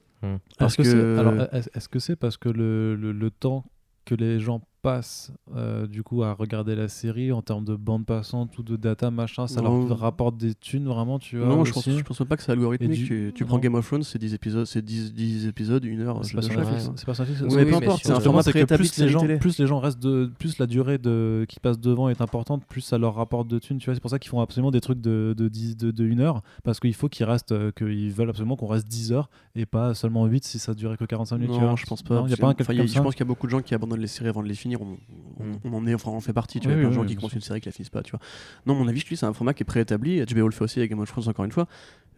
Parce 0.57 0.73
Est-ce 0.73 0.77
que, 0.77 0.83
que- 0.83 1.15
c'est 1.15 1.19
alors, 1.19 1.47
est-ce 1.53 1.69
est-ce 1.75 1.89
que 1.89 1.99
c'est 1.99 2.15
parce 2.15 2.37
que 2.37 2.49
le, 2.49 2.95
le, 2.95 3.11
le 3.11 3.29
temps 3.29 3.65
que 4.05 4.15
les 4.15 4.39
gens 4.39 4.61
passent 4.83 5.31
euh, 5.55 5.87
du 5.87 6.03
coup 6.03 6.23
à 6.23 6.33
regarder 6.33 6.75
la 6.75 6.89
série 6.89 7.31
en 7.31 7.41
termes 7.41 7.63
de 7.63 7.75
bande 7.75 8.05
passante 8.05 8.57
ou 8.57 8.63
de 8.63 8.75
data 8.75 9.09
machin, 9.11 9.47
ça 9.47 9.61
Non. 9.61 9.87
leur 9.87 9.97
rapporte 9.97 10.35
des 10.37 10.53
thunes 10.53 10.85
vraiment, 10.85 11.19
tu 11.19 11.37
vois 11.37 11.47
non, 11.47 11.63
je 11.63 11.71
pense, 11.71 11.89
je 11.89 12.01
pense 12.03 12.21
pas 12.27 12.35
que 12.35 12.43
c'est 12.43 12.51
algorithmique. 12.51 12.91
Du- 13.05 13.31
Tu, 13.33 13.45
prends 13.45 13.59
Game 13.59 13.75
of 13.75 13.87
Thrones, 13.87 14.03
c'est 14.03 14.19
10 14.19 14.33
épisodes, 14.33 14.65
c'est 14.65 14.83
10, 14.83 15.13
10 15.13 15.47
épisodes, 15.47 15.83
1 15.85 15.99
heure. 16.01 16.19
C'est 16.23 16.35
pas 16.35 16.41
sur 16.41 16.57
Netflix, 16.59 16.91
c'est 16.97 17.05
pas 17.05 17.13
sur 17.13 17.25
Netflix. 17.25 17.55
Mais 17.55 17.65
peu 17.65 17.75
importe, 17.75 18.03
c'est 18.03 18.11
un 18.11 18.19
format 18.19 18.43
préétabli 18.43 18.87
de 18.87 18.93
plus 18.93 19.01
les 19.01 19.09
gens, 19.09 19.25
plus 19.39 19.57
les 19.57 19.67
gens 19.67 19.79
restent 19.79 19.99
de, 20.03 20.29
plus 20.37 20.57
la 20.59 20.67
durée 20.67 20.97
de 20.97 21.45
qui 21.47 21.59
passe 21.61 21.79
devant 21.79 22.09
est 22.09 22.19
importante, 22.21 22.65
plus 22.65 22.81
ça 22.81 22.97
leur 22.97 23.15
rapporte 23.15 23.47
de 23.47 23.59
thunes. 23.59 23.77
Tu 23.77 23.85
vois, 23.85 23.95
c'est 23.95 24.01
pour 24.01 24.11
ça 24.11 24.19
qu'ils 24.19 24.29
font 24.29 24.41
absolument 24.41 24.71
des 24.71 24.81
trucs 24.81 24.99
de 24.99 25.33
de 25.37 25.47
10 25.47 25.77
de, 25.77 25.91
de 25.91 26.03
1 26.05 26.19
heure 26.19 26.41
parce 26.63 26.81
qu'il 26.81 26.93
faut 26.93 27.07
qu'ils 27.07 27.25
restent, 27.25 27.53
euh, 27.53 27.71
qu'ils 27.71 28.11
veulent 28.11 28.29
absolument 28.29 28.57
qu'on 28.57 28.67
reste 28.67 28.87
10 28.87 29.13
heures 29.13 29.29
et 29.55 29.65
pas 29.65 29.93
seulement 29.93 30.25
8 30.25 30.43
si 30.43 30.59
ça 30.59 30.73
durait 30.73 30.97
que 30.97 31.05
45 31.05 31.37
minutes. 31.37 31.61
Non, 31.61 31.77
je 31.77 31.85
pense 31.85 32.03
pas. 32.03 32.25
Je 32.27 32.35
pense 32.35 33.15
qu'il 33.15 33.19
y 33.21 33.23
a 33.23 33.25
beaucoup 33.25 33.47
de 33.47 33.51
gens 33.51 33.61
qui 33.61 33.73
abandonnent 33.73 34.01
les 34.01 34.07
séries 34.07 34.27
avant 34.29 34.43
de 34.43 34.47
les 34.47 34.55
finir. 34.55 34.72
On, 34.75 34.97
on- 35.39 35.43
Mm. 35.43 35.59
on 35.65 35.73
en 35.73 35.87
est, 35.87 35.93
enfin, 35.95 36.11
on 36.11 36.15
en 36.17 36.21
fait 36.21 36.31
partie. 36.33 36.59
Tu 36.59 36.67
Oui, 36.67 36.73
vois, 36.73 36.81
il 36.81 36.83
y 36.83 36.85
a 36.85 36.87
plein 36.87 36.89
de 36.91 36.95
gens 36.95 37.01
oui, 37.01 37.07
qui 37.07 37.15
commencent 37.15 37.33
une 37.33 37.41
série 37.41 37.59
qui 37.59 37.67
la 37.67 37.71
finissent 37.73 37.89
pas. 37.89 38.03
Tu 38.03 38.11
vois. 38.11 38.19
Non, 38.65 38.75
mon 38.75 38.87
avis, 38.87 38.99
je 38.99 39.05
te 39.05 39.09
dis, 39.09 39.17
c'est 39.17 39.25
un 39.25 39.33
format 39.33 39.53
qui 39.53 39.63
est 39.63 39.65
préétabli. 39.65 40.23
HBO 40.23 40.45
le 40.47 40.51
fait 40.51 40.63
aussi 40.63 40.79
avec 40.79 40.91
Game 40.91 40.99
of 40.99 41.09
Thrones, 41.09 41.27
encore 41.27 41.45
une 41.45 41.51
fois. 41.51 41.67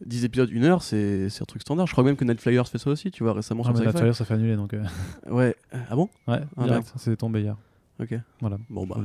10 0.06 0.26
épisodes, 0.26 0.50
1 0.54 0.64
heure, 0.64 0.84
c'est 0.84 1.28
un 1.42 1.46
truc 1.46 1.62
standard. 1.62 1.88
Je 1.88 1.94
crois 1.94 2.04
même 2.04 2.18
que 2.18 2.26
Netflyer 2.26 2.62
fait 2.66 2.78
ça 2.78 2.90
aussi, 2.90 3.12
tu 3.12 3.24
vois, 3.24 3.34
récemment 3.34 3.64
Ah, 3.66 3.74
sur 3.74 3.80
mais. 3.80 3.86
Netflix, 3.92 4.18
ça 4.18 4.26
fait 4.26 4.34
annuler 4.34 4.56
donc. 4.58 4.74
euh, 4.74 4.84
Ouais. 5.30 5.56
Ah 5.90 5.96
bon? 5.96 6.10
Ouais, 6.28 6.42
Ah, 6.58 6.64
direct, 6.66 6.94
c'est 6.98 7.16
tombé 7.16 7.42
hier. 7.42 7.56
Ok. 8.02 8.14
Voilà. 8.42 8.58
Bon, 8.70 8.86
bah, 8.86 8.96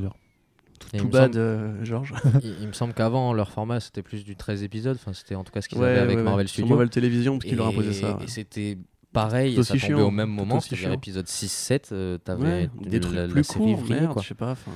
tout 0.97 1.05
me 1.07 1.11
bad, 1.11 1.33
semble- 1.35 1.39
euh, 1.39 1.85
Georges. 1.85 2.15
il, 2.43 2.57
il 2.63 2.67
me 2.69 2.73
semble 2.73 2.95
qu'avant, 2.95 3.33
leur 3.33 3.51
format, 3.53 3.79
c'était 3.81 4.03
plus 4.03 4.25
du 4.25 4.35
13 4.35 4.63
épisodes. 4.65 4.97
Enfin, 5.01 5.13
c'était 5.13 5.35
en 5.37 5.45
tout 5.45 5.53
cas 5.53 5.61
ce 5.61 5.69
qu'ils 5.69 5.79
Ouais, 5.79 5.89
avaient 5.89 5.99
avec 6.01 6.17
ouais, 6.17 6.23
ouais. 6.23 6.29
Marvel 6.29 6.49
Sur 6.49 6.55
Studios. 6.55 6.71
Marvel 6.71 6.91
Télévision, 6.91 7.39
parce 7.39 7.45
qu'il 7.49 7.57
leur 7.57 7.69
imposé 7.69 7.93
ça. 7.93 8.19
Et 8.25 8.27
c'était 8.27 8.77
pareil, 9.13 9.59
et 9.59 9.63
ça 9.63 9.75
tombait 9.75 9.79
chiant, 9.87 10.01
au 10.07 10.11
même 10.11 10.31
moment, 10.31 10.61
c'est-à-dire 10.61 10.89
chiant. 10.89 10.93
épisode 10.95 11.27
6-7, 11.27 11.89
euh, 11.93 12.19
t'avais 12.19 12.43
Ouais, 12.43 12.71
de- 12.85 12.89
des 12.89 13.01
trucs 13.01 13.15
la, 13.17 13.27
la 13.27 13.33
plus 13.33 13.45
série 13.45 13.59
courts, 13.75 13.77
vrillait, 13.81 14.01
merde, 14.01 14.13
quoi. 14.13 14.23
je 14.23 14.29
sais 14.29 14.35
pas. 14.35 14.53
enfin, 14.53 14.71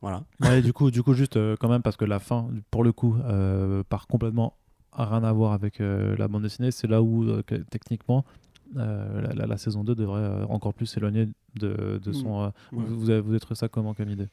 Voilà. 0.00 0.24
Ouais, 0.40 0.62
du 0.62 0.72
coup, 0.72 0.90
du 0.90 1.02
coup, 1.02 1.14
juste 1.14 1.36
euh, 1.36 1.54
quand 1.60 1.68
même 1.68 1.82
parce 1.82 1.96
que 1.96 2.04
la 2.04 2.18
fin, 2.18 2.48
pour 2.70 2.82
le 2.82 2.92
coup, 2.92 3.16
euh, 3.24 3.82
part 3.88 4.06
complètement 4.08 4.56
à 4.92 5.06
rien 5.06 5.22
à 5.24 5.32
voir 5.32 5.52
avec 5.52 5.80
euh, 5.80 6.16
la 6.18 6.28
bande 6.28 6.42
dessinée. 6.42 6.70
C'est 6.70 6.88
là 6.88 7.00
où 7.02 7.24
euh, 7.24 7.42
que, 7.42 7.54
techniquement 7.54 8.24
euh, 8.76 9.20
la, 9.22 9.32
la- 9.34 9.46
la 9.46 9.56
saison 9.58 9.84
2 9.84 9.94
devrait 9.94 10.20
euh, 10.22 10.44
encore 10.46 10.74
plus 10.74 10.86
s'éloigner 10.86 11.28
de, 11.54 12.00
de 12.02 12.12
son. 12.12 12.42
euh, 12.42 12.48
Mm. 12.72 12.78
Ouais. 12.78 12.84
vous, 12.88 12.98
vous 12.98 13.10
avez, 13.10 13.20
vous 13.20 13.30
avez 13.30 13.40
trouvé 13.40 13.54
ça 13.56 13.68
comment 13.68 13.94
comme 13.94 14.08
idée? 14.10 14.28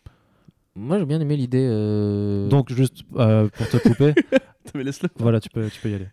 Moi, 0.75 0.97
j'ai 0.97 1.05
bien 1.05 1.19
aimé 1.19 1.35
l'idée. 1.35 1.67
euh, 1.69 2.47
Donc 2.49 2.71
juste 2.73 3.03
euh, 3.15 3.47
pour 3.49 3.67
te 3.69 3.77
couper, 3.77 4.13
Mais 4.75 4.83
laisse-le. 4.83 5.09
voilà, 5.17 5.39
tu 5.39 5.49
peux, 5.49 5.67
tu 5.69 5.79
peux 5.81 5.89
y 5.89 5.95
aller. 5.95 6.07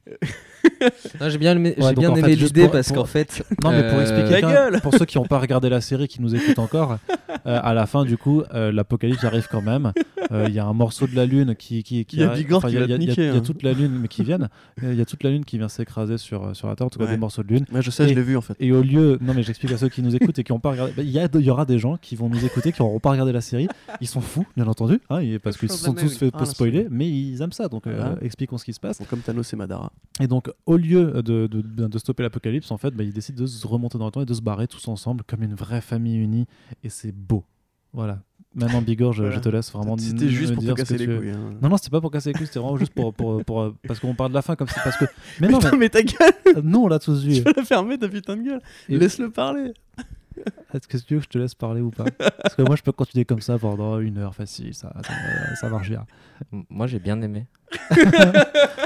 j'ai 1.31 1.39
bien 1.39 1.53
aimé, 1.57 1.74
Ouais, 1.78 1.89
j'ai 1.89 1.95
bien 1.95 2.11
en 2.11 2.16
aimé 2.16 2.35
l'idée 2.37 2.62
pour- 2.62 2.73
parce 2.73 2.89
pour- 2.89 2.99
qu'en 2.99 3.05
fait. 3.05 3.43
Non, 3.62 3.70
mais 3.70 3.89
pour 3.89 3.99
euh, 3.99 4.03
expliquer, 4.03 4.41
quand- 4.41 4.51
gueule 4.51 4.81
pour 4.81 4.95
ceux 4.95 5.05
qui 5.05 5.19
n'ont 5.19 5.24
pas 5.27 5.39
regardé 5.39 5.69
la 5.69 5.81
série, 5.81 6.09
qui 6.09 6.20
nous 6.20 6.35
écoutent 6.35 6.59
encore, 6.59 6.99
euh, 7.47 7.61
à 7.62 7.74
la 7.74 7.87
fin, 7.87 8.05
du 8.05 8.16
coup, 8.16 8.43
euh, 8.55 8.73
l'apocalypse 8.73 9.24
arrive 9.24 9.49
quand 9.51 9.62
même. 9.62 9.93
Euh, 10.33 10.47
Il 10.49 10.55
y 10.55 10.59
a 10.59 10.65
un 10.66 10.73
morceau 10.73 11.07
de 11.07 11.15
la 11.15 11.24
lune 11.27 11.55
qui. 11.55 11.83
qui, 11.85 12.05
qui 12.05 12.16
Il 12.16 12.20
y 12.20 12.24
a 12.24 12.28
qui 12.31 12.43
il 12.43 12.51
y 12.51 12.55
a- 13.28 13.41
toute 13.41 13.62
la 13.62 13.73
lune, 13.73 13.99
mais 14.03 14.09
qui 14.09 14.24
viennent. 14.24 14.49
Il 14.83 14.95
y 14.95 15.01
a 15.01 15.05
toute 15.05 15.23
la 15.23 15.31
lune 15.31 15.45
qui 15.45 15.57
vient 15.59 15.69
s'écraser 15.69 16.19
sur, 16.19 16.55
sur 16.57 16.69
la 16.69 16.74
Terre, 16.77 16.87
en 16.87 16.91
tout 16.91 16.99
cas 16.99 17.05
Ouais. 17.05 17.12
des 17.12 17.16
morceaux 17.16 17.43
de 17.43 17.49
lune. 17.49 17.65
Ouais, 17.73 17.83
je 17.83 17.91
sais, 17.91 18.05
Et- 18.05 18.09
je 18.09 18.15
l'ai 18.15 18.23
vu 18.23 18.37
en 18.37 18.41
fait. 18.41 18.55
Et 18.61 18.73
au 18.73 18.83
lieu, 18.83 19.19
non 19.20 19.35
mais 19.35 19.43
j'explique 19.43 19.73
à 19.73 19.77
ceux 19.78 19.89
qui 19.89 20.03
nous 20.03 20.15
écoutent 20.16 20.39
et 20.39 20.45
qui 20.45 20.53
n'ont 20.53 20.59
pas 20.61 20.70
regardé, 20.73 20.93
bah, 20.97 21.03
il 21.05 21.11
y, 21.45 21.51
aura 21.51 21.65
des 21.65 21.78
gens 21.78 21.97
qui 22.01 22.16
vont 22.16 22.28
nous 22.28 22.45
écouter 22.45 22.73
qui 22.73 22.83
n'auront 22.83 22.99
pas 22.99 23.11
regardé 23.11 23.33
la 23.33 23.41
série. 23.41 23.69
Ils 24.01 24.09
sont 24.09 24.20
fous, 24.20 24.47
bien 24.57 24.66
entendu, 24.66 25.01
hein, 25.11 25.20
parce 25.43 25.57
qu'ils 25.57 25.70
se 25.70 25.78
sont 25.78 25.95
tous 25.95 26.16
fait 26.19 26.31
Ah, 26.35 26.45
spoiler, 26.45 26.87
mais 26.91 27.09
ils 27.09 27.41
aiment 27.43 27.53
ça. 27.53 27.69
Donc 27.69 27.85
Ah. 27.87 28.15
Expliquons 28.47 28.59
ce 28.59 28.64
qui 28.64 28.73
se 28.73 28.81
passe. 28.81 28.98
Bon, 28.98 29.05
comme 29.09 29.20
Thanos 29.20 29.52
et 29.52 29.56
Madara. 29.56 29.93
Et 30.20 30.27
donc 30.28 30.51
au 30.66 30.77
lieu 30.77 31.23
de, 31.23 31.47
de, 31.47 31.98
stopper 31.98 32.23
l'apocalypse, 32.23 32.70
en 32.70 32.78
fait, 32.78 32.93
bah, 32.93 33.02
ils 33.05 33.12
décident 33.12 33.43
de 33.43 33.47
se 33.47 33.66
remonter 33.66 33.98
dans 33.98 34.06
le 34.06 34.10
temps 34.12 34.23
et 34.23 34.27
de 34.27 34.35
se 34.35 34.40
barrer 34.43 34.66
tous 34.68 34.86
ensemble 34.89 35.23
comme 35.24 35.43
une 35.43 35.55
vraie 35.55 35.81
famille 35.81 36.16
unie. 36.16 36.47
Et 36.85 36.89
c'est 36.89 37.12
beau. 37.12 37.44
Voilà. 37.93 38.20
Maintenant, 38.55 38.81
Bigor, 38.81 39.12
je, 39.12 39.23
Voilà. 39.23 39.36
je 39.36 39.40
te 39.40 39.48
laisse 39.51 39.70
vraiment. 39.70 39.98
C'était 39.98 40.28
juste 40.31 40.55
pour 40.55 40.64
te 40.64 40.73
casser 40.73 40.97
les 40.97 41.06
couilles. 41.06 41.31
hein. 41.31 41.52
Non, 41.60 41.68
non, 41.68 41.77
c'était 41.77 41.90
pas 41.90 42.01
pour 42.01 42.10
casser 42.10 42.31
les 42.31 42.35
couilles, 42.35 42.47
c'était 42.47 42.59
vraiment 42.59 42.78
juste 42.78 42.94
pour, 42.94 43.12
pour, 43.12 43.44
pour, 43.44 43.60
euh, 43.62 43.74
parce 43.86 44.01
qu'on 44.01 44.14
parle 44.14 44.31
de 44.31 44.35
la 44.35 44.40
fin 44.43 44.56
comme 44.56 44.68
ça. 44.68 44.81
Parce 44.82 44.97
que. 44.97 45.05
Mais 45.40 45.48
non, 45.51 45.59
Putain, 45.59 45.77
mais 45.77 45.90
ta 45.90 46.02
gueule, 46.02 46.32
mais, 46.47 46.62
nous, 46.62 46.78
on 46.85 46.89
l'a 46.89 46.98
tous 46.98 47.23
vu. 47.23 47.35
tu 47.35 47.40
vas 47.43 47.52
la 47.55 47.64
fermer 47.64 47.98
ta 47.98 48.09
putain 48.09 48.36
de 48.36 48.43
gueule. 48.43 48.60
Et- 48.89 48.97
Laisse-le 48.98 49.31
parler. 49.31 49.73
Est-ce 50.74 50.88
que 50.88 50.96
tu 50.98 51.14
veux 51.14 51.20
que 51.20 51.24
je 51.24 51.30
te 51.30 51.38
laisse 51.38 51.54
parler 51.54 51.80
ou 51.80 51.90
pas? 51.90 52.04
Parce 52.42 52.54
que 52.54 52.62
moi, 52.62 52.76
je 52.76 52.82
peux 52.82 52.92
continuer 52.92 53.24
comme 53.24 53.40
ça 53.40 53.58
pendant 53.58 53.98
une 53.98 54.18
heure 54.18 54.34
facile, 54.34 54.74
ça, 54.74 54.92
ça, 55.06 55.12
ça 55.60 55.68
marche 55.68 55.88
bien. 55.88 56.06
Moi, 56.70 56.86
j'ai 56.86 56.98
bien 56.98 57.20
aimé. 57.22 57.46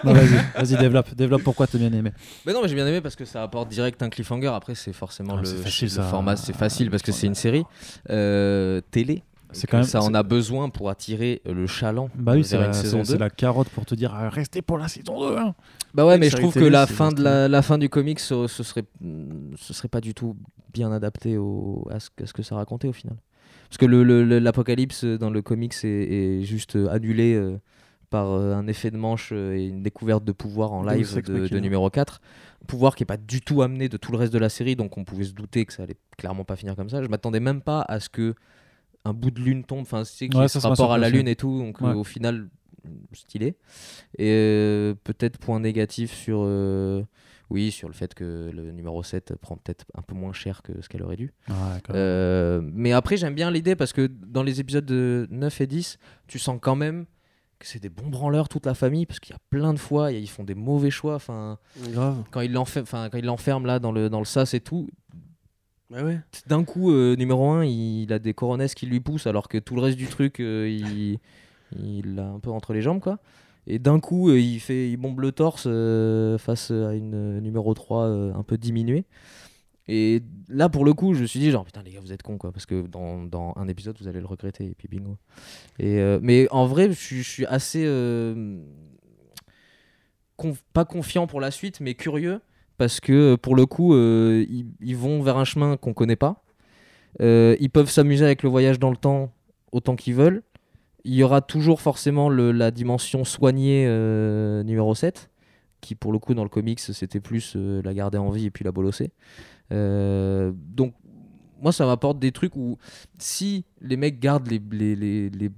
Non, 0.02 0.14
vas-y, 0.14 0.28
vas-y, 0.54 0.78
développe, 0.78 1.14
développe 1.14 1.42
pourquoi 1.42 1.66
t'as 1.66 1.76
bien 1.76 1.92
aimé. 1.92 2.12
Mais 2.46 2.54
non, 2.54 2.62
mais 2.62 2.68
j'ai 2.68 2.74
bien 2.74 2.86
aimé 2.86 3.02
parce 3.02 3.16
que 3.16 3.26
ça 3.26 3.42
apporte 3.42 3.68
direct 3.68 4.02
un 4.02 4.08
cliffhanger. 4.08 4.46
Après, 4.46 4.74
c'est 4.74 4.94
forcément 4.94 5.36
Ah, 5.36 5.42
le, 5.42 5.46
facile, 5.46 5.90
format, 5.90 6.36
c'est 6.36 6.56
facile 6.56 6.90
parce 6.90 7.02
que 7.02 7.12
c'est 7.12 7.26
une 7.26 7.34
série 7.34 7.64
euh, 8.08 8.80
télé. 8.90 9.22
C'est 9.52 9.66
quand 9.66 9.78
même- 9.78 9.86
ça 9.86 10.02
en 10.02 10.14
a 10.14 10.22
besoin 10.22 10.68
pour 10.68 10.90
attirer 10.90 11.42
le 11.44 11.66
chaland 11.66 12.08
Bah 12.14 12.32
oui, 12.34 12.44
c'est 12.44 12.58
la, 12.58 12.66
une 12.68 12.72
saison 12.72 12.98
c'est- 13.04 13.12
2. 13.12 13.16
c'est 13.16 13.18
la 13.18 13.30
carotte 13.30 13.68
pour 13.70 13.84
te 13.84 13.94
dire 13.94 14.14
euh, 14.14 14.28
restez 14.28 14.62
pour 14.62 14.78
la 14.78 14.88
saison 14.88 15.18
2. 15.28 15.36
hein. 15.36 15.54
Bah 15.94 16.06
ouais, 16.06 16.18
mais 16.18 16.30
je 16.30 16.36
trouve 16.36 16.54
que 16.54 16.60
la 16.60 16.86
fin, 16.86 17.10
de 17.12 17.22
la, 17.22 17.62
fin 17.62 17.78
du 17.78 17.88
comics, 17.88 18.20
ce, 18.20 18.46
ce 18.46 18.62
serait, 18.62 18.84
ce 19.56 19.74
serait 19.74 19.88
pas 19.88 20.00
du 20.00 20.14
tout 20.14 20.36
bien 20.72 20.92
adapté 20.92 21.36
au, 21.36 21.86
à, 21.90 21.98
ce, 22.00 22.10
que- 22.10 22.24
à 22.24 22.26
ce 22.26 22.32
que 22.32 22.42
ça 22.42 22.54
racontait 22.54 22.88
au 22.88 22.92
final. 22.92 23.16
Parce 23.68 23.78
que 23.78 23.86
le- 23.86 24.02
le- 24.04 24.24
le- 24.24 24.38
l'apocalypse 24.38 25.04
dans 25.04 25.30
le 25.30 25.42
comics 25.42 25.74
est, 25.84 25.86
est 25.88 26.42
juste 26.42 26.76
euh, 26.76 26.88
annulé 26.90 27.34
euh, 27.34 27.58
par 28.08 28.30
euh, 28.30 28.54
un 28.54 28.66
effet 28.66 28.90
de 28.90 28.96
manche 28.96 29.30
euh, 29.32 29.56
et 29.56 29.66
une 29.66 29.82
découverte 29.82 30.24
de 30.24 30.32
pouvoir 30.32 30.72
en 30.72 30.82
live 30.82 31.22
de, 31.22 31.46
de 31.48 31.58
numéro 31.60 31.88
4. 31.90 32.20
Pouvoir 32.66 32.94
qui 32.96 33.04
est 33.04 33.06
pas 33.06 33.16
du 33.16 33.40
tout 33.40 33.62
amené 33.62 33.88
de 33.88 33.96
tout 33.96 34.12
le 34.12 34.18
reste 34.18 34.32
de 34.32 34.38
la 34.38 34.48
série, 34.48 34.76
donc 34.76 34.96
on 34.98 35.04
pouvait 35.04 35.24
se 35.24 35.32
douter 35.32 35.64
que 35.64 35.72
ça 35.72 35.84
allait 35.84 35.96
clairement 36.18 36.44
pas 36.44 36.56
finir 36.56 36.74
comme 36.76 36.88
ça. 36.90 37.02
Je 37.02 37.08
m'attendais 37.08 37.40
même 37.40 37.62
pas 37.62 37.80
à 37.82 38.00
ce 38.00 38.08
que 38.08 38.34
un 39.04 39.12
bout 39.14 39.30
de 39.30 39.40
lune 39.40 39.64
tombe, 39.64 39.80
enfin 39.82 40.04
c'est 40.04 40.34
Ouais, 40.34 40.48
ce 40.48 40.58
rapport 40.58 40.92
à 40.92 40.98
la 40.98 41.08
lune 41.10 41.28
et 41.28 41.36
tout, 41.36 41.58
donc 41.58 41.80
euh, 41.82 41.86
Ouais. 41.86 41.94
au 41.94 42.04
final 42.04 42.48
stylé. 43.12 43.56
Et 44.18 44.30
euh, 44.30 44.94
peut-être 45.04 45.38
point 45.38 45.60
négatif 45.60 46.12
sur 46.14 46.40
euh, 46.42 47.02
oui 47.50 47.70
sur 47.72 47.88
le 47.88 47.94
fait 47.94 48.14
que 48.14 48.50
le 48.54 48.72
numéro 48.72 49.02
7 49.02 49.34
prend 49.36 49.56
peut-être 49.56 49.84
un 49.94 50.02
peu 50.02 50.14
moins 50.14 50.32
cher 50.32 50.62
que 50.62 50.72
ce 50.80 50.88
qu'elle 50.88 51.02
aurait 51.02 51.16
dû. 51.16 51.32
Ouais. 51.48 51.54
Euh, 51.90 52.60
mais 52.62 52.92
après, 52.92 53.16
j'aime 53.16 53.34
bien 53.34 53.50
l'idée 53.50 53.76
parce 53.76 53.92
que 53.92 54.06
dans 54.06 54.42
les 54.42 54.60
épisodes 54.60 54.86
de 54.86 55.26
9 55.30 55.60
et 55.60 55.66
10, 55.66 55.98
tu 56.26 56.38
sens 56.38 56.58
quand 56.60 56.76
même 56.76 57.04
que 57.58 57.66
c'est 57.66 57.80
des 57.80 57.90
bons 57.90 58.08
branleurs 58.08 58.48
toute 58.48 58.64
la 58.64 58.72
famille 58.74 59.04
parce 59.04 59.20
qu'il 59.20 59.34
y 59.34 59.36
a 59.36 59.40
plein 59.50 59.74
de 59.74 59.78
fois, 59.78 60.12
ils 60.12 60.28
font 60.30 60.44
des 60.44 60.54
mauvais 60.54 60.90
choix. 60.90 61.16
Enfin, 61.16 61.58
Grave. 61.90 62.22
quand 62.30 62.40
ils 62.40 62.52
l'enferment 62.52 63.66
là 63.66 63.78
dans 63.78 63.92
le 63.92 64.08
dans 64.08 64.20
le 64.20 64.24
sas 64.24 64.54
et 64.54 64.60
tout, 64.60 64.88
Ouais. 65.90 66.20
d'un 66.46 66.62
coup, 66.62 66.92
euh, 66.92 67.16
numéro 67.16 67.50
1, 67.50 67.64
il, 67.64 68.12
a 68.12 68.18
des 68.18 68.32
coronesses 68.32 68.74
qui 68.74 68.86
lui 68.86 69.00
poussent 69.00 69.26
alors 69.26 69.48
que 69.48 69.58
tout 69.58 69.74
le 69.74 69.80
reste 69.80 69.96
du 69.98 70.06
truc, 70.06 70.40
euh, 70.40 70.68
il 70.68 71.18
il 71.76 72.16
l'a 72.16 72.26
un 72.26 72.40
peu 72.40 72.50
entre 72.50 72.72
les 72.72 72.82
jambes 72.82 73.00
quoi. 73.00 73.18
Et 73.66 73.78
d'un 73.78 74.00
coup, 74.00 74.30
euh, 74.30 74.40
il 74.40 74.58
fait, 74.60 74.90
il 74.90 74.96
bombe 74.96 75.20
le 75.20 75.32
torse 75.32 75.64
face 76.42 76.70
à 76.70 76.94
une 76.94 77.40
numéro 77.40 77.74
3 77.74 78.04
euh, 78.04 78.34
un 78.34 78.42
peu 78.42 78.56
diminuée. 78.58 79.04
Et 79.86 80.22
là, 80.48 80.68
pour 80.68 80.84
le 80.84 80.94
coup, 80.94 81.14
je 81.14 81.22
me 81.22 81.26
suis 81.26 81.40
dit, 81.40 81.50
genre, 81.50 81.64
putain, 81.64 81.82
les 81.82 81.90
gars, 81.92 82.00
vous 82.00 82.12
êtes 82.12 82.22
cons, 82.22 82.38
quoi. 82.38 82.52
Parce 82.52 82.66
que 82.66 82.86
dans, 82.86 83.24
dans 83.24 83.52
un 83.56 83.66
épisode, 83.68 83.96
vous 84.00 84.08
allez 84.08 84.20
le 84.20 84.26
regretter. 84.26 84.64
Et 84.66 84.74
puis, 84.74 84.88
bingo. 84.88 85.16
Et, 85.78 86.00
mais 86.22 86.48
en 86.50 86.66
vrai, 86.66 86.90
je 86.92 87.22
suis- 87.22 87.46
assez. 87.46 87.84
pas 90.72 90.84
confiant 90.84 91.26
pour 91.26 91.40
la 91.40 91.50
suite, 91.50 91.80
mais 91.80 91.94
curieux. 91.94 92.40
Parce 92.80 92.98
que, 92.98 93.34
pour 93.34 93.56
le 93.56 93.66
coup, 93.66 93.92
euh, 93.92 94.46
ils, 94.80 94.96
vont 94.96 95.20
vers 95.20 95.36
un 95.36 95.44
chemin 95.44 95.76
qu'on 95.76 95.92
connaît 95.92 96.16
pas. 96.16 96.42
Euh, 97.20 97.54
ils 97.60 97.68
peuvent 97.68 97.90
s'amuser 97.90 98.24
avec 98.24 98.42
le 98.42 98.48
voyage 98.48 98.78
dans 98.78 98.88
le 98.88 98.96
temps 98.96 99.34
autant 99.70 99.96
qu'ils 99.96 100.14
veulent. 100.14 100.42
Il 101.04 101.12
y 101.12 101.22
aura 101.22 101.42
toujours 101.42 101.82
forcément 101.82 102.30
la 102.30 102.70
dimension 102.70 103.22
soignée 103.26 103.84
euh, 103.86 104.62
numéro 104.62 104.94
7, 104.94 105.28
qui 105.82 105.94
pour 105.94 106.10
le 106.10 106.18
coup 106.18 106.32
dans 106.32 106.42
le 106.42 106.48
comics 106.48 106.80
c'était 106.80 107.20
plus 107.20 107.52
euh, 107.54 107.82
la 107.84 107.92
garder 107.92 108.16
en 108.16 108.30
vie 108.30 108.46
et 108.46 108.50
puis 108.50 108.64
la 108.64 108.72
bolosser. 108.72 109.10
Euh, 109.72 110.50
donc 110.54 110.94
moi 111.60 111.72
ça 111.72 111.84
m'apporte 111.84 112.18
des 112.18 112.32
trucs 112.32 112.56
où 112.56 112.78
si 113.18 113.66
les 113.82 113.98
mecs 113.98 114.20
gardent 114.20 114.48
les, 114.48 114.58
les, 114.96 115.50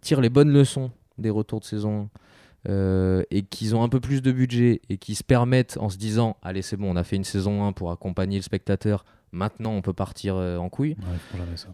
tirent 0.00 0.20
les 0.20 0.30
bonnes 0.30 0.50
leçons 0.50 0.90
des 1.16 1.30
retours 1.30 1.60
de 1.60 1.64
saison 1.64 2.10
euh, 2.68 3.22
et 3.30 3.42
qu'ils 3.42 3.76
ont 3.76 3.82
un 3.82 3.88
peu 3.88 4.00
plus 4.00 4.22
de 4.22 4.32
budget 4.32 4.80
et 4.88 4.96
qu'ils 4.98 5.14
se 5.16 5.22
permettent 5.24 5.76
en 5.80 5.88
se 5.88 5.96
disant 5.98 6.36
allez 6.42 6.62
c'est 6.62 6.76
bon 6.76 6.90
on 6.92 6.96
a 6.96 7.04
fait 7.04 7.16
une 7.16 7.24
saison 7.24 7.64
1 7.64 7.72
pour 7.72 7.90
accompagner 7.92 8.36
le 8.36 8.42
spectateur 8.42 9.04
maintenant 9.32 9.70
on 9.72 9.82
peut 9.82 9.92
partir 9.92 10.34
euh, 10.36 10.56
en 10.58 10.68
couille 10.68 10.96
Ouais, 11.34 11.40
ça. 11.56 11.68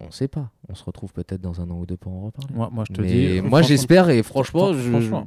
on 0.00 0.10
sait 0.10 0.28
pas 0.28 0.50
on 0.68 0.74
se 0.74 0.82
retrouve 0.84 1.12
peut-être 1.12 1.42
dans 1.42 1.60
un 1.60 1.68
an 1.70 1.78
ou 1.78 1.84
deux 1.86 1.98
pour 1.98 2.12
en 2.14 2.20
reparler 2.26 2.54
Moi, 2.54 2.70
moi, 2.72 2.84
je 2.88 2.94
te 2.94 3.02
mais 3.02 3.08
dis. 3.08 3.40
moi 3.42 3.48
franchement, 3.50 3.62
j'espère 3.68 4.08
et 4.08 4.22
franchement, 4.22 4.72
fran- 4.72 4.72
je- 4.72 4.90
franchement. 4.90 5.26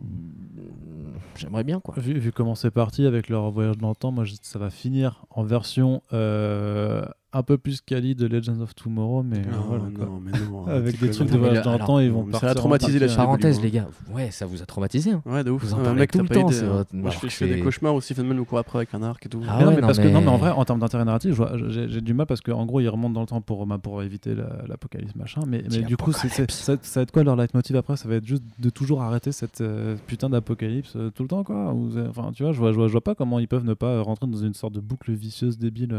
j'aimerais 1.36 1.64
bien 1.64 1.80
quoi. 1.80 1.94
Vu, 1.98 2.18
vu 2.18 2.32
comment 2.32 2.56
c'est 2.56 2.72
parti 2.72 3.06
avec 3.06 3.30
leur 3.30 3.52
voyage 3.52 3.78
dans 3.78 3.90
le 3.90 3.96
temps, 3.96 4.12
moi 4.12 4.24
je- 4.24 4.36
ça 4.42 4.58
va 4.60 4.70
finir 4.70 5.26
en 5.30 5.44
version 5.44 6.02
euh, 6.14 7.04
un 7.34 7.44
peu 7.44 7.58
plus 7.58 7.82
quali 7.82 8.16
de 8.16 8.28
Legends 8.28 8.60
of 8.62 8.76
Tomorrow, 8.76 9.24
mais 9.24 9.42
Non, 9.42 9.64
voilà, 9.68 9.86
quoi. 9.96 10.06
non, 10.06 10.20
mais 10.24 10.32
non. 10.32 10.68
Avec 10.68 11.00
des 11.00 11.10
trucs 11.10 11.30
de 11.32 11.38
voyage 11.38 11.64
dans 11.66 11.74
le 11.74 11.80
temps, 11.80 12.00
ils 12.00 12.12
vont 12.12 12.24
mais 12.24 12.32
ça 12.34 12.40
partir 12.40 12.50
a 12.50 12.56
traumatisé 12.56 13.00
la 13.00 13.12
euh, 13.12 13.16
Parenthèse 13.16 13.60
les 13.62 13.72
gars, 13.72 13.88
ouais 14.12 14.30
ça 14.32 14.46
vous 14.46 14.62
a 14.62 14.66
traumatisé. 14.66 15.12
hein. 15.12 15.22
Ouais, 15.26 15.44
de 15.44 15.50
ouf. 15.52 15.64
Vous 15.64 15.74
en 15.74 15.78
Ouais, 15.80 15.84
parlez 15.84 16.00
mec, 16.02 16.12
tout 16.12 16.20
le 16.22 16.28
temps, 16.30 16.48
idée, 16.48 16.60
hein. 16.60 16.62
Moi, 16.70 16.86
je 16.94 17.00
alors 17.00 17.14
fais, 17.16 17.28
que 17.28 17.34
je 17.34 17.38
fais 17.38 17.48
des 17.48 17.60
cauchemars 17.62 17.96
aussi. 17.96 18.14
Fenman 18.14 18.38
me 18.38 18.44
court 18.44 18.60
après 18.60 18.78
avec 18.80 18.94
un 18.94 19.02
arc 19.04 19.26
et 19.26 19.30
tout. 19.30 19.42
Ah 19.48 19.56
Mais 19.58 19.64
non, 19.64 19.70
ouais, 19.70 19.76
mais 19.76 19.82
non, 19.82 19.88
parce 19.88 20.00
que 20.00 20.08
non, 20.08 20.22
mais 20.22 20.28
en 20.28 20.38
vrai, 20.38 20.52
en 20.52 20.64
termes 20.66 20.80
d'intérêt 20.80 21.06
narratif, 21.06 21.40
j'ai 21.70 22.02
du 22.02 22.14
mal 22.14 22.28
parce 22.28 22.42
qu'en 22.42 22.66
gros, 22.66 22.80
ils 22.80 22.88
remontent 22.90 23.14
dans 23.14 23.22
le 23.22 23.28
temps 23.28 23.42
pour, 23.42 23.68
pour 23.82 24.04
éviter 24.04 24.36
la- 24.36 24.64
l'apocalypse 24.68 25.16
machin. 25.16 25.42
Mais, 25.48 25.62
du 25.64 25.98
coup, 25.98 26.12
ça, 26.14 26.28
va 26.28 27.02
être 27.02 27.12
quoi 27.12 27.24
leur 27.24 27.36
leitmotiv 27.36 27.76
après? 27.76 27.98
Ça 27.98 28.08
va 28.08 28.16
être 28.16 28.26
juste 28.28 28.44
de 28.60 28.70
toujours 28.70 29.02
arrêter 29.02 29.32
cette 29.32 29.62
euh, 29.62 29.96
putain 30.08 30.30
d'apocalypse 30.30 30.94
euh, 30.96 31.10
tout 31.10 31.24
le 31.24 31.30
temps, 31.30 31.44
quoi? 31.44 31.74
Euh, 31.74 32.08
Enfin, 32.10 32.32
tu 32.34 32.44
vois, 32.44 32.52
je 32.52 32.60
vois 32.60 33.02
pas 33.02 33.16
comment 33.16 33.40
ils 33.40 33.48
peuvent 33.48 33.66
ne 33.66 33.74
pas 33.74 34.02
rentrer 34.02 34.28
dans 34.28 34.38
une 34.38 34.54
sorte 34.54 34.74
de 34.74 34.80
boucle 34.80 35.12
vicieuse 35.12 35.58
débile. 35.58 35.94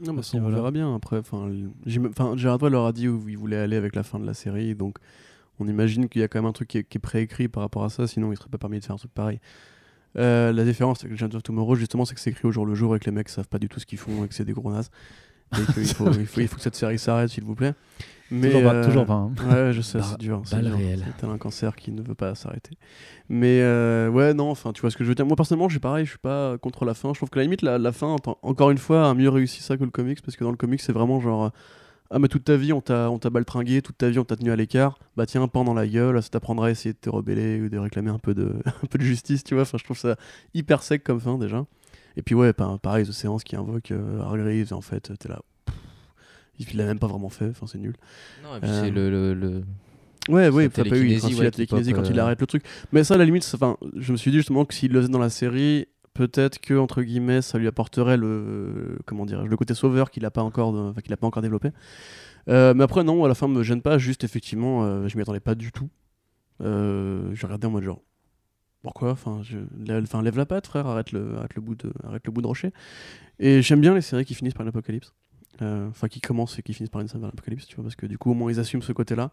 Non, 0.00 0.12
mais 0.12 0.22
on 0.34 0.48
verra 0.48 0.70
bien 0.70 0.94
après. 0.94 1.18
Enfin, 1.18 1.50
Gérard 2.36 2.62
Way 2.62 2.70
leur 2.70 2.86
a 2.86 2.92
dit 2.92 3.08
où 3.08 3.28
il 3.28 3.36
voulait 3.36 3.56
aller 3.56 3.76
avec 3.76 3.94
la 3.94 4.02
fin 4.02 4.18
de 4.18 4.26
la 4.26 4.34
série, 4.34 4.74
donc 4.74 4.98
on 5.60 5.66
imagine 5.66 6.08
qu'il 6.08 6.20
y 6.20 6.24
a 6.24 6.28
quand 6.28 6.38
même 6.38 6.48
un 6.48 6.52
truc 6.52 6.68
qui 6.68 6.78
est, 6.78 6.98
préécrit 6.98 7.48
par 7.48 7.62
rapport 7.62 7.84
à 7.84 7.90
ça, 7.90 8.06
sinon 8.06 8.32
il 8.32 8.36
serait 8.36 8.48
pas 8.48 8.58
permis 8.58 8.78
de 8.78 8.84
faire 8.84 8.94
un 8.94 8.98
truc 8.98 9.12
pareil. 9.12 9.40
Euh, 10.16 10.52
la 10.52 10.64
différence 10.64 11.04
avec 11.04 11.12
Legends 11.18 11.34
of 11.36 11.42
Tomorrow, 11.42 11.74
justement, 11.74 12.04
c'est 12.04 12.14
que 12.14 12.20
c'est 12.20 12.30
écrit 12.30 12.46
au 12.46 12.52
jour 12.52 12.64
le 12.64 12.74
jour 12.74 12.94
et 12.96 12.98
que 13.00 13.06
les 13.06 13.12
mecs 13.12 13.28
savent 13.28 13.48
pas 13.48 13.58
du 13.58 13.68
tout 13.68 13.80
ce 13.80 13.86
qu'ils 13.86 13.98
font 13.98 14.24
et 14.24 14.28
que 14.28 14.34
c'est 14.34 14.44
des 14.44 14.52
gros 14.52 14.72
nazes. 14.72 14.90
Et 15.52 15.72
qu'il 15.72 15.86
faut, 15.94 16.10
il 16.12 16.26
faut, 16.26 16.40
il 16.40 16.48
faut 16.48 16.56
que 16.56 16.62
cette 16.62 16.76
série 16.76 16.98
s'arrête, 16.98 17.30
s'il 17.30 17.44
vous 17.44 17.54
plaît. 17.54 17.74
Mais, 18.30 18.48
toujours 18.48 18.62
pas, 18.62 18.74
euh, 18.74 18.84
toujours 18.84 19.06
pas. 19.06 19.14
hein. 19.14 19.32
Ouais, 19.48 19.72
je 19.72 19.80
sais, 19.80 19.98
c'est 20.02 20.18
dur. 20.18 20.42
c'est. 20.44 20.56
C'est 21.06 21.16
tel 21.16 21.30
un 21.30 21.38
cancer 21.38 21.74
qui 21.76 21.92
ne 21.92 22.02
veut 22.02 22.14
pas 22.14 22.34
s'arrêter. 22.34 22.76
Mais 23.28 23.60
euh, 23.62 24.08
ouais, 24.10 24.34
non, 24.34 24.50
enfin, 24.50 24.72
tu 24.72 24.80
vois 24.82 24.90
ce 24.90 24.96
que 24.96 25.04
je 25.04 25.08
veux 25.08 25.14
dire. 25.14 25.24
Moi, 25.26 25.36
personnellement, 25.36 25.68
je 25.68 25.74
suis 25.74 25.80
pareil, 25.80 26.04
je 26.04 26.10
suis 26.10 26.18
pas 26.18 26.58
contre 26.58 26.84
la 26.84 26.94
fin. 26.94 27.12
Je 27.14 27.18
trouve 27.18 27.30
que 27.30 27.38
la 27.38 27.44
limite, 27.44 27.62
la, 27.62 27.78
la 27.78 27.92
fin, 27.92 28.08
en- 28.08 28.36
encore 28.42 28.70
une 28.70 28.78
fois, 28.78 29.08
a 29.08 29.14
mieux 29.14 29.28
réussi 29.30 29.62
ça 29.62 29.76
que 29.76 29.84
le 29.84 29.90
comics, 29.90 30.20
parce 30.22 30.36
que 30.36 30.44
dans 30.44 30.50
le 30.50 30.56
comics, 30.56 30.80
c'est 30.80 30.92
vraiment 30.92 31.20
genre. 31.20 31.44
euh, 31.46 31.48
Ah, 32.10 32.18
mais 32.18 32.28
toute 32.28 32.44
ta 32.44 32.56
vie, 32.56 32.72
on 32.72 32.80
t'a 32.80 33.10
on 33.10 33.18
t'a 33.18 33.28
baltringué, 33.30 33.82
toute 33.82 33.98
ta 33.98 34.08
vie, 34.10 34.18
on 34.18 34.24
t'a 34.24 34.36
tenu 34.36 34.50
à 34.50 34.56
l'écart. 34.56 34.98
Bah, 35.16 35.26
tiens, 35.26 35.46
pan 35.48 35.64
dans 35.64 35.74
la 35.74 35.86
gueule, 35.86 36.22
ça 36.22 36.28
t'apprendra 36.30 36.68
à 36.68 36.70
essayer 36.70 36.92
de 36.94 36.98
te 36.98 37.10
rebeller 37.10 37.60
ou 37.62 37.68
de 37.68 37.78
réclamer 37.78 38.10
un 38.10 38.18
peu 38.18 38.34
de, 38.34 38.54
un 38.66 38.86
peu 38.90 38.98
de 38.98 39.04
justice, 39.04 39.44
tu 39.44 39.54
vois. 39.54 39.62
Enfin, 39.62 39.78
je 39.78 39.84
trouve 39.84 39.98
ça 39.98 40.16
hyper 40.54 40.82
sec 40.82 41.02
comme 41.04 41.20
fin, 41.20 41.38
déjà. 41.38 41.64
Et 42.16 42.22
puis, 42.22 42.34
ouais, 42.34 42.52
pa- 42.52 42.78
pareil, 42.82 43.06
The 43.06 43.12
Séance 43.12 43.44
qui 43.44 43.56
invoque 43.56 43.90
euh, 43.90 44.20
Hargreaves, 44.22 44.68
et 44.70 44.74
en 44.74 44.80
fait, 44.80 45.12
t'es 45.18 45.28
là. 45.28 45.40
Il 46.58 46.76
l'a 46.76 46.84
même 46.86 46.98
pas 46.98 47.06
vraiment 47.06 47.28
fait, 47.28 47.48
enfin, 47.50 47.66
c'est 47.66 47.78
nul. 47.78 47.94
Non, 48.42 48.56
et 48.56 48.60
puis 48.60 48.70
c'est 48.70 48.90
le, 48.90 49.10
le, 49.10 49.34
le- 49.34 49.64
Ouais, 50.28 50.48
oui, 50.50 50.68
pas 50.68 50.82
eu 50.82 50.86
il 50.86 50.92
ouais, 50.92 51.46
a 51.46 51.50
qui 51.50 51.52
télékinésie, 51.52 51.92
pop, 51.92 52.02
quand 52.02 52.10
il 52.10 52.18
euh, 52.18 52.22
arrête 52.22 52.40
le 52.40 52.46
truc. 52.46 52.62
Mais 52.92 53.02
ça, 53.02 53.14
à 53.14 53.16
la 53.16 53.24
limite, 53.24 53.50
enfin, 53.54 53.78
je 53.96 54.12
me 54.12 54.16
suis 54.18 54.30
dit 54.30 54.36
justement 54.38 54.64
que 54.66 54.74
s'il 54.74 54.92
le 54.92 55.00
faisait 55.00 55.12
dans 55.12 55.18
la 55.18 55.30
série, 55.30 55.86
peut-être 56.12 56.58
que 56.58 56.74
entre 56.74 57.02
guillemets, 57.02 57.40
ça 57.40 57.56
lui 57.58 57.66
apporterait 57.66 58.18
le 58.18 58.98
comment 59.06 59.24
dirais-je, 59.24 59.48
le 59.48 59.56
côté 59.56 59.72
sauveur 59.72 60.10
qu'il 60.10 60.26
a 60.26 60.30
pas 60.30 60.42
encore, 60.42 60.94
qu'il 61.02 61.12
a 61.12 61.16
pas 61.16 61.26
encore 61.26 61.42
développé. 61.42 61.70
Euh, 62.48 62.74
mais 62.74 62.84
après, 62.84 63.04
non, 63.04 63.24
à 63.24 63.28
la 63.28 63.34
fin, 63.34 63.48
me 63.48 63.62
gêne 63.62 63.80
pas. 63.80 63.96
Juste, 63.98 64.24
effectivement, 64.24 64.84
euh, 64.84 65.08
je 65.08 65.16
m'y 65.16 65.22
attendais 65.22 65.40
pas 65.40 65.54
du 65.54 65.72
tout. 65.72 65.88
Euh, 66.62 67.34
j'ai 67.34 67.46
regardé 67.46 67.66
en 67.66 67.70
mode 67.70 67.84
genre. 67.84 68.02
Pourquoi? 68.82 69.10
Enfin, 69.12 69.40
je... 69.42 69.58
enfin, 70.02 70.22
lève 70.22 70.36
la 70.36 70.46
patte, 70.46 70.66
frère, 70.66 70.86
arrête 70.86 71.12
le, 71.12 71.36
arrête, 71.36 71.54
le 71.54 71.62
bout 71.62 71.74
de, 71.74 71.92
arrête 72.04 72.22
le 72.26 72.32
bout 72.32 72.42
de 72.42 72.46
rocher. 72.46 72.72
Et 73.38 73.62
j'aime 73.62 73.80
bien 73.80 73.94
les 73.94 74.00
séries 74.00 74.24
qui 74.24 74.34
finissent 74.34 74.54
par 74.54 74.62
une 74.62 74.68
apocalypse. 74.68 75.08
Euh, 75.08 75.27
Enfin, 75.60 76.08
qui 76.08 76.20
commencent 76.20 76.58
et 76.58 76.62
qui 76.62 76.72
finissent 76.74 76.90
par 76.90 77.00
une 77.00 77.08
scène 77.08 77.20
vers 77.20 77.30
l'apocalypse, 77.30 77.66
tu 77.66 77.76
vois, 77.76 77.84
parce 77.84 77.96
que 77.96 78.06
du 78.06 78.18
coup, 78.18 78.30
au 78.30 78.34
moins, 78.34 78.50
ils 78.50 78.60
assument 78.60 78.82
ce 78.82 78.92
côté-là. 78.92 79.30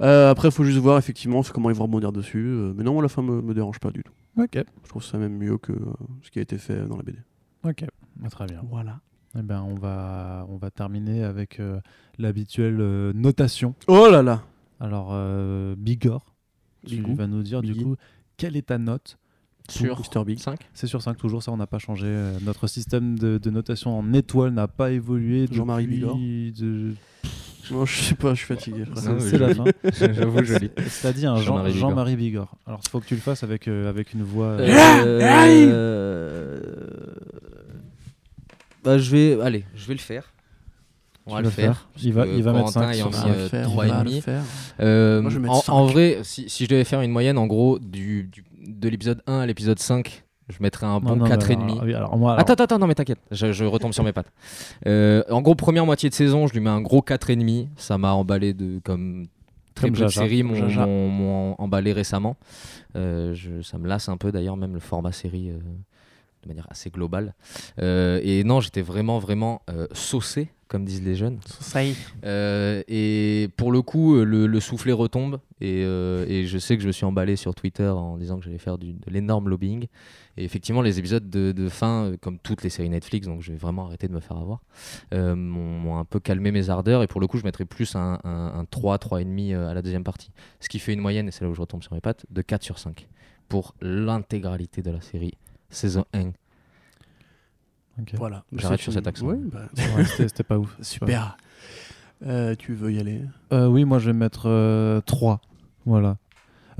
Euh, 0.00 0.30
après, 0.30 0.48
il 0.48 0.50
faut 0.52 0.64
juste 0.64 0.78
voir 0.78 0.98
effectivement 0.98 1.42
comment 1.42 1.70
ils 1.70 1.76
vont 1.76 1.84
rebondir 1.84 2.12
dessus. 2.12 2.44
Euh, 2.46 2.72
mais 2.76 2.82
non, 2.82 3.00
la 3.00 3.08
fin, 3.08 3.22
me, 3.22 3.40
me 3.40 3.54
dérange 3.54 3.78
pas 3.78 3.90
du 3.90 4.02
tout. 4.02 4.12
Ok, 4.36 4.58
Je 4.82 4.88
trouve 4.88 5.04
ça 5.04 5.18
même 5.18 5.36
mieux 5.36 5.56
que 5.58 5.72
euh, 5.72 5.78
ce 6.22 6.30
qui 6.30 6.40
a 6.40 6.42
été 6.42 6.58
fait 6.58 6.84
dans 6.86 6.96
la 6.96 7.02
BD. 7.04 7.18
ok, 7.64 7.84
Bah, 8.16 8.28
très 8.28 8.46
bien. 8.46 8.60
Voilà. 8.68 9.00
Eh 9.38 9.42
ben, 9.42 9.62
on 9.62 9.74
va, 9.74 10.46
on 10.48 10.56
va 10.56 10.70
terminer 10.70 11.24
avec 11.24 11.58
euh, 11.60 11.80
l'habituelle 12.18 12.78
euh, 12.80 13.12
notation. 13.12 13.74
Oh 13.88 14.08
là 14.10 14.22
là 14.22 14.42
Alors, 14.80 15.08
euh, 15.12 15.74
Bigor, 15.76 16.34
tu 16.86 16.96
Bigou. 16.96 17.14
vas 17.14 17.26
nous 17.26 17.42
dire 17.42 17.60
du 17.62 17.74
coup 17.74 17.96
quelle 18.36 18.56
est 18.56 18.66
ta 18.66 18.78
note 18.78 19.18
sur 19.70 19.98
Mr. 19.98 20.24
Big. 20.24 20.38
5 20.38 20.58
C'est 20.74 20.86
sur 20.86 21.00
5 21.02 21.16
toujours, 21.16 21.42
ça 21.42 21.50
on 21.52 21.56
n'a 21.56 21.66
pas 21.66 21.78
changé. 21.78 22.06
Euh, 22.06 22.36
notre 22.42 22.66
système 22.66 23.18
de, 23.18 23.38
de 23.38 23.50
notation 23.50 23.98
en 23.98 24.12
étoiles 24.12 24.52
n'a 24.52 24.68
pas 24.68 24.90
évolué. 24.90 25.46
Jean-Marie 25.50 25.86
depuis 25.86 26.52
de- 26.58 26.92
Non, 27.70 27.86
je 27.86 28.00
sais 28.02 28.14
pas, 28.14 28.34
je 28.34 28.38
suis 28.38 28.46
fatigué. 28.46 28.84
C'est 29.20 29.38
la 29.38 29.54
fin. 29.54 29.64
J'avoue, 30.12 30.44
joli. 30.44 30.70
C'est-à-dire 30.88 31.32
un 31.32 31.36
Jean- 31.36 31.44
Jean-Marie 31.56 31.72
Bigorre. 31.72 31.88
Jean-Marie 31.90 32.16
Bigorre. 32.16 32.56
Alors 32.66 32.80
il 32.84 32.88
faut 32.90 33.00
que 33.00 33.06
tu 33.06 33.14
le 33.14 33.20
fasses 33.22 33.42
avec, 33.42 33.66
euh, 33.68 33.88
avec 33.88 34.12
une 34.12 34.22
voix. 34.22 34.46
euh, 34.48 35.20
Euh, 35.24 36.60
bah, 38.82 38.98
je 38.98 39.10
vais, 39.10 39.40
allez, 39.40 39.64
je 39.74 39.86
vais 39.86 39.94
le 39.94 40.00
faire. 40.00 40.30
On 41.26 41.34
va 41.34 41.40
le 41.40 41.48
faire. 41.48 41.88
Il 42.02 42.12
va, 42.12 42.26
il 42.26 42.42
va 42.42 42.52
mettre 42.52 42.66
Corentin 42.74 42.92
5 42.92 42.94
ayant 42.96 43.10
sur 43.12 43.24
mis, 43.26 43.30
euh, 43.32 43.48
faire, 43.48 43.64
trois 43.66 43.84
on 43.84 43.86
et 43.86 43.90
va 43.90 44.00
demi. 44.04 44.14
le 44.16 44.20
faire. 44.20 44.42
Euh, 44.80 45.22
Moi, 45.22 45.30
je 45.30 45.36
vais 45.36 45.42
mettre 45.42 45.54
en, 45.54 45.60
cinq. 45.62 45.72
en 45.72 45.86
vrai, 45.86 46.18
si, 46.22 46.50
si 46.50 46.64
je 46.64 46.68
devais 46.68 46.84
faire 46.84 47.00
une 47.00 47.12
moyenne, 47.12 47.38
en 47.38 47.46
gros, 47.46 47.78
du, 47.78 48.24
du- 48.24 48.44
de 48.66 48.88
l'épisode 48.88 49.22
1 49.26 49.40
à 49.40 49.46
l'épisode 49.46 49.78
5, 49.78 50.24
je 50.48 50.56
mettrais 50.60 50.86
un 50.86 51.00
bon 51.00 51.16
non, 51.16 51.24
mais 51.24 51.30
4,5. 51.30 51.52
alors, 51.62 51.82
oui, 51.84 51.94
alors 51.94 52.16
moi, 52.16 52.32
alors, 52.32 52.40
Attends, 52.40 52.52
attends, 52.54 52.64
attends, 52.64 52.78
non 52.78 52.86
mais 52.86 52.94
t'inquiète, 52.94 53.18
je, 53.30 53.52
je 53.52 53.64
retombe 53.64 53.92
sur 53.92 54.04
mes 54.04 54.12
pattes. 54.12 54.30
Euh, 54.86 55.22
en 55.30 55.40
gros, 55.42 55.54
première 55.54 55.86
moitié 55.86 56.08
de 56.10 56.14
saison, 56.14 56.46
je 56.46 56.52
lui 56.52 56.60
mets 56.60 56.70
un 56.70 56.80
gros 56.80 57.00
4,5. 57.00 57.68
Ça 57.76 57.98
m'a 57.98 58.12
emballé 58.12 58.52
de 58.54 58.80
comme 58.84 59.26
très 59.74 59.88
Comme 59.88 59.96
peu 59.96 60.04
de 60.04 60.08
séries 60.08 60.42
m'ont 60.44 61.54
emballé 61.58 61.92
récemment. 61.92 62.36
Euh, 62.96 63.34
je- 63.34 63.62
ça 63.62 63.78
me 63.78 63.88
lasse 63.88 64.08
un 64.08 64.16
peu 64.16 64.30
d'ailleurs, 64.32 64.56
même 64.56 64.74
le 64.74 64.80
format 64.80 65.10
série 65.12 65.50
euh, 65.50 65.58
de 66.42 66.48
manière 66.48 66.66
assez 66.70 66.90
globale. 66.90 67.34
Euh, 67.80 68.20
et 68.22 68.44
non, 68.44 68.60
j'étais 68.60 68.82
vraiment, 68.82 69.18
vraiment 69.18 69.62
saucé 69.92 70.48
comme 70.68 70.84
disent 70.84 71.02
les 71.02 71.14
jeunes. 71.14 71.38
Ça 71.60 71.84
y 71.84 71.90
est. 71.90 71.96
Euh, 72.24 72.82
et 72.88 73.48
pour 73.56 73.70
le 73.72 73.82
coup, 73.82 74.16
euh, 74.16 74.24
le, 74.24 74.46
le 74.46 74.60
soufflet 74.60 74.92
retombe. 74.92 75.38
Et, 75.60 75.82
euh, 75.84 76.26
et 76.28 76.46
je 76.46 76.58
sais 76.58 76.76
que 76.76 76.82
je 76.82 76.86
me 76.88 76.92
suis 76.92 77.04
emballé 77.06 77.36
sur 77.36 77.54
Twitter 77.54 77.86
en 77.88 78.16
disant 78.18 78.38
que 78.38 78.44
j'allais 78.44 78.58
faire 78.58 78.76
du- 78.78 78.92
de 78.92 79.10
l'énorme 79.10 79.48
lobbying. 79.48 79.86
Et 80.36 80.44
effectivement, 80.44 80.82
les 80.82 80.98
épisodes 80.98 81.30
de, 81.30 81.52
de 81.52 81.68
fin, 81.68 82.12
comme 82.20 82.38
toutes 82.38 82.62
les 82.62 82.70
séries 82.70 82.90
Netflix, 82.90 83.26
donc 83.26 83.40
je 83.40 83.52
vais 83.52 83.58
vraiment 83.58 83.86
arrêter 83.86 84.08
de 84.08 84.12
me 84.12 84.20
faire 84.20 84.36
avoir, 84.36 84.60
euh, 85.14 85.34
m'ont 85.36 85.98
un 85.98 86.04
peu 86.04 86.18
calmé 86.20 86.50
mes 86.50 86.70
ardeurs. 86.70 87.02
Et 87.02 87.06
pour 87.06 87.20
le 87.20 87.26
coup, 87.26 87.38
je 87.38 87.44
mettrais 87.44 87.64
plus 87.64 87.94
un, 87.94 88.18
un, 88.24 88.52
un 88.58 88.64
3, 88.64 88.96
3,5 88.98 89.54
euh, 89.54 89.68
à 89.70 89.74
la 89.74 89.80
deuxième 89.82 90.04
partie. 90.04 90.30
Ce 90.60 90.68
qui 90.68 90.78
fait 90.80 90.92
une 90.92 91.00
moyenne, 91.00 91.28
et 91.28 91.30
c'est 91.30 91.44
là 91.44 91.50
où 91.50 91.54
je 91.54 91.60
retombe 91.60 91.82
sur 91.82 91.92
mes 91.94 92.00
pattes, 92.00 92.26
de 92.30 92.42
4 92.42 92.62
sur 92.62 92.78
5 92.78 93.06
pour 93.48 93.74
l'intégralité 93.80 94.82
de 94.82 94.90
la 94.90 95.00
série 95.00 95.34
saison 95.70 96.04
1. 96.14 96.30
Ok. 98.00 98.14
Voilà. 98.16 98.44
J'arrête 98.52 98.80
sur 98.80 98.92
cet 98.92 99.06
accent. 99.06 99.26
Ouais, 99.26 99.38
bah, 99.42 99.62
Ouais, 99.96 100.04
c'était 100.04 100.42
pas 100.42 100.58
ouf. 100.58 100.76
super. 100.82 101.36
Euh, 102.26 102.54
tu 102.58 102.74
veux 102.74 102.92
y 102.92 102.98
aller? 102.98 103.22
Euh, 103.52 103.66
oui, 103.66 103.84
moi 103.84 103.98
je 103.98 104.06
vais 104.06 104.12
mettre 104.16 104.48
euh, 104.48 105.00
3. 105.02 105.40
Voilà. 105.86 106.16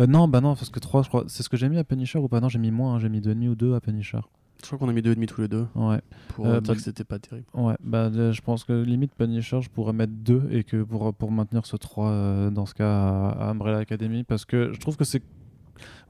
Euh, 0.01 0.07
non, 0.07 0.27
bah 0.27 0.41
non, 0.41 0.55
parce 0.57 0.71
que 0.71 0.81
3, 0.81 1.03
je 1.03 1.09
crois. 1.09 1.25
C'est 1.29 1.43
ce 1.43 1.49
que 1.49 1.57
j'ai 1.57 1.69
mis 1.69 1.79
à 1.79 1.85
Punisher 1.85 2.19
ou 2.19 2.29
pas? 2.29 2.41
Non, 2.41 2.49
j'ai 2.49 2.59
mis 2.59 2.71
moins, 2.71 2.95
hein, 2.95 2.99
j'ai 2.99 3.09
mis 3.09 3.21
2,5 3.21 3.49
ou 3.49 3.55
2 3.55 3.75
à 3.75 3.81
Punisher. 3.81 4.19
Je 4.61 4.67
crois 4.67 4.79
qu'on 4.79 4.89
a 4.89 4.93
mis 4.95 5.03
deux 5.03 5.11
et 5.13 5.15
demi 5.15 5.27
tous 5.27 5.43
les 5.43 5.49
deux 5.49 5.67
Ouais. 5.75 6.01
pour 6.29 6.47
dire 6.47 6.63
bah- 6.63 6.75
que 6.75 6.81
c'était 6.81 7.05
pas 7.05 7.19
terrible. 7.19 7.47
Ouais, 7.53 7.75
bah 7.83 8.11
je 8.11 8.41
pense 8.41 8.65
que 8.65 8.73
limite 8.73 9.13
Punisher, 9.15 9.61
je 9.61 9.69
pourrais 9.69 9.93
mettre 9.93 10.13
2 10.15 10.49
et 10.51 10.65
que 10.65 10.83
pour, 10.83 11.13
pour 11.13 11.31
maintenir 11.31 11.67
ce 11.67 11.77
3 11.77 12.09
euh, 12.09 12.51
dans 12.51 12.65
ce 12.65 12.73
cas 12.73 12.89
à, 12.89 13.29
à 13.41 13.51
Umbrella 13.51 13.79
Academy 13.79 14.25
parce 14.25 14.47
que 14.47 14.73
je 14.73 14.81
trouve 14.81 14.97
que 14.97 15.05
c'est. 15.05 15.23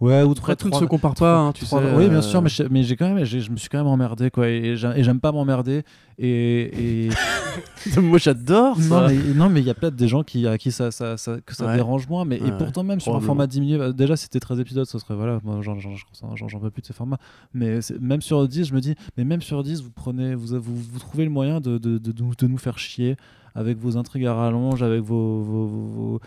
Ouais, 0.01 0.23
ou 0.23 0.33
Après, 0.33 0.57
tout 0.57 0.67
ne 0.67 0.71
trois- 0.73 0.81
se 0.83 0.87
compare 0.87 1.15
pas, 1.15 1.39
hein, 1.39 1.53
tu 1.53 1.65
trois- 1.65 1.81
sais. 1.81 1.95
Oui, 1.97 2.09
bien 2.09 2.19
euh, 2.19 2.23
sûr, 2.23 2.43
mais, 2.43 2.49
je- 2.49 2.65
mais 2.65 2.83
j'ai 2.83 2.97
quand 2.97 3.09
même, 3.13 3.25
j'ai- 3.25 3.41
je 3.41 3.51
me 3.51 3.57
suis 3.57 3.69
quand 3.69 3.79
même 3.79 3.87
emmerdé 3.87 4.31
quoi, 4.31 4.49
et 4.49 4.77
j'ai- 4.77 4.93
et 4.97 5.05
j'aime 5.05 5.21
pas 5.21 5.31
m'emmerder. 5.33 5.83
Et, 6.19 7.07
et... 7.07 7.09
Moi, 8.01 8.19
j'adore 8.19 8.77
ça. 8.81 9.09
non, 9.35 9.49
mais 9.49 9.61
il 9.61 9.67
y 9.67 9.71
a 9.71 9.75
peut-être 9.75 9.95
des 9.97 10.09
gens 10.09 10.23
qui 10.25 10.47
à 10.47 10.59
qui 10.59 10.73
ça, 10.73 10.91
ça, 10.91 11.17
ça- 11.17 11.37
que 11.45 11.55
ça 11.55 11.67
Ouais. 11.67 11.77
dérange 11.77 12.09
moins, 12.09 12.25
mais 12.25 12.37
et 12.37 12.53
pourtant 12.59 12.83
même 12.83 13.01
sur 13.01 13.15
un 13.15 13.21
format 13.21 13.47
diminué, 13.47 13.79
bah, 13.79 13.93
déjà 13.93 14.17
c'était 14.17 14.41
13 14.41 14.59
épisodes, 14.61 14.87
ce 14.87 14.99
serait 14.99 15.15
voilà, 15.15 15.39
moi 15.45 15.59
j'en 15.63 15.79
j'en- 15.79 15.91
j'en- 16.35 16.49
j'en- 16.49 16.59
peux 16.61 16.71
plus 16.71 16.83
de 16.83 16.87
ces 16.87 16.93
formats. 16.93 17.19
Mais 17.53 17.81
c'est- 17.81 18.01
même 18.01 18.21
sur 18.21 18.47
10, 18.49 18.65
je 18.67 18.75
me 18.75 18.81
dis, 18.81 18.95
mais 19.17 19.25
même 19.25 19.43
sur 19.43 19.63
10, 19.63 19.83
vous 19.83 19.91
prenez, 19.91 20.35
vous, 20.35 20.59
vous, 20.61 20.75
vous 20.77 20.99
trouvez 20.99 21.25
le 21.25 21.31
moyen 21.31 21.61
de, 21.61 21.79
de, 21.79 21.99
de, 21.99 22.13
nous- 22.23 22.35
de 22.37 22.47
nous 22.47 22.59
faire 22.59 22.79
chier 22.79 23.17
avec 23.55 23.79
vos 23.79 23.97
intrigues 23.97 24.27
à 24.27 24.35
rallonge, 24.35 24.83
avec 24.83 25.01
vos, 25.03 25.41
vos, 25.43 25.67
vos, 25.67 25.87
vos- 25.87 26.21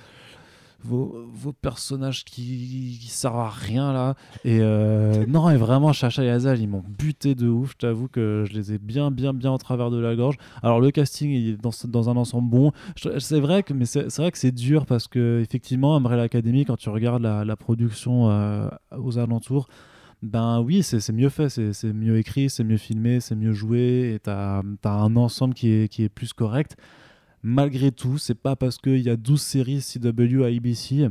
vos- 0.83 1.53
personnages 1.61 2.25
qui, 2.25 2.99
qui 3.01 3.07
servent 3.09 3.39
à 3.39 3.49
rien 3.49 3.93
là. 3.93 4.15
Et 4.43 4.59
euh, 4.61 5.25
non, 5.27 5.49
et 5.49 5.57
vraiment, 5.57 5.93
Chacha 5.93 6.23
et 6.23 6.29
Azal, 6.29 6.59
ils 6.59 6.67
m'ont 6.67 6.83
buté 6.87 7.35
de 7.35 7.47
ouf. 7.47 7.71
Je 7.71 7.77
t'avoue 7.77 8.07
que 8.07 8.45
je 8.47 8.53
les 8.53 8.73
ai 8.73 8.77
bien, 8.77 9.11
bien, 9.11 9.33
bien 9.33 9.51
en 9.51 9.57
travers 9.57 9.89
de 9.89 9.97
la 9.97 10.15
gorge. 10.15 10.35
Alors, 10.63 10.79
le 10.79 10.91
casting 10.91 11.31
il 11.31 11.49
est 11.49 11.61
dans, 11.61 11.71
dans 11.85 12.09
un 12.09 12.17
ensemble 12.17 12.49
bon. 12.49 12.71
C'est 13.19 13.39
vrai 13.39 13.63
que, 13.63 13.73
c'est 13.85 14.17
vrai 14.17 14.31
que 14.31 14.37
c'est 14.37 14.51
dur 14.51 14.85
parce 14.85 15.07
que, 15.07 15.41
effectivement, 15.41 15.95
Umbrella 15.95 16.23
Academy, 16.23 16.65
quand 16.65 16.77
tu 16.77 16.89
regardes 16.89 17.23
la, 17.23 17.55
production 17.57 18.29
euh, 18.29 18.69
aux 18.97 19.17
alentours, 19.17 19.67
ben 20.21 20.61
oui, 20.61 20.83
c'est 20.83 21.11
mieux 21.11 21.29
fait, 21.29 21.49
c'est 21.49 21.73
c'est 21.73 21.93
mieux 21.93 22.17
écrit, 22.17 22.49
c'est 22.49 22.63
mieux 22.63 22.77
filmé, 22.77 23.19
c'est 23.19 23.35
mieux 23.35 23.53
joué, 23.53 24.13
et 24.15 24.19
t'as 24.19 24.61
as 24.83 24.89
un 24.89 25.15
ensemble 25.15 25.53
qui 25.53 25.69
est, 25.69 25.87
qui 25.87 26.03
est 26.03 26.09
plus 26.09 26.33
correct. 26.33 26.75
Malgré 27.49 27.93
tout, 27.93 28.17
c'est 28.17 28.35
pas 28.35 28.57
parce 28.57 28.77
qu'il 28.77 28.99
y 28.99 29.09
a 29.09 29.15
12 29.15 29.41
séries 29.41 29.81
CW 29.81 30.43
à 30.43 30.47
ABC 30.47 31.07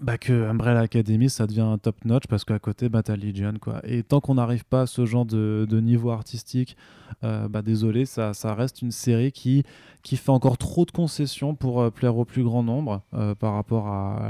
bah, 0.00 0.16
que 0.16 0.32
Umbrella 0.48 0.80
Academy 0.80 1.28
ça 1.28 1.46
devient 1.46 1.60
un 1.60 1.76
top 1.76 2.04
notch 2.06 2.26
parce 2.26 2.44
qu'à 2.46 2.58
côté 2.58 2.88
bah, 2.88 3.02
t'as 3.02 3.16
Legion 3.16 3.54
quoi. 3.60 3.80
Et 3.84 4.02
tant 4.02 4.20
qu'on 4.20 4.34
n'arrive 4.34 4.64
pas 4.64 4.82
à 4.82 4.86
ce 4.86 5.04
genre 5.04 5.26
de, 5.26 5.66
de 5.68 5.80
niveau 5.80 6.10
artistique, 6.10 6.74
euh, 7.22 7.48
bah, 7.48 7.60
désolé, 7.60 8.06
ça, 8.06 8.32
ça 8.32 8.54
reste 8.54 8.80
une 8.80 8.92
série 8.92 9.30
qui, 9.30 9.62
qui 10.02 10.16
fait 10.16 10.30
encore 10.30 10.56
trop 10.56 10.86
de 10.86 10.90
concessions 10.90 11.54
pour 11.54 11.82
euh, 11.82 11.90
plaire 11.90 12.16
au 12.16 12.24
plus 12.24 12.42
grand 12.42 12.62
nombre 12.62 13.02
euh, 13.12 13.34
par 13.34 13.52
rapport 13.54 13.88
à, 13.88 14.28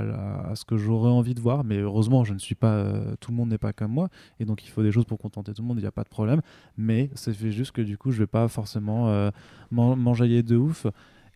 à- 0.50 0.56
ce 0.56 0.64
que 0.64 0.76
j'aurais 0.76 1.10
envie 1.10 1.34
de 1.34 1.40
voir. 1.40 1.62
Mais 1.62 1.78
heureusement, 1.78 2.24
je 2.24 2.34
ne 2.34 2.38
suis 2.40 2.56
pas, 2.56 2.92
tout 3.20 3.30
le 3.30 3.36
monde 3.36 3.50
n'est 3.50 3.58
pas 3.58 3.72
comme 3.72 3.92
moi 3.92 4.08
et 4.40 4.44
donc 4.44 4.64
il 4.64 4.70
faut 4.70 4.82
des 4.82 4.90
choses 4.90 5.04
pour 5.04 5.18
contenter 5.18 5.54
tout 5.54 5.62
le 5.62 5.68
monde, 5.68 5.78
il 5.78 5.82
n'y 5.82 5.86
a 5.86 5.92
pas 5.92 6.02
de 6.04 6.08
problème. 6.08 6.40
Mais 6.76 7.10
fait 7.32 7.52
juste 7.52 7.70
que 7.72 7.82
du 7.82 7.96
coup, 7.96 8.10
je 8.10 8.18
vais 8.18 8.26
pas 8.26 8.48
forcément 8.48 9.30
m'en- 9.70 9.94
m'enjailler 9.94 10.42
de 10.42 10.56
ouf. 10.56 10.86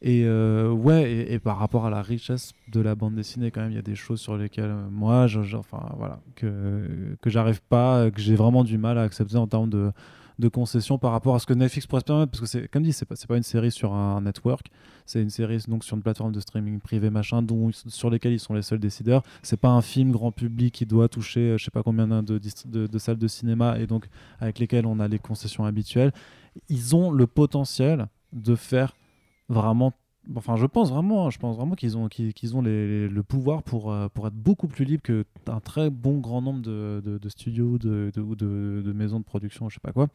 Et 0.06 0.24
euh, 0.26 0.70
ouais, 0.70 1.10
et, 1.32 1.38
par 1.38 1.56
rapport 1.56 1.86
à 1.86 1.90
la 1.90 2.02
richesse 2.02 2.52
de 2.68 2.80
la 2.80 2.94
bande 2.94 3.14
dessinée, 3.14 3.50
quand 3.50 3.62
même, 3.62 3.70
il 3.72 3.76
y 3.76 3.78
a 3.78 3.82
des 3.82 3.94
choses 3.94 4.20
sur 4.20 4.36
lesquelles 4.36 4.66
euh, 4.70 4.86
moi, 4.90 5.26
je, 5.26 5.42
je- 5.42 5.56
enfin 5.56 5.80
voilà, 5.96 6.20
que 6.36 7.16
que 7.22 7.30
j'arrive 7.30 7.62
pas, 7.62 8.10
que 8.10 8.20
j'ai 8.20 8.34
vraiment 8.36 8.64
du 8.64 8.76
mal 8.76 8.98
à 8.98 9.02
accepter 9.02 9.36
en 9.36 9.46
termes 9.46 9.70
de 9.70 9.92
de 10.40 10.48
concessions 10.48 10.98
par 10.98 11.12
rapport 11.12 11.36
à 11.36 11.38
ce 11.38 11.46
que 11.46 11.54
Netflix 11.54 11.86
pourrait 11.86 12.00
se 12.00 12.06
permettre, 12.06 12.32
parce 12.32 12.40
que 12.40 12.46
c'est 12.46 12.68
comme 12.68 12.82
dit, 12.82 12.92
c'est 12.92 13.06
pas 13.06 13.14
pas 13.28 13.36
une 13.38 13.42
série 13.44 13.70
sur 13.70 13.94
un 13.94 14.20
network, 14.20 14.66
c'est 15.06 15.22
une 15.22 15.30
série 15.30 15.58
donc 15.68 15.84
sur 15.84 15.96
une 15.96 16.02
plateforme 16.02 16.32
de 16.32 16.40
streaming 16.40 16.80
privé 16.80 17.08
machin, 17.08 17.40
dont 17.40 17.70
sur 17.72 18.10
lesquels 18.10 18.32
ils 18.34 18.40
sont 18.40 18.52
les 18.52 18.62
seuls 18.62 18.80
décideurs. 18.80 19.22
C'est 19.42 19.56
pas 19.60 19.70
un 19.70 19.80
film 19.80 20.10
grand 20.10 20.32
public 20.32 20.74
qui 20.74 20.84
doit 20.86 21.08
toucher, 21.08 21.40
euh, 21.52 21.56
je 21.58 21.64
sais 21.64 21.70
pas 21.70 21.82
combien 21.82 22.06
de, 22.22 22.38
de 22.38 22.98
salles 22.98 23.16
de 23.16 23.28
cinéma 23.28 23.78
et 23.78 23.86
donc 23.86 24.08
avec 24.38 24.58
lesquelles 24.58 24.86
on 24.86 25.00
a 25.00 25.08
les 25.08 25.18
concessions 25.20 25.64
habituelles. 25.64 26.12
Ils 26.68 26.94
ont 26.94 27.10
le 27.10 27.26
potentiel 27.26 28.08
de 28.34 28.54
faire 28.56 28.92
vraiment 29.48 29.92
enfin 30.36 30.56
je 30.56 30.64
pense 30.64 30.90
vraiment 30.90 31.28
je 31.28 31.38
pense 31.38 31.56
vraiment 31.56 31.74
qu'ils 31.74 31.98
ont 31.98 32.08
qu'ils 32.08 32.56
ont 32.56 32.62
les- 32.62 32.86
les- 32.88 33.08
le 33.08 33.22
pouvoir 33.22 33.62
pour 33.62 33.92
euh, 33.92 34.08
pour 34.08 34.26
être 34.26 34.34
beaucoup 34.34 34.68
plus 34.68 34.84
libre 34.86 35.02
que 35.02 35.24
un 35.48 35.60
très 35.60 35.90
bon 35.90 36.18
grand 36.18 36.40
nombre 36.40 36.62
de, 36.62 37.02
de, 37.04 37.18
de 37.18 37.28
studios 37.28 37.76
de, 37.78 38.10
de, 38.14 38.20
ou 38.22 38.34
de, 38.34 38.82
maisons 38.94 39.18
de 39.20 39.24
production 39.24 39.68
je 39.68 39.74
sais 39.74 39.80
pas 39.82 39.92
quoi. 39.92 40.06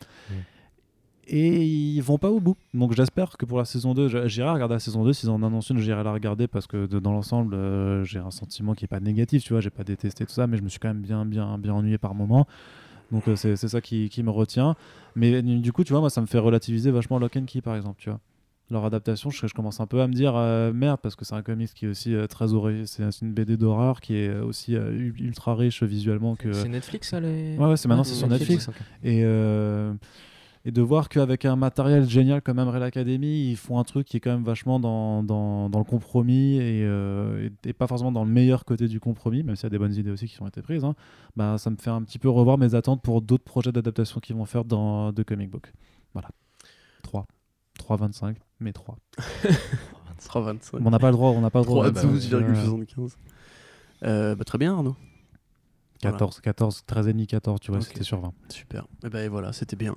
Et 1.32 1.64
ils 1.64 2.02
vont 2.02 2.18
pas 2.18 2.32
au 2.32 2.40
bout. 2.40 2.56
Donc 2.74 2.94
j'espère 2.94 3.38
que 3.38 3.46
pour 3.46 3.60
la 3.60 3.66
saison 3.66 3.94
2 3.94 4.08
je- 4.08 4.28
j'irai 4.28 4.50
regarder 4.50 4.74
la 4.74 4.80
saison 4.80 5.04
2 5.04 5.14
s'ils 5.14 5.30
en 5.30 5.44
annoncent 5.44 5.72
une 5.76 5.80
j'irai 5.80 6.04
la 6.04 6.12
regarder 6.12 6.48
parce 6.48 6.66
que 6.66 6.88
dans 6.88 7.12
l'ensemble 7.12 7.54
euh, 7.54 8.04
j'ai 8.04 8.18
un 8.18 8.32
sentiment 8.32 8.74
qui 8.74 8.86
est 8.86 8.88
pas 8.88 9.00
négatif 9.00 9.44
tu 9.44 9.54
vois. 9.54 9.62
J'ai 9.62 9.70
pas 9.70 9.84
détesté 9.84 10.26
tout 10.26 10.32
ça 10.34 10.48
mais 10.48 10.58
je 10.58 10.64
me 10.64 10.70
suis 10.70 10.80
quand 10.80 10.88
même 10.88 11.02
bien 11.02 11.26
bien 11.28 11.60
bien 11.60 11.74
ennuyé 11.76 12.00
par 12.00 12.16
moment. 12.16 12.48
Donc 13.12 13.28
euh, 13.28 13.36
c'est 13.36 13.56
c'est 13.58 13.68
ça 13.68 13.80
qui, 13.80 14.10
qui 14.10 14.24
me 14.24 14.32
retient. 14.32 14.76
Mais 15.16 15.44
du 15.44 15.72
coup 15.72 15.84
tu 15.84 15.94
vois 15.94 16.00
moi 16.00 16.10
ça 16.10 16.20
me 16.22 16.26
fait 16.26 16.40
relativiser 16.40 16.90
vachement 16.90 17.20
Lock 17.20 17.38
and 17.38 17.46
Key 17.46 17.62
par 17.62 17.76
exemple 17.76 17.98
tu 18.00 18.10
vois 18.10 18.20
leur 18.72 18.86
adaptation, 18.86 19.30
je, 19.30 19.48
je 19.48 19.54
commence 19.54 19.80
un 19.80 19.88
peu 19.88 20.02
à 20.02 20.08
me 20.08 20.14
dire 20.14 20.34
euh, 20.36 20.72
merde 20.74 21.00
parce 21.02 21.16
que 21.16 21.26
c'est 21.26 21.36
un 21.36 21.42
comics 21.42 21.74
qui 21.74 21.86
est 21.86 21.90
aussi 21.90 22.14
euh, 22.14 22.28
très 22.28 22.54
horrible, 22.54 22.88
c'est 22.88 23.04
une 23.22 23.34
BD 23.34 23.58
d'horreur 23.58 24.00
qui 24.02 24.16
est 24.16 24.34
aussi 24.40 24.76
euh, 24.76 25.12
ultra 25.20 25.56
riche 25.56 25.84
visuellement 25.84 26.36
que 26.36 26.54
C'est 26.54 26.70
Netflix, 26.70 27.10
ça 27.10 27.20
les... 27.20 27.58
ouais, 27.58 27.66
ouais 27.66 27.78
c'est 27.78 27.88
maintenant 27.88 28.04
c'est 28.04 28.16
sur 28.16 28.28
Netflix 28.28 28.70
et 29.04 29.24
et 30.66 30.72
de 30.72 30.82
voir 30.82 31.08
qu'avec 31.08 31.46
un 31.46 31.56
matériel 31.56 32.08
génial 32.08 32.42
comme 32.42 32.60
Umbrella 32.60 32.88
Academy, 32.88 33.50
ils 33.50 33.56
font 33.56 33.80
un 33.80 33.86
truc 33.86 34.06
qui 34.06 34.18
est 34.18 34.20
quand 34.20 34.32
même 34.32 34.44
vachement 34.44 34.80
dans, 34.80 35.24
dans, 35.24 35.70
dans 35.70 35.80
le 35.80 35.86
compromis 35.86 36.58
et, 36.58 36.84
euh, 36.84 37.48
et, 37.64 37.70
et 37.70 37.74
pas 37.74 37.88
forcément 37.88 38.12
dans 38.12 38.26
le 38.26 38.30
meilleur 38.30 38.66
côté 38.66 38.90
du 38.90 39.00
compromis, 39.00 39.42
même 39.42 39.56
s'il 39.56 39.64
y 39.64 39.68
a 39.68 39.70
des 39.70 39.78
bonnes 39.80 39.94
idées 39.96 40.12
aussi 40.12 40.28
qui 40.28 40.42
ont 40.42 40.48
été 40.48 40.62
prises. 40.62 40.84
hein, 40.84 40.96
bah, 41.38 41.58
ça 41.58 41.70
me 41.70 41.78
fait 41.78 41.90
un 41.90 42.02
petit 42.04 42.20
peu 42.20 42.30
revoir 42.30 42.58
mes 42.58 42.76
attentes 42.76 43.02
pour 43.02 43.22
d'autres 43.22 43.46
projets 43.46 43.72
d'adaptation 43.72 44.20
qu'ils 44.20 44.36
vont 44.36 44.46
faire 44.46 44.66
dans 44.66 45.14
de 45.14 45.24
comic 45.24 45.50
book. 45.50 45.72
Voilà. 46.14 46.30
3. 47.80 47.98
3,25, 47.98 48.36
mais 48.60 48.72
3. 48.74 48.98
3,25. 50.22 50.80
on 50.86 50.90
n'a 50.92 51.00
pas 51.00 51.08
le 51.08 51.14
droit, 51.14 51.30
on 51.32 51.42
n'a 51.42 51.50
pas 51.50 51.60
le 51.60 51.66
droit. 51.66 51.90
Trois, 51.92 52.04
bah, 52.04 52.10
12,75. 52.14 53.14
Euh, 54.04 54.36
bah, 54.36 54.44
très 54.44 54.58
bien, 54.58 54.74
Arnaud. 54.76 54.96
14, 56.02 56.40
14, 56.42 56.84
13 56.86 57.08
et 57.10 57.14
demi, 57.14 57.28
14, 57.28 57.60
tu 57.60 57.72
vois, 57.72 57.82
c'était 57.82 58.04
sur 58.04 58.20
20. 58.22 58.32
Super. 58.50 58.86
Et 59.04 59.10
ben 59.10 59.30
voilà, 59.30 59.52
c'était 59.52 59.76
bien. 59.76 59.96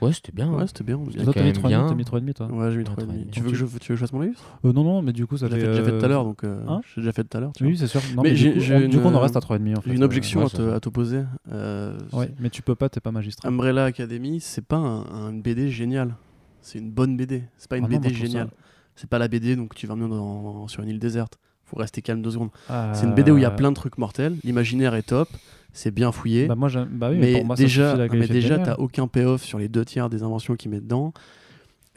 Ouais, 0.00 0.14
c'était 0.14 0.32
bien. 0.32 0.50
Ouais, 0.50 0.62
hein. 0.62 0.66
c'était 0.66 0.84
bien. 0.84 0.96
Toi, 0.96 1.34
t'as 1.34 1.42
mis 1.42 1.52
même 1.52 1.56
3,5, 1.56 1.68
bien. 1.68 1.86
t'as 1.86 1.94
mis 1.94 2.04
3,5 2.04 2.32
toi 2.32 2.46
Ouais, 2.46 2.70
j'ai 2.70 2.78
mis 2.78 2.84
Ouais, 2.84 2.90
3,5. 2.90 2.94
très 2.96 3.06
bien. 3.06 3.24
Tu 3.30 3.40
veux 3.42 3.50
que 3.50 3.56
je, 3.56 3.66
tu 3.66 3.72
veux 3.72 3.78
que 3.78 3.94
je 3.96 3.96
fasse 3.96 4.12
mon 4.14 4.22
avis 4.22 4.32
Euh, 4.64 4.72
Non, 4.72 4.82
non, 4.82 5.02
mais 5.02 5.12
du 5.12 5.26
coup, 5.26 5.36
ça 5.36 5.50
fait. 5.50 5.60
fait, 5.60 5.74
j'ai 5.74 5.84
fait 5.84 5.90
tout 5.90 5.96
à 6.02 6.04
euh, 6.04 6.08
l'heure, 6.08 6.24
donc 6.24 6.42
euh, 6.44 6.64
Hein 6.66 6.80
j'ai 6.94 7.02
déjà 7.02 7.12
fait 7.12 7.24
tout 7.24 7.36
à 7.36 7.40
l'heure. 7.40 7.52
tu 7.54 7.64
vois. 7.64 7.70
Oui, 7.70 7.76
c'est 7.76 7.86
sûr. 7.86 8.00
Non, 8.16 8.22
Mais 8.22 8.32
du, 8.32 8.50
coup, 8.50 8.58
on, 8.58 8.88
du 8.88 8.98
coup, 8.98 9.04
on 9.04 9.10
une- 9.10 9.16
en 9.16 9.20
reste 9.20 9.36
à 9.36 9.40
3,5 9.40 9.76
en 9.76 9.80
fait. 9.82 9.90
J'ai 9.90 9.96
une 9.96 10.02
euh, 10.02 10.06
objection 10.06 10.42
ouais, 10.46 10.72
à 10.72 10.80
t'opposer. 10.80 11.24
Euh, 11.52 11.98
Ouais, 12.14 12.32
mais 12.38 12.48
tu 12.48 12.62
peux 12.62 12.74
pas, 12.74 12.88
t'es 12.88 13.00
pas 13.00 13.12
magistrat. 13.12 13.46
Umbrella 13.46 13.84
Academy, 13.84 14.40
c'est 14.40 14.64
pas 14.64 14.78
un, 14.78 15.02
un 15.04 15.32
BD 15.34 15.68
génial. 15.70 16.14
C'est 16.62 16.78
une 16.78 16.90
bonne 16.90 17.16
BD. 17.16 17.44
C'est 17.58 17.68
pas 17.68 17.76
une 17.78 17.84
Ah 17.84 17.88
non, 17.88 17.98
BD 17.98 18.08
ça- 18.14 18.20
géniale. 18.20 18.50
C'est 18.96 19.08
pas 19.08 19.18
la 19.18 19.28
BD 19.28 19.56
donc 19.56 19.74
tu 19.74 19.86
vas 19.86 19.94
venir 19.94 20.08
dans- 20.08 20.68
sur 20.68 20.82
une 20.82 20.88
île 20.90 20.98
déserte. 20.98 21.38
Faut 21.64 21.76
rester 21.76 22.02
calme 22.02 22.20
deux 22.20 22.32
secondes. 22.32 22.50
Euh, 22.70 22.92
C'est 22.94 23.06
une 23.06 23.14
BD 23.14 23.30
où 23.30 23.38
il 23.38 23.42
y 23.42 23.46
a 23.46 23.50
plein 23.50 23.70
de 23.70 23.76
trucs 23.76 23.96
mortels. 23.98 24.36
L'imaginaire 24.44 24.94
est 24.94 25.02
top. 25.04 25.28
C'est 25.72 25.92
bien 25.92 26.10
fouillé. 26.10 26.46
Bah, 26.48 26.56
moi, 26.56 26.68
bah 26.68 27.10
oui, 27.10 27.18
mais, 27.18 27.20
mais, 27.20 27.32
pour 27.34 27.44
moi, 27.46 27.56
ça 27.56 27.62
déjà, 27.62 27.96
la 27.96 28.08
mais 28.08 28.26
déjà, 28.26 28.58
t'as 28.58 28.74
aucun 28.76 29.06
payoff 29.06 29.44
sur 29.44 29.58
les 29.58 29.68
deux 29.68 29.84
tiers 29.84 30.10
des 30.10 30.22
inventions 30.24 30.56
qu'il 30.56 30.70
met 30.72 30.80
dedans. 30.80 31.12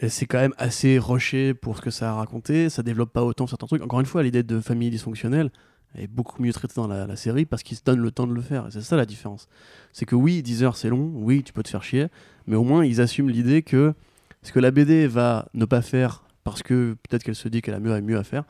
C'est 0.08 0.26
quand 0.26 0.40
même 0.40 0.54
assez 0.58 1.00
rushé 1.00 1.54
pour 1.54 1.78
ce 1.78 1.82
que 1.82 1.90
ça 1.90 2.12
a 2.12 2.14
raconté. 2.14 2.70
Ça 2.70 2.84
développe 2.84 3.14
pas 3.14 3.24
autant 3.24 3.48
certains 3.48 3.68
trucs. 3.68 3.82
Encore 3.82 4.00
une 4.00 4.06
fois, 4.06 4.22
l'idée 4.22 4.44
de 4.44 4.60
famille 4.60 4.90
dysfonctionnelle 4.90 5.50
est 5.98 6.08
beaucoup 6.08 6.42
mieux 6.42 6.52
traitée 6.54 6.74
dans 6.76 6.88
la, 6.88 7.08
la 7.08 7.16
série 7.16 7.46
parce 7.46 7.64
qu'ils 7.64 7.78
se 7.78 7.84
donnent 7.84 8.00
le 8.02 8.12
temps 8.12 8.28
de 8.28 8.34
le 8.34 8.42
faire. 8.42 8.68
C'est 8.70 8.82
ça 8.82 8.96
la 8.98 9.06
différence. 9.06 9.48
C'est 9.92 10.06
que 10.06 10.16
oui, 10.16 10.42
10 10.44 10.64
heures 10.64 10.76
c'est 10.76 10.90
long, 10.90 11.12
oui, 11.16 11.42
tu 11.44 11.54
peux 11.54 11.64
te 11.64 11.70
faire 11.70 11.84
chier, 11.84 12.08
mais 12.48 12.56
au 12.56 12.64
moins 12.64 12.84
ils 12.84 13.00
assument 13.02 13.30
l'idée 13.30 13.62
que 13.62 13.94
ce 14.44 14.52
que 14.52 14.60
la 14.60 14.72
BD 14.72 15.08
va 15.08 15.48
ne 15.54 15.66
pas 15.66 15.82
faire 15.82 16.24
parce 16.44 16.62
que 16.64 16.96
peut-être 17.08 17.24
qu'elle 17.24 17.36
se 17.36 17.48
dit 17.48 17.62
qu'elle 17.62 17.74
a 17.76 17.80
mieux, 17.80 18.00
mieux 18.02 18.18
à 18.18 18.24
faire, 18.24 18.44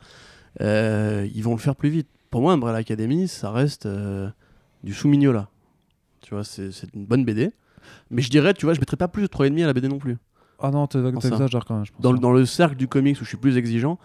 euh, 0.60 1.26
ils 1.34 1.42
vont 1.42 1.52
le 1.52 1.60
faire 1.60 1.76
plus 1.76 1.88
vite. 1.90 2.08
Pour 2.30 2.40
moi, 2.42 2.52
Umbrella 2.52 2.78
Academy, 2.78 3.28
ça 3.28 3.50
reste 3.52 3.86
euh, 3.86 4.28
du 4.82 4.92
sous-mignola. 4.92 5.48
Tu 6.20 6.34
vois, 6.34 6.42
c'est 6.44 6.70
une 6.94 7.06
bonne 7.06 7.24
BD. 7.24 7.50
Mais 8.10 8.22
je 8.22 8.30
dirais, 8.30 8.54
tu 8.54 8.64
vois, 8.66 8.74
je 8.74 8.80
mettrais 8.80 8.96
pas 8.96 9.08
plus 9.08 9.22
de 9.22 9.28
3,5 9.28 9.62
à 9.62 9.66
la 9.66 9.72
BD 9.72 9.88
non 9.88 9.98
plus. 9.98 10.16
Ah 10.58 10.70
non, 10.70 10.86
t'exagères 10.86 11.64
quand 11.64 11.74
même, 11.76 11.84
je 11.84 11.92
pense. 11.92 12.00
Dans, 12.00 12.12
le- 12.12 12.18
dans 12.18 12.32
le 12.32 12.46
cercle 12.46 12.76
du 12.76 12.88
comics 12.88 13.16
où 13.20 13.24
je 13.24 13.28
suis 13.28 13.36
plus 13.36 13.56
exigeant, 13.56 13.98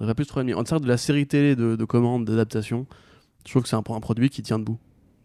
j'aurais 0.00 0.14
plus 0.14 0.24
3,5. 0.26 0.54
En 0.54 0.64
cercle 0.64 0.84
de 0.84 0.88
la 0.88 0.96
série 0.96 1.26
télé, 1.26 1.54
de, 1.54 1.76
de 1.76 1.84
commandes, 1.84 2.24
d'adaptation, 2.24 2.86
je 3.46 3.50
trouve 3.52 3.62
que 3.62 3.68
c'est 3.68 3.76
un, 3.76 3.82
un 3.86 4.00
produit 4.00 4.30
qui 4.30 4.42
tient 4.42 4.58
debout. 4.58 4.78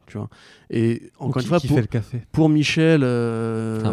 Tu 0.07 0.17
vois. 0.17 0.29
Et 0.69 1.09
encore 1.17 1.41
qui, 1.41 1.47
une 1.47 1.49
fois, 1.49 1.59
pour, 1.59 1.75
fait 1.77 1.81
le 1.81 1.87
café. 1.87 2.21
pour 2.31 2.49
Michel. 2.49 3.01
euh, 3.03 3.81
ça. 3.81 3.91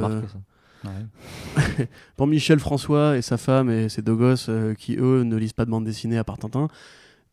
Ouais. 0.85 1.87
pour 2.17 2.27
Michel 2.27 2.59
François 2.59 3.17
et 3.17 3.23
sa 3.23 3.37
femme 3.37 3.71
et 3.71 3.89
ses 3.89 4.03
deux 4.03 4.17
gosses 4.17 4.47
euh, 4.49 4.75
qui 4.75 4.97
eux 4.99 5.23
ne 5.23 5.37
lisent 5.37 5.53
pas 5.53 5.65
de 5.65 5.71
bande 5.71 5.85
dessinée 5.85 6.19
à 6.19 6.25
part 6.25 6.39
Tintin, 6.39 6.69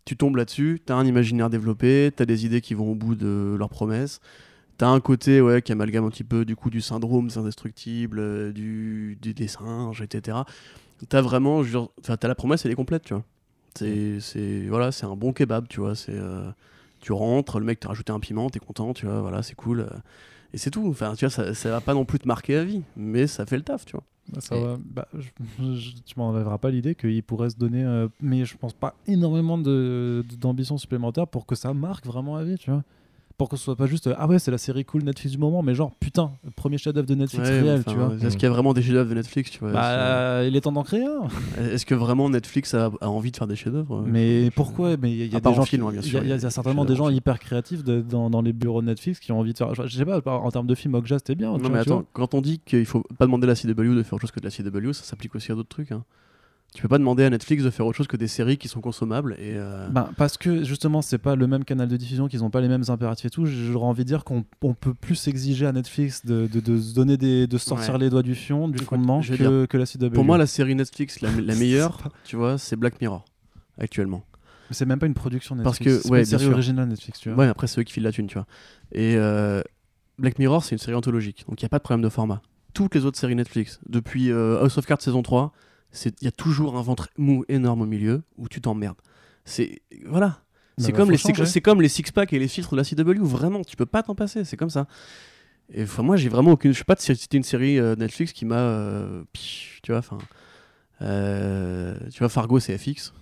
tu 0.05 0.15
tombes 0.15 0.35
là-dessus, 0.35 0.81
t'as 0.85 0.95
un 0.95 1.05
imaginaire 1.05 1.49
développé, 1.49 2.11
t'as 2.15 2.26
des 2.26 2.45
idées 2.45 2.61
qui 2.61 2.73
vont 2.73 2.91
au 2.91 2.95
bout 2.95 3.15
de 3.15 3.55
leurs 3.57 3.69
promesses, 3.69 4.19
t'as 4.77 4.88
un 4.88 4.99
côté 4.99 5.41
ouais, 5.41 5.61
qui 5.61 5.71
amalgame 5.71 6.05
un 6.05 6.09
petit 6.09 6.23
peu 6.23 6.45
du 6.45 6.55
coup 6.55 6.69
du 6.69 6.81
syndrome 6.81 7.27
des 7.27 7.38
indestructibles, 7.38 8.19
euh, 8.19 8.51
du, 8.51 9.17
du- 9.21 9.34
des 9.34 9.47
singes, 9.47 10.01
etc. 10.01 10.39
T'as 11.07 11.21
vraiment, 11.21 11.59
enfin, 11.59 12.17
t'as 12.17 12.27
la 12.27 12.35
promesse, 12.35 12.65
elle 12.65 12.71
est 12.71 12.76
complète, 12.76 13.03
tu 13.03 13.13
vois. 13.13 13.23
C'est, 13.76 14.19
c'est, 14.19 14.67
voilà, 14.67 14.91
c'est 14.91 15.05
un 15.05 15.15
bon 15.15 15.31
kebab, 15.31 15.67
tu 15.67 15.80
vois. 15.80 15.95
C'est, 15.95 16.13
euh, 16.15 16.49
tu 16.99 17.13
rentres, 17.13 17.59
le 17.59 17.65
mec 17.65 17.80
t'a 17.80 17.88
rajouté 17.89 18.11
un 18.11 18.19
piment, 18.19 18.49
t'es 18.49 18.59
content, 18.59 18.93
tu 18.93 19.05
vois, 19.05 19.21
voilà, 19.21 19.41
c'est 19.43 19.55
cool. 19.55 19.88
Et 20.53 20.57
c'est 20.57 20.71
tout. 20.71 20.88
Enfin, 20.88 21.13
tu 21.15 21.26
vois, 21.26 21.30
ça, 21.30 21.53
ça 21.53 21.69
va 21.69 21.81
pas 21.81 21.93
non 21.93 22.05
plus 22.05 22.19
te 22.19 22.27
marquer 22.27 22.55
à 22.57 22.63
vie, 22.63 22.81
mais 22.95 23.27
ça 23.27 23.45
fait 23.45 23.57
le 23.57 23.63
taf, 23.63 23.85
tu 23.85 23.93
vois. 23.93 24.03
Bah, 24.31 24.41
ça 24.41 24.55
Et- 24.55 24.63
va. 24.63 24.77
Bah, 24.80 25.07
je- 25.17 25.73
je- 25.73 25.91
tu 26.05 26.13
m'enlèveras 26.17 26.57
pas 26.59 26.69
l'idée 26.69 26.93
qu'il 26.95 27.23
pourrait 27.23 27.49
se 27.49 27.57
donner, 27.57 27.84
euh, 27.84 28.07
mais 28.21 28.45
je 28.45 28.55
pense 28.57 28.73
pas 28.73 28.95
énormément 29.07 29.57
de- 29.57 30.23
d'ambition 30.39 30.77
supplémentaire 30.77 31.27
pour 31.27 31.45
que 31.47 31.55
ça 31.55 31.73
marque 31.73 32.05
vraiment 32.05 32.35
à 32.35 32.43
vie, 32.43 32.57
tu 32.57 32.69
vois. 32.71 32.84
Pour 33.39 33.49
que 33.49 33.57
ce 33.57 33.63
soit 33.63 33.75
pas 33.75 33.87
juste 33.87 34.05
euh, 34.07 34.13
ah 34.19 34.27
ouais 34.27 34.37
c'est 34.37 34.51
la 34.51 34.57
série 34.59 34.85
cool 34.85 35.01
Netflix 35.03 35.31
du 35.31 35.37
moment, 35.39 35.63
mais 35.63 35.73
genre 35.73 35.91
putain 35.99 36.29
premier 36.55 36.77
chef-d'œuvre 36.77 37.07
de 37.07 37.15
Netflix 37.15 37.49
Ouais, 37.49 37.61
réel, 37.61 37.79
enfin, 37.79 37.91
tu 37.91 37.97
vois. 37.97 38.13
Est-ce 38.27 38.35
qu'il 38.35 38.43
y 38.43 38.45
a 38.45 38.49
vraiment 38.51 38.73
des 38.73 38.81
chefs-d'œuvre 38.83 39.09
de 39.09 39.15
Netflix, 39.15 39.49
tu 39.49 39.59
vois 39.59 39.71
Bah 39.71 40.43
il 40.45 40.55
est 40.55 40.61
temps 40.61 40.71
d'en 40.73 40.83
créer 40.83 41.05
un. 41.05 41.27
Est-ce 41.71 41.85
que 41.85 41.95
vraiment 41.95 42.29
Netflix 42.29 42.73
a, 42.73 42.91
a 43.01 43.07
envie 43.09 43.31
de 43.31 43.37
faire 43.37 43.47
des 43.47 43.55
chefs-d'œuvre 43.55 44.03
Mais 44.05 44.45
Je- 44.45 44.49
pourquoi 44.51 44.97
Mais 44.97 45.11
il 45.13 45.33
y 45.33 45.35
a 45.35 45.39
des 45.39 45.53
gens, 45.53 45.63
film, 45.63 45.85
hein, 45.87 45.91
bien 45.93 46.01
sûr, 46.01 46.21
il 46.21 46.27
y, 46.29 46.33
a 46.33 46.35
il 46.35 46.41
y 46.41 46.45
a 46.45 46.49
certainement 46.49 46.83
des 46.85 46.95
gens 46.95 47.09
hyper 47.09 47.39
créatifs 47.39 47.83
de- 47.83 48.01
dans, 48.01 48.29
dans 48.29 48.41
les 48.41 48.51
bureaux 48.53 48.81
de 48.81 48.87
Netflix 48.87 49.19
qui 49.21 49.31
ont 49.31 49.39
envie 49.39 49.53
de 49.53 49.57
faire. 49.57 49.73
Je 49.73 49.97
sais 49.97 50.05
pas 50.05 50.21
en 50.25 50.51
termes 50.51 50.67
de 50.67 50.75
film, 50.75 50.93
Okja 50.95 51.17
c'était 51.19 51.35
bien. 51.35 51.57
Non 51.57 51.69
mais 51.69 51.79
attends, 51.79 52.03
quand 52.13 52.33
on 52.33 52.41
dit 52.41 52.59
qu'il 52.59 52.85
faut 52.85 53.03
pas 53.17 53.25
demander 53.25 53.45
à 53.45 53.47
la 53.47 53.55
CW 53.55 53.95
de 53.95 54.03
faire 54.03 54.13
autre 54.15 54.21
chose 54.21 54.31
que 54.31 54.41
de 54.41 54.45
la 54.45 54.51
CW, 54.51 54.91
ça 54.93 55.03
s'applique 55.03 55.33
aussi 55.35 55.51
à 55.51 55.55
d'autres 55.55 55.69
trucs. 55.69 55.91
Hein. 55.93 56.03
Tu 56.75 56.83
peux 56.83 56.87
pas 56.87 56.99
demander 56.99 57.23
à 57.23 57.29
Netflix 57.31 57.63
de 57.63 57.71
faire 57.71 57.85
autre 57.87 57.97
chose 57.97 58.07
que 58.07 58.15
des 58.15 58.27
séries 58.27 58.57
qui 58.57 58.67
sont 58.67 58.79
consommables 58.79 59.33
et 59.39 59.53
euh, 59.55 59.87
Ben, 59.89 60.09
parce 60.17 60.37
que 60.37 60.63
justement, 60.63 61.01
c'est 61.01 61.17
pas 61.17 61.35
le 61.35 61.47
même 61.47 61.65
canal 61.65 61.87
de 61.87 61.97
diffusion, 61.97 62.27
qu'ils 62.27 62.43
ont 62.43 62.51
pas 62.51 62.61
les 62.61 62.67
mêmes 62.67 62.83
impératifs 62.89 63.25
et 63.25 63.29
tout. 63.31 63.45
J'aurais 63.47 63.87
envie 63.87 64.03
de 64.03 64.07
dire 64.07 64.23
qu'on 64.23 64.45
on 64.61 64.75
peut 64.75 64.93
plus 64.93 65.27
exiger 65.27 65.65
à 65.65 65.71
Netflix 65.71 66.25
de, 66.27 66.45
de, 66.45 66.59
de 66.59 66.79
se 66.79 66.93
donner 66.93 67.17
des, 67.17 67.47
de 67.47 67.57
sortir 67.57 67.95
Ouais. 67.95 67.99
les 68.01 68.09
doigts 68.11 68.21
du 68.21 68.35
fion, 68.35 68.67
du 68.67 68.77
fondement, 68.83 69.21
je 69.21 69.33
vais 69.33 69.37
que, 69.43 69.65
que 69.65 69.77
la 69.77 69.85
CW. 69.87 70.09
pour 70.13 70.23
moi 70.23 70.37
la 70.37 70.45
série 70.45 70.75
Netflix 70.75 71.21
la, 71.21 71.31
la 71.31 71.55
meilleure, 71.59 72.09
tu 72.23 72.35
vois, 72.35 72.57
c'est 72.59 72.75
Black 72.75 73.01
Mirror 73.01 73.25
actuellement. 73.79 74.23
c'est 74.69 74.85
même 74.85 74.99
pas 74.99 75.07
une 75.07 75.13
production 75.15 75.55
Netflix. 75.55 75.79
Parce 75.79 76.03
que- 76.03 76.07
ouais, 76.09 76.19
une 76.19 76.25
série 76.25 76.43
sûr. 76.43 76.53
originale 76.53 76.87
Netflix, 76.87 77.19
tu 77.19 77.29
vois. 77.31 77.39
Ouais, 77.45 77.47
après 77.49 77.65
c'est 77.65 77.81
eux 77.81 77.83
qui 77.83 77.93
filent 77.93 78.03
la 78.03 78.11
thune, 78.11 78.27
tu 78.27 78.35
vois. 78.35 78.45
Et 78.91 79.15
euh, 79.17 79.61
Black 80.19 80.37
Mirror, 80.37 80.63
c'est 80.63 80.75
une 80.75 80.79
série 80.79 80.95
anthologique, 80.95 81.45
donc 81.49 81.59
il 81.61 81.63
y 81.63 81.65
a 81.65 81.69
pas 81.69 81.79
de 81.79 81.83
problème 81.83 82.03
de 82.03 82.09
format. 82.09 82.41
Toutes 82.75 82.93
les 82.93 83.05
autres 83.05 83.17
séries 83.17 83.35
Netflix, 83.35 83.79
depuis 83.89 84.31
euh, 84.31 84.61
House 84.61 84.77
of 84.77 84.85
Cards 84.85 85.01
saison 85.01 85.23
3, 85.23 85.51
c'est 85.51 85.68
il 86.05 86.13
y 86.21 86.27
a 86.27 86.31
toujours 86.31 86.77
un 86.77 86.81
ventre 86.81 87.09
mou 87.17 87.43
énorme 87.49 87.81
au 87.81 87.85
milieu 87.85 88.23
où 88.37 88.47
tu 88.47 88.61
t'emmerdes. 88.61 88.97
C'est 89.45 89.81
voilà. 90.05 90.27
Bah, 90.27 90.85
C'est 90.85 90.91
bah, 90.91 90.97
comme, 90.99 91.11
les, 91.11 91.61
comme 91.61 91.81
les 91.81 91.89
six-packs 91.89 92.31
et 92.33 92.39
les 92.39 92.47
filtres 92.47 92.71
de 92.71 92.77
la 92.77 92.83
CW, 92.83 93.21
vraiment, 93.23 93.63
tu 93.63 93.75
peux 93.75 93.85
pas 93.85 94.01
t'en 94.03 94.15
passer, 94.15 94.43
c'est 94.45 94.55
comme 94.57 94.69
ça. 94.69 94.87
Et 95.73 95.83
enfin, 95.83 96.03
moi, 96.03 96.15
j'ai 96.15 96.29
vraiment 96.29 96.51
aucune. 96.51 96.71
Je 96.73 96.77
sais 96.77 96.83
pas 96.83 96.95
si 96.97 97.15
c'était 97.15 97.37
une 97.37 97.43
série 97.43 97.77
euh, 97.79 97.95
Netflix 97.95 98.31
qui 98.33 98.45
m'a. 98.45 98.55
euh, 98.57 99.23
tu 99.83 99.91
vois, 99.91 99.99
enfin. 99.99 100.17
euh, 101.01 101.95
tu 102.11 102.19
vois, 102.19 102.29
Fargo, 102.29 102.59
c'est 102.59 102.77
FX. 102.77 103.13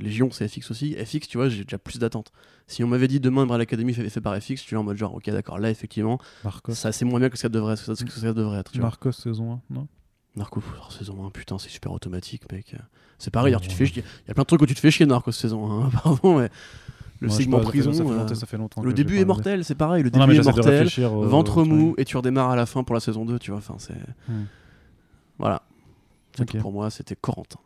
Légion, 0.00 0.30
c'est 0.30 0.48
FX 0.48 0.70
aussi. 0.70 0.94
FX, 0.94 1.28
tu 1.28 1.38
vois, 1.38 1.48
j'ai 1.48 1.64
déjà 1.64 1.78
plus 1.78 1.98
d'attentes. 1.98 2.32
Si 2.66 2.84
on 2.84 2.88
m'avait 2.88 3.08
dit 3.08 3.20
demain, 3.20 3.42
Umbrella 3.42 3.62
Academy 3.62 3.92
fait, 3.94 4.08
fait 4.08 4.20
par 4.20 4.36
FX, 4.40 4.62
tu 4.62 4.74
es 4.74 4.78
en 4.78 4.82
mode 4.82 4.96
genre, 4.96 5.14
ok, 5.14 5.28
d'accord, 5.30 5.58
là, 5.58 5.70
effectivement, 5.70 6.18
Marcos. 6.44 6.74
ça 6.74 6.92
c'est 6.92 7.04
moins 7.04 7.18
bien 7.20 7.28
que 7.30 7.36
ce 7.36 7.42
que 7.42 7.46
ça 7.46 7.48
devrait, 7.48 7.74
que 7.74 7.80
ça, 7.94 8.04
que 8.04 8.10
ça 8.10 8.32
devrait 8.32 8.58
être. 8.60 8.70
Tu 8.72 8.78
vois. 8.78 8.88
Marcos 8.88 9.12
saison 9.12 9.60
1, 9.70 9.74
non? 9.74 9.88
Narcos, 10.36 10.62
alors, 10.74 10.92
saison 10.92 11.26
1, 11.26 11.30
putain, 11.30 11.58
c'est 11.58 11.68
super 11.70 11.92
automatique, 11.92 12.50
mec. 12.52 12.74
C'est 13.18 13.30
pareil, 13.32 13.54
tu 13.60 13.66
te 13.66 13.72
Ouais. 13.72 13.78
fais 13.78 13.86
chier. 13.86 14.04
Il 14.24 14.28
y 14.28 14.30
a 14.30 14.34
plein 14.34 14.42
de 14.42 14.46
trucs 14.46 14.62
où 14.62 14.66
tu 14.66 14.74
te 14.74 14.80
fais 14.80 14.90
chier, 14.90 15.04
Narcos 15.06 15.32
saison 15.32 15.82
1, 15.84 15.90
pardon, 16.02 16.38
mais. 16.38 16.48
Le 17.22 17.28
sais 17.28 17.42
segment 17.42 17.58
pas, 17.58 17.64
ça 17.64 17.70
fait- 17.72 17.78
prison. 17.78 17.92
Ça 17.92 18.04
fait, 18.04 18.10
euh, 18.32 18.34
ça 18.34 18.46
fait 18.46 18.56
longtemps 18.56 18.82
le 18.82 18.94
début 18.94 19.18
est 19.18 19.26
mortel, 19.26 19.62
c'est 19.64 19.74
pareil, 19.74 20.02
le 20.02 20.08
Non, 20.08 20.26
début 20.26 20.40
est 20.40 20.42
mortel. 20.44 20.88
au- 21.04 21.28
Ventre 21.28 21.64
mou 21.64 21.94
et 21.98 22.06
tu 22.06 22.16
redémarres 22.16 22.48
à 22.50 22.56
la 22.56 22.64
fin 22.64 22.82
pour 22.82 22.94
la 22.94 23.00
saison 23.00 23.26
2, 23.26 23.38
tu 23.38 23.50
vois. 23.50 23.58
Enfin, 23.58 23.74
c'est. 23.78 23.92
Hmm. 24.28 24.44
Voilà. 25.38 25.60
C'est 26.34 26.42
Ok. 26.42 26.48
tout 26.52 26.58
pour 26.58 26.72
moi, 26.72 26.88
c'était 26.90 27.16
Corentin. 27.16 27.58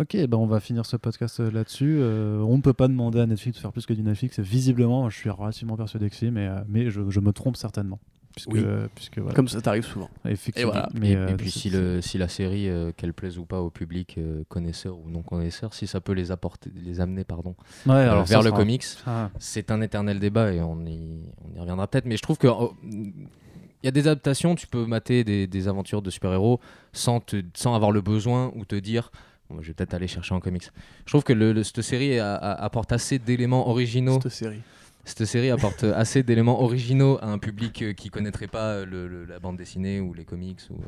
Ok, 0.00 0.16
ben 0.16 0.38
on 0.38 0.46
va 0.46 0.60
finir 0.60 0.86
ce 0.86 0.96
podcast 0.96 1.40
euh, 1.40 1.50
là-dessus. 1.50 1.98
Euh, 2.00 2.38
on 2.40 2.56
ne 2.56 2.62
peut 2.62 2.72
pas 2.72 2.88
demander 2.88 3.20
à 3.20 3.26
Netflix 3.26 3.58
de 3.58 3.60
faire 3.60 3.72
plus 3.72 3.84
que 3.84 3.92
du 3.92 4.02
Netflix. 4.02 4.38
Et 4.38 4.42
visiblement, 4.42 5.10
je 5.10 5.16
suis 5.18 5.28
relativement 5.28 5.76
persuadé 5.76 6.08
que 6.08 6.16
si, 6.16 6.30
mais, 6.30 6.46
euh, 6.46 6.60
mais 6.68 6.90
je, 6.90 7.02
je 7.10 7.20
me 7.20 7.32
trompe 7.34 7.58
certainement. 7.58 7.98
Puisque, 8.34 8.50
Oui. 8.52 8.62
euh, 8.64 8.86
puisque 8.94 9.18
voilà. 9.18 9.34
Comme 9.34 9.48
ça 9.48 9.60
t'arrive 9.60 9.84
souvent. 9.84 10.08
Effectivement. 10.24 10.70
Et 10.70 10.72
voilà. 10.72 10.88
Mais, 10.94 11.10
et, 11.10 11.16
euh, 11.16 11.28
et 11.28 11.34
puis 11.34 11.50
c'est- 11.50 11.58
si, 11.58 11.70
le, 11.70 12.00
si 12.00 12.16
la 12.16 12.28
série, 12.28 12.68
euh, 12.68 12.92
qu'elle 12.96 13.12
plaise 13.12 13.38
ou 13.38 13.44
pas 13.44 13.60
au 13.60 13.70
public 13.70 14.14
euh, 14.18 14.44
connaisseur 14.48 14.96
ou 14.98 15.10
non 15.10 15.22
connaisseur, 15.22 15.74
si 15.74 15.86
ça 15.88 16.00
peut 16.00 16.12
les 16.12 16.30
apporter, 16.30 16.70
les 16.76 17.00
amener 17.00 17.24
pardon, 17.24 17.56
Ouais, 17.86 17.94
alors 17.96 18.26
ça 18.28 18.34
vers 18.34 18.42
le 18.42 18.50
sera- 18.50 18.56
comics, 18.58 18.84
Ah, 19.06 19.30
c'est 19.40 19.70
un 19.72 19.80
éternel 19.80 20.20
débat 20.20 20.52
et 20.52 20.60
on 20.60 20.78
y, 20.86 21.24
on 21.44 21.56
y 21.56 21.58
reviendra 21.60 21.88
peut-être. 21.88 22.06
Mais 22.06 22.16
je 22.16 22.22
trouve 22.22 22.38
que 22.38 22.46
oh, 22.46 22.72
il 22.84 23.86
y 23.86 23.88
a 23.88 23.90
des 23.90 24.06
adaptations, 24.06 24.54
tu 24.54 24.66
peux 24.68 24.86
mater 24.86 25.24
des, 25.24 25.46
des 25.48 25.66
aventures 25.68 26.00
de 26.02 26.10
super-héros 26.10 26.60
sans, 26.92 27.18
te- 27.20 27.42
sans 27.54 27.74
avoir 27.74 27.90
le 27.90 28.00
besoin 28.00 28.52
ou 28.54 28.64
te 28.64 28.76
dire. 28.76 29.10
bon, 29.48 29.60
je 29.60 29.66
vais 29.68 29.74
peut-être 29.74 29.94
aller 29.94 30.06
chercher 30.06 30.34
en 30.34 30.40
comics. 30.40 30.70
Je 31.04 31.10
trouve 31.10 31.24
que 31.24 31.32
le- 31.32 31.52
le- 31.52 31.64
cette 31.64 31.82
série 31.82 32.20
a- 32.20 32.36
a- 32.36 32.62
apporte 32.64 32.92
assez 32.92 33.18
d'éléments 33.18 33.68
originaux 33.68 34.20
Cette 34.22 34.30
série. 34.32 34.60
Cette 35.04 35.24
série 35.24 35.50
apporte 35.50 35.84
assez 35.94 36.22
d'éléments 36.22 36.62
originaux 36.62 37.18
à 37.22 37.26
un 37.26 37.38
public 37.38 37.82
euh, 37.82 37.92
qui 37.92 38.10
connaîtrait 38.10 38.46
pas 38.46 38.72
euh, 38.72 38.86
le- 38.86 39.08
le- 39.08 39.24
la 39.24 39.38
bande 39.38 39.56
dessinée 39.56 40.00
ou 40.00 40.12
les 40.14 40.24
comics 40.24 40.60
ou 40.70 40.74
euh, 40.74 40.86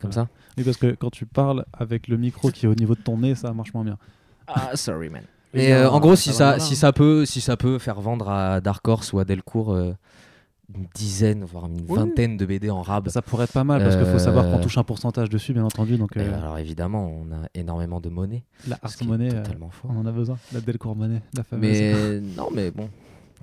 comme 0.00 0.12
ça. 0.12 0.28
Oui, 0.58 0.64
parce 0.64 0.76
que 0.76 0.94
quand 0.94 1.10
tu 1.10 1.26
parles 1.26 1.64
avec 1.72 2.08
le 2.08 2.16
micro 2.16 2.50
qui 2.50 2.66
est 2.66 2.68
au 2.68 2.74
niveau 2.74 2.94
de 2.94 3.00
ton 3.00 3.18
nez, 3.18 3.34
ça 3.34 3.52
marche 3.52 3.72
moins 3.74 3.84
bien. 3.84 3.98
Ah 4.46 4.76
sorry 4.76 5.08
man. 5.08 5.22
Mais 5.54 5.72
euh, 5.72 5.90
en 5.90 6.00
gros, 6.00 6.16
si 6.16 6.32
ça 6.32 6.58
si 6.60 6.76
peut, 6.92 7.24
si 7.24 7.40
ça 7.40 7.56
peut 7.56 7.78
faire 7.78 8.00
vendre 8.00 8.28
à 8.28 8.60
Dark 8.60 8.86
Horse 8.86 9.12
ou 9.12 9.18
à 9.18 9.24
Delcourt 9.24 9.72
euh, 9.72 9.94
une 10.74 10.86
dizaine, 10.94 11.44
voire 11.44 11.66
une 11.66 11.80
Oui. 11.88 11.96
vingtaine 11.96 12.36
de 12.36 12.44
BD 12.46 12.70
en 12.70 12.82
rab. 12.82 13.08
Ça 13.08 13.22
pourrait 13.22 13.44
être 13.44 13.52
pas 13.52 13.64
mal 13.64 13.82
parce 13.82 13.96
qu'il 13.96 14.06
faut 14.06 14.18
savoir 14.18 14.44
qu'on 14.46 14.58
Euh, 14.58 14.62
touche 14.62 14.78
un 14.78 14.82
pourcentage 14.84 15.28
dessus, 15.28 15.52
bien 15.52 15.64
entendu. 15.64 15.96
Donc, 15.96 16.16
euh, 16.16 16.38
alors 16.38 16.58
évidemment, 16.58 17.06
on 17.08 17.32
a 17.32 17.46
énormément 17.54 18.00
de 18.00 18.08
monnaie, 18.08 18.42
la 18.68 18.76
Art 18.82 18.90
est 19.00 19.04
Money, 19.04 19.28
euh, 19.32 19.42
totalement 19.42 19.70
faux. 19.70 19.88
on 19.90 19.98
en 19.98 20.06
a 20.06 20.12
besoin. 20.12 20.38
La 20.52 20.60
Delcourt 20.60 20.96
Money, 20.96 21.22
la 21.36 21.44
fameuse. 21.44 21.70
Mais 21.70 22.20
non, 22.36 22.48
mais 22.52 22.70
bon. 22.70 22.88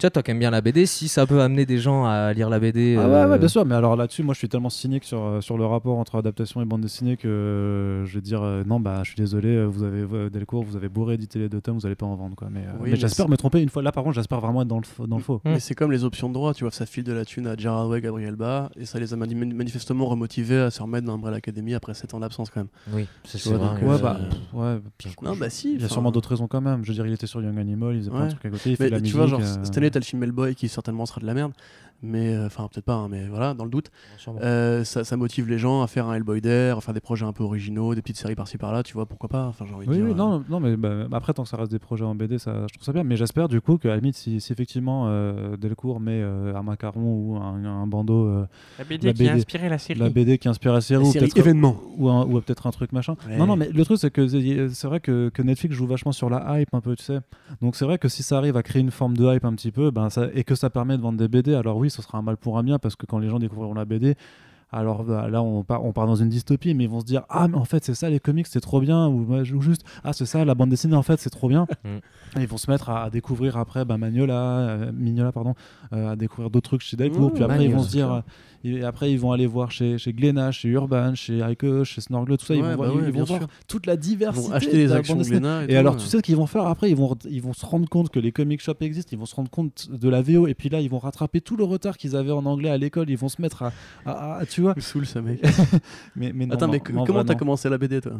Tu 0.04 0.08
vois, 0.08 0.12
toi 0.12 0.22
qui 0.24 0.32
aimes 0.32 0.40
bien 0.40 0.52
la 0.52 0.60
BD, 0.60 0.86
si 0.86 1.08
ça 1.08 1.26
peut 1.26 1.40
amener 1.40 1.66
des 1.66 1.78
gens 1.78 2.04
à 2.04 2.34
lire 2.34 2.50
la 2.50 2.60
BD. 2.60 2.98
Ah 3.00 3.08
ouais, 3.08 3.14
euh, 3.16 3.30
ouais, 3.30 3.40
bien 3.40 3.48
sûr, 3.48 3.66
mais 3.66 3.74
alors 3.76 3.96
là-dessus, 3.96 4.22
moi 4.22 4.34
je 4.34 4.40
suis 4.40 4.50
tellement 4.50 4.70
cynique 4.70 5.06
sur, 5.06 5.24
euh, 5.24 5.40
sur 5.40 5.58
le 5.58 5.66
rapport 5.66 5.98
entre 5.98 6.16
adaptation 6.18 6.62
et 6.62 6.66
bande 6.66 6.82
dessinée 6.82 7.16
que 7.16 7.26
euh, 7.30 8.06
je 8.06 8.16
vais 8.16 8.20
dire 8.20 8.42
euh, 8.44 8.66
non, 8.66 8.82
bah 8.82 9.00
je 9.04 9.12
suis 9.12 9.16
désolé, 9.16 9.66
vous 9.66 9.82
avez 9.84 10.02
euh, 10.02 10.30
Delcourt, 10.30 10.66
vous 10.66 10.76
avez 10.76 10.90
beau 10.90 11.10
éditer 11.10 11.40
les 11.40 11.48
deux 11.48 11.62
tomes, 11.62 11.78
vous 11.78 11.86
allez 11.86 11.96
pas 11.96 12.06
en 12.06 12.16
vendre 12.16 12.36
quoi. 12.36 12.50
Mais, 12.52 12.60
euh, 12.68 12.72
Oui, 12.74 12.80
mais 12.84 12.90
mais 12.92 12.96
j'espère 12.98 13.30
me 13.30 13.38
tromper 13.38 13.62
une 13.62 13.70
fois. 13.70 13.82
Là 13.82 13.94
par 13.94 14.04
contre, 14.04 14.16
j'espère 14.16 14.42
vraiment 14.42 14.64
être 14.64 14.68
dans 14.68 14.76
le, 14.80 14.84
faux- 14.84 15.08
dans 15.08 15.16
le 15.16 15.24
faux. 15.24 15.40
Mais 15.46 15.62
c'est 15.62 15.74
comme 15.74 15.94
les 15.94 16.04
options 16.04 16.28
de 16.28 16.34
droit, 16.34 16.54
tu 16.54 16.66
vois, 16.66 16.72
ça 16.72 16.86
file 16.86 17.06
de 17.06 17.14
la 17.14 17.24
thune 17.24 17.48
à 17.48 17.56
Gerard 17.56 17.88
Way, 17.88 18.02
Gabriel 18.02 18.36
Ba, 18.36 18.72
et 18.76 18.84
ça 18.84 19.00
les 19.00 19.14
a 19.14 19.16
mani- 19.16 19.36
manifestement 19.54 20.06
remotivés 20.08 20.60
à 20.60 20.70
se 20.70 20.82
remettre 20.82 21.08
dans 21.08 21.14
Umbrella 21.14 21.38
Academy 21.38 21.76
après 21.76 21.94
7 21.94 22.14
ans 22.14 22.20
d'absence 22.20 22.50
quand 22.50 22.60
même. 22.60 22.68
Oui, 22.92 23.08
c'est 23.24 23.42
vrai. 23.46 23.58
donc, 23.58 23.82
Ouais, 23.90 24.02
bah, 24.02 24.18
pff, 24.30 24.40
ouais, 24.54 24.82
bien 25.00 25.12
Non, 25.22 25.38
bah 25.38 25.50
si. 25.50 25.76
il 25.76 25.82
y 25.82 25.86
a 25.86 25.88
sûrement 25.88 26.12
d'autres 26.12 26.28
raisons 26.32 26.48
quand 26.50 26.60
même. 26.60 26.84
Je 26.84 26.90
veux 26.90 26.94
dire, 26.94 27.06
il 27.08 27.14
était 27.14 27.26
sur 27.26 27.42
Young 27.42 27.58
Animal, 27.58 27.96
il 27.96 28.00
faisait 28.00 28.10
plein 28.12 28.26
de 28.26 28.32
trucs 28.32 28.46
à 28.46 28.50
côté, 28.50 28.72
il 28.72 28.76
fait 28.76 28.84
Mais 28.84 28.90
de 28.90 28.96
la 28.96 28.98
tu 28.98 29.04
musique. 29.04 29.16
vois, 29.18 29.28
genre, 29.28 29.40
euh, 29.42 29.64
cette 29.64 29.78
année, 29.78 29.92
t'as 29.93 29.93
le 30.00 30.06
film 30.06 30.24
Hellboy 30.24 30.56
qui 30.56 30.70
certainement 30.70 31.06
sera 31.06 31.22
de 31.22 31.26
la 31.26 31.34
merde, 31.34 31.54
mais 32.04 32.36
euh, 32.36 32.46
enfin, 32.48 32.68
peut-être 32.72 32.86
pas, 32.86 32.96
hein, 32.96 33.08
mais 33.10 33.28
voilà, 33.28 33.54
dans 33.54 33.64
le 33.64 33.70
doute. 33.72 33.90
Euh, 34.42 34.84
ça, 34.84 35.04
ça 35.04 35.18
motive 35.18 35.50
les 35.50 35.58
gens 35.58 35.82
à 35.82 35.88
faire 35.88 36.08
un 36.08 36.14
Hellboy 36.16 36.42
d'air, 36.42 36.78
à 36.78 36.82
faire 36.82 36.94
des 36.94 37.00
projets 37.02 37.26
un 37.26 37.34
peu 37.34 37.44
originaux, 37.44 37.96
des 37.96 38.02
petites 38.02 38.18
séries 38.18 38.36
par-ci 38.36 38.58
par-là, 38.58 38.84
tu 38.84 38.94
vois, 38.94 39.06
pourquoi 39.06 39.30
pas 39.30 39.46
Enfin, 39.48 39.66
j'ai 39.68 39.74
envie 39.74 39.86
de 39.86 39.92
Oui, 39.92 39.98
dire. 39.98 40.06
oui, 40.06 40.12
euh, 40.12 40.16
non, 40.16 40.44
non, 40.50 40.60
mais 40.60 40.76
bah, 40.78 41.06
après, 41.14 41.34
tant 41.34 41.44
que 41.44 41.50
ça 41.50 41.58
reste 41.58 41.72
des 41.72 41.80
projets 41.80 42.06
en 42.06 42.16
BD, 42.16 42.38
ça, 42.38 42.66
je 42.68 42.74
trouve 42.74 42.84
ça 42.86 42.94
bien. 42.94 43.04
Mais 43.04 43.16
j'espère 43.16 43.48
du 43.48 43.62
coup 43.62 43.78
qu'à 43.78 43.90
la 43.90 43.96
limite, 43.98 44.16
si, 44.16 44.40
si 44.42 44.52
effectivement 44.54 45.06
euh, 45.08 45.58
Delcourt 45.58 46.00
met 46.00 46.22
euh, 46.22 46.54
un 46.56 46.64
macaron 46.64 47.02
ou 47.02 47.38
un, 47.38 47.64
un 47.66 47.88
bandeau, 47.88 48.26
euh, 48.28 48.46
La 48.80 48.86
BD 48.86 49.08
La 49.08 49.14
qui 49.14 49.28
a 49.28 49.34
inspiré 49.34 49.70
la 49.70 49.78
série. 49.78 50.00
la 50.00 50.10
BD 50.10 50.38
qui 50.38 50.48
inspire 50.50 50.74
la 50.74 50.82
série, 50.82 51.02
La 51.04 51.10
ou 51.10 51.12
série 51.12 51.26
peut-être 51.28 51.38
événement. 51.38 51.78
ou, 51.98 52.10
un- 52.10 52.26
ou 52.26 52.40
peut-être 52.42 52.68
un 52.68 52.72
truc 52.72 52.92
machin. 52.92 53.16
Ouais. 53.28 53.38
Non, 53.38 53.46
non, 53.48 53.56
mais 53.56 53.70
le 53.70 53.86
truc, 53.86 53.98
c'est 54.00 54.12
que 54.12 54.28
c'est 54.28 54.70
c'est 54.70 54.88
vrai 54.88 55.00
que, 55.00 55.30
que 55.30 55.42
Netflix 55.42 55.76
joue 55.76 55.88
vachement 55.88 56.12
sur 56.12 56.30
la 56.30 56.60
hype 56.60 56.74
un 56.74 56.82
peu, 56.82 56.96
tu 56.96 57.04
sais. 57.04 57.20
Donc 57.62 57.76
c'est 57.76 57.86
vrai 57.86 57.98
que 57.98 58.08
si 58.08 58.24
ça 58.24 58.38
arrive 58.38 58.58
à 58.58 58.64
créer 58.64 58.82
une 58.82 58.92
forme 58.92 59.16
de 59.18 59.26
hype 59.34 59.46
un 59.46 59.54
petit 59.54 59.72
peu, 59.72 59.92
ben 59.92 60.10
ça, 60.10 60.28
et 60.34 60.44
que 60.44 60.56
ça 60.56 60.70
permet 60.70 60.98
de 60.98 61.02
vendre 61.02 61.18
des 61.18 61.28
BD, 61.28 61.54
alors 61.54 61.78
oui, 61.78 61.90
ce 61.94 62.02
sera 62.02 62.18
un 62.18 62.22
mal 62.22 62.38
pour 62.38 62.58
un 62.58 62.64
bien, 62.64 62.80
parce 62.80 62.96
que 62.96 63.06
quand 63.06 63.20
les 63.20 63.30
gens 63.30 63.40
découvriront 63.40 63.74
la 63.74 63.86
BD, 63.86 64.16
Alors 64.76 65.04
bah, 65.04 65.30
là, 65.30 65.44
on 65.44 65.64
part, 65.64 65.86
on 65.86 65.94
part 65.94 66.08
dans 66.08 66.16
une 66.16 66.30
dystopie, 66.30 66.74
mais 66.74 66.86
ils 66.86 66.90
vont 66.90 67.00
se 67.00 67.06
dire 67.06 67.24
Ah, 67.30 67.48
mais 67.48 67.58
en 67.58 67.64
fait, 67.66 67.86
c'est 67.86 67.94
ça 67.94 68.10
les 68.10 68.20
comics, 68.20 68.48
c'est 68.48 68.60
trop 68.60 68.82
bien. 68.82 69.08
Ou, 69.08 69.32
ou 69.32 69.62
juste 69.62 69.84
Ah, 70.04 70.14
c'est 70.14 70.26
ça 70.26 70.44
la 70.44 70.56
bande 70.56 70.70
dessinée, 70.70 70.96
en 70.96 71.04
fait, 71.04 71.20
c'est 71.20 71.30
trop 71.30 71.48
bien. 71.48 71.68
Mm. 71.84 72.40
Et 72.40 72.42
ils 72.42 72.48
vont 72.48 72.58
se 72.58 72.72
mettre 72.72 72.90
à, 72.90 73.04
à 73.04 73.10
découvrir 73.12 73.58
après 73.58 73.86
bah, 73.86 73.98
Magnola, 73.98 74.34
euh, 74.34 74.92
Mignola, 74.92 75.32
pardon, 75.32 75.54
euh, 75.94 76.14
à 76.14 76.16
découvrir 76.16 76.50
d'autres 76.50 76.70
trucs 76.70 76.82
chez 76.82 76.98
Delcourt. 76.98 77.30
Mmh, 77.30 77.34
puis 77.34 77.44
après, 77.44 77.66
ils 77.66 77.72
vont 77.72 77.84
se 77.84 77.92
dire 77.92 78.12
euh, 78.12 78.22
et 78.64 78.84
après, 78.84 79.12
ils 79.12 79.20
vont 79.20 79.32
aller 79.32 79.46
voir 79.48 79.72
chez, 79.72 79.98
chez 79.98 80.14
Glénat, 80.14 80.52
chez 80.52 80.70
Urban, 80.70 81.16
chez 81.16 81.40
Heike, 81.40 81.84
chez 81.84 82.02
Snorgle, 82.02 82.38
tout 82.38 82.46
ça. 82.46 82.56
ils 82.56 82.62
vont, 82.62 82.68
bah 82.70 82.76
voir, 82.76 82.96
ouais, 82.96 83.02
ils 83.08 83.12
bien 83.12 83.22
vont 83.22 83.26
voir 83.28 83.40
sûr. 83.40 83.48
toute 83.68 83.86
la 83.86 83.94
Ils 83.94 84.00
diversité. 84.00 84.48
vont 84.48 84.54
acheter 84.54 84.72
de 84.74 84.78
les 84.78 84.88
la 84.88 84.96
actions 84.96 85.16
bande 85.16 85.24
de 85.24 85.30
dessinée. 85.30 85.40
Glénat. 85.42 85.64
Et 85.64 85.68
tout, 85.68 85.76
alors, 85.76 85.94
ouais. 85.96 86.00
tu 86.00 86.06
sais 86.08 86.18
ce 86.18 86.22
qu'ils 86.22 86.36
vont 86.36 86.48
faire 86.48 86.66
après? 86.68 86.90
Ils 86.90 86.96
vont, 86.96 87.16
ils 87.30 87.42
vont 87.42 87.54
se 87.54 87.66
rendre 87.66 87.90
compte 87.90 88.10
que 88.10 88.20
les 88.20 88.32
comic 88.32 88.62
shops 88.62 88.82
existent, 88.82 89.10
ils 89.12 89.20
vont 89.20 89.26
se 89.26 89.36
rendre 89.36 89.50
compte 89.50 89.90
de 89.92 90.10
la 90.10 90.22
VO, 90.22 90.48
et 90.48 90.54
puis 90.54 90.70
là, 90.70 90.80
ils 90.82 90.90
vont 90.90 91.00
rattraper 91.00 91.42
tout 91.42 91.58
le 91.58 91.64
retard 91.64 91.98
qu'ils 91.98 92.16
avaient 92.16 92.32
en 92.32 92.46
anglais 92.46 92.70
à 92.70 92.78
l'école, 92.78 93.10
ils 93.10 93.18
vont 93.18 93.30
se 93.30 93.42
mettre 93.42 93.64
à. 93.64 93.72
à- 94.06 94.38
à- 94.40 94.46
tu 94.46 94.62
vois 94.62 94.74
Me 94.76 94.82
saoule 94.82 95.06
ça, 95.06 95.22
mec. 95.22 95.42
mais, 96.16 96.32
mais 96.34 96.46
non, 96.46 96.56
Attends, 96.56 96.68
mais 96.68 96.78
non, 96.78 96.84
que- 96.84 96.92
non, 96.94 97.04
comment 97.06 97.24
t'as 97.26 97.36
commencé 97.36 97.70
la 97.70 97.78
BD, 97.78 98.02
toi? 98.02 98.14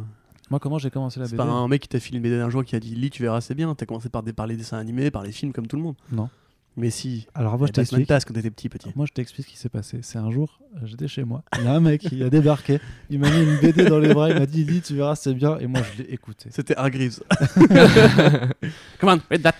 Moi, 0.50 0.60
comment 0.60 0.78
j'ai 0.78 0.90
commencé 0.90 1.18
la 1.18 1.24
C'est 1.26 1.36
BD 1.36 1.42
pas 1.42 1.50
un 1.50 1.68
mec 1.68 1.80
qui 1.80 1.88
t'a 1.88 1.98
filé 1.98 2.18
une 2.18 2.22
BD 2.22 2.34
un 2.38 2.50
jour 2.50 2.62
qui 2.64 2.76
a 2.76 2.80
dit 2.80 2.94
lis, 2.94 3.08
tu 3.08 3.22
verras, 3.22 3.40
c'est 3.40 3.54
bien. 3.54 3.74
T'as 3.74 3.86
commencé 3.86 4.10
par, 4.10 4.22
des, 4.22 4.34
par 4.34 4.46
les 4.46 4.56
dessins 4.56 4.76
animés, 4.76 5.10
par 5.10 5.22
les 5.22 5.32
films, 5.32 5.52
comme 5.54 5.66
tout 5.66 5.76
le 5.76 5.82
monde. 5.82 5.94
Non. 6.12 6.28
Mais 6.76 6.90
si. 6.90 7.26
Alors, 7.34 7.56
moi, 7.56 7.68
je 7.68 7.72
t'explique. 7.72 8.08
Task 8.08 8.28
quand 8.28 8.34
t'étais 8.34 8.50
petit, 8.50 8.68
petit. 8.68 8.90
Moi, 8.96 9.06
je 9.06 9.12
t'explique 9.12 9.46
ce 9.46 9.52
qui 9.52 9.58
s'est 9.58 9.68
passé. 9.68 10.00
C'est 10.02 10.18
un 10.18 10.30
jour, 10.30 10.58
euh, 10.76 10.80
j'étais 10.84 11.06
chez 11.06 11.24
moi. 11.24 11.44
Il 11.58 11.64
y 11.64 11.68
a 11.68 11.74
un 11.74 11.80
mec, 11.80 12.04
il 12.10 12.22
a 12.22 12.30
débarqué. 12.30 12.80
Il 13.10 13.20
m'a 13.20 13.30
mis 13.30 13.44
une 13.44 13.58
BD 13.58 13.84
dans 13.84 13.98
les 13.98 14.12
bras. 14.12 14.30
Il 14.30 14.38
m'a 14.38 14.46
dit, 14.46 14.64
lis, 14.64 14.82
tu 14.82 14.96
verras, 14.96 15.14
c'est 15.14 15.34
bien. 15.34 15.58
Et 15.58 15.66
moi, 15.66 15.82
je 15.82 16.02
l'ai 16.02 16.12
écouté. 16.12 16.48
C'était 16.50 16.76
Hargreaves. 16.76 17.20
Come 18.98 19.10
on, 19.10 19.20
read 19.30 19.42
that. 19.42 19.54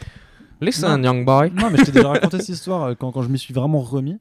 Listen, 0.60 1.04
young 1.04 1.24
boy. 1.24 1.50
Non, 1.50 1.70
mais 1.70 1.78
je 1.78 1.84
t'ai 1.84 1.92
déjà 1.92 2.08
raconté 2.08 2.38
cette 2.38 2.48
histoire 2.48 2.82
euh, 2.82 2.94
quand, 2.94 3.12
quand 3.12 3.22
je 3.22 3.28
m'y 3.28 3.38
suis 3.38 3.54
vraiment 3.54 3.80
remis. 3.80 4.18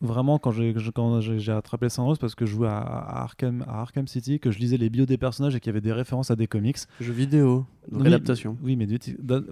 Vraiment, 0.00 0.38
quand 0.38 0.50
j'ai 0.50 0.74
quand 0.94 1.20
j'ai 1.20 1.52
attrapé 1.52 1.86
le 1.86 1.90
syndrome, 1.90 2.16
parce 2.18 2.34
que 2.34 2.44
je 2.46 2.52
jouais 2.52 2.68
à, 2.68 2.78
à 2.78 3.22
Arkham, 3.22 3.64
à 3.66 3.80
Arkham 3.80 4.06
City, 4.06 4.38
que 4.40 4.50
je 4.50 4.58
lisais 4.58 4.76
les 4.76 4.90
bios 4.90 5.06
des 5.06 5.16
personnages 5.18 5.54
et 5.56 5.60
qu'il 5.60 5.68
y 5.70 5.74
avait 5.74 5.80
des 5.80 5.92
références 5.92 6.30
à 6.30 6.36
des 6.36 6.46
comics. 6.46 6.76
Jeux 7.00 7.12
vidéo. 7.12 7.64
Donc 7.90 8.02
Oui, 8.02 8.06
adaptation. 8.08 8.58
Oui, 8.62 8.76
mais 8.76 8.86
du- 8.86 8.98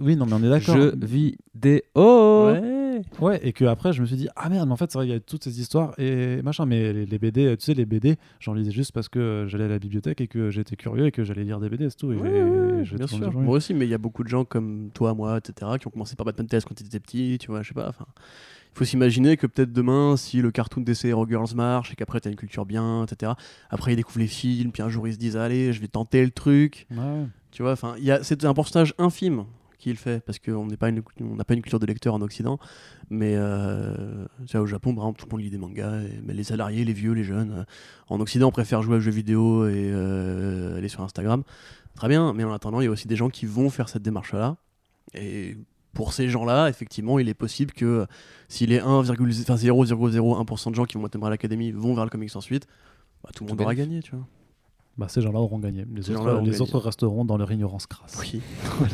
oui, 0.01 0.15
non, 0.15 0.25
mais 0.25 0.33
on 0.33 0.43
est 0.43 0.49
d'accord. 0.49 0.75
Jeux 0.75 0.93
vidéo. 1.01 1.81
Ouais. 1.95 3.01
Ouais, 3.19 3.39
et 3.45 3.51
que 3.51 3.65
après 3.65 3.91
je 3.91 4.01
me 4.01 4.05
suis 4.05 4.15
dit 4.15 4.29
ah 4.37 4.47
merde, 4.49 4.67
mais 4.67 4.73
en 4.73 4.77
fait 4.77 4.89
c'est 4.91 4.97
vrai 4.97 5.05
il 5.07 5.11
y 5.11 5.13
a 5.13 5.19
toutes 5.19 5.43
ces 5.43 5.59
histoires 5.59 5.93
et 5.99 6.41
machin, 6.43 6.65
mais 6.65 6.93
les, 6.93 7.05
les 7.05 7.19
BD, 7.19 7.57
tu 7.57 7.65
sais 7.65 7.73
les 7.73 7.85
BD, 7.85 8.15
j'en 8.39 8.53
lisais 8.53 8.71
juste 8.71 8.93
parce 8.93 9.09
que 9.09 9.19
euh, 9.19 9.47
j'allais 9.47 9.65
à 9.65 9.67
la 9.67 9.79
bibliothèque 9.79 10.21
et 10.21 10.27
que 10.27 10.49
j'étais 10.49 10.77
curieux 10.77 11.05
et 11.07 11.11
que 11.11 11.23
j'allais 11.25 11.43
lire 11.43 11.59
des 11.59 11.69
BD, 11.69 11.89
c'est 11.89 11.97
tout. 11.97 12.13
Et, 12.13 12.15
et 12.15 12.83
bien 12.95 13.07
sûr. 13.07 13.33
Moi 13.33 13.57
aussi, 13.57 13.73
mais 13.73 13.85
il 13.85 13.89
y 13.89 13.93
a 13.93 13.97
beaucoup 13.97 14.23
de 14.23 14.29
gens 14.29 14.45
comme 14.45 14.91
toi, 14.93 15.13
moi, 15.13 15.37
etc., 15.37 15.71
qui 15.79 15.87
ont 15.87 15.91
commencé 15.91 16.15
par 16.15 16.25
Batman 16.25 16.47
Test 16.47 16.67
quand 16.67 16.79
ils 16.79 16.85
étaient 16.87 16.99
petits, 17.01 17.37
tu 17.39 17.47
vois, 17.47 17.61
je 17.63 17.69
sais 17.69 17.73
pas. 17.73 17.89
Enfin, 17.89 18.05
faut 18.75 18.85
s'imaginer 18.85 19.37
que 19.37 19.47
peut-être 19.47 19.71
demain, 19.73 20.17
si 20.17 20.41
le 20.41 20.51
cartoon 20.51 20.81
DC 20.81 21.05
Hero 21.05 21.25
Girls 21.27 21.55
marche 21.55 21.91
et 21.91 21.95
qu'après 21.95 22.19
t'as 22.19 22.29
une 22.29 22.35
culture 22.35 22.65
bien, 22.65 23.03
etc., 23.05 23.31
après 23.69 23.93
ils 23.93 23.95
découvrent 23.95 24.19
les 24.19 24.27
films, 24.27 24.71
puis 24.71 24.83
un 24.83 24.89
jour 24.89 25.07
ils 25.07 25.13
se 25.13 25.17
disent, 25.17 25.37
allez, 25.37 25.73
je 25.73 25.81
vais 25.81 25.87
tenter 25.87 26.23
le 26.23 26.31
truc, 26.31 26.85
Ouais, 26.91 27.25
tu 27.51 27.61
vois. 27.63 27.71
Enfin, 27.71 27.95
c'est 28.21 28.43
un 28.45 28.53
pourcentage 28.53 28.93
infime 28.97 29.45
qui 29.77 29.89
le 29.91 29.97
fait 29.97 30.23
parce 30.25 30.39
qu'on 30.39 30.65
n'est 30.65 30.77
pas 30.77 30.89
une, 30.89 31.03
on 31.21 31.35
n'a 31.35 31.43
pas 31.43 31.53
une 31.53 31.61
culture 31.61 31.79
de 31.79 31.85
lecteur 31.85 32.13
en 32.15 32.21
Occident, 32.21 32.57
mais 33.09 33.33
euh, 33.35 34.25
au 34.55 34.65
Japon, 34.65 34.95
par 34.95 35.03
exemple, 35.05 35.19
tout 35.19 35.25
le 35.27 35.31
monde 35.31 35.41
lit 35.41 35.49
des 35.51 35.57
mangas, 35.57 36.01
et- 36.01 36.19
mais 36.25 36.33
les 36.33 36.43
salariés, 36.43 36.83
les 36.83 36.93
vieux, 36.93 37.11
les 37.13 37.23
jeunes, 37.23 37.51
euh, 37.59 37.63
en 38.09 38.19
Occident, 38.19 38.47
on 38.47 38.51
préfère 38.51 38.81
jouer 38.81 38.97
à 38.97 38.99
jeux 38.99 39.11
vidéo 39.11 39.67
et 39.67 39.91
euh, 39.93 40.77
aller 40.77 40.87
sur 40.89 41.01
Instagram. 41.01 41.43
Très 41.93 42.07
bien, 42.09 42.33
mais 42.33 42.43
en 42.43 42.51
attendant, 42.51 42.81
il 42.81 42.85
y 42.85 42.87
a 42.87 42.91
aussi 42.91 43.07
des 43.07 43.15
gens 43.15 43.29
qui 43.29 43.45
vont 43.45 43.69
faire 43.69 43.87
cette 43.87 44.01
démarche-là. 44.01 44.57
Et 45.13 45.55
pour 45.95 46.13
ces 46.13 46.29
gens-là, 46.29 46.67
effectivement, 46.69 47.17
il 47.17 47.29
est 47.29 47.33
possible 47.33 47.71
que 47.71 48.05
si 48.49 48.67
les 48.67 48.79
1,0 48.79 49.41
enfin, 49.41 49.55
0,01% 49.55 50.69
de 50.69 50.75
gens 50.75 50.85
qui 50.85 50.97
vont 50.97 51.07
être 51.07 51.23
à 51.23 51.29
l'académie 51.29 51.71
vont 51.71 51.95
vers 51.95 52.03
le 52.03 52.11
comics 52.11 52.35
ensuite, 52.35 52.67
bah, 53.23 53.31
tout 53.33 53.45
le 53.45 53.49
monde 53.49 53.61
aura 53.61 53.73
gagné, 53.73 54.01
tu 54.01 54.11
vois. 54.11 54.27
Bah, 54.97 55.07
ces 55.09 55.19
gens-là 55.21 55.39
auront 55.39 55.59
gagné. 55.59 55.83
Les, 55.93 56.09
autres, 56.09 56.19
gens-là 56.19 56.35
auront 56.35 56.45
les 56.45 56.51
gagné. 56.51 56.61
autres 56.61 56.79
resteront 56.79 57.25
dans 57.25 57.35
leur 57.35 57.51
ignorance 57.51 57.85
crasse. 57.85 58.17
Oui. 58.21 58.39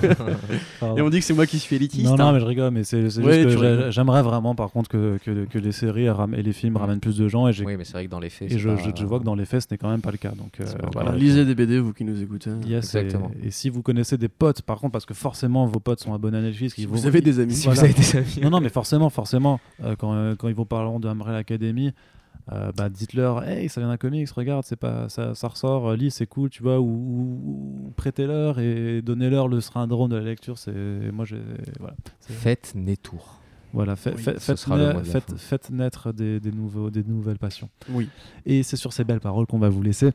Et 0.98 1.02
on 1.02 1.10
dit 1.11 1.19
que 1.19 1.26
c'est 1.26 1.34
moi 1.36 1.45
qui 1.45 1.60
suis 1.60 1.76
élitiste. 1.76 2.06
Non, 2.06 2.15
non, 2.15 2.26
hein. 2.26 2.34
mais 2.34 2.40
je 2.40 2.45
rigole, 2.45 2.72
mais 2.72 2.84
c'est 2.84 3.03
Ouais, 3.19 3.44
juste 3.44 3.60
que 3.60 3.91
j'aimerais 3.91 4.23
vraiment, 4.23 4.56
par 4.56 4.72
contre, 4.72 4.90
que, 4.90 5.19
que, 5.23 5.45
que 5.45 5.60
les 5.60 5.72
séries 5.72 6.07
et 6.07 6.41
les 6.41 6.53
films 6.53 6.78
ramènent 6.78 6.99
plus 6.99 7.18
de 7.18 7.28
gens. 7.28 7.48
Et, 7.48 7.53
Oui, 7.64 7.78
mais 7.78 7.84
c'est 7.84 7.94
vrai 7.94 8.06
que 8.06 8.10
dans 8.11 8.19
les 8.19 8.32
faits. 8.32 8.52
et 8.52 8.57
je, 8.57 8.69
pas- 8.69 8.78
je- 8.78 8.90
je 8.99 9.06
vois 9.06 9.19
que 9.19 9.26
dans 9.26 9.36
les 9.36 9.45
faits, 9.45 9.61
ce 9.61 9.68
n'est 9.72 9.78
quand 9.78 9.90
même 9.91 10.02
pas 10.02 10.10
le 10.11 10.18
cas. 10.18 10.32
Donc, 10.32 10.60
euh, 10.60 10.65
voilà. 10.91 11.11
Lisez 11.15 11.45
des 11.45 11.53
BD, 11.53 11.78
vous 11.80 11.94
qui 11.94 12.03
nous 12.03 12.19
écoutez. 12.22 12.49
Yes, 12.65 12.95
et- 12.95 12.98
Exactement. 12.99 13.32
Et, 13.44 13.52
si 13.52 13.69
vous 13.69 13.84
connaissez 13.84 14.18
des 14.18 14.28
potes, 14.30 14.64
par 14.64 14.80
contre, 14.80 14.94
parce 14.94 15.06
que 15.06 15.14
forcément 15.14 15.68
vos 15.68 15.80
potes 15.80 15.99
sont 15.99 16.14
abonnés 16.15 16.40
à 16.40 16.41
Netflix, 16.41 16.73
Si 16.76 16.86
vous 16.88 17.06
avez 17.06 17.22
des 17.22 17.40
amis. 17.40 17.53
Si 17.53 17.68
vous 17.68 17.80
avez 17.80 17.94
des 17.94 18.15
amis. 18.18 18.40
Non, 18.41 18.49
non, 18.49 18.60
mais 18.60 18.69
forcément, 18.69 19.10
forcément, 19.11 19.60
euh, 19.84 19.95
quand, 19.98 20.14
euh, 20.14 20.36
quand 20.36 20.48
ils 20.48 20.56
vous 20.56 20.65
parleront 20.65 20.99
de 20.99 21.07
Umbrella 21.07 21.38
Academy, 21.38 21.91
euh, 22.53 22.72
bah, 22.76 22.90
dites-leur, 22.90 23.44
hey, 23.48 23.69
ça 23.69 23.80
vient 23.82 23.90
d'un 23.90 23.98
comics, 23.98 24.30
regarde, 24.30 24.64
c'est 24.65 24.76
pas, 24.76 25.07
ça, 25.10 25.36
ça 25.36 25.48
ressort, 25.48 25.90
euh, 25.90 25.95
lis, 25.95 26.11
c'est 26.11 26.28
cool, 26.28 26.49
tu 26.49 26.64
vois, 26.64 26.80
ou, 26.80 26.86
ou- 26.86 27.86
ou 27.88 27.94
prêtez-leur 27.95 28.60
et 28.60 29.02
donnez-leur 29.02 29.48
le 29.48 29.61
syndrome 29.61 30.10
de 30.10 30.15
la 30.18 30.23
lecture. 30.23 30.57
C'est 30.57 30.73
moi, 31.14 31.26
j'ai 31.26 31.41
voilà, 31.80 31.95
Faites 32.19 32.73
Nétour. 32.76 33.40
voilà, 33.73 33.95
fait- 33.95 34.14
Oui, 34.15 34.22
fait- 34.23 34.40
ce 34.40 34.56
faites, 34.56 34.68
na- 34.68 35.03
faites- 35.03 35.36
faites 35.38 35.69
naître 35.69 36.11
des, 36.11 36.40
des 36.40 36.52
nouveaux, 36.52 36.90
des 36.90 37.03
nouvelles 37.03 37.40
passions. 37.40 37.69
Oui. 37.90 38.10
Et 38.45 38.64
c'est 38.64 38.78
sur 38.78 38.91
ces 38.94 39.03
belles 39.03 39.22
paroles 39.22 39.45
qu'on 39.48 39.60
va 39.60 39.69
vous 39.69 39.82
laisser. 39.84 40.11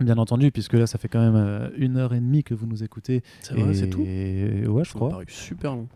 Bien 0.00 0.16
entendu, 0.16 0.50
puisque 0.52 0.74
là, 0.74 0.86
ça 0.86 0.96
fait 0.98 1.08
quand 1.08 1.20
même 1.20 1.34
euh, 1.36 1.68
une 1.76 1.98
heure 1.98 2.14
et 2.14 2.20
demie 2.20 2.42
que 2.42 2.54
vous 2.54 2.66
nous 2.66 2.82
écoutez. 2.82 3.22
C'est 3.42 3.54
vrai, 3.54 3.72
Et- 3.72 3.74
c'est 3.74 3.88
tout? 3.90 4.00
Ouais, 4.02 4.84
je 4.84 4.88
Ça 4.90 4.94
crois. 4.94 5.10
paru 5.10 5.24
super 5.28 5.72
long. 5.76 5.88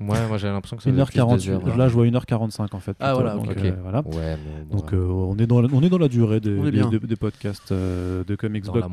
Ouais, 0.00 0.26
moi 0.28 0.38
j'ai 0.38 0.48
l'impression 0.48 0.76
que 0.76 0.82
ça 0.82 0.90
faisait 0.90 1.04
plus 1.04 1.14
de 1.16 1.20
1h48. 1.22 1.36
deux 1.36 1.50
heures, 1.68 1.76
Là, 1.76 1.88
je 1.88 1.94
vois 1.94 2.04
1h45 2.06 2.74
en 2.74 2.80
fait. 2.80 2.96
Ah, 3.00 3.14
plutôt. 3.14 3.22
voilà, 3.22 3.34
donc, 3.36 3.50
ok. 3.50 3.64
euh, 3.64 3.72
voilà. 3.80 4.00
Ouais, 4.06 4.36
bon, 4.68 4.76
Donc 4.78 4.90
ouais, 4.92 4.98
euh, 4.98 5.06
on, 5.08 5.36
est 5.38 5.46
dans 5.46 5.60
la, 5.62 5.68
on 5.72 5.82
est 5.82 5.88
dans 5.88 5.98
la 5.98 6.08
durée 6.08 6.40
des, 6.40 6.70
des, 6.70 6.82
des- 6.84 6.98
des 7.06 7.16
podcasts 7.16 7.70
euh, 7.72 8.24
de 8.24 8.34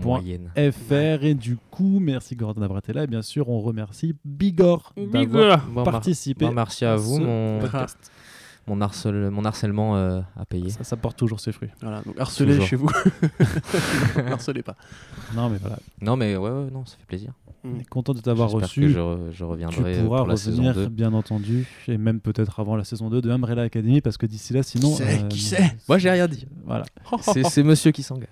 moyenne. 0.06 0.52
et 0.56 1.34
du 1.34 1.58
coup 1.72 2.00
merci 2.00 2.36
Gordon 2.36 2.62
d'avoir 2.62 2.80
été 2.80 2.94
là 2.94 3.04
et 3.04 3.08
bien 3.08 3.22
sûr 3.24 3.50
on 3.50 3.60
remercie 3.62 4.16
Bigor 4.24 4.94
d'avoir 4.96 5.68
Bon, 5.74 5.84
participé 5.84 6.46
bon, 6.46 6.52
merci 6.54 6.86
à 6.86 6.96
vous, 6.96 7.18
ce 7.18 7.22
mon, 7.22 7.60
podcast. 7.60 7.98
mon, 8.68 8.80
harcèle- 8.82 9.30
mon 9.32 9.44
harcèlement 9.44 9.96
euh, 9.98 10.22
à 10.40 10.46
payer. 10.46 10.70
Ça, 10.70 10.84
ça 10.84 10.98
porte 10.98 11.18
toujours 11.18 11.40
ses 11.40 11.52
fruits. 11.52 11.70
Voilà, 11.82 12.02
donc 12.06 12.20
harcelez 12.20 12.52
Toujours. 12.54 12.68
chez 12.68 12.76
vous. 12.76 12.90
harcelez 14.32 14.62
pas. 14.64 14.76
Non 15.36 15.50
mais 15.50 15.58
voilà, 15.60 15.78
Non, 16.02 16.16
mais 16.16 16.36
ouais, 16.36 16.50
ouais, 16.50 16.70
non, 16.72 16.86
ça 16.86 16.96
fait 16.98 17.06
plaisir. 17.08 17.32
On 17.64 17.80
est 17.80 17.88
content 17.88 18.14
de 18.14 18.20
t'avoir 18.20 18.50
reçu. 18.50 18.82
que 18.82 18.88
je, 18.90 19.00
re- 19.00 19.32
je 19.32 19.38
Tu 19.38 19.44
reviendrai 19.44 19.98
euh, 19.98 20.04
pourras 20.04 20.20
pour 20.20 20.28
la 20.28 20.38
saison 20.38 20.64
revenir 20.64 20.76
2. 20.76 20.88
bien 20.90 21.14
entendu 21.14 21.68
et 21.88 21.98
même 21.98 22.20
peut-être 22.20 22.60
avant 22.60 22.76
la 22.76 22.84
saison 22.84 23.10
2 23.10 23.22
de 23.22 23.30
Umbrella 23.30 23.64
Academy 23.64 24.02
parce 24.02 24.18
que 24.18 24.26
d'ici 24.26 24.54
là 24.54 24.64
sinon 24.64 24.90
Qui 24.92 24.96
sait, 24.98 25.20
euh, 25.24 25.28
qui 25.28 25.40
sait 25.40 25.72
Moi, 25.88 25.98
j'ai 25.98 26.10
rien 26.12 26.28
dit. 26.28 26.48
Voilà. 26.66 26.86
C'est 27.46 27.64
monsieur 27.64 27.92
qui 27.92 28.04
s'engage. 28.04 28.28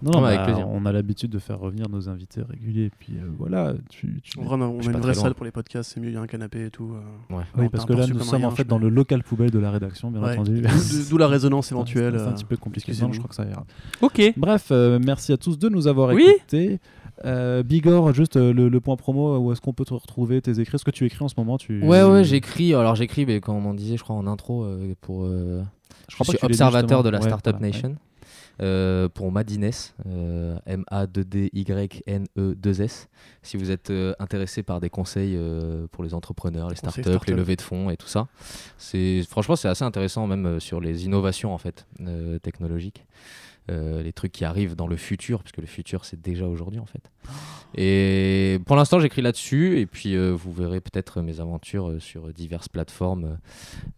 Non, 0.00 0.24
avec 0.24 0.38
bah, 0.40 0.44
plaisir. 0.46 0.66
on 0.70 0.86
a 0.86 0.92
l'habitude 0.92 1.30
de 1.30 1.38
faire 1.38 1.58
revenir 1.58 1.86
nos 1.90 2.08
invités 2.08 2.40
réguliers 2.40 2.84
et 2.86 2.90
puis 2.98 3.12
euh, 3.18 3.26
voilà, 3.38 3.74
tu, 3.90 4.22
tu- 4.22 4.38
En 4.38 4.44
vrai, 4.44 4.56
on 4.58 4.62
a, 4.62 4.64
on 4.64 4.80
a 4.80 4.82
une 4.84 4.92
pas 4.92 4.98
vraie 5.00 5.12
salle 5.12 5.34
pour 5.34 5.44
les 5.44 5.50
podcasts, 5.50 5.92
c'est 5.92 6.00
mieux, 6.00 6.08
il 6.08 6.14
y 6.14 6.16
a 6.16 6.22
un 6.22 6.26
canapé 6.26 6.64
et 6.64 6.70
tout. 6.70 6.94
euh. 6.94 7.36
Ouais. 7.36 7.42
Oui, 7.58 7.68
parce 7.70 7.84
que 7.84 7.92
là, 7.92 8.06
nous 8.06 8.18
sommes 8.20 8.46
en 8.46 8.50
fait 8.50 8.66
dans 8.66 8.78
le 8.78 8.88
local 8.88 9.22
poubelle 9.22 9.50
de 9.50 9.58
la 9.58 9.70
rédaction, 9.70 10.10
bien 10.10 10.22
Ouais. 10.22 10.32
entendu. 10.32 10.62
D'où 11.10 11.18
la 11.18 11.28
résonance 11.28 11.70
éventuelle. 11.72 12.14
C'est 12.16 12.24
un 12.24 12.32
petit 12.32 12.46
peu 12.46 12.56
compliqué. 12.56 12.92
Non, 13.02 13.12
je 13.12 13.18
crois 13.18 13.28
que 13.28 13.34
ça 13.34 13.44
ira. 13.44 13.66
Ok. 14.00 14.22
Bref, 14.38 14.68
euh, 14.70 14.98
merci 15.04 15.34
à 15.34 15.36
tous 15.36 15.58
de 15.58 15.68
nous 15.68 15.86
avoir 15.86 16.14
Oui. 16.14 16.24
écoutés. 16.38 16.80
Euh, 17.24 17.62
Bigor, 17.62 18.12
juste 18.14 18.36
euh, 18.36 18.52
le, 18.52 18.68
le 18.68 18.80
point 18.80 18.96
promo, 18.96 19.38
où 19.38 19.52
est-ce 19.52 19.60
qu'on 19.60 19.72
peut 19.72 19.84
te 19.84 19.94
retrouver 19.94 20.40
tes 20.42 20.58
écrits 20.60 20.78
Ce 20.78 20.84
que 20.84 20.90
tu 20.90 21.04
écris 21.06 21.24
en 21.24 21.28
ce 21.28 21.34
moment 21.36 21.56
tu... 21.58 21.82
Ouais, 21.82 22.02
ouais, 22.02 22.24
j'écris. 22.24 22.74
Alors, 22.74 22.94
j'écris, 22.96 23.24
mais 23.26 23.40
comme 23.40 23.64
on 23.66 23.74
disait, 23.74 23.96
je 23.96 24.02
crois, 24.02 24.16
en 24.16 24.26
intro, 24.26 24.64
euh, 24.64 24.94
pour. 25.00 25.24
euh, 25.24 25.62
Je 26.08 26.12
je 26.12 26.14
crois 26.16 26.24
pas 26.26 26.30
suis 26.32 26.38
que 26.38 26.46
observateur 26.46 27.02
de 27.02 27.08
la. 27.10 27.18
Ouais, 27.20 27.24
Startup 27.28 27.52
voilà, 27.52 27.66
Nation. 27.68 27.96
euh, 28.60 29.08
pour 29.08 29.30
Madines, 29.32 29.70
euh, 30.06 30.58
M-A-D-D-Y-N-E-2-S. 31.62 33.08
Si 33.42 33.56
vous 33.56 33.70
êtes 33.70 33.90
euh, 33.90 34.14
intéressé 34.18 34.62
par 34.62 34.80
des 34.80 34.90
conseils 34.90 35.34
euh, 35.36 35.86
pour 35.90 36.04
les 36.04 36.14
entrepreneurs, 36.14 36.68
les 36.70 36.76
startups, 36.76 37.02
startup. 37.02 37.24
les 37.28 37.34
levées 37.34 37.56
de 37.56 37.62
fonds 37.62 37.90
et 37.90 37.96
tout 37.96 38.06
ça, 38.08 38.26
franchement 39.28 39.56
c'est 39.56 39.68
assez 39.68 39.84
intéressant 39.84 40.26
même 40.26 40.46
euh, 40.46 40.60
sur 40.60 40.80
les 40.80 41.04
innovations 41.04 41.52
en 41.54 41.58
fait 41.58 41.86
euh, 42.00 42.38
technologiques. 42.38 43.04
Euh, 43.70 44.02
les 44.02 44.12
trucs 44.12 44.32
qui 44.32 44.44
arrivent 44.44 44.74
dans 44.74 44.88
le 44.88 44.96
futur, 44.96 45.40
puisque 45.44 45.58
le 45.58 45.66
futur 45.66 46.04
c'est 46.04 46.20
déjà 46.20 46.46
aujourd'hui 46.48 46.80
en 46.80 46.84
fait. 46.86 47.00
Et 47.76 48.58
pour 48.66 48.74
l'instant 48.76 48.98
j'écris 48.98 49.22
là-dessus, 49.22 49.78
et 49.78 49.86
puis 49.86 50.16
euh, 50.16 50.32
vous 50.32 50.52
verrez 50.52 50.80
peut-être 50.80 51.22
mes 51.22 51.38
aventures 51.38 51.88
euh, 51.90 52.00
sur 52.00 52.32
diverses 52.32 52.68
plateformes, 52.68 53.38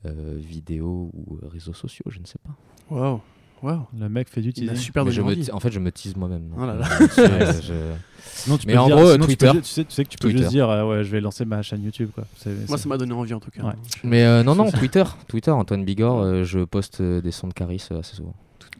euh, 0.04 0.36
vidéo 0.38 1.10
ou 1.14 1.38
réseaux 1.50 1.72
sociaux, 1.72 2.04
je 2.10 2.20
ne 2.20 2.26
sais 2.26 2.38
pas. 2.44 2.94
Waouh, 2.94 3.20
ouais. 3.62 3.74
Le 3.98 4.08
mec 4.10 4.28
fait 4.28 4.42
du 4.42 4.52
teasing. 4.52 4.76
super 4.76 5.10
je 5.10 5.22
me 5.22 5.54
en 5.54 5.60
fait, 5.60 5.72
je 5.72 5.80
me 5.80 5.90
tease 5.90 6.14
moi-même. 6.14 6.52
Oh 6.58 6.66
là 6.66 6.74
là. 6.74 6.86
là-dessus, 6.88 7.62
je- 7.68 7.92
Sinon, 8.26 8.58
tu 8.58 8.66
Mais 8.66 8.74
peux 8.74 8.78
en 8.80 8.86
dire- 8.86 8.96
gros, 8.96 9.12
sinon, 9.12 9.26
tu 9.26 9.36
peux 9.36 9.46
sais, 9.62 9.84
tu 9.84 9.94
sais 9.94 10.04
que 10.04 10.08
tu 10.10 10.18
peux 10.18 10.28
Twitter. 10.28 10.38
juste 10.38 10.50
dire 10.50 10.68
euh, 10.68 10.84
ouais, 10.86 11.04
je 11.04 11.10
vais 11.10 11.20
lancer 11.22 11.44
ma 11.46 11.62
chaîne 11.62 11.82
YouTube. 11.82 12.10
Quoi. 12.14 12.24
Moi, 12.68 12.76
ça 12.78 12.88
m'a 12.88 12.98
donné 12.98 13.12
envie 13.14 13.32
en 13.32 13.40
tout 13.40 13.50
cas. 13.50 13.62
Ouais. 13.62 13.72
Mais 14.02 14.24
euh, 14.24 14.42
non, 14.42 14.54
non, 14.54 14.70
Twitter, 14.70 15.04
Twitter, 15.28 15.50
Antoine 15.50 15.84
Bigorre, 15.84 16.20
euh, 16.20 16.44
je 16.44 16.60
poste 16.64 17.00
des 17.00 17.30
sons 17.30 17.48
de 17.48 17.54
Caris 17.54 17.82
assez 17.90 18.16
souvent. 18.16 18.34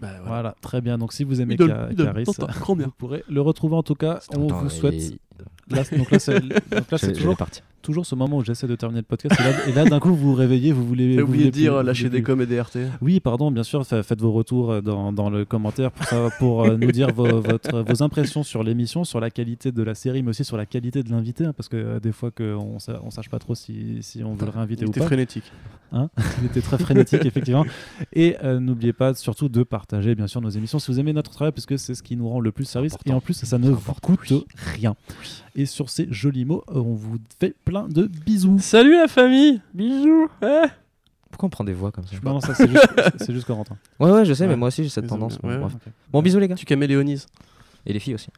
Bah, 0.05 0.11
voilà. 0.19 0.29
Voilà, 0.29 0.55
très 0.61 0.81
bien. 0.81 0.99
Donc 0.99 1.13
si 1.13 1.25
vous 1.25 1.41
aimez 1.41 1.57
Caris, 1.57 1.95
vous 1.97 2.91
pourrez 2.99 3.25
le 3.29 3.41
retrouver 3.41 3.77
en 3.77 3.83
tout 3.83 3.95
cas. 3.95 4.21
On 4.37 4.47
vous 4.47 4.71
souhaite. 4.71 5.15
Là, 5.71 5.83
donc 5.97 6.11
là, 6.11 6.19
c'est 6.99 7.13
toujours. 7.13 7.37
Toujours 7.85 8.05
ce 8.07 8.15
moment 8.15 8.39
où 8.39 8.45
j'essaie 8.45 8.67
de 8.67 8.75
terminer 8.75 9.01
le 9.03 9.07
podcast. 9.07 9.41
Et 9.69 9.73
là, 9.73 9.85
d'un 9.85 10.01
coup, 10.01 10.09
vous 10.09 10.17
vous 10.31 10.35
réveillez, 10.35 10.73
vous 10.73 10.85
voulez. 10.85 11.17
Vous 11.17 11.23
oublié 11.23 11.39
voulez 11.45 11.51
de 11.51 11.51
dire 11.57 11.83
lâcher 11.83 12.09
des 12.11 12.23
coms 12.23 12.41
et 12.41 12.47
des 12.47 12.61
RT. 12.61 12.79
Oui, 13.01 13.21
pardon, 13.21 13.51
bien 13.51 13.63
sûr, 13.63 13.87
fa- 13.87 14.03
faites 14.03 14.21
vos 14.21 14.33
retours 14.33 14.73
euh, 14.73 14.81
dans, 14.81 15.13
dans 15.13 15.31
le 15.31 15.45
commentaire 15.45 15.93
pour, 15.93 16.31
pour 16.39 16.65
euh, 16.65 16.77
nous 16.77 16.91
dire 16.91 17.13
vos, 17.15 17.41
votre- 17.41 17.81
vos 17.83 18.03
impressions 18.03 18.43
sur 18.43 18.63
l'émission, 18.65 19.05
sur 19.05 19.21
la 19.21 19.31
qualité 19.31 19.71
de 19.71 19.83
la 19.83 19.95
série, 19.95 20.23
mais 20.23 20.31
aussi 20.31 20.45
sur 20.45 20.57
la 20.57 20.67
qualité 20.67 21.03
de 21.03 21.11
l'invité, 21.11 21.45
hein, 21.45 21.53
parce 21.57 21.69
que 21.69 21.77
euh, 21.77 22.01
des 22.01 22.13
fois 22.13 22.31
qu'on 22.31 22.79
sa- 22.79 23.01
on 23.05 23.11
sache 23.11 23.29
pas 23.29 23.39
trop 23.39 23.55
si, 23.55 23.99
si 24.01 24.25
on 24.25 24.35
veut 24.35 24.47
le 24.47 24.51
réinviter 24.53 24.83
Il 24.83 24.89
ou 24.89 24.91
était 24.91 25.01
pas. 25.01 25.07
frénétique. 25.07 25.53
Il 26.41 26.47
était 26.47 26.61
très 26.61 26.77
frénétique, 26.79 27.25
effectivement. 27.25 27.65
Et 28.13 28.35
euh, 28.43 28.59
n'oubliez 28.59 28.93
pas 28.93 29.15
surtout 29.15 29.49
de 29.49 29.63
partager, 29.63 30.17
bien 30.17 30.27
sûr, 30.27 30.41
nos 30.41 30.49
émissions 30.49 30.81
si 30.81 30.91
vous 30.91 30.99
aimez 30.99 31.13
notre 31.13 31.31
travail, 31.31 31.53
parce 31.53 31.67
que 31.67 31.77
c'est 31.77 31.95
ce 31.95 32.03
qui 32.03 32.17
nous 32.17 32.29
rend 32.29 32.41
le 32.41 32.51
plus 32.51 32.65
service. 32.65 32.95
Et 33.07 33.13
en 33.13 33.21
plus, 33.21 33.35
ça 33.35 33.59
ne 33.59 33.71
vous 33.71 33.93
coûte 34.03 34.33
rien. 34.77 34.97
Et 35.55 35.67
sur 35.67 35.89
ces 35.89 36.09
jolis 36.11 36.45
mots, 36.45 36.65
euh, 36.69 36.81
on 36.81 36.95
vous 36.95 37.19
fait 37.39 37.55
plein 37.65 37.87
de 37.89 38.07
bisous. 38.07 38.59
Salut 38.59 38.97
la 38.97 39.07
famille 39.07 39.61
Bisous. 39.73 40.29
Pourquoi 41.31 41.47
on 41.47 41.51
prend 41.51 41.65
des 41.65 41.73
voix 41.73 41.93
comme 41.93 42.05
ça 42.07 42.17
Non, 42.25 42.35
non, 42.35 42.41
ça 42.41 42.55
c'est 42.55 42.69
juste, 42.69 42.89
c'est 43.19 43.33
juste 43.33 43.47
Corentin. 43.47 43.77
Ouais, 44.01 44.11
ouais, 44.11 44.25
je 44.25 44.35
sais, 44.35 44.47
mais 44.47 44.57
moi 44.57 44.69
aussi 44.69 44.83
j'ai 44.85 44.89
cette 44.91 45.07
tendance. 45.07 45.39
ouais, 45.43 45.59
bon, 45.59 45.67
ouais. 45.67 45.73
Bon, 46.13 46.23
bisous 46.23 46.39
les 46.41 46.49
gars. 46.49 46.55
Tu 46.57 46.65
caméléonises. 46.65 47.27
Et 47.87 47.93
les 47.93 47.99
filles 48.01 48.15
aussi. 48.15 48.29